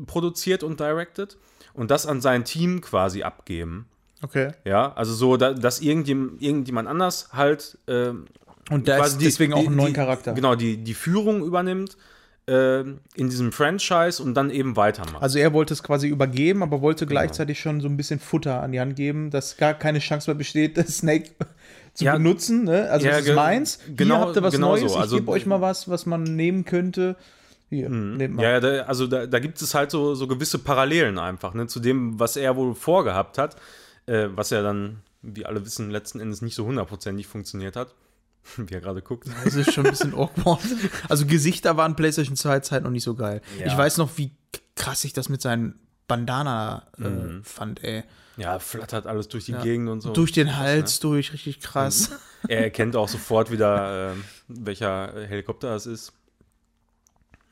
produziert 0.06 0.62
und 0.62 0.80
directed 0.80 1.36
und 1.74 1.90
das 1.90 2.06
an 2.06 2.20
sein 2.20 2.44
Team 2.44 2.80
quasi 2.80 3.22
abgeben. 3.22 3.86
Okay. 4.22 4.52
Ja, 4.64 4.92
also 4.94 5.14
so, 5.14 5.36
da, 5.36 5.52
dass 5.52 5.80
irgendjemand, 5.80 6.40
irgendjemand 6.42 6.88
anders 6.88 7.30
halt 7.32 7.78
ähm, 7.88 8.26
Und 8.70 8.84
quasi 8.86 9.12
ist 9.14 9.20
die- 9.20 9.24
deswegen 9.24 9.52
auch 9.54 9.60
die- 9.60 9.66
einen 9.66 9.76
neuen 9.76 9.88
die, 9.88 9.92
Charakter. 9.94 10.32
Genau, 10.34 10.54
die, 10.54 10.76
die 10.78 10.94
Führung 10.94 11.44
übernimmt 11.44 11.96
in 12.44 12.98
diesem 13.16 13.52
Franchise 13.52 14.20
und 14.22 14.34
dann 14.34 14.50
eben 14.50 14.74
weitermacht. 14.76 15.22
Also 15.22 15.38
er 15.38 15.52
wollte 15.52 15.72
es 15.74 15.82
quasi 15.84 16.08
übergeben, 16.08 16.62
aber 16.64 16.80
wollte 16.80 17.06
gleichzeitig 17.06 17.60
schon 17.60 17.80
so 17.80 17.88
ein 17.88 17.96
bisschen 17.96 18.18
Futter 18.18 18.60
an 18.62 18.72
die 18.72 18.80
Hand 18.80 18.96
geben, 18.96 19.30
dass 19.30 19.56
gar 19.56 19.74
keine 19.74 20.00
Chance 20.00 20.28
mehr 20.30 20.34
besteht, 20.36 20.76
das 20.76 20.98
Snake 20.98 21.30
zu 21.94 22.04
Ja. 22.04 22.14
benutzen. 22.14 22.64
Ne? 22.64 22.90
Also 22.90 23.06
Ja, 23.06 23.12
das 23.18 23.26
ist 23.28 23.34
meins. 23.36 23.78
Hier 23.86 23.94
genau- 23.94 24.18
habt 24.20 24.36
ihr 24.36 24.42
was 24.42 24.54
genau 24.54 24.70
Neues. 24.76 24.92
so. 24.92 24.98
Also- 24.98 25.16
ich 25.16 25.22
gebe 25.22 25.30
euch 25.30 25.46
mal 25.46 25.60
was, 25.60 25.88
was 25.88 26.04
man 26.04 26.24
nehmen 26.24 26.64
könnte. 26.64 27.14
Hier, 27.70 27.88
nehmt 27.88 28.34
mal. 28.34 28.42
Ja, 28.42 28.50
ja 28.50 28.60
da, 28.60 28.68
also 28.82 29.06
da, 29.06 29.26
da 29.26 29.38
gibt 29.38 29.62
es 29.62 29.74
halt 29.74 29.90
so, 29.92 30.14
so 30.16 30.26
gewisse 30.26 30.58
Parallelen 30.58 31.18
einfach, 31.18 31.54
ne, 31.54 31.68
zu 31.68 31.78
dem, 31.80 32.18
was 32.18 32.36
er 32.36 32.56
wohl 32.56 32.74
vorgehabt 32.74 33.38
hat, 33.38 33.56
äh, 34.06 34.26
was 34.34 34.50
ja 34.50 34.62
dann, 34.62 34.98
wie 35.22 35.46
alle 35.46 35.64
wissen, 35.64 35.90
letzten 35.90 36.18
Endes 36.20 36.42
nicht 36.42 36.54
so 36.56 36.66
hundertprozentig 36.66 37.26
funktioniert 37.28 37.76
hat. 37.76 37.94
Wie 38.56 38.74
er 38.74 38.80
gerade 38.80 39.02
guckt. 39.02 39.28
Das 39.44 39.54
ist 39.54 39.72
schon 39.72 39.86
ein 39.86 39.92
bisschen 39.92 40.14
awkward. 40.14 40.60
Also 41.08 41.26
Gesichter 41.26 41.76
waren 41.76 41.96
PlayStation 41.96 42.36
2 42.36 42.60
Zeit 42.60 42.82
noch 42.82 42.90
nicht 42.90 43.04
so 43.04 43.14
geil. 43.14 43.40
Ja. 43.58 43.66
Ich 43.66 43.76
weiß 43.76 43.98
noch, 43.98 44.10
wie 44.18 44.32
krass 44.76 45.04
ich 45.04 45.12
das 45.12 45.28
mit 45.28 45.40
seinen 45.42 45.78
Bandana 46.08 46.86
äh, 46.98 47.02
Mhm. 47.08 47.44
fand, 47.44 47.82
ey. 47.84 48.02
Ja, 48.36 48.58
flattert 48.58 49.06
alles 49.06 49.28
durch 49.28 49.44
die 49.44 49.52
Gegend 49.52 49.88
und 49.90 50.00
so. 50.00 50.10
Durch 50.12 50.32
den 50.32 50.56
Hals 50.56 51.00
durch, 51.00 51.32
richtig 51.32 51.60
krass. 51.60 52.10
Er 52.48 52.62
erkennt 52.64 52.96
auch 52.96 53.08
sofort 53.08 53.50
wieder, 53.50 54.12
äh, 54.12 54.14
welcher 54.48 55.12
Helikopter 55.28 55.74
es 55.76 55.86
ist. 55.86 56.12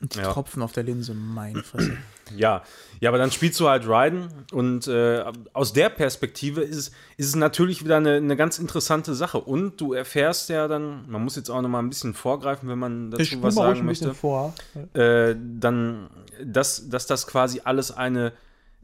Und 0.01 0.15
die 0.15 0.19
Ja. 0.21 0.33
Tropfen 0.33 0.63
auf 0.63 0.73
der 0.73 0.83
Linse, 0.85 1.13
meine 1.15 1.63
Fresse. 1.63 1.99
Ja, 2.37 2.63
ja, 3.01 3.09
aber 3.11 3.19
dann 3.19 3.31
spielst 3.31 3.59
du 3.61 3.69
halt 3.69 3.89
Raiden 3.89 4.29
und 4.53 4.87
äh, 4.87 5.25
aus 5.53 5.73
der 5.73 5.89
Perspektive 5.89 6.61
ist, 6.63 6.77
es- 6.77 6.89
ist 7.17 7.27
es 7.29 7.35
natürlich 7.37 7.83
wieder 7.85 7.97
eine, 7.97 8.15
eine 8.17 8.37
ganz 8.37 8.59
interessante 8.59 9.15
Sache. 9.15 9.39
Und 9.41 9.81
du 9.81 9.95
erfährst 9.95 10.49
ja 10.51 10.69
dann, 10.69 11.09
man 11.11 11.23
muss 11.25 11.37
jetzt 11.37 11.49
auch 11.51 11.61
noch 11.63 11.69
mal 11.69 11.79
ein 11.81 11.89
bisschen 11.89 12.13
vorgreifen, 12.15 12.69
wenn 12.69 12.79
man 12.79 13.11
dazu 13.11 13.23
Ich 13.23 13.43
was 13.43 13.55
sagen 13.55 13.85
möchte, 13.87 14.15
vor. 14.15 14.55
äh, 14.95 15.35
dann, 15.59 16.11
dass, 16.45 16.89
dass 16.91 17.07
das 17.07 17.27
quasi 17.27 17.63
alles 17.65 17.91
eine 17.91 18.33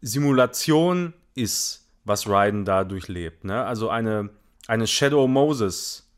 Simulation 0.01 1.12
ist 1.35 1.82
was 2.05 2.28
Raiden 2.28 2.64
da 2.64 2.85
durchlebt. 2.85 3.44
Ne? 3.44 3.64
Also 3.64 3.89
eine, 3.90 4.31
eine 4.68 4.86
Shadow 4.86 5.27
Moses 5.27 6.09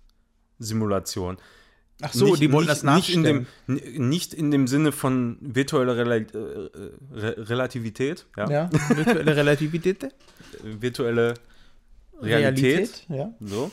Simulation. 0.58 1.38
Ach 2.00 2.12
so, 2.12 2.36
die 2.36 2.52
wollten 2.52 2.68
das 2.68 2.84
nicht 2.84 3.12
in, 3.12 3.22
nachstellen. 3.22 3.46
dem, 3.66 4.08
nicht 4.08 4.32
in 4.32 4.50
dem 4.52 4.68
Sinne 4.68 4.92
von 4.92 5.36
virtueller 5.40 5.96
Rela 5.96 6.16
äh, 6.16 6.26
Re 7.12 7.48
Relativität, 7.48 8.26
ja? 8.36 8.48
Ja, 8.50 8.70
virtuelle 8.94 9.36
Relativität. 9.36 10.14
virtuelle 10.62 11.34
Realität. 12.20 13.04
ja. 13.08 13.32
So. 13.40 13.70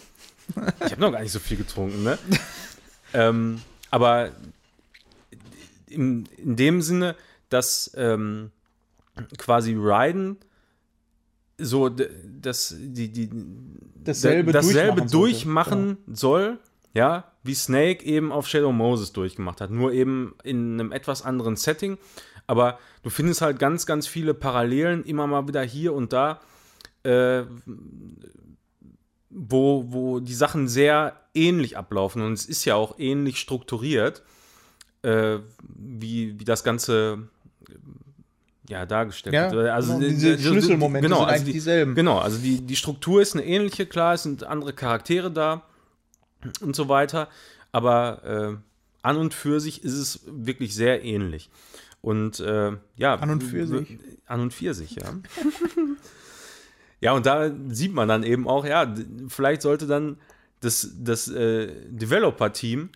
Ich 0.85 0.91
habe 0.91 1.01
noch 1.01 1.11
gar 1.11 1.21
nicht 1.21 1.31
so 1.31 1.39
viel 1.39 1.57
getrunken, 1.57 2.03
ne? 2.03 2.17
ähm, 3.13 3.61
aber 3.91 4.31
in, 5.89 6.27
in 6.37 6.55
dem 6.55 6.81
Sinne, 6.81 7.15
dass 7.49 7.91
ähm, 7.95 8.51
quasi 9.37 9.75
Raiden 9.77 10.37
so 11.57 11.89
d- 11.89 12.09
das, 12.41 12.75
die, 12.77 13.09
die, 13.11 13.29
Dasselbe 14.03 14.51
dasselbe 14.51 15.01
durchmachen 15.05 15.11
durchmachen 15.11 15.97
soll, 16.15 16.59
ja, 16.93 17.31
wie 17.45 17.53
Snake 17.53 18.03
eben 18.05 18.31
auf 18.31 18.47
Shadow 18.47 18.71
Moses 18.71 19.13
durchgemacht 19.13 19.61
hat. 19.61 19.69
Nur 19.71 19.93
eben 19.93 20.35
in 20.43 20.73
einem 20.79 20.91
etwas 20.91 21.21
anderen 21.23 21.55
Setting. 21.55 21.97
Aber 22.47 22.79
du 23.03 23.09
findest 23.09 23.41
halt 23.41 23.59
ganz, 23.59 23.85
ganz 23.85 24.07
viele 24.07 24.33
Parallelen 24.33 25.03
immer 25.03 25.27
mal 25.27 25.47
wieder 25.47 25.61
hier 25.63 25.93
und 25.93 26.11
da, 26.13 26.41
äh, 27.03 27.43
wo, 29.29 29.85
wo 29.89 30.19
die 30.19 30.33
Sachen 30.33 30.67
sehr 30.67 31.19
ähnlich 31.33 31.77
ablaufen. 31.77 32.21
Und 32.21 32.33
es 32.33 32.45
ist 32.45 32.65
ja 32.65 32.75
auch 32.75 32.95
ähnlich 32.99 33.37
strukturiert, 33.39 34.23
äh, 35.01 35.37
wie, 35.67 36.39
wie 36.39 36.45
das 36.45 36.63
Ganze 36.63 37.27
äh, 37.69 37.73
ja, 38.71 38.85
dargestellt 38.85 39.35
Ja, 39.35 39.51
wird. 39.51 39.69
Also 39.69 39.93
genau, 39.93 40.07
die- 40.07 40.13
diese 40.15 40.37
die- 40.37 40.43
Schlüsselmomente 40.43 41.07
genau, 41.07 41.19
sind 41.21 41.25
also 41.27 41.35
eigentlich 41.35 41.45
die, 41.47 41.53
dieselben. 41.53 41.95
Genau, 41.95 42.17
also 42.19 42.37
die, 42.37 42.61
die 42.61 42.75
Struktur 42.75 43.21
ist 43.21 43.33
eine 43.33 43.45
ähnliche, 43.45 43.85
klar, 43.85 44.13
es 44.13 44.23
sind 44.23 44.43
andere 44.43 44.73
Charaktere 44.73 45.29
da 45.31 45.63
und 46.61 46.75
so 46.75 46.89
weiter, 46.89 47.29
aber 47.71 48.23
äh, 48.23 48.57
an 49.01 49.17
und 49.17 49.33
für 49.33 49.59
sich 49.59 49.83
ist 49.83 49.93
es 49.93 50.21
wirklich 50.25 50.73
sehr 50.75 51.03
ähnlich. 51.03 51.49
Und 52.01 52.39
äh, 52.39 52.73
ja. 52.97 53.15
An 53.15 53.29
und 53.31 53.43
für 53.43 53.65
sich. 53.67 53.97
An 54.25 54.41
und 54.41 54.53
für 54.53 54.73
sich, 54.73 54.95
ja. 54.95 55.13
ja, 57.01 57.11
und 57.13 57.25
da 57.25 57.51
sieht 57.69 57.93
man 57.93 58.07
dann 58.07 58.23
eben 58.23 58.47
auch, 58.47 58.65
ja, 58.65 58.93
vielleicht 59.27 59.61
sollte 59.61 59.87
dann 59.87 60.17
das, 60.61 60.89
das 60.99 61.27
äh, 61.27 61.71
Developer-Team 61.89 62.89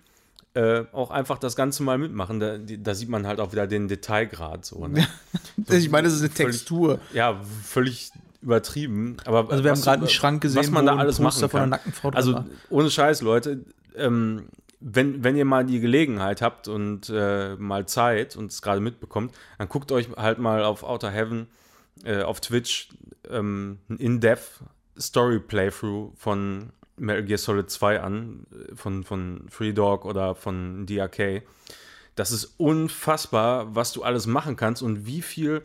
äh, 0.55 0.85
auch 0.93 1.11
einfach 1.11 1.37
das 1.37 1.55
Ganze 1.55 1.83
mal 1.83 1.97
mitmachen. 1.97 2.39
Da, 2.39 2.57
da 2.57 2.95
sieht 2.95 3.09
man 3.09 3.27
halt 3.27 3.39
auch 3.39 3.51
wieder 3.51 3.67
den 3.67 3.87
Detailgrad 3.87 4.65
so. 4.65 4.87
Ne? 4.87 5.07
Ich 5.69 5.89
meine, 5.91 6.07
das 6.07 6.15
ist 6.15 6.21
eine 6.21 6.29
Völlig- 6.31 6.55
Textur. 6.55 6.99
ja, 7.13 7.39
völlig 7.63 8.11
übertrieben. 8.41 9.17
Aber 9.25 9.49
Also 9.51 9.63
wir 9.63 9.71
haben 9.71 9.81
gerade 9.81 9.99
einen 9.99 10.09
Schrank 10.09 10.41
gesehen, 10.41 10.59
was 10.59 10.71
man 10.71 10.85
da 10.85 10.95
alles 10.95 11.19
machen 11.19 11.49
von 11.49 11.59
einer 11.59 11.67
nackten 11.67 11.93
Frau 11.93 12.09
Also 12.09 12.33
war. 12.33 12.45
ohne 12.69 12.89
Scheiß, 12.89 13.21
Leute, 13.21 13.65
ähm, 13.95 14.47
wenn, 14.79 15.23
wenn 15.23 15.35
ihr 15.35 15.45
mal 15.45 15.65
die 15.65 15.79
Gelegenheit 15.79 16.41
habt 16.41 16.67
und 16.67 17.09
äh, 17.09 17.55
mal 17.55 17.85
Zeit 17.85 18.35
und 18.37 18.51
es 18.51 18.61
gerade 18.61 18.79
mitbekommt, 18.79 19.35
dann 19.57 19.67
guckt 19.67 19.91
euch 19.91 20.09
halt 20.15 20.39
mal 20.39 20.63
auf 20.63 20.83
Outer 20.83 21.11
Heaven 21.11 21.47
äh, 22.05 22.21
auf 22.21 22.39
Twitch 22.39 22.89
ähm, 23.29 23.79
ein 23.89 23.97
In-Depth 23.97 24.61
Story 24.97 25.39
Playthrough 25.39 26.13
von 26.17 26.71
Metal 26.95 27.23
Gear 27.23 27.37
Solid 27.37 27.69
2 27.69 28.01
an, 28.01 28.45
äh, 28.51 28.75
von, 28.75 29.03
von 29.03 29.45
Free 29.49 29.73
Dog 29.73 30.05
oder 30.05 30.33
von 30.35 30.85
DRK. 30.85 31.43
Das 32.15 32.31
ist 32.31 32.53
unfassbar, 32.57 33.75
was 33.75 33.91
du 33.91 34.03
alles 34.03 34.27
machen 34.27 34.55
kannst 34.55 34.81
und 34.81 35.05
wie 35.05 35.21
viel 35.21 35.61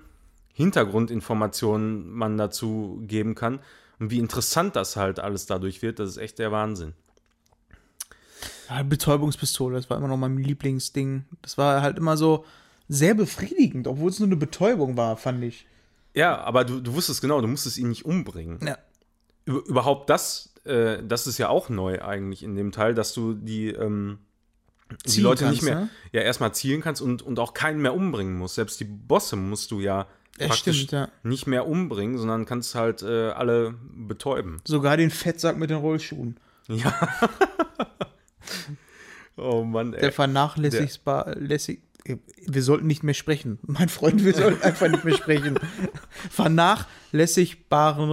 Hintergrundinformationen 0.54 2.10
man 2.10 2.38
dazu 2.38 3.02
geben 3.02 3.34
kann 3.34 3.60
und 3.98 4.10
wie 4.10 4.18
interessant 4.18 4.76
das 4.76 4.96
halt 4.96 5.18
alles 5.20 5.46
dadurch 5.46 5.82
wird. 5.82 5.98
Das 5.98 6.10
ist 6.10 6.16
echt 6.16 6.38
der 6.38 6.52
Wahnsinn. 6.52 6.94
Ja, 8.70 8.82
Betäubungspistole, 8.82 9.76
das 9.76 9.90
war 9.90 9.98
immer 9.98 10.08
noch 10.08 10.16
mein 10.16 10.38
Lieblingsding. 10.38 11.24
Das 11.42 11.58
war 11.58 11.82
halt 11.82 11.98
immer 11.98 12.16
so 12.16 12.44
sehr 12.88 13.14
befriedigend, 13.14 13.86
obwohl 13.86 14.10
es 14.10 14.20
nur 14.20 14.28
eine 14.28 14.36
Betäubung 14.36 14.96
war, 14.96 15.16
fand 15.16 15.44
ich. 15.44 15.66
Ja, 16.14 16.40
aber 16.40 16.64
du, 16.64 16.80
du 16.80 16.94
wusstest 16.94 17.20
genau, 17.20 17.40
du 17.40 17.48
musstest 17.48 17.76
ihn 17.76 17.88
nicht 17.88 18.04
umbringen. 18.04 18.60
Ja. 18.64 18.78
Über, 19.44 19.64
überhaupt 19.66 20.08
das, 20.08 20.54
äh, 20.64 21.02
das 21.02 21.26
ist 21.26 21.38
ja 21.38 21.48
auch 21.48 21.68
neu 21.68 22.00
eigentlich 22.00 22.42
in 22.42 22.54
dem 22.54 22.72
Teil, 22.72 22.94
dass 22.94 23.12
du 23.12 23.34
die, 23.34 23.68
ähm, 23.68 24.18
die 25.06 25.20
Leute 25.20 25.44
kannst, 25.44 25.62
nicht 25.62 25.68
mehr 25.68 25.80
ne? 25.80 25.90
ja 26.12 26.20
erstmal 26.22 26.54
zielen 26.54 26.80
kannst 26.80 27.02
und, 27.02 27.22
und 27.22 27.38
auch 27.38 27.54
keinen 27.54 27.82
mehr 27.82 27.94
umbringen 27.94 28.38
musst. 28.38 28.54
Selbst 28.54 28.78
die 28.80 28.84
Bosse 28.84 29.36
musst 29.36 29.70
du 29.70 29.80
ja, 29.80 30.06
Ja, 30.38 30.48
praktisch 30.48 30.82
stimmt, 30.82 30.92
ja. 30.92 31.08
nicht 31.22 31.46
mehr 31.46 31.68
umbringen, 31.68 32.18
sondern 32.18 32.44
kannst 32.44 32.74
halt 32.74 33.02
äh, 33.02 33.30
alle 33.30 33.74
betäuben. 33.94 34.60
Sogar 34.64 34.96
den 34.96 35.10
Fettsack 35.10 35.56
mit 35.56 35.70
den 35.70 35.78
Rollschuhen. 35.78 36.38
Ja. 36.68 36.92
oh 39.36 39.62
Mann, 39.62 39.94
ey. 39.94 40.00
Der 40.00 40.12
vernachlässigbar, 40.12 41.36
lässig, 41.36 41.82
wir 42.46 42.62
sollten 42.62 42.86
nicht 42.86 43.02
mehr 43.02 43.14
sprechen. 43.14 43.58
Mein 43.62 43.88
Freund, 43.88 44.24
wir 44.24 44.34
sollten 44.34 44.62
einfach 44.62 44.88
nicht 44.88 45.04
mehr 45.04 45.16
sprechen. 45.16 45.58
Vernachlässigbaren. 46.30 48.10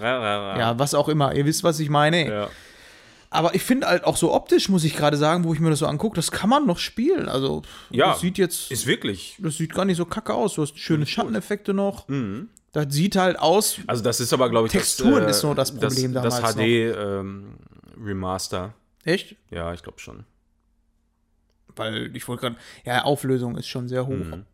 Ja, 0.00 0.78
was 0.78 0.94
auch 0.94 1.08
immer. 1.08 1.34
Ihr 1.34 1.46
wisst, 1.46 1.64
was 1.64 1.80
ich 1.80 1.88
meine. 1.88 2.28
ja. 2.28 2.50
Aber 3.32 3.54
ich 3.54 3.62
finde 3.62 3.86
halt 3.86 4.04
auch 4.04 4.16
so 4.16 4.32
optisch, 4.32 4.68
muss 4.68 4.84
ich 4.84 4.94
gerade 4.94 5.16
sagen, 5.16 5.44
wo 5.44 5.54
ich 5.54 5.60
mir 5.60 5.70
das 5.70 5.78
so 5.78 5.86
angucke, 5.86 6.16
das 6.16 6.30
kann 6.30 6.50
man 6.50 6.66
noch 6.66 6.78
spielen. 6.78 7.28
Also, 7.28 7.62
Ja, 7.90 8.10
das 8.10 8.20
sieht 8.20 8.36
jetzt, 8.38 8.70
Ist 8.70 8.86
wirklich. 8.86 9.36
das 9.38 9.56
sieht 9.56 9.74
gar 9.74 9.84
nicht 9.86 9.96
so 9.96 10.04
kacke 10.04 10.34
aus. 10.34 10.54
Du 10.54 10.62
hast 10.62 10.78
schöne 10.78 11.06
Schatteneffekte 11.06 11.72
noch. 11.72 12.06
Das 12.72 12.86
sieht 12.90 13.16
halt 13.16 13.38
aus. 13.38 13.78
Also 13.86 14.02
das 14.02 14.20
ist 14.20 14.32
aber, 14.32 14.48
glaube 14.50 14.66
ich, 14.66 14.72
Texturen 14.72 15.24
das, 15.24 15.38
ist 15.38 15.42
nur 15.42 15.54
das 15.54 15.72
Problem 15.72 16.12
das, 16.12 16.22
damals 16.22 16.54
das 16.54 16.54
HD 16.54 16.60
ähm, 16.60 17.54
Remaster. 18.02 18.74
Echt? 19.04 19.36
Ja, 19.50 19.72
ich 19.74 19.82
glaube 19.82 19.98
schon. 19.98 20.24
Weil 21.74 22.14
ich 22.14 22.26
wollte 22.28 22.42
gerade. 22.42 22.56
Ja, 22.84 23.04
Auflösung 23.04 23.56
ist 23.56 23.66
schon 23.68 23.88
sehr 23.88 24.06
hoch. 24.06 24.12
Mhm. 24.12 24.44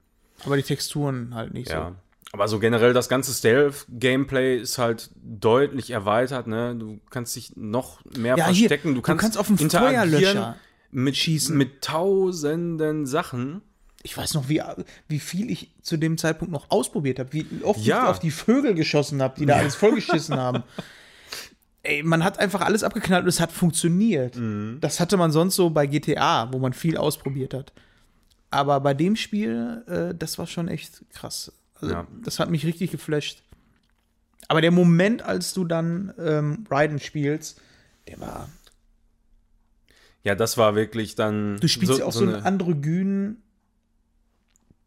Aber 0.44 0.56
die 0.56 0.62
Texturen 0.62 1.34
halt 1.34 1.52
nicht 1.52 1.70
Ja. 1.70 1.96
Aber 2.32 2.46
so 2.46 2.58
generell 2.58 2.92
das 2.92 3.08
ganze 3.08 3.32
Stealth-Gameplay 3.32 4.58
ist 4.58 4.76
halt 4.78 5.10
deutlich 5.16 5.90
erweitert. 5.90 6.46
Ne? 6.46 6.76
Du 6.76 6.98
kannst 7.10 7.34
dich 7.36 7.56
noch 7.56 8.04
mehr 8.16 8.36
Ja, 8.36 8.48
hier, 8.48 8.68
verstecken. 8.68 8.88
du 8.90 8.94
du 8.96 9.02
kannst, 9.02 9.22
kannst 9.22 9.38
auf 9.38 9.46
den 9.46 9.56
interagieren 9.56 10.10
Feuerlöscher 10.10 10.56
mit, 10.90 11.16
schießen. 11.16 11.56
mit 11.56 11.80
tausenden 11.82 13.06
Sachen. 13.06 13.62
Ich 14.02 14.16
weiß 14.16 14.34
noch, 14.34 14.48
wie, 14.48 14.62
wie 15.08 15.18
viel 15.20 15.50
ich 15.50 15.72
zu 15.82 15.96
dem 15.96 16.18
Zeitpunkt 16.18 16.52
noch 16.52 16.70
ausprobiert 16.70 17.18
habe. 17.18 17.32
Wie 17.32 17.46
oft 17.62 17.80
Ja. 17.80 18.04
ich 18.04 18.08
auf 18.10 18.18
die 18.18 18.30
Vögel 18.30 18.74
geschossen 18.74 19.22
habe, 19.22 19.34
die 19.38 19.46
da 19.46 19.56
alles 19.56 19.74
vollgeschissen 19.74 20.36
haben. 20.36 20.62
Ey, 21.82 22.02
man 22.02 22.22
hat 22.24 22.38
einfach 22.38 22.60
alles 22.60 22.82
abgeknallt 22.84 23.22
und 23.22 23.28
es 23.28 23.40
hat 23.40 23.52
funktioniert. 23.52 24.36
Mhm. 24.36 24.78
Das 24.80 25.00
hatte 25.00 25.16
man 25.16 25.32
sonst 25.32 25.56
so 25.56 25.70
bei 25.70 25.86
GTA, 25.86 26.52
wo 26.52 26.58
man 26.58 26.74
viel 26.74 26.96
ausprobiert 26.98 27.54
hat. 27.54 27.72
Aber 28.50 28.80
bei 28.80 28.92
dem 28.94 29.16
Spiel, 29.16 29.82
äh, 29.86 30.14
das 30.14 30.38
war 30.38 30.46
schon 30.46 30.68
echt 30.68 31.02
krass. 31.14 31.52
Also, 31.80 31.94
Ja. 31.94 32.06
Das 32.24 32.38
hat 32.38 32.50
mich 32.50 32.64
richtig 32.66 32.90
geflasht. 32.90 33.42
Aber 34.48 34.60
der 34.60 34.70
Moment, 34.70 35.22
als 35.22 35.52
du 35.52 35.64
dann 35.64 36.12
ähm, 36.18 36.64
Raiden 36.70 36.98
spielst, 37.00 37.60
der 38.06 38.20
war. 38.20 38.48
Ja, 40.24 40.34
das 40.34 40.56
war 40.56 40.74
wirklich 40.74 41.14
dann. 41.14 41.58
Du 41.60 41.68
spielst 41.68 41.98
ja 41.98 42.04
auch 42.06 42.12
so, 42.12 42.24
einen 42.24 42.34
eine- 42.36 42.44
androgynen 42.44 43.42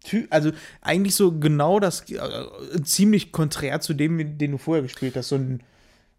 Ty 0.03 0.25
also 0.31 0.51
eigentlich 0.81 1.13
so 1.15 1.31
genau 1.37 1.79
das, 1.79 2.09
äh, 2.09 2.81
ziemlich 2.83 3.31
konträr 3.31 3.81
zu 3.81 3.93
dem, 3.93 4.37
den 4.39 4.51
du 4.51 4.57
vorher 4.57 4.81
gespielt 4.81 5.15
hast, 5.15 5.29
so 5.29 5.35
ein 5.35 5.61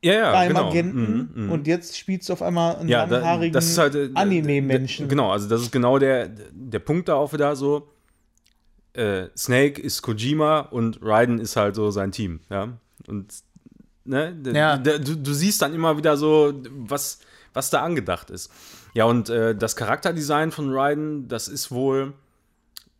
ja, 0.04 0.12
ja, 0.14 0.48
genau. 0.48 0.68
Agenten 0.68 1.30
Mhm, 1.34 1.44
mhm. 1.46 1.50
und 1.52 1.66
jetzt 1.66 1.96
spielst 1.98 2.28
du 2.28 2.32
auf 2.32 2.42
einmal 2.42 2.76
einen 2.76 2.88
ja, 2.88 3.06
da, 3.06 3.18
langhaarigen 3.18 3.56
ist 3.58 3.78
halt 3.78 3.94
äh, 3.96 4.10
Anime-Menschen. 4.14 5.08
Genau, 5.08 5.30
also 5.32 5.48
das 5.48 5.62
ist 5.62 5.70
genau 5.72 5.98
der, 5.98 6.28
der 6.28 6.78
Punkt 6.80 7.08
da 7.08 7.14
auch 7.14 7.32
wieder 7.32 7.54
so. 7.56 7.88
Äh, 8.94 9.28
Snake 9.36 9.80
ist 9.80 10.02
Kojima 10.02 10.60
und 10.60 10.98
Raiden 11.02 11.38
ist 11.38 11.56
halt 11.56 11.74
so 11.74 11.90
sein 11.90 12.12
Team, 12.12 12.40
ja. 12.50 12.68
Und 13.06 13.32
ne, 14.04 14.36
Ja. 14.52 14.76
du, 14.76 14.98
du 15.16 15.32
siehst 15.32 15.62
dann 15.62 15.74
immer 15.74 15.96
wieder 15.96 16.16
so, 16.16 16.52
was, 16.70 17.20
was 17.54 17.70
da 17.70 17.82
angedacht 17.82 18.30
ist. 18.30 18.50
Ja, 18.94 19.04
und 19.06 19.30
äh, 19.30 19.54
das 19.54 19.76
Charakterdesign 19.76 20.50
von 20.52 20.70
Raiden, 20.70 21.26
das 21.28 21.48
ist 21.48 21.70
wohl 21.70 22.12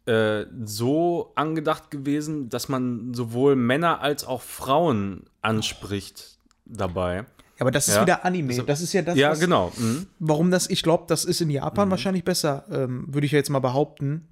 äh, 0.07 0.47
so 0.65 1.31
angedacht 1.35 1.91
gewesen, 1.91 2.49
dass 2.49 2.69
man 2.69 3.13
sowohl 3.15 3.55
Männer 3.55 4.01
als 4.01 4.25
auch 4.25 4.41
Frauen 4.43 5.25
anspricht 5.43 6.39
dabei. 6.65 7.25
Aber 7.61 7.71
das 7.71 7.87
ist 7.87 7.95
Ja. 7.97 8.03
wieder 8.03 8.25
Anime. 8.25 8.65
Das 8.65 8.81
ist 8.81 8.93
ja 8.95 9.03
das, 9.03 9.17
Ja, 9.17 9.31
was, 9.31 9.41
genau. 9.41 9.73
Mhm. 9.77 10.07
warum 10.19 10.51
das, 10.51 10.69
ich 10.71 10.83
glaube, 10.83 11.05
das 11.07 11.25
ist 11.25 11.41
in 11.43 11.51
Japan 11.51 11.91
wahrscheinlich 11.91 12.25
besser, 12.25 12.65
ähm, 12.73 13.05
würde 13.09 13.27
ich 13.27 13.33
ja 13.33 13.39
jetzt 13.39 13.51
mal 13.51 13.61
behaupten, 13.61 14.27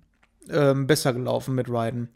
ähm, 0.48 0.86
besser 0.86 1.12
gelaufen 1.12 1.54
mit 1.54 1.70
Raiden. 1.70 2.08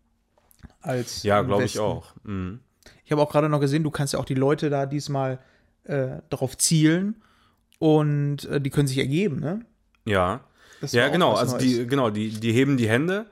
Als 0.81 1.23
Ja, 1.23 1.43
glaube 1.43 1.65
ich 1.65 1.79
auch. 1.79 2.15
Mhm. 2.25 2.61
Ich 3.05 3.13
habe 3.13 3.23
auch 3.23 3.31
gerade 3.31 3.49
noch 3.49 3.61
gesehen, 3.61 3.83
du 3.83 3.91
kannst 3.91 4.13
ja 4.13 4.19
auch 4.19 4.25
die 4.25 4.35
Leute 4.35 4.71
da 4.71 4.87
diesmal 4.87 5.39
äh, 5.85 6.19
darauf 6.31 6.57
zielen 6.57 7.23
und 7.79 8.45
äh, 8.47 8.61
die 8.61 8.71
können 8.71 8.89
sich 8.89 8.99
ergeben, 8.99 9.41
ne? 9.41 9.61
Ja. 10.05 10.41
Das 10.81 10.93
Ja, 10.93 11.09
genau. 11.09 11.35
Also 11.35 11.57
Neues. 11.57 11.65
die, 11.65 11.87
genau, 11.87 12.11
die, 12.11 12.29
die 12.29 12.53
heben 12.53 12.77
die 12.77 12.89
Hände 12.89 13.27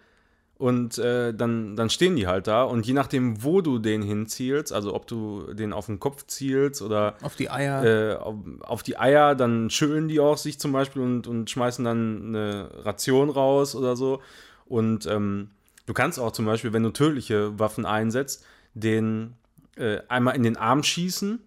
und 0.62 0.96
äh, 0.98 1.34
dann, 1.34 1.74
dann 1.74 1.90
stehen 1.90 2.14
die 2.16 2.26
halt 2.26 2.46
da 2.46 2.62
und 2.62 2.86
je 2.86 2.92
nachdem, 2.92 3.42
wo 3.42 3.62
du 3.62 3.78
den 3.78 4.00
hinzielst, 4.00 4.72
also 4.72 4.94
ob 4.94 5.06
du 5.06 5.52
den 5.54 5.72
auf 5.72 5.86
den 5.86 5.98
Kopf 5.98 6.26
zielst 6.26 6.82
oder 6.82 7.16
auf 7.22 7.34
die 7.34 7.50
Eier, 7.50 7.84
äh, 7.84 8.14
auf, 8.14 8.36
auf, 8.60 8.82
die 8.82 8.96
Eier, 8.96 9.34
dann 9.34 9.70
schütteln 9.70 10.06
die 10.06 10.20
auch 10.20 10.38
sich 10.38 10.60
zum 10.60 10.70
Beispiel 10.72 11.02
und, 11.02 11.26
und 11.26 11.50
schmeißen 11.50 11.84
dann 11.84 12.28
eine 12.28 12.70
Ration 12.84 13.28
raus 13.28 13.74
oder 13.74 13.96
so. 13.96 14.20
Und 14.66 15.06
ähm, 15.06 15.50
du 15.86 15.92
kannst 15.92 16.18
auch 16.18 16.32
zum 16.32 16.44
Beispiel, 16.44 16.72
wenn 16.72 16.82
du 16.82 16.90
tödliche 16.90 17.58
Waffen 17.58 17.86
einsetzt, 17.86 18.44
den 18.74 19.34
äh, 19.76 19.98
einmal 20.08 20.36
in 20.36 20.42
den 20.42 20.56
Arm 20.56 20.82
schießen, 20.82 21.40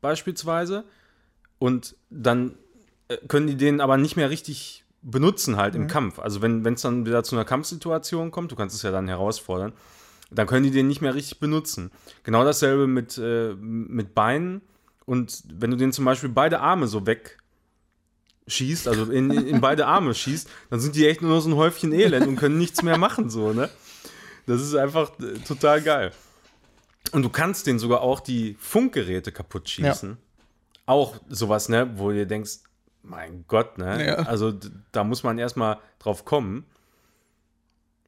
beispielsweise, 0.00 0.84
und 1.58 1.96
dann 2.10 2.56
äh, 3.08 3.16
können 3.28 3.46
die 3.46 3.56
den 3.56 3.80
aber 3.80 3.96
nicht 3.96 4.16
mehr 4.16 4.30
richtig 4.30 4.84
benutzen 5.02 5.56
halt 5.56 5.74
mhm. 5.74 5.82
im 5.82 5.88
Kampf. 5.88 6.18
Also 6.18 6.42
wenn 6.42 6.64
es 6.66 6.82
dann 6.82 7.06
wieder 7.06 7.22
zu 7.22 7.36
einer 7.36 7.44
Kampfsituation 7.44 8.30
kommt, 8.30 8.50
du 8.52 8.56
kannst 8.56 8.74
es 8.74 8.82
ja 8.82 8.90
dann 8.90 9.08
herausfordern, 9.08 9.72
dann 10.30 10.46
können 10.46 10.64
die 10.64 10.70
den 10.70 10.88
nicht 10.88 11.00
mehr 11.00 11.14
richtig 11.14 11.38
benutzen. 11.38 11.90
Genau 12.22 12.44
dasselbe 12.44 12.86
mit, 12.86 13.18
äh, 13.18 13.54
mit 13.54 14.14
Beinen. 14.14 14.62
Und 15.04 15.42
wenn 15.52 15.70
du 15.70 15.76
den 15.76 15.92
zum 15.92 16.04
Beispiel 16.04 16.30
beide 16.30 16.60
Arme 16.60 16.86
so 16.86 17.06
weg 17.06 17.38
schießt, 18.46 18.88
also 18.88 19.10
in, 19.10 19.30
in 19.30 19.60
beide 19.60 19.86
Arme 19.86 20.14
schießt, 20.14 20.48
dann 20.70 20.80
sind 20.80 20.96
die 20.96 21.06
echt 21.06 21.22
nur 21.22 21.30
noch 21.30 21.40
so 21.40 21.48
ein 21.48 21.56
Häufchen 21.56 21.92
Elend 21.92 22.26
und 22.26 22.36
können 22.36 22.58
nichts 22.58 22.82
mehr 22.82 22.98
machen, 22.98 23.30
so, 23.30 23.52
ne? 23.52 23.70
Das 24.46 24.60
ist 24.60 24.74
einfach 24.74 25.18
äh, 25.20 25.38
total 25.38 25.80
geil. 25.80 26.12
Und 27.12 27.22
du 27.22 27.30
kannst 27.30 27.66
den 27.66 27.78
sogar 27.78 28.00
auch 28.00 28.20
die 28.20 28.56
Funkgeräte 28.58 29.32
kaputt 29.32 29.68
schießen. 29.68 30.10
Ja. 30.10 30.16
Auch 30.86 31.16
sowas, 31.28 31.68
ne, 31.68 31.90
wo 31.96 32.10
du 32.10 32.16
dir 32.16 32.26
denkst, 32.26 32.58
mein 33.02 33.44
Gott, 33.48 33.78
ne? 33.78 34.06
Ja. 34.06 34.14
Also 34.16 34.52
da 34.92 35.04
muss 35.04 35.22
man 35.22 35.38
erstmal 35.38 35.78
drauf 35.98 36.24
kommen. 36.24 36.66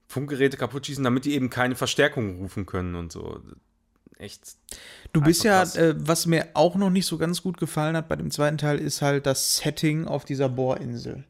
Funkgeräte 0.08 0.56
kaputt 0.56 0.86
schießen, 0.86 1.04
damit 1.04 1.24
die 1.24 1.34
eben 1.34 1.50
keine 1.50 1.74
Verstärkung 1.74 2.38
rufen 2.38 2.66
können 2.66 2.94
und 2.94 3.12
so. 3.12 3.40
Echt. 4.18 4.56
Du 5.12 5.20
bist 5.20 5.44
ja, 5.44 5.62
äh, 5.62 5.94
was 5.98 6.26
mir 6.26 6.48
auch 6.54 6.76
noch 6.76 6.90
nicht 6.90 7.06
so 7.06 7.18
ganz 7.18 7.42
gut 7.42 7.58
gefallen 7.58 7.96
hat 7.96 8.08
bei 8.08 8.16
dem 8.16 8.30
zweiten 8.30 8.58
Teil, 8.58 8.78
ist 8.78 9.02
halt 9.02 9.26
das 9.26 9.58
Setting 9.58 10.06
auf 10.06 10.24
dieser 10.24 10.48
Bohrinsel. 10.48 11.24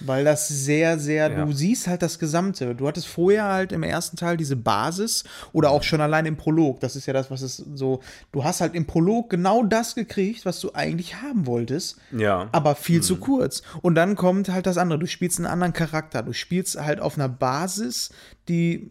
Weil 0.00 0.24
das 0.24 0.48
sehr, 0.48 0.98
sehr, 0.98 1.30
ja. 1.30 1.44
du 1.44 1.52
siehst 1.52 1.86
halt 1.86 2.02
das 2.02 2.18
Gesamte. 2.18 2.74
Du 2.74 2.86
hattest 2.86 3.06
vorher 3.06 3.44
halt 3.44 3.72
im 3.72 3.82
ersten 3.82 4.16
Teil 4.16 4.36
diese 4.36 4.56
Basis 4.56 5.24
oder 5.52 5.70
auch 5.70 5.82
schon 5.82 6.02
allein 6.02 6.26
im 6.26 6.36
Prolog. 6.36 6.80
Das 6.80 6.96
ist 6.96 7.06
ja 7.06 7.14
das, 7.14 7.30
was 7.30 7.40
es 7.40 7.56
so. 7.56 8.00
Du 8.30 8.44
hast 8.44 8.60
halt 8.60 8.74
im 8.74 8.86
Prolog 8.86 9.30
genau 9.30 9.62
das 9.62 9.94
gekriegt, 9.94 10.44
was 10.44 10.60
du 10.60 10.74
eigentlich 10.74 11.22
haben 11.22 11.46
wolltest. 11.46 11.96
Ja. 12.12 12.48
Aber 12.52 12.74
viel 12.74 12.98
mhm. 12.98 13.04
zu 13.04 13.16
kurz. 13.16 13.62
Und 13.80 13.94
dann 13.94 14.16
kommt 14.16 14.50
halt 14.50 14.66
das 14.66 14.76
andere. 14.76 14.98
Du 14.98 15.06
spielst 15.06 15.38
einen 15.38 15.46
anderen 15.46 15.72
Charakter. 15.72 16.22
Du 16.22 16.34
spielst 16.34 16.78
halt 16.78 17.00
auf 17.00 17.16
einer 17.16 17.30
Basis, 17.30 18.10
die 18.48 18.90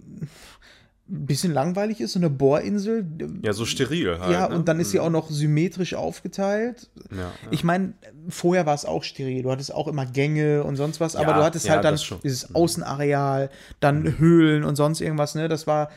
ein 1.07 1.27
bisschen 1.27 1.53
langweilig 1.53 2.01
ist, 2.01 2.13
so 2.13 2.19
eine 2.19 2.31
Bohrinsel. 2.31 3.05
Ja, 3.43 3.53
so 3.53 3.65
steril 3.65 4.19
halt. 4.19 4.31
Ja, 4.31 4.49
ne? 4.49 4.55
und 4.55 4.67
dann 4.67 4.79
ist 4.79 4.89
sie 4.89 4.97
mhm. 4.97 5.03
auch 5.03 5.09
noch 5.11 5.29
symmetrisch 5.29 5.93
aufgeteilt. 5.93 6.89
Ja, 7.11 7.17
ja. 7.17 7.31
Ich 7.51 7.63
meine, 7.63 7.93
vorher 8.27 8.65
war 8.65 8.73
es 8.73 8.85
auch 8.85 9.03
steril. 9.03 9.43
Du 9.43 9.51
hattest 9.51 9.73
auch 9.73 9.87
immer 9.87 10.07
Gänge 10.07 10.63
und 10.63 10.77
sonst 10.77 10.99
was, 10.99 11.15
aber 11.15 11.31
ja, 11.31 11.37
du 11.37 11.43
hattest 11.43 11.69
halt 11.69 11.83
dann 11.83 11.99
dieses 12.23 12.49
mhm. 12.49 12.55
Außenareal, 12.55 13.51
dann 13.79 14.01
mhm. 14.01 14.17
Höhlen 14.17 14.63
und 14.63 14.75
sonst 14.75 14.99
irgendwas, 14.99 15.35
ne? 15.35 15.47
Das 15.47 15.67
war, 15.67 15.89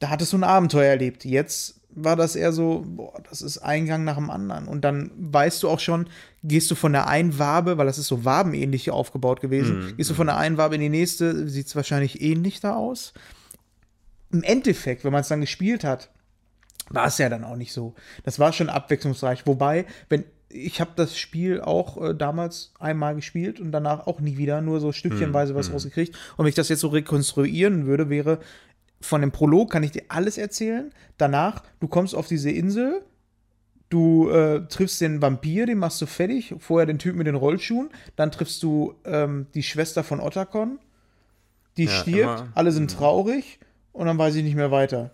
da 0.00 0.10
hattest 0.10 0.32
du 0.32 0.38
ein 0.38 0.44
Abenteuer 0.44 0.90
erlebt. 0.90 1.24
Jetzt 1.24 1.80
war 1.90 2.16
das 2.16 2.34
eher 2.34 2.52
so, 2.52 2.84
boah, 2.84 3.22
das 3.30 3.42
ist 3.42 3.58
ein 3.58 3.86
Gang 3.86 4.04
nach 4.04 4.16
dem 4.16 4.30
anderen. 4.30 4.66
Und 4.66 4.84
dann 4.84 5.12
weißt 5.16 5.62
du 5.62 5.68
auch 5.68 5.80
schon, 5.80 6.08
gehst 6.42 6.70
du 6.72 6.74
von 6.74 6.92
der 6.92 7.06
einen 7.06 7.38
Wabe, 7.38 7.78
weil 7.78 7.86
das 7.86 7.98
ist 7.98 8.08
so 8.08 8.24
wabenähnlich 8.24 8.90
aufgebaut 8.90 9.40
gewesen, 9.40 9.78
mhm. 9.78 9.96
gehst 9.96 10.10
du 10.10 10.14
von 10.14 10.26
der 10.26 10.36
einen 10.36 10.58
Wabe 10.58 10.74
in 10.74 10.80
die 10.80 10.88
nächste, 10.88 11.48
sieht 11.48 11.68
es 11.68 11.76
wahrscheinlich 11.76 12.20
ähnlich 12.20 12.58
da 12.60 12.74
aus 12.74 13.12
im 14.32 14.42
Endeffekt, 14.42 15.04
wenn 15.04 15.12
man 15.12 15.20
es 15.22 15.28
dann 15.28 15.40
gespielt 15.40 15.84
hat, 15.84 16.10
war 16.88 17.06
es 17.06 17.18
ja 17.18 17.28
dann 17.28 17.44
auch 17.44 17.56
nicht 17.56 17.72
so. 17.72 17.94
Das 18.24 18.38
war 18.38 18.52
schon 18.52 18.68
abwechslungsreich. 18.68 19.46
Wobei, 19.46 19.86
wenn 20.08 20.24
ich 20.48 20.80
habe 20.80 20.92
das 20.96 21.18
Spiel 21.18 21.60
auch 21.60 22.00
äh, 22.00 22.14
damals 22.14 22.72
einmal 22.78 23.14
gespielt 23.16 23.60
und 23.60 23.72
danach 23.72 24.06
auch 24.06 24.20
nie 24.20 24.36
wieder, 24.36 24.60
nur 24.60 24.80
so 24.80 24.92
stückchenweise 24.92 25.54
was 25.54 25.66
hm. 25.66 25.74
rausgekriegt. 25.74 26.14
Und 26.36 26.44
wenn 26.44 26.48
ich 26.48 26.54
das 26.54 26.68
jetzt 26.68 26.80
so 26.80 26.88
rekonstruieren 26.88 27.86
würde, 27.86 28.08
wäre 28.08 28.38
von 29.00 29.20
dem 29.20 29.32
Prolog 29.32 29.70
kann 29.70 29.82
ich 29.82 29.90
dir 29.90 30.04
alles 30.08 30.38
erzählen. 30.38 30.92
Danach, 31.18 31.62
du 31.80 31.88
kommst 31.88 32.14
auf 32.14 32.28
diese 32.28 32.50
Insel, 32.50 33.02
du 33.88 34.30
äh, 34.30 34.66
triffst 34.68 35.00
den 35.00 35.20
Vampir, 35.20 35.66
den 35.66 35.78
machst 35.78 36.00
du 36.00 36.06
fertig, 36.06 36.54
vorher 36.58 36.86
den 36.86 36.98
Typ 36.98 37.16
mit 37.16 37.26
den 37.26 37.34
Rollschuhen, 37.34 37.90
dann 38.14 38.32
triffst 38.32 38.62
du 38.62 38.94
ähm, 39.04 39.46
die 39.54 39.62
Schwester 39.62 40.02
von 40.02 40.20
Otacon, 40.20 40.78
die 41.76 41.84
ja, 41.84 41.90
stirbt, 41.90 42.40
immer. 42.40 42.48
alle 42.54 42.72
sind 42.72 42.90
hm. 42.90 42.98
traurig 42.98 43.58
und 43.96 44.06
dann 44.06 44.18
weiß 44.18 44.34
ich 44.36 44.44
nicht 44.44 44.56
mehr 44.56 44.70
weiter. 44.70 45.10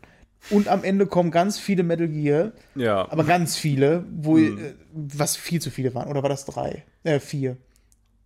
Und 0.51 0.69
am 0.69 0.83
Ende 0.83 1.07
kommen 1.07 1.31
ganz 1.31 1.59
viele 1.59 1.83
Metal 1.85 2.09
Gear. 2.09 2.53
Ja. 2.75 3.11
Aber 3.11 3.25
ganz 3.25 3.57
viele, 3.57 4.05
wo, 4.11 4.37
hm. 4.37 4.59
Äh, 4.59 4.73
was 4.93 5.37
viel 5.37 5.61
zu 5.61 5.71
viele 5.71 5.95
waren. 5.95 6.09
Oder 6.09 6.23
war 6.23 6.29
das 6.29 6.45
drei? 6.45 6.85
Äh, 7.05 7.21
vier. 7.21 7.57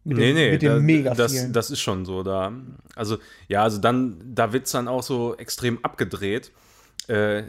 Mit 0.04 0.18
nee, 0.18 0.26
den, 0.26 0.34
nee, 0.34 0.50
mit 0.52 0.62
den 0.62 0.68
da, 0.68 0.78
mega 0.78 1.14
das, 1.14 1.32
vielen. 1.32 1.52
das 1.52 1.70
ist 1.70 1.80
schon 1.80 2.04
so 2.04 2.22
da. 2.22 2.52
Also, 2.94 3.18
ja, 3.48 3.62
also 3.62 3.78
dann, 3.78 4.16
da 4.34 4.52
wird 4.52 4.66
es 4.66 4.72
dann 4.72 4.88
auch 4.88 5.02
so 5.02 5.36
extrem 5.36 5.84
abgedreht. 5.84 6.52
Äh, 7.08 7.42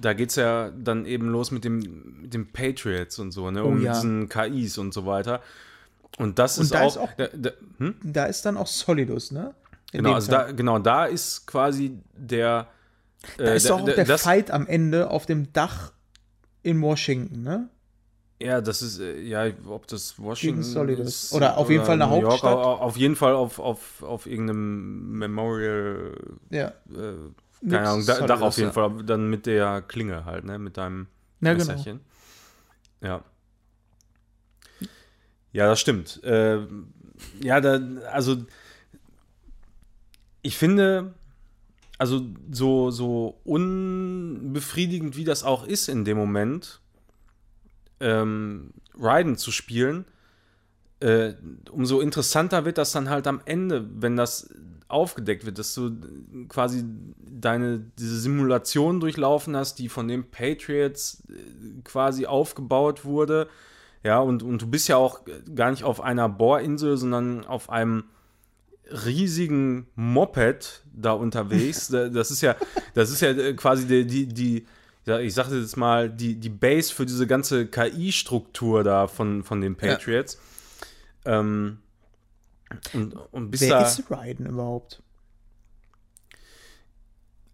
da 0.00 0.14
geht 0.14 0.30
es 0.30 0.36
ja 0.36 0.70
dann 0.70 1.06
eben 1.06 1.28
los 1.28 1.50
mit 1.50 1.64
dem, 1.64 2.22
mit 2.22 2.34
dem 2.34 2.50
Patriots 2.50 3.18
und 3.18 3.30
so, 3.30 3.50
ne? 3.50 3.62
Oh, 3.62 3.68
um 3.68 3.82
ja. 3.82 3.92
diesen 3.92 4.28
KIs 4.28 4.78
und 4.78 4.92
so 4.92 5.06
weiter. 5.06 5.42
Und 6.18 6.38
das 6.38 6.58
und 6.58 6.64
ist 6.64 6.74
da 6.74 6.80
auch. 6.82 6.88
Ist 6.88 6.98
auch 6.98 7.12
da, 7.16 7.28
da, 7.28 7.50
hm? 7.78 7.94
da, 8.02 8.24
ist 8.24 8.44
dann 8.44 8.56
auch 8.56 8.66
Solidus, 8.66 9.30
ne? 9.30 9.54
Genau, 9.92 10.14
also 10.14 10.30
da, 10.30 10.52
genau, 10.52 10.78
da 10.78 11.04
ist 11.06 11.46
quasi 11.46 11.98
der. 12.12 12.68
Äh, 13.38 13.44
da 13.44 13.52
ist 13.54 13.70
doch 13.70 13.80
auch 13.80 13.84
der, 13.84 14.04
der 14.04 14.18
Fight 14.18 14.50
am 14.50 14.66
Ende 14.66 15.10
auf 15.10 15.26
dem 15.26 15.52
Dach 15.52 15.92
in 16.62 16.82
Washington, 16.82 17.42
ne? 17.42 17.68
Ja, 18.42 18.60
das 18.60 18.82
ist, 18.82 18.98
äh, 18.98 19.20
ja, 19.20 19.46
ob 19.66 19.86
das 19.86 20.18
Washington 20.18 20.60
ist. 21.00 21.32
Oder 21.32 21.56
auf 21.56 21.70
jeden 21.70 21.84
Fall 21.84 22.02
eine 22.02 22.06
New 22.06 22.26
Hauptstadt. 22.26 22.52
York, 22.52 22.80
auf 22.80 22.96
jeden 22.96 23.14
Fall 23.14 23.34
auf, 23.34 23.60
auf, 23.60 24.02
auf 24.02 24.26
irgendeinem 24.26 25.18
Memorial. 25.18 26.14
Ja. 26.50 26.68
Äh, 26.68 27.68
keine 27.68 27.88
Ahnung, 27.88 28.06
da, 28.06 28.26
Dach 28.26 28.40
auf 28.40 28.56
jeden 28.56 28.70
ja. 28.70 28.72
Fall. 28.72 29.04
Dann 29.04 29.30
mit 29.30 29.46
der 29.46 29.82
Klinge 29.82 30.24
halt, 30.24 30.44
ne? 30.44 30.58
Mit 30.58 30.76
deinem 30.76 31.06
ja, 31.40 31.52
genau. 31.52 31.64
Messerchen. 31.66 32.00
Genau. 33.00 33.14
Ja. 33.14 33.24
Ja, 35.52 35.66
das 35.66 35.80
stimmt. 35.80 36.22
Äh, 36.24 36.60
ja, 37.40 37.60
da, 37.60 37.78
also 38.10 38.38
ich 40.42 40.58
finde, 40.58 41.14
also 41.98 42.26
so, 42.50 42.90
so 42.90 43.40
unbefriedigend 43.44 45.16
wie 45.16 45.24
das 45.24 45.44
auch 45.44 45.66
ist 45.66 45.88
in 45.88 46.04
dem 46.04 46.16
Moment, 46.16 46.80
ähm, 48.00 48.72
Raiden 48.98 49.36
zu 49.36 49.52
spielen, 49.52 50.04
äh, 51.00 51.34
umso 51.70 52.00
interessanter 52.00 52.64
wird 52.64 52.78
das 52.78 52.92
dann 52.92 53.08
halt 53.08 53.26
am 53.26 53.40
Ende, 53.44 53.88
wenn 53.94 54.16
das 54.16 54.54
aufgedeckt 54.88 55.46
wird, 55.46 55.58
dass 55.58 55.74
du 55.74 55.96
quasi 56.48 56.84
deine 57.18 57.80
diese 57.98 58.20
Simulation 58.20 59.00
durchlaufen 59.00 59.56
hast, 59.56 59.78
die 59.78 59.88
von 59.88 60.06
den 60.06 60.30
Patriots 60.30 61.22
äh, 61.28 61.82
quasi 61.82 62.26
aufgebaut 62.26 63.04
wurde. 63.04 63.48
Ja, 64.04 64.18
und, 64.18 64.42
und 64.42 64.62
du 64.62 64.66
bist 64.66 64.88
ja 64.88 64.96
auch 64.96 65.20
gar 65.54 65.70
nicht 65.70 65.84
auf 65.84 66.00
einer 66.00 66.28
Bohrinsel, 66.28 66.96
sondern 66.96 67.46
auf 67.46 67.70
einem 67.70 68.04
riesigen 69.04 69.86
Moped 69.94 70.82
da 70.92 71.12
unterwegs. 71.12 71.88
das 72.12 72.30
ist 72.30 72.42
ja, 72.42 72.56
das 72.94 73.10
ist 73.10 73.20
ja 73.20 73.30
äh, 73.30 73.54
quasi 73.54 73.86
die, 73.86 74.06
die, 74.06 74.26
die 74.26 74.66
ich 75.04 75.34
sagte 75.34 75.56
jetzt 75.56 75.76
mal, 75.76 76.08
die, 76.08 76.36
die 76.36 76.48
Base 76.48 76.92
für 76.94 77.04
diese 77.04 77.26
ganze 77.26 77.66
KI-Struktur 77.66 78.84
da 78.84 79.08
von, 79.08 79.42
von 79.42 79.60
den 79.60 79.74
Patriots. 79.74 80.38
Ja. 81.24 81.40
Ähm, 81.40 81.78
und, 82.92 83.14
und 83.32 83.50
bis 83.50 83.62
Wer 83.62 83.70
da, 83.70 83.82
ist 83.82 84.10
Raiden 84.10 84.46
überhaupt? 84.46 85.02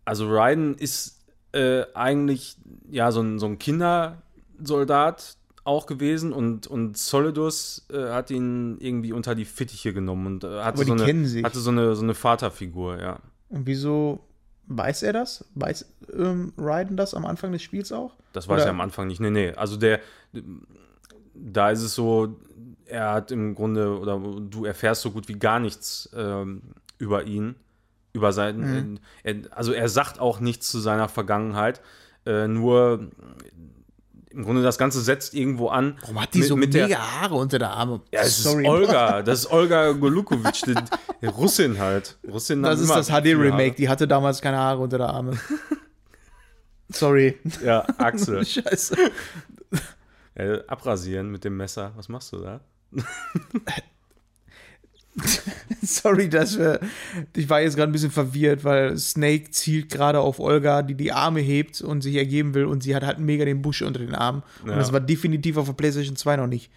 Also 0.04 0.30
Raiden 0.30 0.76
ist 0.76 1.18
äh, 1.52 1.84
eigentlich 1.94 2.56
ja 2.90 3.12
so 3.12 3.20
ein, 3.22 3.38
so 3.38 3.46
ein 3.46 3.58
Kindersoldat, 3.58 5.36
auch 5.68 5.86
gewesen 5.86 6.32
und, 6.32 6.66
und 6.66 6.96
Solidus 6.96 7.86
äh, 7.92 8.10
hat 8.10 8.30
ihn 8.30 8.78
irgendwie 8.80 9.12
unter 9.12 9.34
die 9.34 9.44
Fittiche 9.44 9.92
genommen 9.92 10.26
und 10.26 10.44
äh, 10.44 10.62
hatte, 10.62 10.84
so 10.84 10.94
eine, 10.94 11.04
hatte 11.42 11.60
so 11.60 11.70
eine, 11.70 11.94
so 11.94 12.02
eine 12.02 12.14
Vaterfigur, 12.14 12.98
ja. 12.98 13.20
Und 13.50 13.66
wieso 13.66 14.20
weiß 14.66 15.02
er 15.02 15.12
das? 15.12 15.44
Weiß 15.54 15.86
ähm, 16.12 16.52
Raiden 16.56 16.96
das 16.96 17.14
am 17.14 17.26
Anfang 17.26 17.52
des 17.52 17.62
Spiels 17.62 17.92
auch? 17.92 18.14
Das 18.32 18.48
weiß 18.48 18.56
Oder? 18.56 18.64
er 18.64 18.70
am 18.70 18.80
Anfang 18.80 19.08
nicht. 19.08 19.20
Nee, 19.20 19.30
nee. 19.30 19.52
Also 19.52 19.76
der, 19.76 20.00
da 21.34 21.70
ist 21.70 21.82
es 21.82 21.94
so, 21.94 22.38
er 22.86 23.12
hat 23.12 23.30
im 23.30 23.54
Grunde, 23.54 23.98
oder 23.98 24.18
du 24.18 24.64
erfährst 24.64 25.02
so 25.02 25.10
gut 25.10 25.28
wie 25.28 25.38
gar 25.38 25.60
nichts 25.60 26.08
ähm, 26.16 26.62
über 26.96 27.24
ihn, 27.24 27.56
über 28.14 28.32
seinen, 28.32 28.92
mhm. 28.92 28.98
er, 29.22 29.34
also 29.50 29.72
er 29.72 29.88
sagt 29.90 30.18
auch 30.18 30.40
nichts 30.40 30.70
zu 30.70 30.78
seiner 30.80 31.08
Vergangenheit, 31.08 31.82
äh, 32.24 32.48
nur 32.48 33.10
im 34.30 34.44
Grunde 34.44 34.62
das 34.62 34.78
Ganze 34.78 35.00
setzt 35.00 35.34
irgendwo 35.34 35.68
an. 35.68 35.96
Warum 36.02 36.20
hat 36.20 36.34
die 36.34 36.38
mit- 36.40 36.48
so 36.48 36.56
mit 36.56 36.72
mega 36.72 36.86
der, 36.86 37.20
Haare 37.20 37.34
unter 37.34 37.58
der 37.58 37.70
Arme? 37.70 38.00
Ja, 38.12 38.20
es 38.20 38.38
ist 38.40 38.46
Olga, 38.46 39.22
das 39.22 39.40
ist 39.40 39.50
Olga 39.50 39.92
Golukovic, 39.92 40.62
die, 40.66 41.26
Russin 41.26 41.78
halt. 41.78 42.18
Russin 42.30 42.62
Das 42.62 42.80
ist 42.80 42.90
das 42.90 43.08
HD-Remake. 43.08 43.76
Die 43.76 43.88
hatte 43.88 44.06
damals 44.06 44.40
keine 44.40 44.58
Haare 44.58 44.80
unter 44.80 44.98
der 44.98 45.08
Arme. 45.08 45.38
Sorry. 46.90 47.38
Ja, 47.64 47.86
Axel. 47.98 48.44
Scheiße. 48.46 48.96
Äh, 50.34 50.58
abrasieren 50.66 51.30
mit 51.30 51.44
dem 51.44 51.56
Messer. 51.56 51.92
Was 51.96 52.08
machst 52.08 52.32
du 52.32 52.38
da? 52.38 52.60
Sorry, 55.82 56.28
dass 56.28 56.58
wir. 56.58 56.80
Ich 57.34 57.48
war 57.48 57.60
jetzt 57.60 57.76
gerade 57.76 57.90
ein 57.90 57.92
bisschen 57.92 58.10
verwirrt, 58.10 58.64
weil 58.64 58.96
Snake 58.98 59.50
zielt 59.50 59.90
gerade 59.90 60.20
auf 60.20 60.38
Olga, 60.40 60.82
die 60.82 60.94
die 60.94 61.12
Arme 61.12 61.40
hebt 61.40 61.80
und 61.80 62.02
sich 62.02 62.16
ergeben 62.16 62.54
will 62.54 62.64
und 62.66 62.82
sie 62.82 62.94
hat 62.94 63.04
halt 63.04 63.18
mega 63.18 63.44
den 63.44 63.62
Busch 63.62 63.82
unter 63.82 64.00
den 64.00 64.14
Armen. 64.14 64.42
Und 64.62 64.70
Ja. 64.70 64.76
das 64.76 64.92
war 64.92 65.00
definitiv 65.00 65.56
auf 65.56 65.66
der 65.66 65.72
PlayStation 65.74 66.16
2 66.16 66.36
noch 66.36 66.46
nicht. 66.46 66.70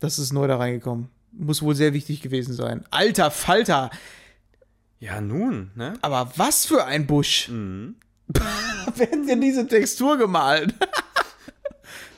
Das 0.00 0.18
ist 0.18 0.32
neu 0.32 0.46
da 0.46 0.56
reingekommen. 0.56 1.08
Muss 1.32 1.62
wohl 1.62 1.74
sehr 1.74 1.92
wichtig 1.92 2.20
gewesen 2.22 2.52
sein. 2.54 2.84
Alter 2.90 3.30
Falter! 3.30 3.90
Ja, 5.00 5.20
nun, 5.20 5.70
ne? 5.76 5.94
Aber 6.02 6.32
was 6.36 6.66
für 6.66 6.84
ein 6.84 7.06
Busch! 7.06 7.48
Mhm. 7.48 7.96
Wer 8.96 9.10
hat 9.10 9.28
denn 9.28 9.40
diese 9.40 9.66
Textur 9.66 10.16
gemalt? 10.18 10.74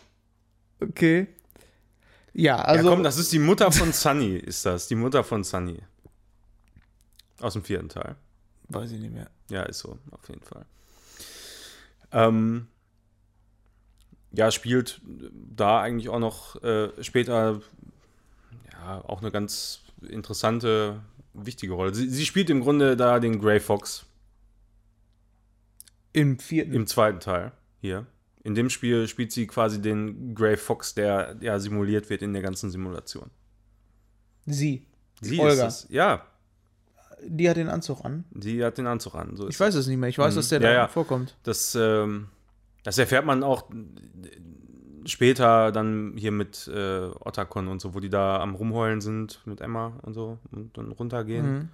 okay. 0.80 1.28
Ja, 2.32 2.56
also. 2.56 2.88
ja, 2.88 2.94
komm, 2.94 3.02
das 3.02 3.18
ist 3.18 3.32
die 3.32 3.38
Mutter 3.38 3.72
von 3.72 3.92
Sunny, 3.92 4.36
ist 4.36 4.64
das. 4.66 4.88
Die 4.88 4.94
Mutter 4.94 5.24
von 5.24 5.44
Sunny. 5.44 5.78
Aus 7.40 7.54
dem 7.54 7.64
vierten 7.64 7.88
Teil. 7.88 8.16
weiß 8.68 8.92
ich 8.92 9.00
nicht 9.00 9.12
mehr. 9.12 9.30
Ja, 9.48 9.62
ist 9.62 9.80
so, 9.80 9.98
auf 10.10 10.28
jeden 10.28 10.42
Fall. 10.42 10.64
Ähm, 12.12 12.68
ja, 14.32 14.50
spielt 14.50 15.00
da 15.56 15.80
eigentlich 15.80 16.08
auch 16.08 16.18
noch 16.18 16.62
äh, 16.62 16.90
später 17.02 17.60
ja, 18.72 19.04
auch 19.06 19.20
eine 19.20 19.30
ganz 19.30 19.80
interessante, 20.08 21.00
wichtige 21.34 21.72
Rolle. 21.72 21.94
Sie, 21.94 22.08
sie 22.08 22.26
spielt 22.26 22.50
im 22.50 22.60
Grunde 22.60 22.96
da 22.96 23.18
den 23.20 23.40
Grey 23.40 23.60
Fox 23.60 24.04
Im 26.12 26.38
vierten. 26.38 26.72
im 26.74 26.86
zweiten 26.86 27.20
Teil 27.20 27.52
hier. 27.80 28.06
In 28.42 28.54
dem 28.54 28.70
Spiel 28.70 29.06
spielt 29.08 29.32
sie 29.32 29.46
quasi 29.46 29.80
den 29.82 30.34
Grey 30.34 30.56
Fox, 30.56 30.94
der 30.94 31.36
ja 31.40 31.58
simuliert 31.58 32.08
wird 32.10 32.22
in 32.22 32.32
der 32.32 32.42
ganzen 32.42 32.70
Simulation. 32.70 33.30
sie. 34.46 34.86
Sie 35.22 35.38
Olga. 35.38 35.66
ist 35.66 35.84
es. 35.84 35.86
Ja, 35.90 36.24
Die 37.22 37.48
hat 37.50 37.58
den 37.58 37.68
Anzug 37.68 38.02
an. 38.04 38.24
sie 38.40 38.64
hat 38.64 38.78
den 38.78 38.86
Anzug 38.86 39.14
an. 39.14 39.36
So 39.36 39.46
Ich 39.48 39.60
weiß 39.60 39.74
es 39.74 39.86
nicht 39.86 39.98
mehr. 39.98 40.08
Ich 40.08 40.16
weiß, 40.18 40.34
dass 40.34 40.48
der 40.48 40.60
Mhm. 40.60 40.64
Ja, 40.64 40.70
da 40.70 40.76
ja. 40.76 40.88
vorkommt. 40.88 41.36
Das, 41.42 41.74
ähm, 41.74 42.28
das 42.82 42.96
erfährt 42.96 43.26
man 43.26 43.42
auch 43.42 43.68
später 45.04 45.72
dann 45.72 46.14
hier 46.16 46.30
mit 46.32 46.68
äh, 46.68 47.08
Otacon 47.20 47.68
und 47.68 47.80
so, 47.80 47.94
wo 47.94 48.00
die 48.00 48.08
da 48.10 48.40
am 48.40 48.54
Rumheulen 48.54 49.00
sind 49.00 49.40
mit 49.44 49.60
Emma 49.60 49.92
und 50.02 50.14
so 50.14 50.38
und 50.52 50.76
dann 50.76 50.92
runtergehen. 50.92 51.68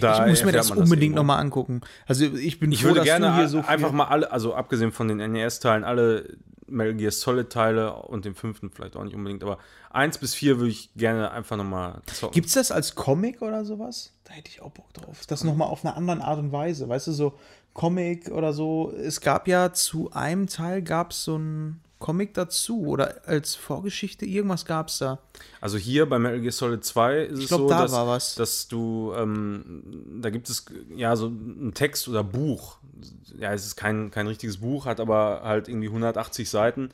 Da 0.00 0.24
ich 0.24 0.30
muss 0.30 0.44
mir 0.44 0.52
das 0.52 0.70
unbedingt 0.70 1.14
nochmal 1.14 1.40
angucken. 1.40 1.80
Also 2.06 2.24
ich 2.24 2.58
bin 2.58 2.72
Ich 2.72 2.82
froh, 2.82 2.88
würde 2.88 3.02
gerne 3.02 3.36
hier 3.36 3.48
so 3.48 3.60
einfach 3.60 3.92
mal 3.92 4.06
alle, 4.06 4.30
also 4.30 4.54
abgesehen 4.54 4.92
von 4.92 5.08
den 5.08 5.18
NES-Teilen, 5.18 5.84
alle 5.84 6.36
Metal 6.66 6.94
Gear 6.94 7.10
Solid-Teile 7.12 7.94
und 7.94 8.24
den 8.24 8.34
fünften 8.34 8.70
vielleicht 8.70 8.96
auch 8.96 9.04
nicht 9.04 9.14
unbedingt, 9.14 9.42
aber 9.42 9.58
eins 9.90 10.18
bis 10.18 10.34
vier 10.34 10.58
würde 10.58 10.70
ich 10.70 10.90
gerne 10.94 11.30
einfach 11.30 11.56
nochmal 11.56 12.00
zocken. 12.06 12.34
Gibt 12.34 12.48
es 12.48 12.54
das 12.54 12.72
als 12.72 12.94
Comic 12.94 13.42
oder 13.42 13.64
sowas? 13.64 14.12
Da 14.24 14.32
hätte 14.32 14.50
ich 14.50 14.62
auch 14.62 14.70
Bock 14.70 14.92
drauf. 14.94 15.26
Das 15.26 15.44
nochmal 15.44 15.68
auf 15.68 15.84
eine 15.84 15.94
andere 15.94 16.22
Art 16.22 16.38
und 16.38 16.52
Weise. 16.52 16.88
Weißt 16.88 17.06
du, 17.06 17.12
so 17.12 17.34
Comic 17.74 18.30
oder 18.30 18.52
so. 18.52 18.92
Es 18.96 19.20
gab 19.20 19.46
ja 19.46 19.72
zu 19.72 20.10
einem 20.12 20.46
Teil 20.46 20.82
gab 20.82 21.10
es 21.10 21.24
so 21.24 21.36
ein 21.36 21.80
Comic 22.04 22.34
dazu 22.34 22.86
oder 22.86 23.22
als 23.24 23.54
Vorgeschichte, 23.54 24.26
irgendwas 24.26 24.66
gab 24.66 24.88
es 24.88 24.98
da. 24.98 25.20
Also 25.62 25.78
hier 25.78 26.06
bei 26.06 26.18
Metal 26.18 26.38
Gear 26.38 26.52
Solid 26.52 26.84
2 26.84 27.20
ist 27.22 27.38
es 27.38 27.48
glaub, 27.48 27.62
so, 27.62 27.68
da 27.70 27.86
dass, 27.86 28.34
dass 28.34 28.68
du, 28.68 29.14
ähm, 29.16 30.20
da 30.20 30.28
gibt 30.28 30.50
es 30.50 30.66
ja 30.94 31.16
so 31.16 31.28
ein 31.28 31.72
Text 31.72 32.06
oder 32.06 32.22
Buch. 32.22 32.76
Ja, 33.38 33.54
es 33.54 33.64
ist 33.64 33.76
kein, 33.76 34.10
kein 34.10 34.26
richtiges 34.26 34.58
Buch, 34.58 34.84
hat 34.84 35.00
aber 35.00 35.40
halt 35.44 35.66
irgendwie 35.66 35.86
180 35.88 36.50
Seiten. 36.50 36.90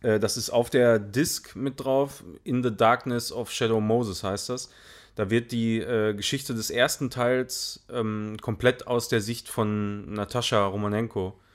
Äh, 0.00 0.20
das 0.20 0.36
ist 0.36 0.50
auf 0.50 0.70
der 0.70 1.00
Disc 1.00 1.56
mit 1.56 1.80
drauf. 1.80 2.22
In 2.44 2.62
the 2.62 2.70
Darkness 2.70 3.32
of 3.32 3.50
Shadow 3.50 3.80
Moses 3.80 4.22
heißt 4.22 4.48
das. 4.48 4.70
Da 5.16 5.28
wird 5.28 5.50
die 5.50 5.80
äh, 5.80 6.14
Geschichte 6.14 6.54
des 6.54 6.70
ersten 6.70 7.10
Teils 7.10 7.84
ähm, 7.92 8.36
komplett 8.40 8.86
aus 8.86 9.08
der 9.08 9.22
Sicht 9.22 9.48
von 9.48 10.14
Natascha 10.14 10.64
Romanenko 10.64 11.30
äh, 11.30 11.51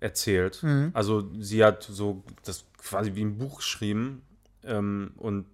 erzählt. 0.00 0.62
Also 0.92 1.30
sie 1.38 1.64
hat 1.64 1.82
so 1.84 2.22
das 2.44 2.64
quasi 2.78 3.14
wie 3.14 3.22
ein 3.24 3.38
Buch 3.38 3.56
geschrieben 3.58 4.22
ähm, 4.64 5.12
und 5.16 5.46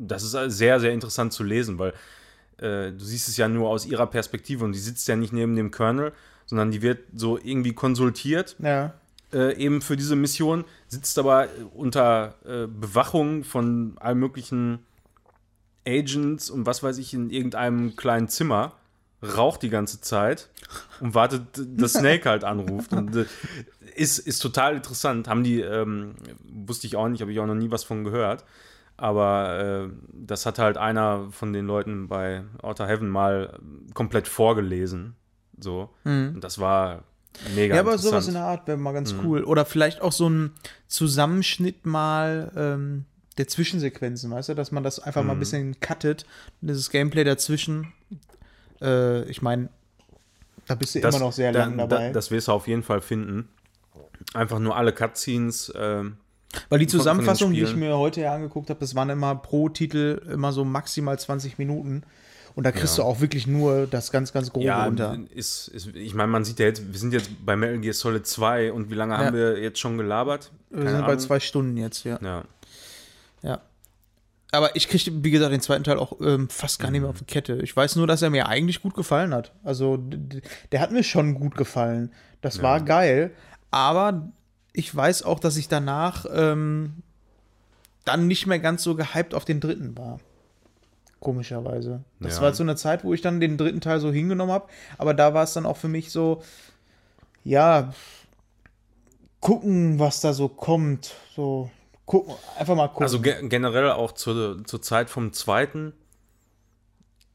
das 0.00 0.22
ist 0.22 0.36
sehr, 0.56 0.80
sehr 0.80 0.92
interessant 0.92 1.32
zu 1.32 1.42
lesen, 1.44 1.78
weil 1.78 1.92
äh, 2.58 2.92
du 2.92 2.98
siehst 3.04 3.28
es 3.28 3.36
ja 3.36 3.48
nur 3.48 3.68
aus 3.68 3.86
ihrer 3.86 4.06
Perspektive 4.06 4.64
und 4.64 4.72
die 4.72 4.78
sitzt 4.78 5.06
ja 5.08 5.16
nicht 5.16 5.32
neben 5.32 5.54
dem 5.56 5.70
Colonel, 5.70 6.12
sondern 6.46 6.70
die 6.70 6.82
wird 6.82 7.00
so 7.14 7.38
irgendwie 7.38 7.72
konsultiert, 7.74 8.56
Ja. 8.60 8.94
äh, 9.32 9.54
eben 9.56 9.80
für 9.82 9.96
diese 9.96 10.16
Mission, 10.16 10.64
sitzt 10.88 11.18
aber 11.18 11.48
unter 11.74 12.34
äh, 12.44 12.66
Bewachung 12.66 13.44
von 13.44 13.96
allen 14.00 14.18
möglichen 14.18 14.80
Agents 15.86 16.50
und 16.50 16.66
was 16.66 16.82
weiß 16.82 16.98
ich 16.98 17.14
in 17.14 17.30
irgendeinem 17.30 17.96
kleinen 17.96 18.28
Zimmer, 18.28 18.72
raucht 19.22 19.62
die 19.62 19.70
ganze 19.70 20.00
Zeit 20.00 20.48
und 21.00 21.14
wartet, 21.14 21.42
dass 21.76 21.94
Snake 21.94 22.28
halt 22.28 22.44
anruft. 22.44 22.92
Und, 22.92 23.16
äh, 23.16 23.24
ist, 23.96 24.18
ist 24.18 24.38
total 24.40 24.76
interessant. 24.76 25.26
Haben 25.28 25.42
die, 25.44 25.60
ähm, 25.60 26.14
wusste 26.44 26.86
ich 26.86 26.94
auch 26.96 27.08
nicht, 27.08 27.20
habe 27.20 27.32
ich 27.32 27.40
auch 27.40 27.46
noch 27.46 27.54
nie 27.56 27.70
was 27.70 27.84
von 27.84 28.04
gehört. 28.04 28.44
Aber 28.96 29.88
äh, 29.90 29.94
das 30.12 30.44
hat 30.46 30.58
halt 30.58 30.76
einer 30.76 31.28
von 31.30 31.52
den 31.52 31.66
Leuten 31.66 32.08
bei 32.08 32.42
Outer 32.62 32.86
Heaven 32.88 33.08
mal 33.08 33.58
komplett 33.94 34.26
vorgelesen. 34.28 35.14
So. 35.60 35.90
Und 36.04 36.40
das 36.40 36.58
war 36.58 37.04
mega 37.54 37.74
Mhm. 37.74 37.76
Ja, 37.76 37.80
aber 37.80 37.98
sowas 37.98 38.26
in 38.28 38.34
der 38.34 38.44
Art 38.44 38.66
wäre 38.68 38.76
mal 38.78 38.92
ganz 38.92 39.12
Mhm. 39.12 39.20
cool. 39.24 39.44
Oder 39.44 39.64
vielleicht 39.64 40.00
auch 40.00 40.12
so 40.12 40.28
ein 40.28 40.52
Zusammenschnitt 40.88 41.86
mal 41.86 42.50
ähm, 42.56 43.04
der 43.36 43.46
Zwischensequenzen, 43.46 44.30
weißt 44.32 44.48
du, 44.50 44.54
dass 44.54 44.72
man 44.72 44.82
das 44.82 44.98
einfach 44.98 45.22
mal 45.22 45.34
Mhm. 45.34 45.38
ein 45.38 45.40
bisschen 45.40 45.80
cuttet. 45.80 46.26
Dieses 46.60 46.90
Gameplay 46.90 47.22
dazwischen. 47.24 47.92
Äh, 48.80 49.22
ich 49.30 49.42
meine, 49.42 49.68
da 50.66 50.74
bist 50.74 50.94
du 50.94 50.98
immer 51.00 51.18
noch 51.18 51.32
sehr 51.32 51.52
da- 51.52 51.60
lang 51.60 51.76
dabei. 51.78 52.08
Da, 52.08 52.12
das 52.12 52.30
wirst 52.30 52.48
du 52.48 52.52
auf 52.52 52.68
jeden 52.68 52.82
Fall 52.82 53.00
finden. 53.00 53.48
Einfach 54.34 54.58
nur 54.58 54.76
alle 54.76 54.92
Cutscenes. 54.92 55.72
ähm, 55.76 56.16
Weil 56.68 56.78
die 56.80 56.86
Zusammenfassung, 56.86 57.52
die 57.52 57.62
ich 57.62 57.74
mir 57.76 57.96
heute 57.96 58.20
ja 58.22 58.34
angeguckt 58.34 58.68
habe, 58.70 58.80
das 58.80 58.94
waren 58.94 59.10
immer 59.10 59.34
pro 59.36 59.68
Titel 59.68 60.20
immer 60.30 60.52
so 60.52 60.64
maximal 60.64 61.18
20 61.18 61.58
Minuten. 61.58 62.02
Und 62.54 62.64
da 62.64 62.72
kriegst 62.72 62.98
Ja. 62.98 63.04
du 63.04 63.08
auch 63.08 63.20
wirklich 63.20 63.46
nur 63.46 63.86
das 63.86 64.10
ganz, 64.10 64.32
ganz 64.32 64.50
grobe 64.52 64.66
ja, 64.66 64.84
runter. 64.84 65.16
ist, 65.32 65.68
ist, 65.68 65.94
ich 65.94 66.14
meine, 66.14 66.26
man 66.32 66.44
sieht 66.44 66.58
ja 66.58 66.66
jetzt, 66.66 66.92
wir 66.92 66.98
sind 66.98 67.12
jetzt 67.12 67.30
bei 67.46 67.54
Metal 67.54 67.78
Gear 67.78 67.94
Solid 67.94 68.26
2 68.26 68.72
und 68.72 68.90
wie 68.90 68.94
lange 68.94 69.14
Ja. 69.14 69.18
haben 69.26 69.36
wir 69.36 69.60
jetzt 69.62 69.78
schon 69.78 69.96
gelabert? 69.96 70.50
Wir 70.70 70.78
Keine 70.78 70.90
sind 70.90 71.00
bei 71.02 71.06
Ahnung. 71.06 71.18
zwei 71.20 71.38
Stunden 71.40 71.76
jetzt, 71.76 72.04
ja. 72.04 72.18
Ja. 72.20 72.44
Ja. 73.42 73.60
Aber 74.50 74.74
ich 74.76 74.88
kriege, 74.88 75.22
wie 75.24 75.30
gesagt, 75.30 75.52
den 75.52 75.60
zweiten 75.60 75.84
Teil 75.84 75.98
auch 75.98 76.20
ähm, 76.22 76.48
fast 76.48 76.78
gar 76.78 76.90
nicht 76.90 77.00
Mhm. 77.00 77.04
mehr 77.04 77.10
auf 77.10 77.18
die 77.18 77.24
Kette. 77.26 77.56
Ich 77.62 77.76
weiß 77.76 77.96
nur, 77.96 78.06
dass 78.06 78.22
er 78.22 78.30
mir 78.30 78.48
eigentlich 78.48 78.80
gut 78.80 78.94
gefallen 78.94 79.34
hat. 79.34 79.52
Also, 79.62 79.98
der 80.72 80.80
hat 80.80 80.90
mir 80.90 81.02
schon 81.04 81.34
gut 81.34 81.54
gefallen. 81.54 82.12
Das 82.40 82.62
war 82.62 82.80
geil. 82.80 83.32
Aber 83.70 84.28
ich 84.72 84.94
weiß 84.94 85.22
auch, 85.24 85.38
dass 85.40 85.56
ich 85.58 85.68
danach 85.68 86.24
ähm, 86.32 87.02
dann 88.06 88.26
nicht 88.26 88.46
mehr 88.46 88.58
ganz 88.58 88.82
so 88.82 88.94
gehypt 88.94 89.34
auf 89.34 89.44
den 89.44 89.60
dritten 89.60 89.98
war. 89.98 90.18
Komischerweise. 91.20 92.04
Das 92.20 92.36
Ja. 92.36 92.42
war 92.42 92.54
so 92.54 92.62
eine 92.62 92.76
Zeit, 92.76 93.04
wo 93.04 93.12
ich 93.12 93.20
dann 93.20 93.40
den 93.40 93.58
dritten 93.58 93.80
Teil 93.82 94.00
so 94.00 94.10
hingenommen 94.12 94.52
habe. 94.52 94.68
Aber 94.96 95.12
da 95.12 95.34
war 95.34 95.42
es 95.44 95.52
dann 95.52 95.66
auch 95.66 95.76
für 95.76 95.88
mich 95.88 96.10
so, 96.10 96.42
ja, 97.44 97.92
gucken, 99.40 99.98
was 99.98 100.20
da 100.20 100.32
so 100.32 100.48
kommt. 100.48 101.14
So, 101.34 101.70
gucken, 102.08 102.34
einfach 102.58 102.74
mal 102.74 102.88
gucken. 102.88 103.04
Also 103.04 103.20
ge 103.20 103.46
generell 103.48 103.90
auch 103.92 104.12
zur, 104.12 104.64
zur 104.64 104.82
Zeit 104.82 105.10
vom 105.10 105.32
zweiten 105.32 105.92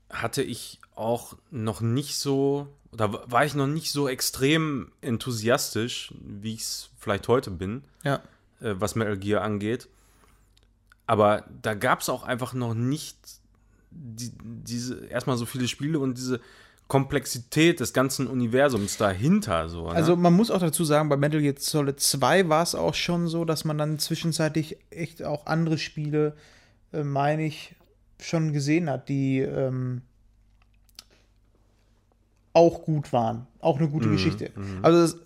hatte 0.09 0.43
ich 0.43 0.81
auch 0.95 1.35
noch 1.49 1.79
nicht 1.81 2.17
so, 2.17 2.67
da 2.91 3.13
war 3.31 3.45
ich 3.45 3.55
noch 3.55 3.67
nicht 3.67 3.91
so 3.91 4.09
extrem 4.09 4.91
enthusiastisch, 5.01 6.13
wie 6.19 6.55
ich 6.55 6.61
es 6.61 6.89
vielleicht 6.97 7.27
heute 7.27 7.51
bin, 7.51 7.83
ja. 8.03 8.15
äh, 8.61 8.75
was 8.75 8.95
Metal 8.95 9.17
Gear 9.17 9.41
angeht. 9.41 9.87
Aber 11.05 11.45
da 11.61 11.73
gab 11.73 12.01
es 12.01 12.09
auch 12.09 12.23
einfach 12.23 12.53
noch 12.53 12.73
nicht 12.73 13.17
die, 13.91 14.31
diese, 14.41 15.05
erstmal 15.05 15.37
so 15.37 15.45
viele 15.45 15.67
Spiele 15.67 15.99
und 15.99 16.17
diese 16.17 16.41
Komplexität 16.93 17.79
des 17.79 17.91
ganzen 17.91 18.27
Universums 18.27 18.97
dahinter. 18.97 19.67
So, 19.67 19.87
ne? 19.87 19.95
Also 19.95 20.15
man 20.15 20.31
muss 20.31 20.51
auch 20.51 20.59
dazu 20.59 20.85
sagen, 20.85 21.09
bei 21.09 21.17
Metal 21.17 21.41
Gear 21.41 21.55
Solid 21.57 21.99
2 21.99 22.49
war 22.49 22.61
es 22.61 22.75
auch 22.75 22.93
schon 22.93 23.27
so, 23.27 23.45
dass 23.45 23.65
man 23.65 23.79
dann 23.79 23.97
zwischenzeitlich 23.97 24.77
echt 24.91 25.23
auch 25.23 25.47
andere 25.47 25.79
Spiele, 25.79 26.35
äh, 26.91 27.03
meine 27.03 27.45
ich, 27.47 27.73
schon 28.21 28.53
gesehen 28.53 28.91
hat, 28.91 29.09
die 29.09 29.39
ähm, 29.39 30.03
auch 32.53 32.83
gut 32.83 33.11
waren. 33.11 33.47
Auch 33.59 33.79
eine 33.79 33.87
Mhm, 33.87 33.91
gute 33.91 34.09
Geschichte. 34.11 34.51
Also 34.83 35.01
das, 35.01 35.17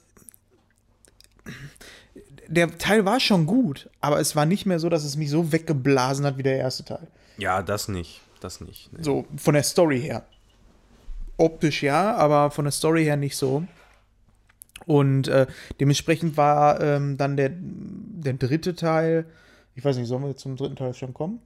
der 2.47 2.77
Teil 2.77 3.03
war 3.03 3.19
schon 3.19 3.45
gut, 3.45 3.89
aber 3.99 4.21
es 4.21 4.37
war 4.37 4.45
nicht 4.45 4.65
mehr 4.65 4.79
so, 4.79 4.87
dass 4.87 5.03
es 5.03 5.17
mich 5.17 5.29
so 5.29 5.51
weggeblasen 5.51 6.25
hat 6.25 6.37
wie 6.37 6.43
der 6.43 6.59
erste 6.59 6.85
Teil. 6.85 7.07
Ja, 7.37 7.61
das 7.61 7.89
nicht. 7.89 8.21
Das 8.39 8.61
nicht. 8.61 8.89
Nee. 8.93 9.03
So 9.03 9.25
von 9.35 9.53
der 9.53 9.63
Story 9.63 9.99
her. 9.99 10.25
Optisch 11.37 11.83
ja, 11.83 12.15
aber 12.15 12.51
von 12.51 12.65
der 12.65 12.71
Story 12.71 13.03
her 13.03 13.15
nicht 13.15 13.37
so. 13.37 13.63
Und 14.85 15.27
äh, 15.27 15.47
dementsprechend 15.79 16.37
war 16.37 16.81
ähm, 16.81 17.17
dann 17.17 17.37
der, 17.37 17.51
der 17.53 18.33
dritte 18.33 18.75
Teil, 18.75 19.25
ich 19.75 19.83
weiß 19.83 19.97
nicht, 19.97 20.07
sollen 20.07 20.23
wir 20.23 20.29
jetzt 20.29 20.41
zum 20.41 20.55
dritten 20.55 20.75
Teil 20.75 20.93
schon 20.93 21.13
kommen? 21.13 21.41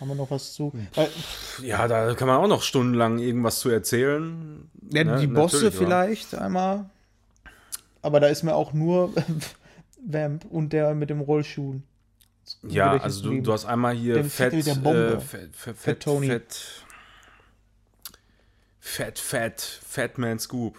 Haben 0.00 0.08
wir 0.08 0.14
noch 0.14 0.30
was 0.30 0.52
zu? 0.52 0.72
Ja, 1.60 1.88
da 1.88 2.14
kann 2.14 2.28
man 2.28 2.36
auch 2.36 2.46
noch 2.46 2.62
stundenlang 2.62 3.18
irgendwas 3.18 3.58
zu 3.58 3.68
erzählen. 3.68 4.70
ja, 4.92 5.04
Ne, 5.04 5.18
die 5.18 5.26
Bosse 5.26 5.56
natürlich, 5.56 5.74
vielleicht 5.76 6.34
einmal. 6.36 6.88
Aber 8.00 8.20
da 8.20 8.28
ist 8.28 8.44
mir 8.44 8.54
auch 8.54 8.72
nur 8.72 9.12
Vamp 10.06 10.44
und 10.44 10.72
der 10.72 10.94
mit 10.94 11.10
dem 11.10 11.20
Rollschuh. 11.20 11.80
Ja, 12.62 12.92
also 12.92 13.28
du, 13.28 13.40
du 13.40 13.52
hast 13.52 13.64
einmal 13.66 13.94
hier 13.94 14.24
Fett. 14.24 14.54
Äh, 14.54 14.62
Fett, 14.62 15.22
Fett, 15.22 15.56
Fett 15.56 15.76
Fett, 15.76 16.00
Tony. 16.00 16.28
Fett, 16.28 16.84
Fett, 18.88 19.18
Fett, 19.18 19.60
Fatman 19.86 20.38
Scoop. 20.38 20.76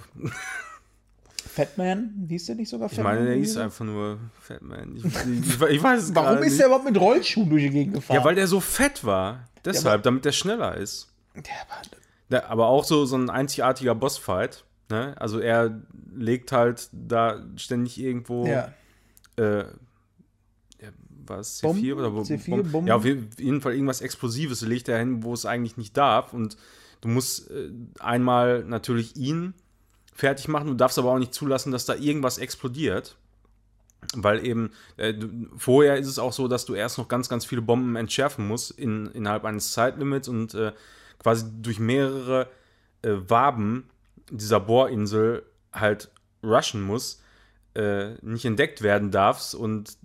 Fatman? 1.53 2.26
Hieß 2.27 2.48
der 2.48 2.56
nicht 2.56 2.69
sogar 2.69 2.90
Ich 2.90 2.95
Fatman? 2.95 3.15
meine, 3.15 3.27
der 3.27 3.38
hieß 3.38 3.57
einfach 3.57 3.86
nur 3.86 4.19
Fatman. 4.41 4.95
Ich, 4.98 5.06
ich, 5.06 5.61
ich 5.61 5.84
weiß 5.84 6.03
es 6.03 6.15
Warum 6.15 6.44
ist 6.44 6.60
der 6.60 6.65
überhaupt 6.68 6.86
mit 6.86 6.99
Rollschuhen 6.99 7.49
durch 7.49 7.64
die 7.64 7.69
Gegend 7.69 7.94
gefahren? 7.94 8.18
Ja, 8.18 8.23
weil 8.23 8.36
der 8.36 8.48
so 8.48 8.60
fett 8.60 9.06
war. 9.06 9.48
Deshalb, 9.64 10.03
damit 10.03 10.26
der 10.26 10.31
schneller 10.31 10.76
ist. 10.76 11.07
Der 11.36 11.44
war- 11.44 11.81
Der, 12.31 12.49
aber 12.49 12.68
auch 12.68 12.84
so, 12.84 13.06
so 13.06 13.15
ein 13.15 13.30
einzigartiger 13.30 13.94
Bossfight. 13.95 14.64
Ne? 14.90 15.15
Also 15.19 15.40
er 15.40 15.80
legt 16.14 16.52
halt 16.52 16.90
da 16.91 17.45
ständig 17.57 17.99
irgendwo 17.99 18.48
ja. 18.48 18.73
äh, 19.38 19.65
es 21.40 21.61
C4 21.61 21.68
Bomben? 21.68 21.94
oder 21.94 22.14
wo, 22.15 22.22
C4, 22.22 22.64
Bomben? 22.64 22.88
Ja, 22.88 22.95
auf 22.95 23.06
jeden 23.06 23.61
Fall 23.61 23.73
irgendwas 23.73 24.02
Explosives 24.02 24.61
legt 24.61 24.90
er 24.90 24.98
hin, 24.98 25.22
wo 25.23 25.31
es 25.34 25.45
eigentlich 25.45 25.77
nicht 25.77 25.95
darf. 25.95 26.34
Und 26.34 26.57
du 27.02 27.08
musst 27.08 27.50
äh, 27.52 27.70
einmal 28.00 28.64
natürlich 28.64 29.16
ihn 29.16 29.54
fertig 30.14 30.48
machen, 30.48 30.68
du 30.68 30.74
darfst 30.74 31.00
aber 31.00 31.12
auch 31.12 31.20
nicht 31.20 31.34
zulassen, 31.34 31.72
dass 31.72 31.86
da 31.86 31.96
irgendwas 31.96 32.38
explodiert. 32.38 33.16
Weil 34.16 34.46
eben, 34.46 34.72
äh, 34.98 35.14
du, 35.14 35.28
vorher 35.58 35.98
ist 35.98 36.08
es 36.08 36.20
auch 36.20 36.34
so, 36.34 36.48
dass 36.48 36.66
du 36.66 36.74
erst 36.74 36.98
noch 36.98 37.08
ganz, 37.08 37.30
ganz 37.30 37.46
viele 37.46 37.62
Bomben 37.62 37.96
entschärfen 37.96 38.48
musst 38.48 38.72
in, 38.72 39.08
innerhalb 39.08 39.46
eines 39.46 39.74
Zeitlimits 39.74 40.28
und 40.28 40.54
äh, 40.54 40.72
quasi 41.20 41.46
durch 41.62 41.80
mehrere 41.80 42.48
äh, 43.02 43.12
Waben 43.28 43.90
dieser 44.32 44.60
Bohrinsel 44.60 45.44
halt 45.74 46.12
rushen 46.44 46.82
musst, 46.82 47.22
äh, 47.76 48.14
nicht 48.22 48.46
entdeckt 48.46 48.82
werden 48.82 49.12
darfst 49.12 49.54
und 49.54 49.98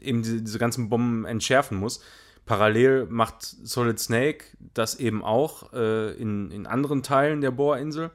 eben 0.00 0.22
diese, 0.22 0.42
diese 0.42 0.58
ganzen 0.58 0.88
Bomben 0.88 1.24
entschärfen 1.24 1.76
muss. 1.76 2.02
Parallel 2.50 3.06
macht 3.08 3.42
Solid 3.44 4.00
Snake 4.00 4.44
das 4.74 4.96
eben 4.96 5.22
auch 5.22 5.72
äh, 5.72 6.14
in, 6.14 6.50
in 6.50 6.66
anderen 6.66 7.04
Teilen 7.04 7.40
der 7.40 7.52
Bohrinsel. 7.52 8.10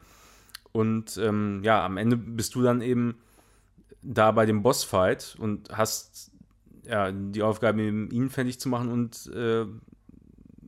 Und 0.74 1.16
ähm, 1.16 1.62
ja, 1.64 1.86
am 1.86 1.96
Ende 1.96 2.18
bist 2.18 2.54
du 2.54 2.62
dann 2.62 2.82
eben 2.82 3.16
da 4.02 4.32
bei 4.32 4.46
dem 4.46 4.62
Bossfight 4.62 5.38
und 5.40 5.70
hast 5.72 6.32
ja 6.84 7.14
die 7.14 7.44
Aufgabe, 7.44 7.82
ihn 7.82 8.30
fertig 8.30 8.60
zu 8.60 8.68
machen 8.68 8.92
und 8.92 9.32
äh, 9.34 9.66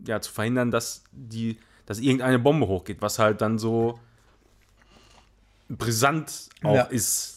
ja, 0.07 0.21
zu 0.21 0.31
verhindern, 0.31 0.71
dass 0.71 1.03
die, 1.11 1.57
dass 1.85 1.99
irgendeine 1.99 2.39
Bombe 2.39 2.69
hochgeht, 2.69 3.01
was 3.01 3.19
halt 3.19 3.41
dann 3.41 3.59
so 3.59 3.99
brisant 5.67 6.47
auch 6.63 6.73
Ja. 6.73 6.83
ist 6.83 7.36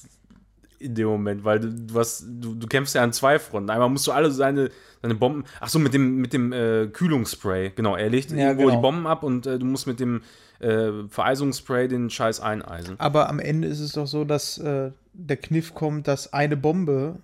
in 0.81 0.94
dem 0.94 1.07
Moment, 1.09 1.44
weil 1.44 1.61
du, 1.61 1.69
du, 1.73 1.94
hast, 1.98 2.24
du, 2.27 2.55
du 2.55 2.66
kämpfst 2.66 2.94
ja 2.94 3.02
an 3.02 3.12
zwei 3.12 3.39
Fronten. 3.39 3.70
Einmal 3.70 3.89
musst 3.90 4.07
du 4.07 4.12
alle 4.12 4.31
seine, 4.31 4.70
seine 5.02 5.15
Bomben, 5.15 5.44
ach 5.61 5.69
so, 5.69 5.78
mit 5.78 5.93
dem, 5.94 6.16
mit 6.16 6.32
dem 6.32 6.52
äh, 6.52 6.89
Kühlungsspray, 6.89 7.70
genau, 7.77 7.97
er 7.97 8.09
legt 8.09 8.31
Ja, 8.32 8.48
irgendwo 8.48 8.65
genau. 8.66 8.77
die 8.77 8.82
Bomben 8.82 9.07
ab 9.07 9.23
und 9.23 9.47
äh, 9.47 9.59
du 9.59 9.66
musst 9.66 9.86
mit 9.86 10.01
dem 10.01 10.23
äh, 10.59 10.90
Vereisungsspray 11.09 11.86
den 11.86 12.11
Scheiß 12.11 12.40
eineisen. 12.40 12.98
Aber 12.98 13.28
am 13.28 13.39
Ende 13.39 13.69
ist 13.69 13.81
es 13.81 13.93
doch 13.93 14.07
so, 14.07 14.24
dass 14.24 14.59
äh, 14.59 14.90
der 15.12 15.36
Kniff 15.36 15.74
kommt, 15.74 16.09
dass 16.09 16.32
eine 16.32 16.57
Bombe 16.57 17.16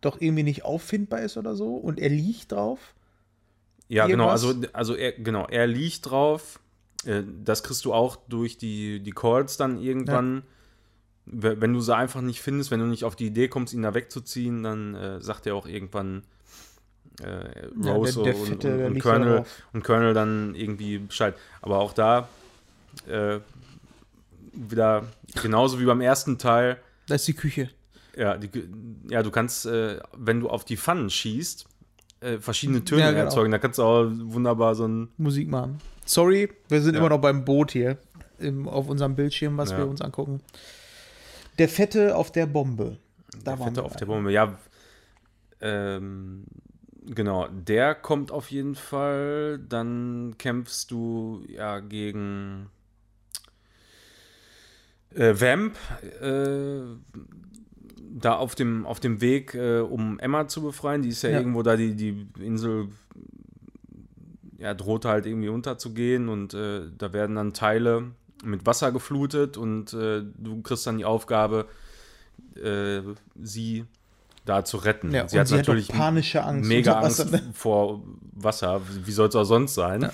doch 0.00 0.20
irgendwie 0.20 0.42
nicht 0.42 0.64
auffindbar 0.64 1.20
ist 1.22 1.36
oder 1.36 1.54
so 1.54 1.76
und 1.76 2.00
er 2.00 2.08
liegt 2.08 2.50
drauf. 2.52 2.94
Ja, 3.88 4.06
genau, 4.06 4.24
Irgendwas? 4.24 4.44
also, 4.44 4.66
also 4.72 4.94
er, 4.96 5.12
genau, 5.12 5.46
er 5.46 5.66
liegt 5.66 6.10
drauf. 6.10 6.58
Äh, 7.04 7.22
Das 7.44 7.62
kriegst 7.62 7.84
du 7.84 7.92
auch 7.92 8.16
durch 8.28 8.58
die, 8.58 9.00
die 9.00 9.10
Calls 9.12 9.56
dann 9.56 9.80
irgendwann. 9.80 10.38
W- 10.38 10.42
Wenn 11.24 11.72
du 11.72 11.80
sie 11.80 11.94
einfach 11.96 12.20
nicht 12.20 12.40
findest, 12.40 12.70
wenn 12.70 12.80
du 12.80 12.86
nicht 12.86 13.04
auf 13.04 13.14
die 13.16 13.26
Idee 13.26 13.48
kommst, 13.48 13.72
ihn 13.74 13.82
da 13.82 13.94
wegzuziehen, 13.94 14.62
dann 14.62 14.94
äh, 14.94 15.20
sagt 15.20 15.46
er 15.46 15.54
auch 15.54 15.66
irgendwann 15.66 16.24
äh, 17.22 17.68
Ja, 17.82 17.92
Rose 17.92 18.22
der- 18.22 18.32
der 18.32 18.40
und, 18.40 18.48
Fette, 18.48 18.74
und, 18.86 18.92
und, 18.94 18.98
Colonel, 19.00 19.44
und 19.72 19.84
Colonel 19.84 20.14
dann 20.14 20.54
irgendwie 20.56 20.98
Bescheid. 20.98 21.34
Aber 21.60 21.78
auch 21.78 21.92
da 21.92 22.28
äh, 23.06 23.38
wieder 24.52 25.04
genauso 25.42 25.80
wie 25.80 25.84
beim 25.84 26.00
ersten 26.00 26.38
Teil. 26.38 26.78
Da 27.06 27.14
ist 27.14 27.26
die 27.28 27.34
Küche. 27.34 27.70
Ja, 28.16 28.36
die, 28.36 28.50
ja 29.08 29.22
du 29.22 29.30
kannst, 29.30 29.66
äh, 29.66 30.00
wenn 30.16 30.40
du 30.40 30.48
auf 30.50 30.64
die 30.64 30.76
Pfannen 30.76 31.08
schießt, 31.08 31.66
äh, 32.20 32.38
verschiedene 32.38 32.84
Töne 32.84 33.00
Ja, 33.02 33.10
genau. 33.12 33.24
erzeugen. 33.24 33.50
Da 33.52 33.58
kannst 33.58 33.78
du 33.78 33.82
auch 33.84 34.10
wunderbar 34.10 34.74
so 34.74 34.86
ein 34.86 35.08
Musik 35.16 35.48
machen. 35.48 35.78
Sorry, 36.04 36.50
wir 36.68 36.82
sind 36.82 36.94
Ja. 36.94 37.00
immer 37.00 37.08
noch 37.08 37.20
beim 37.20 37.44
Boot 37.44 37.72
hier 37.72 37.96
im, 38.38 38.68
auf 38.68 38.88
unserem 38.88 39.14
Bildschirm, 39.14 39.56
was 39.56 39.70
Ja. 39.70 39.78
wir 39.78 39.86
uns 39.86 40.00
angucken. 40.02 40.40
Der 41.58 41.68
Fette 41.68 42.16
auf 42.16 42.32
der 42.32 42.46
Bombe. 42.46 42.98
Da 43.44 43.56
der 43.56 43.66
Fette 43.66 43.82
auf 43.82 43.96
der. 43.96 44.06
Bombe. 44.06 44.32
Ja, 44.32 44.58
ähm, 45.60 46.44
genau. 47.06 47.48
Der 47.48 47.94
kommt 47.94 48.30
auf 48.32 48.50
jeden 48.50 48.74
Fall. 48.74 49.58
Dann 49.68 50.34
kämpfst 50.38 50.90
du 50.90 51.44
ja 51.48 51.80
gegen 51.80 52.68
äh, 55.14 55.34
Vamp. 55.34 55.76
Äh, 56.20 56.96
da 58.14 58.34
auf 58.34 58.54
dem, 58.54 58.84
auf 58.84 59.00
dem 59.00 59.20
Weg, 59.20 59.54
äh, 59.54 59.80
um 59.80 60.18
Emma 60.18 60.46
zu 60.46 60.62
befreien. 60.62 61.02
Die 61.02 61.08
ist 61.08 61.22
ja, 61.22 61.30
Ja. 61.30 61.38
irgendwo 61.38 61.62
da, 61.62 61.76
die, 61.76 61.94
die 61.94 62.26
Insel 62.40 62.88
ja, 64.58 64.74
droht 64.74 65.04
halt 65.04 65.26
irgendwie 65.26 65.48
unterzugehen 65.48 66.28
und 66.28 66.54
äh, 66.54 66.82
da 66.96 67.12
werden 67.12 67.36
dann 67.36 67.52
Teile 67.52 68.12
mit 68.42 68.66
Wasser 68.66 68.92
geflutet 68.92 69.56
und 69.56 69.92
äh, 69.92 70.22
du 70.36 70.62
kriegst 70.62 70.86
dann 70.86 70.98
die 70.98 71.04
Aufgabe, 71.04 71.66
äh, 72.56 73.00
sie 73.40 73.84
da 74.44 74.64
zu 74.64 74.78
retten. 74.78 75.12
Ja, 75.12 75.28
sie 75.28 75.38
hat 75.38 75.48
sie 75.48 75.54
hat 75.54 75.60
natürlich 75.60 75.88
doch 75.88 75.94
panische 75.94 76.42
Angst 76.42 76.68
mega 76.68 77.00
Wasser, 77.02 77.24
Angst 77.24 77.32
ne? 77.46 77.50
vor 77.54 78.02
Wasser. 78.32 78.80
Wie 79.04 79.12
soll 79.12 79.28
es 79.28 79.36
auch 79.36 79.44
sonst 79.44 79.74
sein? 79.74 80.10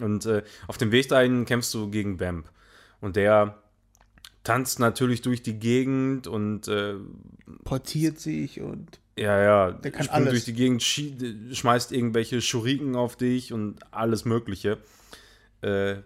Und 0.00 0.26
äh, 0.26 0.42
auf 0.66 0.78
dem 0.78 0.92
Weg 0.92 1.08
dahin 1.08 1.44
kämpfst 1.44 1.72
du 1.74 1.90
gegen 1.90 2.20
Vamp. 2.20 2.50
Und 3.00 3.16
der 3.16 3.58
tanzt 4.42 4.78
natürlich 4.78 5.22
durch 5.22 5.42
die 5.42 5.58
Gegend 5.58 6.26
und 6.26 6.68
äh, 6.68 6.94
Portiert 7.64 8.18
sich 8.18 8.60
und 8.60 9.00
ja, 9.16 9.42
ja, 9.42 9.70
Der 9.72 9.90
kann 9.90 10.08
alles. 10.08 10.30
durch 10.30 10.44
die 10.44 10.54
Gegend, 10.54 10.82
schmeißt 10.82 11.92
irgendwelche 11.92 12.40
Schuriken 12.40 12.96
auf 12.96 13.16
dich 13.16 13.52
und 13.52 13.78
alles 13.92 14.24
Mögliche. 14.24 14.78
Äh, 15.60 15.96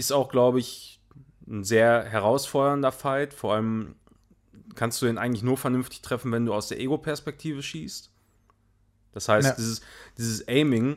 ist 0.00 0.12
auch, 0.12 0.28
glaube 0.30 0.58
ich, 0.58 1.00
ein 1.48 1.62
sehr 1.64 2.04
herausfordernder 2.04 2.92
Fight. 2.92 3.32
Vor 3.34 3.54
allem 3.54 3.94
kannst 4.74 5.00
du 5.02 5.06
den 5.06 5.18
eigentlich 5.18 5.42
nur 5.42 5.56
vernünftig 5.56 6.00
treffen, 6.02 6.32
wenn 6.32 6.46
du 6.46 6.54
aus 6.54 6.68
der 6.68 6.80
Ego-Perspektive 6.80 7.62
schießt. 7.62 8.10
Das 9.12 9.28
heißt, 9.28 9.48
Ja. 9.48 9.54
dieses, 9.56 9.80
dieses 10.18 10.46
Aiming, 10.48 10.96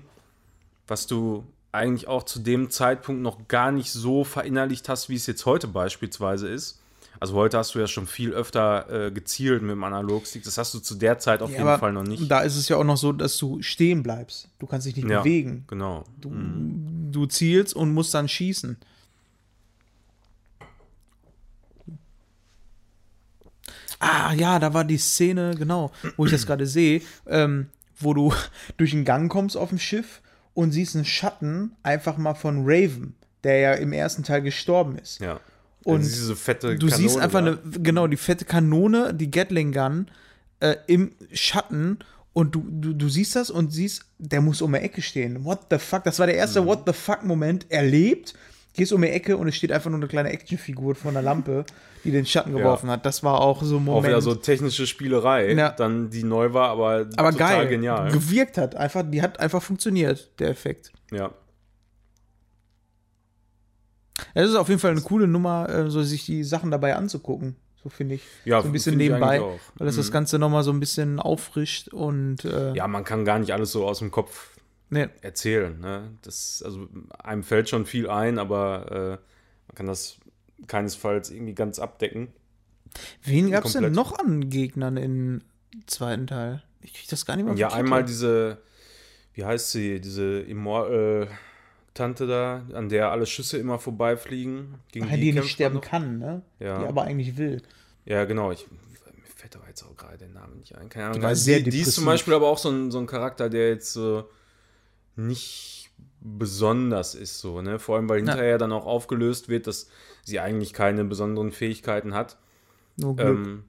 was 0.87 1.07
du 1.07 1.43
eigentlich 1.71 2.07
auch 2.07 2.23
zu 2.23 2.39
dem 2.39 2.69
Zeitpunkt 2.69 3.21
noch 3.23 3.47
gar 3.47 3.71
nicht 3.71 3.91
so 3.91 4.23
verinnerlicht 4.23 4.87
hast, 4.89 5.09
wie 5.09 5.15
es 5.15 5.25
jetzt 5.25 5.45
heute 5.47 5.67
beispielsweise 5.67 6.47
ist. 6.47 6.79
Also 7.19 7.33
heute 7.35 7.57
hast 7.57 7.73
du 7.73 7.79
ja 7.79 7.87
schon 7.87 8.05
viel 8.05 8.31
öfter 8.33 9.07
äh, 9.07 9.11
gezielt 9.11 9.61
mit 9.61 9.71
dem 9.71 9.83
Analogstick. 9.83 10.43
Das 10.43 10.57
hast 10.57 10.73
du 10.73 10.79
zu 10.79 10.95
der 10.95 11.19
Zeit 11.19 11.41
auf 11.41 11.49
Ja, 11.51 11.57
jeden 11.59 11.79
Fall 11.79 11.93
noch 11.93 12.03
nicht. 12.03 12.29
Da 12.29 12.41
ist 12.41 12.57
es 12.57 12.67
ja 12.69 12.75
auch 12.77 12.83
noch 12.83 12.97
so, 12.97 13.11
dass 13.13 13.37
du 13.37 13.61
stehen 13.61 14.03
bleibst. 14.03 14.49
Du 14.59 14.67
kannst 14.67 14.85
dich 14.87 14.95
nicht 14.95 15.07
Ja. 15.07 15.21
bewegen. 15.21 15.63
Genau. 15.67 16.03
Du, 16.19 16.29
du 17.13 17.25
zielst 17.25 17.73
und 17.73 17.93
musst 17.93 18.13
dann 18.13 18.27
schießen. 18.27 18.75
Ah, 23.99 24.33
ja, 24.33 24.59
da 24.59 24.73
war 24.73 24.83
die 24.83 24.97
Szene, 24.97 25.55
genau, 25.57 25.91
wo 26.17 26.25
ich 26.25 26.31
das 26.31 26.45
gerade 26.45 26.67
sehe, 26.67 27.01
ähm, 27.27 27.67
wo 27.99 28.13
du 28.13 28.33
durch 28.77 28.91
den 28.91 29.05
Gang 29.05 29.31
kommst 29.31 29.55
auf 29.55 29.69
dem 29.69 29.79
Schiff 29.79 30.21
und 30.53 30.71
siehst 30.71 30.95
einen 30.95 31.05
Schatten 31.05 31.71
einfach 31.83 32.17
mal 32.17 32.33
von 32.33 32.63
Raven, 32.65 33.15
der 33.43 33.57
ja 33.59 33.73
im 33.73 33.93
ersten 33.93 34.23
Teil 34.23 34.41
gestorben 34.41 34.97
ist. 34.97 35.19
Ja. 35.19 35.39
Und 35.85 35.97
Also 36.01 36.09
diese 36.09 36.35
fette 36.35 36.75
Du 36.77 36.89
siehst 36.89 37.19
Kanone 37.19 37.23
einfach 37.23 37.41
da. 37.41 37.69
eine, 37.69 37.79
genau, 37.81 38.07
die 38.07 38.17
fette 38.17 38.45
Kanone, 38.45 39.13
die 39.13 39.31
Gatling 39.31 39.71
Gun 39.71 40.07
äh, 40.59 40.75
im 40.87 41.11
Schatten 41.31 41.99
und 42.33 42.55
du, 42.55 42.65
du, 42.67 42.93
du 42.93 43.09
siehst 43.09 43.35
das 43.35 43.51
und 43.51 43.71
siehst, 43.71 44.05
der 44.17 44.41
muss 44.41 44.61
um 44.61 44.73
die 44.73 44.79
Ecke 44.79 45.01
stehen. 45.01 45.45
What 45.45 45.67
the 45.69 45.77
fuck? 45.77 46.03
Das 46.03 46.17
war 46.17 46.25
der 46.25 46.35
erste 46.35 46.61
Mhm. 46.61 46.65
What 46.65 46.83
the 46.87 46.93
fuck 46.93 47.23
Moment 47.23 47.71
erlebt. 47.71 48.33
gehst 48.73 48.91
um 48.91 49.03
die 49.03 49.09
Ecke 49.09 49.37
und 49.37 49.47
es 49.47 49.55
steht 49.55 49.71
einfach 49.71 49.91
nur 49.91 49.99
eine 49.99 50.07
kleine 50.07 50.29
Actionfigur 50.29 50.95
von 50.95 51.11
einer 51.11 51.21
Lampe, 51.29 51.63
die 52.03 52.09
den 52.09 52.25
Schatten 52.25 52.53
geworfen 52.53 52.87
ja. 52.87 52.93
hat. 52.93 53.05
Das 53.05 53.21
war 53.21 53.39
auch 53.39 53.61
so 53.61 53.77
ein 53.77 53.85
Moment. 53.85 54.05
Auch 54.05 54.09
wieder 54.09 54.21
so 54.21 54.33
technische 54.33 54.87
Spielerei, 54.87 55.53
ja. 55.53 55.69
dann 55.69 56.09
die 56.09 56.23
neu 56.23 56.53
war, 56.53 56.69
aber, 56.69 57.07
aber 57.15 57.31
total 57.31 57.57
geil, 57.57 57.67
genial. 57.67 58.11
Gewirkt 58.11 58.57
hat, 58.57 58.75
einfach, 58.75 59.03
die 59.07 59.21
hat 59.21 59.39
einfach 59.39 59.61
funktioniert, 59.61 60.31
der 60.39 60.49
Effekt. 60.49 60.91
Ja. 61.11 61.31
Es 64.33 64.49
ist 64.49 64.55
auf 64.55 64.69
jeden 64.69 64.79
Fall 64.79 64.91
eine 64.91 65.01
coole 65.01 65.27
Nummer, 65.27 65.69
äh, 65.69 65.89
so 65.91 66.01
sich 66.01 66.25
die 66.25 66.43
Sachen 66.43 66.71
dabei 66.71 66.95
anzugucken. 66.95 67.55
So 67.83 67.89
finde 67.89 68.15
ich. 68.15 68.23
Ja, 68.45 68.61
so 68.61 68.69
ein 68.69 68.71
bisschen 68.71 68.97
nebenbei, 68.97 69.41
weil 69.41 69.85
das 69.85 69.95
mhm. 69.95 69.99
das 69.99 70.11
Ganze 70.11 70.39
nochmal 70.39 70.63
so 70.63 70.71
ein 70.71 70.79
bisschen 70.79 71.19
auffrischt 71.19 71.89
und. 71.89 72.45
Äh, 72.45 72.73
ja, 72.73 72.87
man 72.87 73.03
kann 73.03 73.25
gar 73.25 73.39
nicht 73.39 73.51
alles 73.51 73.71
so 73.71 73.85
aus 73.85 73.99
dem 73.99 74.09
Kopf 74.09 74.51
nee. 74.89 75.09
erzählen. 75.21 75.77
Ne? 75.79 76.11
Das, 76.21 76.63
also 76.63 76.87
einem 77.19 77.43
fällt 77.43 77.69
schon 77.69 77.85
viel 77.85 78.09
ein, 78.09 78.39
aber 78.39 78.91
äh, 78.91 79.09
man 79.67 79.75
kann 79.75 79.87
das 79.87 80.17
keinesfalls 80.67 81.29
irgendwie 81.29 81.55
ganz 81.55 81.79
abdecken. 81.79 82.29
Wen 83.23 83.51
gab 83.51 83.65
es 83.65 83.73
denn 83.73 83.91
noch 83.91 84.17
an 84.17 84.49
Gegnern 84.49 84.97
im 84.97 85.41
zweiten 85.87 86.27
Teil? 86.27 86.63
Ich 86.81 86.93
kriege 86.93 87.09
das 87.09 87.25
gar 87.25 87.35
nicht 87.35 87.45
mehr 87.45 87.55
Ja, 87.55 87.73
einmal 87.73 88.05
diese, 88.05 88.59
wie 89.33 89.43
heißt 89.43 89.71
sie, 89.71 89.99
diese 89.99 90.39
Immortal. 90.41 91.27
Äh, 91.29 91.52
Tante 91.93 92.25
da, 92.27 92.63
an 92.73 92.89
der 92.89 93.11
alle 93.11 93.25
Schüsse 93.25 93.57
immer 93.57 93.77
vorbeifliegen. 93.79 94.75
Gegen 94.91 95.05
Ach, 95.05 95.13
die, 95.13 95.21
die 95.21 95.33
nicht 95.33 95.49
sterben 95.49 95.81
kann, 95.81 96.19
ne? 96.19 96.41
Ja. 96.59 96.79
Die 96.79 96.85
aber 96.85 97.03
eigentlich 97.03 97.37
will. 97.37 97.61
Ja, 98.05 98.25
genau. 98.25 98.51
Ich, 98.51 98.65
mir 98.69 99.27
fällt 99.35 99.55
aber 99.55 99.67
jetzt 99.67 99.83
auch 99.83 99.95
gerade 99.95 100.17
der 100.17 100.29
Name 100.29 100.55
nicht 100.55 100.75
ein. 100.75 100.89
Keine 100.89 101.07
Ahnung. 101.07 101.21
Die, 101.21 101.35
sehr 101.35 101.59
die, 101.59 101.69
die 101.69 101.81
ist 101.81 101.93
zum 101.93 102.05
Beispiel 102.05 102.33
aber 102.33 102.47
auch 102.47 102.57
so 102.57 102.69
ein, 102.69 102.91
so 102.91 102.99
ein 102.99 103.05
Charakter, 103.05 103.49
der 103.49 103.69
jetzt 103.69 103.93
so 103.93 104.27
nicht 105.15 105.91
besonders 106.19 107.15
ist, 107.15 107.39
so, 107.39 107.61
ne? 107.61 107.79
Vor 107.79 107.97
allem, 107.97 108.09
weil 108.09 108.17
hinterher 108.17 108.51
ja. 108.51 108.57
dann 108.57 108.71
auch 108.71 108.85
aufgelöst 108.85 109.49
wird, 109.49 109.67
dass 109.67 109.89
sie 110.23 110.39
eigentlich 110.39 110.73
keine 110.73 111.03
besonderen 111.03 111.51
Fähigkeiten 111.51 112.13
hat. 112.13 112.37
Nur 112.95 113.15
Glück. 113.15 113.27
Ähm, 113.27 113.63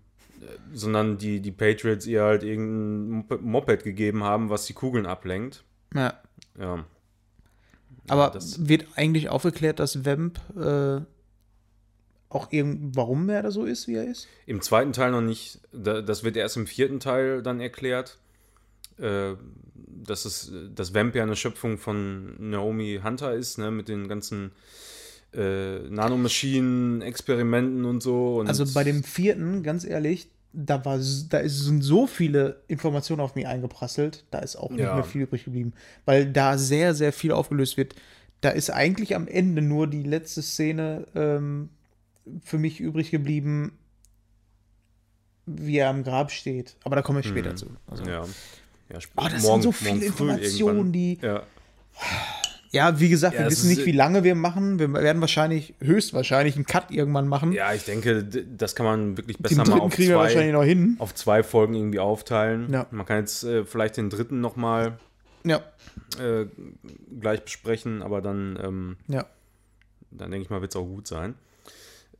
sondern 0.73 1.19
die, 1.19 1.41
die 1.41 1.53
Patriots 1.53 2.07
ihr 2.07 2.23
halt 2.23 2.43
irgendein 2.43 3.41
Moped 3.43 3.83
gegeben 3.83 4.25
haben, 4.25 4.51
was 4.51 4.67
die 4.67 4.75
Kugeln 4.75 5.07
ablenkt. 5.07 5.65
Ja. 5.95 6.15
Ja. 6.59 6.85
Aber 8.09 8.33
ja, 8.35 8.41
wird 8.59 8.87
eigentlich 8.97 9.29
aufgeklärt, 9.29 9.79
dass 9.81 10.05
Vamp 10.05 10.41
äh, 10.57 11.01
auch 12.29 12.53
irgend, 12.53 12.97
warum 12.97 13.29
er 13.29 13.43
da 13.43 13.51
so 13.51 13.65
ist, 13.65 13.89
wie 13.89 13.95
er 13.95 14.07
ist? 14.07 14.27
Im 14.47 14.61
zweiten 14.61 14.93
Teil 14.93 15.13
noch 15.13 15.21
nicht. 15.21 15.61
Das 15.73 16.25
wird 16.25 16.37
erst 16.37 16.57
im 16.57 16.67
vierten 16.67 17.01
Teil 17.01 17.43
dann 17.43 17.61
erklärt. 17.61 18.19
Äh, 18.99 19.35
dass, 19.75 20.25
es, 20.25 20.53
dass 20.75 20.95
Vamp 20.95 21.15
ja 21.15 21.23
eine 21.23 21.37
Schöpfung 21.37 21.79
von 21.79 22.51
Naomi 22.51 23.01
Hunter 23.03 23.33
ist, 23.35 23.59
ne, 23.59 23.71
mit 23.71 23.89
den 23.89 24.09
ganzen 24.09 24.53
äh, 25.33 25.79
Nanomaschinen, 25.89 27.03
Experimenten 27.03 27.85
und 27.85 28.03
so. 28.03 28.37
Und 28.39 28.49
also 28.49 28.65
bei 28.73 28.85
dem 28.85 29.03
vierten, 29.03 29.63
ganz 29.63 29.85
ehrlich, 29.85 30.29
da, 30.55 30.85
war, 30.85 30.99
da 30.99 31.49
sind 31.49 31.83
so 31.83 32.07
viele 32.07 32.63
Informationen 32.69 33.21
auf 33.21 33.35
mich 33.35 33.47
eingeprasselt, 33.47 34.25
da 34.31 34.39
ist 34.39 34.57
auch 34.57 34.71
nicht 34.71 34.81
ja. 34.81 34.95
mehr 34.95 35.05
viel 35.05 35.23
übrig 35.23 35.45
geblieben. 35.45 35.73
Weil 36.05 36.31
da 36.31 36.57
sehr, 36.59 36.95
sehr 36.95 37.13
viel 37.13 37.33
aufgelöst 37.33 37.77
wird. 37.77 37.95
Da 38.41 38.51
ist 38.51 38.71
eigentlich 38.71 39.17
am 39.17 39.27
Ende 39.27 39.63
nur 39.63 39.87
die 39.87 40.03
letzte 40.03 40.43
Szene 40.43 41.07
ähm, 41.15 41.71
für 42.43 42.59
mich 42.59 42.81
übrig 42.81 43.11
geblieben, 43.11 43.73
wie 45.47 45.79
er 45.79 45.89
am 45.89 46.05
Grab 46.05 46.31
steht. 46.31 46.77
Aber 46.85 46.97
da 46.97 47.03
komme 47.03 47.21
ich 47.21 47.27
später 47.27 47.53
mhm. 47.53 47.57
zu. 47.57 47.67
Also, 47.87 48.05
ja. 48.05 48.25
ja 48.91 48.99
oh, 49.17 49.29
das 49.29 49.43
morgen, 49.43 49.63
sind 49.63 49.63
so 49.63 49.73
viele 49.73 50.05
Informationen, 50.05 50.93
die. 50.93 51.19
Ja. 51.21 51.43
Ja, 52.75 52.99
wie 52.99 53.09
gesagt, 53.09 53.37
ja, 53.37 53.43
wir 53.43 53.51
wissen 53.53 53.69
nicht, 53.69 53.87
wie 53.87 53.93
lange 53.93 54.25
wir 54.25 54.35
machen. 54.35 54.81
Wir 54.81 54.93
werden 54.93 55.21
wahrscheinlich, 55.21 55.75
höchstwahrscheinlich 55.81 56.57
einen 56.57 56.67
Cut 56.67 56.91
irgendwann 56.91 57.29
machen. 57.29 57.53
Ja, 57.53 57.73
ich 57.73 57.85
denke, 57.85 58.25
das 58.25 58.75
kann 58.75 58.85
man 58.85 59.17
wirklich 59.17 59.39
besser 59.39 59.63
den 59.63 59.75
mal 59.75 59.81
auf 59.81 59.95
zwei, 59.95 60.15
wahrscheinlich 60.15 60.53
noch 60.53 60.65
hin. 60.65 60.97
auf 60.99 61.15
zwei 61.15 61.45
Folgen 61.45 61.75
irgendwie 61.75 62.01
aufteilen. 62.01 62.73
Ja. 62.73 62.89
Man 62.91 63.07
kann 63.07 63.19
jetzt 63.19 63.45
äh, 63.45 63.65
vielleicht 63.65 63.97
den 63.97 64.11
dritten 64.11 64.41
nochmal 64.41 64.99
ja. 65.45 65.63
äh, 66.21 66.47
gleich 67.21 67.45
besprechen, 67.45 68.03
aber 68.03 68.21
dann, 68.21 68.59
ähm, 68.61 68.97
ja. 69.07 69.25
dann 70.11 70.33
denke 70.33 70.43
ich 70.45 70.51
mal, 70.51 70.61
wird 70.61 70.73
es 70.73 70.77
auch 70.77 70.85
gut 70.85 71.07
sein. 71.07 71.37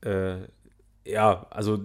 Äh, 0.03 0.37
ja, 1.05 1.49
also 1.51 1.81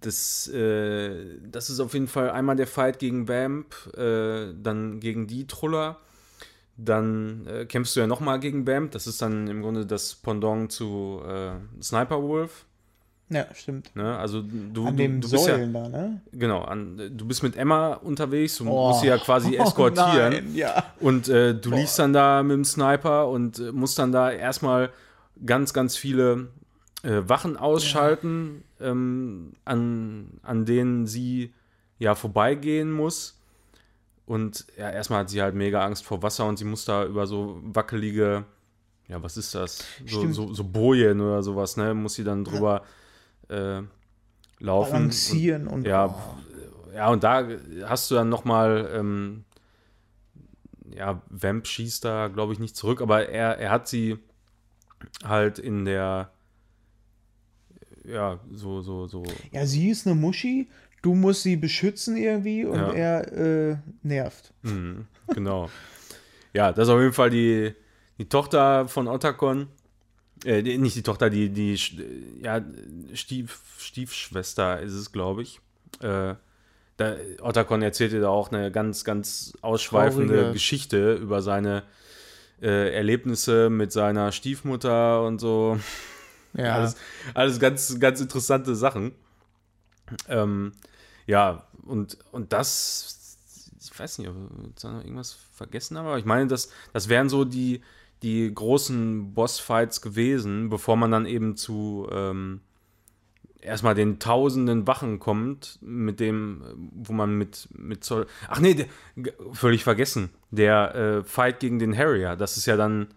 das, 0.00 0.48
äh, 0.48 1.38
das 1.50 1.68
ist 1.68 1.80
auf 1.80 1.92
jeden 1.92 2.08
Fall 2.08 2.30
einmal 2.30 2.56
der 2.56 2.66
Fight 2.66 2.98
gegen 2.98 3.28
Vamp, 3.28 3.74
äh, 3.98 4.54
dann 4.62 4.98
gegen 4.98 5.26
die 5.26 5.46
Truller 5.46 5.98
dann 6.76 7.46
äh, 7.46 7.64
kämpfst 7.64 7.96
du 7.96 8.00
ja 8.00 8.06
nochmal 8.06 8.38
gegen 8.40 8.64
Bam. 8.64 8.90
Das 8.90 9.06
ist 9.06 9.22
dann 9.22 9.48
im 9.48 9.62
Grunde 9.62 9.86
das 9.86 10.14
Pendant 10.14 10.70
zu 10.70 11.22
äh, 11.26 11.52
Sniper 11.82 12.22
Wolf. 12.22 12.66
Ja, 13.28 13.46
stimmt. 13.54 13.94
Ne? 13.96 14.16
Also 14.16 14.42
du, 14.42 14.86
an 14.86 14.96
dem 14.96 15.20
du, 15.20 15.28
bist 15.28 15.44
Säulen 15.44 15.74
ja, 15.74 15.82
da, 15.82 15.88
ne? 15.88 16.20
Genau, 16.32 16.62
an, 16.62 17.10
du 17.12 17.26
bist 17.26 17.42
mit 17.42 17.56
Emma 17.56 17.94
unterwegs 17.94 18.60
und 18.60 18.68
oh. 18.68 18.88
musst 18.88 19.00
sie 19.00 19.08
ja 19.08 19.18
quasi 19.18 19.56
eskortieren. 19.58 20.32
Oh 20.32 20.36
nein, 20.36 20.54
ja. 20.54 20.84
Und 21.00 21.28
äh, 21.28 21.54
du 21.54 21.70
Boah. 21.70 21.78
liegst 21.78 21.98
dann 21.98 22.12
da 22.12 22.42
mit 22.44 22.54
dem 22.54 22.64
Sniper 22.64 23.28
und 23.28 23.58
äh, 23.58 23.72
musst 23.72 23.98
dann 23.98 24.12
da 24.12 24.30
erstmal 24.30 24.90
ganz, 25.44 25.72
ganz 25.72 25.96
viele 25.96 26.48
äh, 27.02 27.22
Wachen 27.26 27.56
ausschalten, 27.56 28.62
ja. 28.78 28.90
ähm, 28.90 29.54
an, 29.64 30.38
an 30.42 30.64
denen 30.64 31.06
sie 31.08 31.52
ja 31.98 32.14
vorbeigehen 32.14 32.92
muss. 32.92 33.35
Und 34.26 34.66
ja, 34.76 34.90
erstmal 34.90 35.20
hat 35.20 35.30
sie 35.30 35.40
halt 35.40 35.54
mega 35.54 35.84
Angst 35.84 36.04
vor 36.04 36.22
Wasser 36.22 36.46
und 36.46 36.58
sie 36.58 36.64
muss 36.64 36.84
da 36.84 37.04
über 37.04 37.28
so 37.28 37.60
wackelige, 37.62 38.44
ja, 39.06 39.22
was 39.22 39.36
ist 39.36 39.54
das? 39.54 39.84
So, 40.04 40.30
so, 40.32 40.52
so, 40.52 40.64
Bojen 40.64 41.20
oder 41.20 41.44
sowas, 41.44 41.76
ne? 41.76 41.94
Muss 41.94 42.14
sie 42.14 42.24
dann 42.24 42.42
drüber 42.44 42.82
ja. 43.48 43.78
äh, 43.78 43.82
laufen. 44.58 44.92
Balancieren 44.92 45.68
und, 45.68 45.74
und 45.74 45.86
ja, 45.86 46.06
oh. 46.06 46.92
ja, 46.92 47.08
und 47.08 47.22
da 47.22 47.46
hast 47.84 48.10
du 48.10 48.16
dann 48.16 48.28
nochmal, 48.28 48.90
ähm, 48.92 49.44
ja, 50.90 51.22
Vamp 51.30 51.68
schießt 51.68 52.04
da, 52.04 52.26
glaube 52.26 52.52
ich, 52.52 52.58
nicht 52.58 52.76
zurück, 52.76 53.00
aber 53.00 53.28
er, 53.28 53.58
er 53.58 53.70
hat 53.70 53.86
sie 53.86 54.18
halt 55.22 55.60
in 55.60 55.84
der 55.84 56.32
ja, 58.06 58.38
so, 58.52 58.82
so, 58.82 59.06
so. 59.06 59.24
Ja, 59.50 59.66
sie 59.66 59.88
ist 59.90 60.06
eine 60.06 60.14
Muschi 60.14 60.68
du 61.06 61.14
musst 61.14 61.44
sie 61.44 61.56
beschützen 61.56 62.16
irgendwie 62.16 62.64
und 62.64 62.80
ja. 62.80 62.92
er 62.92 63.32
äh, 63.32 63.76
nervt. 64.02 64.52
Mhm, 64.62 65.06
genau. 65.28 65.70
ja, 66.52 66.72
das 66.72 66.88
ist 66.88 66.92
auf 66.92 67.00
jeden 67.00 67.12
Fall 67.12 67.30
die, 67.30 67.72
die 68.18 68.28
Tochter 68.28 68.88
von 68.88 69.06
Otacon. 69.06 69.68
Äh, 70.44 70.62
nicht 70.62 70.96
die 70.96 71.04
Tochter, 71.04 71.30
die, 71.30 71.48
die 71.50 71.78
ja, 72.42 72.60
Stief, 73.14 73.60
Stiefschwester 73.78 74.80
ist 74.80 74.94
es, 74.94 75.12
glaube 75.12 75.42
ich. 75.42 75.60
Äh, 76.00 76.34
da, 76.96 77.14
Otacon 77.40 77.82
erzählte 77.82 78.20
da 78.20 78.28
auch 78.28 78.50
eine 78.50 78.72
ganz, 78.72 79.04
ganz 79.04 79.52
ausschweifende 79.62 80.34
Traurige. 80.34 80.52
Geschichte 80.54 81.14
über 81.14 81.40
seine 81.40 81.84
äh, 82.60 82.92
Erlebnisse 82.92 83.70
mit 83.70 83.92
seiner 83.92 84.32
Stiefmutter 84.32 85.22
und 85.22 85.38
so. 85.38 85.78
Ja. 86.54 86.74
Alles, 86.76 86.96
alles 87.34 87.60
ganz, 87.60 88.00
ganz 88.00 88.20
interessante 88.20 88.74
Sachen. 88.74 89.12
Ähm, 90.28 90.72
ja, 91.26 91.66
und, 91.84 92.18
und 92.32 92.52
das, 92.52 93.38
ich 93.80 93.98
weiß 93.98 94.18
nicht, 94.18 94.28
ob 94.28 94.36
ich 94.76 94.84
noch 94.84 95.02
irgendwas 95.02 95.32
vergessen 95.32 95.98
habe, 95.98 96.08
aber 96.08 96.18
ich 96.18 96.24
meine, 96.24 96.46
das, 96.46 96.70
das 96.92 97.08
wären 97.08 97.28
so 97.28 97.44
die, 97.44 97.82
die 98.22 98.52
großen 98.52 99.34
Bossfights 99.34 100.00
gewesen, 100.00 100.68
bevor 100.68 100.96
man 100.96 101.10
dann 101.10 101.26
eben 101.26 101.56
zu 101.56 102.08
ähm, 102.10 102.60
erstmal 103.60 103.94
den 103.94 104.18
tausenden 104.18 104.86
Wachen 104.86 105.18
kommt, 105.18 105.78
mit 105.82 106.20
dem, 106.20 106.62
wo 106.94 107.12
man 107.12 107.36
mit, 107.36 107.68
mit 107.76 108.04
Zoll. 108.04 108.26
Ach 108.48 108.60
nee, 108.60 108.74
der, 108.74 108.86
völlig 109.52 109.84
vergessen. 109.84 110.30
Der 110.50 110.94
äh, 110.94 111.24
Fight 111.24 111.60
gegen 111.60 111.78
den 111.78 111.96
Harrier, 111.96 112.36
das 112.36 112.56
ist 112.56 112.66
ja 112.66 112.76
dann 112.76 113.08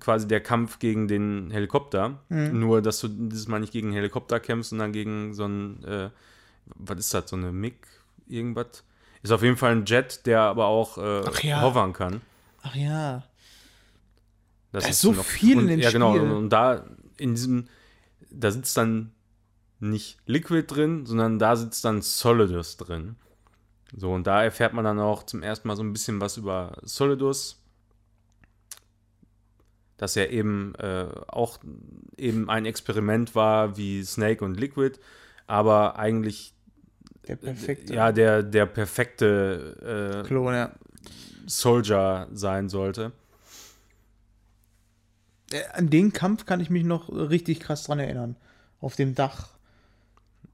quasi 0.00 0.26
der 0.26 0.40
Kampf 0.40 0.78
gegen 0.78 1.08
den 1.08 1.50
Helikopter. 1.50 2.20
Mhm. 2.28 2.58
Nur, 2.58 2.82
dass 2.82 3.00
du 3.00 3.08
dieses 3.08 3.48
Mal 3.48 3.60
nicht 3.60 3.72
gegen 3.72 3.88
einen 3.88 3.96
Helikopter 3.96 4.40
kämpfst, 4.40 4.70
sondern 4.70 4.92
gegen 4.92 5.34
so 5.34 5.44
einen 5.44 5.84
äh, 5.84 6.10
was 6.76 6.98
ist 6.98 7.14
das, 7.14 7.30
so 7.30 7.36
eine 7.36 7.52
MIG, 7.52 7.86
irgendwas? 8.26 8.84
Ist 9.22 9.32
auf 9.32 9.42
jeden 9.42 9.56
Fall 9.56 9.72
ein 9.72 9.84
Jet, 9.84 10.26
der 10.26 10.40
aber 10.42 10.66
auch 10.66 10.98
äh, 10.98 11.46
ja. 11.46 11.62
hovern 11.62 11.92
kann. 11.92 12.20
Ach 12.62 12.74
ja. 12.74 13.24
Das 14.72 14.84
da 14.84 14.90
ist 14.90 15.00
so 15.00 15.12
noch, 15.12 15.24
viel 15.24 15.56
und, 15.56 15.64
in 15.64 15.68
dem 15.68 15.80
ja, 15.80 15.90
genau, 15.90 16.14
Spiel. 16.14 16.22
Und, 16.22 16.32
und 16.32 16.50
da 16.50 16.84
in 17.16 17.34
diesem, 17.34 17.68
da 18.30 18.50
sitzt 18.50 18.76
dann 18.76 19.12
nicht 19.80 20.18
Liquid 20.26 20.66
drin, 20.66 21.06
sondern 21.06 21.38
da 21.38 21.56
sitzt 21.56 21.84
dann 21.84 22.02
Solidus 22.02 22.76
drin. 22.76 23.16
So, 23.96 24.12
und 24.12 24.26
da 24.26 24.42
erfährt 24.42 24.74
man 24.74 24.84
dann 24.84 24.98
auch 24.98 25.22
zum 25.22 25.42
ersten 25.42 25.68
Mal 25.68 25.76
so 25.76 25.82
ein 25.82 25.92
bisschen 25.92 26.20
was 26.20 26.36
über 26.36 26.76
Solidus. 26.82 27.62
Dass 29.96 30.14
er 30.14 30.30
eben 30.30 30.74
äh, 30.76 31.08
auch 31.26 31.58
eben 32.16 32.48
ein 32.48 32.66
Experiment 32.66 33.34
war 33.34 33.76
wie 33.76 34.04
Snake 34.04 34.44
und 34.44 34.60
Liquid, 34.60 34.98
aber 35.48 35.98
eigentlich 35.98 36.54
der 37.28 37.36
perfekte. 37.36 37.94
Ja, 37.94 38.10
der, 38.12 38.42
der 38.42 38.66
perfekte 38.66 40.22
äh, 40.24 40.26
Klon, 40.26 40.54
ja. 40.54 40.72
Soldier 41.46 42.28
sein 42.32 42.68
sollte. 42.68 43.12
Äh, 45.52 45.62
An 45.72 45.90
den 45.90 46.12
Kampf 46.12 46.46
kann 46.46 46.60
ich 46.60 46.70
mich 46.70 46.84
noch 46.84 47.08
richtig 47.10 47.60
krass 47.60 47.84
dran 47.84 47.98
erinnern. 47.98 48.36
Auf 48.80 48.96
dem 48.96 49.14
Dach. 49.14 49.48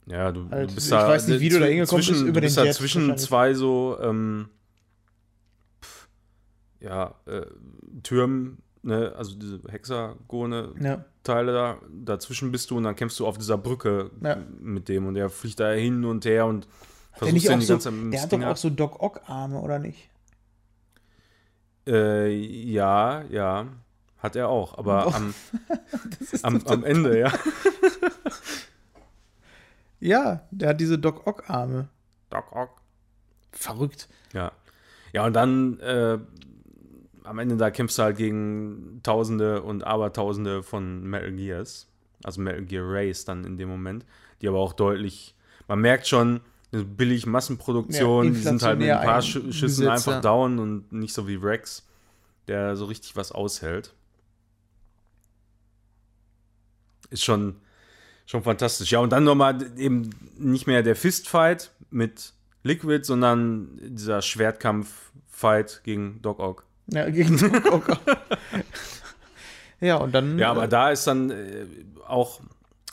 Ja, 0.07 0.33
du, 0.33 0.45
du 0.45 0.67
bist 0.67 0.79
ich 0.79 0.91
da. 0.91 1.09
weiß 1.09 1.29
nicht, 1.29 1.41
wie 1.41 1.49
du 1.49 1.59
da 1.59 1.67
hingekommen 1.67 2.01
bist, 2.01 2.09
zwischen, 2.09 2.29
über 2.29 2.41
du 2.41 2.47
bist 2.47 2.57
den 2.57 2.63
da 2.63 2.67
Jet 2.67 2.75
zwischen 2.77 3.17
zwei 3.19 3.55
so, 3.55 3.99
ähm, 4.01 4.49
pf, 5.83 6.09
ja, 6.81 7.15
äh, 7.27 7.47
Türmen, 8.03 8.59
ne, 8.83 9.15
also 9.17 9.35
diese 9.35 9.61
Hexagone 9.67 10.75
Ja. 10.81 11.05
Teile 11.25 11.53
da, 11.53 11.79
dazwischen 11.91 12.53
bist 12.53 12.71
du 12.71 12.77
und 12.77 12.85
dann 12.85 12.95
kämpfst 12.95 13.19
du 13.19 13.27
auf 13.27 13.37
dieser 13.39 13.59
Brücke 13.59 14.11
Ja. 14.23 14.37
mit 14.61 14.89
dem 14.89 15.07
und 15.07 15.15
der 15.15 15.29
fliegt 15.31 15.59
da 15.59 15.73
hin 15.73 16.05
und 16.05 16.25
her 16.25 16.47
und 16.47 16.69
versucht 17.13 17.29
den 17.31 17.35
die 17.35 17.41
so, 17.41 17.49
ganze 17.51 17.79
Zeit 17.81 17.93
der 18.13 18.23
hat 18.23 18.33
doch 18.33 18.43
auch 18.45 18.57
so 18.57 18.71
Doc 18.71 19.01
Ock-Arme, 19.03 19.61
oder 19.61 19.79
nicht? 19.79 20.09
Äh, 21.87 22.29
ja, 22.35 23.23
ja, 23.31 23.67
hat 24.19 24.37
er 24.37 24.49
auch, 24.49 24.79
aber 24.79 25.07
Oh. 25.09 25.11
am, 25.11 25.35
am, 26.43 26.63
am 26.67 26.85
Ende, 26.85 27.19
ja. 27.19 27.33
Ja, 30.01 30.43
der 30.51 30.71
hat 30.71 30.81
diese 30.81 30.99
Doc 30.99 31.27
Ock-Arme. 31.27 31.89
Doc 32.31 32.53
Ock. 32.55 32.81
Verrückt. 33.53 34.09
Ja. 34.33 34.53
Ja, 35.13 35.25
und 35.25 35.33
dann 35.33 35.79
äh, 35.81 36.19
am 37.25 37.39
Ende 37.39 37.57
da 37.57 37.71
kämpfst 37.71 37.99
du 37.99 38.03
halt 38.03 38.17
gegen 38.17 39.01
Tausende 39.03 39.63
und 39.63 39.85
Abertausende 39.85 40.63
von 40.63 41.03
Metal 41.03 41.33
Gears. 41.33 41.89
Also 42.23 42.41
Metal 42.41 42.65
Gear 42.65 42.85
Race 42.87 43.25
dann 43.25 43.45
in 43.45 43.57
dem 43.57 43.69
Moment. 43.69 44.05
Die 44.41 44.49
aber 44.49 44.61
auch 44.61 44.75
deutlich, 44.75 45.35
man 45.67 45.81
merkt 45.81 46.07
schon, 46.07 46.41
eine 46.71 46.85
billig 46.85 47.27
Massenproduktion, 47.27 48.27
Ja, 48.27 48.31
die 48.33 48.41
sind 48.41 48.63
halt 48.63 48.79
mit 48.79 48.91
ein 48.91 49.05
paar 49.05 49.23
Sch 49.23 49.33
Schüssen 49.51 49.87
eingesetzt, 49.87 50.09
einfach 50.09 50.13
ja. 50.13 50.21
down 50.21 50.59
und 50.59 50.93
nicht 50.93 51.15
so 51.15 51.27
wie 51.29 51.37
Rex, 51.37 51.87
der 52.49 52.77
so 52.77 52.85
richtig 52.87 53.17
was 53.17 53.33
aushält. 53.33 53.95
Ist 57.11 57.25
schon, 57.25 57.57
schon 58.27 58.43
fantastisch. 58.43 58.91
Ja, 58.91 58.99
und 58.99 59.11
dann 59.11 59.25
nochmal 59.25 59.59
eben 59.79 60.11
nicht 60.37 60.67
mehr 60.67 60.83
der 60.83 60.97
Fistfight 60.97 61.71
mit 61.91 62.33
Liquid, 62.65 63.05
sondern 63.05 63.79
dieser 63.83 64.21
Schwertkampf-Fight 64.21 65.83
gegen 65.85 66.21
Doc 66.23 66.41
Ock. 66.41 66.67
Ja, 66.86 67.09
gegen 67.09 67.39
Doc 67.39 67.73
Ock. 67.73 67.98
ja, 69.81 69.97
und 69.97 70.12
dann. 70.12 70.39
Ja, 70.39 70.51
aber 70.51 70.65
äh, 70.65 70.69
da 70.69 70.90
ist 70.90 71.06
dann 71.06 71.31
äh, 71.31 71.66
auch 72.06 72.40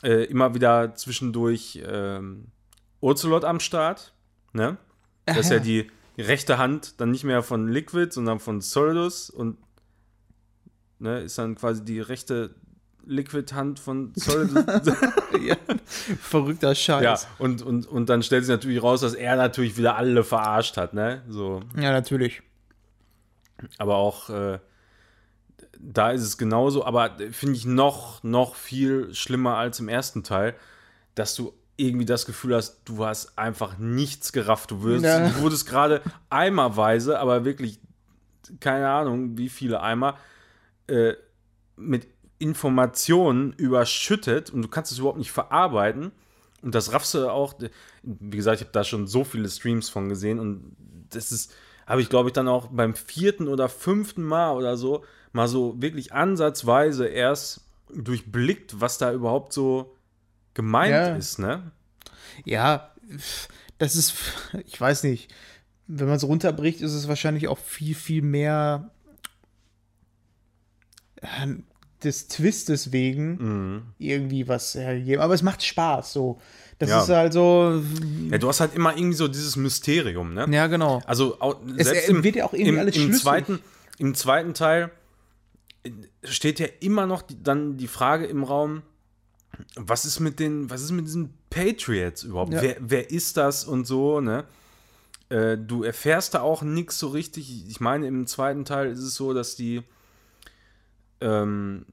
äh, 0.02 0.24
immer 0.24 0.54
wieder 0.54 0.94
zwischendurch 0.94 1.82
ähm, 1.86 2.46
Ocelot 3.00 3.44
am 3.44 3.60
Start. 3.60 4.14
Ne? 4.52 4.76
Das 5.26 5.38
ist 5.38 5.50
ja 5.50 5.58
die 5.58 5.90
rechte 6.18 6.58
Hand 6.58 7.00
dann 7.00 7.10
nicht 7.10 7.24
mehr 7.24 7.42
von 7.42 7.68
Liquid, 7.68 8.12
sondern 8.12 8.38
von 8.38 8.60
Solidus 8.60 9.30
und 9.30 9.56
ne, 10.98 11.20
ist 11.20 11.38
dann 11.38 11.54
quasi 11.54 11.84
die 11.84 12.00
rechte 12.00 12.54
Liquid-Hand 13.04 13.80
von 13.80 14.12
Solidus. 14.14 14.64
ja, 15.42 15.56
verrückter 16.20 16.74
Scheiß. 16.74 17.02
ja, 17.02 17.18
und, 17.38 17.62
und, 17.62 17.86
und 17.86 18.08
dann 18.08 18.22
stellt 18.22 18.44
sich 18.44 18.52
natürlich 18.52 18.82
raus, 18.82 19.00
dass 19.00 19.14
er 19.14 19.36
natürlich 19.36 19.76
wieder 19.76 19.96
alle 19.96 20.22
verarscht 20.22 20.76
hat, 20.76 20.94
ne? 20.94 21.22
So. 21.28 21.60
Ja, 21.76 21.90
natürlich. 21.90 22.42
Aber 23.78 23.96
auch 23.96 24.30
äh, 24.30 24.58
da 25.78 26.10
ist 26.10 26.22
es 26.22 26.38
genauso, 26.38 26.84
aber 26.84 27.16
finde 27.30 27.56
ich 27.56 27.64
noch, 27.64 28.22
noch 28.22 28.54
viel 28.54 29.12
schlimmer 29.14 29.56
als 29.56 29.80
im 29.80 29.88
ersten 29.88 30.22
Teil, 30.22 30.54
dass 31.14 31.34
du 31.34 31.52
irgendwie 31.76 32.04
das 32.04 32.26
Gefühl 32.26 32.54
hast, 32.54 32.80
du 32.84 33.04
hast 33.04 33.38
einfach 33.38 33.78
nichts 33.78 34.32
gerafft. 34.32 34.70
Du, 34.70 34.82
wirst, 34.82 35.04
Ja. 35.04 35.28
du 35.28 35.40
wurdest 35.40 35.66
gerade 35.66 36.02
eimerweise, 36.30 37.18
aber 37.18 37.44
wirklich, 37.44 37.80
keine 38.60 38.88
Ahnung, 38.88 39.38
wie 39.38 39.48
viele 39.48 39.80
Eimer, 39.80 40.16
äh, 40.86 41.14
mit 41.76 42.06
Informationen 42.38 43.52
überschüttet 43.54 44.50
und 44.50 44.62
du 44.62 44.68
kannst 44.68 44.92
es 44.92 44.98
überhaupt 44.98 45.18
nicht 45.18 45.32
verarbeiten. 45.32 46.12
Und 46.60 46.74
das 46.74 46.92
raffst 46.92 47.14
du 47.14 47.28
auch. 47.28 47.54
Wie 48.02 48.36
gesagt, 48.36 48.60
ich 48.60 48.66
habe 48.66 48.72
da 48.72 48.84
schon 48.84 49.06
so 49.06 49.24
viele 49.24 49.48
Streams 49.48 49.88
von 49.88 50.08
gesehen 50.08 50.38
und 50.38 50.76
das 51.10 51.32
ist, 51.32 51.52
habe 51.86 52.00
ich 52.02 52.08
glaube 52.08 52.28
ich 52.28 52.32
dann 52.32 52.48
auch 52.48 52.68
beim 52.68 52.94
vierten 52.94 53.48
oder 53.48 53.68
fünften 53.68 54.22
Mal 54.22 54.52
oder 54.56 54.76
so 54.76 55.04
mal 55.32 55.48
so 55.48 55.80
wirklich 55.80 56.12
ansatzweise 56.12 57.06
erst 57.06 57.62
durchblickt, 57.94 58.80
was 58.80 58.98
da 58.98 59.12
überhaupt 59.12 59.52
so 59.52 59.96
gemeint 60.54 60.90
Ja. 60.92 61.16
ist, 61.16 61.38
ne? 61.38 61.72
Ja, 62.44 62.92
das 63.78 63.96
ist, 63.96 64.14
ich 64.66 64.80
weiß 64.80 65.02
nicht, 65.04 65.32
wenn 65.86 66.06
man 66.06 66.16
es 66.16 66.24
runterbricht, 66.24 66.80
ist 66.80 66.92
es 66.94 67.08
wahrscheinlich 67.08 67.48
auch 67.48 67.58
viel, 67.58 67.94
viel 67.94 68.22
mehr 68.22 68.90
äh, 71.16 71.46
des 72.02 72.28
Twistes 72.28 72.92
wegen 72.92 73.84
irgendwie 73.98 74.48
was 74.48 74.74
hergegeben. 74.74 75.22
Aber 75.22 75.34
es 75.34 75.42
macht 75.42 75.62
Spaß, 75.62 76.12
so. 76.12 76.40
Das 76.82 76.90
Ja. 76.90 77.02
ist 77.04 77.08
halt 77.10 77.32
so, 77.32 77.80
Ja, 78.28 78.38
du 78.38 78.48
hast 78.48 78.58
halt 78.58 78.74
immer 78.74 78.96
irgendwie 78.96 79.14
so 79.16 79.28
dieses 79.28 79.54
Mysterium, 79.54 80.34
ne? 80.34 80.46
ja, 80.50 80.66
genau. 80.66 81.00
Also 81.06 81.40
au- 81.40 81.54
Es, 81.76 81.86
selbst 81.86 82.08
im, 82.08 82.24
wird 82.24 82.34
ja 82.34 82.44
auch 82.44 82.52
irgendwie 82.54 82.70
im, 82.72 82.78
alles 82.80 82.96
im 82.96 83.02
schlüssig. 83.04 83.22
zweiten, 83.22 83.60
im 83.98 84.14
zweiten 84.16 84.52
Teil 84.52 84.90
steht 86.24 86.58
ja 86.58 86.66
immer 86.80 87.06
noch 87.06 87.22
die, 87.22 87.40
dann 87.40 87.76
die 87.76 87.86
Frage 87.86 88.26
im 88.26 88.42
Raum, 88.42 88.82
was 89.76 90.04
ist 90.04 90.18
mit 90.18 90.40
den, 90.40 90.70
was 90.70 90.82
ist 90.82 90.90
mit 90.90 91.06
diesen 91.06 91.34
Patriots 91.50 92.24
überhaupt? 92.24 92.52
Ja. 92.52 92.62
Wer, 92.62 92.76
wer 92.80 93.10
ist 93.12 93.36
das 93.36 93.64
und 93.64 93.86
so, 93.86 94.20
ne? 94.20 94.42
Äh, 95.28 95.56
du 95.56 95.84
erfährst 95.84 96.34
da 96.34 96.40
auch 96.40 96.62
nichts 96.62 96.98
so 96.98 97.08
richtig. 97.08 97.68
Ich 97.68 97.78
meine, 97.78 98.08
im 98.08 98.26
zweiten 98.26 98.64
Teil 98.64 98.90
ist 98.90 98.98
es 98.98 99.14
so, 99.14 99.32
dass 99.32 99.54
die 99.54 99.82
ähm, 101.20 101.86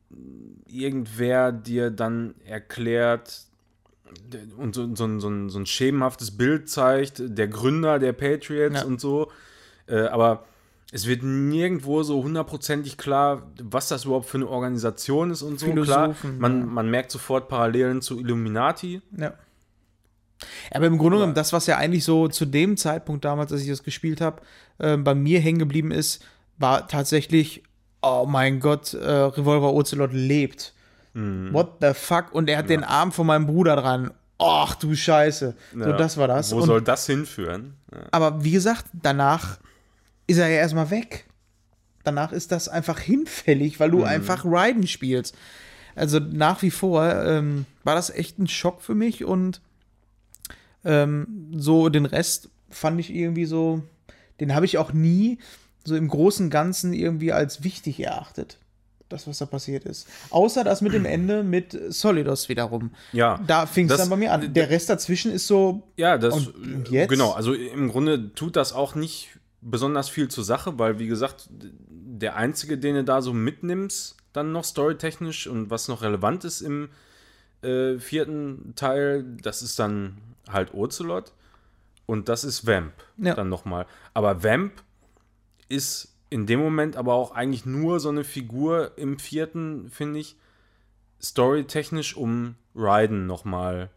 irgendwer 0.66 1.52
dir 1.52 1.92
dann 1.92 2.34
erklärt 2.46 3.44
und 4.58 4.76
so, 4.76 4.96
so, 4.96 5.06
ein- 5.06 5.20
so, 5.20 5.50
so 5.50 5.60
ein 5.60 5.66
schemenhaftes 5.66 6.32
Bild 6.38 6.70
zeigt, 6.70 7.22
der 7.26 7.48
Gründer 7.48 8.00
der 8.00 8.14
Patriots 8.14 8.82
Ja. 8.82 8.86
und 8.86 9.00
so. 9.02 9.32
Äh, 9.88 10.02
aber 10.08 10.46
es 10.92 11.06
wird 11.08 11.22
nirgendwo 11.24 12.02
so 12.04 12.24
hundertprozentig 12.24 12.98
klar, 12.98 13.52
was 13.62 13.88
das 13.90 14.06
überhaupt 14.06 14.26
für 14.28 14.38
eine 14.38 14.48
Organisation 14.48 15.30
ist 15.32 15.42
und 15.44 15.60
so. 15.60 15.72
Klar, 15.72 16.16
man, 16.40 16.66
man 16.68 16.90
merkt 16.90 17.12
sofort 17.12 17.48
Parallelen 17.48 18.02
zu 18.02 18.20
Illuminati. 18.20 19.02
Ja. 19.18 19.34
Aber 20.72 20.86
im 20.88 20.98
Grunde 20.98 21.18
genommen, 21.18 21.34
das, 21.34 21.52
was 21.54 21.68
ja 21.68 21.78
eigentlich 21.78 22.04
so 22.06 22.28
zu 22.28 22.46
dem 22.46 22.78
Zeitpunkt 22.78 23.26
damals, 23.26 23.52
als 23.52 23.62
ich 23.62 23.68
das 23.68 23.84
gespielt 23.84 24.22
habe, 24.22 24.42
äh, 24.78 24.96
bei 24.98 25.14
mir 25.14 25.40
hängen 25.42 25.60
geblieben 25.60 25.92
ist, 25.92 26.24
war 26.58 26.88
tatsächlich, 26.88 27.64
oh 28.02 28.26
mein 28.28 28.60
Gott, 28.60 28.94
äh, 28.94 28.98
Revolver 29.12 29.74
Ocelot 29.74 30.14
lebt. 30.14 30.74
Mhm. 31.20 31.54
What 31.54 31.78
the 31.82 31.94
fuck? 31.94 32.34
Und 32.34 32.50
er 32.50 32.58
hat 32.58 32.70
den 32.70 32.84
Arm 32.84 33.12
von 33.12 33.28
meinem 33.28 33.46
Bruder 33.46 33.76
dran. 33.76 34.12
Ach 34.38 34.76
du 34.76 34.96
Scheiße. 34.96 35.56
So, 35.74 35.80
Ja. 35.80 35.98
das 35.98 36.18
war 36.18 36.28
das. 36.28 36.52
Wo 36.54 36.58
Und, 36.60 36.66
soll 36.68 36.82
das 36.82 37.06
hinführen? 37.06 37.76
Ja. 37.92 38.00
aber 38.12 38.44
wie 38.44 38.52
gesagt, 38.52 38.86
danach 38.94 39.60
ist 40.28 40.38
er 40.38 40.48
ja 40.48 40.58
erstmal 40.58 40.90
weg. 40.92 41.26
Danach 42.04 42.32
ist 42.32 42.52
das 42.52 42.70
einfach 42.70 43.00
hinfällig, 43.00 43.80
weil 43.80 43.92
du 43.92 44.04
einfach 44.04 44.44
Raiden 44.46 44.88
spielst. 44.88 45.36
Also 45.96 46.20
nach 46.20 46.62
wie 46.62 46.72
vor 46.72 47.04
ähm, 47.26 47.66
war 47.84 47.96
das 47.96 48.10
echt 48.10 48.40
ein 48.40 48.48
Schock 48.48 48.82
für 48.82 48.96
mich 48.96 49.26
und 49.26 49.60
ähm, 50.86 51.50
so 51.56 51.90
den 51.90 52.06
Rest 52.06 52.50
fand 52.70 53.00
ich 53.00 53.14
irgendwie 53.14 53.46
so, 53.46 53.84
den 54.40 54.56
habe 54.56 54.66
ich 54.66 54.78
auch 54.78 54.94
nie 54.94 55.40
so 55.84 55.96
im 55.96 56.08
großen 56.08 56.46
und 56.46 56.50
Ganzen 56.52 56.94
irgendwie 56.94 57.34
als 57.34 57.64
wichtig 57.64 58.00
erachtet. 58.00 58.58
Das, 59.10 59.28
was 59.28 59.40
da 59.40 59.46
passiert 59.48 59.86
ist. 59.86 60.08
Außer 60.30 60.64
das 60.64 60.82
mit 60.82 60.94
dem 60.94 61.06
Ende 61.18 61.44
mit 61.44 61.78
Solidos 61.90 62.48
wiederum. 62.48 62.92
Ja, 63.12 63.40
Da 63.46 63.66
fing 63.66 63.90
es 63.90 63.98
dann 63.98 64.10
bei 64.10 64.16
mir 64.16 64.32
an. 64.32 64.54
Der 64.54 64.70
Rest 64.70 64.90
dazwischen 64.90 65.32
ist 65.32 65.48
so, 65.48 65.84
Ja, 65.98 66.18
das 66.18 66.34
Und- 66.36 66.56
und 66.56 66.90
jetzt? 66.90 67.10
genau. 67.10 67.32
Also 67.32 67.54
im 67.54 67.90
Grunde 67.90 68.34
tut 68.36 68.56
das 68.56 68.72
auch 68.72 68.94
nicht 68.96 69.30
besonders 69.62 70.10
viel 70.10 70.28
zur 70.30 70.44
Sache, 70.44 70.78
weil 70.80 71.00
wie 71.00 71.08
gesagt, 71.08 71.50
der 71.52 72.36
einzige, 72.36 72.78
den 72.78 72.96
du 72.96 73.04
da 73.04 73.22
so 73.22 73.34
mitnimmst, 73.34 74.16
dann 74.32 74.52
noch 74.52 74.64
storytechnisch 74.64 75.48
und 75.48 75.70
was 75.72 75.88
noch 75.88 76.02
relevant 76.04 76.46
ist 76.46 76.62
im 76.62 76.90
äh, 77.64 77.98
vierten 77.98 78.74
Teil, 78.76 79.26
das 79.42 79.62
ist 79.64 79.80
dann 79.80 80.18
halt 80.50 80.74
Ocelot 80.74 81.34
und 82.06 82.30
das 82.30 82.44
ist 82.44 82.66
Vamp 82.68 82.94
Ja. 83.18 83.34
dann 83.34 83.50
nochmal. 83.50 83.86
Aber 84.14 84.44
Vamp 84.44 84.74
ist 85.68 86.14
in 86.30 86.46
dem 86.46 86.60
Moment 86.60 86.96
aber 86.96 87.14
auch 87.14 87.32
eigentlich 87.32 87.66
nur 87.66 88.00
so 88.00 88.10
eine 88.10 88.24
Figur 88.24 88.92
im 88.98 89.20
vierten, 89.20 89.90
finde 89.90 90.20
ich, 90.20 90.36
storytechnisch, 91.22 92.16
um 92.16 92.56
Raiden 92.76 93.26
nochmal 93.26 93.90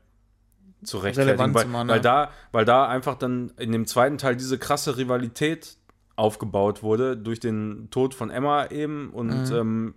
zu 0.83 0.99
rechtfertigen. 0.99 1.55
Weil, 1.55 1.63
zu 1.63 1.69
machen, 1.69 1.89
weil, 1.89 2.01
da, 2.01 2.31
weil 2.51 2.65
da 2.65 2.89
einfach 2.89 3.17
dann 3.17 3.53
in 3.59 3.71
dem 3.71 3.87
zweiten 3.87 4.19
Teil 4.19 4.37
diese 4.37 4.59
krasse 4.59 4.97
Rivalität 4.97 5.77
aufgebaut 6.17 6.83
wurde 6.83 7.17
durch 7.17 7.41
den 7.41 7.89
Tod 7.91 8.15
von 8.15 8.31
Emma 8.31 8.67
eben 8.67 9.11
und 9.11 9.51
ähm, 9.51 9.95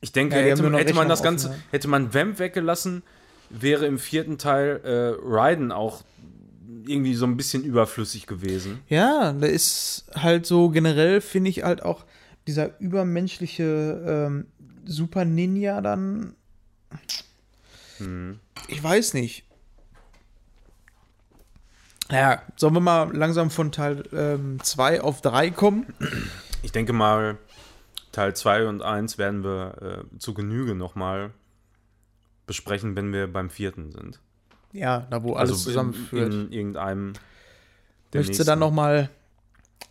ich 0.00 0.12
denke, 0.12 0.36
Mhm. 0.36 0.42
Ja, 0.42 0.50
hätte, 0.50 0.78
hätte 0.78 0.94
man 0.94 1.08
das 1.08 1.22
Ganze, 1.22 1.48
offen, 1.48 1.56
ne? 1.56 1.64
hätte 1.70 1.88
man 1.88 2.12
Vamp 2.14 2.38
weggelassen, 2.38 3.02
wäre 3.50 3.86
im 3.86 3.98
vierten 3.98 4.38
Teil 4.38 4.80
äh, 4.84 5.16
Raiden 5.22 5.72
auch 5.72 6.02
irgendwie 6.86 7.14
so 7.14 7.26
ein 7.26 7.36
bisschen 7.36 7.64
überflüssig 7.64 8.26
gewesen. 8.26 8.80
ja, 8.88 9.32
da 9.32 9.46
ist 9.46 10.06
halt 10.14 10.46
so 10.46 10.70
generell, 10.70 11.20
finde 11.20 11.50
ich 11.50 11.62
halt 11.62 11.82
auch 11.82 12.04
dieser 12.46 12.78
übermenschliche, 12.80 14.02
ähm, 14.06 14.46
Super 14.86 15.24
Ninja 15.24 15.80
dann. 15.80 16.34
Hm. 17.98 18.38
Ich 18.68 18.82
weiß 18.82 19.14
nicht. 19.14 19.44
Ja, 22.10 22.42
sollen 22.56 22.74
wir 22.74 22.80
mal 22.80 23.16
langsam 23.16 23.50
von 23.50 23.72
Teil 23.72 24.04
2 24.62 24.94
ähm, 24.94 25.00
auf 25.00 25.22
3 25.22 25.50
kommen? 25.50 25.86
Ich 26.62 26.72
denke 26.72 26.92
mal, 26.92 27.38
Teil 28.12 28.36
2 28.36 28.66
und 28.66 28.82
1 28.82 29.16
werden 29.16 29.42
wir 29.42 30.04
äh, 30.12 30.18
zu 30.18 30.34
Genüge 30.34 30.74
nochmal 30.74 31.32
besprechen, 32.46 32.94
wenn 32.94 33.12
wir 33.12 33.32
beim 33.32 33.48
vierten 33.48 33.90
sind. 33.90 34.20
Ja, 34.74 35.06
da 35.08 35.22
wo 35.22 35.34
alles 35.34 35.52
also 35.52 35.70
zusammenführt. 35.70 36.34
In, 36.34 36.46
in 36.46 36.52
irgendeinem. 36.52 37.12
Möchtest 38.12 38.40
du 38.40 38.44
dann 38.44 38.58
nochmal 38.58 39.08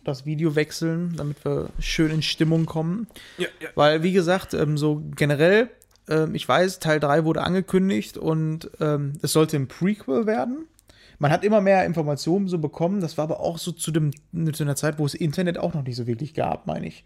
das 0.04 0.26
Video 0.26 0.54
wechseln, 0.54 1.14
damit 1.16 1.44
wir 1.44 1.70
schön 1.80 2.10
in 2.10 2.22
Stimmung 2.22 2.66
kommen? 2.66 3.08
Ja, 3.38 3.48
ja. 3.60 3.70
Weil, 3.74 4.02
wie 4.02 4.12
gesagt, 4.12 4.54
ähm, 4.54 4.78
so 4.78 5.02
generell, 5.16 5.70
ähm, 6.08 6.34
ich 6.34 6.46
weiß, 6.46 6.78
Teil 6.78 7.00
3 7.00 7.24
wurde 7.24 7.42
angekündigt 7.42 8.16
und 8.16 8.70
ähm, 8.80 9.14
es 9.22 9.32
sollte 9.32 9.56
ein 9.56 9.68
Prequel 9.68 10.26
werden. 10.26 10.66
Man 11.18 11.30
hat 11.30 11.44
immer 11.44 11.60
mehr 11.60 11.84
Informationen 11.86 12.48
so 12.48 12.58
bekommen. 12.58 13.00
Das 13.00 13.16
war 13.16 13.24
aber 13.24 13.40
auch 13.40 13.58
so 13.58 13.72
zu, 13.72 13.90
dem, 13.90 14.10
zu 14.52 14.62
einer 14.62 14.76
Zeit, 14.76 14.98
wo 14.98 15.06
es 15.06 15.14
Internet 15.14 15.58
auch 15.58 15.72
noch 15.74 15.82
nicht 15.82 15.96
so 15.96 16.06
wirklich 16.06 16.34
gab, 16.34 16.66
meine 16.66 16.86
ich. 16.86 17.04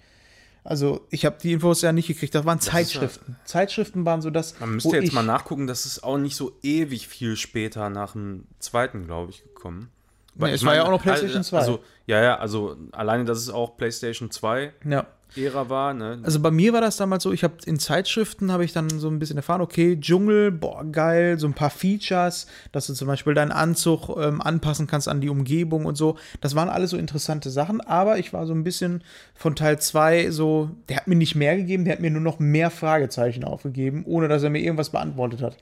Also 0.68 1.06
ich 1.08 1.24
habe 1.24 1.38
die 1.42 1.54
Infos 1.54 1.80
ja 1.80 1.92
nicht 1.92 2.08
gekriegt. 2.08 2.34
Das 2.34 2.44
waren 2.44 2.58
das 2.58 2.66
Zeitschriften. 2.66 3.36
Ja, 3.38 3.44
Zeitschriften 3.46 4.04
waren 4.04 4.20
so 4.20 4.28
das. 4.28 4.60
Man 4.60 4.74
müsste 4.74 4.98
jetzt 4.98 5.14
mal 5.14 5.22
nachgucken. 5.22 5.66
Das 5.66 5.86
ist 5.86 6.04
auch 6.04 6.18
nicht 6.18 6.36
so 6.36 6.58
ewig 6.62 7.08
viel 7.08 7.36
später 7.36 7.88
nach 7.88 8.12
dem 8.12 8.44
zweiten, 8.58 9.06
glaube 9.06 9.30
ich, 9.30 9.42
gekommen. 9.42 9.90
Weil 10.34 10.50
nee, 10.50 10.56
es 10.56 10.64
war 10.66 10.74
ja 10.74 10.84
auch 10.84 10.90
noch 10.90 11.00
PlayStation 11.00 11.42
2. 11.42 11.58
Also, 11.58 11.82
ja, 12.04 12.22
ja, 12.22 12.36
also 12.36 12.76
alleine, 12.92 13.24
dass 13.24 13.38
es 13.38 13.48
auch 13.48 13.78
PlayStation 13.78 14.30
2 14.30 14.74
ja. 14.84 15.06
Ära 15.36 15.68
war. 15.68 15.94
Ne? 15.94 16.18
Also 16.22 16.40
bei 16.40 16.50
mir 16.50 16.72
war 16.72 16.80
das 16.80 16.96
damals 16.96 17.22
so, 17.22 17.32
ich 17.32 17.44
habe 17.44 17.54
in 17.66 17.78
Zeitschriften 17.78 18.50
habe 18.50 18.64
ich 18.64 18.72
dann 18.72 18.88
so 18.88 19.08
ein 19.08 19.18
bisschen 19.18 19.36
erfahren, 19.36 19.60
okay, 19.60 19.98
Dschungel, 20.00 20.50
boah, 20.50 20.84
geil, 20.84 21.38
so 21.38 21.46
ein 21.46 21.54
paar 21.54 21.70
Features, 21.70 22.46
dass 22.72 22.86
du 22.86 22.94
zum 22.94 23.08
Beispiel 23.08 23.34
deinen 23.34 23.52
Anzug 23.52 24.16
ähm, 24.16 24.40
anpassen 24.40 24.86
kannst 24.86 25.08
an 25.08 25.20
die 25.20 25.28
Umgebung 25.28 25.84
und 25.84 25.96
so. 25.96 26.16
Das 26.40 26.54
waren 26.54 26.68
alles 26.68 26.90
so 26.90 26.96
interessante 26.96 27.50
Sachen, 27.50 27.80
aber 27.80 28.18
ich 28.18 28.32
war 28.32 28.46
so 28.46 28.54
ein 28.54 28.64
bisschen 28.64 29.04
von 29.34 29.54
Teil 29.54 29.78
2 29.78 30.30
so, 30.30 30.70
der 30.88 30.96
hat 30.96 31.06
mir 31.06 31.16
nicht 31.16 31.34
mehr 31.34 31.56
gegeben, 31.56 31.84
der 31.84 31.94
hat 31.94 32.00
mir 32.00 32.10
nur 32.10 32.22
noch 32.22 32.38
mehr 32.38 32.70
Fragezeichen 32.70 33.44
aufgegeben, 33.44 34.04
ohne 34.06 34.28
dass 34.28 34.42
er 34.42 34.50
mir 34.50 34.60
irgendwas 34.60 34.90
beantwortet 34.90 35.42
hat. 35.42 35.56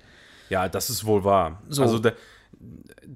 Ja, 0.48 0.68
das 0.68 0.90
ist 0.90 1.04
wohl 1.04 1.24
wahr. 1.24 1.62
So. 1.68 1.82
Also 1.82 1.98
der, 1.98 2.14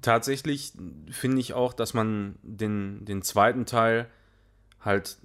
tatsächlich 0.03 0.73
finde 1.11 1.41
ich 1.41 1.53
auch, 1.53 1.73
dass 1.73 1.95
man 1.95 2.37
den, 2.43 3.05
den 3.05 3.23
zweiten 3.23 3.67
Teil 3.67 4.07
halt 4.81 5.17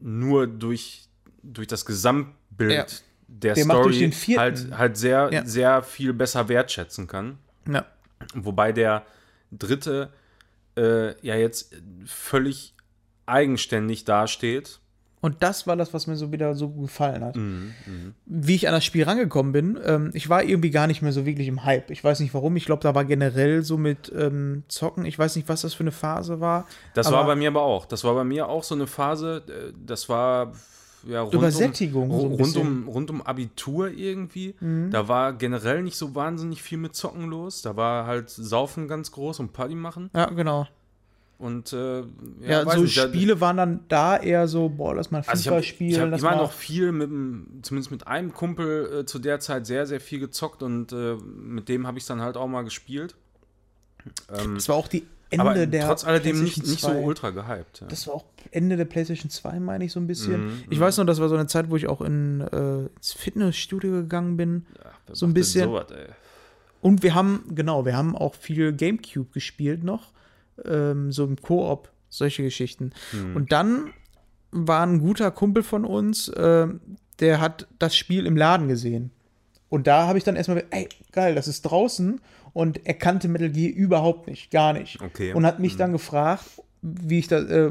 nur 0.00 0.46
durch, 0.46 1.08
durch 1.42 1.66
das 1.66 1.84
Gesamtbild 1.84 2.72
ja. 2.72 2.86
der, 3.28 3.54
der 3.54 3.64
Story 3.64 4.12
halt, 4.36 4.76
halt 4.76 4.96
sehr, 4.96 5.30
ja. 5.32 5.44
sehr 5.44 5.82
viel 5.82 6.12
besser 6.12 6.48
wertschätzen 6.48 7.06
kann. 7.06 7.38
Ja. 7.70 7.86
Wobei 8.34 8.72
der 8.72 9.04
dritte 9.50 10.12
äh, 10.76 11.14
ja 11.26 11.36
jetzt 11.36 11.74
völlig 12.04 12.74
eigenständig 13.26 14.04
dasteht 14.04 14.80
und 15.26 15.42
das 15.42 15.66
war 15.66 15.74
das, 15.74 15.92
was 15.92 16.06
mir 16.06 16.14
so 16.14 16.30
wieder 16.30 16.54
so 16.54 16.68
gefallen 16.68 17.24
hat. 17.24 17.34
Mhm, 17.34 17.74
mh. 17.84 18.12
Wie 18.26 18.54
ich 18.54 18.68
an 18.68 18.74
das 18.74 18.84
Spiel 18.84 19.02
rangekommen 19.02 19.50
bin, 19.50 19.76
ähm, 19.84 20.10
ich 20.14 20.28
war 20.28 20.44
irgendwie 20.44 20.70
gar 20.70 20.86
nicht 20.86 21.02
mehr 21.02 21.10
so 21.10 21.26
wirklich 21.26 21.48
im 21.48 21.64
Hype. 21.64 21.90
Ich 21.90 22.04
weiß 22.04 22.20
nicht 22.20 22.32
warum. 22.32 22.54
Ich 22.54 22.64
glaube, 22.64 22.82
da 22.84 22.94
war 22.94 23.04
generell 23.04 23.64
so 23.64 23.76
mit 23.76 24.12
ähm, 24.16 24.62
Zocken. 24.68 25.04
Ich 25.04 25.18
weiß 25.18 25.34
nicht, 25.34 25.48
was 25.48 25.62
das 25.62 25.74
für 25.74 25.82
eine 25.82 25.90
Phase 25.90 26.40
war. 26.40 26.68
Das 26.94 27.10
war 27.10 27.26
bei 27.26 27.34
mir 27.34 27.48
aber 27.48 27.62
auch. 27.62 27.86
Das 27.86 28.04
war 28.04 28.14
bei 28.14 28.22
mir 28.22 28.48
auch 28.48 28.62
so 28.62 28.76
eine 28.76 28.86
Phase. 28.86 29.42
Äh, 29.48 29.72
das 29.84 30.08
war 30.08 30.52
ja, 31.08 31.22
rund 31.22 31.34
Übersättigung. 31.34 32.08
Um, 32.08 32.20
so 32.20 32.26
rund, 32.28 32.56
um, 32.56 32.88
rund 32.88 33.10
um 33.10 33.22
Abitur 33.22 33.88
irgendwie. 33.88 34.54
Mhm. 34.60 34.92
Da 34.92 35.08
war 35.08 35.32
generell 35.32 35.82
nicht 35.82 35.96
so 35.96 36.14
wahnsinnig 36.14 36.62
viel 36.62 36.78
mit 36.78 36.94
Zocken 36.94 37.28
los. 37.28 37.62
Da 37.62 37.76
war 37.76 38.06
halt 38.06 38.30
Saufen 38.30 38.86
ganz 38.86 39.10
groß 39.10 39.40
und 39.40 39.52
Party 39.52 39.74
machen. 39.74 40.08
Ja, 40.14 40.26
genau. 40.26 40.68
Und 41.38 41.72
äh, 41.74 42.00
ja, 42.00 42.04
ja 42.46 42.70
so 42.70 42.80
nicht, 42.80 42.98
Spiele 42.98 43.40
waren 43.40 43.58
dann 43.58 43.80
da 43.88 44.16
eher 44.16 44.48
so, 44.48 44.70
boah, 44.70 44.94
lass 44.94 45.10
mal 45.10 45.22
FIFA 45.22 45.32
also 45.32 45.56
ich 45.58 45.68
spielen. 45.68 46.14
Ich, 46.14 46.22
war 46.22 46.36
noch 46.36 46.52
viel 46.52 46.92
mit, 46.92 47.64
zumindest 47.64 47.90
mit 47.90 48.06
einem 48.06 48.32
Kumpel 48.32 49.00
äh, 49.00 49.06
zu 49.06 49.18
der 49.18 49.38
Zeit 49.38 49.66
sehr, 49.66 49.86
sehr 49.86 50.00
viel 50.00 50.18
gezockt 50.18 50.62
und 50.62 50.92
äh, 50.92 51.16
mit 51.16 51.68
dem 51.68 51.86
habe 51.86 51.98
ich 51.98 52.06
dann 52.06 52.22
halt 52.22 52.38
auch 52.38 52.46
mal 52.46 52.62
gespielt. 52.62 53.16
Ähm, 54.32 54.54
das 54.54 54.68
war 54.70 54.76
auch 54.76 54.88
die 54.88 55.04
Ende 55.28 55.44
aber 55.44 55.66
der. 55.66 55.86
Trotz 55.86 56.04
alledem 56.04 56.42
nicht, 56.42 56.64
nicht 56.66 56.80
so 56.80 56.90
ultra 56.90 57.30
gehypt. 57.30 57.80
Ja. 57.80 57.86
Das 57.88 58.06
war 58.06 58.14
auch 58.14 58.24
Ende 58.50 58.76
der 58.76 58.84
PlayStation 58.86 59.28
2, 59.28 59.60
meine 59.60 59.84
ich 59.84 59.92
so 59.92 60.00
ein 60.00 60.06
bisschen. 60.06 60.46
Mm, 60.46 60.62
ich 60.70 60.78
mm. 60.78 60.80
weiß 60.80 60.96
noch, 60.98 61.04
das 61.04 61.20
war 61.20 61.28
so 61.28 61.34
eine 61.34 61.48
Zeit, 61.48 61.68
wo 61.68 61.76
ich 61.76 61.88
auch 61.88 62.00
in, 62.00 62.40
äh, 62.40 62.86
ins 62.96 63.12
Fitnessstudio 63.12 63.90
gegangen 63.90 64.36
bin. 64.36 64.66
Ja, 64.78 65.14
so 65.14 65.26
ein 65.26 65.34
bisschen. 65.34 65.64
Sowas, 65.64 65.86
und 66.80 67.02
wir 67.02 67.14
haben, 67.14 67.44
genau, 67.54 67.84
wir 67.84 67.96
haben 67.96 68.16
auch 68.16 68.34
viel 68.36 68.72
Gamecube 68.72 69.32
gespielt 69.32 69.82
noch 69.82 70.12
ähm, 70.64 71.12
so 71.12 71.24
im 71.24 71.36
Koop, 71.36 71.90
solche 72.08 72.42
Geschichten. 72.42 72.92
Hm. 73.10 73.36
Und 73.36 73.52
dann 73.52 73.92
war 74.50 74.86
ein 74.86 75.00
guter 75.00 75.30
Kumpel 75.30 75.62
von 75.62 75.84
uns, 75.84 76.28
äh, 76.28 76.66
der 77.20 77.40
hat 77.40 77.66
das 77.78 77.96
Spiel 77.96 78.26
im 78.26 78.36
Laden 78.36 78.68
gesehen. 78.68 79.10
Und 79.68 79.86
da 79.86 80.06
habe 80.06 80.18
ich 80.18 80.24
dann 80.24 80.36
erstmal, 80.36 80.64
ey, 80.70 80.88
geil, 81.12 81.34
das 81.34 81.48
ist 81.48 81.62
draußen. 81.62 82.20
Und 82.52 82.86
er 82.86 82.94
kannte 82.94 83.28
Metal 83.28 83.50
Gear 83.50 83.74
überhaupt 83.74 84.28
nicht, 84.28 84.50
gar 84.50 84.72
nicht. 84.72 85.00
Okay. 85.02 85.34
Und 85.34 85.44
hat 85.44 85.58
mich 85.58 85.72
hm. 85.72 85.78
dann 85.78 85.92
gefragt, 85.92 86.44
wie 86.82 87.18
ich 87.18 87.28
das, 87.28 87.44
äh, 87.50 87.70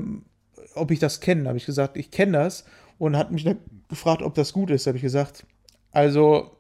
ob 0.75 0.91
ich 0.91 0.99
das 0.99 1.21
kenne. 1.21 1.43
Da 1.43 1.49
habe 1.49 1.57
ich 1.57 1.65
gesagt, 1.65 1.97
ich 1.97 2.11
kenne 2.11 2.33
das. 2.33 2.65
Und 2.97 3.17
hat 3.17 3.31
mich 3.31 3.43
dann 3.43 3.57
gefragt, 3.89 4.21
ob 4.21 4.35
das 4.35 4.53
gut 4.53 4.69
ist. 4.69 4.85
Da 4.85 4.89
habe 4.89 4.97
ich 4.97 5.03
gesagt, 5.03 5.45
also 5.91 6.51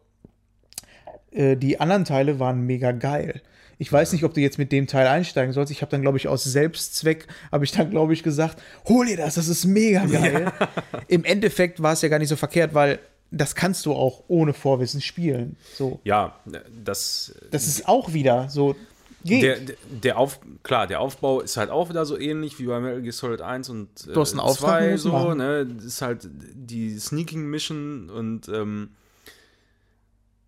äh, 1.31 1.57
die 1.57 1.79
anderen 1.79 2.05
Teile 2.05 2.39
waren 2.39 2.61
mega 2.65 2.91
geil. 2.91 3.41
Ich 3.77 3.91
weiß 3.91 4.13
nicht, 4.13 4.23
ob 4.23 4.33
du 4.33 4.41
jetzt 4.41 4.57
mit 4.57 4.71
dem 4.71 4.87
Teil 4.87 5.07
einsteigen 5.07 5.53
sollst. 5.53 5.71
Ich 5.71 5.81
habe 5.81 5.91
dann, 5.91 6.01
glaube 6.01 6.17
ich, 6.17 6.27
aus 6.27 6.43
Selbstzweck, 6.43 7.27
habe 7.51 7.65
ich 7.65 7.71
dann, 7.71 7.89
glaube 7.89 8.13
ich, 8.13 8.23
gesagt, 8.23 8.61
hol 8.87 9.05
dir 9.05 9.17
das, 9.17 9.35
das 9.35 9.47
ist 9.47 9.65
mega 9.65 10.05
geil. 10.05 10.51
Ja. 10.59 10.69
Im 11.07 11.23
Endeffekt 11.23 11.81
war 11.81 11.93
es 11.93 12.01
ja 12.01 12.09
gar 12.09 12.19
nicht 12.19 12.29
so 12.29 12.35
verkehrt, 12.35 12.73
weil 12.73 12.99
das 13.31 13.55
kannst 13.55 13.85
du 13.85 13.93
auch 13.93 14.23
ohne 14.27 14.53
Vorwissen 14.53 15.01
spielen. 15.01 15.57
So. 15.73 15.99
Ja, 16.03 16.39
das. 16.83 17.35
Das 17.51 17.67
ist 17.67 17.87
auch 17.87 18.13
wieder 18.13 18.49
so. 18.49 18.75
Geht. 19.23 19.43
Der, 19.43 19.75
der 19.89 20.17
Auf, 20.19 20.39
klar, 20.61 20.85
der 20.85 21.01
Aufbau 21.01 21.41
ist 21.41 21.57
halt 21.57 21.71
auch 21.71 21.89
wieder 21.89 22.05
so 22.05 22.15
ähnlich 22.15 22.59
wie 22.59 22.67
bei 22.67 22.79
Metal 22.79 23.01
Gear 23.01 23.11
Solid 23.11 23.41
1 23.41 23.69
und 23.69 23.89
äh, 24.07 24.13
du 24.13 24.21
hast 24.21 24.37
einen 24.37 24.47
2 24.47 24.97
so, 24.97 25.33
ne? 25.33 25.65
Das 25.65 25.83
ist 25.83 26.01
halt 26.03 26.29
die 26.31 26.99
Sneaking 26.99 27.47
Mission 27.47 28.11
und 28.11 28.47
ähm, 28.49 28.91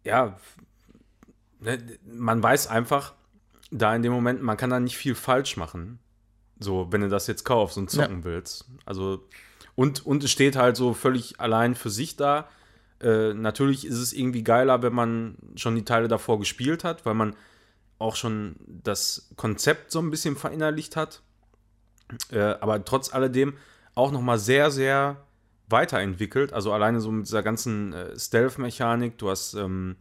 ja, 0.04 0.38
man 2.06 2.42
weiß 2.42 2.68
einfach, 2.68 3.14
da 3.72 3.96
in 3.96 4.04
dem 4.04 4.12
Moment, 4.12 4.42
man 4.42 4.58
kann 4.58 4.70
da 4.70 4.80
nicht 4.80 4.98
viel 4.98 5.16
falsch 5.16 5.58
machen. 5.58 6.00
So, 6.60 6.92
wenn 6.92 7.02
du 7.02 7.10
das 7.10 7.28
jetzt 7.28 7.44
kaufst 7.44 7.78
und 7.78 7.90
zocken 7.90 8.20
ja. 8.20 8.24
willst. 8.24 8.66
Also, 8.86 9.28
und, 9.76 10.06
und 10.06 10.24
es 10.24 10.32
steht 10.32 10.56
halt 10.56 10.76
so 10.76 10.94
völlig 10.94 11.40
allein 11.40 11.76
für 11.76 11.90
sich 11.90 12.16
da. 12.16 12.50
Äh, 13.00 13.34
natürlich 13.34 13.86
ist 13.86 13.98
es 13.98 14.14
irgendwie 14.14 14.44
geiler, 14.44 14.82
wenn 14.82 14.94
man 14.94 15.38
schon 15.56 15.76
die 15.76 15.86
Teile 15.86 16.08
davor 16.08 16.40
gespielt 16.40 16.84
hat, 16.84 17.06
weil 17.06 17.14
man 17.14 17.36
auch 18.00 18.16
schon 18.16 18.56
das 18.68 19.30
Konzept 19.36 19.92
so 19.92 20.00
ein 20.00 20.10
bisschen 20.10 20.36
verinnerlicht 20.36 20.96
hat. 20.96 21.22
Äh, 22.32 22.40
aber 22.40 22.84
trotz 22.86 23.14
alledem 23.14 23.54
auch 23.94 24.12
noch 24.12 24.22
mal 24.22 24.40
sehr, 24.40 24.72
sehr 24.72 25.18
weiterentwickelt. 25.70 26.54
Also 26.54 26.72
alleine 26.74 27.02
so 27.02 27.12
mit 27.12 27.28
dieser 27.28 27.44
ganzen 27.44 27.94
äh, 27.94 28.18
Stealth-Mechanik. 28.18 29.18
Du 29.18 29.30
hast 29.30 29.54
ähm, 29.54 29.96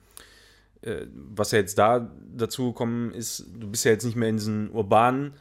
äh, 0.83 1.07
was 1.13 1.53
ja 1.53 1.59
jetzt 1.59 1.79
da 1.79 2.11
dazu 2.35 2.73
gekommen 2.73 3.13
ist, 3.13 3.47
du 3.59 3.69
bist 3.69 3.85
ja 3.85 3.91
jetzt 3.93 4.05
nicht 4.05 4.17
mehr 4.17 4.29
in 4.29 4.37
diesen 4.37 4.71
urbanen 4.71 5.35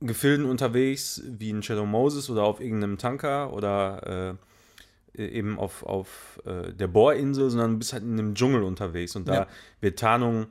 Gefilden 0.00 0.44
unterwegs, 0.46 1.22
wie 1.26 1.50
in 1.50 1.62
Shadow 1.62 1.86
Moses 1.86 2.28
oder 2.28 2.44
auf 2.44 2.60
irgendeinem 2.60 2.98
Tanker 2.98 3.52
oder 3.52 4.36
äh, 5.16 5.22
eben 5.22 5.58
auf, 5.58 5.82
auf 5.84 6.40
äh, 6.44 6.72
der 6.72 6.88
Bohrinsel, 6.88 7.48
sondern 7.50 7.72
du 7.72 7.78
bist 7.78 7.92
halt 7.92 8.02
in 8.02 8.12
einem 8.12 8.34
Dschungel 8.34 8.62
unterwegs 8.62 9.16
und 9.16 9.28
da 9.28 9.34
ja. 9.34 9.46
wird 9.80 9.98
Tarnung 9.98 10.46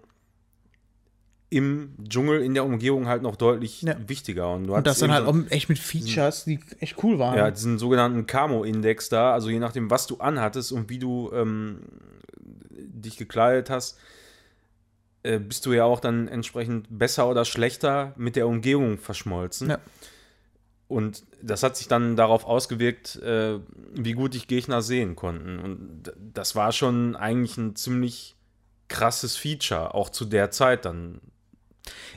im 1.50 1.94
Dschungel, 2.10 2.42
in 2.42 2.56
der 2.56 2.66
Umgebung 2.66 3.08
halt 3.08 3.22
noch 3.22 3.36
deutlich 3.36 3.84
ja. 3.84 3.96
wichtiger. 4.08 4.52
Und, 4.52 4.70
und 4.70 4.88
das 4.88 4.98
dann 4.98 5.12
halt 5.12 5.28
auch 5.28 5.36
echt 5.50 5.70
mit 5.70 5.78
Features, 5.78 6.46
die 6.46 6.60
echt 6.80 7.04
cool 7.04 7.20
waren. 7.20 7.38
Ja, 7.38 7.52
diesen 7.52 7.78
sogenannten 7.78 8.26
Camo-Index 8.26 9.10
da, 9.10 9.34
also 9.34 9.50
je 9.50 9.60
nachdem, 9.60 9.92
was 9.92 10.08
du 10.08 10.18
anhattest 10.18 10.72
und 10.72 10.90
wie 10.90 10.98
du 10.98 11.30
ähm, 11.32 11.82
dich 13.04 13.18
gekleidet 13.18 13.70
hast, 13.70 13.98
äh, 15.24 15.40
bist 15.40 15.66
du 15.66 15.74
ja 15.74 15.86
auch 15.86 16.00
dann 16.00 16.28
entsprechend 16.28 16.88
besser 16.90 17.30
oder 17.30 17.46
schlechter 17.46 18.14
mit 18.18 18.36
der 18.36 18.48
Umgebung 18.48 18.98
verschmolzen. 18.98 19.70
Ja. 19.70 19.80
Und 20.88 21.24
das 21.42 21.64
hat 21.64 21.78
sich 21.78 21.88
dann 21.88 22.16
darauf 22.16 22.46
ausgewirkt, 22.46 23.16
äh, 23.18 23.60
wie 23.94 24.14
gut 24.14 24.34
dich 24.34 24.48
Gegner 24.48 24.82
sehen 24.82 25.16
konnten. 25.16 25.60
Und 25.60 26.14
das 26.34 26.56
war 26.56 26.72
schon 26.72 27.16
eigentlich 27.16 27.58
ein 27.58 27.76
ziemlich 27.76 28.36
krasses 28.90 29.36
Feature, 29.38 29.96
auch 29.96 30.10
zu 30.10 30.26
der 30.26 30.52
Zeit 30.52 30.86
dann. 30.86 31.20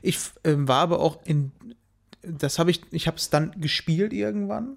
Ich 0.03 0.19
äh, 0.43 0.55
war 0.57 0.83
aber 0.83 1.01
auch 1.01 1.21
in, 1.25 1.53
das 2.23 2.59
habe 2.59 2.71
ich, 2.71 2.83
ich 2.91 3.07
habe 3.07 3.17
es 3.17 3.31
dann 3.31 3.53
gespielt 3.61 4.13
irgendwann 4.13 4.77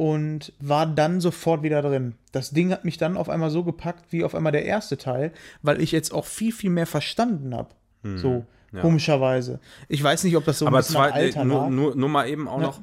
und 0.00 0.54
war 0.60 0.86
dann 0.86 1.20
sofort 1.20 1.62
wieder 1.62 1.82
drin. 1.82 2.14
Das 2.32 2.52
Ding 2.52 2.72
hat 2.72 2.86
mich 2.86 2.96
dann 2.96 3.18
auf 3.18 3.28
einmal 3.28 3.50
so 3.50 3.64
gepackt 3.64 4.06
wie 4.14 4.24
auf 4.24 4.34
einmal 4.34 4.50
der 4.50 4.64
erste 4.64 4.96
Teil, 4.96 5.30
weil 5.60 5.78
ich 5.82 5.92
jetzt 5.92 6.14
auch 6.14 6.24
viel, 6.24 6.52
viel 6.52 6.70
mehr 6.70 6.86
verstanden 6.86 7.54
habe. 7.54 7.68
so, 8.16 8.46
ja. 8.72 8.80
komischerweise. 8.80 9.60
Ich 9.88 10.02
weiß 10.02 10.24
nicht, 10.24 10.36
ob 10.38 10.46
das 10.46 10.58
so 10.60 10.64
ein 10.64 10.68
Aber 10.68 10.78
bisschen 10.78 10.94
zwei, 10.94 11.12
Alter 11.12 11.44
nur, 11.44 11.68
nur, 11.68 11.94
nur 11.94 12.08
mal 12.08 12.26
eben 12.30 12.48
auch 12.48 12.60
Ja. 12.62 12.66
noch, 12.68 12.80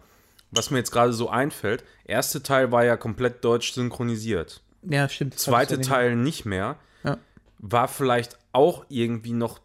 was 0.52 0.70
mir 0.70 0.78
jetzt 0.78 0.92
gerade 0.92 1.12
so 1.12 1.28
einfällt. 1.28 1.84
Erste 2.06 2.44
Teil 2.44 2.72
war 2.72 2.86
ja 2.86 2.98
komplett 2.98 3.44
deutsch 3.44 3.74
synchronisiert. 3.74 4.62
Ja, 4.84 5.10
stimmt. 5.10 5.40
Zweite 5.40 5.78
nicht- 5.80 5.90
Teil 5.90 6.16
nicht 6.16 6.46
mehr. 6.46 6.76
Ja. 7.04 7.18
War 7.58 7.88
vielleicht 7.88 8.38
auch 8.54 8.86
irgendwie 8.90 9.34
noch 9.34 9.60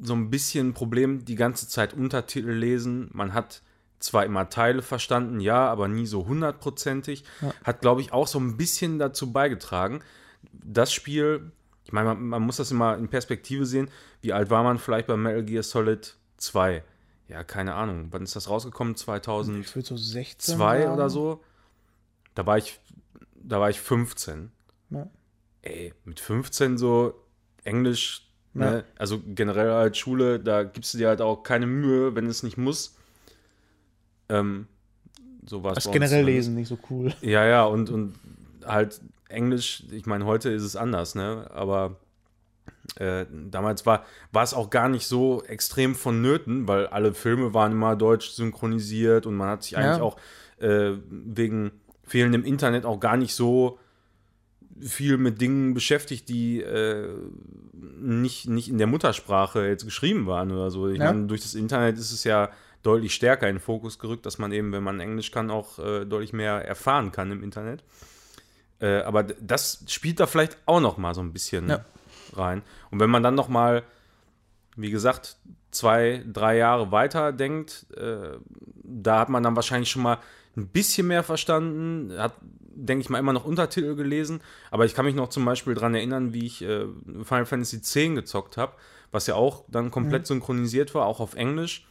so 0.00 0.14
ein 0.14 0.30
bisschen 0.30 0.68
ein 0.68 0.72
Problem, 0.74 1.26
die 1.26 1.34
ganze 1.34 1.68
Zeit 1.68 1.92
Untertitel 1.92 2.50
lesen. 2.52 3.10
Man 3.12 3.34
hat 3.34 3.60
zwar 4.04 4.24
immer 4.24 4.48
Teile 4.50 4.82
verstanden, 4.82 5.40
ja, 5.40 5.66
aber 5.68 5.88
nie 5.88 6.06
so 6.06 6.26
hundertprozentig. 6.26 7.24
Hat, 7.64 7.80
glaube 7.80 8.00
ich, 8.02 8.12
auch 8.12 8.26
so 8.26 8.38
ein 8.38 8.56
bisschen 8.56 8.98
dazu 8.98 9.32
beigetragen. 9.32 10.00
Das 10.52 10.92
Spiel, 10.92 11.50
ich 11.84 11.92
meine, 11.92 12.08
man, 12.14 12.22
man 12.28 12.42
muss 12.42 12.58
das 12.58 12.70
immer 12.70 12.96
in 12.96 13.08
Perspektive 13.08 13.66
sehen. 13.66 13.88
Wie 14.20 14.32
alt 14.32 14.50
war 14.50 14.62
man 14.62 14.78
vielleicht 14.78 15.06
bei 15.06 15.16
Metal 15.16 15.44
Gear 15.44 15.62
Solid 15.62 16.16
2? 16.36 16.82
Ja, 17.28 17.42
keine 17.44 17.74
Ahnung. 17.74 18.08
Wann 18.10 18.22
ist 18.22 18.36
das 18.36 18.48
rausgekommen? 18.50 18.94
2002 18.96 19.60
Ich 19.68 19.74
würde 19.74 19.88
so 19.88 19.96
16 19.96 20.58
sagen. 20.58 20.90
oder 20.92 21.08
so? 21.08 21.42
Da 22.34 22.46
war 22.46 22.58
ich, 22.58 22.78
da 23.34 23.60
war 23.60 23.70
ich 23.70 23.80
15 23.80 24.50
Ja. 24.90 25.08
ey, 25.62 25.94
mit 26.04 26.20
15 26.20 26.76
so 26.76 27.14
Englisch, 27.62 28.28
Ja. 28.52 28.70
ne? 28.70 28.84
also 28.98 29.20
generell 29.26 29.70
halt 29.72 29.96
Schule, 29.96 30.38
da 30.40 30.64
gibst 30.64 30.92
du 30.92 30.98
dir 30.98 31.08
halt 31.08 31.22
auch 31.22 31.42
keine 31.42 31.66
Mühe, 31.66 32.14
wenn 32.14 32.26
es 32.26 32.42
nicht 32.42 32.58
muss. 32.58 32.96
Ähm, 34.28 34.66
so 35.46 35.62
war 35.62 35.72
es 35.76 35.86
uns 35.86 35.92
generell 35.92 36.24
lesen 36.24 36.54
nicht 36.54 36.68
so 36.68 36.78
cool. 36.90 37.12
Ja, 37.20 37.44
ja, 37.46 37.64
und, 37.64 37.90
und 37.90 38.14
halt 38.64 39.00
Englisch, 39.28 39.84
ich 39.90 40.06
meine, 40.06 40.24
heute 40.24 40.50
ist 40.50 40.62
es 40.62 40.76
anders, 40.76 41.14
ne? 41.14 41.50
Aber 41.52 41.96
äh, 42.96 43.26
damals 43.50 43.84
war, 43.86 44.04
war 44.32 44.42
es 44.42 44.54
auch 44.54 44.70
gar 44.70 44.88
nicht 44.88 45.06
so 45.06 45.42
extrem 45.44 45.94
vonnöten, 45.94 46.68
weil 46.68 46.86
alle 46.86 47.12
Filme 47.12 47.52
waren 47.54 47.72
immer 47.72 47.96
deutsch 47.96 48.30
synchronisiert 48.30 49.26
und 49.26 49.34
man 49.36 49.48
hat 49.48 49.62
sich 49.64 49.76
eigentlich 49.76 49.98
Ja. 49.98 50.02
auch 50.02 50.16
äh, 50.58 50.92
wegen 51.10 51.72
fehlendem 52.04 52.44
Internet 52.44 52.84
auch 52.86 53.00
gar 53.00 53.16
nicht 53.16 53.34
so 53.34 53.78
viel 54.80 55.18
mit 55.18 55.40
Dingen 55.40 55.72
beschäftigt, 55.74 56.28
die 56.28 56.60
äh, 56.60 57.08
nicht, 58.00 58.48
nicht 58.48 58.68
in 58.68 58.78
der 58.78 58.86
Muttersprache 58.86 59.66
jetzt 59.66 59.84
geschrieben 59.84 60.26
waren 60.26 60.50
oder 60.52 60.70
so. 60.70 60.88
Ich 60.88 60.98
Ja. 60.98 61.12
meine, 61.12 61.26
durch 61.26 61.42
das 61.42 61.54
Internet 61.54 61.96
ist 61.98 62.12
es 62.12 62.24
ja 62.24 62.50
deutlich 62.84 63.14
stärker 63.14 63.48
in 63.48 63.56
den 63.56 63.60
Fokus 63.60 63.98
gerückt, 63.98 64.24
dass 64.26 64.38
man 64.38 64.52
eben, 64.52 64.70
wenn 64.72 64.82
man 64.84 65.00
Englisch 65.00 65.32
kann, 65.32 65.50
auch 65.50 65.78
äh, 65.80 66.04
deutlich 66.04 66.32
mehr 66.32 66.64
erfahren 66.64 67.10
kann 67.10 67.32
im 67.32 67.42
Internet. 67.42 67.82
Äh, 68.80 68.98
aber 69.02 69.22
das 69.24 69.84
spielt 69.88 70.20
da 70.20 70.26
vielleicht 70.26 70.58
auch 70.66 70.80
noch 70.80 70.96
mal 70.98 71.14
so 71.14 71.20
ein 71.22 71.32
bisschen 71.32 71.68
Ja. 71.68 71.84
rein. 72.34 72.62
Und 72.90 73.00
wenn 73.00 73.10
man 73.10 73.22
dann 73.22 73.34
noch 73.34 73.48
mal, 73.48 73.82
wie 74.76 74.90
gesagt, 74.90 75.36
zwei, 75.70 76.22
drei 76.30 76.56
Jahre 76.58 76.92
weiter 76.92 77.32
denkt, 77.32 77.86
äh, 77.96 78.36
da 78.82 79.20
hat 79.20 79.28
man 79.28 79.42
dann 79.42 79.56
wahrscheinlich 79.56 79.90
schon 79.90 80.02
mal 80.02 80.18
ein 80.56 80.68
bisschen 80.68 81.06
mehr 81.06 81.22
verstanden, 81.22 82.12
hat, 82.18 82.34
denke 82.76 83.00
ich 83.02 83.08
mal, 83.10 83.18
immer 83.18 83.32
noch 83.32 83.44
Untertitel 83.44 83.94
gelesen. 83.96 84.40
Aber 84.70 84.84
ich 84.84 84.94
kann 84.94 85.04
mich 85.04 85.14
noch 85.14 85.28
zum 85.30 85.44
Beispiel 85.44 85.74
daran 85.74 85.94
erinnern, 85.94 86.32
wie 86.34 86.46
ich 86.46 86.62
äh, 86.62 86.86
Final 87.24 87.46
Fantasy 87.46 87.76
X 87.76 87.94
gezockt 87.94 88.56
habe, 88.56 88.74
was 89.10 89.26
ja 89.26 89.34
auch 89.36 89.64
dann 89.68 89.90
komplett 89.90 90.26
synchronisiert 90.26 90.94
war, 90.94 91.06
auch 91.06 91.20
auf 91.20 91.34
Englisch, 91.34 91.86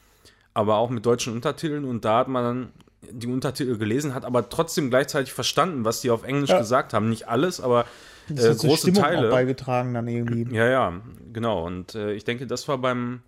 aber 0.53 0.77
auch 0.77 0.89
mit 0.89 1.05
deutschen 1.05 1.33
Untertiteln. 1.33 1.85
Und 1.85 2.05
da 2.05 2.19
hat 2.19 2.27
man 2.27 2.43
dann 2.43 2.69
die 3.11 3.27
Untertitel 3.27 3.77
gelesen, 3.77 4.13
hat 4.13 4.23
aber 4.25 4.49
trotzdem 4.49 4.89
gleichzeitig 4.89 5.33
verstanden, 5.33 5.83
was 5.85 6.01
die 6.01 6.09
auf 6.09 6.23
Englisch 6.23 6.49
Ja. 6.51 6.59
gesagt 6.59 6.93
haben. 6.93 7.09
Nicht 7.09 7.27
alles, 7.27 7.59
aber 7.59 7.85
Das 8.29 8.45
äh, 8.45 8.67
große 8.67 8.83
Stimmung 8.89 9.01
Teile. 9.03 9.27
auch 9.27 9.31
beigetragen 9.31 9.93
dann 9.93 10.07
irgendwie. 10.07 10.55
Ja, 10.55 10.67
ja, 10.67 11.01
genau. 11.33 11.65
Und 11.65 11.95
äh, 11.95 12.13
ich 12.13 12.23
denke, 12.23 12.47
das 12.47 12.67
war 12.67 12.77
beim 12.77 13.21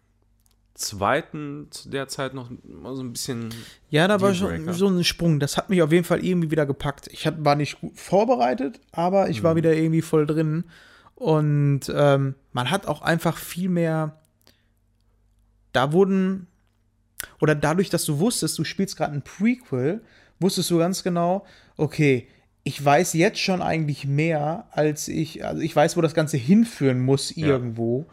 zweiten 0.76 1.68
zu 1.72 1.90
der 1.90 2.08
Zeit 2.10 2.34
noch 2.34 2.50
so 2.96 3.02
ein 3.02 3.12
bisschen. 3.14 3.50
Ja, 3.90 4.08
da 4.08 4.20
war 4.22 4.34
schon 4.34 4.74
so 4.74 4.88
ein 4.88 5.04
Sprung. 5.04 5.40
Das 5.40 5.56
hat 5.58 5.70
mich 5.70 5.82
auf 5.82 5.92
jeden 5.92 6.04
Fall 6.04 6.24
irgendwie 6.24 6.52
wieder 6.52 6.66
gepackt. 6.66 7.08
Ich 7.08 7.26
hat, 7.26 7.44
war 7.46 7.56
nicht 7.56 7.80
gut 7.82 7.98
vorbereitet, 7.98 8.80
aber 8.92 9.30
ich 9.30 9.40
Mhm. 9.40 9.44
war 9.46 9.56
wieder 9.56 9.74
irgendwie 9.74 10.02
voll 10.02 10.26
drin. 10.26 10.66
Und 11.16 11.82
ähm, 11.94 12.36
man 12.52 12.72
hat 12.72 12.88
auch 12.88 13.02
einfach 13.02 13.38
viel 13.38 13.70
mehr. 13.70 14.20
Da 15.72 15.92
wurden. 15.94 16.48
Oder 17.42 17.56
dadurch, 17.56 17.90
dass 17.90 18.06
du 18.06 18.20
wusstest, 18.20 18.58
du 18.58 18.64
spielst 18.64 18.98
gerade 18.98 19.14
ein 19.14 19.22
Prequel, 19.24 20.02
wusstest 20.40 20.70
du 20.72 20.78
ganz 20.78 21.04
genau, 21.04 21.46
okay, 21.78 22.28
ich 22.64 22.84
weiß 22.84 23.14
jetzt 23.14 23.40
schon 23.40 23.62
eigentlich 23.62 24.06
mehr, 24.06 24.68
als 24.72 25.08
ich. 25.08 25.46
Also 25.46 25.62
ich 25.62 25.76
weiß, 25.76 25.98
wo 25.98 26.02
das 26.02 26.16
Ganze 26.16 26.38
hinführen 26.38 27.00
muss, 27.00 27.32
irgendwo. 27.32 28.08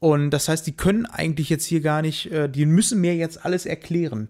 Und 0.00 0.30
das 0.30 0.48
heißt, 0.48 0.66
die 0.66 0.76
können 0.76 1.06
eigentlich 1.06 1.48
jetzt 1.48 1.64
hier 1.64 1.80
gar 1.80 2.02
nicht, 2.02 2.30
äh, 2.32 2.48
die 2.48 2.66
müssen 2.66 3.00
mir 3.00 3.14
jetzt 3.14 3.44
alles 3.44 3.64
erklären. 3.64 4.28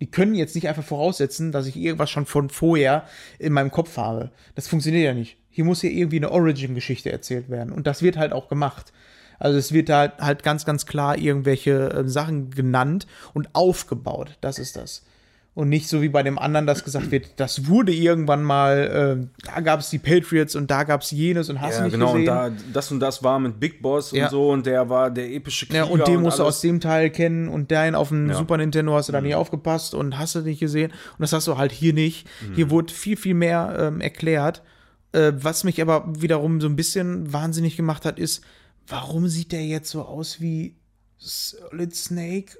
Die 0.00 0.10
können 0.10 0.34
jetzt 0.34 0.54
nicht 0.54 0.68
einfach 0.68 0.84
voraussetzen, 0.84 1.52
dass 1.52 1.66
ich 1.66 1.76
irgendwas 1.76 2.10
schon 2.10 2.26
von 2.26 2.50
vorher 2.50 3.06
in 3.38 3.54
meinem 3.54 3.70
Kopf 3.70 3.96
habe. 3.96 4.30
Das 4.54 4.68
funktioniert 4.68 5.04
ja 5.04 5.14
nicht. 5.14 5.38
Hier 5.48 5.64
muss 5.64 5.80
ja 5.80 5.88
irgendwie 5.88 6.18
eine 6.18 6.30
Origin-Geschichte 6.30 7.10
erzählt 7.10 7.48
werden. 7.48 7.72
Und 7.72 7.86
das 7.86 8.02
wird 8.02 8.18
halt 8.18 8.34
auch 8.34 8.50
gemacht. 8.50 8.92
Also 9.38 9.58
es 9.58 9.72
wird 9.72 9.90
halt, 9.90 10.18
halt 10.18 10.42
ganz, 10.42 10.64
ganz 10.64 10.86
klar 10.86 11.18
irgendwelche 11.18 11.90
äh, 11.90 12.08
Sachen 12.08 12.50
genannt 12.50 13.06
und 13.34 13.48
aufgebaut. 13.54 14.36
Das 14.40 14.58
ist 14.58 14.76
das. 14.76 15.02
Und 15.54 15.70
nicht 15.70 15.88
so 15.88 16.02
wie 16.02 16.10
bei 16.10 16.22
dem 16.22 16.38
anderen, 16.38 16.66
dass 16.66 16.84
gesagt 16.84 17.10
wird, 17.10 17.28
das 17.36 17.66
wurde 17.66 17.90
irgendwann 17.90 18.42
mal, 18.42 19.28
äh, 19.42 19.46
da 19.54 19.60
gab 19.62 19.80
es 19.80 19.88
die 19.88 19.98
Patriots 19.98 20.54
und 20.54 20.70
da 20.70 20.84
gab 20.84 21.00
es 21.00 21.10
jenes 21.12 21.48
und 21.48 21.62
hast 21.62 21.76
du 21.76 21.78
Ja, 21.78 21.84
nicht 21.84 21.92
genau. 21.94 22.12
gesehen. 22.12 22.20
Und 22.20 22.26
da, 22.26 22.50
das 22.74 22.92
und 22.92 23.00
das 23.00 23.22
war 23.22 23.38
mit 23.38 23.58
Big 23.58 23.80
Boss 23.80 24.12
Ja. 24.12 24.24
und 24.24 24.30
so 24.32 24.50
und 24.50 24.66
der 24.66 24.90
war 24.90 25.10
der 25.10 25.30
epische 25.32 25.64
Krieger. 25.64 25.86
Ja, 25.86 25.90
und 25.90 26.06
den 26.06 26.20
musst 26.20 26.40
du 26.40 26.42
aus 26.44 26.60
dem 26.60 26.78
Teil 26.78 27.08
kennen 27.08 27.48
und 27.48 27.70
dein 27.72 27.94
auf 27.94 28.08
dem 28.08 28.28
Ja. 28.28 28.34
Mhm. 28.34 28.38
Super 28.38 28.58
Nintendo 28.58 28.92
hast 28.96 29.08
du 29.08 29.12
da 29.12 29.22
nicht 29.22 29.34
aufgepasst 29.34 29.94
und 29.94 30.18
hast 30.18 30.34
du 30.34 30.40
nicht 30.40 30.60
gesehen. 30.60 30.90
Und 30.90 31.20
das 31.22 31.32
hast 31.32 31.46
du 31.48 31.56
halt 31.56 31.72
hier 31.72 31.94
nicht. 31.94 32.28
Mhm. 32.50 32.54
Hier 32.54 32.68
wurde 32.70 32.92
viel, 32.92 33.16
viel 33.16 33.34
mehr 33.34 33.76
ähm, 33.80 34.02
erklärt. 34.02 34.62
Äh, 35.12 35.32
was 35.36 35.64
mich 35.64 35.80
aber 35.80 36.04
wiederum 36.18 36.60
so 36.60 36.68
ein 36.68 36.76
bisschen 36.76 37.32
wahnsinnig 37.32 37.78
gemacht 37.78 38.04
hat, 38.04 38.18
ist, 38.18 38.44
warum 38.86 39.28
sieht 39.28 39.52
der 39.52 39.64
jetzt 39.66 39.90
so 39.90 40.02
aus 40.02 40.40
wie 40.40 40.74
Solid 41.18 41.94
Snake? 41.94 42.58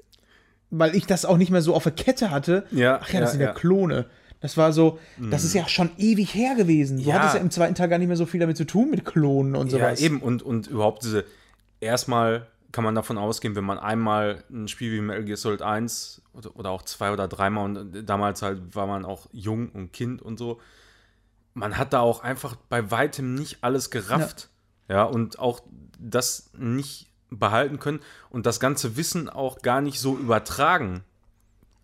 Weil 0.69 0.95
ich 0.95 1.05
das 1.05 1.23
auch 1.25 1.37
nicht 1.37 1.49
mehr 1.51 1.61
so 1.61 1.73
auf 1.73 1.83
der 1.83 1.93
Kette 1.93 2.29
hatte. 2.29 2.65
Ja, 2.71 2.99
Ach 3.01 3.09
ja, 3.09 3.19
das 3.21 3.29
ja, 3.29 3.31
sind 3.33 3.41
ja 3.41 3.47
ja. 3.47 3.53
Klone. 3.53 4.05
Das 4.41 4.55
war 4.57 4.71
so, 4.73 4.99
das 5.31 5.43
ist 5.43 5.55
ja 5.55 5.67
schon 5.67 5.89
ewig 5.97 6.33
her 6.35 6.55
gewesen. 6.55 6.97
Du 6.97 7.09
Ja. 7.09 7.15
hattest 7.15 7.35
ja 7.35 7.39
im 7.41 7.49
zweiten 7.49 7.73
Teil 7.73 7.87
gar 7.89 7.97
nicht 7.97 8.07
mehr 8.09 8.17
so 8.17 8.25
viel 8.27 8.39
damit 8.39 8.57
zu 8.57 8.65
tun 8.65 8.91
mit 8.91 9.03
Klonen 9.05 9.55
und 9.55 9.71
Ja, 9.71 9.79
sowas. 9.79 10.01
eben. 10.01 10.21
Und, 10.21 10.43
und 10.43 10.67
überhaupt 10.67 11.03
diese. 11.03 11.25
Erstmal 11.79 12.47
kann 12.71 12.83
man 12.83 12.93
davon 12.95 13.17
ausgehen, 13.17 13.55
wenn 13.55 13.63
man 13.63 13.79
einmal 13.79 14.43
ein 14.51 14.67
Spiel 14.67 14.91
wie 14.91 15.01
Metal 15.01 15.23
Gear 15.23 15.37
Solid 15.37 15.61
1 15.61 16.21
oder, 16.33 16.55
oder 16.55 16.69
auch 16.71 16.81
zwei 16.83 17.11
oder 17.11 17.27
dreimal 17.27 17.65
und 17.65 18.03
damals 18.07 18.41
halt 18.41 18.75
war 18.75 18.85
man 18.87 19.05
auch 19.05 19.27
jung 19.31 19.69
und 19.69 19.93
Kind 19.93 20.21
und 20.21 20.37
so. 20.37 20.59
Man 21.53 21.77
hat 21.77 21.93
da 21.93 22.01
auch 22.01 22.21
einfach 22.21 22.55
bei 22.69 22.91
weitem 22.91 23.33
nicht 23.35 23.59
alles 23.61 23.89
gerafft. 23.89 24.49
Ja, 24.89 25.03
und 25.03 25.39
auch 25.39 25.61
das 25.99 26.49
nicht 26.57 27.07
behalten 27.29 27.79
können 27.79 27.99
und 28.29 28.45
das 28.45 28.59
ganze 28.59 28.95
Wissen 28.97 29.29
auch 29.29 29.61
gar 29.61 29.81
nicht 29.81 29.99
so 29.99 30.17
übertragen 30.17 31.01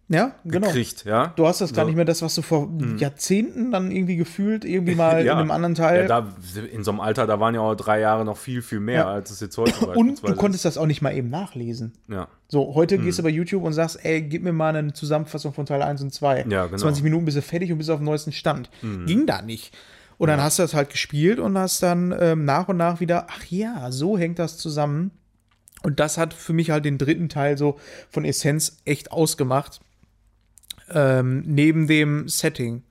Ja, 0.07 0.35
genau. 0.45 0.67
gekriegt, 0.67 1.03
ja. 1.05 1.33
Du 1.35 1.47
hast 1.47 1.59
das 1.59 1.73
gar 1.73 1.83
So. 1.83 1.87
nicht 1.89 1.95
mehr 1.97 2.05
das, 2.05 2.21
was 2.21 2.35
du 2.35 2.41
vor 2.41 2.69
Jahrzehnten 2.97 3.71
dann 3.71 3.91
irgendwie 3.91 4.15
gefühlt, 4.15 4.63
irgendwie 4.63 4.95
mal 4.95 5.21
in 5.25 5.29
einem 5.29 5.51
anderen 5.51 5.75
Teil. 5.75 6.01
Ja, 6.07 6.21
da, 6.21 6.33
in 6.71 6.83
so 6.85 6.91
einem 6.91 6.99
Alter, 7.01 7.27
da 7.27 7.39
waren 7.41 7.55
ja 7.55 7.61
auch 7.61 7.75
drei 7.75 7.99
Jahre 7.99 8.23
noch 8.23 8.37
viel, 8.37 8.61
viel 8.61 8.79
mehr, 8.79 8.99
Ja. 9.01 9.07
als 9.11 9.31
es 9.31 9.39
jetzt 9.41 9.57
heute 9.57 9.85
und 9.87 10.25
du 10.27 10.35
konntest 10.35 10.63
das 10.65 10.77
auch 10.77 10.85
nicht 10.85 11.01
mal 11.01 11.13
eben 11.15 11.29
nachlesen. 11.29 11.93
Ja. 12.07 12.27
So, 12.47 12.73
heute 12.75 12.97
gehst 12.99 13.19
du 13.19 13.23
bei 13.23 13.29
YouTube 13.29 13.63
und 13.63 13.73
sagst, 13.73 13.99
ey, 14.05 14.21
gib 14.21 14.43
mir 14.43 14.53
mal 14.53 14.75
eine 14.75 14.93
Zusammenfassung 14.93 15.53
von 15.53 15.65
Teil 15.65 15.81
1 15.81 16.01
und 16.03 16.13
2. 16.13 16.45
Ja, 16.49 16.67
genau. 16.67 16.77
20 16.77 17.03
Minuten 17.03 17.25
bist 17.25 17.35
du 17.37 17.41
fertig 17.41 17.71
und 17.71 17.79
bist 17.79 17.89
auf 17.89 17.97
dem 17.99 18.05
neuesten 18.05 18.31
Stand. 18.31 18.69
Ging 18.81 19.25
da 19.25 19.41
nicht. 19.41 19.75
Und 20.23 20.29
dann 20.29 20.41
hast 20.41 20.57
du 20.57 20.63
das 20.63 20.73
halt 20.73 20.89
gespielt 20.89 21.37
und 21.37 21.57
hast 21.57 21.83
dann 21.83 22.15
ähm, 22.17 22.45
nach 22.45 22.69
und 22.69 22.77
nach 22.77 23.01
wieder, 23.01 23.27
ach 23.29 23.43
ja, 23.47 23.91
so 23.91 24.17
hängt 24.17 24.39
das 24.39 24.55
zusammen. 24.55 25.11
Und 25.81 25.99
das 25.99 26.17
hat 26.17 26.33
für 26.33 26.53
mich 26.53 26.69
halt 26.69 26.85
den 26.85 26.97
dritten 26.97 27.27
Teil 27.27 27.57
so 27.57 27.77
von 28.09 28.23
Essenz 28.23 28.77
echt 28.85 29.11
ausgemacht. 29.11 29.81
Ähm, 30.89 31.43
neben 31.45 31.87
dem 31.87 32.29
Setting. 32.29 32.83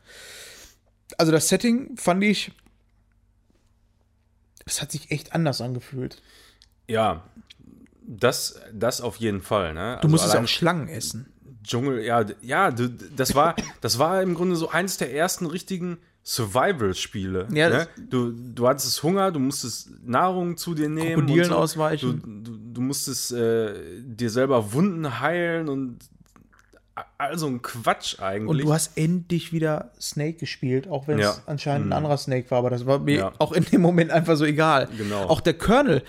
Also 1.16 1.32
das 1.32 1.48
Setting 1.48 1.96
fand 1.96 2.22
ich, 2.22 2.52
das 4.66 4.82
hat 4.82 4.92
sich 4.92 5.10
echt 5.10 5.32
anders 5.34 5.62
angefühlt. 5.62 6.20
Ja, 6.86 7.22
das, 8.06 8.60
das 8.74 9.00
auf 9.00 9.16
jeden 9.16 9.40
Fall. 9.40 9.72
Ne? 9.72 9.98
Du 10.02 10.08
musstest 10.08 10.34
Also 10.34 10.44
auch 10.44 10.48
Schlangen 10.48 10.88
essen. 10.88 11.32
Dschungel, 11.64 12.04
ja, 12.04 12.26
ja, 12.42 12.70
das 12.70 13.34
war, 13.34 13.56
das 13.80 13.98
war 13.98 14.20
im 14.20 14.34
Grunde 14.34 14.54
so 14.54 14.68
eins 14.68 14.98
der 14.98 15.14
ersten 15.14 15.46
richtigen 15.46 15.96
Survival-Spiele. 16.24 17.48
Ja, 17.52 17.68
ne? 17.68 17.88
du, 18.08 18.30
du 18.32 18.68
hattest 18.68 19.02
Hunger, 19.02 19.32
du 19.32 19.40
musstest 19.40 19.90
Nahrung 20.06 20.56
zu 20.56 20.74
dir 20.74 20.88
nehmen. 20.88 21.14
Krokodilen 21.14 21.48
so. 21.50 21.56
ausweichen. 21.56 22.20
Du, 22.22 22.50
du, 22.52 22.58
du 22.74 22.80
musstest 22.80 23.32
äh, 23.32 23.74
dir 24.02 24.30
selber 24.30 24.72
Wunden 24.72 25.20
heilen 25.20 25.68
und 25.68 25.98
also 27.18 27.46
ein 27.46 27.62
Quatsch 27.62 28.20
eigentlich. 28.20 28.48
Und 28.48 28.58
du 28.58 28.72
hast 28.72 28.96
endlich 28.98 29.52
wieder 29.52 29.92
Snake 30.00 30.34
gespielt, 30.38 30.86
auch 30.88 31.08
wenn 31.08 31.18
es 31.18 31.24
Ja. 31.24 31.42
anscheinend 31.46 31.86
ein 31.86 31.88
Mhm. 31.88 31.92
anderer 31.94 32.18
Snake 32.18 32.50
war, 32.50 32.58
aber 32.58 32.70
das 32.70 32.84
war 32.86 32.98
mir 32.98 33.16
Ja. 33.16 33.32
auch 33.38 33.52
in 33.52 33.64
dem 33.64 33.80
Moment 33.80 34.10
einfach 34.10 34.36
so 34.36 34.44
egal. 34.44 34.88
Genau. 34.96 35.24
Auch 35.24 35.40
der 35.40 35.54
Colonel, 35.54 36.02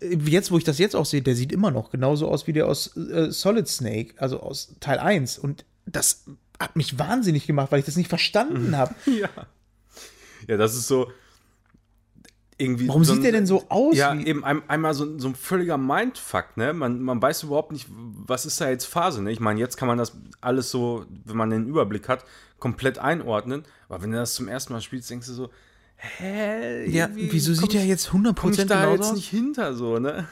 jetzt 0.00 0.50
wo 0.50 0.58
ich 0.58 0.64
das 0.64 0.78
jetzt 0.78 0.94
auch 0.94 1.06
sehe, 1.06 1.22
der 1.22 1.34
sieht 1.34 1.52
immer 1.52 1.70
noch 1.70 1.90
genauso 1.90 2.28
aus 2.28 2.46
wie 2.46 2.52
der 2.52 2.66
aus 2.68 2.96
äh, 2.96 3.30
Solid 3.30 3.66
Snake, 3.66 4.14
also 4.18 4.40
aus 4.40 4.74
Teil 4.80 4.98
1. 4.98 5.38
Und 5.38 5.64
das 5.86 6.24
hat 6.60 6.76
mich 6.76 6.98
wahnsinnig 6.98 7.46
gemacht, 7.46 7.72
weil 7.72 7.80
ich 7.80 7.86
das 7.86 7.96
nicht 7.96 8.06
Mhm. 8.08 8.10
verstanden 8.10 8.76
habe. 8.76 8.94
ja. 9.06 9.28
Ja, 10.46 10.56
das 10.56 10.74
ist 10.76 10.86
so. 10.88 11.10
Irgendwie 12.58 12.88
Warum 12.88 13.04
so 13.04 13.14
sieht 13.14 13.24
der 13.24 13.32
denn 13.32 13.46
so 13.46 13.64
aus? 13.70 13.96
Ja, 13.96 14.16
wie- 14.18 14.26
eben 14.26 14.44
ein, 14.44 14.62
einmal 14.68 14.92
so, 14.92 15.18
so 15.18 15.28
ein 15.28 15.34
völliger 15.34 15.78
Mindfuck, 15.78 16.58
ne? 16.58 16.74
Man, 16.74 17.00
man 17.00 17.22
weiß 17.22 17.44
überhaupt 17.44 17.72
nicht, 17.72 17.86
was 17.88 18.44
ist 18.44 18.60
da 18.60 18.68
jetzt 18.68 18.84
Phase, 18.84 19.22
ne? 19.22 19.32
Ich 19.32 19.40
meine, 19.40 19.58
jetzt 19.58 19.78
kann 19.78 19.88
man 19.88 19.96
das 19.96 20.12
alles 20.42 20.70
so, 20.70 21.06
wenn 21.24 21.38
man 21.38 21.48
den 21.48 21.66
Überblick 21.66 22.06
hat, 22.10 22.22
komplett 22.58 22.98
einordnen. 22.98 23.62
Aber 23.88 24.02
wenn 24.02 24.10
du 24.10 24.18
das 24.18 24.34
zum 24.34 24.46
ersten 24.46 24.74
Mal 24.74 24.82
spielst, 24.82 25.08
denkst 25.08 25.26
du 25.28 25.32
so, 25.32 25.50
hä? 25.96 26.84
ja, 26.90 27.08
wieso 27.14 27.54
sieht 27.54 27.72
der 27.72 27.86
jetzt 27.86 28.10
komm 28.10 28.24
ich 28.26 28.30
100% 28.32 28.64
da 28.66 28.80
genauso 28.82 28.92
jetzt 28.96 29.06
aus? 29.10 29.16
nicht 29.16 29.28
hinter, 29.30 29.74
so, 29.74 29.98
ne? 29.98 30.28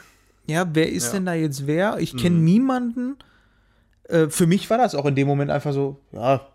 Ja, 0.46 0.68
wer 0.70 0.90
ist 0.92 1.04
Ja. 1.04 1.08
Mhm. 1.08 1.14
denn 1.14 1.26
da 1.26 1.34
jetzt 1.34 1.66
wer? 1.66 1.98
Ich 1.98 2.14
kenne 2.14 2.36
niemanden. 2.36 3.16
Äh, 4.08 4.28
für 4.28 4.46
mich 4.46 4.68
war 4.70 4.78
das 4.78 4.94
auch 4.94 5.06
in 5.06 5.14
dem 5.14 5.26
Moment 5.28 5.50
einfach 5.50 5.72
so, 5.72 6.00
ja, 6.12 6.46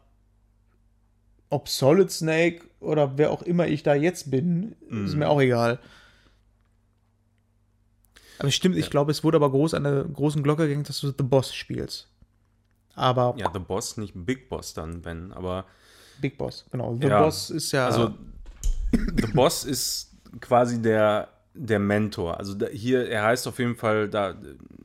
ob 1.49 1.69
Solid 1.69 2.11
Snake 2.11 2.61
oder 2.79 3.17
wer 3.17 3.31
auch 3.31 3.43
immer 3.43 3.67
ich 3.67 3.83
da 3.83 3.93
jetzt 3.93 4.29
bin, 4.31 4.75
Mhm. 4.89 5.05
ist 5.05 5.15
mir 5.15 5.29
auch 5.29 5.39
egal. 5.39 5.79
Aber 8.39 8.49
stimmt, 8.51 8.75
ich 8.77 8.89
glaube, 8.89 9.11
es 9.11 9.23
wurde 9.23 9.37
aber 9.37 9.51
groß 9.51 9.73
an 9.75 9.83
der 9.83 10.03
großen 10.05 10.41
Glocke 10.43 10.67
gehängt, 10.67 10.89
dass 10.89 10.99
du 11.01 11.07
The 11.15 11.23
Boss 11.23 11.53
spielst. 11.53 12.07
Aber 12.95 13.35
Ja, 13.37 13.51
The 13.53 13.59
Boss, 13.59 13.97
nicht 13.97 14.13
Big 14.15 14.49
Boss 14.49 14.73
dann, 14.73 15.05
wenn, 15.05 15.31
aber 15.31 15.65
Big 16.19 16.37
Boss, 16.37 16.65
genau. 16.71 16.95
The 16.99 17.07
Ja, 17.07 17.21
Boss 17.21 17.49
ist 17.49 17.71
ja. 17.71 17.85
Also, 17.85 18.13
The 18.91 19.27
Boss 19.27 19.63
ist 19.65 20.11
quasi 20.41 20.81
der, 20.81 21.29
der 21.53 21.79
Mentor. 21.79 22.37
Also 22.37 22.53
da, 22.55 22.67
hier, 22.67 23.07
er 23.09 23.23
heißt 23.23 23.47
auf 23.47 23.59
jeden 23.59 23.75
Fall 23.75 24.09
da, 24.09 24.35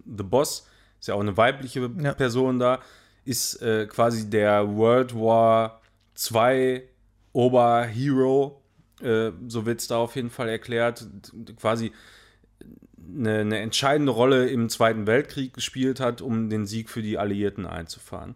The 0.06 0.22
Boss, 0.22 0.66
ist 1.00 1.08
ja 1.08 1.14
auch 1.14 1.20
eine 1.20 1.36
weibliche 1.36 1.90
Ja. 1.98 2.14
Person 2.14 2.58
da, 2.58 2.80
ist 3.24 3.60
äh, 3.62 3.86
quasi 3.86 4.28
der 4.30 4.76
World 4.76 5.14
War 5.14 5.80
II 6.32 6.82
Oberhero, 7.32 8.62
äh, 9.02 9.30
so 9.46 9.66
wird 9.66 9.80
es 9.80 9.86
da 9.86 9.98
auf 9.98 10.16
jeden 10.16 10.30
Fall 10.30 10.48
erklärt, 10.48 11.06
quasi 11.56 11.92
eine, 13.16 13.38
eine 13.38 13.58
entscheidende 13.58 14.12
Rolle 14.12 14.48
im 14.48 14.68
Zweiten 14.68 15.06
Weltkrieg 15.06 15.52
gespielt 15.52 16.00
hat, 16.00 16.20
um 16.20 16.50
den 16.50 16.66
Sieg 16.66 16.90
für 16.90 17.02
die 17.02 17.18
Alliierten 17.18 17.66
einzufahren. 17.66 18.34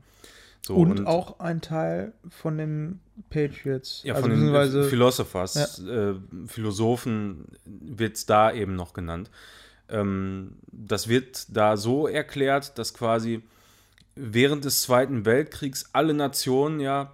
So, 0.65 0.77
und, 0.77 1.07
auch 1.07 1.41
ein 1.41 1.61
Teil 1.61 2.13
von 2.29 2.57
den 2.57 3.01
Patriots. 3.31 4.03
Ja, 4.05 4.15
also 4.15 4.29
von 4.29 4.53
den 4.53 4.85
Philosophers, 4.85 5.81
äh, 5.81 6.15
Philosophen 6.47 7.47
wird 7.65 8.17
es 8.17 8.27
da 8.27 8.53
eben 8.53 8.77
noch 8.77 8.93
genannt. 8.93 9.29
Ähm, 9.89 10.57
das 10.71 11.09
wird 11.09 11.47
da 11.57 11.77
so 11.77 12.07
erklärt, 12.07 12.79
dass 12.79 12.95
quasi 12.95 13.43
während 14.15 14.65
des 14.65 14.83
Zweiten 14.83 15.25
Weltkriegs 15.25 15.91
alle 15.93 16.15
Nationen 16.15 16.81
ja 16.81 17.13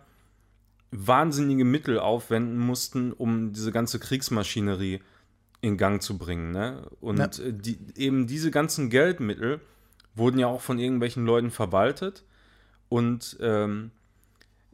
wahnsinnige 0.91 1.65
Mittel 1.65 1.99
aufwenden 1.99 2.59
mussten, 2.59 3.13
um 3.13 3.53
diese 3.53 3.73
ganze 3.73 3.99
Kriegsmaschinerie 3.99 5.01
in 5.61 5.77
Gang 5.77 6.03
zu 6.03 6.19
bringen. 6.19 6.53
Ne? 6.53 6.87
Und 7.01 7.19
Ja. 7.19 7.45
äh, 7.45 7.53
die, 7.53 7.79
eben 7.97 8.27
diese 8.27 8.51
ganzen 8.51 8.91
Geldmittel 8.91 9.61
wurden 10.15 10.39
ja 10.39 10.47
auch 10.47 10.61
von 10.61 10.79
irgendwelchen 10.79 11.25
Leuten 11.27 11.51
verwaltet. 11.51 12.25
Und 12.89 13.37
ähm, 13.41 13.91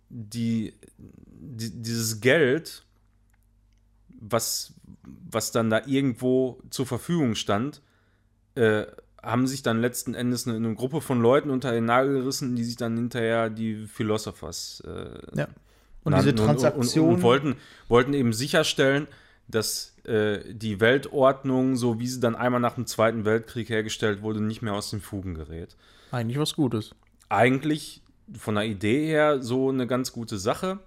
die, 0.08 0.74
die, 0.98 1.70
dieses 1.82 2.20
Geld, 2.20 2.83
was, 4.30 4.74
was 5.02 5.52
dann 5.52 5.70
da 5.70 5.82
irgendwo 5.86 6.60
zur 6.70 6.86
Verfügung 6.86 7.34
stand, 7.34 7.82
äh, 8.54 8.84
haben 9.22 9.46
sich 9.46 9.62
dann 9.62 9.80
letzten 9.80 10.14
Endes 10.14 10.46
eine, 10.46 10.56
eine 10.56 10.74
Gruppe 10.74 11.00
von 11.00 11.20
Leuten 11.20 11.50
unter 11.50 11.72
den 11.72 11.86
Nagel 11.86 12.20
gerissen, 12.20 12.56
die 12.56 12.64
sich 12.64 12.76
dann 12.76 12.96
hinterher 12.96 13.50
die 13.50 13.86
Philosophers 13.86 14.82
äh, 14.86 15.38
ja. 15.38 15.48
Und 16.04 16.14
diese 16.16 16.34
Transaktion. 16.34 17.04
und, 17.04 17.10
und, 17.10 17.16
und 17.16 17.22
wollten, 17.22 17.56
wollten 17.88 18.12
eben 18.12 18.32
sicherstellen, 18.32 19.08
dass 19.48 19.94
äh, 20.04 20.40
die 20.52 20.80
Weltordnung, 20.80 21.76
so 21.76 21.98
wie 21.98 22.06
sie 22.06 22.20
dann 22.20 22.36
einmal 22.36 22.60
nach 22.60 22.74
dem 22.74 22.86
Zweiten 22.86 23.24
Weltkrieg 23.24 23.68
hergestellt 23.68 24.22
wurde, 24.22 24.42
nicht 24.42 24.62
mehr 24.62 24.74
aus 24.74 24.90
den 24.90 25.00
Fugen 25.00 25.34
gerät. 25.34 25.76
eigentlich 26.10 26.38
was 26.38 26.54
Gutes. 26.54 26.94
Eigentlich 27.28 28.02
von 28.38 28.54
der 28.54 28.64
Idee 28.64 29.06
her 29.06 29.42
so 29.42 29.70
eine 29.70 29.86
ganz 29.86 30.12
gute 30.12 30.38
Sache. 30.38 30.78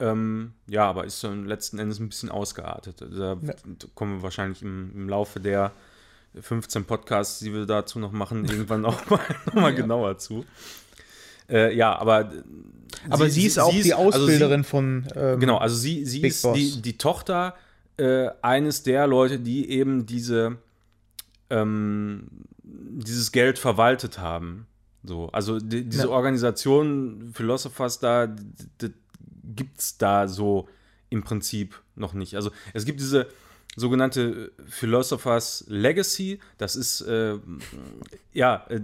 Ähm, 0.00 0.52
ja, 0.68 0.88
aber 0.88 1.04
ist 1.04 1.22
dann 1.24 1.46
letzten 1.46 1.78
Endes 1.78 1.98
ein 1.98 2.08
bisschen 2.08 2.28
ausgeartet. 2.30 3.00
Da 3.00 3.36
Ja. 3.42 3.54
kommen 3.94 4.18
wir 4.18 4.22
wahrscheinlich 4.22 4.62
im, 4.62 4.92
im 4.94 5.08
Laufe 5.08 5.40
der 5.40 5.72
15 6.40 6.84
Podcasts, 6.84 7.40
die 7.40 7.52
wir 7.52 7.66
dazu 7.66 7.98
noch 7.98 8.12
machen, 8.12 8.44
irgendwann 8.48 8.84
auch 8.84 9.08
mal, 9.10 9.20
noch 9.46 9.54
mal 9.54 9.70
Ja. 9.72 9.76
genauer 9.76 10.18
zu. 10.18 10.44
Äh, 11.50 11.74
ja, 11.74 11.96
aber 11.98 12.30
Aber 13.10 13.28
sie, 13.30 13.46
ist 13.46 13.58
auch 13.58 13.70
die 13.70 13.78
also 13.94 14.10
sie- 14.10 14.18
Ausbilderin 14.22 14.64
von. 14.64 15.08
Ähm, 15.16 15.40
Genau, 15.40 15.56
also 15.56 15.74
sie, 15.76 16.04
sie 16.04 16.20
Big 16.20 16.30
ist 16.30 16.44
die, 16.54 16.80
die 16.82 16.98
Tochter 16.98 17.54
äh, 17.96 18.28
eines 18.42 18.82
der 18.82 19.06
Leute, 19.06 19.40
die 19.40 19.70
eben 19.70 20.04
diese 20.06 20.58
ähm, 21.50 22.28
dieses 22.62 23.32
Geld 23.32 23.58
verwaltet 23.58 24.18
haben. 24.18 24.66
So, 25.04 25.30
also 25.32 25.58
die, 25.58 25.84
diese 25.88 26.04
Ja. 26.04 26.08
Organisation 26.10 27.30
Philosophers 27.32 27.98
da 27.98 28.28
gibt 29.54 29.80
es 29.80 29.98
da 29.98 30.28
so 30.28 30.68
im 31.10 31.22
Prinzip 31.22 31.80
noch 31.96 32.12
nicht. 32.14 32.34
Also 32.34 32.50
es 32.74 32.84
gibt 32.84 33.00
diese 33.00 33.28
sogenannte 33.76 34.52
Philosophers 34.66 35.64
Legacy, 35.68 36.40
das 36.58 36.74
ist 36.76 37.00
äh, 37.02 37.36
ja 38.32 38.66
äh, 38.68 38.80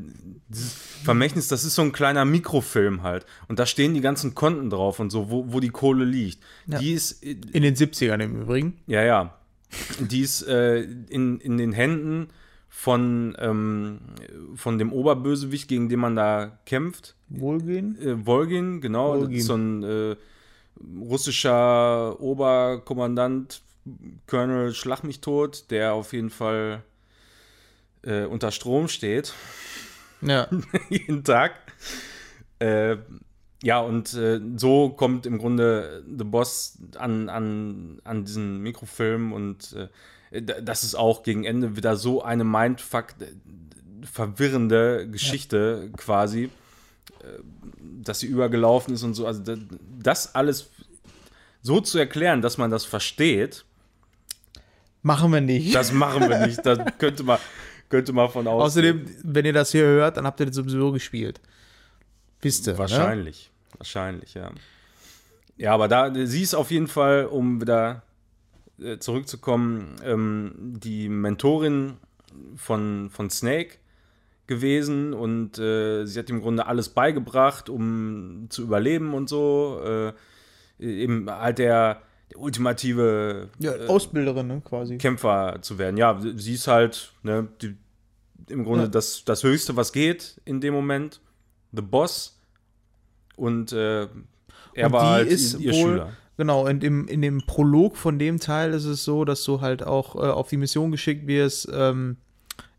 dieses 0.49 0.73
Vermächtnis, 0.73 1.49
das 1.49 1.65
ist 1.65 1.75
so 1.75 1.83
ein 1.83 1.93
kleiner 1.93 2.25
Mikrofilm 2.25 3.03
halt 3.03 3.27
und 3.49 3.59
da 3.59 3.67
stehen 3.67 3.95
die 3.95 4.01
ganzen 4.01 4.35
Konten 4.35 4.71
drauf 4.71 5.01
und 5.01 5.11
so, 5.11 5.31
wo, 5.31 5.53
wo 5.53 5.61
die 5.61 5.71
Kohle 5.71 6.05
liegt. 6.05 6.39
Ja. 6.67 6.79
Die 6.79 6.93
ist 6.93 7.25
äh, 7.25 7.37
In 7.53 7.63
den 7.63 7.75
70ern 7.75 8.23
im 8.23 8.43
Übrigen. 8.43 8.79
ja, 8.87 9.03
ja. 9.03 9.39
Die 9.99 10.21
ist 10.21 10.43
äh, 10.43 10.83
in, 10.83 11.41
in 11.41 11.57
den 11.57 11.73
Händen 11.73 12.29
von, 12.69 13.37
ähm, 13.41 13.99
von 14.55 14.79
dem 14.79 14.93
Oberbösewicht, 14.93 15.67
gegen 15.69 15.89
den 15.89 15.99
man 15.99 16.15
da 16.15 16.59
kämpft. 16.65 17.17
Wohlgehen. 17.29 17.99
Äh, 18.01 18.25
Volgin, 18.25 18.81
genau. 18.81 19.25
Ist 19.25 19.47
so 19.47 19.55
ein 19.55 19.83
äh, 19.83 20.17
russischer 20.81 22.21
Oberkommandant, 22.21 23.63
Colonel 24.27 24.75
Schlag 24.75 25.05
mich 25.05 25.21
tot, 25.21 25.71
der 25.71 25.95
auf 25.95 26.13
jeden 26.13 26.31
Fall 26.31 26.83
äh, 28.03 28.25
unter 28.25 28.51
Strom 28.51 28.89
steht. 28.89 29.35
Ja. 30.21 30.49
jeden 30.89 31.25
Tag. 31.25 31.53
Äh, 32.59 32.97
ja, 33.63 33.81
und 33.81 34.13
äh, 34.15 34.41
so 34.57 34.91
kommt 34.91 35.27
im 35.27 35.39
Grunde 35.39 36.05
The 36.07 36.25
Boss 36.25 36.79
an, 36.97 37.29
an, 37.29 38.01
an 38.05 38.25
diesen 38.25 38.59
Mikrofilm 38.61 39.33
und 39.33 39.75
äh, 40.33 40.43
das 40.43 40.85
ist 40.85 40.95
auch 40.95 41.23
gegen 41.23 41.45
Ende 41.45 41.77
wieder 41.77 41.97
so 41.97 42.23
eine 42.23 42.45
Mindfuck, 42.45 43.15
verwirrende 44.03 45.09
Geschichte 45.09 45.91
quasi, 45.97 46.45
äh, 46.45 46.49
dass 48.03 48.21
sie 48.21 48.27
übergelaufen 48.27 48.95
ist 48.95 49.03
und 49.03 49.15
so. 49.15 49.27
Also 49.27 49.43
das 49.99 50.35
alles 50.35 50.71
so 51.63 51.81
zu 51.81 51.99
erklären, 51.99 52.43
dass 52.43 52.59
man 52.59 52.71
das 52.71 52.85
versteht, 52.85 53.65
Machen 55.03 55.33
wir 55.33 55.43
nicht. 55.43 55.75
das 55.75 55.93
machen 55.93 56.29
wir 56.29 56.47
nicht. 56.47 56.65
Da 56.65 56.77
könnte 56.99 57.25
man, 57.25 57.39
könnte 57.91 58.13
man 58.15 58.31
von 58.31 58.47
aus. 58.47 58.63
Außerdem, 58.63 59.05
wenn 59.23 59.45
ihr 59.45 59.53
das 59.53 59.71
hier 59.71 59.85
hört, 59.85 60.17
dann 60.17 60.27
habt 60.27 60.41
ihr 60.41 60.47
das 60.47 60.55
sowieso 60.57 60.93
gespielt. 60.93 61.41
Wisst 62.41 62.67
ihr. 62.67 62.73
Ne? 62.73 62.79
Wahrscheinlich. 62.79 63.51
Wahrscheinlich, 63.77 64.35
ja. 64.35 64.51
Ja, 65.57 65.73
aber 65.73 65.89
da, 65.89 66.13
sie 66.27 66.43
ist 66.43 66.55
auf 66.55 66.71
jeden 66.71 66.89
Fall, 66.89 67.27
um 67.27 67.61
wieder 67.61 68.03
äh, 68.81 68.99
zurückzukommen, 68.99 69.97
ähm, 70.03 70.53
die 70.83 71.09
Mentorin 71.09 71.99
von, 72.57 73.11
von 73.11 73.31
Snake 73.31 73.77
gewesen 74.47 75.13
und 75.15 75.59
äh, 75.59 76.05
sie 76.07 76.19
hat 76.19 76.29
im 76.31 76.41
Grunde 76.41 76.67
alles 76.67 76.89
beigebracht, 76.91 77.69
um 77.71 78.47
zu 78.51 78.63
überleben 78.63 79.15
und 79.15 79.29
so. 79.29 79.81
Äh, 79.85 80.13
eben 80.79 81.31
halt 81.31 81.59
der, 81.59 82.03
der 82.31 82.39
ultimative 82.41 83.49
Ja, 83.59 83.73
äh, 83.75 83.87
Ausbilderin, 83.87 84.47
ne, 84.49 84.63
quasi. 84.65 84.99
Kämpfer 84.99 85.59
zu 85.63 85.79
werden. 85.79 85.97
Ja, 85.97 86.21
sie 86.37 86.55
ist 86.55 86.67
halt 86.67 87.13
ne, 87.23 87.49
die, 87.63 87.77
im 88.51 88.65
Grunde 88.65 88.85
Ja. 88.85 88.89
das, 88.91 89.25
das 89.25 89.43
Höchste, 89.45 89.77
was 89.77 89.93
geht 89.93 90.41
in 90.45 90.61
dem 90.61 90.75
Moment. 90.75 91.21
The 91.73 91.83
Boss. 91.83 92.39
Und 93.37 93.73
äh, 93.73 94.03
er 94.75 94.87
Und 94.87 94.93
war 94.93 95.11
halt 95.13 95.29
ist 95.29 95.59
ihr 95.61 95.73
wohl- 95.73 95.81
Schüler. 95.93 96.13
Genau, 96.37 96.67
und 96.69 96.83
im, 96.83 97.07
in 97.07 97.23
dem 97.23 97.43
Prolog 97.47 97.97
von 97.97 98.19
dem 98.19 98.41
Teil 98.41 98.73
ist 98.75 98.87
es 98.87 99.05
so, 99.05 99.25
dass 99.25 99.45
du 99.45 99.61
halt 99.61 99.85
auch 99.85 100.17
äh, 100.17 100.19
auf 100.29 100.49
die 100.49 100.57
Mission 100.57 100.91
geschickt 100.91 101.29
wirst, 101.29 101.69
ähm, 101.73 102.17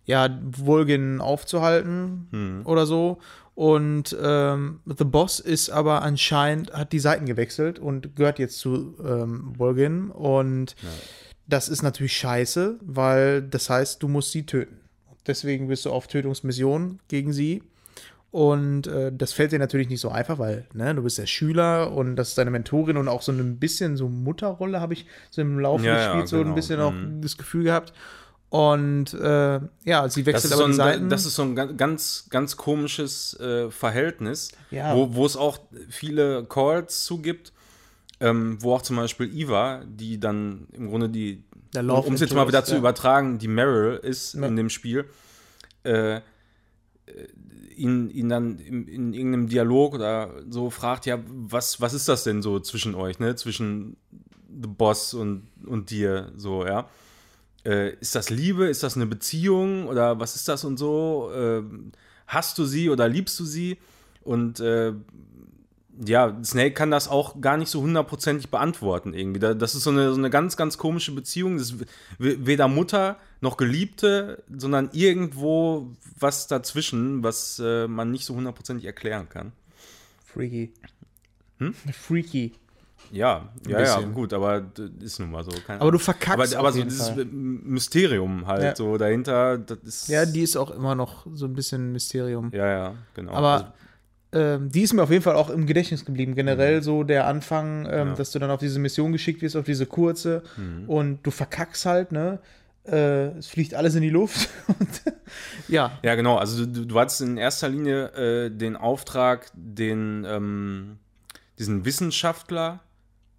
ja, 0.05 0.29
Vulgin 0.43 1.19
aufzuhalten 1.21 2.27
Hm. 2.31 2.61
oder 2.65 2.85
so. 2.85 3.17
Und 3.55 4.15
ähm, 4.21 4.81
The 4.85 5.05
Boss 5.05 5.39
ist 5.39 5.69
aber 5.69 6.01
anscheinend, 6.01 6.73
hat 6.73 6.91
die 6.91 6.99
Seiten 6.99 7.25
gewechselt 7.25 7.79
und 7.79 8.15
gehört 8.15 8.37
jetzt 8.37 8.57
zu 8.59 8.95
ähm, 9.03 9.53
Vulgin. 9.57 10.11
Und 10.11 10.75
das 11.47 11.69
ist 11.69 11.81
natürlich 11.81 12.17
scheiße, 12.17 12.79
weil 12.81 13.41
das 13.43 13.69
heißt, 13.69 14.03
du 14.03 14.07
musst 14.09 14.31
sie 14.31 14.45
töten. 14.45 14.79
Deswegen 15.25 15.69
bist 15.69 15.85
du 15.85 15.91
auf 15.91 16.07
Tötungsmission 16.07 16.99
gegen 17.07 17.31
sie. 17.33 17.63
Und 18.31 18.87
äh, 18.87 19.13
das 19.15 19.31
fällt 19.31 19.53
dir 19.53 19.59
natürlich 19.59 19.87
nicht 19.87 20.01
so 20.01 20.09
einfach, 20.09 20.37
weil 20.37 20.65
ne, 20.73 20.93
du 20.93 21.03
bist 21.03 21.17
der 21.17 21.25
Schüler 21.25 21.93
und 21.93 22.17
das 22.17 22.29
ist 22.29 22.37
deine 22.37 22.51
Mentorin 22.51 22.97
und 22.97 23.07
auch 23.07 23.21
so 23.21 23.31
ein 23.31 23.57
bisschen 23.57 23.95
so 23.95 24.09
Mutterrolle 24.09 24.81
habe 24.81 24.93
ich 24.93 25.05
so 25.31 25.41
im 25.41 25.57
Laufe 25.59 25.85
Ja, 25.85 25.93
des 25.95 26.03
ja, 26.03 26.11
Spiels 26.11 26.29
so 26.31 26.35
ein 26.37 26.43
genau. 26.43 26.55
bisschen 26.55 26.81
auch 26.81 26.91
Mhm. 26.91 27.21
das 27.21 27.37
Gefühl 27.37 27.63
gehabt. 27.63 27.93
Und 28.55 29.13
äh, 29.15 29.59
ja, 29.83 30.07
sie 30.07 30.25
wechselt 30.25 30.45
ist, 30.45 30.57
so 30.57 30.63
aber 30.63 30.65
die 30.65 30.71
ein, 30.71 30.75
Seiten. 30.75 31.09
das 31.09 31.25
ist 31.25 31.35
so 31.35 31.41
ein 31.41 31.55
ga- 31.55 31.65
ganz, 31.65 32.27
ganz 32.29 32.55
komisches 32.55 33.37
äh, 33.39 33.69
Verhältnis, 33.69 34.51
Ja. 34.71 34.95
wo, 34.95 35.13
wo 35.15 35.25
es 35.25 35.35
auch 35.35 35.57
viele 35.89 36.45
Calls 36.45 37.03
zugibt, 37.03 37.51
ähm, 38.21 38.57
wo 38.61 38.73
auch 38.75 38.81
zum 38.81 38.95
Beispiel 38.95 39.35
Eva, 39.37 39.83
die 39.85 40.19
dann 40.21 40.67
im 40.71 40.87
Grunde 40.89 41.09
die, 41.09 41.43
um 41.77 42.13
es 42.13 42.21
jetzt 42.21 42.33
mal 42.33 42.47
wieder 42.47 42.59
Interest, 42.59 42.67
zu 42.67 42.73
ja. 42.75 42.79
übertragen, 42.79 43.39
die 43.39 43.49
Meryl 43.49 43.97
ist 43.97 44.35
Ja. 44.35 44.45
in 44.45 44.55
dem 44.55 44.69
Spiel, 44.69 45.03
äh, 45.83 46.15
äh, 46.17 46.21
ihn, 47.75 48.09
ihn 48.09 48.29
dann 48.29 48.57
in, 48.59 48.87
in 48.87 49.13
irgendeinem 49.13 49.49
Dialog 49.49 49.95
oder 49.95 50.29
so 50.49 50.69
fragt, 50.69 51.05
ja, 51.05 51.19
was, 51.27 51.81
was 51.81 51.93
ist 51.93 52.07
das 52.07 52.23
denn 52.23 52.41
so 52.41 52.61
zwischen 52.61 52.95
euch, 52.95 53.19
ne? 53.19 53.35
Zwischen 53.35 53.97
The 54.61 54.69
Boss 54.69 55.13
und, 55.13 55.47
und 55.65 55.89
dir, 55.89 56.31
so, 56.37 56.65
ja. 56.65 56.87
Äh, 57.65 57.95
ist 57.99 58.15
das 58.15 58.29
Liebe? 58.29 58.65
Ist 58.67 58.83
das 58.83 58.95
eine 58.95 59.05
Beziehung? 59.05 59.87
Oder 59.87 60.19
was 60.19 60.35
ist 60.35 60.47
das 60.47 60.63
und 60.63 60.77
so? 60.77 61.31
Äh, 61.33 61.63
hast 62.27 62.57
du 62.57 62.65
sie 62.65 62.89
oder 62.89 63.07
liebst 63.07 63.39
du 63.39 63.45
sie? 63.45 63.77
Und 64.23 64.59
äh, 64.59 64.93
ja, 66.05 66.37
Snake 66.43 66.71
kann 66.73 66.91
das 66.91 67.07
auch 67.07 67.39
gar 67.39 67.55
nicht 67.57 67.69
so 67.69 67.81
hundertprozentig 67.81 68.49
beantworten 68.49 69.13
irgendwie. 69.13 69.39
Da- 69.39 69.53
Das 69.53 69.75
ist 69.75 69.83
so 69.83 69.91
eine, 69.91 70.11
so 70.11 70.17
eine 70.17 70.29
ganz, 70.29 70.57
ganz 70.57 70.77
komische 70.77 71.13
Beziehung. 71.13 71.57
Das 71.57 71.71
ist 71.71 71.85
weder 72.19 72.67
Mutter 72.67 73.17
noch 73.41 73.55
Geliebte, 73.57 74.43
sondern 74.55 74.89
irgendwo 74.91 75.91
was 76.19 76.47
dazwischen, 76.47 77.23
was 77.23 77.61
äh, 77.63 77.87
man 77.87 78.11
nicht 78.11 78.25
so 78.25 78.35
hundertprozentig 78.35 78.85
erklären 78.85 79.29
kann. 79.29 79.53
Freaky. 80.25 80.73
Hm? 81.59 81.73
Freaky. 81.93 82.53
Ja, 83.11 83.49
ja, 83.67 83.81
ja, 83.81 83.99
gut, 84.01 84.33
aber 84.33 84.63
ist 85.01 85.19
nun 85.19 85.31
mal 85.31 85.43
so. 85.43 85.51
Keine 85.65 85.81
Aber 85.81 85.91
du 85.91 85.97
verkackst 85.99 86.55
aber, 86.55 86.59
aber 86.67 86.71
so 86.73 86.83
dieses 86.83 87.09
Fall. 87.09 87.25
Mysterium 87.25 88.45
halt 88.47 88.63
Ja. 88.63 88.75
so 88.75 88.97
dahinter, 88.97 89.57
das 89.57 89.77
ist. 89.83 90.07
Ja, 90.09 90.25
die 90.25 90.41
ist 90.41 90.55
auch 90.57 90.71
immer 90.71 90.95
noch 90.95 91.25
so 91.33 91.45
ein 91.45 91.53
bisschen 91.53 91.89
ein 91.89 91.91
Mysterium. 91.91 92.51
Ja, 92.53 92.67
ja, 92.67 92.95
genau. 93.13 93.33
Aber 93.33 93.73
ähm, 94.33 94.69
die 94.71 94.81
ist 94.81 94.93
mir 94.93 95.03
auf 95.03 95.11
jeden 95.11 95.23
Fall 95.23 95.35
auch 95.35 95.49
im 95.49 95.65
Gedächtnis 95.65 96.03
geblieben. 96.05 96.35
Generell 96.35 96.83
so 96.83 97.03
der 97.03 97.27
Anfang, 97.27 97.85
ähm, 97.85 97.91
Mhm. 97.91 97.91
Ja. 97.91 98.05
Mhm. 98.05 98.15
dass 98.15 98.31
du 98.31 98.39
dann 98.39 98.51
auf 98.51 98.59
diese 98.59 98.79
Mission 98.79 99.11
geschickt 99.11 99.41
wirst, 99.41 99.55
auf 99.55 99.65
diese 99.65 99.85
kurze 99.85 100.43
und 100.87 101.23
du 101.23 101.31
verkackst 101.31 101.85
halt, 101.85 102.11
ne? 102.11 102.39
Äh, 102.87 103.37
es 103.39 103.47
fliegt 103.47 103.73
alles 103.73 103.95
in 103.95 104.01
die 104.03 104.11
Luft. 104.11 104.47
ja, 105.67 105.97
Ja, 106.03 106.13
genau. 106.15 106.37
Also 106.37 106.65
du, 106.65 106.85
du 106.85 106.99
hattest 106.99 107.21
in 107.21 107.37
erster 107.37 107.67
Linie 107.69 108.11
äh, 108.45 108.49
den 108.51 108.75
Auftrag, 108.75 109.49
den 109.55 110.23
ähm, 110.27 110.97
diesen 111.57 111.83
Wissenschaftler 111.85 112.81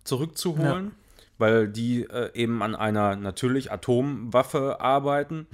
zurückzuholen, 0.07 0.93
weil 1.39 1.68
die 1.68 2.02
äh, 2.02 2.31
eben 2.35 2.62
an 2.62 2.75
einer 2.75 3.17
natürlich 3.17 3.70
Atomwaffe 3.73 4.81
arbeiten, 4.81 5.47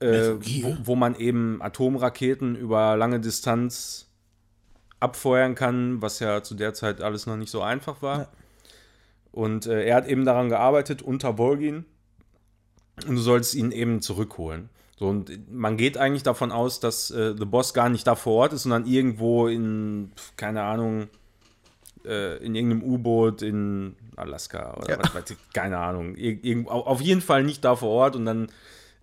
äh, 0.00 0.32
wo, 0.62 0.76
wo 0.82 0.96
man 0.96 1.14
eben 1.16 1.62
Atomraketen 1.62 2.56
über 2.56 2.96
lange 2.96 3.20
Distanz 3.20 4.08
abfeuern 5.00 5.54
kann, 5.54 6.00
was 6.02 6.20
ja 6.20 6.42
zu 6.42 6.54
der 6.54 6.74
Zeit 6.74 7.00
alles 7.00 7.26
noch 7.26 7.36
nicht 7.36 7.50
so 7.50 7.62
einfach 7.62 8.02
war. 8.02 8.18
Ja. 8.18 8.28
Und 9.32 9.66
äh, 9.66 9.84
er 9.84 9.96
hat 9.96 10.08
eben 10.08 10.24
daran 10.24 10.48
gearbeitet 10.48 11.02
unter 11.02 11.36
Volgin 11.36 11.84
und 13.06 13.16
du 13.16 13.20
sollst 13.20 13.54
ihn 13.54 13.70
eben 13.70 14.00
zurückholen. 14.00 14.70
So, 14.98 15.08
und 15.08 15.52
man 15.52 15.76
geht 15.76 15.98
eigentlich 15.98 16.22
davon 16.22 16.50
aus, 16.50 16.80
dass 16.80 17.10
äh, 17.10 17.34
The 17.36 17.44
Boss 17.44 17.74
gar 17.74 17.90
nicht 17.90 18.06
da 18.06 18.14
vor 18.14 18.34
Ort 18.34 18.54
ist, 18.54 18.62
sondern 18.62 18.86
irgendwo 18.86 19.46
in, 19.46 20.12
keine 20.38 20.62
Ahnung, 20.62 21.08
äh, 22.06 22.36
in 22.36 22.54
irgendeinem 22.54 22.82
U-Boot 22.82 23.42
in 23.42 23.96
Alaska 24.16 24.74
oder 24.76 24.90
Ja. 24.90 24.98
was 24.98 25.14
weiß 25.14 25.30
ich, 25.30 25.36
keine 25.52 25.78
Ahnung. 25.78 26.14
Ir 26.16 26.42
irgend, 26.44 26.68
auf 26.68 27.00
jeden 27.00 27.20
Fall 27.20 27.42
nicht 27.44 27.64
da 27.64 27.76
vor 27.76 27.90
Ort 27.90 28.16
und 28.16 28.24
dann 28.26 28.48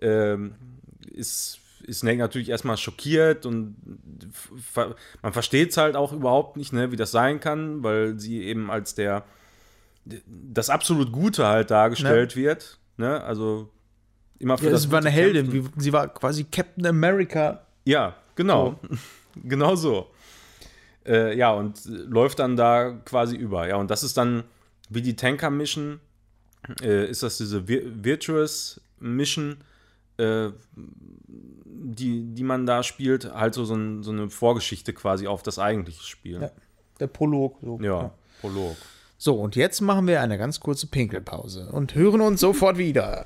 ähm, 0.01 0.55
ist, 1.11 1.59
ist 1.85 1.99
Snake 1.99 2.17
natürlich 2.17 2.49
erstmal 2.49 2.77
schockiert 2.77 3.45
und 3.45 3.75
ver 4.57 4.95
man 5.21 5.33
versteht 5.33 5.71
es 5.71 5.77
halt 5.77 5.95
auch 5.95 6.13
überhaupt 6.13 6.57
nicht, 6.57 6.73
ne, 6.73 6.91
wie 6.91 6.95
das 6.95 7.11
sein 7.11 7.39
kann, 7.39 7.83
weil 7.83 8.19
sie 8.19 8.43
eben 8.43 8.71
als 8.71 8.95
der 8.95 9.23
das 10.25 10.69
absolut 10.69 11.11
Gute 11.11 11.47
halt 11.47 11.71
dargestellt 11.71 12.35
wird. 12.35 12.77
Ne? 12.97 13.23
Also 13.23 13.69
immer 14.39 14.57
für 14.57 14.65
ja 14.65 14.71
das 14.71 14.83
sie 14.83 14.91
war 14.91 14.99
eine 14.99 15.09
Heldin. 15.09 15.51
Wie, 15.53 15.63
sie 15.77 15.93
war 15.93 16.07
quasi 16.09 16.43
Captain 16.43 16.85
America. 16.85 17.65
Ja, 17.85 18.15
genau. 18.35 18.79
genau 19.43 19.75
so. 19.75 20.07
Äh, 21.05 21.37
ja, 21.37 21.51
und 21.51 21.81
läuft 21.85 22.39
dann 22.39 22.55
da 22.55 22.91
quasi 23.05 23.35
über. 23.35 23.67
Ja, 23.67 23.75
und 23.77 23.91
das 23.91 24.03
ist 24.03 24.17
dann 24.17 24.43
wie 24.89 25.01
die 25.01 25.15
Tanker-Mission, 25.15 25.99
äh, 26.81 27.09
ist 27.09 27.23
das 27.23 27.37
diese 27.37 27.67
Vir 27.67 27.81
Virtuous 28.03 28.79
Mission, 28.99 29.57
äh, 30.17 30.49
die, 30.75 32.23
die 32.33 32.43
man 32.43 32.65
da 32.65 32.83
spielt, 32.83 33.33
halt 33.33 33.53
so, 33.53 33.65
so, 33.65 33.75
ein, 33.75 34.03
so 34.03 34.11
eine 34.11 34.29
Vorgeschichte 34.29 34.93
quasi 34.93 35.27
auf 35.27 35.43
das 35.43 35.59
eigentliche 35.59 36.03
Spiel. 36.03 36.41
Ja, 36.41 36.51
der 36.99 37.07
Prolog. 37.07 37.57
So. 37.61 37.79
Ja, 37.81 38.11
Prolog. 38.39 38.77
So, 39.17 39.35
und 39.35 39.55
jetzt 39.55 39.81
machen 39.81 40.07
wir 40.07 40.21
eine 40.21 40.37
ganz 40.37 40.59
kurze 40.59 40.87
Pinkelpause 40.87 41.69
und 41.71 41.95
hören 41.95 42.21
uns 42.21 42.41
sofort 42.41 42.77
wieder. 42.77 43.25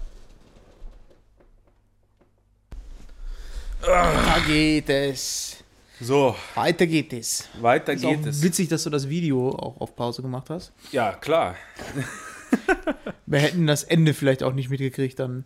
Da 3.82 4.40
geht 4.46 4.90
es. 4.90 5.64
So, 6.00 6.36
Weiter 6.56 6.86
geht 6.86 7.12
es. 7.14 7.48
weiter 7.60 7.94
Ist 7.94 8.02
geht 8.04 8.20
auch 8.20 8.26
es. 8.28 8.42
witzig, 8.44 8.68
dass 8.70 8.84
du 8.84 8.90
das 8.90 9.10
Video 9.10 9.50
auch 9.50 9.82
auf 9.82 9.96
Pause 9.96 10.22
gemacht 10.22 10.50
hast. 10.50 10.72
Ja, 10.92 11.14
klar. 11.14 11.56
Wir 13.26 13.40
hätten 13.40 13.68
das 13.68 13.84
Ende 13.84 14.14
vielleicht 14.14 14.44
auch 14.44 14.54
nicht 14.54 14.70
mitgekriegt, 14.70 15.20
dann. 15.20 15.46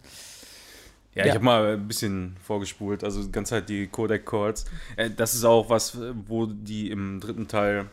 Ja, 1.15 1.23
Ja. 1.23 1.29
ich 1.29 1.35
habe 1.35 1.43
mal 1.45 1.73
ein 1.73 1.87
bisschen 1.87 2.37
vorgespult, 2.43 3.03
also 3.03 3.23
die 3.23 3.31
ganze 3.31 3.51
Zeit 3.51 3.69
die 3.69 3.87
Codec 3.87 4.25
Calls. 4.25 4.65
Äh, 4.97 5.09
das 5.09 5.33
ist 5.33 5.43
auch 5.43 5.69
was, 5.69 5.97
wo 6.27 6.45
die 6.45 6.89
im 6.91 7.19
dritten 7.19 7.47
Teil 7.47 7.89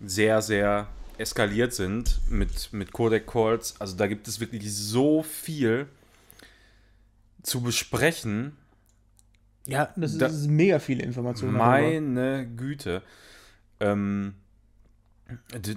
sehr, 0.00 0.40
sehr 0.42 0.86
eskaliert 1.18 1.72
sind 1.74 2.20
mit, 2.30 2.72
mit 2.72 2.92
Codec 2.92 3.26
Calls. 3.26 3.74
Also 3.80 3.96
da 3.96 4.06
gibt 4.06 4.28
es 4.28 4.40
wirklich 4.40 4.72
so 4.74 5.22
viel 5.22 5.86
zu 7.42 7.60
besprechen. 7.60 8.56
Ja, 9.66 9.92
das 9.96 10.12
ist, 10.12 10.20
Da- 10.20 10.26
ist 10.26 10.46
mega 10.48 10.78
viele 10.78 11.02
Informationen. 11.02 11.54
darüber. 11.54 11.70
Meine 11.80 12.46
Güte. 12.56 13.02
Ähm, 13.80 14.34
die, 15.58 15.76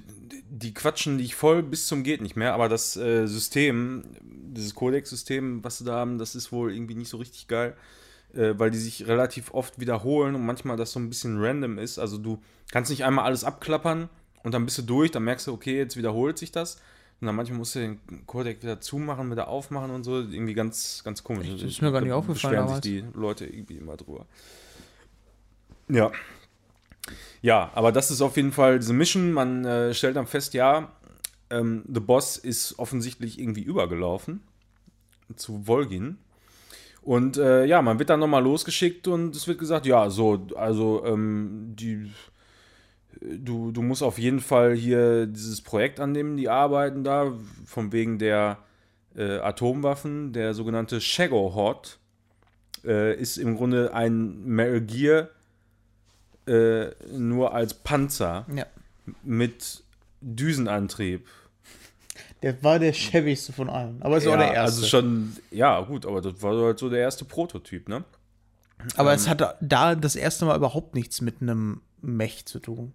die 0.50 0.74
quatschen 0.74 1.18
dich 1.18 1.36
voll 1.36 1.64
bis 1.64 1.88
zum 1.88 2.04
geht 2.04 2.22
nicht 2.22 2.36
mehr, 2.36 2.54
aber 2.54 2.68
das 2.68 2.98
äh, 2.98 3.28
System, 3.28 4.04
dieses 4.22 4.76
Codex-System, 4.76 5.64
was 5.64 5.78
sie 5.78 5.86
da 5.86 5.94
haben, 5.96 6.18
das 6.18 6.36
ist 6.36 6.52
wohl 6.52 6.74
irgendwie 6.74 6.96
nicht 6.96 7.10
so 7.10 7.18
richtig 7.18 7.48
geil, 7.48 7.76
äh, 8.34 8.54
weil 8.58 8.72
die 8.72 8.78
sich 8.78 9.08
relativ 9.08 9.54
oft 9.54 9.80
wiederholen 9.80 10.36
und 10.36 10.46
manchmal 10.46 10.76
das 10.76 10.92
so 10.92 11.00
ein 11.00 11.08
bisschen 11.10 11.42
random 11.42 11.78
ist. 11.78 11.98
Also 11.98 12.18
du 12.18 12.42
kannst 12.72 12.92
nicht 12.92 13.06
einmal 13.06 13.24
alles 13.26 13.46
abklappern 13.46 14.10
und 14.44 14.54
dann 14.54 14.66
bist 14.66 14.78
du 14.80 14.82
durch, 14.82 15.12
dann 15.12 15.24
merkst 15.24 15.48
du, 15.48 15.54
okay, 15.54 15.78
jetzt 15.78 15.96
wiederholt 15.96 16.38
sich 16.38 16.52
das. 16.52 16.82
Und 17.20 17.26
dann 17.26 17.36
manchmal 17.36 17.58
musst 17.58 17.74
du 17.76 17.80
den 17.80 18.00
Codec 18.28 18.62
wieder 18.62 18.80
zumachen, 18.80 19.32
wieder 19.32 19.48
aufmachen 19.48 19.90
und 19.92 20.04
so. 20.04 20.20
Irgendwie 20.20 20.54
ganz, 20.54 21.02
ganz 21.04 21.24
komisch. 21.24 21.48
Echt? 21.48 21.64
Das 21.64 21.72
ist 21.72 21.82
mir 21.82 21.92
gar 21.92 22.02
nicht 22.02 22.12
Da 22.12 22.16
aufgefallen 22.16 22.56
damals. 22.56 22.74
sich 22.74 22.82
die 22.82 23.04
Leute 23.14 23.46
irgendwie 23.46 23.78
immer 23.78 23.98
drüber. 23.98 24.28
Ja. 25.90 26.12
Ja, 27.42 27.72
aber 27.74 27.92
das 27.92 28.12
ist 28.12 28.22
auf 28.22 28.36
jeden 28.36 28.52
Fall 28.52 28.80
diese 28.80 28.94
Mission. 28.94 29.32
Man 29.32 29.66
äh, 29.66 29.94
stellt 29.94 30.16
dann 30.16 30.28
fest, 30.28 30.54
ja, 30.54 30.92
ähm, 31.50 31.84
The 31.92 32.00
Boss 32.00 32.38
ist 32.38 32.78
offensichtlich 32.78 33.40
irgendwie 33.40 33.62
übergelaufen 33.64 34.42
zu 35.36 35.64
Volgin. 35.66 36.18
Und 37.02 37.38
äh, 37.38 37.66
ja, 37.66 37.82
man 37.82 38.00
wird 38.00 38.10
dann 38.10 38.20
nochmal 38.20 38.44
losgeschickt 38.44 39.08
und 39.08 39.36
es 39.36 39.48
wird 39.48 39.60
gesagt, 39.60 39.86
ja, 39.86 40.10
so, 40.10 40.48
also 40.56 41.06
ähm, 41.06 41.74
die, 41.78 42.12
du, 43.22 43.72
du 43.72 43.82
musst 43.82 44.04
auf 44.04 44.18
jeden 44.20 44.40
Fall 44.40 44.74
hier 44.76 45.26
dieses 45.28 45.62
Projekt 45.62 46.00
annehmen, 46.00 46.38
die 46.38 46.50
arbeiten 46.50 47.04
da, 47.04 47.34
von 47.66 47.92
wegen 47.92 48.20
der 48.20 48.58
äh, 49.16 49.40
Atomwaffen, 49.40 50.34
der 50.34 50.54
sogenannte 50.54 51.02
Shagohod, 51.02 52.00
äh, 52.86 53.16
ist 53.20 53.38
im 53.38 53.56
Grunde 53.56 53.94
ein 53.94 54.44
Metal 54.46 54.82
Gear 54.82 55.30
äh, 56.48 56.92
nur 57.12 57.54
als 57.54 57.74
Panzer 57.74 58.46
Ja. 58.54 58.66
mit 59.24 59.84
Düsenantrieb. 60.22 61.28
Der 62.44 62.62
war 62.64 62.78
der 62.78 62.94
schäbigste 62.94 63.52
von 63.52 63.70
allen. 63.70 64.02
Aber 64.02 64.18
es 64.18 64.26
war 64.26 64.38
der 64.38 64.54
erste. 64.54 64.82
Also 64.82 64.86
schon, 64.86 65.36
ja, 65.50 65.82
gut, 65.82 66.06
aber 66.06 66.22
das 66.22 66.42
war 66.42 66.56
halt 66.64 66.78
so 66.78 66.90
der 66.90 67.00
erste 67.00 67.26
Prototyp, 67.26 67.90
ne? 67.90 68.04
Aber 68.96 69.14
es 69.14 69.28
hatte 69.28 69.56
da 69.60 69.96
das 69.96 70.16
erste 70.16 70.46
Mal 70.46 70.56
überhaupt 70.56 70.94
nichts 70.94 71.20
mit 71.22 71.42
einem 71.42 71.82
Mech 72.02 72.46
zu 72.46 72.60
tun. 72.60 72.94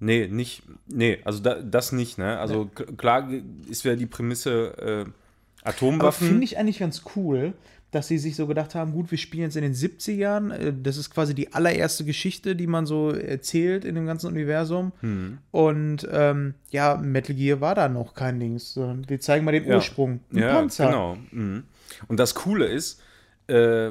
Nee, 0.00 0.28
nicht, 0.28 0.62
nee, 0.88 1.18
also 1.24 1.40
da, 1.42 1.56
das 1.56 1.92
nicht, 1.92 2.16
ne? 2.18 2.38
Also 2.38 2.66
k- 2.74 2.84
klar 2.96 3.28
ist 3.68 3.84
ja 3.84 3.94
die 3.96 4.06
Prämisse 4.06 5.06
äh, 5.06 5.68
Atomwaffen. 5.68 6.26
finde 6.26 6.44
ich 6.44 6.56
eigentlich 6.58 6.78
ganz 6.78 7.02
cool, 7.16 7.52
dass 7.90 8.08
sie 8.08 8.18
sich 8.18 8.34
so 8.36 8.46
gedacht 8.46 8.74
haben, 8.74 8.92
gut, 8.92 9.10
wir 9.10 9.18
spielen 9.18 9.42
jetzt 9.42 9.56
in 9.56 9.62
den 9.62 9.74
70ern. 9.74 10.52
äh, 10.52 10.72
Das 10.82 10.96
ist 10.96 11.10
quasi 11.10 11.34
die 11.34 11.52
allererste 11.52 12.04
Geschichte, 12.04 12.56
die 12.56 12.66
man 12.66 12.86
so 12.86 13.10
erzählt 13.10 13.84
in 13.84 13.94
dem 13.94 14.06
ganzen 14.06 14.28
Universum. 14.28 14.92
Hm. 15.00 15.38
Und 15.50 16.08
ähm, 16.10 16.54
ja, 16.70 16.96
Metal 16.96 17.34
Gear 17.36 17.60
war 17.60 17.74
da 17.74 17.88
noch 17.88 18.14
kein 18.14 18.38
Dings. 18.40 18.78
Wir 19.06 19.20
zeigen 19.20 19.44
mal 19.44 19.52
den 19.52 19.66
Ja. 19.66 19.76
Ursprung. 19.76 20.20
Ein 20.32 20.38
ja, 20.38 20.54
Panzer. 20.54 20.86
genau. 20.86 21.16
Mhm. 21.32 21.64
Und 22.08 22.20
das 22.20 22.34
Coole 22.36 22.66
ist, 22.66 23.02
äh, 23.48 23.90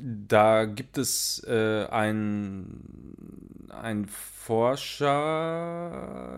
da 0.00 0.64
gibt 0.64 0.98
es 0.98 1.42
äh, 1.46 1.86
ein, 1.86 2.82
ein 3.70 4.06
Forscher, 4.06 5.12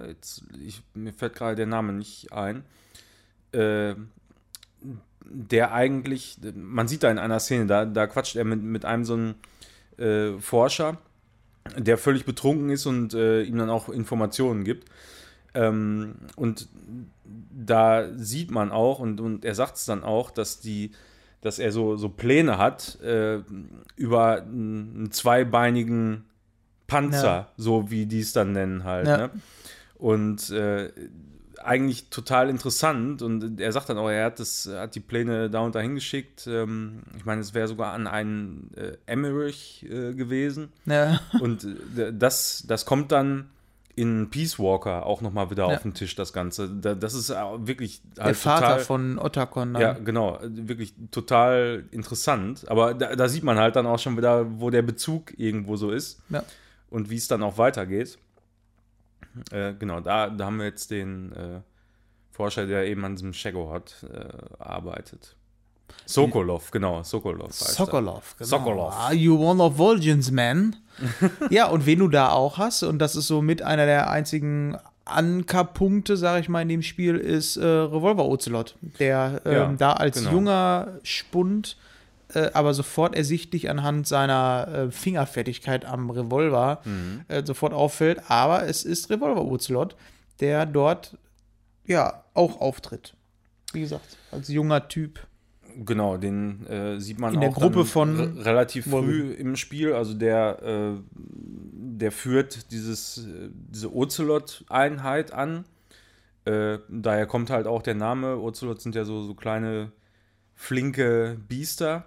jetzt, 0.08 0.44
ich, 0.64 0.82
mir 0.94 1.12
fällt 1.12 1.34
gerade 1.34 1.56
der 1.56 1.66
Name 1.66 1.92
nicht 1.92 2.32
ein, 2.32 2.64
äh, 3.52 3.94
der 5.22 5.72
eigentlich, 5.72 6.38
man 6.54 6.88
sieht 6.88 7.02
da 7.02 7.10
in 7.10 7.18
einer 7.18 7.40
Szene, 7.40 7.66
da, 7.66 7.84
da 7.84 8.06
quatscht 8.06 8.36
er 8.36 8.44
mit, 8.44 8.62
mit 8.62 8.84
einem 8.84 9.04
so 9.04 9.14
einem 9.14 9.34
äh, 9.98 10.38
Forscher, 10.40 10.98
der 11.76 11.98
völlig 11.98 12.24
betrunken 12.24 12.70
ist 12.70 12.86
und 12.86 13.14
äh, 13.14 13.42
ihm 13.42 13.58
dann 13.58 13.70
auch 13.70 13.88
Informationen 13.88 14.64
gibt. 14.64 14.88
Ähm, 15.54 16.16
und 16.36 16.68
da 17.24 18.08
sieht 18.16 18.50
man 18.50 18.72
auch, 18.72 18.98
und, 18.98 19.20
und 19.20 19.44
er 19.44 19.54
sagt 19.54 19.76
es 19.76 19.84
dann 19.84 20.02
auch, 20.02 20.30
dass 20.30 20.60
die, 20.60 20.92
dass 21.40 21.58
er 21.58 21.72
so, 21.72 21.96
so 21.96 22.08
Pläne 22.08 22.58
hat 22.58 23.00
äh, 23.02 23.40
über 23.96 24.42
einen, 24.42 25.10
zweibeinigen 25.10 26.24
Panzer, 26.86 27.24
Ja. 27.26 27.48
so 27.56 27.90
wie 27.90 28.06
die 28.06 28.20
es 28.20 28.32
dann 28.32 28.52
nennen 28.52 28.84
halt. 28.84 29.06
Ja. 29.06 29.16
Ne? 29.16 29.30
Und 29.96 30.50
äh, 30.50 30.90
eigentlich 31.62 32.08
total 32.08 32.48
interessant 32.48 33.20
und 33.22 33.60
er 33.60 33.70
sagt 33.72 33.90
dann 33.90 33.98
auch, 33.98 34.08
er 34.08 34.24
hat, 34.24 34.40
das, 34.40 34.68
hat 34.72 34.94
die 34.94 35.00
Pläne 35.00 35.50
da 35.50 35.60
und 35.60 35.74
dahin 35.74 35.94
geschickt. 35.94 36.46
Ähm, 36.46 37.02
ich 37.16 37.24
meine, 37.26 37.42
es 37.42 37.52
wäre 37.54 37.68
sogar 37.68 37.92
an 37.92 38.06
einen 38.06 38.70
äh, 38.76 38.96
Emmerich 39.06 39.84
äh, 39.84 40.14
gewesen. 40.14 40.72
Ja. 40.86 41.20
Und 41.40 41.64
äh, 41.96 42.12
das, 42.12 42.64
das 42.66 42.86
kommt 42.86 43.12
dann 43.12 43.50
in 43.96 44.30
Peace 44.30 44.58
Walker 44.58 45.04
auch 45.06 45.20
nochmal 45.20 45.50
wieder 45.50 45.68
Ja. 45.68 45.74
auf 45.76 45.82
den 45.82 45.94
Tisch, 45.94 46.14
das 46.14 46.32
Ganze. 46.32 46.68
Da, 46.70 46.94
das 46.94 47.14
ist 47.14 47.30
auch 47.30 47.58
wirklich 47.66 48.00
Der 48.16 48.24
halt 48.24 48.36
Vater 48.36 48.60
total, 48.66 48.80
von 48.80 49.18
Otacon. 49.18 49.72
dann. 49.74 49.82
Ja, 49.82 49.92
genau. 49.94 50.38
Wirklich 50.42 50.94
total 51.10 51.84
interessant. 51.90 52.68
Aber 52.70 52.94
da, 52.94 53.14
da 53.16 53.28
sieht 53.28 53.42
man 53.42 53.58
halt 53.58 53.76
dann 53.76 53.86
auch 53.86 53.98
schon 53.98 54.16
wieder, 54.16 54.60
wo 54.60 54.70
der 54.70 54.82
Bezug 54.82 55.38
irgendwo 55.38 55.76
so 55.76 55.90
ist 55.90 56.22
Ja. 56.30 56.42
und 56.88 57.10
wie 57.10 57.16
es 57.16 57.28
dann 57.28 57.42
auch 57.42 57.58
weitergeht. 57.58 58.18
Äh, 59.50 59.74
genau, 59.74 60.00
da, 60.00 60.28
da 60.30 60.46
haben 60.46 60.58
wir 60.58 60.66
jetzt 60.66 60.90
den 60.90 61.32
äh, 61.32 61.60
Forscher, 62.32 62.66
der 62.66 62.86
eben 62.86 63.04
an 63.04 63.16
diesem 63.16 63.32
Shaggohot 63.32 64.04
äh, 64.12 64.28
arbeitet. 64.58 65.36
Sokolov, 66.06 66.70
genau, 66.70 67.02
Sokolov. 67.02 67.52
Sokolov. 67.52 68.36
Genau. 68.38 68.48
Sokolov. 68.48 68.94
Are 68.94 69.14
you 69.14 69.36
one 69.38 69.62
of 69.62 69.76
Volgens, 69.78 70.30
man? 70.30 70.76
ja, 71.50 71.66
und 71.68 71.86
wen 71.86 71.98
du 72.00 72.08
da 72.08 72.30
auch 72.32 72.58
hast, 72.58 72.82
und 72.82 72.98
das 72.98 73.16
ist 73.16 73.26
so 73.26 73.40
mit 73.42 73.62
einer 73.62 73.86
der 73.86 74.10
einzigen 74.10 74.76
Ankerpunkte, 75.04 76.16
sage 76.16 76.40
ich 76.40 76.48
mal, 76.48 76.62
in 76.62 76.68
dem 76.68 76.82
Spiel, 76.82 77.16
ist 77.16 77.56
äh, 77.56 77.64
Revolver 77.64 78.24
Ocelot, 78.26 78.76
der 78.98 79.40
ähm, 79.44 79.52
Ja, 79.52 79.72
da 79.76 79.92
als 79.94 80.18
genau. 80.18 80.30
junger 80.32 80.88
Spund, 81.02 81.76
äh, 82.34 82.50
aber 82.52 82.74
sofort 82.74 83.14
ersichtlich 83.14 83.70
anhand 83.70 84.06
seiner 84.06 84.68
äh, 84.68 84.90
Fingerfertigkeit 84.90 85.84
am 85.84 86.10
Revolver 86.10 86.80
Mhm. 86.84 87.22
äh, 87.28 87.44
sofort 87.44 87.72
auffällt. 87.72 88.30
Aber 88.30 88.66
es 88.66 88.84
ist 88.84 89.10
Revolver 89.10 89.44
Ocelot, 89.44 89.96
der 90.40 90.66
dort 90.66 91.16
ja 91.86 92.22
auch 92.34 92.60
auftritt. 92.60 93.14
Wie 93.72 93.80
gesagt, 93.80 94.16
als 94.32 94.48
junger 94.48 94.88
Typ. 94.88 95.20
Genau, 95.84 96.16
den 96.16 96.66
äh, 96.66 97.00
sieht 97.00 97.18
man 97.18 97.32
In 97.34 97.38
auch 97.38 97.42
der 97.42 97.50
Gruppe 97.50 97.84
von 97.84 98.16
re 98.16 98.44
relativ 98.44 98.86
früh 98.88 99.32
im 99.32 99.56
Spiel. 99.56 99.92
Also 99.92 100.14
der, 100.14 100.62
äh, 100.62 101.00
der 101.12 102.12
führt 102.12 102.70
dieses, 102.72 103.26
diese 103.52 103.94
Ocelot-Einheit 103.94 105.32
an. 105.32 105.64
Äh, 106.44 106.78
daher 106.88 107.26
kommt 107.26 107.50
halt 107.50 107.66
auch 107.66 107.82
der 107.82 107.94
Name. 107.94 108.38
Ocelot 108.38 108.80
sind 108.80 108.94
ja 108.94 109.04
so, 109.04 109.22
so 109.22 109.34
kleine, 109.34 109.92
flinke 110.54 111.38
Biester. 111.48 112.06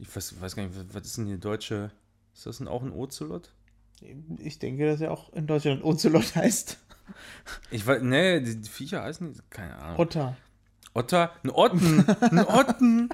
Ich 0.00 0.14
weiß, 0.14 0.40
weiß 0.40 0.56
gar 0.56 0.64
nicht, 0.64 0.74
was- 0.92 1.04
ist 1.06 1.18
denn 1.18 1.26
die 1.26 1.38
deutsche. 1.38 1.90
Ist 2.34 2.46
das 2.46 2.58
denn 2.58 2.68
auch 2.68 2.82
ein 2.82 2.90
Ocelot? 2.92 3.50
Ich 4.38 4.58
denke, 4.58 4.86
dass 4.86 5.00
er 5.00 5.12
auch 5.12 5.32
in 5.32 5.46
Deutschland 5.46 5.84
Ocelot 5.84 6.34
heißt. 6.34 6.78
Ich 7.70 7.86
weiß, 7.86 8.02
nee, 8.02 8.40
die, 8.40 8.68
Viecher 8.68 9.02
heißen 9.02 9.34
die, 9.34 9.40
keine 9.50 9.76
Ahnung. 9.76 10.00
Otter. 10.00 10.36
Otter, 10.94 11.32
ein 11.42 11.50
Otten, 11.50 12.04
ein 12.20 12.38
Otten. 12.38 13.08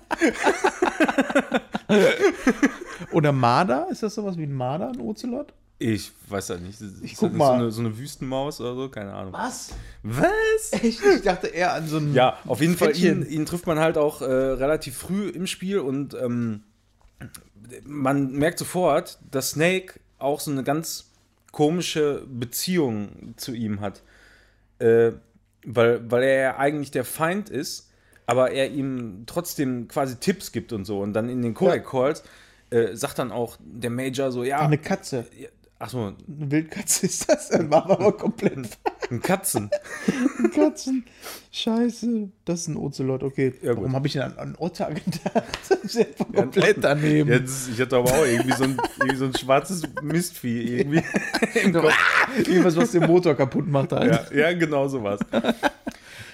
Oder 3.13 3.33
Marder? 3.33 3.89
Ist 3.91 4.03
das 4.03 4.15
sowas 4.15 4.37
wie 4.37 4.43
ein 4.43 4.53
Marder, 4.53 4.89
ein 4.91 5.01
Ocelot? 5.01 5.55
Ich 5.79 6.13
weiß 6.29 6.49
ja 6.49 6.57
nicht. 6.59 6.79
Ich 7.03 7.13
Ist 7.13 7.21
guck 7.21 7.31
das 7.31 7.39
mal. 7.39 7.47
So 7.47 7.53
eine, 7.55 7.71
so 7.71 7.81
eine 7.81 7.99
Wüstenmaus 7.99 8.61
oder 8.61 8.75
so? 8.75 8.91
Keine 8.91 9.15
Ahnung. 9.15 9.33
Was? 9.33 9.71
Was? 10.03 10.73
Echt? 10.73 11.01
Ich 11.03 11.23
dachte 11.23 11.47
eher 11.47 11.73
an 11.73 11.89
so 11.89 11.97
ein. 11.97 12.13
Ja, 12.13 12.37
auf 12.47 12.61
jeden 12.61 12.77
Fall, 12.77 12.95
ihn, 12.95 13.25
ihn 13.27 13.47
trifft 13.47 13.67
man 13.67 13.79
halt 13.79 13.97
auch 13.97 14.21
äh, 14.21 14.27
relativ 14.27 14.99
früh 14.99 15.31
im 15.31 15.47
Spiel 15.47 15.79
und 15.79 16.13
ähm, 16.13 16.65
man 17.85 18.33
merkt 18.33 18.59
sofort, 18.59 19.19
dass 19.31 19.53
Snake 19.53 19.95
auch 20.19 20.41
so 20.41 20.51
eine 20.51 20.65
ganz 20.65 21.13
komische 21.51 22.27
Beziehung 22.29 23.33
zu 23.39 23.55
ihm 23.55 23.81
hat. 23.81 24.03
Äh, 24.81 25.13
weil, 25.65 26.11
weil 26.11 26.23
er 26.23 26.41
ja 26.41 26.59
eigentlich 26.59 26.91
der 26.91 27.05
Feind 27.05 27.51
ist, 27.51 27.91
aber 28.27 28.53
er 28.53 28.71
ihm 28.71 29.25
trotzdem 29.27 29.89
quasi 29.89 30.17
Tipps 30.17 30.53
gibt 30.53 30.73
und 30.73 30.85
so. 30.85 31.01
Und 31.01 31.13
dann 31.13 31.29
in 31.29 31.43
den 31.43 31.55
Codec 31.55 31.85
Calls 31.87 32.23
äh, 32.71 32.95
sagt 32.95 33.19
dann 33.19 33.33
auch 33.33 33.57
der 33.61 33.91
Major 33.91 34.31
so, 34.31 34.45
ja, 34.45 34.61
Eine 34.61 34.79
Katze. 34.79 35.27
Achso, 35.81 36.07
Eine 36.07 36.51
Wildkatze 36.51 37.07
ist 37.07 37.29
das. 37.29 37.49
Dann 37.49 37.71
war 37.71 37.91
aber 37.91 38.17
komplett 38.17 38.79
ein 39.11 39.21
Katzen. 39.21 39.71
Katzen. 40.55 41.05
Scheiße. 41.51 42.29
Das 42.45 42.61
ist 42.61 42.69
ein 42.69 42.77
Ocelot, 42.77 43.25
okay. 43.25 43.55
Ja. 43.63 43.75
Warum 43.77 43.93
habe 43.95 44.07
ich 44.07 44.13
denn 44.13 44.23
an, 44.23 44.39
an 44.39 44.57
Otter 44.59 44.93
gedacht? 44.93 45.45
Das 45.69 45.79
ist 45.85 45.95
ja 45.95 46.05
komplett 46.33 46.85
daneben. 46.85 47.31
Jetzt, 47.31 47.71
ich 47.71 47.81
hatte 47.81 47.97
aber 47.97 48.11
auch 48.11 48.25
irgendwie 48.25 48.53
so 48.53 48.65
ein, 48.65 48.77
irgendwie 48.99 49.17
so 49.17 49.25
ein 49.25 49.35
schwarzes 49.35 49.83
Mistvieh 50.03 50.79
irgendwie. 50.79 51.03
Irgendwas, 52.37 52.77
was 52.77 52.93
den 52.93 53.07
Motor 53.07 53.35
kaputt 53.35 53.67
macht 53.67 53.93
halt. 53.93 54.31
Ja, 54.33 54.39
ja 54.39 54.53
genau 54.53 54.87
sowas. 54.89 55.21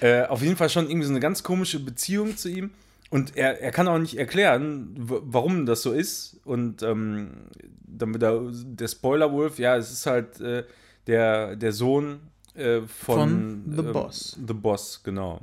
äh, 0.01 0.23
auf 0.23 0.41
jeden 0.41 0.57
Fall 0.57 0.69
schon 0.69 0.89
irgendwie 0.89 1.07
so 1.07 1.13
eine 1.13 1.19
ganz 1.19 1.41
komische 1.41 1.79
Beziehung 1.79 2.37
zu 2.37 2.49
ihm. 2.49 2.71
Und 3.09 3.37
er, 3.37 3.61
er 3.61 3.71
kann 3.71 3.87
auch 3.87 3.99
nicht 3.99 4.17
erklären, 4.17 4.93
warum 4.97 5.65
das 5.65 5.81
so 5.81 5.93
ist. 5.93 6.39
Und 6.43 6.83
ähm, 6.83 7.47
dann 7.85 8.13
wieder 8.13 8.41
der 8.51 8.87
Spoiler-Wolf, 8.87 9.59
ja, 9.59 9.77
es 9.77 9.91
ist 9.91 10.05
halt 10.05 10.39
äh, 10.41 10.63
der, 11.07 11.55
der 11.55 11.71
Sohn 11.71 12.19
äh, 12.53 12.81
von, 12.81 13.63
Von 13.65 13.73
The 13.75 13.81
ähm, 13.81 13.93
Boss. 13.93 14.37
The 14.45 14.53
Boss, 14.53 15.01
genau. 15.03 15.39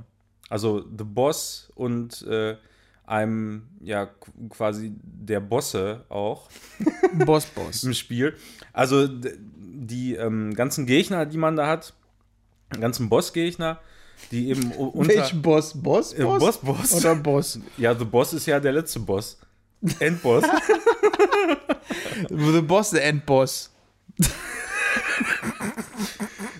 Also 0.50 0.80
The 0.96 1.04
Boss 1.04 1.72
und 1.74 2.22
äh, 2.26 2.56
einem, 3.06 3.62
ja, 3.80 4.04
qu- 4.04 4.48
quasi 4.50 4.92
der 5.02 5.40
Bosse 5.40 6.04
auch 6.10 6.48
Boss, 7.24 7.46
Boss. 7.46 7.82
im 7.84 7.94
Spiel. 7.94 8.34
Also 8.74 9.08
die 9.08 10.14
ähm, 10.16 10.54
ganzen 10.54 10.84
Gegner, 10.86 11.24
die 11.26 11.38
man 11.38 11.56
da 11.56 11.66
hat, 11.66 11.94
ganzen 12.78 13.08
Bossgegner, 13.08 13.78
die 14.30 14.48
eben 14.50 14.72
unter. 14.72 15.14
Welchen 15.14 15.42
Boss? 15.42 15.80
Boss? 15.80 16.12
Äh, 16.12 16.22
Boss? 16.22 16.40
Boss, 16.40 16.58
Boss. 16.58 16.94
Oder 16.94 17.14
Boss? 17.14 17.58
Ja, 17.76 17.94
The 17.94 18.04
Boss 18.04 18.32
ist 18.32 18.46
ja 18.46 18.60
der 18.60 18.72
letzte 18.72 19.00
Boss. 19.00 19.38
Endboss. 19.98 20.44
The 22.30 22.60
Boss, 22.62 22.90
the 22.90 22.98
Endboss. 22.98 23.70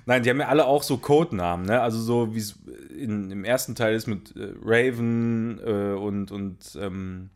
Nein, 0.07 0.23
die 0.23 0.31
haben 0.31 0.41
ja 0.41 0.49
alle 0.49 0.67
auch 0.67 0.83
so 0.83 0.99
Codenamen, 0.99 1.67
ne? 1.67 1.81
Also 1.81 2.01
so 2.01 2.35
wie 2.35 2.39
es 2.39 2.57
im 2.97 3.45
ersten 3.45 3.75
Teil 3.75 3.95
ist 3.95 4.07
mit 4.07 4.37
äh, 4.37 4.53
Raven 4.63 5.59
äh, 5.65 5.95
und, 5.95 6.31
und 6.31 6.59
ähm, 6.81 7.31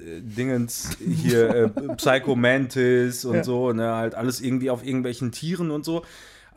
äh, 0.00 0.20
Dingens 0.22 0.96
hier 0.98 1.50
äh, 1.50 1.68
Psycho 1.96 2.34
Mantis 2.34 3.24
und 3.24 3.36
Ja. 3.36 3.44
so, 3.44 3.72
ne? 3.72 3.94
Halt 3.94 4.14
alles 4.14 4.40
irgendwie 4.40 4.70
auf 4.70 4.84
irgendwelchen 4.84 5.30
Tieren 5.32 5.70
und 5.70 5.84
so. 5.84 6.02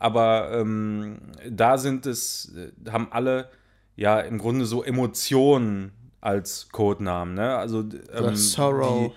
Aber 0.02 0.50
ähm, 0.52 1.18
da 1.48 1.78
sind 1.78 2.06
es, 2.06 2.52
äh, 2.56 2.90
haben 2.90 3.06
alle 3.12 3.48
ja 3.94 4.18
im 4.18 4.38
Grunde 4.38 4.64
so 4.64 4.82
Emotionen 4.82 5.92
als 6.20 6.68
Codenamen, 6.72 7.34
ne? 7.34 7.56
Also 7.56 7.84
ähm, 8.12 8.34
Sorrow. 8.34 9.12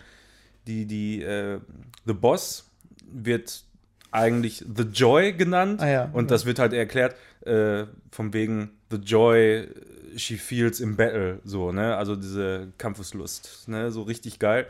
die, 0.68 0.86
die, 0.86 0.86
die 0.86 1.24
äh, 1.24 1.60
The 2.06 2.14
Boss 2.14 2.70
wird 3.12 3.64
eigentlich 4.12 4.64
The 4.76 4.84
Joy 4.84 5.34
genannt 5.34 5.82
Ah 5.82 5.90
ja, 5.90 6.10
und 6.14 6.30
das 6.30 6.46
wird 6.46 6.60
halt 6.60 6.74
erklärt 6.74 7.16
äh, 7.42 7.86
von 8.12 8.34
wegen 8.34 8.70
The 8.92 8.98
Joy 8.98 9.68
she 10.16 10.38
feels 10.38 10.80
in 10.80 10.96
battle, 10.96 11.40
so, 11.44 11.72
ne, 11.72 11.96
also 11.98 12.16
diese 12.16 12.72
Kampfeslust, 12.78 13.68
ne, 13.70 13.92
so 13.92 14.04
richtig 14.04 14.38
geil. 14.38 14.68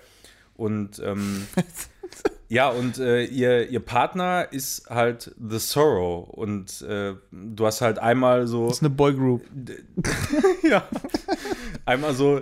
Und 0.55 0.99
ähm, 0.99 1.45
ja, 2.47 2.69
und 2.69 2.99
äh, 2.99 3.23
ihr, 3.25 3.69
ihr 3.69 3.79
Partner 3.79 4.47
ist 4.51 4.89
halt 4.89 5.33
The 5.39 5.59
Sorrow. 5.59 6.29
Und 6.29 6.81
äh, 6.83 7.15
du 7.31 7.65
hast 7.65 7.81
halt 7.81 7.99
einmal 7.99 8.47
so. 8.47 8.67
Das 8.67 8.77
ist 8.77 8.83
eine 8.83 8.91
Boygroup. 8.91 9.43
ja. 10.63 10.87
Einmal 11.85 12.13
so, 12.13 12.41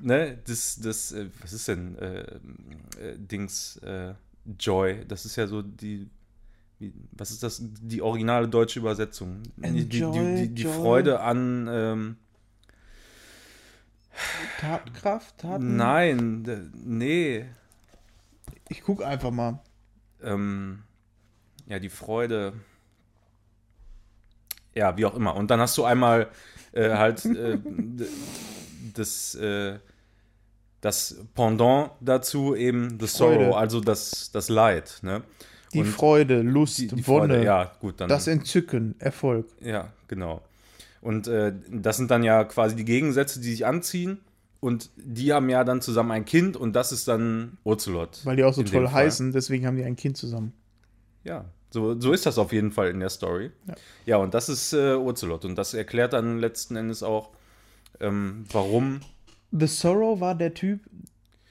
ne, 0.00 0.38
das, 0.46 0.80
das, 0.80 1.12
äh, 1.12 1.26
was 1.40 1.52
ist 1.52 1.68
denn, 1.68 1.96
äh, 1.98 2.20
äh, 2.20 3.16
Dings, 3.16 3.76
äh, 3.78 4.14
Joy, 4.58 5.04
das 5.06 5.24
ist 5.24 5.36
ja 5.36 5.46
so 5.46 5.62
die, 5.62 6.10
was 7.12 7.30
ist 7.30 7.42
das, 7.42 7.62
die 7.62 8.02
originale 8.02 8.48
deutsche 8.48 8.78
Übersetzung? 8.78 9.42
Die, 9.56 9.70
die, 9.70 10.00
die, 10.00 10.10
die, 10.10 10.48
die. 10.48 10.64
Freude 10.64 11.20
an, 11.20 11.68
ähm, 11.70 12.16
Tatenkraft? 14.60 15.38
Taten? 15.38 15.76
nein, 15.76 16.70
nee, 16.84 17.46
Ich 18.68 18.82
guck 18.82 19.04
einfach 19.04 19.30
mal. 19.30 19.60
ähm, 20.22 20.82
ja, 21.66 21.78
die 21.78 21.88
Freude, 21.90 22.52
ja, 24.74 24.96
wie 24.96 25.06
auch 25.06 25.14
immer. 25.14 25.34
Und 25.36 25.50
dann 25.50 25.60
hast 25.60 25.76
du 25.78 25.84
einmal 25.84 26.28
äh, 26.72 26.90
halt 26.90 27.24
äh, 27.24 27.58
das, 28.94 29.34
äh, 29.34 29.78
das 30.80 31.16
Pendant 31.34 31.92
dazu 32.00 32.54
eben 32.54 32.98
The 33.00 33.06
Sorrow, 33.06 33.34
Freude. 33.34 33.56
also 33.56 33.80
das, 33.80 34.30
das 34.32 34.48
Leid, 34.48 34.98
ne? 35.02 35.22
Die 35.72 35.80
Und 35.80 35.86
Freude, 35.86 36.42
Lust, 36.42 36.78
die, 36.78 36.86
die 36.88 37.06
Wonne, 37.06 37.34
Freude, 37.34 37.44
ja, 37.44 37.72
gut, 37.80 38.00
dann. 38.00 38.08
das 38.08 38.26
Entzücken, 38.26 38.94
Erfolg. 39.00 39.48
Ja, 39.60 39.92
genau. 40.06 40.42
Und 41.00 41.26
äh, 41.26 41.52
das 41.68 41.96
sind 41.96 42.10
dann 42.10 42.22
ja 42.22 42.44
quasi 42.44 42.76
die 42.76 42.84
Gegensätze, 42.84 43.40
die 43.40 43.50
sich 43.50 43.66
anziehen. 43.66 44.20
Und 44.64 44.88
die 44.96 45.30
haben 45.34 45.50
ja 45.50 45.62
dann 45.62 45.82
zusammen 45.82 46.10
ein 46.12 46.24
Kind 46.24 46.56
und 46.56 46.72
das 46.72 46.90
ist 46.90 47.06
dann 47.06 47.58
Ocelot. 47.64 48.20
Weil 48.24 48.36
die 48.36 48.44
auch 48.44 48.54
so 48.54 48.62
toll 48.62 48.88
heißen, 48.88 49.30
deswegen 49.30 49.66
haben 49.66 49.76
die 49.76 49.84
ein 49.84 49.94
Kind 49.94 50.16
zusammen. 50.16 50.54
Ja, 51.22 51.44
so, 51.70 52.00
so 52.00 52.12
ist 52.14 52.24
das 52.24 52.38
auf 52.38 52.50
jeden 52.50 52.70
Fall 52.72 52.88
in 52.88 52.98
der 53.00 53.10
Story. 53.10 53.50
Ja. 53.66 53.74
Ja, 54.06 54.16
und 54.16 54.32
das 54.32 54.48
ist 54.48 54.72
äh, 54.72 54.94
Ocelot. 54.94 55.44
Und 55.44 55.56
das 55.56 55.74
erklärt 55.74 56.14
dann 56.14 56.38
letzten 56.38 56.76
Endes 56.76 57.02
auch, 57.02 57.28
ähm, 58.00 58.46
warum. 58.52 59.00
The 59.52 59.66
Sorrow 59.66 60.18
war 60.18 60.34
der 60.34 60.54
Typ, 60.54 60.80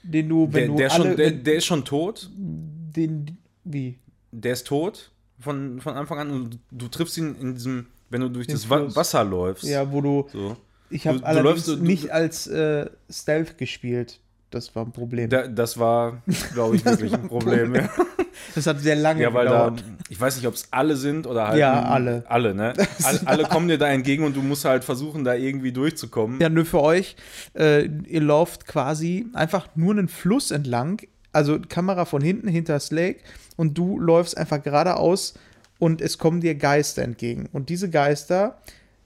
den 0.02 0.30
du, 0.30 0.48
wenn 0.52 0.54
Der, 0.54 0.68
du 0.70 0.76
der, 0.78 0.92
alle, 0.94 1.04
schon, 1.10 1.18
der, 1.18 1.32
der 1.34 1.56
ist 1.58 1.66
schon 1.66 1.86
tot. 1.86 2.32
den, 2.36 3.38
wie? 3.64 4.00
Der 4.32 4.54
ist 4.54 4.66
tot 4.66 5.12
von, 5.40 5.80
von 5.82 5.94
Anfang 5.94 6.18
an. 6.18 6.32
Und 6.32 6.60
du 6.72 6.88
triffst 6.88 7.16
ihn 7.20 7.36
in 7.36 7.54
diesem, 7.54 7.86
wenn 8.10 8.22
du 8.22 8.30
durch 8.30 8.48
Den 8.48 8.56
das 8.56 8.66
Fluss. 8.66 8.96
Wasser 8.96 9.24
läufst. 9.24 9.66
Ja, 9.66 9.92
wo 9.92 10.02
du, 10.02 10.28
So. 10.32 10.58
Ich 10.90 11.08
habe 11.08 11.18
Du- 11.18 11.24
du 11.24 11.28
allerdings 11.28 11.66
so- 11.66 11.76
du- 11.76 11.84
nicht 11.84 12.12
als 12.12 12.48
äh, 12.48 12.88
Stealth 13.10 13.58
gespielt. 13.58 14.20
Das 14.50 14.76
war 14.76 14.86
ein 14.86 14.92
Problem. 14.92 15.32
Da, 15.32 15.48
das 15.48 15.80
war, 15.80 16.22
glaube 16.54 16.76
ich, 16.76 16.86
wirklich 16.86 17.12
ein 17.12 17.28
Problem. 17.28 17.74
Ja. 17.74 17.90
das 18.56 18.68
hat 18.68 18.80
sehr 18.82 18.96
lange 18.96 19.24
Ja, 19.24 19.34
weil 19.34 19.46
da, 19.48 19.70
gedauert. 19.70 19.84
ich 20.10 20.22
weiß 20.22 20.36
nicht, 20.36 20.46
ob 20.46 20.54
es 20.54 20.68
alle 20.70 20.96
sind 20.96 21.26
oder 21.26 21.48
halt. 21.48 21.58
Ja, 21.60 21.82
alle. 21.86 22.24
Alle, 22.28 22.54
ne? 22.54 22.74
Alle, 23.04 23.20
alle 23.26 23.44
kommen 23.46 23.68
dir 23.68 23.80
da 23.80 23.88
entgegen 23.90 24.24
und 24.24 24.36
du 24.36 24.44
musst 24.44 24.64
halt 24.66 24.84
versuchen, 24.84 25.24
da 25.24 25.34
irgendwie 25.34 25.72
durchzukommen. 25.72 26.40
Ja, 26.40 26.50
nur 26.50 26.66
für 26.66 26.82
euch. 26.82 27.16
Äh, 27.58 27.90
ihr 28.08 28.22
lauft 28.22 28.68
quasi 28.68 29.26
einfach 29.34 29.68
nur 29.74 29.94
einen 29.94 30.08
Fluss 30.08 30.52
entlang. 30.52 31.02
Also 31.32 31.58
Kamera 31.68 32.06
von 32.06 32.22
hinten, 32.22 32.48
hinter 32.48 32.74
das 32.74 32.92
Lake. 32.92 33.22
Und 33.56 33.76
du 33.76 33.98
läufst 34.00 34.38
einfach 34.38 34.62
geradeaus 34.62 35.34
und 35.80 36.00
es 36.00 36.20
kommen 36.20 36.42
dir 36.42 36.54
Geister 36.54 37.02
entgegen. 37.02 37.50
Und 37.52 37.70
diese 37.70 37.90
Geister 37.90 38.60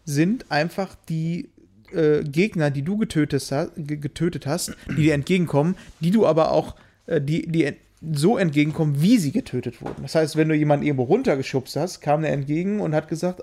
sind 0.03 0.51
einfach 0.51 0.95
die 1.07 1.47
äh, 1.93 2.23
Gegner, 2.23 2.69
die 2.71 2.81
du 2.81 2.97
getötet 2.97 3.43
hast, 3.51 3.71
ge- 3.75 3.97
getötet 3.97 4.45
hast, 4.47 4.75
die 4.89 5.03
dir 5.03 5.13
entgegenkommen, 5.13 5.75
die 5.99 6.11
du 6.11 6.25
aber 6.25 6.51
auch, 6.51 6.75
äh, 7.05 7.21
die, 7.21 7.47
die 7.47 7.63
ent- 7.65 7.77
so 8.13 8.37
entgegenkommen, 8.37 9.01
wie 9.01 9.17
sie 9.17 9.31
getötet 9.31 9.81
wurden. 9.81 10.03
Das 10.03 10.13
heißt, 10.15 10.35
wenn 10.35 10.49
du 10.49 10.55
jemanden 10.55 10.85
irgendwo 10.85 11.03
runtergeschubst 11.03 11.75
hast, 11.75 11.99
kam 12.01 12.21
der 12.21 12.31
entgegen 12.31 12.79
und 12.79 12.93
hat 12.93 13.07
gesagt, 13.07 13.41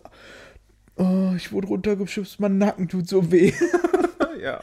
oh, 0.97 1.33
ich 1.37 1.51
wurde 1.51 1.67
runtergeschubst, 1.69 2.39
mein 2.39 2.59
Nacken 2.59 2.89
tut 2.89 3.09
so 3.09 3.31
weh. 3.33 3.53
Ja. 4.43 4.61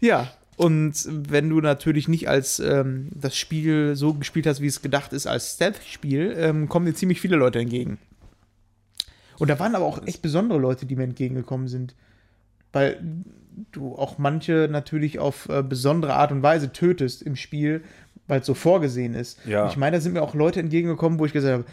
Ja, 0.00 0.32
und 0.56 0.92
wenn 1.08 1.48
du 1.48 1.60
natürlich 1.60 2.08
nicht 2.08 2.28
als 2.28 2.58
ähm, 2.58 3.10
das 3.14 3.36
Spiel 3.36 3.94
so 3.94 4.14
gespielt 4.14 4.44
hast, 4.46 4.60
wie 4.60 4.66
es 4.66 4.82
gedacht 4.82 5.12
ist, 5.12 5.28
als 5.28 5.54
Stealth-Spiel, 5.54 6.34
ähm, 6.36 6.68
kommen 6.68 6.86
dir 6.86 6.94
ziemlich 6.94 7.20
viele 7.20 7.36
Leute 7.36 7.60
entgegen. 7.60 7.98
Und 9.38 9.48
da 9.48 9.58
waren 9.60 9.76
aber 9.76 9.84
auch 9.84 10.04
echt 10.06 10.20
besondere 10.20 10.58
Leute, 10.58 10.84
die 10.84 10.96
mir 10.96 11.04
entgegengekommen 11.04 11.68
sind. 11.68 11.94
Weil 12.72 13.00
du 13.72 13.94
auch 13.96 14.18
manche 14.18 14.68
natürlich 14.70 15.18
auf 15.18 15.48
äh, 15.48 15.62
besondere 15.62 16.14
Art 16.14 16.32
und 16.32 16.42
Weise 16.42 16.72
tötest 16.72 17.22
im 17.22 17.36
Spiel, 17.36 17.82
weil 18.26 18.40
es 18.40 18.46
so 18.46 18.54
vorgesehen 18.54 19.14
ist. 19.14 19.44
Ja. 19.46 19.68
Ich 19.68 19.76
meine, 19.76 19.96
da 19.96 20.00
sind 20.00 20.12
mir 20.12 20.22
auch 20.22 20.34
Leute 20.34 20.60
entgegengekommen, 20.60 21.18
wo 21.18 21.26
ich 21.26 21.32
gesagt 21.32 21.52
habe, 21.52 21.64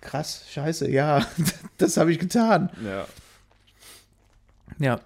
krass, 0.00 0.44
scheiße, 0.50 0.90
ja, 0.90 1.24
das 1.78 1.96
habe 1.96 2.10
ich 2.12 2.18
getan. 2.18 2.70
Ja. 2.84 3.06
Ja. 4.78 5.00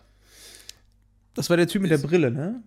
Das 1.34 1.50
war 1.50 1.56
der 1.56 1.68
Typ 1.68 1.82
mit 1.82 1.90
der 1.90 1.98
Ist- 1.98 2.06
Brille, 2.06 2.30
ne? 2.30 2.62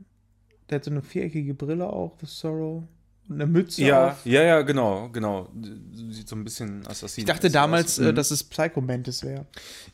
Der 0.70 0.78
hat 0.78 0.86
so 0.86 0.92
eine 0.92 1.02
viereckige 1.02 1.54
Brille 1.54 1.88
auch, 1.88 2.16
The 2.22 2.26
Sorrow. 2.28 2.84
Und 3.30 3.36
eine 3.36 3.46
Mütze 3.46 3.84
Ja, 3.84 4.10
auf. 4.10 4.26
ja, 4.26 4.42
ja, 4.44 4.62
genau, 4.62 5.08
genau. 5.10 5.50
Sieht 5.94 6.28
so 6.28 6.36
ein 6.36 6.44
bisschen 6.44 6.86
Assassin. 6.88 7.22
Ich 7.22 7.26
dachte 7.26 7.50
damals, 7.50 7.98
aus. 8.00 8.06
äh, 8.08 8.14
dass 8.14 8.32
es 8.32 8.44
Psycho 8.44 8.82
Mantis 8.82 9.24
wäre. 9.24 9.46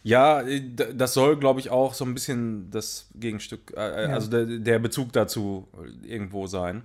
Ja, 0.01 0.41
äh, 0.41 0.61
das 0.95 1.13
soll, 1.13 1.37
glaube 1.37 1.59
ich, 1.59 1.69
auch 1.69 1.93
so 1.93 2.03
ein 2.05 2.13
bisschen 2.15 2.71
das 2.71 3.07
Gegenstück, 3.15 3.73
äh, 3.77 3.79
Ja. 4.07 4.13
also 4.13 4.29
der, 4.29 4.45
der 4.45 4.79
Bezug 4.79 5.13
dazu 5.13 5.67
irgendwo 6.03 6.47
sein. 6.47 6.83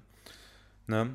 Ne? 0.88 1.10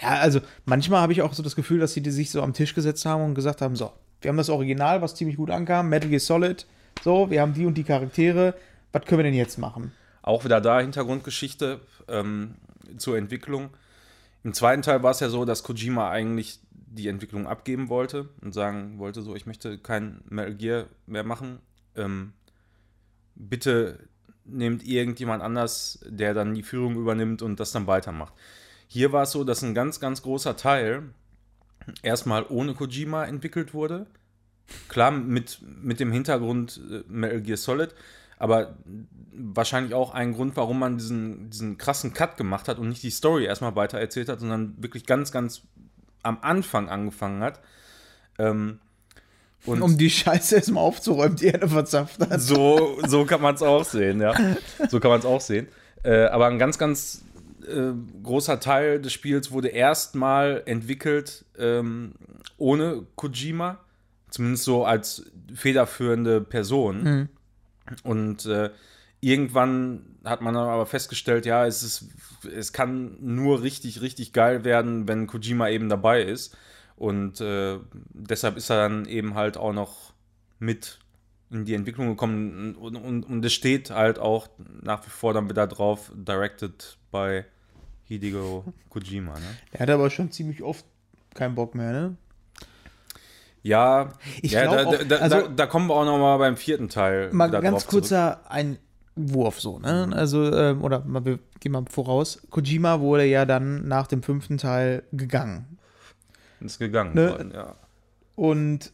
Ja, 0.00 0.10
also 0.20 0.40
manchmal 0.66 1.00
habe 1.00 1.12
ich 1.12 1.22
auch 1.22 1.32
so 1.32 1.42
das 1.42 1.56
Gefühl, 1.56 1.80
dass 1.80 1.94
sie 1.94 2.02
die 2.02 2.10
sich 2.10 2.30
so 2.30 2.42
am 2.42 2.52
Tisch 2.52 2.74
gesetzt 2.74 3.04
haben 3.06 3.24
und 3.24 3.34
gesagt 3.34 3.62
haben: 3.62 3.74
So, 3.74 3.90
wir 4.20 4.28
haben 4.28 4.36
das 4.36 4.50
Original, 4.50 5.00
was 5.02 5.14
ziemlich 5.14 5.36
gut 5.36 5.50
ankam, 5.50 5.88
Metal 5.88 6.08
Gear 6.10 6.20
Solid. 6.20 6.66
So, 7.02 7.28
wir 7.30 7.40
haben 7.40 7.54
die 7.54 7.66
und 7.66 7.74
die 7.74 7.82
Charaktere. 7.84 8.54
Was 8.92 9.04
können 9.04 9.18
wir 9.20 9.24
denn 9.24 9.34
jetzt 9.34 9.58
machen? 9.58 9.92
Auch 10.22 10.44
wieder 10.44 10.60
da 10.60 10.80
Hintergrundgeschichte 10.80 11.80
ähm, 12.08 12.54
zur 12.98 13.16
Entwicklung. 13.16 13.70
Im 14.46 14.54
zweiten 14.54 14.82
Teil 14.82 15.02
war 15.02 15.10
es 15.10 15.18
ja 15.18 15.28
so, 15.28 15.44
dass 15.44 15.64
Kojima 15.64 16.08
eigentlich 16.08 16.60
die 16.70 17.08
Entwicklung 17.08 17.48
abgeben 17.48 17.88
wollte 17.88 18.28
und 18.42 18.54
sagen 18.54 19.00
wollte, 19.00 19.20
so, 19.22 19.34
ich 19.34 19.44
möchte 19.44 19.76
kein 19.76 20.20
Metal 20.28 20.54
Gear 20.54 20.86
mehr 21.06 21.24
machen. 21.24 21.58
Ähm, 21.96 22.32
bitte 23.34 23.98
nehmt 24.44 24.86
irgendjemand 24.86 25.42
anders, 25.42 25.98
der 26.06 26.32
dann 26.32 26.54
die 26.54 26.62
Führung 26.62 26.94
übernimmt 26.94 27.42
und 27.42 27.58
das 27.58 27.72
dann 27.72 27.88
weitermacht. 27.88 28.34
Hier 28.86 29.10
war 29.10 29.24
es 29.24 29.32
so, 29.32 29.42
dass 29.42 29.64
ein 29.64 29.74
ganz, 29.74 29.98
ganz 29.98 30.22
großer 30.22 30.56
Teil 30.56 31.02
erstmal 32.02 32.46
ohne 32.48 32.74
Kojima 32.74 33.24
entwickelt 33.24 33.74
wurde. 33.74 34.06
Klar, 34.86 35.10
mit, 35.10 35.58
mit 35.82 35.98
dem 35.98 36.12
Hintergrund 36.12 36.80
äh, 36.88 37.02
Metal 37.08 37.42
Gear 37.42 37.56
Solid, 37.56 37.96
aber 38.38 38.76
wahrscheinlich 39.32 39.94
auch 39.94 40.12
ein 40.12 40.34
Grund, 40.34 40.56
warum 40.56 40.78
man 40.78 40.98
diesen, 40.98 41.50
diesen 41.50 41.78
krassen 41.78 42.12
Cut 42.12 42.36
gemacht 42.36 42.68
hat 42.68 42.78
und 42.78 42.88
nicht 42.88 43.02
die 43.02 43.10
Story 43.10 43.44
erstmal 43.44 43.76
weiter 43.76 43.98
erzählt 43.98 44.28
hat, 44.28 44.40
sondern 44.40 44.74
wirklich 44.78 45.06
ganz, 45.06 45.32
ganz 45.32 45.62
am 46.22 46.38
Anfang 46.40 46.88
angefangen 46.88 47.42
hat. 47.42 47.60
Ähm, 48.38 48.80
und 49.64 49.82
Um 49.82 49.98
die 49.98 50.10
Scheiße 50.10 50.56
erstmal 50.56 50.84
aufzuräumen, 50.84 51.36
die 51.36 51.48
er 51.48 51.68
verzapft 51.68 52.20
hat. 52.20 52.40
so, 52.40 52.98
so 53.06 53.24
kann 53.24 53.42
man 53.42 53.54
es 53.54 53.62
auch 53.62 53.84
sehen, 53.84 54.20
ja. 54.20 54.34
So 54.88 55.00
kann 55.00 55.10
man 55.10 55.20
es 55.20 55.26
auch 55.26 55.40
sehen. 55.40 55.68
Äh, 56.02 56.26
aber 56.26 56.46
ein 56.46 56.58
ganz, 56.58 56.78
ganz 56.78 57.24
äh, 57.66 57.92
großer 58.22 58.60
Teil 58.60 59.00
des 59.00 59.12
Spiels 59.12 59.50
wurde 59.50 59.68
erstmal 59.68 60.62
entwickelt 60.66 61.44
ähm, 61.58 62.12
ohne 62.58 63.06
Kojima. 63.16 63.78
Zumindest 64.30 64.64
so 64.64 64.84
als 64.84 65.24
federführende 65.54 66.40
Person. 66.40 67.28
Und 68.02 68.46
äh, 68.46 68.70
irgendwann 69.20 70.16
hat 70.24 70.40
man 70.40 70.54
dann 70.54 70.68
aber 70.68 70.86
festgestellt, 70.86 71.46
ja, 71.46 71.66
es 71.66 71.82
ist, 71.82 72.08
es 72.54 72.72
kann 72.72 73.16
nur 73.20 73.62
richtig, 73.62 74.00
richtig 74.00 74.32
geil 74.32 74.64
werden, 74.64 75.08
wenn 75.08 75.26
Kojima 75.26 75.68
eben 75.68 75.88
dabei 75.88 76.22
ist. 76.22 76.56
Und 76.96 77.40
äh, 77.40 77.78
deshalb 78.12 78.56
ist 78.56 78.70
er 78.70 78.76
dann 78.88 79.06
eben 79.06 79.34
halt 79.34 79.56
auch 79.56 79.72
noch 79.72 80.14
mit 80.58 80.98
in 81.50 81.64
die 81.64 81.74
Entwicklung 81.74 82.08
gekommen 82.08 82.74
und, 82.74 82.96
und, 82.96 83.24
und 83.24 83.44
es 83.44 83.52
steht 83.52 83.90
halt 83.90 84.18
auch 84.18 84.48
nach 84.82 85.06
wie 85.06 85.10
vor 85.10 85.32
dann 85.32 85.48
wieder 85.48 85.66
drauf, 85.66 86.10
directed 86.14 86.98
by 87.12 87.44
Hideo 88.04 88.64
Kojima, 88.88 89.34
ne? 89.38 89.46
Er 89.72 89.80
hat 89.80 89.90
aber 89.90 90.10
schon 90.10 90.30
ziemlich 90.32 90.62
oft 90.62 90.84
keinen 91.34 91.54
Bock 91.54 91.74
mehr, 91.74 91.92
ne? 91.92 92.16
Ja, 93.66 94.12
Ich 94.42 94.52
ja 94.52 94.62
glaub 94.82 94.96
da, 94.96 95.04
da, 95.04 95.16
also- 95.16 95.48
da, 95.48 95.66
kommen 95.66 95.88
wir 95.88 95.94
auch 95.94 96.04
noch 96.04 96.18
mal 96.18 96.36
beim 96.38 96.56
vierten 96.56 96.88
Teil 96.88 97.32
Mal 97.32 97.50
ganz 97.50 97.86
kurzer 97.88 98.48
Einwurf 98.48 99.60
so, 99.60 99.78
ne? 99.80 100.08
Also, 100.12 100.52
ähm, 100.54 100.84
oder 100.84 101.04
mal, 101.04 101.24
wir 101.24 101.40
gehen 101.58 101.72
mal 101.72 101.84
voraus. 101.90 102.40
Kojima 102.50 103.00
wurde 103.00 103.24
ja 103.24 103.44
dann 103.44 103.88
nach 103.88 104.06
dem 104.06 104.22
fünften 104.22 104.56
Teil 104.58 105.02
gegangen. 105.12 105.78
Ist 106.60 106.78
gegangen 106.78 107.14
Ne? 107.14 107.30
worden, 107.30 107.50
ja. 107.52 107.74
Und 108.36 108.92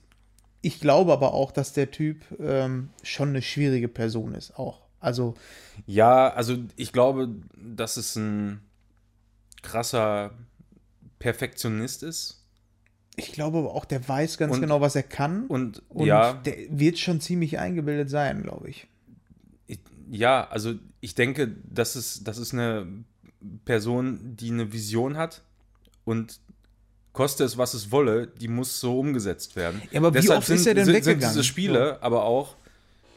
ich 0.62 0.80
glaube 0.80 1.12
aber 1.12 1.34
auch, 1.34 1.52
dass 1.52 1.74
der 1.74 1.90
Typ 1.90 2.24
ähm, 2.40 2.88
schon 3.02 3.28
eine 3.30 3.42
schwierige 3.42 3.88
Person 3.88 4.34
ist, 4.34 4.58
auch. 4.58 4.82
Also, 5.00 5.34
Ja, 5.86 6.28
also 6.32 6.56
ich 6.76 6.92
glaube, 6.92 7.28
das 7.56 7.96
ist 7.98 8.16
ein 8.16 8.62
krasser 9.62 10.30
Perfektionist 11.18 12.02
ist. 12.02 12.41
Ich 13.16 13.32
glaube 13.32 13.58
aber 13.58 13.74
auch, 13.74 13.84
der 13.84 14.06
weiß 14.08 14.38
ganz 14.38 14.54
Und- 14.54 14.60
genau, 14.62 14.80
was 14.80 14.96
er 14.96 15.02
kann. 15.02 15.46
Und, 15.46 15.82
Und 15.88 16.06
ja, 16.06 16.32
der 16.34 16.54
wird 16.70 16.98
schon 16.98 17.20
ziemlich 17.20 17.58
eingebildet 17.58 18.08
sein, 18.10 18.42
glaube 18.42 18.70
ich. 18.70 18.86
ich, 19.66 19.78
ja, 20.10 20.48
also 20.48 20.74
ich 21.00 21.14
denke, 21.14 21.54
das 21.64 21.96
ist, 21.96 22.26
das 22.26 22.38
ist 22.38 22.52
eine 22.52 22.86
Person, 23.64 24.36
die 24.36 24.50
eine 24.50 24.72
Vision 24.72 25.16
hat 25.16 25.42
und 26.04 26.40
koste 27.12 27.44
es, 27.44 27.58
was 27.58 27.74
es 27.74 27.90
wolle, 27.90 28.26
die 28.28 28.48
muss 28.48 28.80
so 28.80 28.98
umgesetzt 28.98 29.56
werden. 29.56 29.82
Ja, 29.90 30.00
aber 30.00 30.14
wie 30.14 30.30
oft 30.30 30.48
ist 30.48 30.66
er 30.66 30.74
denn 30.74 30.86
sind, 30.86 30.94
weggegangen? 30.94 31.20
Sind 31.20 31.30
diese 31.30 31.44
Spiele 31.44 32.02
aber 32.02 32.24
auch, 32.24 32.56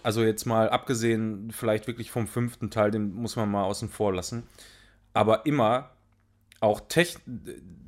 also 0.03 0.23
jetzt 0.23 0.45
mal 0.45 0.69
abgesehen 0.69 1.51
vielleicht 1.51 1.87
wirklich 1.87 2.11
vom 2.11 2.27
fünften 2.27 2.69
Teil, 2.69 2.91
den 2.91 3.13
muss 3.13 3.35
man 3.37 3.49
mal 3.49 3.63
außen 3.63 3.89
vor 3.89 4.13
lassen, 4.13 4.43
aber 5.13 5.45
immer 5.45 5.91
auch 6.59 6.81
tech, 6.81 7.17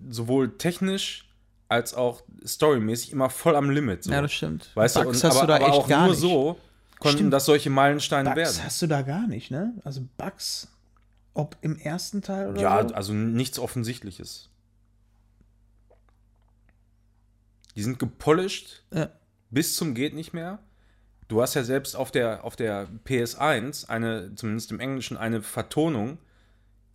sowohl 0.10 0.58
technisch 0.58 1.27
als 1.70 1.94
auch 1.94 2.24
storymäßig 2.46 3.12
immer 3.12 3.30
voll 3.30 3.56
am 3.56 3.70
Limit. 3.70 4.04
So. 4.06 4.12
Ja, 4.12 4.22
das 4.22 4.32
stimmt. 4.34 4.70
Weißt 4.76 4.96
du, 4.96 5.04
Bugs 5.04 5.24
und, 5.24 5.30
hast 5.30 5.38
aber, 5.38 5.42
du 5.42 5.48
da 5.48 5.56
aber 5.58 5.66
echt 5.68 5.74
auch 5.76 5.88
gar 5.88 6.02
nur 6.02 6.12
nicht. 6.12 6.20
so 6.22 6.58
konnten 7.00 7.18
Stimmt. 7.18 7.34
das 7.34 7.46
solche 7.46 7.70
Meilensteine 7.70 8.30
Bugs 8.30 8.38
werden. 8.58 8.64
hast 8.66 8.82
du 8.82 8.88
da 8.88 9.02
gar 9.04 9.28
nicht, 9.28 9.52
ne? 9.52 9.74
Also 9.84 10.02
Bugs, 10.18 10.68
ob 11.34 11.56
im 11.62 11.78
ersten 11.78 12.22
Teil 12.22 12.50
oder 12.50 12.62
Ja, 12.62 12.88
so? 12.88 12.94
also 12.96 13.14
nichts 13.14 13.60
Offensichtliches. 13.60 14.50
Die 17.76 17.84
sind 17.84 18.00
gepolished 18.00 18.84
Ja. 18.94 19.10
bis 19.52 19.76
zum 19.76 19.94
geht 19.94 20.14
nicht 20.16 20.34
mehr. 20.34 20.60
Du 21.28 21.42
hast 21.42 21.54
ja 21.56 21.64
selbst 21.64 21.96
auf 21.96 22.10
der, 22.10 22.44
auf 22.46 22.56
der 22.56 22.88
PS1 23.06 23.88
eine, 23.90 24.34
zumindest 24.36 24.72
im 24.72 24.80
Englischen, 24.80 25.18
eine 25.18 25.42
Vertonung, 25.42 26.18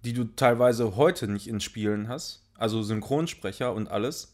die 0.05 0.15
du 0.15 0.25
teilweise 0.25 0.97
heute 0.97 1.29
nicht 1.29 1.47
in 1.47 1.61
Spielen 1.61 2.09
hast. 2.09 2.43
Also 2.57 2.83
Synchronsprecher 2.83 3.73
und 3.75 3.89
alles. 3.89 4.32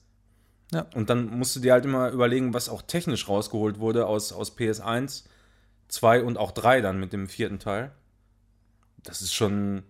Ja. 0.72 0.86
Und 0.94 1.08
dann 1.10 1.26
musst 1.26 1.56
du 1.56 1.60
dir 1.60 1.72
halt 1.72 1.84
immer 1.84 2.10
überlegen, 2.10 2.52
was 2.54 2.68
auch 2.68 2.82
technisch 2.82 3.28
rausgeholt 3.28 3.78
wurde 3.78 4.06
aus, 4.06 4.32
aus 4.32 4.56
PS1, 4.56 5.24
2 5.88 6.22
und 6.22 6.36
auch 6.36 6.52
3 6.52 6.80
dann 6.82 7.00
mit 7.00 7.12
dem 7.12 7.28
vierten 7.28 7.58
Teil. 7.58 7.92
Das 9.02 9.22
ist 9.22 9.32
schon 9.34 9.82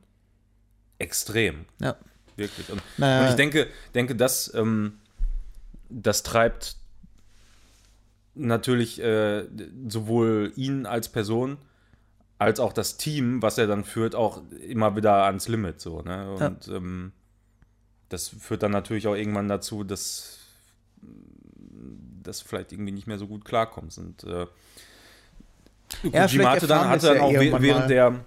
extrem. 0.98 1.64
Ja. 1.80 1.96
Wirklich. 2.36 2.70
Und, 2.70 2.80
Naja. 2.96 3.22
und 3.22 3.30
ich 3.30 3.34
denke, 3.34 3.66
denke 3.94 4.14
das, 4.14 4.52
ähm, 4.54 5.00
das 5.88 6.22
treibt 6.22 6.76
natürlich 8.34 9.02
äh, 9.02 9.44
sowohl 9.88 10.52
ihn 10.54 10.86
als 10.86 11.08
Person 11.08 11.58
als 12.38 12.60
auch 12.60 12.72
das 12.72 12.96
Team, 12.96 13.42
was 13.42 13.58
er 13.58 13.66
dann 13.66 13.84
führt, 13.84 14.14
auch 14.14 14.42
immer 14.68 14.94
wieder 14.94 15.24
ans 15.24 15.48
Limit. 15.48 15.80
So, 15.80 16.02
ne? 16.02 16.36
Ja. 16.38 16.46
Und 16.46 16.68
ähm, 16.68 17.12
das 18.08 18.28
führt 18.28 18.62
dann 18.62 18.70
natürlich 18.70 19.08
auch 19.08 19.16
irgendwann 19.16 19.48
dazu, 19.48 19.82
dass 19.82 20.37
das 22.22 22.40
vielleicht 22.40 22.72
irgendwie 22.72 22.92
nicht 22.92 23.06
mehr 23.06 23.18
so 23.18 23.26
gut 23.26 23.44
klarkommst. 23.44 23.98
Und 23.98 24.24
äh, 24.24 24.46
Ja, 26.12 26.26
Kojima 26.26 26.50
hatte 26.50 26.66
dann, 26.66 26.88
hatte 26.88 27.06
dann 27.08 27.20
auch 27.20 27.32
während 27.32 27.62
mal. 27.62 27.86
der, 27.86 28.24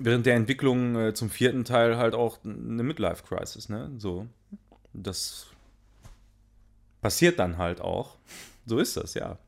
während 0.00 0.26
der 0.26 0.34
Entwicklung 0.34 0.96
äh, 0.96 1.14
zum 1.14 1.30
vierten 1.30 1.64
Teil 1.64 1.96
halt 1.96 2.14
auch 2.14 2.38
eine 2.44 2.82
Midlife-Crisis, 2.82 3.68
ne? 3.68 3.90
So. 3.98 4.26
Das 4.92 5.46
passiert 7.00 7.38
dann 7.38 7.58
halt 7.58 7.80
auch. 7.80 8.16
So 8.66 8.78
ist 8.78 8.96
das, 8.96 9.14
ja. 9.14 9.38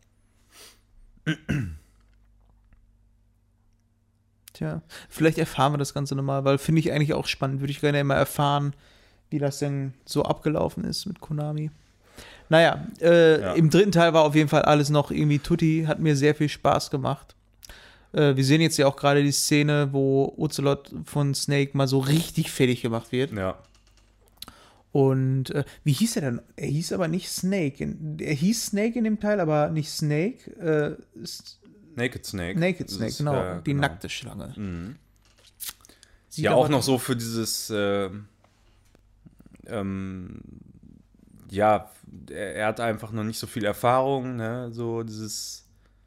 Tja, 4.52 4.82
vielleicht 5.08 5.38
erfahren 5.38 5.72
wir 5.72 5.78
das 5.78 5.94
Ganze 5.94 6.14
nochmal, 6.14 6.44
weil 6.44 6.58
finde 6.58 6.80
ich 6.80 6.92
eigentlich 6.92 7.14
auch 7.14 7.26
spannend. 7.26 7.60
Würde 7.60 7.70
ich 7.70 7.80
gerne 7.80 8.02
mal 8.04 8.14
erfahren, 8.16 8.74
wie 9.30 9.38
das 9.38 9.58
denn 9.58 9.94
so 10.04 10.24
abgelaufen 10.24 10.84
ist 10.84 11.06
mit 11.06 11.20
Konami. 11.20 11.70
Naja, 12.50 12.86
äh, 13.00 13.40
Ja. 13.40 13.52
im 13.54 13.70
dritten 13.70 13.92
Teil 13.92 14.12
war 14.12 14.24
auf 14.24 14.34
jeden 14.34 14.48
Fall 14.48 14.62
alles 14.62 14.90
noch 14.90 15.10
irgendwie 15.10 15.38
tutti, 15.38 15.84
hat 15.86 16.00
mir 16.00 16.14
sehr 16.16 16.34
viel 16.34 16.48
Spaß 16.48 16.90
gemacht. 16.90 17.34
Äh, 18.12 18.34
wir 18.36 18.44
sehen 18.44 18.60
jetzt 18.60 18.76
ja 18.76 18.86
auch 18.88 18.96
gerade 18.96 19.22
die 19.22 19.30
Szene, 19.32 19.88
wo 19.92 20.34
Ocelot 20.36 20.92
von 21.04 21.32
Snake 21.34 21.70
mal 21.76 21.86
so 21.86 22.00
richtig 22.00 22.50
fertig 22.50 22.82
gemacht 22.82 23.12
wird. 23.12 23.32
Ja. 23.32 23.56
Und 24.92 25.50
äh, 25.50 25.62
wie 25.84 25.92
hieß 25.92 26.16
er 26.16 26.22
denn? 26.22 26.40
Er 26.56 26.66
hieß 26.66 26.92
aber 26.92 27.06
nicht 27.06 27.28
Snake. 27.30 27.96
Er 28.18 28.34
hieß 28.34 28.66
Snake 28.66 28.98
in 28.98 29.04
dem 29.04 29.20
Teil, 29.20 29.38
aber 29.38 29.70
nicht 29.70 29.88
Snake. 29.88 30.50
Äh, 30.60 30.96
Naked 31.94 32.26
Snake. 32.26 32.58
Naked 32.58 32.90
Snake, 32.90 33.10
ist, 33.10 33.18
genau. 33.18 33.34
äh, 33.40 33.60
Die 33.64 33.70
genau. 33.70 33.82
nackte 33.82 34.08
Schlange. 34.08 34.52
Mhm. 34.56 34.96
Ja, 36.34 36.54
auch 36.54 36.68
noch 36.68 36.82
so 36.82 36.98
für 36.98 37.14
dieses, 37.14 37.70
äh, 37.70 38.08
ähm, 39.68 40.40
ja, 41.50 41.90
er, 42.30 42.54
er 42.56 42.66
hat 42.66 42.80
einfach 42.80 43.12
noch 43.12 43.24
nicht 43.24 43.38
so 43.38 43.46
viel 43.46 43.64
Erfahrung, 43.64 44.36
ne? 44.36 44.70
so 44.72 45.02
dieses 45.02 45.66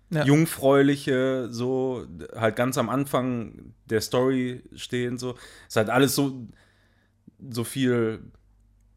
Ja. 0.10 0.26
jungfräuliche, 0.26 1.48
so 1.52 2.06
halt 2.36 2.56
ganz 2.56 2.78
am 2.78 2.90
Anfang 2.90 3.74
der 3.86 4.02
Story 4.02 4.64
stehen, 4.76 5.18
so 5.18 5.36
ist 5.68 5.76
halt 5.76 5.90
alles 5.90 6.16
so, 6.16 6.48
so 7.50 7.64
viel 7.64 8.22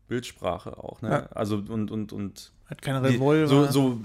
Bildsprache 0.09 0.77
auch, 0.79 1.03
ne? 1.03 1.11
Ja. 1.11 1.27
Also 1.33 1.57
und, 1.57 1.91
und, 1.91 2.13
und 2.13 2.53
Hat 2.67 2.81
keine 2.81 3.03
Revolver. 3.03 3.49
so, 3.49 3.67
so, 3.73 4.01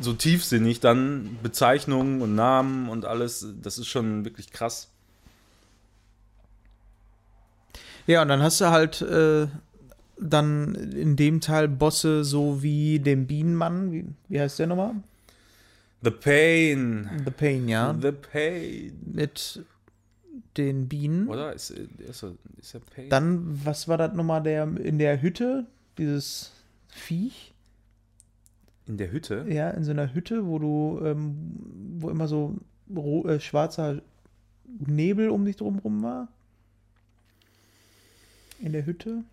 so 0.00 0.12
tiefsinnig 0.14 0.80
dann 0.80 1.38
Bezeichnungen 1.42 2.22
und 2.22 2.34
Namen 2.34 2.88
und 2.88 3.04
alles, 3.04 3.46
das 3.60 3.76
ist 3.78 3.88
schon 3.88 4.24
wirklich 4.24 4.50
krass. 4.52 4.88
Ja, 8.06 8.22
und 8.22 8.28
dann 8.28 8.42
hast 8.42 8.60
du 8.60 8.70
halt 8.70 9.00
äh, 9.02 9.46
dann 10.28 10.74
in 10.74 11.16
dem 11.16 11.40
Teil 11.40 11.68
Bosse 11.68 12.24
so 12.24 12.62
wie 12.62 12.98
den 12.98 13.26
Bienenmann. 13.26 13.92
Wie, 13.92 14.04
wie 14.28 14.40
heißt 14.40 14.58
der 14.58 14.66
nochmal? 14.66 14.94
The 16.02 16.10
Pain. 16.10 17.08
The 17.24 17.30
Pain, 17.30 17.68
ja. 17.68 17.96
The 18.00 18.12
Pain. 18.12 18.92
Mit 19.12 19.64
den 20.56 20.88
Bienen. 20.88 21.28
Oder? 21.28 21.52
Ist, 21.52 21.70
ist, 21.70 22.24
ist 22.58 22.74
er 22.74 22.80
Pain? 22.80 23.08
Dann, 23.08 23.64
was 23.64 23.88
war 23.88 23.98
das 23.98 24.14
nochmal 24.14 24.42
der 24.42 24.64
in 24.78 24.98
der 24.98 25.22
Hütte? 25.22 25.66
Dieses 25.98 26.52
Viech? 26.88 27.52
In 28.86 28.96
der 28.96 29.12
Hütte? 29.12 29.46
Ja, 29.48 29.70
in 29.70 29.84
so 29.84 29.92
einer 29.92 30.12
Hütte, 30.12 30.46
wo 30.46 30.58
du, 30.58 31.00
ähm, 31.04 31.36
wo 31.98 32.10
immer 32.10 32.26
so 32.26 32.56
äh, 33.26 33.38
schwarzer 33.38 34.02
Nebel 34.64 35.30
um 35.30 35.44
dich 35.44 35.56
drum 35.56 35.78
rum 35.78 36.02
war. 36.02 36.28
In 38.60 38.72
der 38.72 38.86
Hütte. 38.86 39.24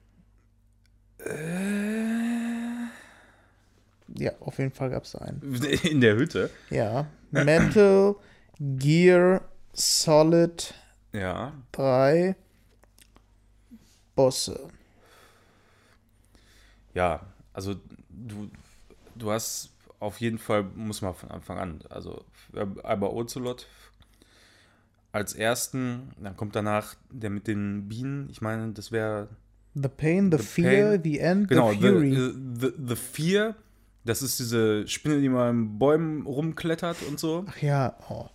Ja, 4.15 4.31
auf 4.39 4.57
jeden 4.57 4.71
Fall 4.71 4.89
gab 4.89 5.03
es 5.03 5.15
einen. 5.15 5.41
In 5.83 6.01
der 6.01 6.15
Hütte? 6.15 6.49
Ja. 6.69 7.07
Metal 7.31 8.15
Gear 8.59 9.41
Solid 9.73 10.73
Ja. 11.13 11.53
3 11.71 12.35
Bosse. 14.15 14.59
Ja, 16.93 17.21
also 17.53 17.75
du, 18.09 18.49
du 19.15 19.31
hast 19.31 19.69
auf 19.99 20.19
jeden 20.19 20.37
Fall, 20.39 20.63
muss 20.63 21.01
man 21.01 21.13
von 21.13 21.29
Anfang 21.31 21.57
an, 21.57 21.79
also 21.89 22.25
äh, 22.53 22.65
aber 22.83 23.13
Ocelot 23.13 23.67
als 25.11 25.33
ersten, 25.33 26.11
dann 26.21 26.35
kommt 26.37 26.55
danach 26.55 26.95
der 27.09 27.29
mit 27.29 27.47
den 27.47 27.87
Bienen, 27.89 28.29
ich 28.29 28.41
meine, 28.41 28.73
das 28.73 28.91
wäre 28.91 29.27
The 29.75 29.87
Pain, 29.87 30.31
The, 30.31 30.37
The 30.37 30.43
Fear, 30.43 30.91
Pain. 30.91 31.01
The 31.03 31.19
End, 31.19 31.47
Genau, 31.47 31.71
The 31.71 31.77
Fury. 31.79 32.15
The, 32.15 32.33
the, 32.59 32.73
the 32.87 32.95
Fear, 32.95 33.55
das 34.05 34.21
ist 34.21 34.39
diese 34.39 34.87
Spinne, 34.87 35.21
die 35.21 35.29
mal 35.29 35.49
in 35.51 35.77
Bäumen 35.77 36.25
rumklettert 36.25 36.97
und 37.07 37.19
so. 37.19 37.45
Ach 37.47 37.61
ja, 37.61 37.95
oh, 38.09 38.27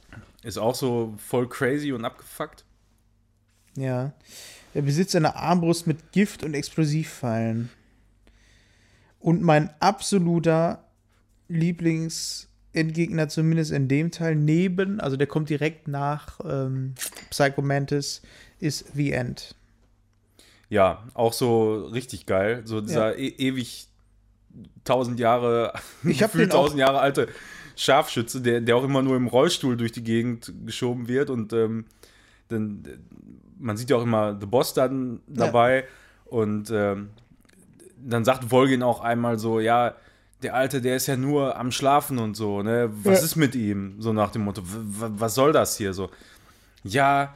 Ist 0.42 0.58
auch 0.58 0.74
so 0.74 1.14
voll 1.18 1.48
crazy 1.48 1.92
und 1.92 2.04
abgefuckt. 2.04 2.64
ja. 3.76 4.12
Er 4.76 4.82
besitzt 4.82 5.14
eine 5.14 5.36
Armbrust 5.36 5.86
mit 5.86 6.10
Gift 6.10 6.42
und 6.42 6.52
Explosivpfeilen. 6.52 7.70
Und 9.20 9.40
mein 9.40 9.70
absoluter 9.78 10.82
Lieblingsendgegner, 11.48 13.28
zumindest 13.28 13.70
in 13.70 13.86
dem 13.86 14.10
Teil, 14.10 14.34
neben, 14.34 14.98
also 15.00 15.16
der 15.16 15.28
kommt 15.28 15.48
direkt 15.48 15.86
nach 15.86 16.40
ähm, 16.44 16.94
Psycho 17.30 17.62
Mantis, 17.62 18.22
ist 18.58 18.86
The 18.94 19.12
End. 19.12 19.54
Ja, 20.68 21.04
auch 21.14 21.32
so 21.32 21.86
richtig 21.86 22.26
geil. 22.26 22.62
So 22.64 22.80
dieser 22.80 23.18
e 23.18 23.28
ewig 23.28 23.88
tausend 24.84 25.18
Jahre, 25.20 25.72
Ich 26.04 26.22
hab 26.22 26.32
gefühlt 26.32 26.52
tausend 26.52 26.78
Jahre 26.80 27.00
alte 27.00 27.28
Scharfschütze, 27.76 28.40
der, 28.40 28.60
der 28.60 28.76
auch 28.76 28.84
immer 28.84 29.02
nur 29.02 29.16
im 29.16 29.26
Rollstuhl 29.26 29.76
durch 29.76 29.92
die 29.92 30.04
Gegend 30.04 30.52
geschoben 30.64 31.08
wird 31.08 31.28
und 31.30 31.52
ähm, 31.52 31.86
dann, 32.48 32.84
man 33.58 33.76
sieht 33.76 33.90
ja 33.90 33.96
auch 33.96 34.02
immer 34.02 34.38
The 34.38 34.46
Boss 34.46 34.74
dann 34.74 35.20
dabei 35.26 35.84
und 36.24 36.70
ähm, 36.70 37.10
dann 37.98 38.24
sagt 38.24 38.44
Volgin 38.50 38.82
auch 38.82 39.00
einmal 39.00 39.38
so, 39.38 39.60
ja, 39.60 39.94
der 40.42 40.54
Alte, 40.54 40.80
der 40.82 40.96
ist 40.96 41.06
ja 41.06 41.16
nur 41.16 41.56
am 41.56 41.72
Schlafen 41.72 42.18
und 42.18 42.36
so, 42.36 42.62
ne? 42.62 42.90
Was 42.92 43.20
Ja. 43.20 43.24
ist 43.24 43.36
mit 43.36 43.54
ihm? 43.54 44.00
So 44.00 44.12
nach 44.12 44.30
dem 44.30 44.42
Motto, 44.42 44.62
was 44.64 45.34
soll 45.34 45.52
das 45.52 45.76
hier 45.78 45.94
so? 45.94 46.10
Ja, 46.82 47.34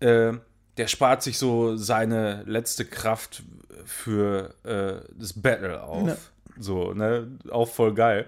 äh, 0.00 0.32
der 0.76 0.86
spart 0.86 1.22
sich 1.22 1.38
so 1.38 1.76
seine 1.76 2.42
letzte 2.44 2.84
Kraft 2.84 3.42
für 3.84 4.54
äh, 4.64 5.06
das 5.14 5.34
Battle 5.34 5.82
auf. 5.82 6.08
Ja. 6.08 6.16
So, 6.58 6.92
ne? 6.92 7.28
Auch 7.50 7.68
voll 7.68 7.94
geil. 7.94 8.26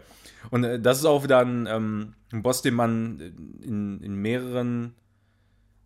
Und 0.50 0.64
äh, 0.64 0.80
das 0.80 0.98
ist 0.98 1.04
auch 1.04 1.24
wieder 1.24 1.40
ein, 1.40 1.66
ähm, 1.66 2.14
ein 2.32 2.42
Boss, 2.42 2.62
den 2.62 2.74
man 2.74 3.20
in, 3.62 4.00
in 4.00 4.14
mehreren, 4.14 4.94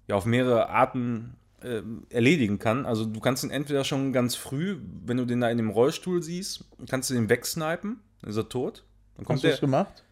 ja, 0.07 0.17
auf 0.17 0.25
mehrere 0.25 0.69
Arten 0.69 1.37
äh, 1.61 1.83
erledigen 2.11 2.59
kann. 2.59 2.87
Also 2.87 3.05
du 3.05 3.21
kannst 3.21 3.45
ihn 3.45 3.51
entweder 3.51 3.85
schon 3.85 4.13
ganz 4.13 4.35
früh, 4.35 4.79
wenn 5.05 5.17
du 5.17 5.25
den 5.25 5.41
da 5.41 5.51
in 5.51 5.59
dem 5.59 5.71
Rollstuhl 5.71 6.23
siehst, 6.23 6.65
kannst 6.89 7.11
du 7.11 7.15
den 7.15 7.29
wegsnipen, 7.29 8.01
dann 8.21 8.31
ist 8.31 8.37
er 8.37 8.49
tot. 8.49 8.85
Dann 9.17 9.25
kommt 9.25 9.39
Hast 9.39 9.45
du 9.45 9.49
das 9.49 9.61
gemacht? 9.61 10.05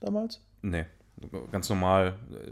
Damals? 0.00 0.40
Nee, 0.62 0.86
ganz 1.50 1.68
normal 1.68 2.14
äh, 2.32 2.50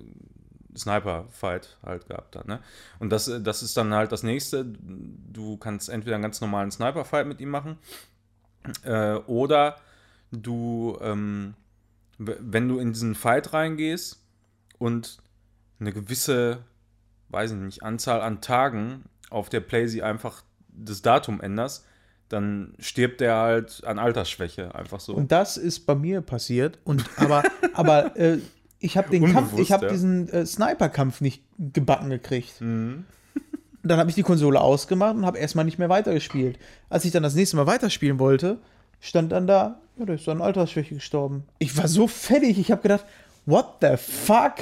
Sniper-Fight 0.76 1.78
halt 1.84 2.07
gehabt 2.07 2.36
hat, 2.36 2.47
ne? 2.47 2.60
Und 2.99 3.10
das, 3.10 3.28
äh, 3.28 3.40
das 3.40 3.62
ist 3.62 3.76
dann 3.76 3.92
halt 3.94 4.12
das 4.12 4.23
nächste. 4.23 4.65
Du 4.65 5.57
kannst 5.57 5.89
entweder 5.89 6.16
einen 6.16 6.23
ganz 6.23 6.40
normalen 6.40 6.70
Sniper-Fight 6.70 7.26
mit 7.26 7.40
ihm 7.40 7.50
machen, 7.50 7.78
äh, 8.84 9.15
oder 9.15 9.76
du, 10.31 10.99
ähm, 11.00 11.55
wenn 12.18 12.68
du 12.68 12.78
in 12.78 12.92
diesen 12.92 13.15
Fight 13.15 13.52
reingehst 13.52 14.23
und 14.78 15.18
eine 15.81 15.92
gewisse, 15.92 16.58
weiß 17.31 17.52
ich 17.52 17.57
nicht, 17.57 17.82
Anzahl 17.82 18.20
an 18.20 18.40
Tagen 18.40 19.05
auf 19.31 19.49
der 19.49 19.60
Playsee 19.60 20.02
einfach 20.02 20.42
das 20.68 21.02
Datum 21.02 21.40
änderst, 21.40 21.86
dann 22.28 22.74
stirbt 22.78 23.20
der 23.20 23.36
halt 23.36 23.82
an 23.84 23.99
Altersschwäche, 23.99 24.74
einfach 24.74 25.00
so. 25.00 25.15
Und 25.15 25.32
das 25.32 25.57
ist 25.57 25.81
bei 25.81 25.94
mir 25.94 26.20
passiert. 26.20 26.78
Und 26.84 27.05
aber, 27.16 27.42
aber 27.74 28.16
äh, 28.16 28.39
ich 28.81 28.97
habe 28.97 29.10
den 29.10 29.33
Kampf, 29.33 29.59
ich 29.59 29.73
habe 29.73 29.86
ja. 29.86 29.92
diesen 29.92 30.28
äh, 30.31 30.44
Sniper-Kampf 30.44 31.20
nicht 31.20 31.42
gebacken 31.59 32.09
gekriegt. 32.10 32.60
Mhm. 32.60 33.05
Dann 33.83 33.99
habe 33.99 34.10
ich 34.10 34.17
die 34.17 34.23
Konsole 34.23 34.60
ausgemacht 34.60 35.15
und 35.15 35.25
habe 35.25 35.39
erstmal 35.39 35.65
nicht 35.65 35.78
mehr 35.78 35.89
weitergespielt. 35.89 36.59
Als 36.89 37.05
ich 37.05 37.12
dann 37.12 37.23
das 37.23 37.34
nächste 37.34 37.57
Mal 37.57 37.67
weiterspielen 37.67 38.18
wollte, 38.18 38.59
stand 39.00 39.33
dann 39.33 39.47
da, 39.47 39.81
ja, 39.97 40.05
der 40.05 40.17
ist 40.17 40.28
an 40.28 40.42
Altersschwäche 40.42 40.97
gestorben. 40.97 41.44
Ich 41.60 41.75
war 41.78 41.89
so 41.89 42.07
fertig, 42.07 42.59
ich 42.59 42.70
habe 42.70 42.83
gedacht, 42.83 43.07
what 43.47 43.76
the 43.81 43.97
fuck? 43.97 44.57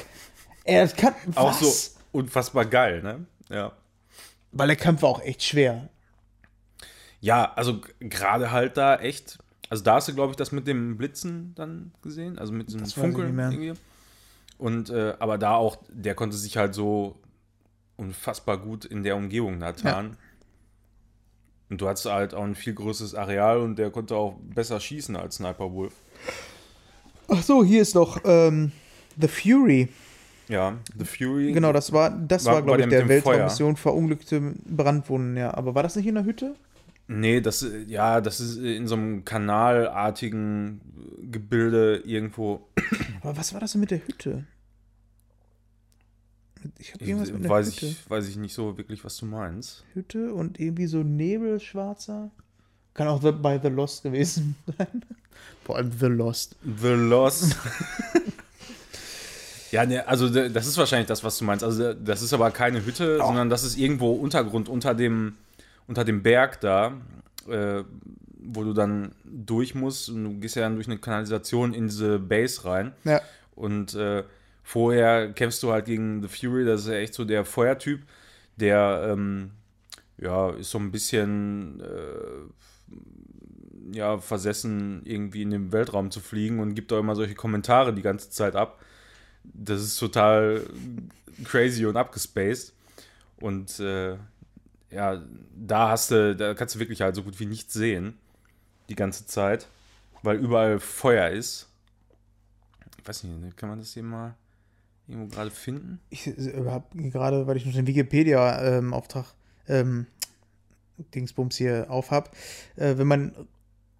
Er 0.63 0.87
kann 0.87 1.15
Auch 1.35 1.61
was? 1.61 1.95
so 1.95 2.01
unfassbar 2.13 2.65
geil, 2.65 3.03
ne? 3.03 3.27
Ja. 3.49 3.73
Weil 4.53 4.69
der 4.69 4.77
Kampf 4.77 5.03
war 5.03 5.09
auch 5.09 5.23
echt 5.23 5.43
schwer. 5.43 5.89
Ja, 7.21 7.53
also 7.57 7.81
gerade 7.99 8.53
halt 8.53 8.77
da 8.77 8.97
echt. 8.97 9.39
Also 9.69 9.83
da 9.83 9.97
hast 9.97 10.07
du, 10.07 10.15
glaube 10.15 10.31
ich, 10.31 10.37
das 10.37 10.53
mit 10.53 10.69
dem 10.69 10.97
Blitzen 10.97 11.55
dann 11.57 11.91
gesehen, 12.03 12.39
also 12.39 12.53
mit 12.53 12.69
diesem 12.69 12.87
Funkeln 12.87 13.37
irgendwie. 13.37 13.75
Und 14.59 14.91
äh, 14.91 15.15
aber 15.19 15.39
da 15.39 15.55
auch, 15.55 15.77
der 15.89 16.15
konnte 16.15 16.37
sich 16.37 16.57
halt 16.57 16.75
so 16.75 17.15
unfassbar 17.97 18.59
gut 18.59 18.85
in 18.85 19.03
der 19.03 19.17
Umgebung 19.17 19.59
da 19.61 19.73
tarnen. 19.73 20.17
Und 21.70 21.81
du 21.81 21.89
hattest 21.89 22.07
halt 22.07 22.35
auch 22.35 22.45
ein 22.45 22.55
viel 22.55 22.75
größeres 22.75 23.15
Areal 23.15 23.59
und 23.61 23.77
der 23.77 23.91
konnte 23.91 24.17
auch 24.17 24.37
besser 24.55 24.81
schießen 24.81 25.17
als 25.17 25.37
Sniper 25.37 25.73
Wolf. 25.73 25.93
Ach 27.28 27.43
so, 27.43 27.62
hier 27.62 27.83
ist 27.83 27.95
noch 27.95 28.19
ähm, 28.25 28.73
The 29.20 29.28
Fury. 29.28 29.89
Ja, 30.49 30.78
The 30.99 31.05
Fury. 31.05 31.53
Genau, 31.53 31.73
das 31.75 31.93
war, 31.93 32.09
das 32.11 32.47
War- 32.47 32.55
war, 32.55 32.62
glaube 32.62 32.78
der 32.78 32.87
ich, 32.87 32.91
der 32.91 33.01
Feuer? 33.03 33.09
Weltraummission 33.35 33.77
verunglückte 33.77 34.55
Brandwunden, 34.65 35.37
ja. 35.37 35.53
Aber 35.53 35.75
war 35.75 35.83
das 35.83 35.95
nicht 35.97 36.07
in 36.07 36.15
der 36.15 36.25
Hütte? 36.25 36.55
Nee, 37.11 37.41
das, 37.41 37.67
ja, 37.87 38.20
das 38.20 38.39
ist 38.39 38.59
in 38.59 38.87
so 38.87 38.95
einem 38.95 39.25
kanalartigen 39.25 40.81
Gebilde 41.31 42.03
irgendwo. 42.05 42.69
Aber 43.23 43.37
was 43.37 43.55
war 43.55 43.61
das 43.61 43.73
denn 43.73 43.81
mit 43.81 43.91
der 43.91 44.07
Hütte? 44.07 44.45
Ich 46.78 46.93
habe 46.93 47.05
irgendwas 47.05 47.33
mit 47.33 47.45
der 47.45 47.51
weiß, 47.51 47.69
Hütte. 47.69 47.87
ich, 47.87 48.11
weiß 48.11 48.28
ich 48.28 48.37
nicht 48.37 48.53
so 48.53 48.77
wirklich, 48.77 49.05
was 49.05 49.17
du 49.17 49.25
meinst. 49.25 49.85
Hütte 49.95 50.35
und 50.35 50.61
irgendwie 50.61 50.87
so 50.87 51.03
Nebelschwarzer. 51.03 52.31
Kann 52.93 53.09
auch 53.09 53.20
bei 53.20 53.59
The 53.59 53.69
Lost 53.69 54.03
gewesen 54.03 54.57
sein. 54.78 55.05
Vor 55.65 55.77
allem 55.77 55.93
The 55.93 56.07
Lost. 56.07 56.57
The 56.62 56.89
Lost. 56.89 57.57
ja, 59.70 59.87
ne, 59.87 60.07
also 60.07 60.28
das 60.28 60.67
ist 60.67 60.77
wahrscheinlich 60.77 61.09
das, 61.09 61.25
was 61.25 61.39
du 61.39 61.45
meinst. 61.45 61.65
Also 61.65 61.95
das 61.95 62.20
ist 62.20 62.33
aber 62.33 62.51
keine 62.51 62.85
Hütte, 62.85 63.19
sondern 63.19 63.49
das 63.49 63.65
ist 63.65 63.78
irgendwo 63.78 64.12
Untergrund 64.12 64.69
unter 64.69 64.95
dem, 64.95 65.37
unter 65.89 66.05
dem 66.05 66.23
Berg 66.23 66.60
da, 66.60 66.92
äh, 67.49 67.83
wo 68.41 68.62
du 68.62 68.73
dann 68.73 69.12
durch 69.25 69.75
musst. 69.75 70.10
Und 70.10 70.25
du 70.25 70.39
gehst 70.39 70.57
ja 70.57 70.62
dann 70.62 70.76
durch 70.76 70.86
eine 70.86 70.99
Kanalisation 70.99 71.75
in 71.75 71.89
diese 71.89 72.18
Base 72.18 72.65
rein. 72.65 72.92
Ja. 73.05 73.20
Und 73.55 73.94
äh, 73.94 74.23
vorher 74.62 75.33
kämpfst 75.33 75.62
du 75.62 75.73
halt 75.73 75.86
gegen 75.86 76.23
The 76.23 76.28
Fury, 76.28 76.65
das 76.65 76.83
ist 76.83 76.89
ja 76.89 76.94
echt 76.94 77.15
so 77.15 77.25
der 77.25 77.44
Feuertyp, 77.44 78.02
der 78.57 79.08
ähm, 79.10 79.50
ja 80.18 80.50
ist 80.50 80.70
so 80.70 80.78
ein 80.78 80.92
bisschen 80.92 81.81
äh, 81.81 83.97
ja 83.97 84.18
versessen, 84.18 85.02
irgendwie 85.05 85.42
in 85.42 85.50
den 85.50 85.73
Weltraum 85.73 86.10
zu 86.10 86.20
fliegen 86.20 86.60
und 86.60 86.75
gibt 86.75 86.92
auch 86.92 87.00
immer 87.00 87.17
solche 87.17 87.34
Kommentare 87.34 87.94
die 87.94 88.02
ganze 88.02 88.31
Zeit 88.31 88.55
ab. 88.55 88.84
Das 89.42 89.81
ist 89.81 89.99
total 89.99 90.62
crazy 91.44 91.86
und 91.86 91.97
abgespaced. 91.97 92.75
Und 93.41 93.81
äh, 93.81 94.17
ja, 94.91 95.23
da 95.55 95.91
hast 95.91 96.10
du, 96.10 96.34
da 96.34 96.55
kannst 96.55 96.75
du 96.75 96.78
wirklich 96.78 97.02
halt 97.02 97.15
so 97.15 97.23
gut 97.23 97.39
wie 97.41 97.47
nichts 97.47 97.75
sehen. 97.75 98.15
Die 98.89 98.94
ganze 98.94 99.26
Zeit. 99.26 99.68
Weil 100.23 100.39
überall 100.39 100.81
Feuer 100.81 101.28
ist. 101.31 101.68
Ich 102.99 103.07
weiß 103.07 103.25
nicht, 103.25 103.57
kann 103.57 103.68
man 103.68 103.78
das 103.78 103.92
hier 103.92 104.02
mal 104.02 104.34
irgendwo 105.07 105.34
gerade 105.34 105.50
finden? 105.50 106.00
Ich 106.10 106.26
habe 106.26 106.84
gerade, 107.10 107.47
weil 107.47 107.57
ich 107.57 107.67
noch 107.67 107.73
den 107.73 107.86
Wikipedia-Auftrag, 107.86 109.26
ähm, 109.68 110.07
Dingsbums 111.15 111.57
hier 111.57 111.86
auf 111.89 112.10
habe, 112.10 112.31
äh, 112.76 112.99
wenn 112.99 113.07
man 113.07 113.33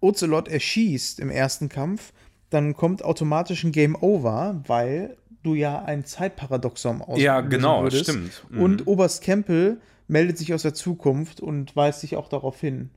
Ocelot 0.01 0.47
erschießt 0.47 1.19
im 1.19 1.29
ersten 1.29 1.69
Kampf, 1.69 2.13
dann 2.49 2.73
kommt 2.73 3.03
automatisch 3.03 3.63
ein 3.63 3.71
Game 3.71 3.95
Over, 3.95 4.61
weil 4.67 5.17
du 5.43 5.53
ja 5.55 5.83
ein 5.83 6.05
Zeitparadoxon 6.05 7.01
auslösen 7.01 7.23
Ja, 7.23 7.41
genau, 7.41 7.83
würdest. 7.83 8.03
stimmt. 8.03 8.43
Mhm. 8.49 8.61
Und 8.61 8.87
Oberst 8.87 9.23
Kempel 9.23 9.79
meldet 10.07 10.37
sich 10.37 10.53
aus 10.53 10.63
der 10.63 10.73
Zukunft 10.73 11.39
und 11.39 11.75
weist 11.75 12.03
dich 12.03 12.15
auch 12.15 12.27
darauf 12.27 12.59
hin. 12.59 12.89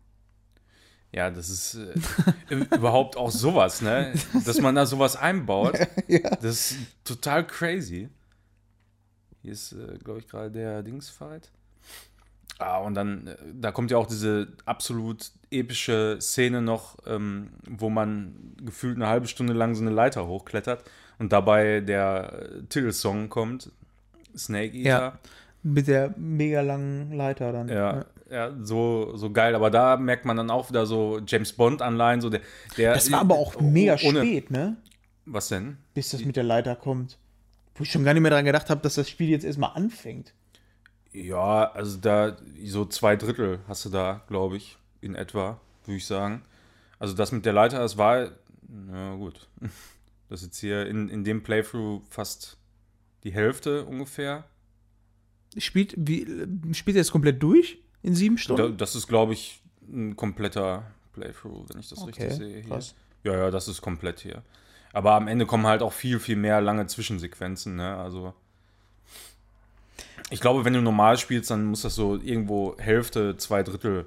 Ja, 1.13 1.31
das 1.31 1.51
ist 1.51 1.75
äh, 1.75 2.55
überhaupt 2.75 3.19
auch 3.19 3.31
sowas, 3.31 3.83
ne? 3.83 4.15
Dass 4.47 4.61
man 4.63 4.75
da 4.75 4.87
sowas 4.87 5.15
einbaut. 5.15 5.79
Das 6.41 6.45
ist 6.45 6.77
total 7.05 7.47
crazy. 7.47 8.09
Hier 9.43 9.53
ist, 9.53 9.73
äh, 9.73 9.99
glaube 10.03 10.21
ich, 10.21 10.29
gerade 10.29 10.51
der 10.51 10.83
Dingsfight. 10.83 11.51
Ah, 12.63 12.79
und 12.79 12.95
dann, 12.95 13.27
äh, 13.27 13.37
da 13.55 13.73
kommt 13.73 13.91
ja 13.91 13.97
auch 13.99 14.07
diese 14.07 14.49
absolut 14.65 15.31
epische 15.51 16.19
Szene 16.21 16.63
noch, 16.63 16.97
ähm, 17.07 17.51
wo 17.69 17.91
man 17.91 18.55
gefühlt 18.65 18.97
eine 18.97 19.09
halbe 19.09 19.27
Stunde 19.29 19.53
lang 19.53 19.75
so 19.75 19.83
eine 19.83 19.91
Leiter 19.91 20.27
hochklettert 20.27 20.85
und 21.19 21.33
dabei 21.33 21.81
der 21.81 22.33
äh, 22.41 22.63
Titelsong 22.69 23.29
kommt. 23.29 23.71
Snake 24.37 24.77
Eater. 24.77 24.89
Ja. 24.89 25.19
Mit 25.63 25.87
der 25.87 26.15
mega 26.17 26.61
langen 26.63 27.13
Leiter 27.13 27.53
dann. 27.53 27.69
Ja, 27.69 28.07
ja, 28.31 28.51
so, 28.63 29.15
so 29.17 29.31
geil. 29.31 29.55
Aber 29.55 29.71
da 29.71 29.97
merkt 29.97 30.25
man 30.25 30.37
dann 30.37 30.51
auch 30.51 30.71
wieder 30.71 30.87
so 30.87 31.21
James 31.27 31.53
Bond-Anleihen. 31.53 32.21
So 32.21 32.31
der, 32.31 32.41
der, 32.77 32.95
Das 32.95 33.13
war 33.13 33.21
aber 33.21 33.35
auch 33.37 33.61
mega 33.61 33.97
ohne- 34.05 34.21
spät, 34.21 34.51
ne? 34.51 34.77
Was 35.27 35.49
denn? 35.49 35.77
Bis 35.95 36.11
das 36.11 36.25
mit 36.25 36.35
der 36.35 36.43
Leiter 36.45 36.75
kommt. 36.75 37.19
Wo 37.77 37.85
ich 37.85 37.93
schon 37.93 38.05
gar 38.05 38.13
nicht 38.13 38.23
mehr 38.23 38.31
dran 38.33 38.45
gedacht 38.45 38.71
habe, 38.71 38.81
dass 38.81 38.95
das 38.97 39.09
Spiel 39.09 39.29
jetzt 39.29 39.45
erstmal 39.45 39.71
anfängt. 39.75 40.33
Ja, 41.13 41.71
also 41.73 41.99
da 41.99 42.37
so 42.65 42.85
zwei 42.87 43.17
Drittel 43.17 43.61
hast 43.69 43.85
du 43.85 43.91
da, 43.91 44.23
glaube 44.29 44.57
ich, 44.57 44.79
in 45.01 45.15
etwa, 45.15 45.61
würde 45.85 45.97
ich 45.97 46.07
sagen. 46.07 46.43
Also 46.99 47.15
das 47.15 47.33
mit 47.33 47.45
der 47.45 47.53
Leiter, 47.53 47.79
das 47.79 47.99
war, 47.99 48.31
na 48.69 49.15
gut, 49.17 49.49
das 50.29 50.41
ist 50.41 50.47
jetzt 50.47 50.61
hier 50.61 50.87
in, 50.87 51.09
in 51.09 51.25
dem 51.25 51.43
Playthrough 51.43 52.03
fast 52.09 52.57
die 53.25 53.33
Hälfte 53.33 53.85
ungefähr. 53.85 54.45
Spielt, 55.59 55.95
wie, 55.99 56.27
spielt 56.73 56.97
ihr 56.97 57.03
das 57.03 57.11
komplett 57.11 57.43
durch? 57.43 57.79
In 58.03 58.15
sieben 58.15 58.39
Stunden? 58.39 58.77
das 58.79 58.95
ist, 58.97 59.07
glaube 59.07 59.35
ich, 59.35 59.63
ein 59.87 60.17
kompletter 60.17 60.91
Playthrough, 61.13 61.69
wenn 61.69 61.81
ich 61.81 61.89
das 61.89 62.07
richtig 62.07 62.33
sehe. 62.33 62.61
Hier. 62.61 62.69
krass. 62.69 62.95
Ja, 63.23 63.37
ja, 63.37 63.51
das 63.51 63.69
ist 63.69 63.83
komplett 63.83 64.21
hier. 64.21 64.43
Aber 64.93 65.13
am 65.13 65.29
Ende 65.29 65.47
kommen 65.47 65.67
halt 65.67 65.83
auch 65.83 65.93
viel, 65.93 66.19
viel 66.19 66.37
mehr 66.37 66.61
lange 66.61 66.87
Zwischensequenzen, 66.87 67.77
ne? 67.77 67.97
Also. 67.97 68.35
Ich 70.33 70.41
glaube, 70.41 70.65
wenn 70.65 70.73
du 70.73 70.81
normal 70.83 71.19
spielst, 71.19 71.51
dann 71.51 71.65
muss 71.67 71.83
das 71.83 71.95
so 71.95 72.17
irgendwo 72.17 72.77
Hälfte, 72.79 73.37
zwei 73.37 73.63
Drittel 73.63 74.07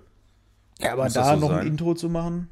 Ja, 0.80 0.94
aber 0.94 1.08
da 1.10 1.34
so 1.36 1.40
noch 1.42 1.50
sein? 1.50 1.60
ein 1.60 1.68
Intro 1.68 1.94
zu 1.94 2.10
machen. 2.10 2.50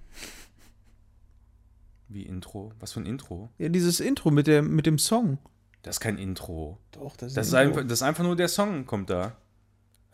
wie 2.08 2.24
Intro. 2.24 2.72
Was 2.80 2.94
für 2.94 3.00
ein 3.02 3.06
Intro? 3.06 3.50
Ja, 3.58 3.70
dieses 3.70 4.00
Intro 4.00 4.30
mit, 4.32 4.48
der, 4.48 4.62
mit 4.62 4.86
dem 4.86 5.00
Song. 5.00 5.40
Das 5.82 5.96
ist 5.96 6.00
kein 6.00 6.18
Intro. 6.18 6.78
Doch, 6.92 7.16
das 7.18 7.34
Das 7.34 7.48
ist, 7.48 7.54
ein 7.54 7.68
einfach, 7.68 7.78
Intro. 7.82 7.90
das 7.90 8.00
ist 8.00 8.04
einfach 8.04 8.24
nur 8.24 8.36
der 8.36 8.48
Song, 8.48 8.86
kommt 8.86 9.10
da. 9.10 9.36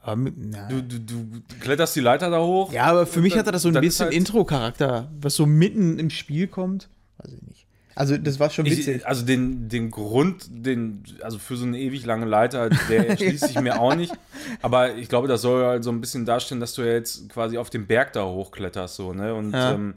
Aber 0.01 0.15
mit. 0.15 0.33
Du, 0.69 0.81
du, 0.81 0.97
du 0.99 1.41
kletterst 1.59 1.95
die 1.95 1.99
Leiter 1.99 2.29
da 2.29 2.39
hoch. 2.41 2.71
ja, 2.71 2.85
aber 2.85 3.05
für 3.05 3.19
mich 3.21 3.33
dann- 3.33 3.39
hatte 3.41 3.51
das 3.51 3.63
so 3.63 3.67
ein 3.67 3.75
ist 3.75 3.81
bisschen 3.81 4.05
halt- 4.05 4.15
Intro-Charakter, 4.15 5.11
was 5.19 5.35
so 5.35 5.45
mitten 5.45 5.99
im 5.99 6.09
Spiel 6.09 6.47
kommt. 6.47 6.89
Weiß 7.17 7.33
ich 7.33 7.41
nicht. 7.41 7.67
Also 7.99 8.17
das 8.17 8.39
war 8.39 8.49
schon 8.49 8.65
witzig. 8.65 8.95
Ich, 8.95 9.07
also 9.07 9.25
den, 9.25 9.67
den 9.67 9.91
Grund, 9.91 10.47
den, 10.49 11.03
also 11.21 11.37
für 11.37 11.57
so 11.57 11.65
eine 11.65 11.77
ewig 11.77 12.05
lange 12.05 12.25
Leiter, 12.25 12.69
der 12.87 13.17
schließt 13.17 13.47
sich 13.47 13.59
mir 13.59 13.77
auch 13.77 13.93
nicht. 13.93 14.13
Aber 14.61 14.95
ich 14.95 15.09
glaube, 15.09 15.27
das 15.27 15.41
soll 15.41 15.65
halt 15.65 15.83
so 15.83 15.91
ein 15.91 15.99
bisschen 15.99 16.25
darstellen, 16.25 16.61
dass 16.61 16.73
du 16.73 16.81
ja 16.81 16.93
jetzt 16.93 17.27
quasi 17.27 17.57
auf 17.57 17.69
den 17.69 17.87
Berg 17.87 18.13
da 18.13 18.23
hochkletterst, 18.23 18.95
so, 18.95 19.11
ne? 19.11 19.35
Und 19.35 19.51
Ja. 19.51 19.73
ähm, 19.73 19.95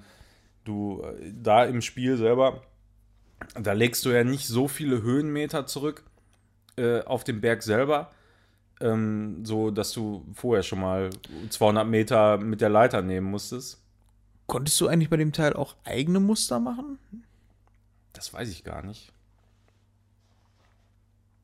du 0.65 1.01
äh, 1.05 1.33
da 1.33 1.65
im 1.65 1.81
Spiel 1.81 2.17
selber, 2.17 2.63
da 3.55 3.73
legst 3.73 4.05
du 4.05 4.11
ja 4.11 4.25
nicht 4.25 4.49
so 4.49 4.67
viele 4.67 5.01
Höhenmeter 5.03 5.67
zurück 5.67 6.03
äh, 6.77 7.03
auf 7.03 7.23
dem 7.23 7.41
Berg 7.41 7.63
selber, 7.63 8.11
ähm, 8.81 9.45
so 9.45 9.71
dass 9.71 9.93
du 9.93 10.27
vorher 10.35 10.65
schon 10.65 10.81
mal 10.81 11.11
200 11.51 11.87
Meter 11.87 12.39
mit 12.39 12.63
der 12.63 12.69
Leiter 12.69 13.01
nehmen 13.01 13.31
musstest. 13.31 13.81
Konntest 14.49 14.81
du 14.81 14.89
eigentlich 14.89 15.09
bei 15.09 15.19
dem 15.19 15.31
Teil 15.31 15.53
auch 15.53 15.77
eigene 15.85 16.19
Muster 16.19 16.59
machen? 16.59 16.99
Das 18.13 18.33
weiß 18.33 18.49
ich 18.51 18.65
gar 18.65 18.83
nicht. 18.85 19.13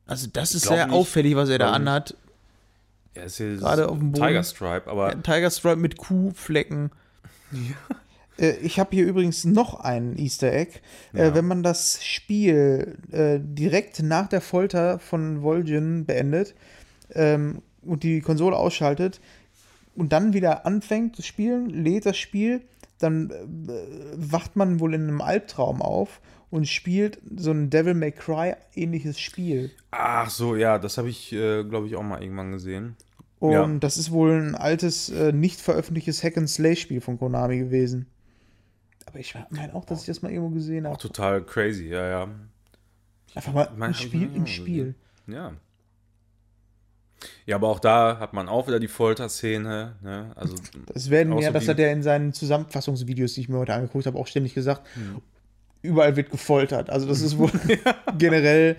Also 0.05 0.27
das 0.31 0.55
ist 0.55 0.65
sehr 0.65 0.87
nicht. 0.87 0.95
auffällig, 0.95 1.35
was 1.35 1.49
er 1.49 1.59
da 1.59 1.71
anhat. 1.71 2.15
Ja, 3.15 3.23
ist 3.23 3.37
hier 3.37 3.57
Gerade 3.57 3.89
auf 3.89 3.97
dem 3.97 4.11
Boden. 4.11 4.25
Tiger 4.27 4.43
Stripe, 4.43 4.89
aber 4.89 5.07
Ein 5.09 5.23
Tiger 5.23 5.49
Stripe 5.51 5.75
mit 5.77 5.97
Kuhflecken. 5.97 6.91
Äh, 8.37 8.51
Ich 8.61 8.79
habe 8.79 8.95
hier 8.95 9.05
übrigens 9.05 9.45
noch 9.45 9.79
einen 9.79 10.17
Easter 10.17 10.51
Egg. 10.51 10.79
Äh, 11.13 11.27
Ja. 11.27 11.35
wenn 11.35 11.45
man 11.45 11.61
das 11.63 12.03
Spiel 12.03 12.97
äh, 13.11 13.39
direkt 13.41 14.01
nach 14.01 14.27
der 14.27 14.41
Folter 14.41 14.99
von 14.99 15.43
Vol'jin 15.43 16.05
beendet 16.05 16.55
ähm, 17.13 17.61
und 17.83 18.03
die 18.03 18.21
Konsole 18.21 18.55
ausschaltet 18.55 19.19
und 19.95 20.11
dann 20.13 20.33
wieder 20.33 20.65
anfängt 20.65 21.15
zu 21.15 21.21
spielen, 21.21 21.69
lädt 21.69 22.05
das 22.05 22.17
Spiel, 22.17 22.61
dann 22.99 23.31
wacht 24.15 24.55
man 24.55 24.79
wohl 24.79 24.93
in 24.93 25.03
einem 25.03 25.21
Albtraum 25.21 25.81
auf 25.81 26.19
und 26.51 26.67
spielt 26.67 27.19
so 27.37 27.51
ein 27.51 27.69
Devil 27.69 27.93
May 27.93 28.11
Cry 28.11 28.53
ähnliches 28.75 29.19
Spiel. 29.19 29.71
Ach 29.91 30.29
so, 30.29 30.55
ja, 30.55 30.77
das 30.79 30.97
habe 30.97 31.09
ich, 31.09 31.31
äh, 31.33 31.63
glaube 31.63 31.87
ich, 31.87 31.95
auch 31.95 32.03
mal 32.03 32.21
irgendwann 32.21 32.51
gesehen. 32.51 32.95
Und 33.39 33.51
Ja. 33.53 33.67
das 33.79 33.97
ist 33.97 34.11
wohl 34.11 34.31
ein 34.33 34.55
altes, 34.55 35.09
äh, 35.09 35.31
nicht 35.31 35.61
veröffentlichtes 35.61 36.23
Hack-and-Slay-Spiel 36.23 37.01
von 37.01 37.17
Konami 37.17 37.57
gewesen. 37.59 38.07
Aber 39.05 39.19
ich 39.19 39.33
meine 39.49 39.73
auch, 39.73 39.85
dass 39.85 40.01
ich 40.01 40.05
das 40.07 40.21
mal 40.21 40.31
irgendwo 40.31 40.53
gesehen 40.53 40.85
Auch 40.85 40.91
habe. 40.93 41.01
total 41.01 41.43
crazy, 41.43 41.87
ja, 41.87 42.07
ja. 42.07 42.29
Einfach 43.33 43.53
mal 43.53 43.69
mein, 43.75 43.91
ein 43.91 43.93
Spiel 43.93 44.29
auch 44.31 44.35
im 44.35 44.45
Spiel. 44.47 44.95
Ja. 45.27 45.53
Ja, 47.45 47.55
aber 47.55 47.67
auch 47.67 47.79
da 47.79 48.17
hat 48.19 48.33
man 48.33 48.47
auch 48.47 48.67
wieder 48.67 48.79
die 48.79 48.87
Folterszene, 48.87 49.95
ne? 50.01 50.31
Also, 50.35 50.55
Das 50.93 51.09
werden 51.09 51.33
Auch 51.33 51.41
ja, 51.41 51.47
so 51.47 51.53
das 51.53 51.67
hat 51.67 51.79
er 51.79 51.91
in 51.91 52.01
seinen 52.01 52.33
Zusammenfassungsvideos, 52.33 53.33
die 53.33 53.41
ich 53.41 53.49
mir 53.49 53.57
heute 53.57 53.73
angeguckt 53.73 54.05
habe, 54.05 54.17
auch 54.17 54.27
ständig 54.27 54.53
gesagt. 54.53 54.87
Überall 55.81 56.15
wird 56.15 56.29
gefoltert. 56.29 56.89
Also 56.89 57.07
das 57.07 57.21
ist 57.21 57.37
wohl 57.37 57.51
generell 58.17 58.77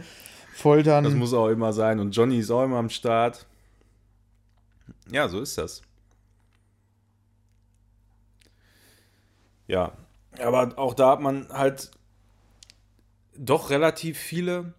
Foltern. 0.55 1.05
das 1.05 1.15
muss 1.15 1.33
auch 1.33 1.49
immer 1.49 1.73
sein. 1.73 1.99
Und 2.01 2.15
Johnny 2.15 2.39
ist 2.39 2.51
auch 2.51 2.65
immer 2.65 2.79
am 2.79 2.91
Start. 2.91 3.47
Ja, 5.11 5.29
so 5.29 5.41
ist 5.41 5.57
das. 5.59 5.83
Ja, 9.67 9.93
aber 10.41 10.77
auch 10.77 10.95
da 10.95 11.13
hat 11.13 11.21
man 11.21 11.49
halt 11.51 11.91
doch 13.37 13.71
relativ 13.71 14.19
viele 14.19 14.75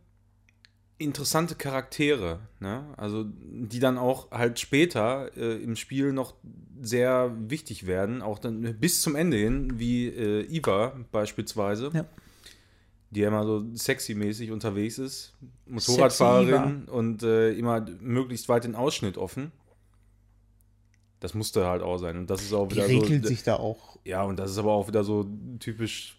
interessante 1.04 1.56
Charaktere, 1.56 2.40
ne? 2.60 2.86
Also 2.98 3.26
die 3.28 3.80
dann 3.80 3.98
auch 3.98 4.32
halt 4.32 4.60
später 4.60 5.36
äh, 5.36 5.62
im 5.64 5.76
Spiel 5.76 6.14
noch 6.14 6.34
sehr 6.82 7.36
wichtig 7.38 7.86
werden, 7.88 8.22
auch 8.22 8.40
dann 8.40 8.62
bis 8.80 9.02
zum 9.02 9.16
Ende 9.16 9.38
hin, 9.38 9.74
wie 9.80 10.08
äh, 10.08 10.42
Eva 10.46 10.94
beispielsweise, 11.12 11.92
Ja. 11.94 12.06
die 13.12 13.20
ja 13.22 13.28
immer 13.28 13.44
so 13.46 13.60
sexy-mäßig 13.76 14.52
unterwegs 14.52 14.98
ist, 14.98 15.34
Motorradfahrerin 15.68 16.86
und 16.86 17.24
äh, 17.24 17.52
immer 17.54 17.86
möglichst 18.00 18.50
weit 18.50 18.64
den 18.64 18.76
Ausschnitt 18.76 19.18
offen. 19.18 19.52
Das 21.20 21.36
musste 21.36 21.68
halt 21.68 21.84
auch 21.84 21.98
sein 22.00 22.18
und 22.18 22.30
das 22.32 22.42
ist 22.42 22.52
auch 22.54 22.68
die 22.68 22.78
wieder 22.78 22.88
regelt 22.88 23.24
so, 23.24 23.28
sich 23.30 23.44
da 23.44 23.56
auch. 23.58 24.00
ja 24.06 24.24
und 24.24 24.38
das 24.40 24.50
ist 24.52 24.58
aber 24.58 24.72
auch 24.72 24.88
wieder 24.88 25.04
so 25.04 25.28
typisch 25.60 26.18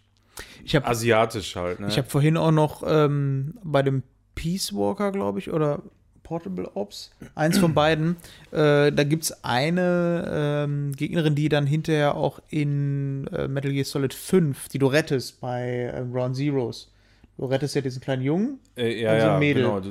habe 0.73 0.87
asiatisch 0.87 1.55
halt, 1.57 1.79
ne? 1.81 1.87
ich 1.89 1.97
hab 1.97 2.09
vorhin 2.09 2.37
auch 2.37 2.51
noch 2.51 2.83
ähm, 2.87 3.59
bei 3.63 3.83
dem 3.83 4.01
Peace 4.35 4.73
Walker, 4.73 5.11
glaube 5.11 5.39
ich, 5.39 5.51
oder 5.51 5.81
Portable 6.23 6.71
Ops, 6.75 7.11
eins 7.35 7.57
von 7.57 7.73
beiden, 7.73 8.15
äh, 8.51 8.91
da 8.91 9.03
gibt 9.03 9.23
es 9.23 9.43
eine 9.43 10.63
ähm, 10.65 10.93
Gegnerin, 10.93 11.35
die 11.35 11.49
dann 11.49 11.67
hinterher 11.67 12.15
auch 12.15 12.39
in 12.49 13.27
äh, 13.27 13.47
Metal 13.49 13.71
Gear 13.73 13.83
Solid 13.85 14.13
5, 14.13 14.69
die 14.69 14.79
du 14.79 14.87
rettest 14.87 15.41
bei 15.41 15.91
äh, 15.93 16.03
Ground 16.11 16.35
Zeroes. 16.37 16.89
Du 17.37 17.45
rettest 17.45 17.75
ja 17.75 17.81
diesen 17.81 17.99
kleinen 18.01 18.21
Jungen 18.21 18.59
Äh, 18.77 19.01
ja, 19.01 19.13
Und 19.13 19.19
so 19.19 19.25
ein 19.27 19.33
ja, 19.33 19.39
Mädel. 19.39 19.63
genau. 19.63 19.81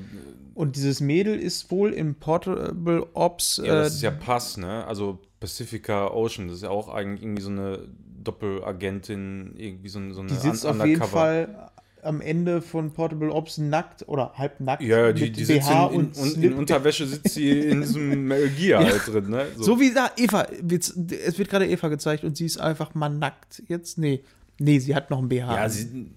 Und 0.54 0.76
dieses 0.76 1.00
Mädel 1.00 1.38
ist 1.38 1.70
wohl 1.70 1.92
im 1.92 2.14
Portable 2.14 3.06
Ops. 3.14 3.60
ja, 3.62 3.74
das 3.74 3.92
äh, 3.92 3.96
ist 3.96 4.02
ja 4.02 4.10
Pass, 4.12 4.56
ne? 4.56 4.86
Also 4.86 5.18
Pacifica 5.40 6.08
Ocean, 6.12 6.46
das 6.48 6.58
ist 6.58 6.62
ja 6.62 6.70
auch 6.70 6.88
eigentlich 6.88 7.22
irgendwie 7.22 7.42
so 7.42 7.50
eine 7.50 7.80
Doppelagentin, 8.22 9.54
irgendwie 9.56 9.88
so, 9.88 9.98
so 10.12 10.20
eine 10.20 10.28
die 10.30 10.36
sitzt 10.36 10.64
Un- 10.64 10.80
auf 10.80 10.86
jeden 10.86 11.02
Fall 11.02 11.70
am 12.02 12.20
Ende 12.20 12.60
von 12.60 12.92
Portable 12.92 13.32
Ops 13.32 13.58
nackt 13.58 14.06
oder 14.08 14.32
halb 14.34 14.60
nackt 14.60 14.82
Ja, 14.82 15.06
ja, 15.06 15.12
die, 15.12 15.22
mit 15.22 15.36
die 15.36 15.44
sitzt 15.44 15.68
BH 15.68 15.86
in, 15.86 16.12
und 16.12 16.36
in. 16.36 16.52
Unterwäsche, 16.54 17.06
sitzt 17.06 17.34
sie 17.34 17.50
in 17.60 17.82
diesem 17.82 18.24
Metal 18.26 18.48
Gear 18.50 18.84
halt 18.84 19.06
drin, 19.06 19.30
ne? 19.30 19.46
So 19.56 19.78
wie 19.78 19.94
da 19.94 20.10
Eva, 20.16 20.42
es 20.42 21.38
wird 21.38 21.48
gerade 21.48 21.66
Eva 21.66 21.88
gezeigt 21.88 22.24
und 22.24 22.36
sie 22.36 22.44
ist 22.44 22.58
einfach 22.58 22.94
mal 22.94 23.08
nackt. 23.08 23.62
Jetzt, 23.68 23.98
nee. 23.98 24.22
Nee, 24.58 24.80
sie 24.80 24.94
hat 24.94 25.10
noch 25.10 25.18
ein 25.18 25.28
BH. 25.28 25.54
Ja, 25.54 25.68
sie, 25.68 26.10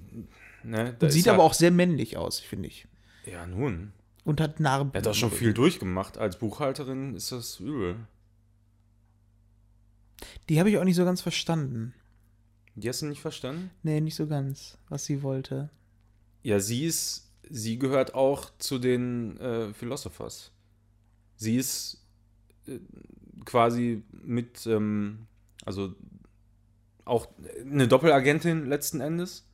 ne, 0.64 0.96
sieht 1.08 1.28
ja, 1.28 1.34
aber 1.34 1.44
auch 1.44 1.54
sehr 1.54 1.72
männlich 1.72 2.18
aus, 2.18 2.40
finde 2.40 2.68
ich. 2.68 2.88
Ja, 3.26 3.46
nun. 3.46 3.94
Und 4.24 4.42
hat 4.42 4.60
Narben. 4.60 4.90
Er 4.94 5.02
hat 5.02 5.08
auch 5.08 5.14
schon 5.14 5.32
viel 5.32 5.54
durchgemacht. 5.54 6.18
Als 6.18 6.38
Buchhalterin 6.38 7.16
ist 7.16 7.32
das 7.32 7.60
übel. 7.60 7.96
Die 10.50 10.60
habe 10.60 10.70
ich 10.70 10.78
auch 10.78 10.84
nicht 10.84 10.96
so 10.96 11.06
ganz 11.06 11.22
verstanden. 11.22 11.94
Die 12.76 12.90
hast 12.90 13.02
du 13.02 13.06
nicht 13.06 13.22
verstanden? 13.22 13.72
Nee, 13.84 14.02
nicht 14.02 14.16
so 14.16 14.28
ganz, 14.28 14.78
was 14.90 15.06
sie 15.06 15.24
wollte. 15.24 15.70
Ja, 16.44 16.60
sie 16.60 16.86
ist, 16.86 17.32
sie 17.50 17.80
gehört 17.80 18.14
auch 18.14 18.52
zu 18.60 18.80
den 18.80 19.38
äh, 19.40 19.74
Philosophers. 19.74 20.52
Sie 21.38 21.56
ist 21.58 22.06
äh, 22.68 22.80
quasi 23.46 24.04
mit, 24.12 24.66
ähm, 24.68 25.28
also 25.66 25.96
auch 27.06 27.28
eine 27.62 27.88
Doppelagentin 27.88 28.66
letzten 28.66 29.00
Endes. 29.00 29.46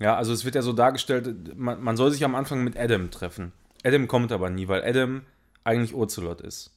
Ja, 0.00 0.16
also 0.16 0.32
es 0.32 0.44
wird 0.44 0.54
ja 0.54 0.62
so 0.62 0.72
dargestellt, 0.72 1.56
man, 1.56 1.82
man 1.82 1.96
soll 1.96 2.10
sich 2.10 2.24
am 2.24 2.34
Anfang 2.34 2.62
mit 2.62 2.76
Adam 2.76 3.10
treffen. 3.10 3.52
Adam 3.84 4.06
kommt 4.06 4.32
aber 4.32 4.50
nie, 4.50 4.68
weil 4.68 4.84
Adam 4.84 5.22
eigentlich 5.64 5.94
Ocelot 5.94 6.40
ist. 6.40 6.74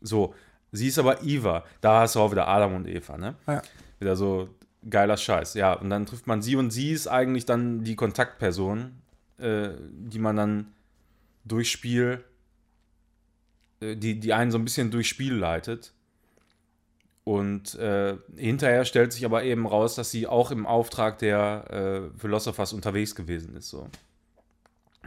So, 0.00 0.34
sie 0.70 0.88
ist 0.88 0.98
aber 0.98 1.22
Eva. 1.22 1.64
Da 1.80 2.00
hast 2.00 2.14
du 2.14 2.20
auch 2.20 2.30
wieder 2.30 2.46
Adam 2.48 2.74
und 2.74 2.86
Eva, 2.86 3.18
ne? 3.18 3.34
Ja. 3.46 3.62
Wieder 3.98 4.16
so 4.16 4.48
geiler 4.88 5.16
Scheiß. 5.16 5.54
Ja, 5.54 5.72
und 5.74 5.90
dann 5.90 6.06
trifft 6.06 6.26
man 6.26 6.42
sie 6.42 6.56
und 6.56 6.70
sie 6.70 6.92
ist 6.92 7.08
eigentlich 7.08 7.46
dann 7.46 7.84
die 7.84 7.96
Kontaktperson, 7.96 8.92
äh, 9.38 9.70
die 9.90 10.18
man 10.18 10.36
dann 10.36 10.72
durch 11.44 11.70
Spiel, 11.70 12.24
äh, 13.80 13.96
die, 13.96 14.20
die 14.20 14.32
einen 14.32 14.50
so 14.50 14.58
ein 14.58 14.64
bisschen 14.64 14.90
durch 14.90 15.08
Spiel 15.08 15.34
leitet. 15.34 15.92
Und 17.24 17.74
äh, 17.74 18.16
hinterher 18.36 18.86
stellt 18.86 19.12
sich 19.12 19.26
aber 19.26 19.44
eben 19.44 19.66
raus, 19.66 19.94
dass 19.94 20.10
sie 20.10 20.26
auch 20.26 20.50
im 20.50 20.64
Auftrag 20.64 21.18
der 21.18 22.10
äh, 22.14 22.18
Philosophers 22.18 22.72
unterwegs 22.72 23.14
gewesen 23.14 23.54
ist. 23.54 23.68
So. 23.68 23.90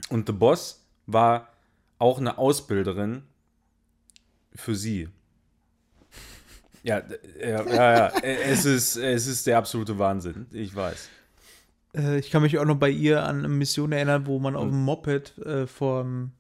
Und 0.10 0.28
The 0.28 0.34
Boss 0.34 0.86
war 1.08 1.48
auch 1.98 2.20
eine 2.20 2.38
Ausbilderin 2.38 3.24
für 4.54 4.76
sie. 4.76 5.10
Ja, 6.84 7.04
ja, 7.40 7.66
ja, 7.66 7.66
ja. 7.96 8.08
Es, 8.22 8.66
ist, 8.66 8.96
es 8.96 9.28
ist 9.28 9.48
der 9.48 9.58
absolute 9.58 9.98
Wahnsinn, 9.98 10.48
ich 10.52 10.76
weiß. 10.76 11.10
Äh, 11.96 12.20
ich 12.20 12.32
kann 12.32 12.42
mich 12.42 12.58
auch 12.58 12.66
noch 12.66 12.78
bei 12.78 12.90
ihr 12.90 13.24
an 13.24 13.40
eine 13.40 13.50
Mission 13.50 13.92
erinnern, 13.92 14.26
wo 14.26 14.40
man 14.40 14.56
auf 14.56 14.70
dem 14.70 14.84
Moped 14.84 15.38
äh, 15.40 15.68
vom 15.68 16.32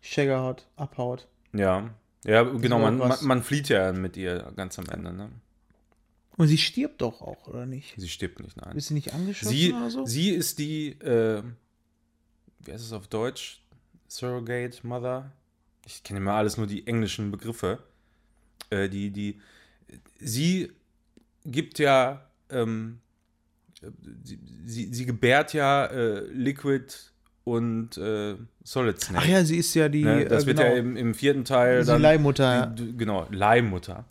Shaggerhard 0.00 0.66
abhaut. 0.76 1.26
Ja, 1.52 1.90
ja 2.24 2.42
genau, 2.42 2.78
man, 2.78 3.12
man 3.20 3.42
flieht 3.42 3.68
ja 3.68 3.92
mit 3.92 4.16
ihr 4.16 4.52
ganz 4.56 4.78
am 4.78 4.86
Ende. 4.86 5.12
Ne? 5.12 5.30
Und 6.36 6.48
sie 6.48 6.58
stirbt 6.58 7.02
doch 7.02 7.20
auch, 7.20 7.46
oder 7.46 7.66
nicht? 7.66 7.94
Sie 7.96 8.08
stirbt 8.08 8.40
nicht, 8.40 8.56
nein. 8.56 8.76
Ist 8.76 8.88
sie 8.88 8.94
nicht 8.94 9.12
angeschossen 9.12 9.54
Sie, 9.54 9.72
oder 9.72 9.90
so? 9.90 10.06
sie 10.06 10.30
ist 10.30 10.58
die, 10.58 10.90
äh, 11.00 11.42
wie 12.60 12.72
heißt 12.72 12.84
es 12.84 12.92
auf 12.92 13.06
Deutsch? 13.08 13.62
Surrogate 14.08 14.86
Mother? 14.86 15.32
Ich 15.86 16.02
kenne 16.02 16.20
immer 16.20 16.34
alles 16.34 16.56
nur 16.56 16.66
die 16.66 16.86
englischen 16.86 17.30
Begriffe. 17.30 17.78
Äh, 18.70 18.88
die, 18.88 19.10
die, 19.10 19.40
sie 20.18 20.72
gibt 21.44 21.78
ja, 21.78 22.24
ähm, 22.50 23.00
sie, 24.22 24.38
sie, 24.64 24.94
sie 24.94 25.06
gebärt 25.06 25.52
ja 25.52 25.86
äh, 25.86 26.26
Liquid 26.26 26.86
und 27.44 27.96
äh, 27.96 28.36
Solid 28.64 29.00
Snake. 29.00 29.24
Ach 29.24 29.28
ja, 29.28 29.44
sie 29.44 29.58
ist 29.58 29.74
ja 29.74 29.88
die. 29.88 30.04
ne? 30.04 30.24
Das 30.26 30.44
äh, 30.44 30.46
wird 30.48 30.58
genau, 30.58 30.70
ja 30.70 30.76
im, 30.76 30.96
im 30.96 31.14
vierten 31.14 31.44
Teil 31.44 31.80
die 31.80 31.86
dann. 31.86 32.02
Leihmutter. 32.02 32.66
Die, 32.66 32.96
genau, 32.96 33.26
Leihmutter. 33.30 34.04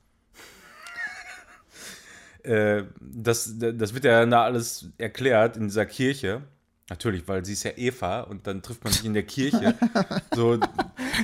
äh, 2.43 2.83
das, 2.99 3.55
das 3.57 3.93
wird 3.93 4.03
ja 4.03 4.25
da 4.25 4.43
alles 4.43 4.89
erklärt 4.97 5.57
in 5.57 5.67
dieser 5.67 5.85
Kirche. 5.85 6.41
Natürlich, 6.89 7.25
weil 7.25 7.45
sie 7.45 7.53
ist 7.53 7.63
ja 7.63 7.71
Eva 7.77 8.21
und 8.21 8.45
dann 8.47 8.61
trifft 8.61 8.83
man 8.83 8.91
sich 8.91 9.05
in 9.05 9.13
der 9.13 9.23
Kirche. 9.23 9.75
so, 10.35 10.57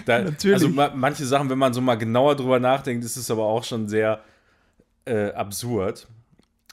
da, 0.05 0.21
Natürlich. 0.21 0.53
Also 0.53 0.69
ma 0.69 0.93
manche 0.95 1.25
Sachen, 1.25 1.49
wenn 1.49 1.57
man 1.57 1.73
so 1.73 1.81
mal 1.81 1.97
genauer 1.97 2.37
drüber 2.37 2.57
nachdenkt, 2.57 3.03
ist 3.03 3.17
es 3.17 3.29
aber 3.29 3.43
auch 3.43 3.65
schon 3.65 3.89
sehr 3.89 4.23
äh, 5.07 5.33
absurd. 5.33 6.07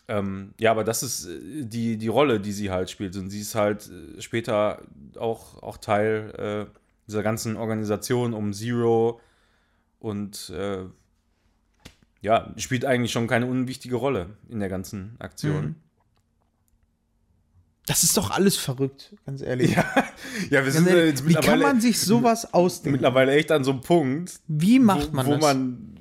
Ähm, 0.07 0.53
ja, 0.59 0.71
aber 0.71 0.85
das 0.85 1.03
ist 1.03 1.27
äh, 1.27 1.65
die, 1.65 1.97
die 1.97 2.09
Rolle, 2.09 2.41
die 2.41 2.53
sie 2.53 2.71
halt 2.71 2.91
spielt. 2.91 3.17
Und 3.17 3.31
sie 3.31 3.41
ist 3.41 3.55
halt 3.55 3.91
äh, 3.91 4.21
später 4.21 4.83
auch, 5.17 5.63
auch 5.63 5.79
Teil 5.79 6.69
äh, 6.69 6.79
dieser 7.07 7.23
ganzen 7.23 7.57
Organisation 7.57 8.35
um 8.35 8.53
Zero 8.53 9.21
und 9.99 10.51
äh, 10.51 10.85
ja, 12.21 12.53
spielt 12.57 12.85
eigentlich 12.85 13.13
schon 13.13 13.27
keine 13.27 13.47
unwichtige 13.47 13.97
Rolle 13.97 14.37
in 14.49 14.61
der 14.61 14.69
ganzen 14.69 15.17
Aktion. 15.19 15.65
Mhm. 15.65 15.75
Das 17.87 18.03
ist 18.03 18.17
doch 18.17 18.31
alles 18.31 18.57
verrückt, 18.57 19.15
ganz 19.27 19.43
ehrlich. 19.43 19.75
Ja, 19.77 19.85
ja 20.51 20.65
wir 20.65 20.73
sind 20.73 20.87
ehrlich, 20.87 21.11
jetzt 21.11 21.29
Wie 21.29 21.35
kann 21.35 21.43
mittlerweile, 21.43 21.63
man 21.65 21.81
sich 21.83 22.01
sowas 22.01 22.53
ausdenken? 22.55 22.93
mittlerweile 22.93 23.33
echt 23.33 23.51
an 23.51 23.63
so 23.63 23.73
einem 23.73 23.83
Punkt, 23.83 24.41
Wie 24.49 24.79
macht 24.79 25.13
wo, 25.13 25.17
man 25.17 25.27
wo 25.27 25.31
das? 25.33 25.41
man 25.41 25.94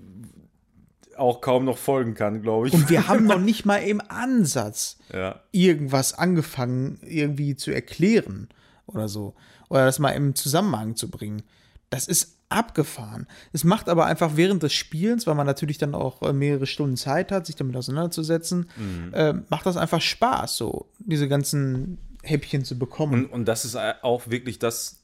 auch 1.17 1.42
kaum 1.42 1.66
noch 1.66 1.77
folgen 1.77 2.14
kann, 2.14 2.42
glaube 2.42 2.67
ich. 2.67 2.74
Und 2.74 2.90
wir 2.90 3.08
haben 3.08 3.25
noch 3.25 3.40
nicht 3.42 3.66
mal 3.66 3.77
im 3.77 4.01
Ansatz 4.08 4.98
ja. 5.11 5.42
irgendwas 5.51 6.14
angefangen, 6.14 7.00
irgendwie 7.01 7.56
zu 7.56 7.72
erklären 7.72 8.50
oder 8.85 9.08
so. 9.08 9.35
Oder 9.69 9.85
das 9.85 10.00
mal 10.00 10.11
im 10.11 10.35
Zusammenhang 10.35 10.95
zu 10.95 11.09
bringen. 11.09 11.43
Das 11.90 12.08
ist 12.08 12.38
abgefahren. 12.50 13.27
Es 13.51 13.64
macht 13.64 13.90
aber 13.90 14.06
einfach 14.06 14.35
während 14.35 14.64
des 14.64 14.74
Spielens, 14.74 15.25
weil 15.25 15.35
man 15.35 15.48
natürlich 15.48 15.77
dann 15.77 15.95
auch 15.95 16.22
äh, 16.22 16.33
mehrere 16.33 16.67
Stunden 16.67 16.98
Zeit 16.98 17.32
hat, 17.32 17.45
sich 17.48 17.56
damit 17.56 17.75
auseinanderzusetzen, 17.75 18.69
äh, 19.11 19.33
macht 19.50 19.66
das 19.66 19.77
einfach 19.77 20.01
Spaß, 20.01 20.58
so 20.58 20.88
diese 21.00 21.27
ganzen 21.27 21.98
Häppchen 22.22 22.64
zu 22.64 22.77
bekommen. 22.77 23.25
Und, 23.25 23.32
und 23.32 23.45
das 23.45 23.66
ist 23.66 23.75
auch 23.75 24.30
wirklich 24.30 24.59
das, 24.59 25.00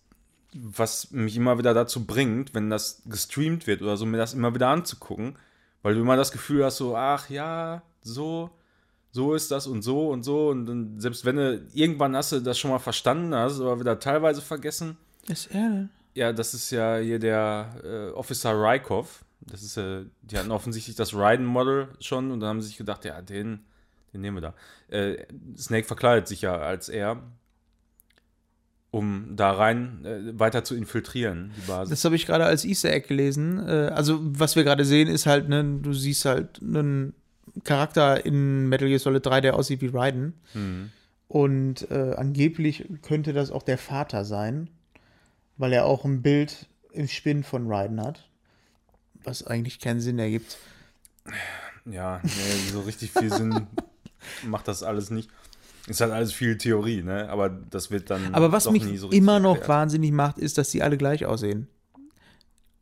was 0.54 1.12
mich 1.12 1.36
immer 1.36 1.58
wieder 1.58 1.74
dazu 1.74 2.06
bringt, 2.06 2.54
wenn 2.54 2.70
das 2.70 3.02
gestreamt 3.06 3.68
wird 3.68 3.82
oder 3.82 3.98
so, 3.98 4.06
mir 4.06 4.18
das 4.18 4.34
immer 4.34 4.54
wieder 4.54 4.70
anzugucken, 4.70 5.36
weil 5.82 5.96
du 5.96 6.02
immer 6.02 6.16
das 6.16 6.32
Gefühl 6.32 6.66
hast, 6.66 6.78
so, 6.78 6.96
ach 6.96 7.30
ja, 7.30 7.82
so, 8.02 8.50
so 9.12 9.34
ist 9.34 9.52
das 9.52 9.68
und 9.68 9.82
so 9.82 10.10
und 10.10 10.24
so. 10.24 10.50
Und 10.50 10.66
dann, 10.66 11.00
selbst 11.00 11.26
wenn 11.26 11.38
du 11.38 11.66
irgendwann 11.74 12.16
hast 12.16 12.32
du 12.32 12.40
das 12.40 12.58
schon 12.58 12.72
mal 12.72 12.80
verstanden 12.80 13.34
hast, 13.34 13.60
aber 13.60 13.80
wieder 13.80 14.00
teilweise 14.00 14.42
vergessen. 14.42 14.98
ist 15.28 15.48
er 15.52 15.70
denn? 15.70 15.90
Ja, 16.14 16.34
das 16.34 16.54
ist 16.54 16.72
ja 16.72 16.98
hier 16.98 17.20
der 17.20 17.76
äh, 17.84 18.10
Officer 18.12 18.54
Rykov. 18.54 19.24
Das 19.42 19.64
ist 19.64 19.78
äh, 19.78 20.04
die 20.22 20.38
hatten 20.38 20.52
offensichtlich 20.52 20.96
das 20.96 21.16
Raiden-Model 21.16 21.90
schon 22.00 22.32
und 22.32 22.40
dann 22.40 22.50
haben 22.50 22.62
sie 22.62 22.68
sich 22.68 22.78
gedacht, 22.78 23.06
ja, 23.06 23.22
den, 23.22 23.66
den 24.14 24.22
nehmen 24.22 24.38
wir 24.38 24.42
da. 24.42 24.54
Äh, 24.96 25.26
Snake 25.58 25.86
verkleidet 25.86 26.28
sich 26.28 26.42
ja 26.42 26.58
als 26.58 26.90
er, 26.90 27.24
um 28.92 29.36
da 29.36 29.52
rein 29.52 30.04
äh, 30.06 30.40
weiter 30.40 30.64
zu 30.64 30.76
infiltrieren, 30.76 31.52
die 31.58 31.62
Basis. 31.68 31.90
Das 31.90 32.06
habe 32.06 32.16
ich 32.16 32.26
gerade 32.26 32.46
als 32.46 32.66
Easter 32.66 32.92
Egg 32.92 33.08
gelesen. 33.08 33.60
Äh, 33.68 33.92
also, 33.94 34.20
was 34.22 34.56
wir 34.56 34.64
gerade 34.64 34.86
sehen, 34.86 35.08
ist 35.08 35.26
halt, 35.26 35.48
ne, 35.50 35.64
du 35.64 35.94
siehst 35.94 36.26
halt 36.26 36.60
einen 36.62 37.14
Charakter 37.64 38.26
in 38.26 38.68
Metal 38.68 38.88
Gear 38.88 39.00
Solid 39.00 39.26
3, 39.26 39.42
der 39.42 39.56
aussieht 39.56 39.82
wie 39.82 39.88
Raiden. 39.88 40.34
Mhm. 40.54 40.92
Und 41.28 41.92
äh, 41.92 42.16
angeblich 42.18 42.88
könnte 43.04 43.34
das 43.34 43.52
auch 43.52 43.62
der 43.62 43.78
Vater 43.78 44.26
sein, 44.26 44.70
weil 45.58 45.74
er 45.74 45.86
auch 45.86 46.04
ein 46.04 46.24
Bild 46.24 46.68
im 46.92 47.08
Spinn 47.08 47.44
von 47.44 47.72
Raiden 47.72 48.02
hat. 48.02 48.28
Was 49.24 49.46
eigentlich 49.46 49.80
keinen 49.80 50.00
Sinn 50.00 50.18
ergibt. 50.18 50.58
Ja, 51.86 52.22
nee, 52.24 52.72
so 52.72 52.82
richtig 52.82 53.12
viel 53.12 53.32
Sinn 53.32 53.68
macht 54.44 54.68
das 54.68 54.82
alles 54.82 55.12
nicht. 55.12 55.30
Ist 55.90 56.02
halt 56.02 56.12
alles 56.12 56.32
viel 56.34 56.58
Theorie, 56.58 57.02
ne? 57.02 57.30
Aber 57.30 57.50
das 57.50 57.90
wird 57.90 58.10
dann. 58.10 58.34
Aber 58.36 58.52
was 58.52 58.70
mich 58.70 58.84
so 59.00 59.10
immer 59.10 59.40
noch 59.40 59.56
erklärt. 59.56 59.70
wahnsinnig 59.70 60.12
macht, 60.12 60.38
ist, 60.38 60.58
dass 60.58 60.70
die 60.70 60.84
alle 60.84 60.98
gleich 60.98 61.26
aussehen. 61.26 61.68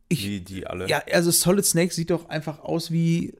Ich, 0.09 0.21
Die, 0.21 0.43
die 0.43 0.67
alle. 0.67 0.87
Ja, 0.87 1.01
also 1.11 1.31
Solid 1.31 1.65
Snake 1.65 1.93
sieht 1.93 2.09
doch 2.09 2.29
einfach 2.29 2.59
aus 2.59 2.91
wie 2.91 3.33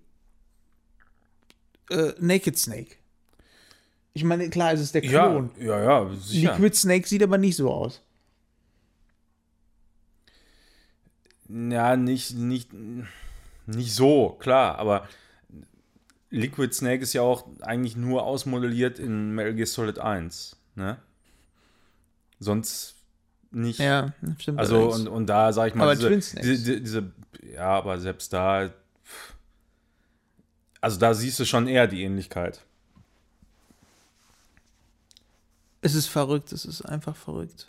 äh, 1.89 2.13
Naked 2.19 2.57
Snake. 2.57 2.95
Ich 4.13 4.23
meine, 4.23 4.49
klar, 4.49 4.73
es 4.73 4.81
ist 4.81 4.95
der 4.95 5.03
ja, 5.05 5.29
Klon. 5.29 5.51
ja, 5.59 5.81
ja, 5.83 6.15
sicher. 6.15 6.53
Liquid 6.53 6.75
Snake 6.75 7.07
sieht 7.07 7.21
aber 7.21 7.37
nicht 7.37 7.55
so 7.55 7.71
aus. 7.71 8.01
Ja, 11.49 11.95
nicht, 11.95 12.33
nicht, 12.33 12.69
nicht 13.67 13.93
so, 13.93 14.35
klar, 14.39 14.79
aber 14.79 15.07
Liquid 16.37 16.73
Snake 16.73 17.03
ist 17.03 17.13
ja 17.13 17.21
auch 17.21 17.47
eigentlich 17.61 17.95
nur 17.95 18.23
ausmodelliert 18.23 18.99
in 18.99 19.33
Metal 19.35 19.53
Gear 19.53 19.67
Solid 19.67 19.99
1, 19.99 20.55
ne? 20.75 20.97
Sonst 22.39 22.95
nicht. 23.51 23.79
Ja, 23.79 24.13
stimmt. 24.37 24.59
Also, 24.59 24.75
allerdings. 24.75 24.99
und, 24.99 25.07
und 25.07 25.25
da 25.27 25.53
sag 25.53 25.69
ich 25.69 25.75
mal, 25.75 25.83
Aber 25.83 25.95
diese, 25.95 26.39
diese, 26.39 26.81
diese, 26.81 27.11
ja, 27.53 27.69
aber 27.69 27.99
selbst 27.99 28.31
da, 28.33 28.69
also 30.81 30.99
da 30.99 31.13
siehst 31.13 31.39
du 31.39 31.45
schon 31.45 31.67
eher 31.67 31.87
die 31.87 32.03
Ähnlichkeit. 32.03 32.61
es 35.81 35.95
ist 35.95 36.07
verrückt, 36.07 36.51
es 36.51 36.65
ist 36.65 36.81
einfach 36.81 37.15
verrückt. 37.15 37.67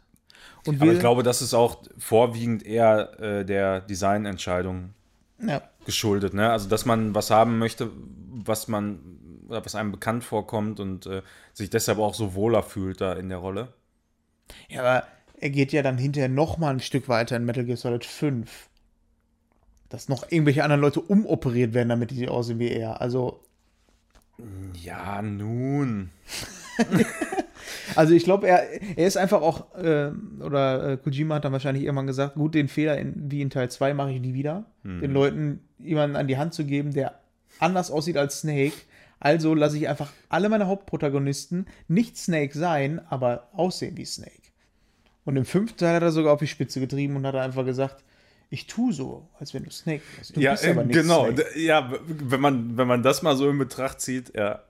Und 0.66 0.82
Aber 0.82 0.92
ich 0.92 0.98
glaube, 0.98 1.22
das 1.22 1.40
ist 1.40 1.54
auch 1.54 1.82
vorwiegend 1.96 2.64
eher 2.64 3.20
äh, 3.20 3.44
der 3.44 3.80
Designentscheidung 3.80 4.94
ja, 5.40 5.62
geschuldet, 5.84 6.34
ne? 6.34 6.50
Also, 6.50 6.68
dass 6.68 6.84
man 6.84 7.14
was 7.14 7.30
haben 7.30 7.58
möchte, 7.58 7.90
was 8.30 8.68
man 8.68 8.98
oder 9.48 9.64
was 9.64 9.74
einem 9.74 9.92
bekannt 9.92 10.24
vorkommt 10.24 10.78
und 10.80 11.06
äh, 11.06 11.22
sich 11.54 11.70
deshalb 11.70 11.98
auch 11.98 12.14
so 12.14 12.34
wohler 12.34 12.62
fühlt 12.62 13.00
da 13.00 13.14
in 13.14 13.28
der 13.28 13.38
Rolle. 13.38 13.72
ja, 14.68 14.80
aber 14.80 15.06
er 15.40 15.50
geht 15.50 15.72
ja 15.72 15.82
dann 15.82 15.98
hinterher 15.98 16.28
noch 16.28 16.58
mal 16.58 16.70
ein 16.70 16.80
Stück 16.80 17.08
weiter 17.08 17.36
in 17.36 17.44
Metal 17.44 17.64
Gear 17.64 17.76
Solid 17.76 18.04
5. 18.04 18.68
Dass 19.88 20.08
noch 20.08 20.30
irgendwelche 20.30 20.64
anderen 20.64 20.82
Leute 20.82 21.00
umoperiert 21.00 21.72
werden, 21.72 21.88
damit 21.88 22.10
die 22.10 22.28
aussehen 22.28 22.58
wie 22.58 22.70
er. 22.70 23.00
Also, 23.00 23.40
Ja, 24.74 25.22
nun. 25.22 26.10
Also 27.94 28.14
ich 28.14 28.24
glaube, 28.24 28.48
er, 28.48 28.64
er 28.96 29.06
ist 29.06 29.16
einfach 29.16 29.40
auch, 29.40 29.74
äh, 29.76 30.10
oder 30.40 30.92
äh, 30.92 30.96
Kojima 30.96 31.36
hat 31.36 31.44
dann 31.44 31.52
wahrscheinlich 31.52 31.84
irgendwann 31.84 32.06
gesagt, 32.06 32.34
gut, 32.34 32.54
den 32.54 32.68
Fehler 32.68 32.98
in, 32.98 33.30
wie 33.30 33.40
in 33.40 33.50
Teil 33.50 33.70
2 33.70 33.94
mache 33.94 34.12
ich 34.12 34.20
nie 34.20 34.34
wieder. 34.34 34.66
Den 34.84 35.12
Leuten 35.12 35.60
jemanden 35.78 36.16
an 36.16 36.28
die 36.28 36.38
Hand 36.38 36.54
zu 36.54 36.64
geben, 36.64 36.94
der 36.94 37.20
anders 37.58 37.90
aussieht 37.90 38.16
als 38.16 38.40
Snake. 38.40 38.72
Also 39.20 39.54
lasse 39.54 39.76
ich 39.76 39.88
einfach 39.88 40.12
alle 40.28 40.48
meine 40.48 40.66
Hauptprotagonisten 40.66 41.66
nicht 41.88 42.16
Snake 42.16 42.56
sein, 42.56 43.00
aber 43.10 43.48
aussehen 43.52 43.96
wie 43.96 44.04
Snake. 44.04 44.32
Und 45.24 45.36
im 45.36 45.44
fünften 45.44 45.78
Teil 45.78 45.96
hat 45.96 46.02
er 46.02 46.12
sogar 46.12 46.32
auf 46.32 46.40
die 46.40 46.46
Spitze 46.46 46.80
getrieben 46.80 47.16
und 47.16 47.26
hat 47.26 47.34
einfach 47.34 47.64
gesagt, 47.64 48.02
ich 48.50 48.66
tue 48.66 48.92
so, 48.92 49.28
als 49.38 49.52
wenn 49.52 49.64
du 49.64 49.70
Snake 49.70 50.02
bist. 50.18 50.36
Du 50.36 50.40
ja, 50.40 50.52
bist 50.52 50.66
aber 50.66 50.82
äh, 50.82 50.86
nicht 50.86 51.00
genau. 51.02 51.26
Snake. 51.26 51.60
Ja, 51.60 51.92
wenn 52.06 52.40
man, 52.40 52.76
wenn 52.78 52.88
man 52.88 53.02
das 53.02 53.22
mal 53.22 53.36
so 53.36 53.50
in 53.50 53.58
Betracht 53.58 54.00
zieht, 54.00 54.34
ja. 54.34 54.62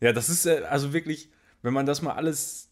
Ja, 0.00 0.12
das 0.12 0.28
ist 0.28 0.44
äh, 0.44 0.62
also 0.68 0.92
wirklich, 0.92 1.30
wenn 1.66 1.74
man 1.74 1.84
das 1.84 2.00
mal 2.00 2.12
alles 2.14 2.68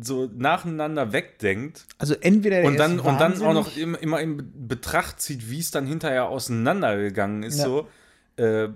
so 0.00 0.28
nacheinander 0.34 1.12
wegdenkt 1.12 1.86
Also 1.98 2.14
entweder 2.20 2.58
er 2.58 2.66
und 2.66 2.76
dann, 2.78 2.98
und 2.98 3.20
dann 3.20 3.40
auch 3.42 3.52
noch 3.54 3.76
immer, 3.76 3.98
immer 4.02 4.20
in 4.20 4.68
Betracht 4.68 5.20
zieht, 5.20 5.48
wie 5.50 5.60
es 5.60 5.70
dann 5.70 5.86
hinterher 5.86 6.28
auseinandergegangen 6.28 7.44
ist, 7.44 7.58
Ja. 7.58 7.64
so 7.64 7.88
äh, 8.36 8.68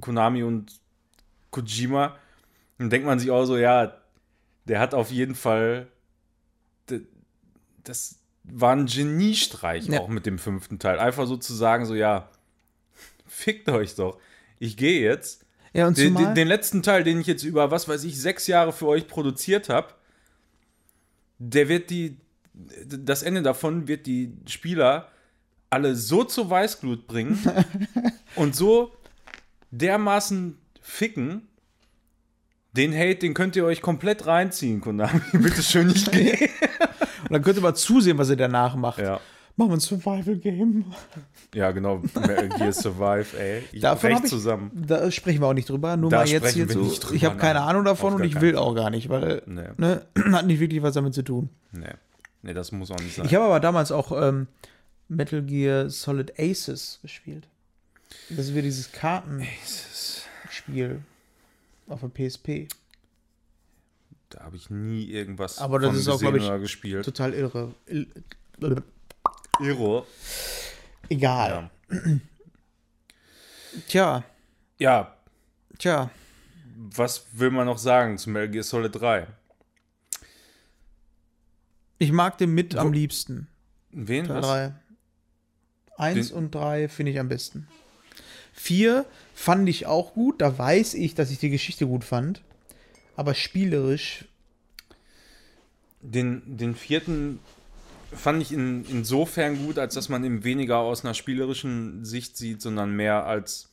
Konami 0.00 0.42
und 0.42 0.72
Kojima, 1.50 2.16
dann 2.78 2.88
denkt 2.88 3.06
man 3.06 3.18
sich 3.18 3.30
auch 3.30 3.44
so, 3.44 3.58
ja, 3.58 3.94
der 4.64 4.80
hat 4.80 4.94
auf 4.94 5.10
jeden 5.10 5.34
Fall, 5.34 5.88
das 7.84 8.18
war 8.44 8.74
ein 8.74 8.86
Geniestreich 8.86 9.86
Ja. 9.86 10.00
auch 10.00 10.08
mit 10.08 10.24
dem 10.26 10.38
fünften 10.38 10.78
Teil. 10.78 10.98
Einfach 10.98 11.26
so 11.26 11.36
zu 11.36 11.52
sagen, 11.54 11.84
so, 11.84 11.94
ja, 11.94 12.30
fickt 13.26 13.68
euch 13.68 13.94
doch. 13.96 14.18
Ich 14.58 14.76
gehe 14.76 15.02
jetzt. 15.02 15.44
Ja, 15.72 15.86
und 15.86 15.96
Den, 15.96 16.14
den, 16.16 16.34
den 16.34 16.48
letzten 16.48 16.82
Teil, 16.82 17.04
den 17.04 17.20
ich 17.20 17.26
jetzt 17.26 17.44
über, 17.44 17.70
was 17.70 17.88
weiß 17.88 18.04
ich, 18.04 18.20
sechs 18.20 18.46
Jahre 18.46 18.72
für 18.72 18.86
euch 18.88 19.06
produziert 19.06 19.68
habe, 19.68 19.88
der 21.38 21.68
wird 21.68 21.90
die, 21.90 22.16
das 22.52 23.22
Ende 23.22 23.42
davon 23.42 23.88
wird 23.88 24.06
die 24.06 24.32
Spieler 24.46 25.08
alle 25.70 25.94
so 25.94 26.24
zur 26.24 26.50
Weißglut 26.50 27.06
bringen 27.06 27.38
und 28.34 28.56
so 28.56 28.92
dermaßen 29.70 30.58
ficken, 30.80 31.46
den 32.72 32.92
Hate, 32.92 33.16
den 33.16 33.34
könnt 33.34 33.56
ihr 33.56 33.64
euch 33.64 33.80
komplett 33.80 34.26
reinziehen, 34.26 34.80
Konami. 34.80 35.20
Bitte 35.32 35.62
schön 35.62 35.86
nicht 35.88 36.10
gehen. 36.12 36.48
und 37.22 37.32
dann 37.32 37.42
könnte 37.42 37.60
man 37.60 37.74
zusehen, 37.76 38.18
was 38.18 38.30
er 38.30 38.36
danach 38.36 38.74
macht. 38.76 38.98
ja. 38.98 39.20
Machen 39.60 39.72
wir 39.72 39.76
ein 39.76 39.80
Survival-Game. 39.80 40.86
ja, 41.54 41.70
genau. 41.70 41.98
Metal 41.98 42.48
Gear 42.48 42.72
Survive, 42.72 43.38
ey. 43.38 43.62
Ich 43.72 43.82
Davon 43.82 44.12
ich, 44.12 44.22
zusammen. 44.24 44.70
Da 44.74 45.10
sprechen 45.10 45.42
wir 45.42 45.48
auch 45.48 45.52
nicht 45.52 45.68
drüber. 45.68 45.98
Nur 45.98 46.08
Da 46.08 46.20
mal 46.20 46.28
jetzt 46.28 46.54
hier 46.54 46.66
so. 46.66 46.82
drüber, 46.82 47.12
ich 47.14 47.26
habe 47.26 47.36
keine. 47.36 47.60
Ahnung 47.60 47.84
davon 47.84 48.14
und 48.14 48.24
ich 48.24 48.40
will 48.40 48.56
auch 48.56 48.74
gar 48.74 48.88
nicht, 48.88 49.10
weil 49.10 49.42
Nee. 49.44 49.68
ne, 49.76 50.06
hat 50.32 50.46
nicht 50.46 50.60
wirklich 50.60 50.80
was 50.80 50.94
damit 50.94 51.12
zu 51.12 51.22
tun. 51.22 51.50
Nee. 51.72 51.92
Nee, 52.40 52.54
das 52.54 52.72
muss 52.72 52.90
auch 52.90 52.98
nicht 53.00 53.14
sein. 53.14 53.26
Ich 53.26 53.34
habe 53.34 53.44
aber 53.44 53.60
damals 53.60 53.92
auch 53.92 54.12
ähm, 54.18 54.46
Metal 55.08 55.42
Gear 55.42 55.90
Solid 55.90 56.32
Aces 56.38 56.98
gespielt. 57.02 57.46
Das 58.30 58.46
ist 58.46 58.52
wieder 58.52 58.62
dieses 58.62 58.90
Karten 58.92 59.46
Spiel 60.48 61.02
auf 61.86 62.00
der 62.00 62.08
PSP. 62.08 62.66
Da 64.30 64.44
habe 64.44 64.56
ich 64.56 64.70
nie 64.70 65.04
irgendwas 65.10 65.58
Aber 65.58 65.78
das 65.80 65.90
von 65.90 65.98
ist 65.98 66.08
auch, 66.08 66.18
gesehen 66.18 66.36
ich, 66.36 66.44
oder 66.44 66.58
gespielt. 66.60 67.04
Total 67.04 67.34
irre. 67.34 67.74
Irre. 69.60 70.06
Egal. 71.08 71.70
Ja. 71.90 71.96
Tja, 73.88 74.24
ja, 74.78 75.14
tja. 75.78 76.10
was 76.76 77.24
will 77.32 77.50
man 77.52 77.66
noch 77.66 77.78
sagen 77.78 78.18
zu 78.18 78.28
Metal 78.30 78.48
Gear 78.48 78.64
Solid 78.64 78.94
3? 78.96 79.28
Ich 81.98 82.10
mag 82.10 82.36
den 82.38 82.52
mit 82.52 82.74
am 82.74 82.92
liebsten. 82.92 83.46
Wen? 83.90 84.26
Teil 84.26 84.36
Was? 84.42 84.46
3. 84.46 84.74
Eins 85.98 86.28
Den- 86.28 86.36
und 86.36 86.54
drei 86.54 86.88
finde 86.88 87.12
ich 87.12 87.20
am 87.20 87.28
besten. 87.28 87.68
Vier 88.52 89.04
fand 89.34 89.68
ich 89.68 89.86
auch 89.86 90.14
gut. 90.14 90.40
Da 90.40 90.56
weiß 90.58 90.94
ich, 90.94 91.14
dass 91.14 91.30
ich 91.30 91.38
die 91.38 91.50
Geschichte 91.50 91.86
gut 91.86 92.04
fand. 92.04 92.42
Aber 93.16 93.34
spielerisch, 93.34 94.24
Den, 96.00 96.56
den 96.56 96.74
vierten 96.74 97.38
fand 98.12 98.42
ich 98.42 98.52
in, 98.52 98.84
insofern 98.84 99.64
gut, 99.64 99.78
als 99.78 99.94
dass 99.94 100.08
man 100.08 100.24
ihn 100.24 100.44
weniger 100.44 100.78
aus 100.78 101.04
einer 101.04 101.14
spielerischen 101.14 102.04
Sicht 102.04 102.36
sieht, 102.36 102.60
sondern 102.60 102.92
mehr 102.92 103.26
als 103.26 103.70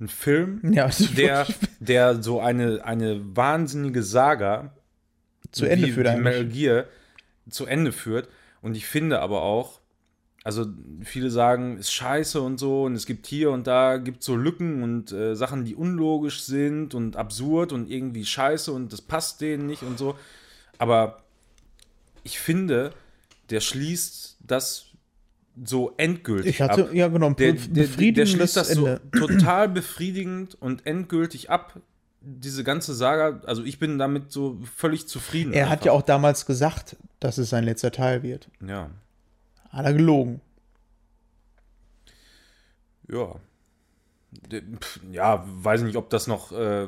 ein 0.00 0.08
Film, 0.08 0.60
ja, 0.72 0.90
der, 1.16 1.46
der 1.80 2.22
so 2.22 2.40
eine, 2.40 2.84
eine 2.84 3.36
wahnsinnige 3.36 4.02
Saga 4.02 4.72
zu 5.50 5.66
Ende 5.66 5.88
wie, 5.88 5.92
führt 5.92 6.06
eigentlich. 6.06 6.24
Metal 6.24 6.46
Gear 6.46 6.84
zu 7.50 7.66
Ende 7.66 7.92
führt. 7.92 8.28
Und 8.60 8.76
ich 8.76 8.86
finde 8.86 9.20
aber 9.20 9.42
auch, 9.42 9.80
also 10.44 10.66
viele 11.02 11.30
sagen, 11.30 11.78
ist 11.78 11.92
scheiße 11.92 12.40
und 12.40 12.58
so, 12.58 12.84
und 12.84 12.94
es 12.94 13.06
gibt 13.06 13.26
hier 13.26 13.50
und 13.50 13.66
da 13.66 13.96
gibt 13.96 14.22
so 14.22 14.36
Lücken 14.36 14.82
und 14.82 15.12
äh, 15.12 15.34
Sachen, 15.34 15.64
die 15.64 15.74
unlogisch 15.74 16.42
sind 16.42 16.94
und 16.94 17.16
absurd 17.16 17.72
und 17.72 17.90
irgendwie 17.90 18.24
scheiße 18.24 18.72
und 18.72 18.92
das 18.92 19.02
passt 19.02 19.40
denen 19.40 19.66
nicht 19.66 19.82
und 19.82 19.98
so. 19.98 20.16
Aber 20.78 21.22
ich 22.22 22.38
finde, 22.38 22.92
der 23.50 23.60
schließt 23.60 24.38
das 24.40 24.86
so 25.64 25.92
endgültig 25.96 26.50
Ich 26.54 26.60
hatte, 26.62 26.84
ab. 26.84 26.92
ja 26.94 27.08
genau, 27.08 27.30
Der, 27.30 27.52
der, 27.54 27.86
der 27.86 28.26
schließt 28.26 28.56
das 28.56 28.68
so 28.68 28.86
Ende. 28.86 29.00
total 29.10 29.68
befriedigend 29.68 30.54
und 30.60 30.86
endgültig 30.86 31.50
ab. 31.50 31.80
Diese 32.20 32.62
ganze 32.64 32.94
Saga, 32.94 33.40
also 33.46 33.62
ich 33.64 33.78
bin 33.78 33.98
damit 33.98 34.30
so 34.32 34.58
völlig 34.76 35.08
zufrieden. 35.08 35.52
Er 35.52 35.66
hat 35.66 35.78
einfach. 35.78 35.86
ja 35.86 35.92
auch 35.92 36.02
damals 36.02 36.46
gesagt, 36.46 36.96
dass 37.20 37.38
es 37.38 37.50
sein 37.50 37.64
letzter 37.64 37.90
Teil 37.92 38.22
wird. 38.22 38.48
Ja, 38.64 38.90
Hat 39.70 39.84
er 39.86 39.92
gelogen. 39.94 40.40
ja. 43.10 43.34
Ja, 45.10 45.44
weiß 45.46 45.82
nicht, 45.82 45.96
ob 45.96 46.10
das 46.10 46.26
noch 46.26 46.52
äh, 46.52 46.86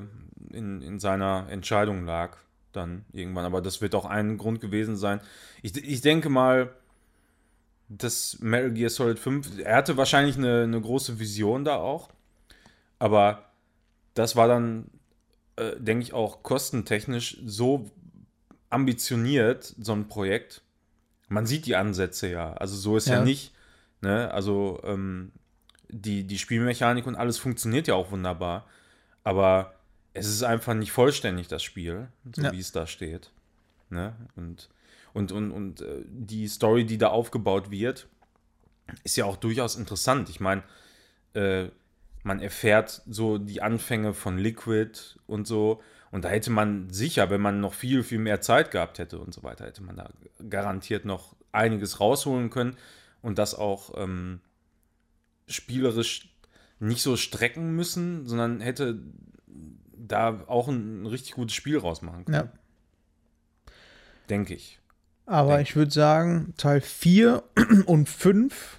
in, 0.52 0.82
in 0.82 1.00
seiner 1.00 1.46
Entscheidung 1.48 2.04
lag, 2.04 2.36
dann 2.72 3.04
irgendwann, 3.12 3.44
aber 3.44 3.60
das 3.62 3.80
wird 3.80 3.94
auch 3.94 4.04
ein 4.04 4.38
Grund 4.38 4.60
gewesen 4.60 4.96
sein. 4.96 5.20
Ich, 5.62 5.76
ich 5.76 6.00
denke 6.00 6.28
mal, 6.28 6.74
dass 7.88 8.38
Metal 8.40 8.70
Gear 8.72 8.90
Solid 8.90 9.18
5, 9.18 9.58
er 9.60 9.76
hatte 9.76 9.96
wahrscheinlich 9.96 10.36
eine, 10.36 10.62
eine 10.62 10.80
große 10.80 11.18
Vision 11.18 11.64
da 11.64 11.76
auch, 11.76 12.10
aber 12.98 13.50
das 14.14 14.36
war 14.36 14.46
dann, 14.48 14.90
äh, 15.56 15.76
denke 15.78 16.02
ich, 16.04 16.12
auch 16.12 16.42
kostentechnisch 16.42 17.38
so 17.44 17.90
ambitioniert, 18.68 19.74
so 19.80 19.92
ein 19.92 20.08
Projekt. 20.08 20.62
Man 21.28 21.46
sieht 21.46 21.66
die 21.66 21.76
Ansätze 21.76 22.28
ja, 22.28 22.52
also 22.54 22.76
so 22.76 22.96
ist 22.96 23.08
ja, 23.08 23.16
Ja. 23.16 23.24
nicht, 23.24 23.52
ne, 24.02 24.30
also 24.32 24.80
ähm, 24.84 25.32
die, 25.88 26.24
die 26.24 26.38
Spielmechanik 26.38 27.06
und 27.06 27.16
alles 27.16 27.38
funktioniert 27.38 27.88
ja 27.88 27.94
auch 27.94 28.12
wunderbar, 28.12 28.66
aber 29.24 29.74
es 30.14 30.26
ist 30.26 30.42
einfach 30.42 30.74
nicht 30.74 30.92
vollständig, 30.92 31.48
das 31.48 31.62
Spiel, 31.62 32.08
so 32.34 32.42
Ja. 32.42 32.52
wie 32.52 32.58
es 32.60 32.72
da 32.72 32.86
steht. 32.86 33.30
Ne? 33.90 34.14
Und, 34.36 34.68
und, 35.12 35.32
und, 35.32 35.50
und 35.52 35.80
äh, 35.82 36.02
die 36.06 36.48
Story, 36.48 36.84
die 36.84 36.98
da 36.98 37.08
aufgebaut 37.08 37.70
wird, 37.70 38.08
ist 39.04 39.16
ja 39.16 39.24
auch 39.24 39.36
durchaus 39.36 39.76
interessant. 39.76 40.28
Ich 40.28 40.40
meine, 40.40 40.62
äh, 41.34 41.68
man 42.22 42.40
erfährt 42.40 43.02
so 43.08 43.38
die 43.38 43.62
Anfänge 43.62 44.14
von 44.14 44.36
Liquid 44.38 44.92
und 45.26 45.46
so. 45.46 45.80
Und 46.10 46.24
da 46.24 46.28
hätte 46.28 46.50
man 46.50 46.90
sicher, 46.90 47.30
wenn 47.30 47.40
man 47.40 47.60
noch 47.60 47.72
viel, 47.74 48.02
viel 48.02 48.18
mehr 48.18 48.40
Zeit 48.40 48.72
gehabt 48.72 48.98
hätte 48.98 49.18
und 49.20 49.32
so 49.32 49.42
weiter, 49.44 49.64
hätte 49.64 49.82
man 49.82 49.96
da 49.96 50.10
garantiert 50.48 51.04
noch 51.04 51.36
einiges 51.52 52.00
rausholen 52.00 52.50
können 52.50 52.76
und 53.22 53.38
das 53.38 53.54
auch 53.54 53.94
ähm, 53.96 54.40
spielerisch 55.46 56.28
nicht 56.80 57.02
so 57.02 57.16
strecken 57.16 57.74
müssen, 57.76 58.26
sondern 58.26 58.60
hätte 58.60 58.98
da 60.06 60.42
auch 60.46 60.68
ein, 60.68 61.02
ein 61.02 61.06
richtig 61.06 61.32
gutes 61.32 61.54
Spiel 61.54 61.78
rausmachen 61.78 62.24
können, 62.24 62.48
Ja. 62.48 63.72
denke 64.28 64.54
ich. 64.54 64.78
Aber 65.26 65.56
Denk- 65.56 65.68
ich 65.68 65.76
würde 65.76 65.90
sagen, 65.92 66.54
Teil 66.56 66.80
4 66.80 67.42
und 67.86 68.08
5. 68.08 68.78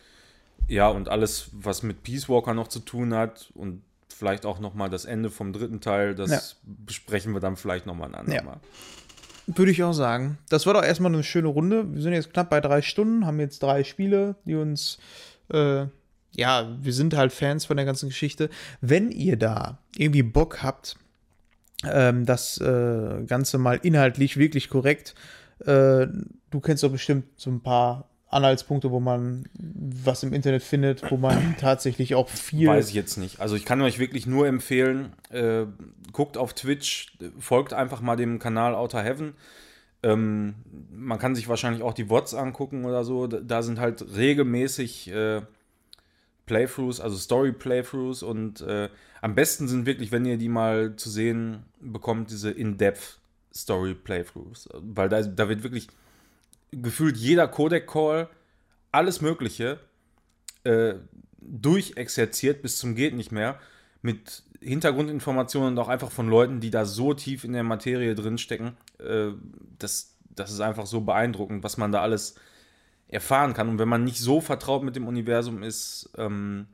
Ja, 0.68 0.88
und 0.90 1.10
alles, 1.10 1.50
was 1.54 1.84
mit 1.84 2.04
Peace 2.04 2.30
Walker 2.30 2.54
noch 2.54 2.68
zu 2.68 2.80
tun 2.80 3.14
hat 3.14 3.52
und 3.56 3.82
vielleicht 4.14 4.46
auch 4.46 4.60
noch 4.60 4.74
mal 4.74 4.90
das 4.90 5.06
Ende 5.06 5.30
vom 5.30 5.54
dritten 5.54 5.82
Teil, 5.82 6.16
das 6.16 6.30
Ja. 6.32 6.42
besprechen 6.86 7.34
wir 7.34 7.40
dann 7.40 7.56
vielleicht 7.58 7.86
noch 7.86 7.96
mal 7.96 8.14
ein 8.14 8.28
Ja. 8.32 8.40
andermal. 8.40 8.60
Würde 9.48 9.72
ich 9.72 9.84
auch 9.84 9.94
sagen. 9.94 10.38
Das 10.50 10.66
war 10.66 10.74
doch 10.74 10.84
erstmal 10.84 11.12
eine 11.14 11.24
schöne 11.24 11.48
Runde. 11.48 11.94
Wir 11.94 12.02
sind 12.02 12.14
jetzt 12.14 12.32
knapp 12.32 12.50
bei 12.50 12.62
drei 12.62 12.82
Stunden, 12.82 13.26
haben 13.26 13.40
jetzt 13.40 13.64
drei 13.64 13.84
Spiele, 13.84 14.36
die 14.46 14.56
uns, 14.56 15.00
äh, 15.52 15.86
ja, 16.34 16.78
wir 16.80 16.94
sind 16.94 17.16
halt 17.16 17.34
Fans 17.34 17.66
von 17.66 17.76
der 17.76 17.86
ganzen 17.86 18.10
Geschichte. 18.10 18.50
Wenn 18.80 19.12
ihr 19.12 19.38
da 19.38 19.80
irgendwie 19.98 20.24
Bock 20.24 20.62
habt, 20.64 20.96
ähm, 21.90 22.26
das 22.26 22.60
äh, 22.60 23.24
Ganze 23.26 23.58
mal 23.58 23.80
inhaltlich 23.82 24.38
wirklich 24.38 24.70
korrekt, 24.70 25.16
äh, 25.60 26.08
du 26.50 26.60
kennst 26.62 26.84
doch 26.84 26.92
bestimmt 26.92 27.26
so 27.38 27.50
ein 27.50 27.62
paar 27.62 28.10
Anhaltspunkte, 28.32 28.92
wo 28.92 29.00
man 29.00 29.46
was 29.60 30.24
im 30.24 30.32
Internet 30.34 30.64
findet, 30.64 31.10
wo 31.12 31.18
man 31.18 31.56
tatsächlich 31.60 32.16
auch 32.16 32.30
viel. 32.30 32.68
Weiß 32.68 32.90
ich 32.90 32.96
jetzt 32.96 33.18
nicht. 33.18 33.40
Also 33.42 33.56
ich 33.56 33.66
kann 33.66 33.82
euch 33.82 34.00
wirklich 34.00 34.26
nur 34.26 34.48
empfehlen, 34.48 35.14
äh, 35.30 35.66
guckt 36.14 36.38
auf 36.38 36.54
Twitch, 36.54 37.18
folgt 37.40 37.74
einfach 37.74 38.02
mal 38.02 38.16
dem 38.16 38.40
Kanal 38.40 38.74
Outer 38.74 39.04
Heaven. 39.04 39.34
Ähm, 40.04 40.56
man 40.92 41.20
kann 41.20 41.36
sich 41.36 41.48
wahrscheinlich 41.48 41.84
auch 41.84 41.94
die 41.94 42.10
Wots 42.10 42.34
angucken 42.34 42.86
oder 42.86 43.04
so. 43.04 43.28
Da, 43.28 43.40
da 43.40 43.62
sind 43.62 43.80
halt 43.80 44.04
regelmäßig 44.16 45.12
äh, 45.12 45.42
Playthroughs, 46.46 47.02
also 47.02 47.18
Story-Playthroughs 47.18 48.24
und 48.24 48.62
äh, 48.62 48.90
am 49.22 49.36
besten 49.36 49.68
sind 49.68 49.86
wirklich, 49.86 50.12
wenn 50.12 50.26
ihr 50.26 50.38
die 50.38 50.50
mal 50.50 50.96
zu 50.96 51.10
sehen 51.10 51.64
bekommt, 51.80 52.32
diese 52.32 52.52
In-Depth 52.52 53.20
Story-Playthroughs. 53.54 54.70
Weil 54.74 55.10
da, 55.10 55.22
da 55.22 55.48
wird 55.48 55.64
wirklich 55.64 55.88
gefühlt 56.72 57.18
jeder 57.18 57.48
Codec-Call, 57.48 58.30
alles 58.92 59.22
Mögliche 59.22 59.80
äh, 60.64 60.96
durchexerziert 61.40 62.62
bis 62.62 62.78
zum 62.78 62.96
geht 62.96 63.16
nicht 63.16 63.32
mehr 63.32 63.60
mit 64.02 64.44
Hintergrundinformationen 64.60 65.70
und 65.74 65.80
auch 65.80 65.88
einfach 65.88 66.12
von 66.12 66.28
Leuten, 66.28 66.60
die 66.60 66.72
da 66.72 66.86
so 66.86 67.14
tief 67.14 67.44
in 67.44 67.54
der 67.54 67.64
Materie 67.64 68.16
drinstecken. 68.16 68.78
Äh, 69.00 69.32
das, 69.80 70.18
das 70.30 70.52
ist 70.52 70.62
einfach 70.62 70.86
so 70.86 71.02
beeindruckend, 71.02 71.64
was 71.64 71.78
man 71.78 71.92
da 71.92 72.02
alles 72.02 72.36
erfahren 73.08 73.54
kann. 73.54 73.70
Und 73.70 73.80
wenn 73.80 73.90
man 73.90 74.04
nicht 74.04 74.20
so 74.20 74.42
vertraut 74.42 74.84
mit 74.84 74.96
dem 74.96 75.08
Universum 75.08 75.64
ist, 75.64 76.12
ähm, 76.18 76.68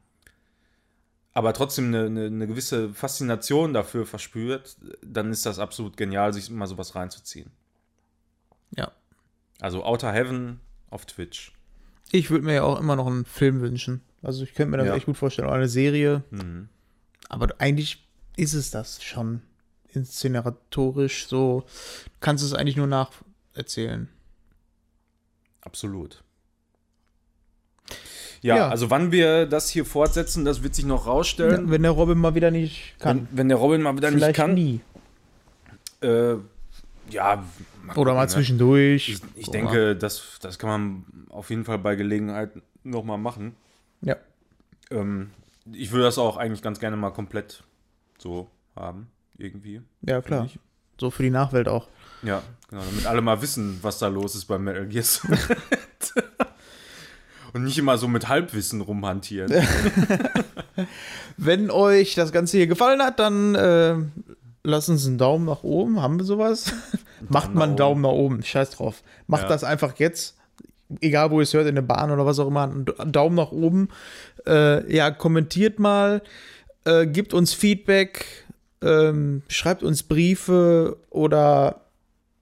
aber 1.37 1.53
trotzdem 1.53 1.85
eine, 1.89 2.05
eine, 2.07 2.25
eine 2.25 2.47
gewisse 2.47 2.89
Faszination 2.89 3.71
dafür 3.71 4.07
verspürt, 4.07 4.75
dann 5.03 5.29
ist 5.31 5.45
das 5.45 5.59
absolut 5.59 5.95
genial, 5.95 6.33
sich 6.33 6.49
mal 6.49 6.65
sowas 6.65 6.95
reinzuziehen. 6.95 7.51
Ja. 8.75 8.91
Also 9.61 9.83
Outer 9.85 10.11
Heaven 10.11 10.59
auf 10.89 11.05
Twitch. 11.05 11.53
Ich 12.11 12.31
würde 12.31 12.43
mir 12.43 12.55
ja 12.55 12.63
auch 12.63 12.79
immer 12.79 12.95
noch 12.95 13.05
einen 13.05 13.23
Film 13.23 13.61
wünschen. 13.61 14.01
Also 14.23 14.43
ich 14.43 14.55
könnte 14.55 14.71
mir 14.71 14.77
das 14.77 14.87
Ja. 14.87 14.95
echt 14.95 15.05
gut 15.05 15.15
vorstellen. 15.15 15.47
Oder 15.47 15.57
eine 15.57 15.69
Serie. 15.69 16.23
Mhm. 16.31 16.69
Aber 17.29 17.49
eigentlich 17.59 18.07
ist 18.35 18.55
es 18.55 18.71
das 18.71 19.03
schon 19.03 19.43
inszenatorisch 19.89 21.27
so. 21.27 21.65
Kannst 22.19 22.41
du 22.43 22.47
es 22.47 22.55
eigentlich 22.55 22.77
nur 22.77 22.87
nacherzählen. 22.87 24.09
Absolut. 25.61 26.23
Ja, 28.41 28.55
Ja. 28.57 28.69
also 28.69 28.89
wann 28.89 29.11
wir 29.11 29.45
das 29.45 29.69
hier 29.69 29.85
fortsetzen, 29.85 30.45
das 30.45 30.63
wird 30.63 30.75
sich 30.75 30.85
noch 30.85 31.07
rausstellen. 31.07 31.69
Wenn 31.69 31.81
der 31.83 31.91
Robin 31.91 32.17
mal 32.17 32.35
wieder 32.35 32.51
nicht 32.51 32.95
kann. 32.99 33.27
Wenn, 33.31 33.37
wenn 33.37 33.49
der 33.49 33.57
Robin 33.57 33.81
mal 33.81 33.95
wieder 33.95 34.09
nicht 34.11 34.19
Vielleicht 34.19 34.35
kann. 34.35 34.53
nie. 34.53 34.81
Äh, 36.01 36.35
ja, 37.09 37.43
Oder 37.95 38.13
mal 38.13 38.23
ne? 38.23 38.27
zwischendurch. 38.27 39.09
Ich, 39.09 39.21
ich 39.35 39.49
denke, 39.49 39.95
das, 39.95 40.37
das 40.41 40.59
kann 40.59 40.69
man 40.69 41.05
auf 41.29 41.49
jeden 41.49 41.65
Fall 41.65 41.79
bei 41.79 41.95
Gelegenheit 41.95 42.51
nochmal 42.83 43.17
machen. 43.17 43.55
Ja. 44.01 44.15
Ähm, 44.91 45.31
ich 45.71 45.91
würde 45.91 46.03
das 46.05 46.17
auch 46.17 46.37
eigentlich 46.37 46.61
ganz 46.61 46.79
gerne 46.79 46.97
mal 46.97 47.11
komplett 47.11 47.63
so 48.17 48.49
haben, 48.75 49.07
irgendwie. 49.37 49.81
Ja, 50.01 50.21
klar. 50.21 50.47
So 50.99 51.09
für 51.11 51.23
die 51.23 51.29
Nachwelt 51.29 51.67
auch. 51.67 51.87
Ja, 52.23 52.41
genau, 52.69 52.81
damit 52.89 53.05
alle 53.05 53.21
mal 53.21 53.41
wissen, 53.41 53.79
was 53.81 53.99
da 53.99 54.07
los 54.07 54.35
ist 54.35 54.45
beim 54.45 54.63
Metal 54.63 54.87
Gear 54.87 55.03
Solid. 55.03 55.39
Und 57.57 57.63
nicht 57.63 57.77
immer 57.79 57.97
so 57.97 58.07
mit 58.07 58.27
Halbwissen 58.27 58.81
rumhantieren. 58.81 59.51
Wenn 61.37 61.71
euch 61.71 62.13
das 62.13 62.31
Ganze 62.31 62.57
hier 62.57 62.67
gefallen 62.67 63.01
hat, 63.01 63.19
dann 63.19 63.55
äh, 63.55 63.95
lasst 64.63 64.89
uns 64.89 65.07
einen 65.07 65.17
Daumen 65.17 65.45
nach 65.45 65.63
oben. 65.63 65.99
Haben 66.01 66.19
wir 66.19 66.23
sowas? 66.25 66.71
Macht 67.29 67.55
mal 67.55 67.63
einen 67.63 67.75
Daumen 67.77 68.01
nach 68.01 68.11
oben. 68.11 68.43
Scheiß 68.43 68.69
drauf. 68.71 69.01
Macht 69.25 69.43
Ja. 69.43 69.49
das 69.49 69.63
einfach 69.63 69.97
jetzt. 69.97 70.35
Egal, 71.01 71.31
wo 71.31 71.39
ihr 71.39 71.43
es 71.43 71.53
hört, 71.53 71.67
in 71.67 71.73
der 71.75 71.81
Bahn 71.81 72.11
oder 72.11 72.25
was 72.27 72.37
auch 72.39 72.47
immer. 72.47 72.63
Einen 72.63 73.11
Daumen 73.11 73.35
nach 73.35 73.51
oben. 73.51 73.89
Äh, 74.45 74.93
ja, 74.95 75.09
kommentiert 75.09 75.79
mal. 75.79 76.21
Äh, 76.85 77.07
gibt 77.07 77.33
uns 77.33 77.53
Feedback. 77.55 78.45
Ähm, 78.83 79.41
schreibt 79.47 79.81
uns 79.81 80.03
Briefe 80.03 80.97
oder 81.09 81.81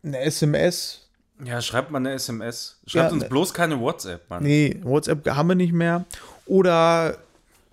eine 0.03 0.19
SMS. 0.19 1.04
Ja, 1.43 1.61
schreibt 1.61 1.91
mal 1.91 1.97
eine 1.99 2.13
SMS. 2.13 2.79
Schreibt 2.87 3.07
Ja, 3.09 3.13
uns 3.13 3.23
ne- 3.23 3.29
bloß 3.29 3.53
keine 3.53 3.79
WhatsApp, 3.79 4.29
Mann. 4.29 4.43
Nee, 4.43 4.79
WhatsApp 4.83 5.27
haben 5.29 5.49
wir 5.49 5.55
nicht 5.55 5.73
mehr. 5.73 6.05
Oder, 6.45 7.17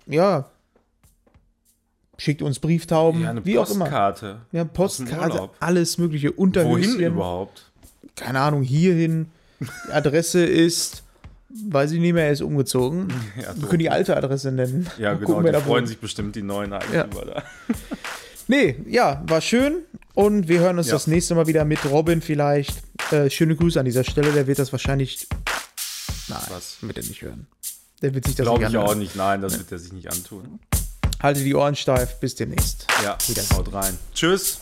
ja, 0.05 0.45
schickt 2.17 2.41
uns 2.41 2.59
Brieftauben, 2.59 3.21
Ja, 3.21 3.29
eine 3.31 3.45
wie 3.45 3.57
auch 3.57 3.69
immer. 3.69 3.85
Postkarte. 3.85 4.41
Ja, 4.51 4.63
Postkarte, 4.65 5.49
alles 5.59 5.97
mögliche. 5.97 6.31
Unterhöschen. 6.31 6.95
Wohin 6.95 7.13
überhaupt? 7.13 7.71
Keine 8.15 8.39
Ahnung, 8.41 8.63
hierhin. 8.63 9.27
Die 9.59 9.91
Adresse 9.93 10.43
ist, 10.45 11.03
weiß 11.49 11.91
ich 11.93 11.99
nicht 11.99 12.13
mehr, 12.13 12.25
er 12.25 12.31
ist 12.33 12.41
umgezogen. 12.41 13.07
Ja, 13.41 13.53
Wir 13.55 13.67
können 13.69 13.79
die 13.79 13.89
alte 13.89 14.15
Adresse 14.17 14.51
nennen. 14.51 14.87
Ja, 14.97 15.13
genau. 15.15 15.41
die 15.41 15.51
da 15.51 15.61
freuen 15.61 15.87
sich 15.87 15.99
bestimmt 15.99 16.35
die 16.35 16.43
neuen 16.43 16.73
Eigentümer 16.73 17.25
da. 17.25 17.43
Nee, 18.47 18.75
ja, 18.87 19.23
war 19.25 19.39
schön. 19.41 19.77
Und 20.13 20.47
wir 20.47 20.59
hören 20.59 20.77
uns 20.77 20.87
Ja. 20.87 20.93
das 20.93 21.07
nächste 21.07 21.33
Mal 21.33 21.47
wieder 21.47 21.65
mit 21.65 21.79
Robin 21.89 22.21
vielleicht. 22.21 22.75
Äh, 23.11 23.29
schöne 23.29 23.55
Grüße 23.55 23.79
an 23.79 23.85
dieser 23.85 24.03
Stelle. 24.03 24.31
Der 24.31 24.47
wird 24.47 24.59
das 24.59 24.71
wahrscheinlich. 24.71 25.27
Nein, 26.27 26.39
Was? 26.49 26.77
wird 26.81 26.97
er 26.97 27.03
nicht 27.03 27.21
hören. 27.21 27.47
Der 28.01 28.13
wird 28.13 28.25
sich 28.25 28.35
das 28.35 28.45
Glaube 28.45 28.61
nicht 28.63 28.71
ich 28.71 28.77
auch 28.77 28.95
nicht. 28.95 29.15
Nein, 29.15 29.41
das 29.41 29.57
wird 29.57 29.71
er 29.71 29.79
sich 29.79 29.93
nicht 29.93 30.11
antun. 30.11 30.59
Halte 31.21 31.41
die 31.43 31.55
Ohren 31.55 31.75
steif. 31.75 32.19
Bis 32.19 32.35
demnächst. 32.35 32.87
Ja, 33.03 33.17
Wieder. 33.27 33.43
haut 33.53 33.71
rein. 33.73 33.97
Tschüss. 34.13 34.59